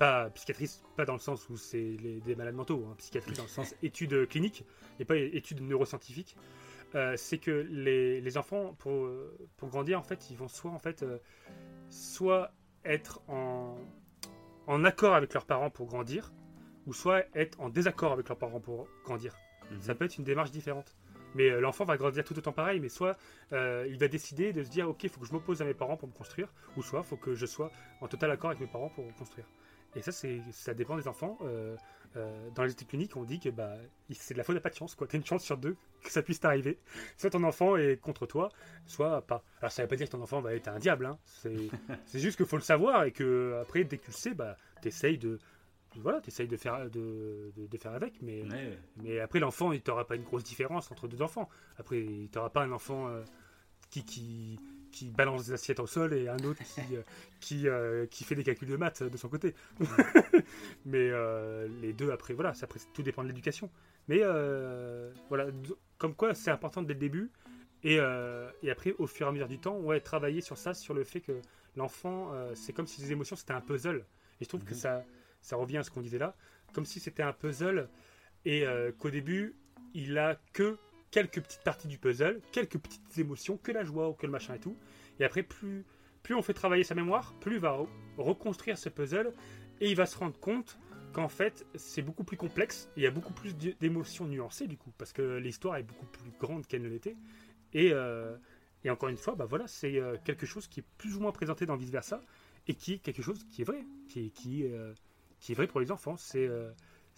pas 0.00 0.30
psychiatrie, 0.30 0.70
pas 0.96 1.04
dans 1.04 1.12
le 1.12 1.18
sens 1.18 1.50
où 1.50 1.58
c'est 1.58 1.98
des 2.24 2.34
malades 2.34 2.54
mentaux, 2.54 2.86
hein, 2.88 2.94
psychiatrie 2.96 3.34
dans 3.34 3.42
le 3.42 3.48
sens 3.48 3.74
études 3.82 4.26
cliniques 4.28 4.64
et 4.98 5.04
pas 5.04 5.16
études 5.16 5.60
neuroscientifiques. 5.60 6.36
Euh, 6.94 7.14
c'est 7.18 7.36
que 7.36 7.50
les, 7.70 8.22
les 8.22 8.38
enfants, 8.38 8.74
pour, 8.78 9.10
pour 9.58 9.68
grandir, 9.68 9.98
en 9.98 10.02
fait, 10.02 10.30
ils 10.30 10.38
vont 10.38 10.48
soit, 10.48 10.70
en 10.70 10.78
fait, 10.78 11.02
euh, 11.02 11.18
soit 11.90 12.50
être 12.82 13.20
en, 13.28 13.76
en 14.66 14.84
accord 14.84 15.14
avec 15.14 15.34
leurs 15.34 15.44
parents 15.44 15.68
pour 15.68 15.86
grandir, 15.86 16.32
ou 16.86 16.94
soit 16.94 17.24
être 17.34 17.60
en 17.60 17.68
désaccord 17.68 18.12
avec 18.12 18.26
leurs 18.26 18.38
parents 18.38 18.58
pour 18.58 18.88
grandir. 19.04 19.36
Mhm. 19.70 19.80
Ça 19.82 19.94
peut 19.94 20.06
être 20.06 20.16
une 20.16 20.24
démarche 20.24 20.50
différente. 20.50 20.96
Mais 21.34 21.50
euh, 21.50 21.60
l'enfant 21.60 21.84
va 21.84 21.98
grandir 21.98 22.24
tout 22.24 22.36
autant 22.38 22.52
pareil, 22.52 22.80
mais 22.80 22.88
soit 22.88 23.18
euh, 23.52 23.86
il 23.88 23.98
va 23.98 24.08
décider 24.08 24.54
de 24.54 24.64
se 24.64 24.70
dire 24.70 24.88
ok, 24.88 25.04
il 25.04 25.10
faut 25.10 25.20
que 25.20 25.26
je 25.26 25.32
m'oppose 25.32 25.60
à 25.60 25.66
mes 25.66 25.74
parents 25.74 25.98
pour 25.98 26.08
me 26.08 26.14
construire, 26.14 26.48
ou 26.76 26.82
soit 26.82 27.00
il 27.00 27.04
faut 27.04 27.18
que 27.18 27.34
je 27.34 27.46
sois 27.46 27.70
en 28.00 28.08
total 28.08 28.30
accord 28.30 28.50
avec 28.50 28.60
mes 28.60 28.66
parents 28.66 28.88
pour 28.88 29.04
me 29.04 29.12
construire. 29.12 29.46
Et 29.96 30.02
ça, 30.02 30.12
c'est, 30.12 30.40
ça 30.52 30.72
dépend 30.74 30.96
des 30.96 31.08
enfants. 31.08 31.36
Euh, 31.42 31.76
euh, 32.16 32.50
dans 32.54 32.64
les 32.64 32.72
études 32.72 32.88
cliniques, 32.88 33.16
on 33.16 33.24
dit 33.24 33.38
que 33.40 33.48
bah, 33.50 33.74
c'est 34.12 34.34
de 34.34 34.38
la 34.38 34.44
faute 34.44 34.56
à 34.56 34.60
pas 34.60 34.70
de 34.70 34.74
chance. 34.74 34.96
Tu 34.96 35.04
as 35.04 35.16
une 35.18 35.24
chance 35.26 35.42
sur 35.44 35.56
deux 35.56 35.76
que 36.02 36.10
ça 36.10 36.22
puisse 36.22 36.40
t'arriver. 36.40 36.78
Soit 37.16 37.30
ton 37.30 37.42
enfant 37.44 37.76
est 37.76 38.00
contre 38.00 38.26
toi, 38.26 38.50
soit 38.86 39.20
pas. 39.22 39.42
Alors 39.60 39.70
ça 39.72 39.82
veut 39.82 39.88
pas 39.88 39.96
dire 39.96 40.06
que 40.06 40.12
ton 40.12 40.22
enfant 40.22 40.40
va 40.40 40.54
être 40.54 40.68
un 40.68 40.78
diable. 40.78 41.06
hein. 41.06 41.18
C'est, 41.24 41.70
juste 42.18 42.36
qu'il 42.36 42.46
faut 42.46 42.56
le 42.56 42.62
savoir 42.62 43.04
et 43.04 43.12
que 43.12 43.58
après, 43.62 43.84
dès 43.84 43.98
que 43.98 44.04
tu 44.04 44.10
le 44.10 44.16
sais, 44.16 44.34
bah, 44.34 44.56
t'essayes 44.82 45.18
de, 45.18 45.38
voilà, 45.96 46.20
de 46.20 46.56
faire, 46.56 46.90
de, 46.90 47.52
de, 47.56 47.66
de 47.66 47.76
faire 47.78 47.92
avec. 47.92 48.20
Mais, 48.22 48.42
Ouais. 48.42 48.78
mais 49.02 49.20
après, 49.20 49.38
l'enfant, 49.40 49.72
il 49.72 49.80
t'aura 49.82 50.06
pas 50.06 50.16
une 50.16 50.24
grosse 50.24 50.44
différence 50.44 50.90
entre 50.90 51.06
deux 51.08 51.22
enfants. 51.22 51.48
Après, 51.78 51.98
il 52.00 52.28
t'aura 52.28 52.50
pas 52.50 52.62
un 52.62 52.72
enfant 52.72 53.08
euh, 53.08 53.22
qui, 53.90 54.04
qui, 54.04 54.58
qui 54.90 55.08
balance 55.08 55.46
des 55.46 55.52
assiettes 55.52 55.80
au 55.80 55.86
sol 55.86 56.12
et 56.14 56.28
un 56.28 56.38
autre 56.38 56.62
qui, 56.62 56.96
euh, 56.96 57.02
qui, 57.40 57.68
euh, 57.68 58.06
qui 58.06 58.24
fait 58.24 58.34
des 58.34 58.44
calculs 58.44 58.68
de 58.68 58.76
maths 58.76 59.02
de 59.02 59.16
son 59.16 59.28
côté. 59.28 59.54
mais 60.84 61.10
euh, 61.10 61.68
les 61.80 61.92
deux, 61.92 62.10
après, 62.10 62.34
voilà, 62.34 62.54
ça, 62.54 62.64
après, 62.64 62.80
tout 62.92 63.02
dépend 63.02 63.22
de 63.22 63.28
l'éducation. 63.28 63.70
Mais 64.08 64.20
euh, 64.22 65.12
voilà, 65.28 65.46
comme 65.98 66.14
quoi, 66.14 66.34
c'est 66.34 66.50
important 66.50 66.82
dès 66.82 66.94
le 66.94 67.00
début. 67.00 67.30
Et, 67.82 67.96
et 68.62 68.70
après, 68.70 68.94
au 68.98 69.06
fur 69.06 69.26
et 69.26 69.28
à 69.30 69.32
mesure 69.32 69.48
du 69.48 69.58
temps, 69.58 69.78
ouais, 69.78 70.00
travailler 70.00 70.42
sur 70.42 70.58
ça, 70.58 70.74
sur 70.74 70.92
le 70.92 71.02
fait 71.02 71.20
que 71.20 71.40
l'enfant, 71.76 72.30
c'est 72.54 72.74
comme 72.74 72.86
si 72.86 73.00
les 73.00 73.12
émotions, 73.12 73.36
c'était 73.36 73.54
un 73.54 73.62
puzzle. 73.62 74.04
Et 74.40 74.44
je 74.44 74.48
trouve 74.48 74.64
que 74.64 74.74
Mhm. 74.74 74.80
ça, 74.80 75.04
ça 75.40 75.56
revient 75.56 75.78
à 75.78 75.82
ce 75.82 75.90
qu'on 75.90 76.02
disait 76.02 76.18
là, 76.18 76.36
comme 76.74 76.84
si 76.84 77.00
c'était 77.00 77.22
un 77.22 77.32
puzzle 77.32 77.88
et 78.44 78.66
qu'au 78.98 79.08
début, 79.08 79.54
il 79.94 80.18
a 80.18 80.38
que 80.52 80.76
quelques 81.10 81.40
petites 81.40 81.62
parties 81.64 81.88
du 81.88 81.98
puzzle, 81.98 82.40
quelques 82.52 82.78
petites 82.78 83.18
émotions, 83.18 83.56
que 83.56 83.72
la 83.72 83.84
joie 83.84 84.08
ou 84.08 84.12
que 84.14 84.26
le 84.26 84.32
machin 84.32 84.54
et 84.54 84.58
tout. 84.60 84.76
Et 85.18 85.24
après, 85.24 85.42
plus, 85.42 85.84
plus 86.22 86.34
on 86.34 86.42
fait 86.42 86.54
travailler 86.54 86.84
sa 86.84 86.94
mémoire, 86.94 87.34
plus 87.40 87.54
il 87.54 87.60
va 87.60 87.72
re- 87.76 87.88
reconstruire 88.18 88.78
ce 88.78 88.88
puzzle 88.88 89.32
et 89.80 89.90
il 89.90 89.96
va 89.96 90.06
se 90.06 90.16
rendre 90.16 90.38
compte 90.38 90.78
qu'en 91.12 91.28
fait, 91.28 91.66
c'est 91.74 92.02
beaucoup 92.02 92.22
plus 92.22 92.36
complexe 92.36 92.88
il 92.96 93.02
y 93.02 93.06
a 93.06 93.10
beaucoup 93.10 93.32
plus 93.32 93.56
d'é- 93.56 93.74
d'émotions 93.80 94.26
nuancées 94.26 94.68
du 94.68 94.76
coup, 94.76 94.92
parce 94.96 95.12
que 95.12 95.38
l'histoire 95.38 95.76
est 95.76 95.82
beaucoup 95.82 96.06
plus 96.06 96.30
grande 96.38 96.66
qu'elle 96.66 96.82
ne 96.82 96.88
l'était. 96.88 97.16
Et, 97.72 97.90
euh, 97.92 98.36
et 98.84 98.90
encore 98.90 99.08
une 99.08 99.16
fois, 99.16 99.34
bah 99.34 99.46
voilà, 99.46 99.66
c'est 99.66 99.98
euh, 99.98 100.16
quelque 100.24 100.46
chose 100.46 100.68
qui 100.68 100.80
est 100.80 100.84
plus 100.98 101.16
ou 101.16 101.20
moins 101.20 101.32
présenté 101.32 101.66
dans 101.66 101.76
Vice 101.76 101.90
Versa 101.90 102.20
et 102.68 102.74
qui 102.74 102.94
est 102.94 102.98
quelque 102.98 103.22
chose 103.22 103.44
qui 103.50 103.62
est 103.62 103.64
vrai, 103.64 103.84
qui, 104.08 104.32
euh, 104.64 104.94
qui 105.40 105.52
est 105.52 105.54
vrai 105.54 105.66
pour 105.66 105.80
les 105.80 105.90
enfants. 105.90 106.16
C'est, 106.16 106.48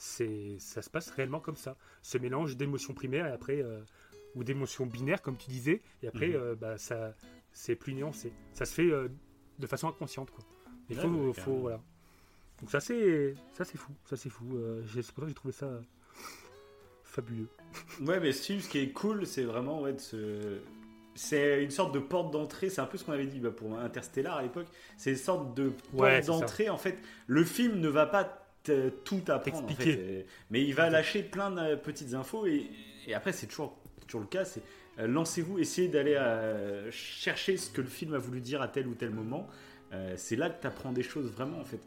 c'est, 0.04 0.56
ça 0.58 0.82
se 0.82 0.90
passe 0.90 1.10
réellement 1.10 1.38
comme 1.38 1.54
ça. 1.54 1.76
Ce 2.02 2.18
mélange 2.18 2.56
d'émotions 2.56 2.92
primaires 2.92 3.26
et 3.28 3.30
après, 3.30 3.62
euh, 3.62 3.80
ou 4.34 4.42
d'émotions 4.42 4.84
binaires, 4.84 5.22
comme 5.22 5.36
tu 5.36 5.48
disais, 5.48 5.80
et 6.02 6.08
après, 6.08 6.30
Mhm. 6.30 6.34
euh, 6.36 6.54
bah, 6.56 6.76
ça, 6.76 7.14
c'est 7.52 7.76
plus 7.76 7.94
nuancé. 7.94 8.32
Ça 8.52 8.64
se 8.64 8.74
fait 8.74 8.90
euh, 8.90 9.08
de 9.60 9.66
façon 9.68 9.88
inconsciente, 9.88 10.32
quoi. 10.32 10.42
Il 10.90 10.96
Ouais, 10.98 11.32
faut, 11.34 11.54
voilà. 11.58 11.80
Donc 12.60 12.70
ça 12.70 12.80
c'est, 12.80 13.34
ça 13.52 13.64
c'est 13.64 13.78
fou, 13.78 13.92
ça 14.04 14.16
c'est 14.16 14.28
fou. 14.28 14.58
J'ai- 14.86 15.02
c'est 15.02 15.12
pour 15.12 15.22
ça 15.22 15.26
que 15.26 15.28
j'ai 15.28 15.34
trouvé 15.34 15.52
ça 15.52 15.70
fabuleux. 17.04 17.48
Ouais, 18.00 18.18
mais 18.20 18.32
Steve, 18.32 18.60
ce 18.62 18.68
qui 18.68 18.78
est 18.78 18.90
cool, 18.92 19.24
c'est 19.26 19.44
vraiment 19.44 19.80
ouais, 19.82 19.92
de 19.92 20.00
se- 20.00 20.58
C'est 21.14 21.62
une 21.62 21.70
sorte 21.70 21.92
de 21.94 21.98
porte 21.98 22.30
d'entrée, 22.32 22.70
c'est 22.70 22.80
un 22.80 22.86
peu 22.86 22.96
ce 22.98 23.04
qu'on 23.04 23.12
avait 23.12 23.26
dit 23.26 23.38
bah, 23.38 23.50
pour 23.50 23.78
Interstellar 23.78 24.36
à 24.38 24.42
l'époque. 24.42 24.66
C'est 24.96 25.10
une 25.10 25.16
sorte 25.18 25.54
de 25.54 25.68
porte 25.68 25.92
Ouais, 26.02 26.22
d'entrée. 26.22 26.70
En 26.70 26.78
fait, 26.78 26.98
le 27.26 27.44
film 27.44 27.80
ne 27.80 27.88
va 27.88 28.06
pas 28.06 28.41
tout 29.04 29.22
apprendre, 29.28 29.64
en 29.64 29.66
T'expliquer. 29.66 29.92
fait, 29.96 30.00
et- 30.20 30.26
mais 30.50 30.62
il 30.64 30.74
va 30.74 30.90
lâcher 30.90 31.22
plein 31.22 31.50
de 31.50 31.74
petites 31.76 32.14
infos. 32.14 32.46
Et, 32.46 32.66
et 33.06 33.14
après, 33.14 33.32
c'est 33.32 33.46
toujours, 33.46 33.76
toujours 34.06 34.20
le 34.22 34.26
cas. 34.26 34.44
C'est 34.44 34.62
euh, 34.98 35.06
lancez-vous, 35.06 35.58
essayez 35.58 35.88
d'aller 35.88 36.14
euh, 36.16 36.90
chercher 36.90 37.56
ce 37.56 37.70
que 37.70 37.80
le 37.80 37.88
film 37.88 38.14
a 38.14 38.18
voulu 38.18 38.40
dire 38.40 38.60
à 38.62 38.68
tel 38.68 38.86
ou 38.86 38.94
tel 38.94 39.10
moment. 39.10 39.48
Euh, 39.92 40.14
c'est 40.16 40.36
là 40.36 40.50
que 40.50 40.60
tu 40.60 40.66
apprends 40.66 40.92
des 40.92 41.02
choses 41.02 41.30
vraiment 41.30 41.58
en 41.60 41.64
fait. 41.64 41.80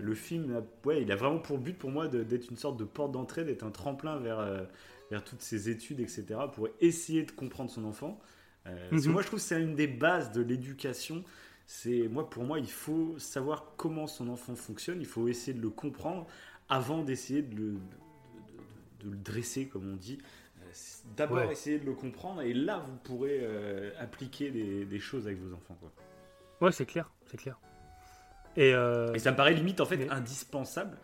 Le 0.00 0.14
film, 0.14 0.54
a- 0.56 0.86
ouais, 0.86 1.02
il 1.02 1.10
a 1.10 1.16
vraiment 1.16 1.38
pour 1.38 1.58
but 1.58 1.76
pour 1.76 1.90
moi 1.90 2.06
d'être 2.06 2.50
une 2.50 2.56
sorte 2.56 2.76
de 2.78 2.84
porte 2.84 3.12
d'entrée, 3.12 3.44
d'être 3.44 3.64
un 3.64 3.70
tremplin 3.72 4.18
vers, 4.18 4.66
vers 5.10 5.24
toutes 5.24 5.42
ces 5.42 5.68
études, 5.68 6.00
etc. 6.00 6.26
pour 6.54 6.68
essayer 6.80 7.24
de 7.24 7.30
comprendre 7.32 7.70
son 7.70 7.84
enfant. 7.84 8.20
Parce 8.64 9.02
que 9.02 9.06
Mhm. 9.08 9.12
moi 9.14 9.22
je 9.22 9.26
trouve 9.26 9.40
que 9.40 9.44
c'est 9.44 9.60
une 9.60 9.74
des 9.74 9.86
bases 9.88 10.30
de 10.32 10.42
l'éducation. 10.42 11.24
C'est 11.72 12.08
moi 12.08 12.28
pour 12.28 12.42
moi 12.42 12.58
il 12.58 12.68
faut 12.68 13.16
savoir 13.20 13.74
comment 13.76 14.08
son 14.08 14.28
enfant 14.28 14.56
fonctionne, 14.56 15.00
il 15.00 15.06
faut 15.06 15.28
essayer 15.28 15.56
de 15.56 15.62
le 15.62 15.70
comprendre 15.70 16.26
avant 16.68 17.04
d'essayer 17.04 17.42
de 17.42 17.54
le, 17.54 17.62
de, 17.74 17.74
de- 17.74 19.04
de 19.04 19.10
le 19.12 19.16
dresser 19.16 19.68
comme 19.68 19.88
on 19.88 19.94
dit. 19.94 20.18
Euh, 20.62 20.64
D'abord 21.16 21.38
Ouais. 21.38 21.52
essayer 21.52 21.78
de 21.78 21.86
le 21.86 21.92
comprendre 21.94 22.42
et 22.42 22.52
là 22.54 22.80
vous 22.84 22.96
pourrez 22.96 23.38
euh, 23.42 23.92
appliquer 24.00 24.50
des, 24.50 24.84
des 24.84 24.98
choses 24.98 25.28
avec 25.28 25.38
vos 25.38 25.54
enfants. 25.54 25.76
Quoi. 25.78 25.92
Ouais, 26.60 26.72
c'est 26.72 26.86
clair, 26.86 27.08
c'est 27.26 27.36
clair. 27.36 27.56
Et, 28.56 28.74
euh, 28.74 29.14
Et 29.14 29.20
ça 29.20 29.30
me 29.30 29.36
paraît 29.36 29.54
limite 29.54 29.80
en 29.80 29.86
fait 29.86 29.96
mais- 29.96 30.10
indispensable 30.10 30.98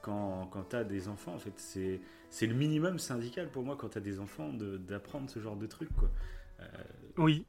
quand, 0.00 0.46
quand 0.52 0.62
tu 0.70 0.76
as 0.76 0.84
des 0.84 1.08
enfants. 1.08 1.34
En 1.34 1.40
fait, 1.40 1.54
c'est 1.58 2.00
c'est 2.30 2.46
le 2.46 2.54
minimum 2.54 3.00
syndical 3.00 3.48
pour 3.50 3.64
moi 3.64 3.74
quand 3.76 3.88
tu 3.88 3.98
as 3.98 4.00
des 4.00 4.20
enfants 4.20 4.52
de- 4.52 4.76
d'apprendre 4.76 5.28
ce 5.28 5.40
genre 5.40 5.56
de 5.56 5.66
trucs. 5.66 5.92
Quoi. 5.96 6.08
Euh, 6.60 6.64
oui, 7.18 7.46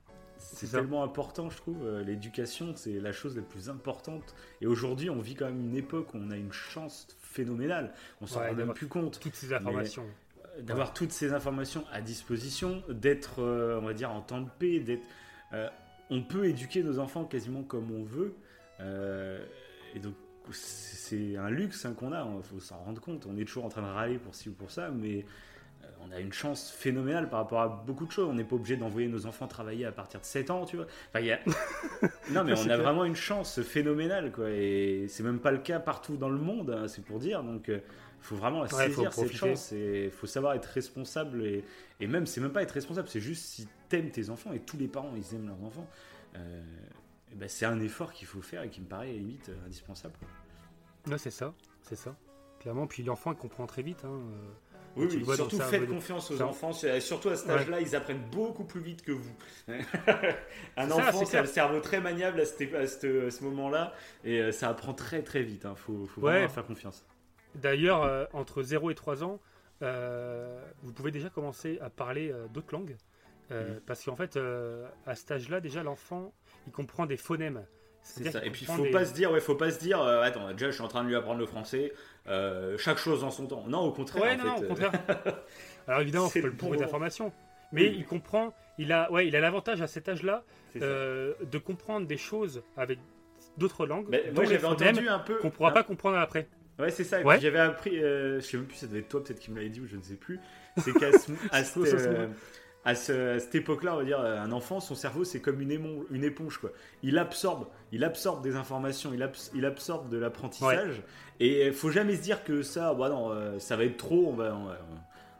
c'est 0.54 0.72
tellement 0.72 1.04
important, 1.04 1.50
je 1.50 1.58
trouve. 1.58 1.86
Euh, 1.86 2.04
L'éducation, 2.04 2.74
c'est 2.76 3.00
la 3.00 3.12
chose 3.12 3.36
la 3.36 3.42
plus 3.42 3.70
importante. 3.70 4.36
Et 4.62 4.68
aujourd'hui, 4.68 5.10
on 5.10 5.20
vit 5.20 5.36
quand 5.36 5.46
même 5.46 5.60
une 5.60 5.76
époque 5.76 6.14
où 6.14 6.18
on 6.18 6.32
a 6.32 6.38
une 6.38 6.52
chance 6.54 7.08
phénoménale. 7.20 7.94
On 8.22 8.28
s'en 8.28 8.40
Ouais, 8.40 8.50
rend 8.50 8.56
même 8.56 8.74
plus 8.74 8.88
compte. 8.88 9.20
toutes 9.20 9.36
ces 9.36 9.54
informations. 9.54 10.04
Euh, 10.58 10.62
D'avoir 10.62 10.94
toutes 10.94 11.12
ces 11.12 11.34
informations 11.34 11.84
à 11.92 12.00
disposition, 12.02 12.82
d'être, 12.90 13.42
euh, 13.42 13.80
on 13.82 13.86
va 13.86 13.94
dire, 13.94 14.12
en 14.12 14.22
temps 14.22 14.42
de 14.42 14.50
paix, 14.60 14.80
d'être. 14.80 15.04
euh, 15.54 15.68
on 16.10 16.22
peut 16.24 16.46
éduquer 16.46 16.84
nos 16.84 17.00
enfants 17.00 17.26
quasiment 17.26 17.64
comme 17.64 17.92
on 17.92 18.04
veut. 18.04 18.36
Euh, 18.80 19.44
et 19.96 20.00
donc, 20.00 20.14
c'est 20.52 21.36
un 21.38 21.50
luxe 21.50 21.86
hein, 21.86 21.94
qu'on 21.98 22.12
a, 22.12 22.26
il 22.38 22.44
faut 22.44 22.60
s'en 22.60 22.78
rendre 22.78 23.02
compte. 23.02 23.26
On 23.26 23.36
est 23.38 23.46
toujours 23.46 23.66
en 23.66 23.70
train 23.70 23.82
de 23.82 23.88
râler 23.88 24.20
pour 24.20 24.36
ci 24.36 24.50
ou 24.50 24.54
pour 24.54 24.70
ça, 24.70 24.90
mais 24.92 25.26
on 26.08 26.12
a 26.12 26.20
une 26.20 26.34
chance 26.34 26.72
phénoménale 26.72 27.30
par 27.30 27.40
rapport 27.40 27.62
à 27.62 27.68
beaucoup 27.86 28.06
de 28.06 28.12
choses. 28.12 28.28
On 28.30 28.34
n'est 28.34 28.44
pas 28.44 28.56
obligé 28.56 28.78
d'envoyer 28.78 29.08
nos 29.08 29.26
enfants 29.26 29.48
travailler 29.48 29.86
à 29.86 29.92
partir 29.92 30.20
de 30.20 30.26
7 30.26 30.50
ans, 30.52 30.66
tu 30.66 30.76
vois. 30.78 30.88
Enfin, 31.10 31.20
y 31.20 31.32
a... 31.32 31.40
non, 32.32 32.44
mais 32.44 32.54
on 32.54 32.62
a 32.62 32.64
clair. 32.64 32.82
vraiment 32.82 33.06
une 33.06 33.16
chance 33.16 33.62
phénoménale, 33.62 34.32
quoi. 34.32 34.50
Et 34.52 35.08
c'est 35.10 35.24
même 35.24 35.40
pas 35.40 35.52
le 35.52 35.60
cas 35.60 35.80
partout 35.80 36.18
dans 36.18 36.30
le 36.30 36.40
monde, 36.40 36.70
hein, 36.72 36.88
c'est 36.88 37.04
pour 37.04 37.20
dire. 37.20 37.44
Donc, 37.44 37.66
il 37.68 37.82
faut 38.22 38.36
vraiment 38.36 38.64
la 38.64 38.74
Ouais, 38.74 38.88
saisir 38.88 39.14
cette 39.14 39.32
chance 39.34 39.72
et 39.72 40.06
il 40.06 40.12
faut 40.12 40.28
savoir 40.28 40.54
être 40.54 40.66
responsable. 40.66 41.46
Et, 41.46 41.64
et 42.00 42.08
même, 42.08 42.26
c'est 42.26 42.42
même 42.42 42.52
pas 42.54 42.64
être 42.64 42.72
responsable, 42.72 43.08
c'est 43.08 43.20
juste 43.22 43.46
si 43.46 43.68
t'aimes 43.90 44.10
tes 44.10 44.30
enfants 44.30 44.52
et 44.54 44.60
tous 44.60 44.78
les 44.78 44.88
parents, 44.88 45.14
ils 45.16 45.36
aiment 45.36 45.48
leurs 45.48 45.64
enfants. 45.64 45.88
euh, 46.36 46.62
eh 47.32 47.36
ben, 47.36 47.50
c'est 47.50 47.66
un 47.66 47.80
effort 47.82 48.14
qu'il 48.14 48.28
faut 48.28 48.42
faire 48.42 48.64
et 48.64 48.70
qui 48.70 48.82
me 48.82 48.86
paraît 48.88 49.12
limite 49.12 49.50
euh, 49.50 49.66
indispensable. 49.66 50.14
quoi. 50.20 51.12
Ouais, 51.12 51.18
c'est 51.18 51.32
ça, 51.32 51.54
c'est 51.82 51.96
ça. 51.96 52.16
Clairement, 52.60 52.88
puis 52.88 53.04
l'enfant 53.04 53.32
il 53.34 53.38
comprend 53.38 53.68
très 53.68 53.82
vite. 53.84 54.04
Hein. 54.06 54.20
Oui, 54.96 55.18
vois 55.24 55.36
surtout 55.36 55.58
ça, 55.58 55.66
faites 55.66 55.88
confiance 55.88 56.32
aux 56.32 56.38
ça- 56.38 56.46
enfants, 56.48 56.72
sur- 56.74 57.02
surtout 57.02 57.30
à 57.30 57.36
cet 57.36 57.48
Ouais. 57.48 57.54
âge-là, 57.56 57.82
ils 57.82 57.96
apprennent 57.96 58.24
beaucoup 58.32 58.64
plus 58.64 58.82
vite 58.82 59.02
que 59.04 59.12
vous. 59.12 59.36
un 60.78 60.90
ça, 60.90 60.96
enfant, 60.96 61.12
c'est 61.20 61.26
c'est 61.26 61.30
clair. 61.32 61.42
le 61.44 61.48
cerveau 61.48 61.80
très 61.80 62.00
maniable 62.02 62.40
à, 62.42 62.46
cette- 62.46 62.74
à 62.74 62.88
cette- 62.88 63.04
à 63.28 63.32
ce 63.32 63.44
moment-là, 63.44 63.94
et 64.24 64.40
euh, 64.42 64.52
ça 64.52 64.70
apprend 64.70 64.94
très 64.94 65.22
très 65.22 65.44
vite. 65.44 65.66
Il 65.70 65.76
faut, 65.76 66.06
faut 66.06 66.22
Ouais. 66.22 66.34
vraiment 66.34 66.50
faire 66.50 66.66
confiance. 66.66 67.06
D'ailleurs, 67.56 68.04
euh, 68.04 68.26
entre 68.34 68.64
0 68.64 68.92
et 68.92 68.96
3 68.96 69.24
ans, 69.24 69.40
euh, 69.82 70.62
vous 70.84 70.94
pouvez 70.94 71.12
déjà 71.12 71.30
commencer 71.30 71.78
à 71.82 71.90
parler 71.90 72.32
euh, 72.32 72.48
d'autres 72.48 72.74
langues. 72.74 72.96
Parce 73.86 74.04
qu'en 74.04 74.16
fait, 74.16 74.40
à 75.06 75.14
cet 75.16 75.32
âge-là, 75.32 75.62
déjà, 75.62 75.84
l'enfant, 75.84 76.34
il 76.66 76.72
comprend 76.74 77.06
des 77.06 77.16
phonèmes. 77.18 77.64
C'est 78.08 78.32
ça. 78.32 78.46
Et 78.46 78.52
puis 78.52 78.62
il 78.62 78.68
faut 78.74 78.84
des- 78.84 78.92
pas 78.92 79.04
se 79.04 79.14
dire, 79.14 79.32
ouais, 79.32 79.40
faut 79.42 79.56
pas 79.56 79.72
se 79.72 79.80
dire, 79.80 80.00
euh, 80.02 80.22
attends, 80.22 80.52
déjà 80.52 80.68
je 80.68 80.72
suis 80.76 80.84
en 80.84 80.88
train 80.88 81.04
de 81.04 81.10
lui 81.10 81.16
apprendre 81.16 81.40
le 81.40 81.46
français, 81.48 81.92
euh, 82.28 82.78
chaque 82.78 82.98
chose 83.00 83.24
en 83.24 83.32
son 83.32 83.48
temps. 83.48 83.66
Non, 83.68 83.80
au 83.82 83.92
contraire. 83.92 84.24
Ouais, 84.24 84.34
en 84.42 84.46
non, 84.46 84.56
fait, 84.58 84.62
au 84.62 84.64
euh, 84.64 84.68
contraire. 84.68 84.92
Alors 85.88 86.02
évidemment, 86.02 86.30
C'est 86.30 86.42
le 86.42 86.52
prouver 86.54 86.74
moment. 86.78 86.86
d'informations. 86.86 87.34
Mais 87.72 87.90
Oui. 87.90 87.96
il 88.00 88.06
comprend, 88.06 88.54
il 88.78 88.92
a, 88.92 89.12
ouais, 89.12 89.28
il 89.28 89.36
a 89.36 89.40
l'avantage 89.40 89.82
à 89.82 89.88
cet 89.88 90.08
âge-là 90.08 90.44
euh, 90.82 91.34
de 91.52 91.58
comprendre 91.58 92.06
des 92.08 92.18
choses 92.18 92.62
avec 92.78 93.00
d'autres 93.58 93.86
langues, 93.88 94.06
Mais 94.10 94.32
moi, 94.34 94.46
j'avais 94.46 94.66
entendu 94.66 95.10
un 95.10 95.20
peu. 95.20 95.38
qu'on 95.40 95.50
pourra 95.50 95.70
hein. 95.70 95.74
pas 95.74 95.84
comprendre 95.84 96.18
après. 96.18 96.48
Ouais, 96.78 96.92
c'est 96.92 97.04
ça. 97.04 97.22
Et 97.22 97.24
Ouais. 97.24 97.36
puis 97.36 97.44
j'avais 97.44 97.60
appris, 97.60 97.98
je 98.00 98.40
sais 98.40 98.58
même 98.58 98.66
plus, 98.68 98.78
ça 98.78 98.88
devait 98.88 99.00
être 99.00 99.10
toi 99.10 99.24
peut-être 99.24 99.40
qui 99.40 99.50
me 99.50 99.58
l'avait 99.58 99.70
dit 99.70 99.80
ou 99.82 99.88
je 99.88 99.96
ne 99.96 100.02
sais 100.04 100.16
plus. 100.16 100.40
C'est 100.78 100.94
qu'à 100.94 101.12
ce- 101.18 101.32
à, 101.52 101.64
Ça 101.64 101.82
euh, 102.86 102.90
à 102.90 102.96
ce- 102.96 103.36
à 103.36 103.40
cette 103.40 103.56
époque-là, 103.56 103.94
on 103.96 103.98
va 103.98 104.04
dire, 104.06 104.20
euh, 104.20 104.40
un 104.40 104.52
enfant, 104.52 104.80
son 104.80 104.96
cerveau, 104.96 105.24
c'est 105.24 105.40
comme 105.42 105.62
une, 105.62 105.72
émon- 105.72 106.06
une 106.12 106.24
éponge, 106.24 106.58
quoi. 106.60 106.72
Il 107.04 107.18
absorbe, 107.18 107.68
il 107.92 108.04
absorbe 108.04 108.44
des 108.44 108.56
informations, 108.56 109.12
il, 109.14 109.22
abs- 109.24 109.52
il 109.56 109.66
absorbe 109.66 110.10
de 110.10 110.18
l'apprentissage. 110.18 111.02
Et 111.40 111.68
il 111.68 111.74
faut 111.74 111.90
jamais 111.90 112.16
se 112.16 112.22
dire 112.22 112.44
que 112.44 112.62
ça, 112.62 112.94
bah 112.94 113.10
non, 113.10 113.32
euh, 113.32 113.60
ça 113.60 113.76
va 113.76 113.84
être 113.86 113.98
trop, 113.98 114.28
on 114.30 114.34
va, 114.34 114.56
on 114.56 114.66
va, 114.66 114.78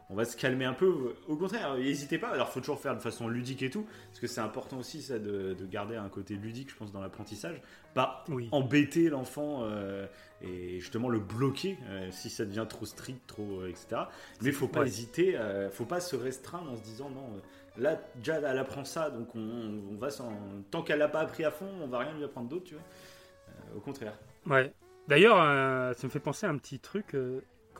on 0.08 0.14
va 0.14 0.24
se 0.24 0.36
calmer 0.36 0.64
un 0.64 0.72
peu. 0.72 1.14
Au 1.28 1.36
contraire, 1.36 1.76
n'hésitez 1.76 2.18
pas. 2.18 2.28
Alors, 2.28 2.48
faut 2.50 2.60
toujours 2.60 2.80
faire 2.80 2.94
de 2.96 3.00
façon 3.02 3.28
ludique 3.28 3.62
et 3.62 3.70
tout, 3.70 3.86
parce 4.08 4.20
que 4.20 4.26
c'est 4.26 4.40
important 4.40 4.78
aussi, 4.78 5.02
ça, 5.02 5.18
de, 5.18 5.54
de 5.54 5.66
garder 5.66 5.96
un 5.96 6.08
côté 6.08 6.34
ludique, 6.34 6.70
je 6.70 6.76
pense, 6.76 6.92
dans 6.92 7.00
l'apprentissage. 7.00 7.60
Pas 7.94 8.24
Oui. 8.28 8.48
embêter 8.52 9.08
l'enfant 9.08 9.60
euh, 9.62 10.06
et 10.42 10.78
justement 10.80 11.08
le 11.08 11.18
bloquer 11.18 11.78
euh, 11.88 12.08
si 12.12 12.30
ça 12.30 12.44
devient 12.44 12.66
trop 12.68 12.84
strict, 12.86 13.20
trop, 13.26 13.60
euh, 13.62 13.68
etc. 13.68 14.02
Mais 14.42 14.52
faut 14.52 14.68
pas 14.68 14.80
Ouais. 14.80 14.86
hésiter, 14.86 15.38
faut 15.72 15.86
pas 15.86 16.00
se 16.00 16.14
restreindre 16.14 16.70
en 16.70 16.76
se 16.76 16.82
disant 16.82 17.10
non. 17.10 17.40
Là, 17.78 18.00
déjà, 18.16 18.36
elle 18.36 18.58
apprend 18.58 18.84
ça, 18.84 19.10
donc 19.10 19.34
on, 19.34 19.80
on 19.92 19.96
va 19.96 20.10
s'en. 20.10 20.32
Tant 20.70 20.82
qu'elle 20.82 20.98
l'a 20.98 21.08
pas 21.08 21.20
appris 21.20 21.44
à 21.44 21.50
fond, 21.50 21.68
on 21.82 21.88
va 21.88 21.98
rien 21.98 22.14
lui 22.14 22.24
apprendre 22.24 22.48
d'autre, 22.48 22.64
tu 22.64 22.74
vois. 22.74 22.84
Au 23.76 23.80
contraire. 23.80 24.16
Ouais. 24.46 24.72
D'ailleurs, 25.08 25.36
ça 25.94 26.06
me 26.06 26.10
fait 26.10 26.20
penser 26.20 26.46
à 26.46 26.50
un 26.50 26.56
petit 26.58 26.78
truc. 26.78 27.14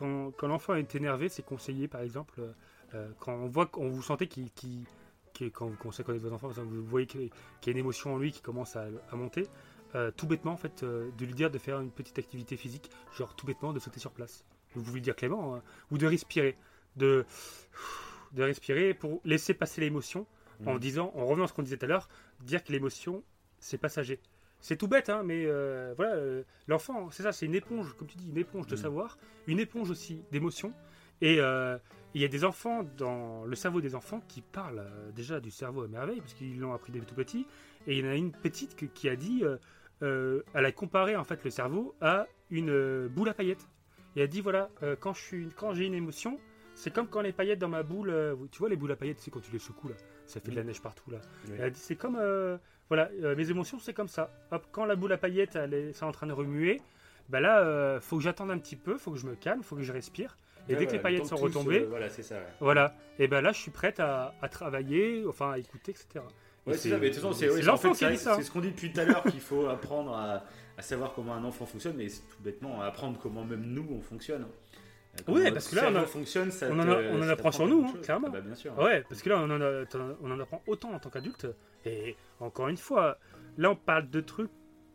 Euh, 0.01 0.29
quand 0.29 0.31
quand 0.37 0.47
l'enfant 0.47 0.75
est 0.75 0.95
énervé, 0.95 1.29
c'est 1.29 1.43
conseillé, 1.43 1.87
par 1.87 2.01
exemple, 2.01 2.41
euh, 2.93 3.09
quand 3.19 3.33
on 3.33 3.47
voit, 3.47 3.65
qu'on 3.65 3.89
vous 3.89 4.01
sentez 4.01 4.27
qu'il, 4.27 4.51
qu'il- 4.51 4.85
qu'il- 5.33 5.51
quand 5.51 5.67
vous 5.67 5.75
à 5.99 6.03
connaître 6.03 6.23
votre 6.23 6.35
enfant, 6.35 6.49
vous 6.49 6.83
voyez 6.85 7.05
qu'il 7.07 7.21
y 7.23 7.69
a 7.69 7.71
une 7.71 7.77
émotion 7.77 8.13
en 8.13 8.17
lui 8.17 8.31
qui 8.31 8.41
commence 8.41 8.75
à, 8.75 8.85
à 9.11 9.15
monter, 9.15 9.47
euh, 9.95 10.11
tout 10.15 10.27
bêtement, 10.27 10.53
en 10.53 10.57
fait, 10.57 10.83
euh, 10.83 11.09
de 11.17 11.25
lui 11.25 11.33
dire 11.33 11.49
de 11.51 11.57
faire 11.57 11.79
une 11.79 11.91
petite 11.91 12.17
activité 12.19 12.57
physique, 12.57 12.89
genre 13.17 13.35
tout 13.35 13.45
bêtement 13.45 13.73
de 13.73 13.79
sauter 13.79 13.99
sur 13.99 14.11
place. 14.11 14.43
Vous 14.75 14.83
voulez 14.83 15.01
dire 15.01 15.15
Clément, 15.15 15.55
hein, 15.55 15.61
ou 15.91 15.97
de 15.97 16.05
respirer, 16.07 16.57
de, 16.95 17.25
de 18.33 18.43
respirer 18.43 18.93
pour 18.93 19.21
laisser 19.25 19.53
passer 19.53 19.81
l'émotion, 19.81 20.25
en 20.65 20.73
Mhm. 20.73 20.79
disant, 20.79 21.11
en 21.15 21.25
revenant 21.25 21.45
à 21.45 21.47
ce 21.47 21.53
qu'on 21.53 21.61
disait 21.63 21.77
tout 21.77 21.85
à 21.85 21.89
l'heure, 21.89 22.09
dire 22.41 22.63
que 22.63 22.71
l'émotion, 22.71 23.23
c'est 23.59 23.77
passager. 23.77 24.19
C'est 24.59 24.75
tout 24.77 24.87
bête, 24.87 25.09
hein, 25.09 25.21
mais 25.23 25.45
euh, 25.45 25.93
voilà, 25.95 26.15
euh, 26.15 26.43
l'enfant, 26.67 27.09
c'est 27.11 27.23
ça, 27.23 27.31
c'est 27.31 27.45
une 27.45 27.55
éponge, 27.55 27.93
comme 27.97 28.07
tu 28.07 28.17
dis, 28.17 28.29
une 28.29 28.37
éponge 28.37 28.67
de 28.67 28.75
Mhm. 28.75 28.81
savoir, 28.81 29.17
une 29.47 29.59
éponge 29.59 29.89
aussi 29.91 30.23
d'émotions. 30.31 30.73
Et 31.21 31.37
euh, 31.39 31.77
il 32.13 32.21
y 32.21 32.25
a 32.25 32.27
des 32.27 32.43
enfants 32.43 32.83
dans 32.97 33.45
le 33.45 33.55
cerveau 33.55 33.81
des 33.81 33.95
enfants 33.95 34.21
qui 34.27 34.41
parlent 34.41 34.85
déjà 35.15 35.39
du 35.39 35.51
cerveau 35.51 35.83
à 35.83 35.87
merveille, 35.87 36.19
parce 36.21 36.33
qu'ils 36.33 36.59
l'ont 36.59 36.73
appris 36.73 36.91
dès 36.91 36.99
tout 37.01 37.15
petit. 37.15 37.45
Et 37.85 37.97
il 37.97 38.05
y 38.05 38.07
en 38.07 38.11
a 38.11 38.15
une 38.15 38.31
petite 38.31 38.75
que- 38.75 38.85
qui 38.85 39.07
a 39.09 39.15
dit, 39.15 39.43
elle 40.01 40.41
a 40.65 40.71
comparé 40.71 41.15
en 41.15 41.23
fait 41.23 41.43
le 41.43 41.49
cerveau 41.49 41.95
à 42.01 42.27
une 42.49 43.07
boule 43.07 43.29
à 43.29 43.33
paillettes. 43.33 43.67
Et 44.15 44.19
elle 44.19 44.23
a 44.23 44.27
dit 44.27 44.41
voilà, 44.41 44.69
quand 44.99 45.13
je 45.13 45.21
suis, 45.21 45.49
quand 45.55 45.73
j'ai 45.73 45.85
une 45.85 45.93
émotion, 45.93 46.39
c'est 46.75 46.93
comme 46.93 47.07
quand 47.07 47.21
les 47.21 47.33
paillettes 47.33 47.59
dans 47.59 47.69
ma 47.69 47.83
boule, 47.83 48.13
tu 48.51 48.59
vois 48.59 48.69
les 48.69 48.75
boules 48.75 48.91
à 48.91 48.95
paillettes, 48.95 49.19
c'est 49.19 49.31
quand 49.31 49.39
tu 49.41 49.51
les 49.51 49.59
secoues 49.59 49.89
là, 49.89 49.95
ça 50.25 50.39
fait 50.39 50.51
de 50.51 50.55
la 50.55 50.63
neige 50.63 50.81
partout 50.81 51.09
là. 51.11 51.19
Oui. 51.45 51.53
Elle 51.57 51.63
a 51.65 51.69
dit 51.69 51.79
c'est 51.79 51.95
comme 51.95 52.19
voilà, 52.89 53.09
euh, 53.23 53.35
mes 53.35 53.49
émotions 53.49 53.79
c'est 53.79 53.93
comme 53.93 54.07
ça. 54.07 54.31
Hop, 54.51 54.65
quand 54.71 54.85
la 54.85 54.95
boule 54.95 55.11
à 55.13 55.17
paillettes 55.17 55.55
elle 55.55 55.73
est, 55.73 56.03
en 56.03 56.11
train 56.11 56.27
de 56.27 56.33
remuer, 56.33 56.81
bah 57.29 57.39
là 57.39 57.59
euh, 57.61 57.99
faut 57.99 58.17
que 58.17 58.23
j'attende 58.23 58.51
un 58.51 58.57
petit 58.57 58.75
peu, 58.75 58.97
faut 58.97 59.11
que 59.11 59.17
je 59.17 59.25
me 59.25 59.35
calme, 59.35 59.63
faut 59.63 59.75
que 59.75 59.83
je 59.83 59.91
respire. 59.93 60.37
Et 60.69 60.75
dès 60.75 60.85
que 60.85 60.91
les 60.91 60.99
paillettes 60.99 61.25
sont 61.25 61.37
retombées, 61.37 61.85
voilà, 61.85 62.09
ça. 62.09 62.35
ouais. 62.35 62.41
voilà, 62.59 62.93
et 63.19 63.27
ben 63.27 63.41
là 63.41 63.51
je 63.53 63.57
suis 63.59 63.71
prête 63.71 63.99
à, 64.01 64.33
à 64.41 64.49
travailler, 64.49 65.23
enfin 65.27 65.51
à 65.51 65.57
écouter, 65.57 65.91
etc. 65.91 66.07
Et 66.15 66.71
Ouais, 66.71 66.75
c'est 66.77 66.91
ouais, 66.93 67.61
l'enfant 67.61 67.91
en 67.91 67.93
fait, 67.93 68.05
qui 68.07 68.11
dit 68.11 68.17
ça. 68.17 68.35
C'est 68.35 68.43
ce 68.43 68.51
qu'on 68.51 68.59
dit 68.59 68.71
depuis 68.71 68.91
tout 68.91 68.99
à 68.99 69.05
l'heure 69.05 69.23
qu'il 69.23 69.39
faut 69.39 69.67
apprendre 69.67 70.13
à, 70.13 70.43
à 70.77 70.81
savoir 70.81 71.13
comment 71.13 71.33
un 71.33 71.43
enfant 71.45 71.65
fonctionne, 71.65 71.95
mais 71.95 72.09
c'est 72.09 72.23
tout 72.23 72.41
bêtement 72.43 72.81
apprendre 72.81 73.17
comment 73.23 73.45
même 73.45 73.61
nous 73.65 73.87
on 73.89 74.01
fonctionne. 74.01 74.41
Euh, 74.43 75.21
comment 75.25 75.37
Oui, 75.37 75.49
parce 75.49 75.69
que 75.69 75.75
là, 75.77 75.83
on, 75.83 75.85
cerveau 75.85 75.99
a- 75.99 76.07
fonctionne, 76.07 76.51
ça 76.51 76.67
on 76.69 76.77
en, 76.79 76.83
te- 76.83 76.89
a- 76.89 77.11
on 77.13 77.19
en 77.19 77.23
ça 77.23 77.31
apprend 77.31 77.51
sur 77.53 77.67
nous, 77.67 77.85
hein, 77.87 77.93
clairement. 78.03 78.27
Ah 78.29 78.33
bah, 78.33 78.41
bien 78.41 78.55
sûr. 78.55 78.77
Ouais, 78.77 79.01
parce 79.07 79.21
que 79.21 79.29
là, 79.29 79.37
on 79.39 79.49
en, 79.49 79.61
a- 79.61 79.85
on 80.21 80.29
en 80.31 80.39
apprend 80.41 80.61
autant 80.67 80.91
en 80.91 80.99
tant 80.99 81.09
qu'adulte. 81.09 81.47
Et 81.87 82.15
encore 82.39 82.67
une 82.67 82.77
fois, 82.77 83.17
là, 83.57 83.71
on 83.71 83.75
parle 83.75 84.09
de 84.09 84.21
trucs 84.21 84.51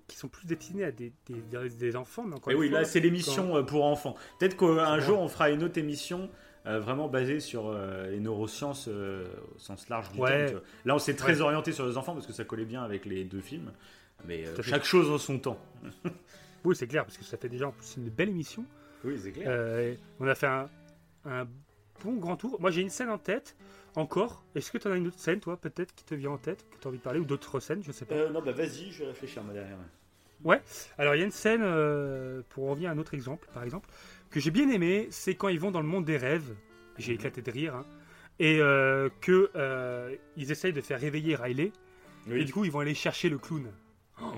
qui 0.09 0.17
sont 0.17 0.29
plus 0.29 0.47
destinés 0.47 0.85
à 0.85 0.93
des, 0.93 1.13
des, 1.27 1.97
enfants. 1.97 2.25
Mais 2.25 2.35
encore 2.35 2.49
Mais 2.49 2.55
une 2.55 2.61
oui, 2.61 2.69
fois, 2.69 2.81
là 2.81 2.85
c'est 2.85 3.01
l'émission 3.01 3.57
euh, 3.57 3.63
pour 3.63 3.85
enfants. 3.85 4.15
Peut-être 4.39 4.57
qu'un 4.59 4.99
jour 5.01 5.19
on 5.21 5.29
fera 5.29 5.49
une 5.51 5.63
autre 5.63 5.79
émission 5.79 6.29
euh, 6.67 6.81
vraiment 6.81 7.09
basée 7.09 7.41
sur 7.41 7.69
euh, 7.69 8.11
les 8.11 8.21
neurosciences 8.21 8.89
euh, 8.89 9.25
au 9.55 9.59
sens 9.59 9.89
large 9.89 10.13
du 10.13 10.21
Ouais. 10.21 10.47
terme. 10.47 10.61
Là 10.85 10.95
on 10.95 10.99
s'est 10.99 11.17
très 11.17 11.37
Ouais. 11.37 11.41
orienté 11.41 11.73
sur 11.73 11.87
les 11.87 11.97
enfants 11.97 12.13
parce 12.13 12.27
que 12.27 12.33
ça 12.35 12.45
collait 12.45 12.67
bien 12.67 12.83
avec 12.83 13.07
les 13.07 13.25
deux 13.25 13.41
films. 13.41 13.73
Mais 14.27 14.45
chaque 14.63 14.85
chose 14.85 15.11
en 15.11 15.19
son 15.19 15.39
temps. 15.39 15.59
Oui, 16.65 16.77
c'est 16.77 16.87
clair, 16.87 17.05
parce 17.05 17.19
que 17.19 17.25
ça 17.25 17.37
fait 17.37 17.49
déjà 17.49 17.67
en 17.67 17.73
plus 17.73 17.97
une 17.97 18.09
belle 18.09 18.29
émission. 18.29 18.65
Oui, 19.03 19.19
c'est 19.21 19.33
clair. 19.33 19.97
On 20.21 20.29
a 20.29 20.35
fait 20.37 20.47
un, 20.47 20.69
un 21.25 21.45
bon 22.05 22.15
grand 22.19 22.37
tour. 22.37 22.61
Moi, 22.61 22.71
j'ai 22.71 22.83
une 22.83 22.89
scène 22.91 23.09
en 23.09 23.19
tête, 23.19 23.57
encore. 23.97 24.45
Est-ce 24.55 24.71
que 24.73 24.79
tu 24.79 24.89
en 24.89 24.93
as 24.93 24.97
une 24.97 25.07
autre 25.09 25.19
scène, 25.19 25.41
toi, 25.41 25.57
peut-être, 25.57 25.95
qui 25.95 26.05
te 26.05 26.15
vient 26.15 26.31
en 26.31 26.39
tête, 26.39 26.65
que 26.71 26.77
tu 26.81 26.87
as 26.87 26.89
envie 26.89 26.99
de 26.99 27.03
parler, 27.03 27.21
ou 27.21 27.25
d'autres 27.25 27.61
scènes, 27.61 27.83
je 27.83 27.93
sais 27.93 28.05
pas. 28.05 28.15
Euh, 28.15 28.31
non, 28.31 28.41
bah 28.43 28.53
vas-y, 28.53 28.91
je 28.91 29.01
vais 29.01 29.09
réfléchir 29.09 29.43
moi 29.43 29.53
derrière. 29.55 29.77
Alors, 30.99 31.15
il 31.15 31.19
y 31.19 31.23
a 31.23 31.25
une 31.25 31.31
scène, 31.31 31.63
euh, 31.63 32.43
pour 32.49 32.69
revenir 32.69 32.91
à 32.91 32.93
un 32.93 32.99
autre 32.99 33.15
exemple, 33.15 33.47
par 33.55 33.63
exemple, 33.63 33.89
que 34.31 34.41
j'ai 34.41 34.51
bien 34.51 34.69
aimé, 34.71 35.07
c'est 35.11 35.35
quand 35.37 35.49
ils 35.49 35.61
vont 35.61 35.71
dans 35.71 35.81
le 35.81 35.87
monde 35.87 36.05
des 36.05 36.17
rêves. 36.17 36.55
J'ai 36.99 37.13
Mhm. 37.13 37.19
éclaté 37.19 37.43
de 37.43 37.51
rire. 37.51 37.75
hein, 37.77 37.87
et 38.39 38.61
euh, 38.61 39.09
que 39.21 39.51
euh, 39.55 40.17
ils 40.37 40.51
essayent 40.51 40.73
de 40.73 40.81
faire 40.81 40.99
réveiller 40.99 41.37
Riley. 41.37 41.71
Et 42.31 42.45
du 42.45 42.53
coup, 42.53 42.65
ils 42.65 42.71
vont 42.73 42.81
aller 42.81 42.95
chercher 42.95 43.29
le 43.29 43.39
clown. 43.39 43.71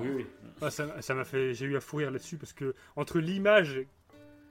oui, 0.00 0.08
oui. 0.16 0.26
Ah, 0.60 0.70
ça 0.70 1.14
m'a 1.14 1.24
fait, 1.24 1.54
j'ai 1.54 1.64
eu 1.66 1.76
à 1.76 1.80
fou 1.80 1.98
rire 1.98 2.10
là-dessus 2.10 2.36
parce 2.36 2.52
que 2.52 2.74
entre 2.96 3.18
l'image 3.18 3.80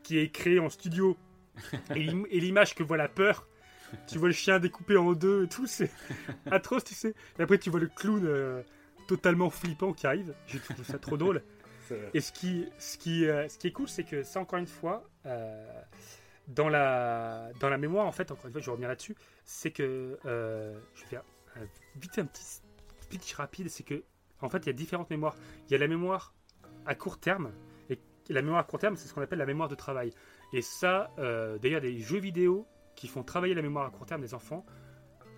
qui 0.02 0.18
est 0.18 0.30
créée 0.30 0.60
en 0.60 0.70
studio 0.70 1.18
et 1.96 2.40
l'image 2.40 2.74
que 2.74 2.84
voit 2.84 2.98
la 2.98 3.08
peur, 3.10 3.48
tu 4.08 4.18
vois 4.18 4.28
le 4.28 4.34
chien 4.34 4.60
découpé 4.60 4.98
en 4.98 5.14
deux 5.14 5.46
et 5.46 5.48
tout, 5.48 5.66
c'est 5.66 5.92
atroce, 6.52 6.84
tu 6.84 6.94
sais. 6.94 7.14
Et 7.40 7.42
après, 7.42 7.58
tu 7.58 7.70
vois 7.70 7.80
le 7.80 7.88
clown 7.88 8.24
euh, 8.26 8.62
totalement 9.08 9.50
flippant 9.50 9.94
qui 9.94 10.08
arrive. 10.08 10.34
J'ai 10.48 10.60
trouvé 10.60 10.84
ça 10.84 11.00
trop 11.00 11.18
drôle. 11.18 11.42
Et 12.14 12.22
ce 12.22 12.32
qui, 12.32 12.66
ce 12.80 12.98
qui, 12.98 13.26
euh, 13.26 13.48
ce 13.50 13.58
qui 13.58 13.68
est 13.68 13.72
cool, 13.72 13.90
c'est 13.90 14.04
que 14.04 14.24
ça, 14.24 14.40
encore 14.40 14.58
une 14.58 14.68
fois, 14.68 15.04
euh, 15.26 15.82
dans, 16.48 16.70
la, 16.70 17.52
dans 17.60 17.70
la 17.70 17.78
mémoire, 17.78 18.08
en 18.08 18.12
fait, 18.12 18.32
encore 18.32 18.46
une 18.46 18.54
fois, 18.54 18.62
je 18.62 18.70
revenir 18.70 18.88
là-dessus, 18.88 19.16
c'est 19.44 19.72
que, 19.72 20.18
je 20.24 21.02
vais 21.02 21.08
faire 21.08 21.24
vite 21.98 22.18
un 22.18 22.26
petit 22.26 22.62
speech 23.02 23.34
rapide, 23.34 23.70
c'est 23.70 23.84
que, 23.84 24.04
en 24.42 24.50
fait, 24.50 24.60
il 24.60 24.68
y 24.68 24.70
a 24.70 24.74
différentes 24.74 25.10
mémoires. 25.10 25.36
Il 25.68 25.74
y 25.74 25.76
a 25.76 25.78
la 25.78 25.88
mémoire 25.88 26.34
à 26.86 26.96
court 26.96 27.20
terme, 27.20 27.52
et 27.90 28.00
la 28.30 28.42
mémoire 28.42 28.62
à 28.62 28.64
court 28.64 28.80
terme, 28.80 28.96
c'est 28.96 29.08
ce 29.08 29.14
qu'on 29.14 29.22
appelle 29.22 29.40
la 29.40 29.46
mémoire 29.46 29.68
de 29.68 29.76
travail. 29.76 30.14
Et 30.54 30.62
ça, 30.62 31.12
euh, 31.18 31.58
d'ailleurs, 31.58 31.82
des 31.82 32.00
jeux 32.00 32.20
vidéo 32.20 32.68
qui 32.96 33.08
font 33.08 33.24
travailler 33.24 33.54
la 33.54 33.62
mémoire 33.62 33.86
à 33.86 33.90
court 33.90 34.06
terme 34.06 34.22
des 34.22 34.34
enfants, 34.34 34.66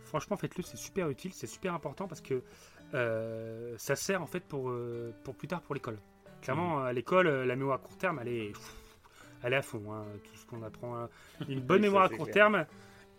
franchement, 0.04 0.38
faites-le, 0.38 0.64
c'est 0.64 0.78
super 0.78 1.10
utile, 1.10 1.34
c'est 1.34 1.48
super 1.48 1.74
important 1.74 2.08
parce 2.08 2.22
que 2.22 2.44
euh, 2.94 3.76
ça 3.78 3.96
sert 3.96 4.22
en 4.22 4.28
fait 4.28 4.42
pour, 4.42 4.70
euh, 4.70 5.14
pour 5.24 5.36
plus 5.36 5.48
tard 5.48 5.62
pour 5.62 5.76
l'école. 5.76 6.00
Clairement, 6.42 6.84
à 6.84 6.94
l'école, 6.94 7.28
euh, 7.28 7.46
la 7.46 7.56
mémoire 7.56 7.78
à 7.78 7.80
court 7.80 7.98
terme, 7.98 8.20
elle 8.22 8.28
est, 8.28 8.54
elle 9.44 9.54
est 9.54 9.58
à 9.58 9.62
fond. 9.62 9.92
hein, 9.92 10.06
tout 10.24 10.36
ce 10.36 10.46
qu'on 10.46 10.62
apprend, 10.64 10.96
hein. 10.96 11.10
une 11.50 11.60
bonne 11.62 11.82
mémoire 11.88 12.04
à 12.04 12.10
court 12.10 12.26
clair. 12.30 12.34
terme. 12.34 12.66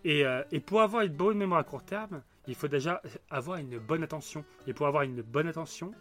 Et, 0.05 0.25
euh, 0.25 0.45
et 0.53 0.61
pour 0.61 0.81
avoir 0.83 1.03
une 1.03 1.13
bonne 1.13 1.37
mémoire 1.37 1.61
à 1.61 1.65
court 1.65 1.85
terme, 1.85 2.23
il 2.47 2.55
faut 2.55 2.69
déjà 2.69 3.03
avoir 3.29 3.59
une 3.59 3.79
bonne 3.79 4.05
attention. 4.05 4.45
Et 4.69 4.73
pour 4.73 4.87
avoir 4.87 5.03
une 5.03 5.23
bonne 5.23 5.49
attention, 5.49 5.93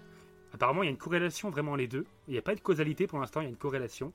apparemment, 0.54 0.84
il 0.84 0.86
y 0.86 0.90
a 0.90 0.92
une 0.92 0.98
corrélation 0.98 1.50
vraiment 1.50 1.76
les 1.76 1.88
deux. 1.88 2.06
Il 2.28 2.34
n'y 2.34 2.38
a 2.38 2.44
pas 2.44 2.54
de 2.54 2.60
causalité 2.60 3.08
pour 3.08 3.20
l'instant, 3.20 3.42
il 3.42 3.46
y 3.46 3.48
a 3.48 3.50
une 3.50 3.58
corrélation. 3.58 4.14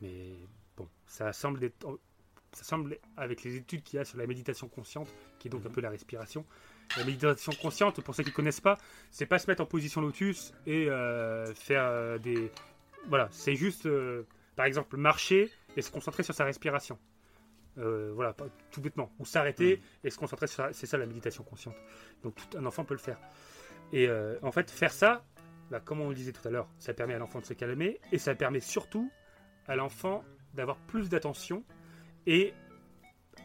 Mais 0.00 0.36
bon, 0.76 0.88
ça 1.06 1.32
semble 1.32 1.64
être, 1.64 1.98
ça 2.54 2.64
semble 2.64 2.98
avec 3.16 3.42
les 3.42 3.56
études 3.56 3.82
qu'il 3.82 3.98
y 3.98 4.00
a 4.00 4.04
sur 4.04 4.18
la 4.18 4.26
méditation 4.26 4.68
consciente, 4.68 5.08
qui 5.38 5.48
est 5.48 5.50
donc 5.50 5.64
un 5.66 5.70
peu 5.70 5.80
la 5.80 5.90
respiration. 5.90 6.44
La 6.96 7.04
méditation 7.04 7.52
consciente, 7.60 8.00
pour 8.02 8.14
ceux 8.14 8.22
qui 8.22 8.30
ne 8.30 8.34
connaissent 8.34 8.60
pas, 8.60 8.78
c'est 9.10 9.26
pas 9.26 9.38
se 9.38 9.48
mettre 9.48 9.62
en 9.62 9.66
position 9.66 10.00
lotus 10.00 10.52
et 10.66 10.88
euh, 10.88 11.52
faire 11.54 11.84
euh, 11.84 12.18
des. 12.18 12.50
Voilà, 13.08 13.28
c'est 13.30 13.54
juste, 13.54 13.86
euh, 13.86 14.26
par 14.56 14.66
exemple, 14.66 14.96
marcher 14.96 15.50
et 15.76 15.82
se 15.82 15.90
concentrer 15.90 16.22
sur 16.22 16.34
sa 16.34 16.44
respiration. 16.44 16.98
Voilà, 17.76 18.36
tout 18.70 18.80
bêtement. 18.80 19.10
Ou 19.18 19.24
s'arrêter 19.24 19.82
et 20.04 20.10
se 20.10 20.16
concentrer 20.16 20.46
sur 20.46 20.64
sa... 20.64 20.72
C'est 20.72 20.86
ça 20.86 20.96
la 20.96 21.06
méditation 21.06 21.42
consciente. 21.42 21.74
Donc 22.22 22.36
tout 22.36 22.56
un 22.56 22.64
enfant 22.66 22.84
peut 22.84 22.94
le 22.94 23.00
faire. 23.00 23.18
Et 23.92 24.08
en 24.42 24.52
fait, 24.52 24.70
faire 24.70 24.92
ça, 24.92 25.24
bah, 25.70 25.80
comme 25.80 26.00
on 26.00 26.08
le 26.08 26.14
disait 26.14 26.30
tout 26.30 26.46
à 26.46 26.52
l'heure, 26.52 26.68
ça 26.78 26.94
permet 26.94 27.14
à 27.14 27.18
l'enfant 27.18 27.40
de 27.40 27.46
se 27.46 27.52
calmer 27.52 28.00
et 28.12 28.18
ça 28.18 28.36
permet 28.36 28.60
surtout 28.60 29.10
à 29.66 29.74
l'enfant 29.74 30.24
d'avoir 30.54 30.76
plus 30.76 31.08
d'attention 31.08 31.64
et 32.26 32.52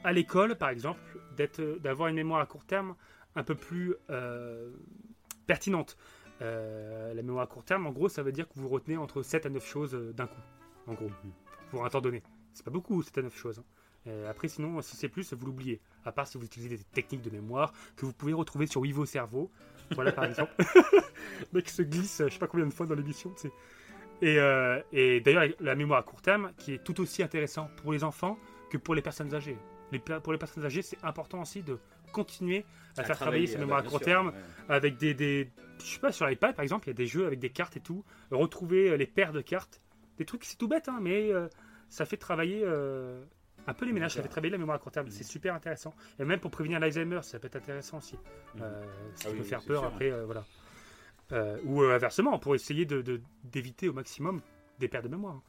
à 0.03 0.11
l'école, 0.11 0.56
par 0.57 0.69
exemple, 0.69 1.01
d'être, 1.35 1.61
d'avoir 1.80 2.10
une 2.10 2.15
mémoire 2.15 2.41
à 2.41 2.45
court 2.45 2.65
terme 2.65 2.95
un 3.35 3.43
peu 3.43 3.56
plus 3.56 3.95
euh, 4.10 4.72
pertinente. 5.47 5.97
Euh, 6.41 7.14
la 7.14 7.22
mémoire 7.22 7.43
à 7.43 7.47
court 7.47 7.64
terme, 7.65 7.85
en 7.85 7.91
gros, 7.91 8.10
ça 8.10 8.23
veut 8.23 8.31
dire 8.31 8.47
que 8.47 8.53
vous 8.56 8.69
retenez 8.69 8.97
entre 8.97 9.22
7 9.23 9.45
à 9.45 9.49
9 9.49 9.65
choses 9.65 9.93
euh, 9.93 10.14
d'un 10.14 10.27
coup, 10.27 10.41
en 10.88 10.93
gros, 10.93 11.10
pour 11.69 11.85
un 11.85 11.89
temps 11.89 12.01
donné. 12.01 12.23
C'est 12.53 12.64
pas 12.64 12.72
beaucoup, 12.72 13.01
7 13.03 13.18
à 13.18 13.22
9 13.23 13.35
choses. 13.38 13.60
hein. 13.60 13.64
Euh, 14.07 14.30
après, 14.30 14.47
sinon, 14.47 14.81
si 14.81 14.95
c'est 14.95 15.10
plus, 15.10 15.34
vous 15.34 15.45
l'oubliez. 15.45 15.81
À 16.06 16.11
part 16.14 16.27
si 16.27 16.38
vous 16.38 16.45
utilisez 16.45 16.77
des 16.77 16.84
techniques 16.84 17.22
de 17.22 17.30
mémoire 17.30 17.73
que 17.97 18.06
vous 18.06 18.14
pouvez 18.14 18.31
retrouver 18.34 18.65
sur 18.65 18.81
Vivo 18.81 19.06
Cerveau. 19.06 19.51
Voilà, 19.91 20.11
par 20.14 20.23
exemple. 20.23 20.53
le 20.60 21.45
mec 21.53 21.69
se 21.69 21.81
glisse, 21.81 22.22
je 22.26 22.31
sais 22.31 22.39
pas 22.39 22.47
combien 22.47 22.65
de 22.65 22.73
fois 22.73 22.85
dans 22.85 22.95
l'émission, 22.95 23.31
tu 23.31 23.41
sais. 23.41 23.51
Et, 24.22 24.38
euh, 24.39 24.81
et 24.91 25.22
d'ailleurs, 25.22 25.45
la 25.60 25.76
mémoire 25.76 25.99
à 25.99 26.03
court 26.03 26.22
terme, 26.22 26.51
qui 26.57 26.73
est 26.73 26.84
tout 26.84 26.99
aussi 27.01 27.23
intéressant 27.23 27.69
pour 27.77 27.91
les 27.93 28.03
enfants 28.03 28.38
que 28.70 28.78
pour 28.78 28.96
les 28.96 29.02
personnes 29.02 29.34
âgées. 29.34 29.58
Les, 29.91 30.00
pour 30.00 30.32
les 30.32 30.38
personnes 30.40 30.64
âgées, 30.66 30.82
c'est 30.84 31.04
important 31.04 31.41
aussi 31.41 31.64
de 31.64 31.80
continuer 32.12 32.66
à, 32.98 33.02
À 33.02 33.04
faire 33.04 33.18
travailler 33.18 33.48
mémoires 33.58 33.82
bah, 33.82 33.88
à 33.88 33.90
court 33.90 34.00
terme 34.00 34.28
ouais. 34.28 34.34
avec 34.70 34.98
des, 34.98 35.14
des. 35.14 35.50
Je 35.80 35.86
sais 35.86 36.00
pas, 36.00 36.12
sur 36.12 36.28
l'iPad 36.28 36.56
par 36.56 36.64
exemple, 36.64 36.88
il 36.88 36.91
y 36.91 36.91
a 36.91 36.96
des 36.96 37.08
jeux 37.08 37.26
avec 37.26 37.40
des 37.40 37.50
cartes 37.50 37.78
et 37.78 37.80
tout. 37.80 38.04
Retrouver 38.32 38.90
euh, 38.91 38.98
les 38.98 39.08
paires 39.08 39.32
de 39.34 39.41
cartes. 39.41 39.82
Des 40.18 40.26
trucs, 40.26 40.44
c'est 40.46 40.58
tout 40.58 40.68
bête, 40.68 40.90
hein, 40.90 41.00
mais 41.02 41.32
euh, 41.34 41.48
ça 41.88 42.06
fait 42.06 42.18
travailler 42.18 42.62
euh, 42.64 43.24
un 43.68 43.74
peu 43.74 43.86
les 43.86 43.94
ménages, 43.94 44.14
ça 44.14 44.22
fait 44.22 44.28
travailler 44.28 44.52
la 44.52 44.58
mémoire 44.58 44.76
à 44.76 44.80
court 44.80 44.91
terme. 44.91 45.08
Mm. 45.08 45.12
C'est 45.12 45.24
super 45.24 45.56
intéressant. 45.56 45.94
Et 46.20 46.26
même 46.26 46.40
pour 46.40 46.52
prévenir 46.52 46.80
l'Alzheimer, 46.80 47.22
ça 47.24 47.40
peut 47.40 47.48
être 47.48 47.56
intéressant 47.56 47.98
aussi. 47.98 48.16
Euh, 48.62 48.84
ce 49.16 49.22
qui 49.22 49.28
Ah 49.28 49.32
peut 49.32 49.38
oui, 49.40 49.44
faire 49.46 49.62
peur 49.64 49.82
sûr, 49.82 49.88
après, 49.88 50.12
voilà. 50.26 50.44
Ou 51.64 51.84
inversement, 51.84 52.40
pour 52.40 52.56
essayer 52.56 52.86
de- 52.86 53.02
de- 53.02 53.22
d'éviter 53.44 53.88
au 53.88 53.94
maximum 53.94 54.41
des 54.80 54.88
pertes 54.88 55.04
de 55.06 55.10
mémoire. 55.10 55.41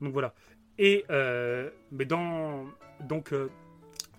Donc 0.00 0.12
voilà. 0.12 0.32
Et 0.78 1.04
euh, 1.10 1.70
mais 1.90 2.04
dans 2.04 2.66
donc 3.00 3.32
euh, 3.32 3.50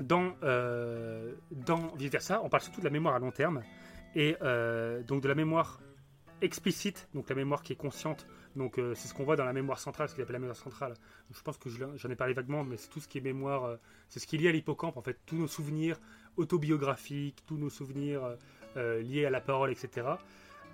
dans 0.02 0.34
euh, 0.44 1.34
dans 1.52 1.96
vice 1.96 2.12
versa, 2.12 2.42
on 2.44 2.50
parle 2.50 2.64
surtout 2.64 2.82
de 2.82 2.86
la 2.86 2.92
mémoire 2.92 3.16
à 3.16 3.20
long 3.20 3.32
terme 3.32 3.64
et 4.16 4.36
donc 5.08 5.22
de 5.22 5.28
la 5.28 5.36
mémoire 5.36 5.80
explicite, 6.42 7.08
donc 7.14 7.30
la 7.30 7.36
mémoire 7.36 7.62
qui 7.62 7.74
est 7.74 7.78
consciente. 7.78 8.28
Donc 8.56 8.82
c'est 8.96 9.08
ce 9.08 9.14
qu'on 9.14 9.24
voit 9.24 9.36
dans 9.36 9.46
la 9.46 9.54
mémoire 9.54 9.78
centrale, 9.78 10.10
ce 10.10 10.16
qu'il 10.16 10.24
appelle 10.24 10.34
la 10.34 10.40
mémoire 10.40 10.58
centrale. 10.58 10.96
Je 11.32 11.42
pense 11.42 11.58
que 11.60 11.70
j'en 11.70 12.10
ai 12.10 12.16
parlé 12.16 12.34
vaguement, 12.34 12.64
mais 12.64 12.78
c'est 12.78 12.90
tout 12.90 13.00
ce 13.00 13.08
qui 13.08 13.20
est 13.20 13.22
mémoire, 13.22 13.78
c'est 14.08 14.20
ce 14.20 14.26
qui 14.26 14.36
est 14.36 14.40
lié 14.40 14.50
à 14.50 14.52
l'hippocampe 14.52 14.98
en 14.98 15.02
fait, 15.02 15.20
tous 15.28 15.36
nos 15.36 15.48
souvenirs 15.48 16.00
autobiographiques, 16.38 17.44
tous 17.46 17.58
nos 17.58 17.70
souvenirs 17.70 18.36
liés 18.76 19.26
à 19.26 19.30
la 19.30 19.42
parole, 19.42 19.70
etc. 19.70 20.08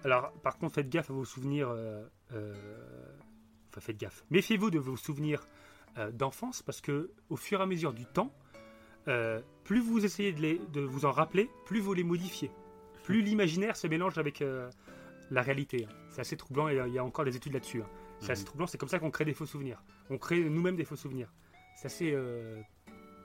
Alors 0.06 0.32
par 0.44 0.58
contre, 0.58 0.76
faites 0.76 0.90
gaffe 0.90 1.10
à 1.10 1.14
vos 1.14 1.26
souvenirs. 1.26 1.76
enfin, 2.30 3.82
faites 3.82 3.98
gaffe. 3.98 4.24
Méfiez-vous 4.30 4.72
de 4.72 4.80
vos 4.80 4.96
souvenirs 4.96 5.46
euh, 5.98 6.12
d'enfance 6.12 6.62
parce 6.62 6.82
que 6.82 7.12
au 7.30 7.36
fur 7.36 7.60
et 7.60 7.64
à 7.64 7.66
mesure 7.66 7.94
du 7.94 8.06
temps, 8.06 8.34
euh, 9.08 9.42
plus 9.64 9.80
vous 9.80 10.04
essayez 10.06 10.32
de, 10.34 10.42
les- 10.42 10.62
de 10.74 10.82
vous 10.82 11.06
en 11.06 11.12
rappeler, 11.12 11.50
plus 11.66 11.80
vous 11.80 11.94
les 11.94 12.04
modifiez. 12.04 12.52
Plus 13.04 13.22
l'imaginaire 13.22 13.76
se 13.76 13.88
mélange 13.88 14.18
avec 14.18 14.42
euh, 14.42 14.70
la 15.32 15.42
réalité. 15.42 15.86
hein. 15.90 15.94
C'est 16.10 16.22
assez 16.22 16.38
troublant 16.38 16.70
et 16.70 16.82
il 16.88 16.94
y 16.94 16.98
a 17.00 17.04
encore 17.04 17.24
des 17.26 17.36
études 17.36 17.54
là-dessus. 17.54 17.82
hein. 17.82 17.88
C'est 18.20 18.32
assez 18.32 18.46
troublant, 18.46 18.66
c'est 18.66 18.78
comme 18.78 18.90
ça 18.90 18.98
qu'on 19.00 19.12
crée 19.12 19.26
des 19.26 19.34
faux 19.34 19.46
souvenirs. 19.46 19.84
On 20.10 20.18
crée 20.18 20.40
nous-mêmes 20.50 20.76
des 20.78 20.86
faux 20.86 20.96
souvenirs. 20.96 21.32
C'est 21.76 21.88
assez 21.88 22.18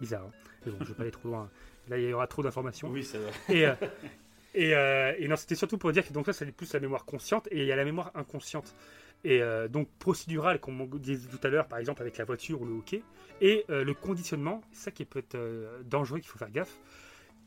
bizarre. 0.00 0.24
hein. 0.26 0.32
Mais 0.66 0.72
bon, 0.72 0.78
je 0.80 0.88
vais 0.88 0.94
pas 0.94 1.02
aller 1.02 1.10
trop 1.12 1.28
loin. 1.28 1.48
Là, 1.88 1.96
il 1.98 2.08
y 2.08 2.12
aura 2.12 2.26
trop 2.26 2.42
d'informations. 2.42 2.88
Oui, 2.90 3.02
ça 3.04 3.18
va. 3.18 3.28
Et, 3.54 3.64
et, 4.54 4.74
euh, 4.74 5.14
et 5.18 5.28
non, 5.28 5.36
c'était 5.36 5.54
surtout 5.54 5.78
pour 5.78 5.92
dire 5.92 6.06
que 6.06 6.12
donc 6.12 6.26
ça, 6.26 6.32
c'est 6.32 6.50
plus 6.50 6.72
la 6.72 6.80
mémoire 6.80 7.04
consciente 7.04 7.48
et 7.50 7.60
il 7.60 7.66
y 7.66 7.72
a 7.72 7.76
la 7.76 7.84
mémoire 7.84 8.10
inconsciente. 8.14 8.74
Et 9.22 9.42
euh, 9.42 9.68
donc 9.68 9.88
procédurale, 9.98 10.60
comme 10.60 10.80
on 10.80 10.86
disait 10.86 11.28
tout 11.28 11.46
à 11.46 11.50
l'heure, 11.50 11.68
par 11.68 11.78
exemple 11.78 12.00
avec 12.02 12.16
la 12.16 12.24
voiture 12.24 12.62
ou 12.62 12.64
le 12.64 12.72
hockey, 12.72 13.02
et 13.40 13.64
euh, 13.70 13.84
le 13.84 13.94
conditionnement, 13.94 14.62
c'est 14.72 14.84
ça 14.84 14.90
qui 14.90 15.04
peut 15.04 15.18
être 15.18 15.38
dangereux, 15.84 16.20
qu'il 16.20 16.28
faut 16.28 16.38
faire 16.38 16.50
gaffe. 16.50 16.78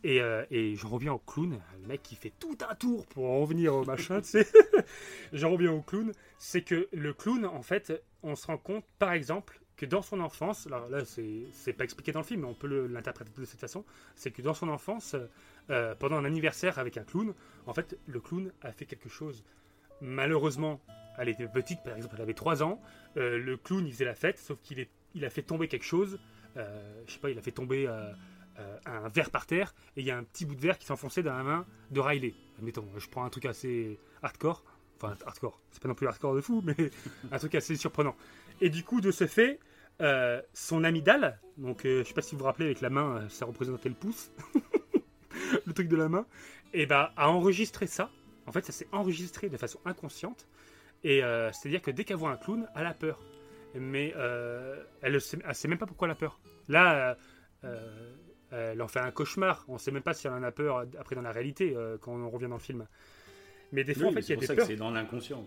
Et, 0.05 0.19
et 0.51 0.75
j'en 0.75 0.89
reviens 0.89 1.13
au 1.13 1.17
clown, 1.17 1.61
le 1.81 1.87
mec 1.87 2.03
qui 2.03 2.15
fait 2.15 2.33
tout 2.37 2.57
un 2.69 2.75
tour 2.75 3.05
pour 3.07 3.29
en 3.29 3.39
revenir 3.39 3.73
au 3.73 3.85
machin, 3.85 4.19
tu 4.19 4.31
sais. 4.31 4.47
j'en 5.31 5.51
reviens 5.51 5.71
au 5.71 5.81
clown, 5.81 6.11
c'est 6.37 6.61
que 6.61 6.89
le 6.91 7.13
clown, 7.13 7.45
en 7.45 7.61
fait, 7.61 8.03
on 8.21 8.35
se 8.35 8.47
rend 8.47 8.57
compte, 8.57 8.83
par 8.99 9.13
exemple, 9.13 9.61
que 9.75 9.85
dans 9.85 10.01
son 10.01 10.19
enfance, 10.19 10.67
alors 10.67 10.87
là, 10.89 10.99
c'est 11.05 11.73
pas 11.73 11.83
expliqué 11.83 12.11
dans 12.11 12.19
le 12.19 12.25
film, 12.25 12.41
mais 12.41 12.47
on 12.47 12.53
peut 12.53 12.87
l'interpréter 12.87 13.31
de 13.35 13.45
cette 13.45 13.59
façon, 13.59 13.83
c'est 14.15 14.31
que 14.31 14.41
dans 14.41 14.53
son 14.53 14.69
enfance, 14.69 15.15
euh, 15.69 15.95
pendant 15.95 16.17
un 16.17 16.25
anniversaire 16.25 16.79
avec 16.79 16.97
un 16.97 17.03
clown, 17.03 17.33
en 17.65 17.73
fait, 17.73 17.97
le 18.05 18.19
clown 18.19 18.51
a 18.61 18.71
fait 18.71 18.85
quelque 18.85 19.09
chose. 19.09 19.43
Malheureusement, 20.01 20.81
elle 21.17 21.29
était 21.29 21.47
petite, 21.47 21.81
par 21.83 21.95
exemple, 21.95 22.15
elle 22.17 22.23
avait 22.23 22.33
3 22.33 22.63
ans, 22.63 22.81
euh, 23.17 23.37
le 23.37 23.57
clown, 23.57 23.85
il 23.85 23.93
faisait 23.93 24.05
la 24.05 24.15
fête, 24.15 24.37
sauf 24.37 24.59
qu'il 24.61 24.85
il 25.15 25.25
a 25.25 25.29
fait 25.29 25.43
tomber 25.43 25.67
quelque 25.67 25.85
chose, 25.85 26.19
euh, 26.57 27.03
je 27.07 27.13
sais 27.13 27.19
pas, 27.19 27.29
il 27.29 27.37
a 27.37 27.41
fait 27.41 27.51
tomber 27.51 27.87
un 28.85 29.09
verre 29.09 29.31
par 29.31 29.47
terre, 29.47 29.73
et 29.95 30.01
il 30.01 30.05
y 30.05 30.11
a 30.11 30.17
un 30.17 30.23
petit 30.23 30.45
bout 30.45 30.55
de 30.55 30.61
verre 30.61 30.77
qui 30.77 30.85
s'enfonçait 30.85 31.23
dans 31.23 31.35
la 31.35 31.43
main 31.43 31.65
de 31.91 31.99
Riley. 31.99 32.33
Admettons, 32.57 32.87
je 32.97 33.07
prends 33.09 33.23
un 33.23 33.29
truc 33.29 33.45
assez 33.45 33.99
hardcore, 34.21 34.63
enfin 34.97 35.15
hardcore, 35.25 35.59
c'est 35.71 35.81
pas 35.81 35.87
non 35.87 35.95
plus 35.95 36.07
hardcore 36.07 36.35
de 36.35 36.41
fou, 36.41 36.61
mais 36.63 36.75
un 37.31 37.37
truc 37.37 37.55
assez 37.55 37.75
surprenant. 37.75 38.15
Et 38.61 38.69
du 38.69 38.83
coup, 38.83 39.01
de 39.01 39.11
ce 39.11 39.27
fait, 39.27 39.59
euh, 40.01 40.41
son 40.53 40.83
amygdale, 40.83 41.39
donc 41.57 41.85
euh, 41.85 42.03
je 42.03 42.07
sais 42.07 42.13
pas 42.13 42.21
si 42.21 42.35
vous 42.35 42.39
vous 42.39 42.45
rappelez 42.45 42.65
avec 42.65 42.81
la 42.81 42.89
main, 42.89 43.17
euh, 43.17 43.29
ça 43.29 43.45
représentait 43.45 43.89
le 43.89 43.95
pouce, 43.95 44.31
le 45.65 45.73
truc 45.73 45.87
de 45.87 45.95
la 45.95 46.09
main, 46.09 46.25
et 46.73 46.85
bah 46.85 47.13
a 47.15 47.29
enregistré 47.29 47.87
ça. 47.87 48.09
En 48.47 48.51
fait, 48.51 48.65
ça 48.65 48.71
s'est 48.71 48.87
enregistré 48.91 49.49
de 49.49 49.57
façon 49.57 49.79
inconsciente. 49.85 50.47
Et 51.03 51.23
euh, 51.23 51.51
c'est-à-dire 51.51 51.81
que 51.81 51.91
dès 51.91 52.03
qu'elle 52.03 52.17
voit 52.17 52.31
un 52.31 52.37
clown, 52.37 52.67
elle 52.75 52.85
a 52.85 52.93
peur. 52.93 53.19
Mais 53.75 54.13
elle 55.01 55.13
ne 55.13 55.19
sait, 55.19 55.67
même 55.67 55.77
pas 55.77 55.85
pourquoi 55.85 56.07
elle 56.07 56.11
a 56.11 56.15
peur. 56.15 56.39
Là, 56.67 57.17
elle 58.51 58.81
en 58.81 58.87
fait 58.87 58.99
un 58.99 59.11
cauchemar. 59.11 59.65
On 59.67 59.73
ne 59.73 59.77
sait 59.79 59.91
même 59.91 60.03
pas 60.03 60.13
si 60.13 60.27
elle 60.27 60.33
en 60.33 60.43
a 60.43 60.51
peur 60.51 60.85
après 60.99 61.15
dans 61.15 61.21
la 61.21 61.31
réalité 61.31 61.75
quand 62.01 62.11
on 62.13 62.29
revient 62.29 62.47
dans 62.47 62.55
le 62.55 62.61
film. 62.61 62.85
Mais 63.71 63.83
des 63.83 63.95
fois, 63.95 64.07
Oui, 64.07 64.11
en 64.11 64.13
fait, 64.13 64.19
il 64.19 64.23
y 64.23 64.25
c'est 64.27 64.33
a 64.33 64.35
pour 64.35 64.41
des 64.41 64.47
ça 64.47 64.53
que 64.53 64.59
peurs. 64.59 64.67
c'est 64.67 64.75
dans 64.75 64.91
l'inconscient, 64.91 65.43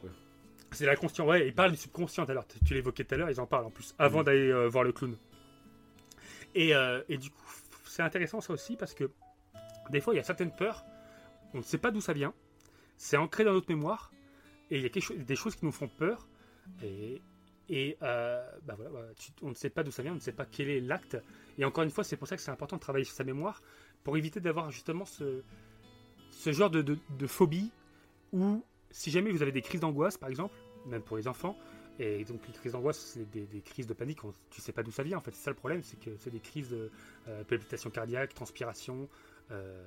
C'est 0.73 0.85
l'inconscient, 0.87 1.27
ouais. 1.27 1.47
Ils 1.47 1.55
parlent 1.55 1.71
du 1.71 1.77
subconscient. 1.77 2.25
Alors, 2.25 2.47
tu 2.47 2.75
l'évoquais 2.75 3.05
tout 3.05 3.15
à 3.15 3.19
l'heure, 3.19 3.31
ils 3.31 3.41
en 3.41 3.47
parlent 3.47 3.65
en 3.67 3.71
plus, 3.71 3.95
avant 3.99 4.19
Mhm. 4.21 4.25
d'aller 4.25 4.51
euh, 4.51 4.69
voir 4.69 4.85
le 4.85 4.93
clown. 4.93 5.17
Et, 6.55 6.75
euh, 6.75 7.03
et 7.09 7.19
du 7.19 7.31
coup, 7.31 7.45
c'est 7.85 8.03
intéressant 8.03 8.41
ça 8.41 8.53
aussi 8.53 8.77
parce 8.77 8.95
que 8.95 9.11
des 9.91 10.01
fois, 10.01 10.15
il 10.15 10.17
y 10.17 10.21
a 10.21 10.23
certaines 10.25 10.55
peurs, 10.55 10.85
on 11.55 11.59
ne 11.59 11.63
sait 11.63 11.79
pas 11.79 11.91
d'où 11.91 12.01
ça 12.01 12.13
vient, 12.13 12.35
c'est 12.97 13.17
ancré 13.17 13.45
dans 13.45 13.53
notre 13.53 13.69
mémoire, 13.71 14.13
et 14.71 14.77
il 14.77 14.83
y 14.83 14.87
a 14.87 14.89
quelque 14.89 15.03
chose, 15.05 15.19
des 15.19 15.37
choses 15.37 15.55
qui 15.55 15.65
nous 15.65 15.73
font 15.73 15.89
peur, 15.89 16.27
et, 16.83 17.23
et 17.69 17.97
euh, 18.03 18.45
bah 18.65 18.75
voilà, 18.77 18.91
bah, 18.91 19.05
tu- 19.17 19.31
on 19.43 19.51
ne 19.51 19.55
sait 19.55 19.71
pas 19.71 19.83
d'où 19.85 19.91
ça 19.91 20.03
vient, 20.03 20.13
on 20.13 20.17
ne 20.17 20.21
sait 20.21 20.33
pas 20.33 20.45
quel 20.47 20.69
est 20.71 20.81
l'acte. 20.81 21.17
Et 21.59 21.65
encore 21.65 21.85
une 21.85 21.91
fois, 21.91 22.05
c'est 22.05 22.17
pour 22.17 22.27
ça 22.27 22.37
que 22.37 22.43
c'est 22.43 22.51
important 22.51 22.77
de 22.77 22.81
travailler 22.81 23.05
sur 23.05 23.15
sa 23.15 23.25
mémoire, 23.25 23.63
pour 24.03 24.17
éviter 24.17 24.41
d'avoir 24.41 24.71
justement 24.71 25.05
ce, 25.05 25.43
ce 26.31 26.53
genre 26.53 26.71
de, 26.71 26.83
de- 26.83 26.99
de 27.19 27.27
phobie 27.27 27.71
où, 28.33 28.65
si 28.97 29.11
jamais 29.11 29.31
vous 29.31 29.43
avez 29.43 29.53
des 29.53 29.61
crises 29.61 29.83
d'angoisse, 29.83 30.17
par 30.17 30.31
exemple, 30.31 30.55
même 30.87 31.03
pour 31.03 31.19
les 31.19 31.29
enfants, 31.29 31.55
et 31.99 32.25
donc 32.25 32.47
les 32.47 32.55
crises 32.55 32.73
d'angoisse, 32.73 32.99
c'est 32.99 33.31
des, 33.31 33.61
crises 33.61 33.87
de 33.87 33.93
panique, 33.93 34.25
on- 34.25 34.33
tu 34.49 34.63
sais 34.63 34.73
pas 34.73 34.83
d'où 34.83 34.91
ça 34.91 35.03
vient 35.03 35.19
en 35.19 35.21
fait. 35.21 35.33
C'est 35.35 35.45
ça 35.45 35.51
le 35.51 35.57
problème, 35.57 35.83
c'est 35.83 36.01
que 36.01 36.17
c'est 36.17 36.31
des 36.31 36.41
crises 36.41 36.71
de 36.71 36.91
euh, 37.29 37.45
palpitations 37.45 37.91
cardiaques, 37.91 38.33
transpiration, 38.33 39.07
euh, 39.51 39.85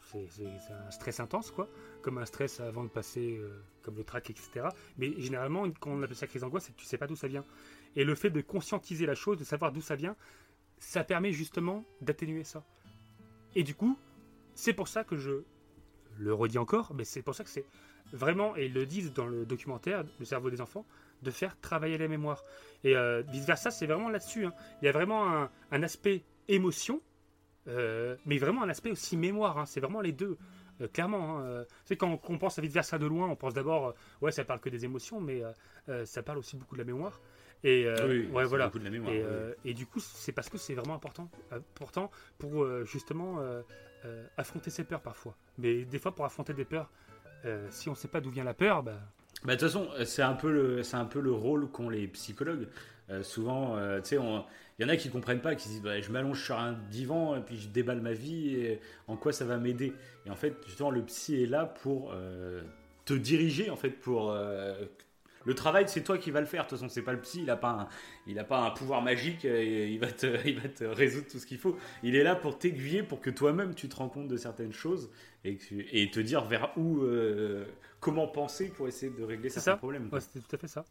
c'est 0.00 0.48
un 0.70 0.90
stress 0.90 1.20
intense 1.20 1.50
quoi, 1.50 1.68
comme 2.00 2.16
un 2.16 2.24
stress 2.24 2.60
avant 2.60 2.82
de 2.84 2.88
passer, 2.88 3.36
euh, 3.36 3.62
comme 3.82 3.96
le 3.96 4.04
trac, 4.04 4.30
etc. 4.30 4.68
Mais 4.96 5.12
généralement, 5.20 5.70
quand 5.78 5.90
on 5.90 6.02
appelle 6.02 6.16
ça 6.16 6.26
crise 6.26 6.40
d'angoisse, 6.40 6.64
c'est 6.64 6.72
que 6.72 6.80
tu 6.80 6.86
sais 6.86 6.96
pas 6.96 7.06
d'où 7.06 7.16
ça 7.16 7.28
vient. 7.28 7.44
Et 7.94 8.04
le 8.04 8.14
fait 8.14 8.30
de 8.30 8.40
conscientiser 8.40 9.04
la 9.04 9.14
chose, 9.14 9.36
de 9.36 9.44
savoir 9.44 9.70
d'où 9.70 9.82
ça 9.82 9.96
vient, 9.96 10.16
ça 10.78 11.04
permet 11.04 11.32
justement 11.32 11.84
d'atténuer 12.00 12.44
ça. 12.44 12.64
Et 13.54 13.64
du 13.64 13.74
coup, 13.74 13.98
c'est 14.54 14.72
pour 14.72 14.88
ça 14.88 15.04
que 15.04 15.16
je 15.18 15.42
le 16.18 16.32
redis 16.32 16.56
encore, 16.56 16.94
mais 16.94 17.04
c'est 17.04 17.22
pour 17.22 17.34
ça 17.34 17.44
que 17.44 17.50
c'est 17.50 17.66
vraiment, 18.12 18.56
et 18.56 18.66
ils 18.66 18.72
le 18.74 18.86
disent 18.86 19.12
dans 19.12 19.26
le 19.26 19.44
documentaire, 19.46 20.04
Le 20.18 20.24
cerveau 20.24 20.50
des 20.50 20.60
enfants, 20.60 20.84
de 21.22 21.30
faire 21.30 21.58
travailler 21.60 21.98
la 21.98 22.08
mémoire. 22.08 22.42
Et 22.84 22.96
euh, 22.96 23.22
vice-versa, 23.28 23.70
c'est 23.70 23.86
vraiment 23.86 24.08
là-dessus. 24.10 24.46
hein. 24.46 24.52
Il 24.82 24.86
y 24.86 24.88
a 24.88 24.92
vraiment 24.92 25.32
un, 25.34 25.50
un 25.70 25.82
aspect 25.82 26.22
émotion, 26.48 27.00
euh, 27.68 28.16
mais 28.26 28.38
vraiment 28.38 28.62
un 28.62 28.68
aspect 28.68 28.90
aussi 28.90 29.16
mémoire. 29.16 29.58
hein. 29.58 29.66
C'est 29.66 29.80
vraiment 29.80 30.00
les 30.00 30.12
deux. 30.12 30.36
euh, 30.82 30.88
clairement, 30.88 31.40
hein. 31.40 31.64
C'est 31.86 31.96
quand 31.96 32.20
on 32.28 32.38
pense 32.38 32.58
à 32.58 32.62
vice-versa 32.62 32.98
de 32.98 33.06
loin, 33.06 33.28
on 33.28 33.36
pense 33.36 33.54
d'abord, 33.54 33.94
ouais, 34.20 34.30
ça 34.30 34.44
parle 34.44 34.60
que 34.60 34.68
des 34.68 34.84
émotions, 34.84 35.20
mais 35.20 35.42
ça 36.04 36.22
parle 36.22 36.38
aussi 36.38 36.56
beaucoup 36.56 36.74
de 36.76 36.80
la 36.80 36.86
mémoire. 36.86 37.20
Et 37.64 37.86
euh, 37.86 38.06
Oui, 38.06 38.26
ouais, 38.30 38.44
voilà. 38.44 38.66
beaucoup 38.66 38.78
de 38.78 38.84
la 38.84 38.90
mémoire, 38.90 39.12
et, 39.14 39.22
oui. 39.24 39.52
et 39.70 39.74
du 39.74 39.86
coup, 39.86 39.98
c'est 39.98 40.32
parce 40.32 40.50
que 40.50 40.58
c'est 40.58 40.74
vraiment 40.74 40.94
important, 40.94 41.30
important 41.50 42.10
pour 42.38 42.62
euh, 42.62 42.84
justement 42.84 43.40
affronter 44.36 44.70
ses 44.70 44.84
peurs 44.84 45.00
parfois. 45.00 45.34
Mais 45.58 45.84
des 45.84 45.98
fois, 45.98 46.14
pour 46.14 46.24
affronter 46.26 46.52
des 46.54 46.64
peurs, 46.66 46.90
euh, 47.44 47.66
si 47.70 47.88
on 47.88 47.92
ne 47.92 47.96
sait 47.96 48.08
pas 48.08 48.20
d'où 48.20 48.30
vient 48.30 48.44
la 48.44 48.54
peur, 48.54 48.82
bah, 48.82 48.98
Bah, 49.44 49.54
de 49.54 49.60
toute 49.60 49.68
façon, 49.68 49.88
euh, 49.98 50.04
c'est 50.04 50.22
un 50.22 50.34
peu 50.34 50.50
le, 50.50 50.82
c'est 50.82 50.96
un 50.96 51.04
peu 51.04 51.20
le 51.20 51.32
rôle 51.32 51.70
qu'ont 51.70 51.88
les 51.88 52.08
psychologues. 52.08 52.68
Euh, 53.08 53.22
souvent, 53.22 53.76
tu 53.98 54.08
sais, 54.08 54.16
il 54.16 54.82
y 54.82 54.84
en 54.84 54.88
a 54.88 54.96
qui 54.96 55.10
comprennent 55.10 55.40
pas, 55.40 55.54
qui 55.54 55.64
se 55.64 55.68
disent, 55.68 55.82
bah, 55.82 56.00
je 56.00 56.10
m'allonge 56.10 56.42
sur 56.42 56.58
un 56.58 56.72
divan 56.90 57.36
et 57.36 57.40
puis 57.40 57.56
je 57.56 57.68
déballe 57.68 58.00
ma 58.00 58.12
vie. 58.12 58.78
En 59.06 59.16
quoi 59.16 59.32
ça 59.32 59.44
va 59.44 59.58
m'aider? 59.58 59.92
Et 60.26 60.30
en 60.30 60.36
fait, 60.36 60.56
justement, 60.66 60.90
le 60.90 61.02
psy 61.02 61.42
est 61.42 61.46
là 61.46 61.66
pour 61.66 62.14
te 63.04 63.14
diriger, 63.14 63.70
en 63.70 63.76
fait, 63.76 63.90
pour 63.90 64.36
le 65.46 65.54
travail, 65.54 65.88
c'est 65.88 66.02
toi 66.02 66.18
qui 66.18 66.30
vas 66.30 66.40
le 66.40 66.46
faire. 66.46 66.64
De 66.64 66.68
toute 66.68 66.78
façon, 66.78 66.88
c'est 66.90 67.00
pas 67.02 67.12
le 67.14 67.20
psy, 67.20 67.40
il 67.42 67.50
a 67.50 67.56
pas 67.56 67.70
un, 67.70 67.88
il 68.26 68.38
a 68.38 68.44
pas 68.44 68.58
un 68.60 68.70
pouvoir 68.72 69.00
magique. 69.00 69.44
Et 69.46 69.88
il 69.90 69.98
va 69.98 70.10
te, 70.12 70.26
il 70.46 70.60
va 70.60 70.68
te 70.68 70.84
résoudre 70.84 71.28
tout 71.28 71.38
ce 71.38 71.46
qu'il 71.46 71.58
faut. 71.58 71.76
Il 72.02 72.14
est 72.16 72.22
là 72.24 72.34
pour 72.36 72.58
t'aiguiller, 72.58 73.02
pour 73.02 73.20
que 73.20 73.30
toi-même 73.30 73.74
tu 73.74 73.88
te 73.88 73.96
rends 73.96 74.08
compte 74.10 74.28
de 74.28 74.36
certaines 74.36 74.72
choses 74.72 75.10
et, 75.44 75.56
que 75.56 75.64
tu- 75.64 75.86
et 75.92 76.10
te 76.10 76.20
dire 76.20 76.44
vers 76.44 76.76
où, 76.76 77.02
euh, 77.04 77.64
comment 78.00 78.26
penser 78.28 78.68
pour 78.68 78.88
essayer 78.88 79.10
de 79.12 79.22
régler 79.22 79.48
c'est 79.48 79.60
certains 79.60 79.72
ça. 79.72 79.76
problèmes. 79.78 80.08
Ouais, 80.12 80.20
c'était 80.20 80.40
tout 80.40 80.54
à 80.54 80.58
fait 80.58 80.68
ça. 80.68 80.84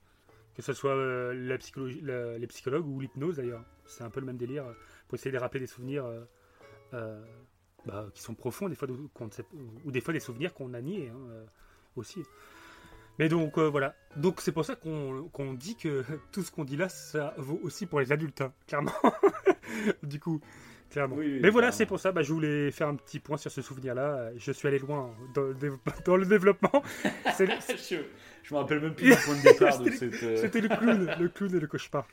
Que 0.56 0.61
ce 0.61 0.72
soit 0.72 0.95
euh, 0.95 1.34
la 1.34 1.57
psychologie, 1.57 1.99
la- 2.02 2.38
les 2.38 2.48
psychologues 2.48 2.88
ou 2.88 2.99
l'hypnose 3.02 3.36
d'ailleurs. 3.36 3.64
C'est 3.86 4.03
un 4.06 4.10
peu 4.10 4.22
le 4.22 4.26
même 4.26 4.38
délire 4.38 4.65
euh, 4.65 4.73
pour 5.10 5.15
essayer 5.15 5.32
de 5.32 5.38
rappeler 5.38 5.60
des 5.60 5.68
souvenirs. 5.68 6.06
euh, 6.94 7.22
bah, 7.86 8.07
qui 8.14 8.22
sont 8.23 8.34
profonds, 8.34 8.68
des 8.69 8.76
fois, 8.76 8.88
ou 9.84 9.91
des 9.91 10.02
fois 10.02 10.14
des 10.14 10.19
souvenirs 10.19 10.53
qu'on 10.53 10.73
a 10.73 10.82
niés 10.82 11.11
hein, 11.14 11.45
aussi. 11.95 12.23
Mais 13.20 13.30
donc 13.30 13.58
euh, 13.58 13.70
voilà, 13.70 13.96
donc 14.18 14.42
c'est 14.42 14.52
pour 14.52 14.66
ça 14.66 14.76
qu'on 14.76 15.54
dit 15.54 15.76
que 15.78 16.04
tout 16.32 16.44
ce 16.44 16.52
qu'on 16.52 16.66
dit 16.66 16.76
là, 16.78 16.90
ça 16.90 17.34
vaut 17.38 17.60
aussi 17.64 17.86
pour 17.86 18.00
les 18.00 18.12
adultes, 18.12 18.42
hein, 18.42 18.52
clairement. 18.68 18.92
du 20.04 20.20
coup, 20.20 20.42
clairement. 20.90 21.16
Oui, 21.16 21.26
oui, 21.34 21.40
Mais 21.42 21.50
voilà, 21.50 21.72
c'est 21.72 21.86
pour 21.86 22.00
ça, 22.00 22.12
bah, 22.12 22.24
je 22.24 22.34
voulais 22.34 22.72
faire 22.72 22.88
un 22.90 22.96
petit 22.96 23.20
point 23.20 23.38
sur 23.38 23.52
ce 23.52 23.62
souvenir-là. 23.62 24.32
Je 24.38 24.52
suis 24.52 24.68
allé 24.68 24.80
loin 24.80 25.14
dans 25.34 25.44
le, 25.44 25.56
dans 26.06 26.18
le 26.18 26.26
développement. 26.26 26.84
C'est- 27.36 27.48
je, 27.78 28.02
je 28.44 28.54
me 28.54 28.60
rappelle 28.60 28.82
même 28.82 28.94
plus 28.96 29.10
du 29.12 29.16
point 29.16 29.36
de 29.36 29.42
départ 29.42 29.74
C'était- 29.74 30.26
euh, 30.26 30.38
C'était 30.38 30.62
le 30.62 30.68
clown, 30.70 31.16
le 31.20 31.30
clown 31.30 31.56
et 31.56 31.60
le 31.60 31.68
cauchemar. 31.68 32.06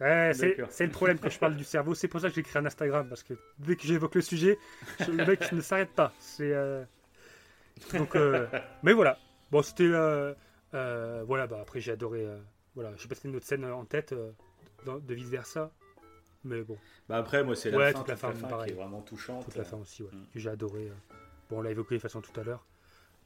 Ouais, 0.00 0.30
c'est 0.70 0.84
le 0.86 0.92
problème 0.92 1.18
que 1.18 1.28
je 1.30 1.38
parle 1.40 1.56
du 1.56 1.64
cerveau. 1.64 1.94
C'est 1.94 2.06
pour 2.06 2.20
ça 2.20 2.28
que 2.28 2.34
j'ai 2.34 2.42
créé 2.44 2.60
un 2.62 2.66
Instagram 2.66 3.08
parce 3.08 3.24
que 3.24 3.34
dès 3.58 3.74
que 3.76 3.82
j'évoque 3.84 4.14
le 4.14 4.20
sujet, 4.20 4.56
je- 5.00 5.10
le 5.10 5.24
mec 5.26 5.50
ne 5.52 5.60
s'arrête 5.60 5.90
pas. 5.90 6.12
C'est 6.20 6.52
euh, 6.52 6.84
donc, 7.94 8.14
euh, 8.14 8.46
mais 8.84 8.92
voilà. 8.92 9.18
Bon, 9.50 9.62
c'était 9.62 9.84
euh, 9.84 10.34
euh, 10.74 11.22
voilà. 11.26 11.46
Bah 11.46 11.58
après, 11.60 11.80
j'ai 11.80 11.92
adoré. 11.92 12.24
euh, 12.24 12.38
voilà, 12.74 12.94
je 12.96 13.02
sais 13.02 13.08
pas 13.08 13.14
si 13.14 13.20
c'était 13.22 13.28
une 13.30 13.36
autre 13.36 13.46
scène 13.46 13.64
en 13.64 13.84
tête 13.84 14.14
de 14.86 15.14
vice 15.14 15.28
versa, 15.28 15.72
mais 16.44 16.62
bon, 16.62 16.76
Bah 17.08 17.16
après, 17.16 17.42
moi, 17.42 17.56
c'est 17.56 17.70
la 17.70 17.78
Ouais, 17.78 17.92
fin, 17.92 17.98
toute 17.98 18.08
la 18.08 18.16
fin, 18.16 18.32
qui 18.32 18.42
pareil. 18.42 18.70
est 18.70 18.74
vraiment 18.74 19.00
touchante. 19.02 19.44
toute 19.44 19.56
la 19.56 19.64
fin 19.64 19.78
aussi, 19.78 20.02
ouais, 20.04 20.10
Mm. 20.12 20.26
que 20.32 20.38
j'ai 20.38 20.50
adoré. 20.50 20.92
Bon, 21.50 21.58
on 21.58 21.62
l'a 21.62 21.70
évoqué 21.70 21.96
de 21.96 22.00
façon 22.00 22.20
tout 22.20 22.38
à 22.38 22.44
l'heure. 22.44 22.64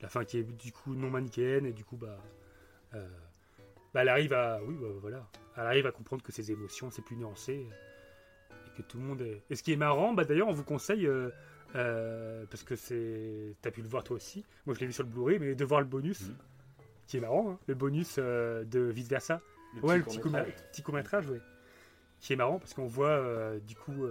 La 0.01 0.09
fin 0.09 0.24
qui 0.24 0.39
est 0.39 0.43
du 0.43 0.73
coup 0.73 0.94
non 0.94 1.11
manichéenne 1.11 1.65
et 1.66 1.73
du 1.73 1.85
coup 1.85 1.97
bah, 1.97 2.19
euh, 2.94 3.07
bah 3.94 4.03
elle 4.03 4.09
arrive 4.09 4.32
à 4.32 4.61
oui 4.65 4.74
bah, 4.81 4.89
voilà, 5.01 5.24
elle 5.57 5.66
arrive 5.66 5.86
à 5.86 5.93
comprendre 5.93 6.23
que 6.24 6.32
ses 6.32 6.51
émotions 6.51 6.90
c'est 6.90 7.03
plus 7.03 7.15
nuancé 7.16 7.65
et 8.51 8.77
que 8.77 8.82
tout 8.82 8.97
le 8.99 9.05
monde 9.05 9.20
est. 9.23 9.43
Et 9.49 9.55
ce 9.55 9.62
qui 9.62 9.73
est 9.73 9.77
marrant, 9.77 10.12
bah 10.12 10.24
d'ailleurs 10.24 10.49
on 10.49 10.53
vous 10.53 10.65
conseille 10.65 11.07
euh, 11.07 11.31
euh, 11.74 12.44
parce 12.51 12.62
que 12.62 12.77
c'est 12.77 13.57
t'as 13.62 13.70
pu 13.70 13.82
le 13.82 13.89
voir 13.89 14.05
toi 14.05 14.16
aussi. 14.16 14.44
Moi 14.66 14.74
je 14.74 14.81
l'ai 14.81 14.86
vu 14.86 14.93
sur 14.93 15.05
le 15.05 15.09
Blu-ray, 15.11 15.39
mais 15.39 15.55
de 15.55 15.65
voir 15.65 15.81
le 15.81 15.86
bonus 15.86 16.28
Mhm. 16.28 16.35
qui 17.07 17.16
est 17.16 17.20
marrant, 17.20 17.51
hein, 17.53 17.59
le 17.66 17.74
bonus 17.74 18.16
euh, 18.19 18.65
de 18.65 18.81
vice 18.81 19.09
versa. 19.09 19.40
Le 19.74 19.81
Ouais, 19.86 19.97
le 19.99 20.03
petit 20.03 20.16
petit, 20.19 20.23
court-métrage. 20.23 20.55
court- 20.55 20.65
petit 20.70 20.82
court-métrage, 20.82 21.27
ouais. 21.31 21.40
Qui 22.20 22.32
est 22.35 22.36
marrant 22.36 22.59
parce 22.59 22.74
qu'on 22.74 22.86
voit 22.86 23.09
euh, 23.09 23.59
du 23.61 23.74
coup 23.74 24.07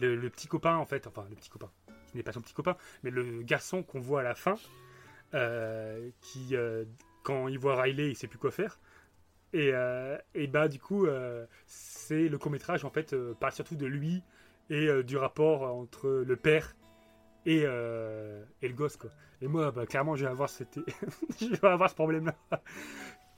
le, 0.00 0.16
le 0.16 0.30
petit 0.30 0.46
copain, 0.48 0.76
en 0.76 0.86
fait, 0.86 1.06
enfin 1.06 1.26
le 1.30 1.36
petit 1.36 1.50
copain, 1.50 1.70
qui 2.10 2.16
n'est 2.16 2.22
pas 2.22 2.32
son 2.32 2.40
petit 2.40 2.54
copain, 2.54 2.76
mais 3.02 3.10
le 3.10 3.42
garçon 3.42 3.82
qu'on 3.82 4.00
voit 4.00 4.20
à 4.20 4.22
la 4.24 4.34
fin, 4.34 4.54
qui, 6.20 6.54
quand 7.22 7.48
il 7.48 7.58
voit 7.58 7.80
Riley, 7.80 8.10
il 8.10 8.16
sait 8.16 8.28
plus 8.28 8.38
quoi 8.38 8.50
faire. 8.50 8.78
Et, 9.52 9.72
et 10.34 10.46
bah, 10.46 10.68
du 10.68 10.78
coup, 10.78 11.06
c'est 11.66 12.28
le 12.28 12.38
court-métrage, 12.38 12.84
en 12.84 12.90
fait, 12.90 13.14
parle 13.40 13.52
surtout 13.52 13.76
de 13.76 13.86
lui 13.86 14.22
et 14.70 15.02
du 15.02 15.16
rapport 15.16 15.62
entre 15.62 16.08
le 16.08 16.36
père 16.36 16.74
et, 17.46 17.62
euh, 17.64 18.42
et 18.62 18.68
le 18.68 18.74
gosse, 18.74 18.96
quoi. 18.96 19.10
Et 19.42 19.46
moi, 19.48 19.70
bah, 19.70 19.84
clairement, 19.86 20.16
je 20.16 20.24
vais 20.24 20.30
avoir, 20.30 20.48
cette... 20.48 20.78
je 21.40 21.46
vais 21.60 21.68
avoir 21.68 21.90
ce 21.90 21.94
problème-là. 21.94 22.34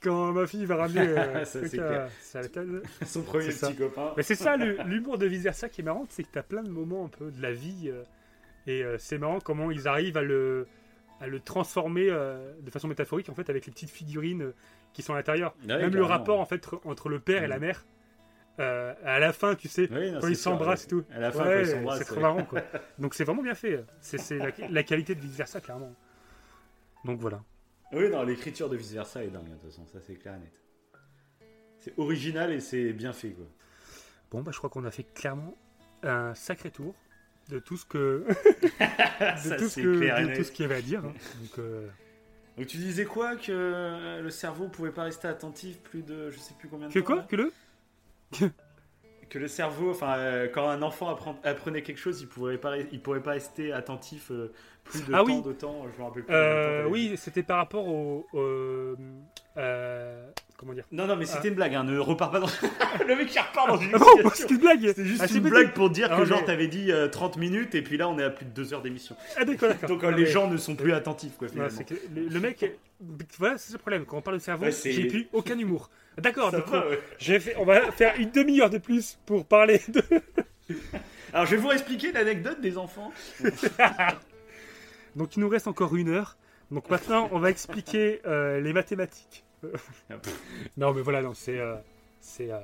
Quand 0.01 0.31
ma 0.31 0.45
fille 0.45 0.65
va 0.65 0.75
ramener. 0.77 0.99
euh, 1.07 1.43
Ça, 1.45 1.59
truc 1.59 1.71
c'est 1.71 1.79
à- 1.79 1.87
clair. 1.87 2.09
ça 2.21 2.39
va 2.41 2.45
être- 2.45 2.83
Son 3.05 3.23
premier 3.23 3.47
petit 3.47 3.75
copain. 3.75 4.13
mais 4.15 4.23
c'est 4.23 4.35
ça 4.35 4.55
l'humour 4.85 5.17
de 5.17 5.25
vice 5.25 5.41
versa 5.43 5.69
qui 5.69 5.81
est 5.81 5.83
marrant, 5.83 6.05
c'est 6.09 6.23
que 6.23 6.31
tu 6.31 6.37
as 6.39 6.43
plein 6.43 6.63
de 6.63 6.69
moments 6.69 7.05
un 7.05 7.09
peu 7.09 7.31
de 7.31 7.41
la 7.41 7.51
vie 7.51 7.89
euh, 7.89 8.03
et 8.67 8.83
euh, 8.83 8.97
c'est 8.99 9.17
marrant 9.17 9.39
comment 9.39 9.71
ils 9.71 9.87
arrivent 9.87 10.17
à 10.17 10.21
le, 10.21 10.67
à 11.19 11.27
le 11.27 11.39
transformer 11.39 12.07
euh, 12.09 12.53
de 12.61 12.69
façon 12.69 12.87
métaphorique 12.87 13.29
en 13.29 13.33
fait 13.33 13.49
avec 13.49 13.65
les 13.65 13.71
petites 13.71 13.89
figurines 13.89 14.43
euh, 14.43 14.53
qui 14.93 15.01
sont 15.01 15.13
à 15.13 15.17
l'intérieur. 15.17 15.55
Ouais, 15.67 15.77
Même 15.79 15.95
le 15.95 16.03
rapport 16.03 16.39
en 16.39 16.45
fait 16.45 16.67
entre 16.85 17.09
le 17.09 17.19
père 17.19 17.43
et 17.43 17.47
la 17.47 17.57
Mm. 17.57 17.61
mère. 17.61 17.85
Euh, 18.59 18.93
à 19.05 19.19
la 19.19 19.33
fin, 19.33 19.55
tu 19.55 19.67
sais, 19.67 19.87
Oui, 19.91 20.11
non, 20.11 20.19
quand 20.19 20.27
ils 20.27 20.35
s'embrassent 20.35 20.85
et 20.85 20.87
tout. 20.87 21.03
À 21.13 21.19
la 21.19 21.31
fin, 21.31 21.45
Ouais, 21.45 21.65
c'est 21.97 22.05
trop 22.05 22.19
marrant 22.19 22.43
quoi. 22.43 22.61
Donc 22.99 23.13
c'est 23.13 23.23
vraiment 23.23 23.43
bien 23.43 23.55
fait. 23.55 23.83
C'est 24.01 24.37
la, 24.37 24.51
la 24.69 24.83
qualité 24.83 25.13
de 25.15 25.21
vice 25.21 25.35
versa 25.35 25.61
clairement. 25.61 25.93
Donc 27.05 27.19
voilà. 27.19 27.41
Oui, 27.93 28.09
non, 28.09 28.23
l'écriture 28.23 28.69
de 28.69 28.75
vice 28.75 28.91
versa 28.93 29.23
est 29.23 29.27
dingue, 29.29 29.45
de 29.45 29.51
toute 29.53 29.69
façon, 29.69 29.85
ça 29.85 29.99
c'est 30.01 30.15
clair 30.15 30.35
et 30.35 30.39
net. 30.39 30.61
C'est 31.79 31.93
original 31.97 32.51
et 32.51 32.59
c'est 32.59 32.91
bien 32.93 33.13
fait, 33.13 33.29
quoi. 33.29 33.45
Bon 34.31 34.41
bah 34.41 34.51
je 34.51 34.57
crois 34.57 34.69
qu'on 34.69 34.83
a 34.83 34.91
fait 34.91 35.05
clairement 35.13 35.55
un 36.03 36.33
sacré 36.35 36.69
tour 36.69 36.93
de 37.49 37.59
tout 37.59 37.77
ce 37.77 37.85
que 37.85 38.25
de 38.79 39.37
Ça, 39.37 39.55
tout 39.55 39.63
ce 39.65 39.69
c'est 39.69 39.81
que- 39.83 39.97
clair 39.99 40.17
et 40.19 40.23
de 40.23 40.27
net. 40.27 40.37
tout 40.37 40.43
ce 40.43 40.51
qu'il 40.51 40.63
y 40.63 40.65
avait 40.65 40.79
à 40.79 40.81
dire. 40.81 41.05
hein. 41.05 41.13
Donc 41.41 41.59
euh, 41.59 41.87
Donc 42.57 42.67
tu 42.67 42.75
disais 42.77 43.05
quoi 43.05 43.37
que 43.37 43.51
euh, 43.51 44.21
le 44.21 44.29
cerveau 44.29 44.67
pouvait 44.67 44.91
pas 44.91 45.03
rester 45.03 45.29
attentif 45.29 45.79
plus 45.79 46.01
de 46.03 46.29
je 46.29 46.39
sais 46.39 46.53
plus 46.59 46.67
combien 46.67 46.89
de 46.89 46.93
que 46.93 46.99
temps 46.99 47.05
quoi 47.05 47.15
là? 47.17 47.25
Que 47.29 47.35
le 47.37 47.53
Que 49.29 49.39
le 49.39 49.49
cerveau, 49.49 49.91
enfin 49.91 50.17
euh, 50.17 50.47
quand 50.47 50.69
un 50.69 50.81
enfant 50.81 51.09
apprend- 51.09 51.37
apprenait 51.43 51.81
quelque 51.83 51.97
chose, 51.97 52.21
il 52.21 52.27
pourrait 52.29 52.57
pas, 52.57 52.77
il 52.77 53.01
pourrait 53.01 53.21
pas 53.21 53.31
rester 53.31 53.73
attentif 53.73 54.31
euh, 54.31 54.53
plus 54.85 55.05
de 55.05 55.13
Ah 55.13 55.17
temps 55.17 55.25
oui. 55.25 55.41
de 55.41 55.51
temps. 55.51 55.85
Je 55.93 55.99
me 55.99 56.05
rappelle 56.07 56.23
plus. 56.23 56.33
temps 56.33 56.39
Euh, 56.39 56.87
oui, 56.87 57.13
c'était 57.17 57.43
par 57.43 57.57
rapport 57.57 57.85
au. 57.89 58.25
au- 58.31 58.95
comment 60.57 60.73
dire. 60.73 60.83
Non, 60.91 61.07
non, 61.07 61.15
mais 61.15 61.25
Ah. 61.29 61.33
c'était 61.35 61.47
une 61.49 61.53
blague. 61.55 61.75
Hein, 61.75 61.83
ne 61.85 61.97
repars 61.99 62.31
pas 62.31 62.39
dans. 62.39 62.47
le 63.07 63.15
mec 63.15 63.27
qui 63.29 63.39
repart 63.39 63.67
dans 63.67 63.77
une 63.77 63.91
Ah 63.93 63.97
explication. 63.97 64.29
c'est 64.33 64.51
une 64.53 64.57
blague 64.59 64.85
C'était 64.87 65.05
juste 65.05 65.21
Ah, 65.23 65.27
c'est 65.27 65.37
une 65.37 65.49
blague 65.49 65.73
pour 65.73 65.89
dire 65.89 66.09
Ah, 66.11 66.17
que 66.17 66.25
genre 66.25 66.39
mais- 66.41 66.45
t'avais 66.47 66.67
dit 66.67 66.91
euh, 66.91 67.07
30 67.07 67.37
minutes 67.37 67.75
et 67.75 67.81
puis 67.81 67.97
là 67.97 68.09
on 68.09 68.17
est 68.19 68.23
à 68.23 68.29
plus 68.29 68.45
de 68.45 68.51
2 68.51 68.73
heures 68.73 68.81
d'émission. 68.81 69.15
Ah 69.37 69.45
d'accord, 69.45 69.69
d'accord. 69.69 69.87
Donc 69.89 70.03
euh, 70.03 70.09
Ah, 70.11 70.15
les 70.17 70.23
mais- 70.23 70.29
gens 70.29 70.49
ne 70.49 70.57
sont 70.57 70.75
plus 70.75 70.93
attentifs 70.93 71.37
quoi 71.37 71.47
finalement. 71.47 71.79
que 71.87 71.93
le, 72.15 72.27
le 72.27 72.39
mec. 72.39 72.65
Voilà, 73.37 73.57
c'est 73.57 73.71
ce 73.71 73.77
problème. 73.77 74.05
Quand 74.05 74.17
on 74.17 74.21
parle 74.21 74.37
de 74.37 74.41
cerveau, 74.41 74.65
Ouais, 74.65 74.71
j'ai 74.71 75.05
plus 75.05 75.27
aucun 75.31 75.57
humour. 75.57 75.89
D'accord, 76.17 76.51
donc 76.51 76.67
va, 76.67 76.83
on, 76.85 76.89
ouais. 76.89 76.99
j'ai 77.19 77.39
fait- 77.39 77.55
on 77.57 77.65
va 77.65 77.91
faire 77.91 78.15
une 78.19 78.31
demi-heure 78.31 78.71
de 78.71 78.79
plus 78.79 79.19
pour 79.27 79.45
parler 79.45 79.79
de. 79.87 80.01
Alors 81.33 81.45
je 81.45 81.51
vais 81.55 81.61
vous 81.61 81.69
expliquer 81.71 82.11
l'anecdote 82.11 82.59
des 82.59 82.77
enfants. 82.77 83.11
Donc 85.15 85.35
il 85.35 85.39
nous 85.39 85.49
reste 85.49 85.67
encore 85.67 85.95
une 85.95 86.09
heure. 86.09 86.37
Donc 86.71 86.89
maintenant, 86.89 87.29
on 87.31 87.39
va 87.39 87.49
expliquer 87.49 88.21
euh, 88.25 88.59
les 88.59 88.73
mathématiques. 88.73 89.43
non, 90.77 90.93
mais 90.93 91.01
voilà, 91.01 91.21
non, 91.21 91.33
c'est. 91.33 91.59
euh, 91.59 91.75
c'est 92.19 92.51
euh, 92.51 92.59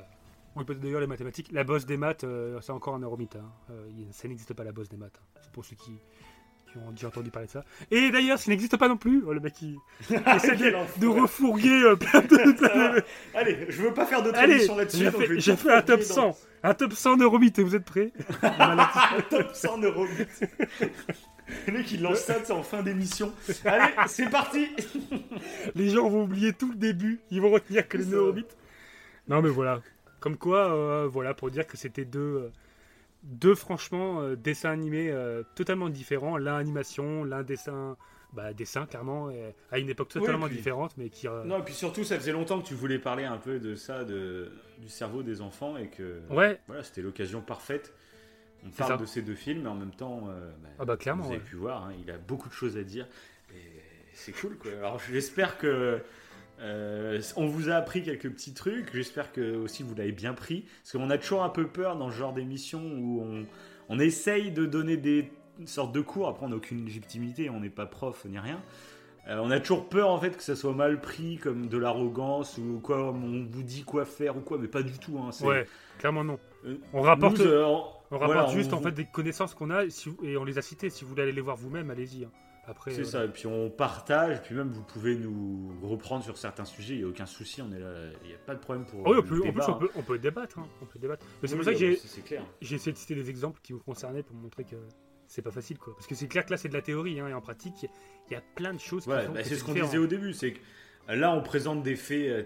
oui, 0.56 0.64
peut-être 0.66 0.82
d'ailleurs 0.82 1.02
les 1.02 1.08
mathématiques. 1.08 1.50
La 1.52 1.64
bosse 1.64 1.86
des 1.86 1.98
maths, 1.98 2.24
euh, 2.24 2.60
c'est 2.62 2.72
encore 2.72 2.96
un 2.96 3.00
euromythe. 3.02 3.36
hein. 3.36 3.52
Euh, 3.72 3.90
ça 4.12 4.28
n'existe 4.28 4.54
pas 4.54 4.64
la 4.64 4.72
bosse 4.72 4.90
des 4.90 4.98
maths. 4.98 5.20
hein. 5.20 5.40
C'est 5.42 5.52
pour 5.52 5.66
ceux 5.66 5.76
qui, 5.76 5.92
qui 6.72 6.78
ont 6.78 6.92
déjà 6.92 7.08
entendu 7.08 7.32
parler 7.32 7.48
de 7.48 7.52
ça. 7.52 7.64
Et 7.90 8.12
d'ailleurs, 8.12 8.38
ça 8.38 8.52
n'existe 8.52 8.78
pas 8.78 8.88
non 8.88 8.98
plus. 8.98 9.24
Oh, 9.26 9.34
le 9.34 9.40
mec 9.40 9.54
qui 9.54 9.76
essaie 10.12 10.56
de, 10.56 11.00
de 11.00 11.08
refourguer 11.08 11.96
plein 12.00 12.22
de. 12.22 13.04
Allez, 13.34 13.66
je 13.70 13.82
veux 13.82 13.94
pas 13.94 14.06
faire 14.06 14.22
d'autres 14.22 14.38
Allez, 14.38 14.54
émissions 14.56 14.78
là-dessus. 14.78 15.10
j'ai 15.40 15.56
fait, 15.56 15.74
un 15.74 15.82
top 15.82 16.02
refourguer 16.02 16.22
dans- 16.22 16.34
100. 16.34 16.40
Un 16.66 16.74
top 16.76 16.94
100 16.94 17.18
d'euromythes. 17.18 17.60
Vous 17.60 17.76
êtes 17.76 17.84
prêts? 17.86 18.12
Un 18.44 19.22
top 19.30 19.54
100 19.56 19.80
euros. 19.82 20.06
Le 21.68 21.74
mec 21.74 21.92
il 21.92 22.02
lance 22.02 22.20
ça 22.20 22.38
en 22.54 22.64
fin 22.64 22.82
d'émission. 22.84 23.34
Allez, 23.66 23.94
c'est 24.08 24.30
parti. 24.30 24.68
Les 25.76 25.90
gens 25.90 26.10
vont 26.10 26.24
oublier 26.24 26.54
tout 26.54 26.70
le 26.72 26.78
début, 26.78 27.20
ils 27.32 27.42
vont 27.42 27.52
retenir 27.52 27.88
que 27.88 27.98
les 27.98 28.06
ça. 28.06 28.12
neurobites. 28.12 28.56
Non 29.28 29.42
mais 29.42 29.50
voilà. 29.50 29.82
Comme 30.20 30.38
quoi, 30.38 30.74
euh, 30.74 31.08
voilà, 31.08 31.34
pour 31.34 31.52
dire 31.52 31.68
que 31.68 31.76
c'était 31.78 32.06
deux, 32.06 32.20
euh, 32.20 32.50
deux 33.24 33.56
franchement 33.56 34.22
euh, 34.22 34.36
dessins 34.36 34.70
animés 34.72 35.14
totalement 35.56 35.90
différents. 35.90 36.38
L'un 36.38 36.58
animation, 36.58 37.24
l'un 37.26 37.44
dessin, 37.44 37.98
bah 38.32 38.54
dessin 38.54 38.86
clairement, 38.86 39.30
à 39.72 39.80
une 39.80 39.90
époque 39.90 40.10
totalement 40.10 40.48
puis- 40.48 40.56
différente, 40.56 40.94
mais 40.98 41.10
qui. 41.10 41.28
euh, 41.28 41.44
Non, 41.44 41.60
et 41.60 41.64
puis 41.64 41.74
surtout, 41.74 42.04
ça 42.04 42.16
faisait 42.18 42.32
longtemps 42.32 42.62
que 42.62 42.68
tu 42.68 42.74
voulais 42.74 43.00
parler 43.00 43.26
un 43.26 43.38
peu 43.38 43.60
de 43.60 43.76
ça, 43.76 44.04
de, 44.06 44.50
du 44.80 44.88
cerveau 44.90 45.24
des 45.24 45.42
enfants, 45.42 45.76
et 45.78 45.88
que 45.88 46.20
Ouais. 46.30 46.60
voilà, 46.68 46.84
c'était 46.84 47.02
l'occasion 47.02 47.42
parfaite. 47.42 47.94
On 48.66 48.70
parle 48.70 48.92
ça. 48.92 48.98
de 48.98 49.06
ces 49.06 49.22
deux 49.22 49.36
films, 49.36 49.64
mais 49.64 49.70
en 49.70 49.76
même 49.76 49.92
temps, 49.92 50.28
euh, 50.30 50.50
bah, 50.62 50.70
Ah 50.80 50.86
bah, 50.86 50.98
clairement, 50.98 51.24
vous 51.24 51.30
avez 51.32 51.40
ouais. 51.40 51.44
pu 51.44 51.56
voir, 51.56 51.86
hein, 51.86 51.94
il 52.04 52.10
a 52.12 52.18
beaucoup 52.18 52.48
de 52.50 52.54
choses 52.54 52.78
à 52.78 52.84
dire, 52.84 53.08
et 53.52 53.60
c'est 54.14 54.32
cool. 54.32 54.58
Quoi. 54.58 54.72
Alors 54.80 55.00
j'espère 55.00 55.58
que 55.58 56.00
euh, 56.62 57.22
on 57.36 57.46
vous 57.48 57.70
a 57.70 57.74
appris 57.76 58.04
quelques 58.04 58.30
petits 58.30 58.54
trucs. 58.54 58.94
J'espère 58.94 59.32
que 59.32 59.56
aussi 59.58 59.84
vous 59.84 59.96
l'avez 59.96 60.12
bien 60.12 60.34
pris, 60.34 60.66
parce 60.84 60.94
qu'on 60.94 61.10
a 61.10 61.18
toujours 61.18 61.44
un 61.44 61.50
peu 61.50 61.68
peur 61.68 61.98
dans 61.98 62.10
ce 62.12 62.16
genre 62.18 62.34
d'émission 62.34 62.80
où 62.82 63.22
on, 63.22 63.46
on 63.90 64.00
essaye 64.00 64.52
de 64.52 64.66
donner 64.66 64.96
des 64.98 65.32
sortes 65.66 65.94
de 65.94 66.02
cours. 66.02 66.28
Après, 66.30 66.46
on 66.46 66.50
n'a 66.50 66.56
aucune 66.56 66.86
légitimité, 66.86 67.50
on 67.50 67.60
n'est 67.60 67.70
pas 67.70 67.86
prof 67.86 68.24
ni 68.26 68.40
rien. 68.40 68.62
Euh, 69.28 69.40
on 69.42 69.52
a 69.52 69.60
toujours 69.60 69.88
peur 69.88 70.10
en 70.10 70.20
fait 70.20 70.36
que 70.36 70.44
ça 70.44 70.56
soit 70.56 70.74
mal 70.74 71.00
pris 71.00 71.38
comme 71.38 71.68
de 71.68 71.78
l'arrogance 71.78 72.58
ou 72.58 72.80
quoi, 72.84 73.12
on 73.14 73.46
vous 73.50 73.64
dit 73.64 73.84
quoi 73.84 74.04
faire 74.06 74.36
ou 74.38 74.42
quoi, 74.42 74.58
mais 74.60 74.68
pas 74.68 74.84
du 74.84 75.00
tout. 75.00 75.18
Hein, 75.18 75.30
Ouais, 75.46 75.66
clairement 75.98 76.24
non. 76.26 76.40
Euh, 76.66 76.76
On 76.94 77.02
rapporte, 77.02 77.40
nous, 77.40 77.46
euh, 77.46 77.64
on- 77.66 77.84
on 78.12 78.18
rapporte 78.18 78.34
voilà, 78.34 78.48
juste 78.54 78.72
on 78.74 78.76
en 78.76 78.80
vous- 78.80 78.84
fait 78.86 78.92
des 78.92 79.06
connaissances 79.06 79.54
qu'on 79.56 79.70
a 79.70 79.90
si 79.90 80.10
vous- 80.10 80.18
et 80.24 80.38
on 80.38 80.44
les 80.44 80.58
a 80.58 80.62
citées. 80.62 80.90
Si 80.90 81.04
vous 81.04 81.10
voulez 81.12 81.24
aller 81.24 81.32
les 81.32 81.42
voir 81.42 81.56
vous-même, 81.58 81.90
allez-y. 81.90 82.26
hein. 82.26 82.32
Après, 82.66 82.92
C'est 82.92 83.02
voilà. 83.02 83.12
ça, 83.12 83.26
et 83.26 83.28
puis 83.28 83.46
on 83.46 83.70
partage, 83.70 84.42
puis 84.42 84.56
même 84.56 84.70
vous 84.72 84.84
pouvez 84.84 85.18
nous 85.18 85.74
reprendre 85.82 86.24
sur 86.24 86.38
certains 86.38 86.64
sujets, 86.64 86.94
il 86.94 87.00
n'y 87.00 87.04
a 87.04 87.08
aucun 87.10 87.26
souci, 87.26 87.62
on 87.62 87.70
est 87.74 87.80
là, 87.80 87.92
il 88.24 88.30
n'y 88.30 88.34
a 88.34 88.38
pas 88.38 88.56
de 88.56 88.60
problème 88.62 88.86
pour 88.86 89.02
Ah 89.06 89.10
oui, 89.10 89.18
euh, 89.18 89.20
en 89.20 89.24
plus, 89.24 89.36
le 89.44 89.50
en 89.50 89.52
plus, 89.52 89.62
on, 89.64 89.72
hein. 89.74 89.78
peut, 89.82 89.90
on 89.96 90.02
peut 90.02 90.18
débattre. 90.18 90.60
hein. 90.60 90.68
On 90.82 90.86
peut 90.86 90.98
débattre. 90.98 91.26
Mais 91.42 91.50
c'est 91.50 91.56
Oui, 91.56 91.58
pour 91.58 91.66
ça 91.66 91.72
que 91.74 91.78
j'ai, 91.78 91.96
c'est- 91.98 92.08
c'est 92.08 92.22
clair. 92.22 92.46
j'ai 92.62 92.76
essayé 92.76 92.94
de 92.94 92.98
citer 92.98 93.16
des 93.16 93.30
exemples 93.30 93.60
qui 93.62 93.74
vous 93.74 93.80
concernaient 93.80 94.24
pour 94.24 94.38
montrer 94.38 94.64
que 94.64 94.78
c'est 95.28 95.42
pas 95.42 95.52
facile. 95.52 95.78
quoi. 95.78 95.94
Parce 95.96 96.08
que 96.08 96.16
c'est 96.16 96.30
clair 96.30 96.46
que 96.46 96.52
là, 96.52 96.58
c'est 96.58 96.70
de 96.70 96.74
la 96.74 96.82
théorie. 96.82 97.20
hein, 97.20 97.28
et 97.28 97.34
en 97.34 97.42
pratique, 97.42 97.86
il 98.30 98.34
y 98.34 98.36
a 98.38 98.42
plein 98.56 98.74
de 98.74 98.80
choses 98.80 99.08
Ouais, 99.08 99.28
bah, 99.28 99.44
c'est 99.44 99.56
ce 99.56 99.64
qu'on 99.66 99.74
disait 99.74 99.98
au 99.98 100.08
début, 100.08 100.32
c'est 100.32 100.54
que 100.54 100.60
euh, 101.10 101.16
là 101.18 101.34
on 101.34 101.42
présente 101.42 101.84
des 101.84 101.98
faits 101.98 102.30
euh, 102.30 102.44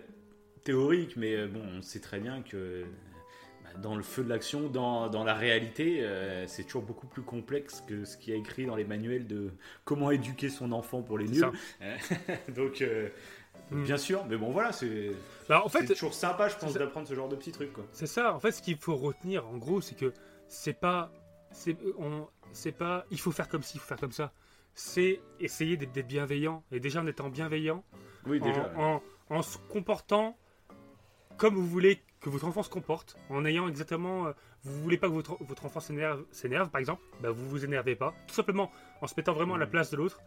théoriques, 0.64 1.16
mais 1.16 1.36
euh, 1.36 1.48
bon, 1.48 1.62
on 1.78 1.82
sait 1.84 2.00
très 2.00 2.20
bien 2.20 2.42
que 2.42 2.58
euh, 2.58 2.86
dans 3.82 3.96
le 3.96 4.04
feu 4.04 4.24
de 4.24 4.30
l'action, 4.30 4.70
dans, 4.70 5.10
dans 5.10 5.24
la 5.24 5.34
réalité, 5.34 6.00
euh, 6.04 6.46
c'est 6.48 6.64
toujours 6.64 6.84
beaucoup 6.84 7.08
plus 7.08 7.22
complexe 7.22 7.84
que 7.88 8.06
ce 8.06 8.18
qui 8.18 8.32
est 8.32 8.38
écrit 8.38 8.66
dans 8.66 8.76
les 8.76 8.86
manuels 8.86 9.28
de 9.28 9.52
comment 9.86 10.12
éduquer 10.12 10.50
son 10.50 10.72
enfant 10.72 11.02
pour 11.02 11.18
les 11.18 11.28
nuls. 11.28 11.52
Donc, 12.56 12.82
euh, 12.82 13.10
Mm. 13.72 13.84
bien 13.84 13.98
sûr, 13.98 14.24
mais 14.26 14.38
bon, 14.38 14.52
voilà, 14.52 14.72
c'est 14.72 15.12
Bah, 15.50 15.62
en 15.66 15.68
c'est 15.68 15.80
fait, 15.80 15.94
toujours 15.94 16.14
sympa, 16.14 16.48
je 16.48 16.56
pense, 16.56 16.74
d'apprendre 16.74 17.08
ce 17.08 17.14
genre 17.14 17.28
de 17.28 17.36
petits 17.36 17.52
trucs. 17.52 17.74
C'est 17.92 18.08
ça. 18.08 18.34
En 18.34 18.40
fait, 18.40 18.52
ce 18.52 18.62
qu'il 18.62 18.78
faut 18.78 18.96
retenir, 18.96 19.46
en 19.48 19.58
gros, 19.58 19.82
c'est 19.82 19.96
que 19.96 20.14
c'est 20.48 20.80
pas, 20.80 21.12
c'est, 21.52 21.76
c'est 22.54 22.72
pas, 22.72 23.06
il 23.12 23.20
faut 23.20 23.32
faire 23.32 23.50
comme 23.50 23.64
ci, 23.64 23.76
il 23.76 23.80
faut 23.80 23.88
faire 23.88 24.00
comme 24.00 24.12
ça. 24.12 24.32
C'est 24.74 25.20
essayer 25.40 25.76
d'être, 25.76 26.08
bienveillant. 26.08 26.64
Et 26.72 26.80
déjà 26.80 27.02
en 27.02 27.08
étant 27.08 27.30
bienveillant, 27.30 27.84
Oui, 28.26 28.40
en, 28.42 28.46
déjà. 28.46 28.72
en, 28.78 29.02
en 29.30 29.42
se 29.42 29.58
comportant 29.70 30.38
comme 31.38 31.56
vous 31.56 31.68
voulez 31.68 32.02
que 32.20 32.30
votre 32.30 32.46
enfant 32.46 32.64
se 32.64 32.70
comporte, 32.70 33.16
en 33.30 33.46
ayant 33.46 33.68
exactement, 33.68 34.28
euh, 34.28 34.32
vous 34.64 34.82
voulez 34.82 34.98
pas 34.98 35.08
que 35.08 35.14
votre, 35.14 35.38
votre 35.44 35.66
enfant 35.66 35.80
s'énerve, 35.80 36.24
s'énerve, 36.32 36.70
par 36.70 36.80
exemple, 36.80 37.02
bah 37.22 37.32
vous 37.32 37.48
vous 37.48 37.64
énervez 37.64 37.96
pas. 37.96 38.14
Tout 38.28 38.34
simplement, 38.34 38.72
en 39.02 39.08
se 39.08 39.14
mettant 39.18 39.34
vraiment 39.34 39.56
à 39.56 39.58
la 39.60 39.68
place 39.68 39.92
de 39.92 39.98
l'autre. 39.98 40.20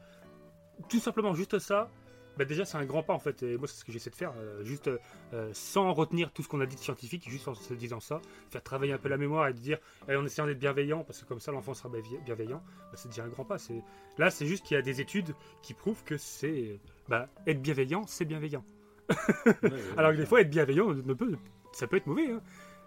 Tout 0.89 1.01
simplement, 1.01 1.35
juste 1.35 1.59
ça. 1.59 1.91
Bah 2.39 2.45
déjà 2.45 2.65
c'est 2.65 2.79
un 2.79 2.85
grand 2.85 3.03
pas 3.03 3.13
en 3.13 3.19
fait 3.19 3.43
et 3.43 3.59
moi 3.59 3.67
c'est 3.67 3.81
ce 3.81 3.85
que 3.85 3.91
j'essaie 3.91 4.09
de 4.09 4.15
faire 4.15 4.33
euh, 4.39 4.63
juste 4.63 4.89
euh, 5.35 5.51
sans 5.53 5.93
retenir 5.93 6.33
tout 6.33 6.43
ce 6.45 6.49
qu'on 6.49 6.61
a 6.61 6.65
dit 6.67 6.77
de 6.77 6.81
scientifique 6.81 7.29
juste 7.29 7.49
en 7.49 7.55
se 7.55 7.75
disant 7.75 7.99
ça 7.99 8.23
faire 8.51 8.63
travailler 8.63 8.93
un 8.93 8.99
peu 8.99 9.09
la 9.09 9.17
mémoire 9.17 9.49
et 9.49 9.53
de 9.53 9.59
dire 9.59 9.79
et 10.09 10.15
en 10.15 10.25
essayant 10.25 10.47
d'être 10.47 10.61
bienveillant 10.61 11.03
parce 11.03 11.21
que 11.21 11.27
comme 11.27 11.41
ça 11.41 11.51
l'enfant 11.51 11.75
sera 11.75 11.89
bienve- 11.89 12.23
bienveillant 12.25 12.63
bah, 12.65 12.93
c'est 12.95 13.09
déjà 13.09 13.25
un 13.25 13.29
grand 13.29 13.45
pas 13.45 13.59
c'est 13.59 13.83
là 14.17 14.31
c'est 14.31 14.47
juste 14.47 14.65
qu'il 14.65 14.77
y 14.77 14.79
a 14.79 14.83
des 14.83 15.01
études 15.01 15.35
qui 15.61 15.75
prouvent 15.75 16.03
que 16.05 16.17
c'est 16.17 16.81
bah, 17.09 17.29
être 17.49 17.61
bienveillant 17.61 18.07
c'est 18.07 18.25
bienveillant 18.25 18.65
alors 19.97 20.13
que 20.13 20.17
des 20.17 20.25
fois 20.27 20.41
être 20.41 20.51
bienveillant 20.51 20.95
ne 20.95 21.15
peut 21.15 21.37
ça 21.73 21.87
peut 21.87 21.97
être 21.97 22.07
mauvais 22.07 22.31
hein. 22.31 22.41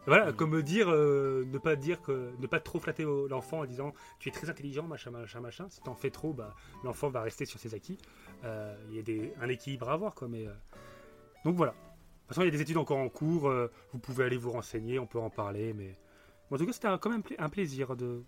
voilà 0.06 0.32
Mm. 0.32 0.36
comme 0.36 0.62
dire 0.62 0.90
euh, 0.90 1.46
ne 1.46 1.58
pas 1.58 1.76
dire 1.76 2.02
que 2.02 2.32
ne 2.40 2.48
pas 2.48 2.60
trop 2.60 2.80
flatter 2.80 3.04
l'enfant 3.30 3.60
en 3.60 3.66
disant 3.66 3.94
tu 4.20 4.30
es 4.30 4.32
très 4.32 4.50
intelligent 4.50 4.84
machin 4.88 5.12
machin 5.12 5.40
machin 5.40 5.68
si 5.70 5.82
t'en 5.82 5.96
fais 5.96 6.10
trop 6.12 6.34
bah 6.34 6.54
l'enfant 6.84 7.10
va 7.10 7.22
rester 7.22 7.46
sur 7.46 7.60
ses 7.60 7.74
acquis 7.76 7.98
Euh, 8.44 8.76
il 8.90 8.96
y 8.96 9.00
a 9.00 9.02
des, 9.04 9.34
un 9.40 9.48
équilibre 9.48 9.90
à 9.90 9.94
avoir 9.94 10.14
quoi 10.16 10.28
mais 10.28 10.46
euh, 10.46 10.54
donc 11.46 11.56
voilà 11.56 11.72
de 11.72 11.78
toute 11.78 12.28
façon 12.30 12.42
il 12.42 12.46
y 12.46 12.48
a 12.50 12.52
des 12.52 12.62
études 12.62 12.78
encore 12.78 12.98
en 12.98 13.08
cours 13.10 13.50
vous 13.94 14.00
pouvez 14.00 14.26
aller 14.26 14.38
vous 14.38 14.52
renseigner 14.52 15.00
on 15.00 15.08
peut 15.08 15.20
en 15.20 15.30
parler 15.30 15.74
mais 15.74 15.98
en 16.52 16.58
tout 16.58 16.66
cas 16.66 16.74
c'était 16.74 16.90
quand 17.00 17.10
même 17.10 17.24
un 17.40 17.50
plaisir 17.50 17.96
de 17.96 18.24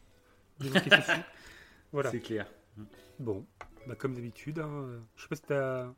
d'évoquer 0.59 0.89
ceci 0.89 1.19
voilà 1.91 2.11
C'est 2.11 2.21
clair. 2.21 2.47
bon 3.19 3.45
bah, 3.87 3.95
comme 3.95 4.13
d'habitude 4.15 4.59
hein, 4.59 5.01
je 5.17 5.21
sais 5.23 5.27
pas 5.27 5.35
si 5.35 5.41
t'as 5.43 5.93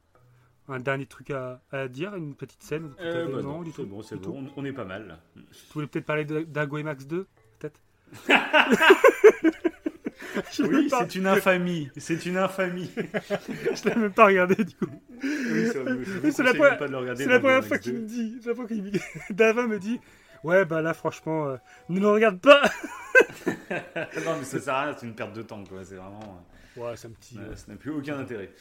un 0.70 0.80
dernier 0.80 1.06
truc 1.06 1.32
à, 1.32 1.62
à 1.72 1.88
dire 1.88 2.16
une 2.16 2.36
petite 2.36 2.62
scène 2.64 2.92
Euh, 3.00 3.28
bah 3.36 3.42
non, 3.42 3.62
du 3.62 3.72
c'est 3.72 3.78
tout 3.84 3.86
bon, 3.88 4.02
c'est 4.02 4.16
bon, 4.18 4.46
on, 4.56 4.62
on 4.62 4.66
est 4.66 4.74
pas 4.74 4.86
mal. 4.86 5.08
là. 5.08 5.20
tu 5.36 5.74
voulais 5.74 5.88
peut-être 5.88 6.06
parler 6.06 6.26
d'Ago 6.26 6.78
et 6.78 6.84
Max 6.84 7.06
2 7.08 7.26
peut-être 7.60 7.80
Oui, 10.60 10.90
c'est 10.90 11.16
une 11.16 11.28
infamie. 11.28 11.90
C'est 11.98 12.26
une 12.26 12.38
infamie. 12.38 12.90
je 12.96 13.90
l'ai 13.90 13.96
même 13.96 14.12
pas 14.14 14.26
regardé 14.26 14.56
du 14.64 14.76
coup 14.76 14.86
Oui, 15.24 15.68
c'est 16.32 16.44
la 16.44 16.54
première- 16.54 16.78
pas 16.78 16.88
de 16.88 16.92
le 16.94 17.38
la 17.38 17.62
fois 17.62 17.78
qu'il 17.78 17.94
2. 17.94 18.00
me 18.02 18.06
dit, 18.08 18.38
c'est 18.42 18.50
la 18.50 18.56
fois 18.56 18.68
qu'il 18.68 18.84
me 18.84 18.90
dit, 18.92 19.02
Dava 19.32 19.66
me 19.68 19.80
dit, 19.80 20.00
ouais 20.44 20.66
bah 20.66 20.82
là 20.82 20.94
franchement, 20.94 21.48
euh, 21.48 21.58
ne 21.90 22.00
le 22.00 22.08
regarde 22.10 22.40
pas. 22.40 22.62
non, 23.48 24.38
mais 24.38 24.44
ça 24.44 24.60
sert 24.60 24.74
à 24.74 24.84
rien, 24.86 24.96
c'est 24.98 25.06
une 25.08 25.16
perte 25.16 25.34
de 25.34 25.42
temps, 25.42 25.64
quoi. 25.64 25.84
C'est 25.84 25.96
vraiment. 25.96 26.46
Ouais, 26.76 26.96
c'est 26.96 27.08
un 27.08 27.12
petit. 27.12 27.38
euh, 27.40 27.56
ça 27.56 27.66
n'a 27.72 27.78
plus 27.78 27.92
aucun 27.92 28.20
intérêt. 28.20 28.52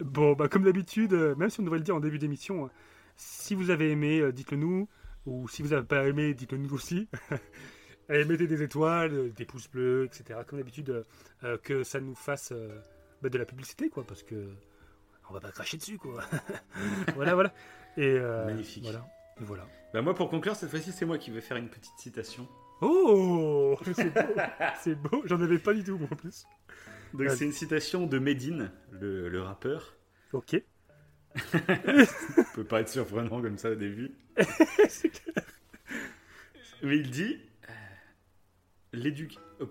Bon 0.00 0.34
bah 0.34 0.48
comme 0.48 0.64
d'habitude, 0.64 1.12
euh, 1.12 1.34
même 1.34 1.50
si 1.50 1.60
on 1.60 1.64
devrait 1.64 1.78
le 1.78 1.84
dire 1.84 1.96
en 1.96 2.00
début 2.00 2.18
d'émission, 2.18 2.66
euh, 2.66 2.68
si 3.16 3.54
vous 3.54 3.70
avez 3.70 3.90
aimé, 3.90 4.20
euh, 4.20 4.32
dites-le 4.32 4.56
nous, 4.56 4.88
ou 5.26 5.48
si 5.48 5.62
vous 5.62 5.70
n'avez 5.70 5.86
pas 5.86 6.06
aimé, 6.06 6.34
dites-le 6.34 6.58
nous 6.58 6.72
aussi. 6.72 7.08
Et 8.10 8.24
mettez 8.24 8.46
des 8.46 8.62
étoiles, 8.62 9.32
des 9.34 9.44
pouces 9.44 9.68
bleus, 9.68 10.06
etc. 10.06 10.40
Comme 10.46 10.58
d'habitude, 10.58 11.04
euh, 11.44 11.58
que 11.58 11.82
ça 11.82 12.00
nous 12.00 12.14
fasse 12.14 12.52
euh, 12.52 12.80
bah, 13.20 13.28
de 13.28 13.36
la 13.36 13.44
publicité, 13.44 13.90
quoi, 13.90 14.04
parce 14.04 14.22
que 14.22 14.48
on 15.28 15.34
va 15.34 15.40
pas 15.40 15.50
cracher 15.50 15.76
dessus, 15.76 15.98
quoi. 15.98 16.22
voilà, 17.14 17.34
voilà. 17.34 17.52
Et 17.98 18.06
euh, 18.06 18.46
Magnifique. 18.46 18.84
Voilà. 18.84 19.06
Et 19.38 19.44
voilà. 19.44 19.66
Bah, 19.92 20.00
moi, 20.00 20.14
pour 20.14 20.30
conclure, 20.30 20.56
cette 20.56 20.70
fois-ci, 20.70 20.90
c'est 20.90 21.04
moi 21.04 21.18
qui 21.18 21.30
vais 21.30 21.42
faire 21.42 21.58
une 21.58 21.68
petite 21.68 21.98
citation. 21.98 22.48
Oh, 22.80 23.76
c'est 23.92 24.14
beau, 24.14 24.42
c'est 24.80 24.94
beau. 24.94 25.22
J'en 25.26 25.40
avais 25.42 25.58
pas 25.58 25.74
du 25.74 25.84
tout, 25.84 25.98
moi, 25.98 26.08
en 26.10 26.16
plus. 26.16 26.46
Donc, 27.14 27.30
c'est 27.30 27.44
une 27.44 27.52
citation 27.52 28.06
de 28.06 28.18
Medine, 28.18 28.70
le, 28.92 29.28
le 29.28 29.42
rappeur. 29.42 29.96
Ok. 30.32 30.60
Ça 31.36 31.58
peut 32.54 32.64
pas 32.64 32.80
être 32.80 32.88
surprenant 32.88 33.40
comme 33.40 33.58
ça 33.58 33.70
au 33.70 33.74
début. 33.74 34.12
Mais 36.82 36.96
il 36.96 37.10
dit 37.10 37.40
euh, 37.68 37.72
l'éduc. 38.92 39.36
oh. 39.60 39.68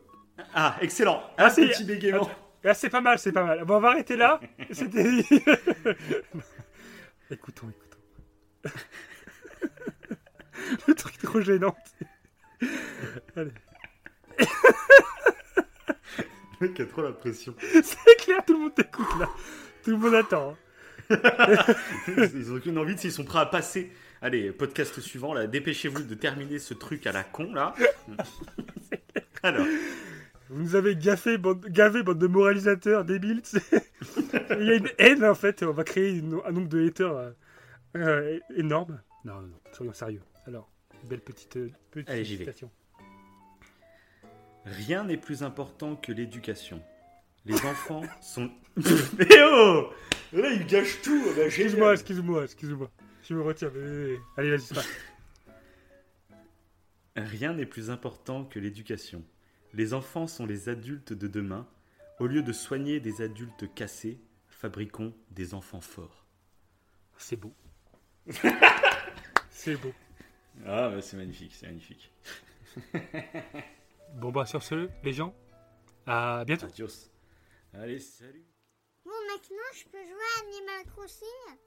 Ah, 0.54 0.78
excellent. 0.82 1.24
Un 1.38 1.46
Ah, 1.46 1.50
petit 1.50 1.84
bégaiement. 1.84 2.30
Ah, 2.64 2.74
c'est 2.74 2.90
pas 2.90 3.02
mal, 3.02 3.18
c'est 3.20 3.32
pas 3.32 3.44
mal. 3.44 3.64
Bon, 3.66 3.78
on 3.78 3.80
va 3.80 3.90
arrêter 3.90 4.16
là. 4.18 4.40
C'était. 4.72 5.24
écoutons, 7.32 7.70
écoutons. 7.70 8.76
Le 10.88 10.94
truc 10.96 11.18
trop 11.20 11.40
gênant. 11.42 11.76
Allez. 13.36 13.52
Le 16.60 16.68
mec 16.70 16.80
a 16.80 16.86
trop 16.86 17.02
la 17.04 17.12
pression. 17.12 17.54
C'est 17.60 18.16
clair, 18.20 18.44
tout 18.46 18.54
le 18.54 18.60
monde 18.60 18.76
t'écoute 18.76 19.08
là. 19.20 19.30
Tout 19.84 19.92
le 19.92 19.98
monde 19.98 20.16
attend. 20.16 20.52
hein. 20.52 20.58
Ils 22.08 22.52
ont 22.52 22.56
aucune 22.56 22.78
envie, 22.78 22.98
s'ils 22.98 23.12
sont 23.12 23.24
prêts 23.24 23.40
à 23.40 23.46
passer. 23.46 23.92
Allez, 24.22 24.52
podcast 24.52 25.00
suivant, 25.00 25.34
là, 25.34 25.48
dépêchez-vous 25.48 26.04
de 26.04 26.16
terminer 26.16 26.60
ce 26.60 26.74
truc 26.74 27.06
à 27.08 27.12
la 27.12 27.24
con, 27.24 27.54
là. 27.54 27.74
Alors, 29.44 29.66
Vous 30.50 30.62
nous 30.62 30.76
avez 30.76 30.96
gaffé, 30.96 31.38
bande, 31.38 31.66
gavé, 31.68 32.02
bande 32.04 32.18
de 32.20 32.28
moralisateurs 32.28 33.06
débiles. 33.06 33.42
Il 34.60 34.66
y 34.66 34.72
a 34.72 34.76
une 34.76 34.90
haine 34.98 35.24
en 35.24 35.36
fait. 35.36 35.62
On 35.64 35.72
va 35.72 35.84
créer 35.84 36.10
une- 36.18 36.40
un 36.46 36.52
nombre 36.52 36.68
de 36.70 36.86
haters 36.88 37.16
euh, 37.16 37.32
euh, 37.96 38.40
énorme. 38.56 39.00
Non, 39.26 39.36
non, 39.36 39.42
non, 39.48 39.60
soyons 39.74 39.94
sérieux. 39.94 40.22
Alors, 40.48 40.70
belle 41.08 41.22
petite, 41.22 41.58
euh, 41.58 41.70
petite 41.92 42.10
Allez, 42.10 42.26
citation. 42.26 42.72
Rien 44.72 45.04
n'est 45.04 45.18
plus 45.18 45.44
important 45.44 45.96
que 45.96 46.12
l'éducation. 46.12 46.82
Les 47.46 47.56
enfants 47.66 48.02
sont. 48.22 48.52
Eh 49.20 49.42
oh 49.44 49.92
Là, 50.34 50.52
il 50.52 50.66
gâche 50.68 51.02
tout. 51.02 51.24
Bah, 51.36 51.46
Excuse-moi, 51.46 51.72
génial. 51.72 51.94
excuse-moi, 51.94 52.44
excuse-moi. 52.44 52.92
Je 53.24 53.34
me 53.34 53.42
retiens. 53.42 53.72
mais- 53.74 53.82
mais- 53.82 54.08
mais- 54.14 54.18
Allez, 54.38 54.50
vas-y, 54.52 54.60
c'est 54.62 54.76
parti. 54.76 54.90
Rien 57.16 57.54
n'est 57.54 57.66
plus 57.66 57.90
important 57.90 58.44
que 58.46 58.60
l'éducation. 58.60 59.24
Les 59.74 59.94
enfants 59.94 60.28
sont 60.28 60.46
les 60.46 60.70
adultes 60.70 61.14
de 61.14 61.28
demain. 61.28 61.68
Au 62.20 62.28
lieu 62.28 62.42
de 62.44 62.52
soigner 62.52 63.00
des 63.00 63.22
adultes 63.22 63.74
cassés, 63.74 64.20
fabriquons 64.48 65.14
des 65.32 65.54
enfants 65.54 65.82
forts. 65.82 66.26
C'est 67.18 67.36
beau. 67.38 67.54
c'est 69.50 69.76
beau. 69.76 69.94
Ah, 70.66 70.90
bah, 70.90 71.02
c'est 71.02 71.18
magnifique, 71.18 71.54
c'est 71.56 71.68
magnifique. 71.68 72.12
Bon, 74.16 74.32
bah, 74.32 74.46
sur 74.46 74.64
ce, 74.64 74.90
les 75.04 75.14
gens, 75.14 75.34
à 76.06 76.44
bientôt. 76.46 76.66
Adios. 76.66 77.12
Allez, 77.74 78.00
salut. 78.00 78.46
Bon, 79.06 79.12
maintenant, 79.28 79.58
je 79.74 79.84
peux 79.86 80.04
jouer 80.04 80.28
à 80.38 80.42
Animal 80.42 80.94
Crossing? 80.94 81.58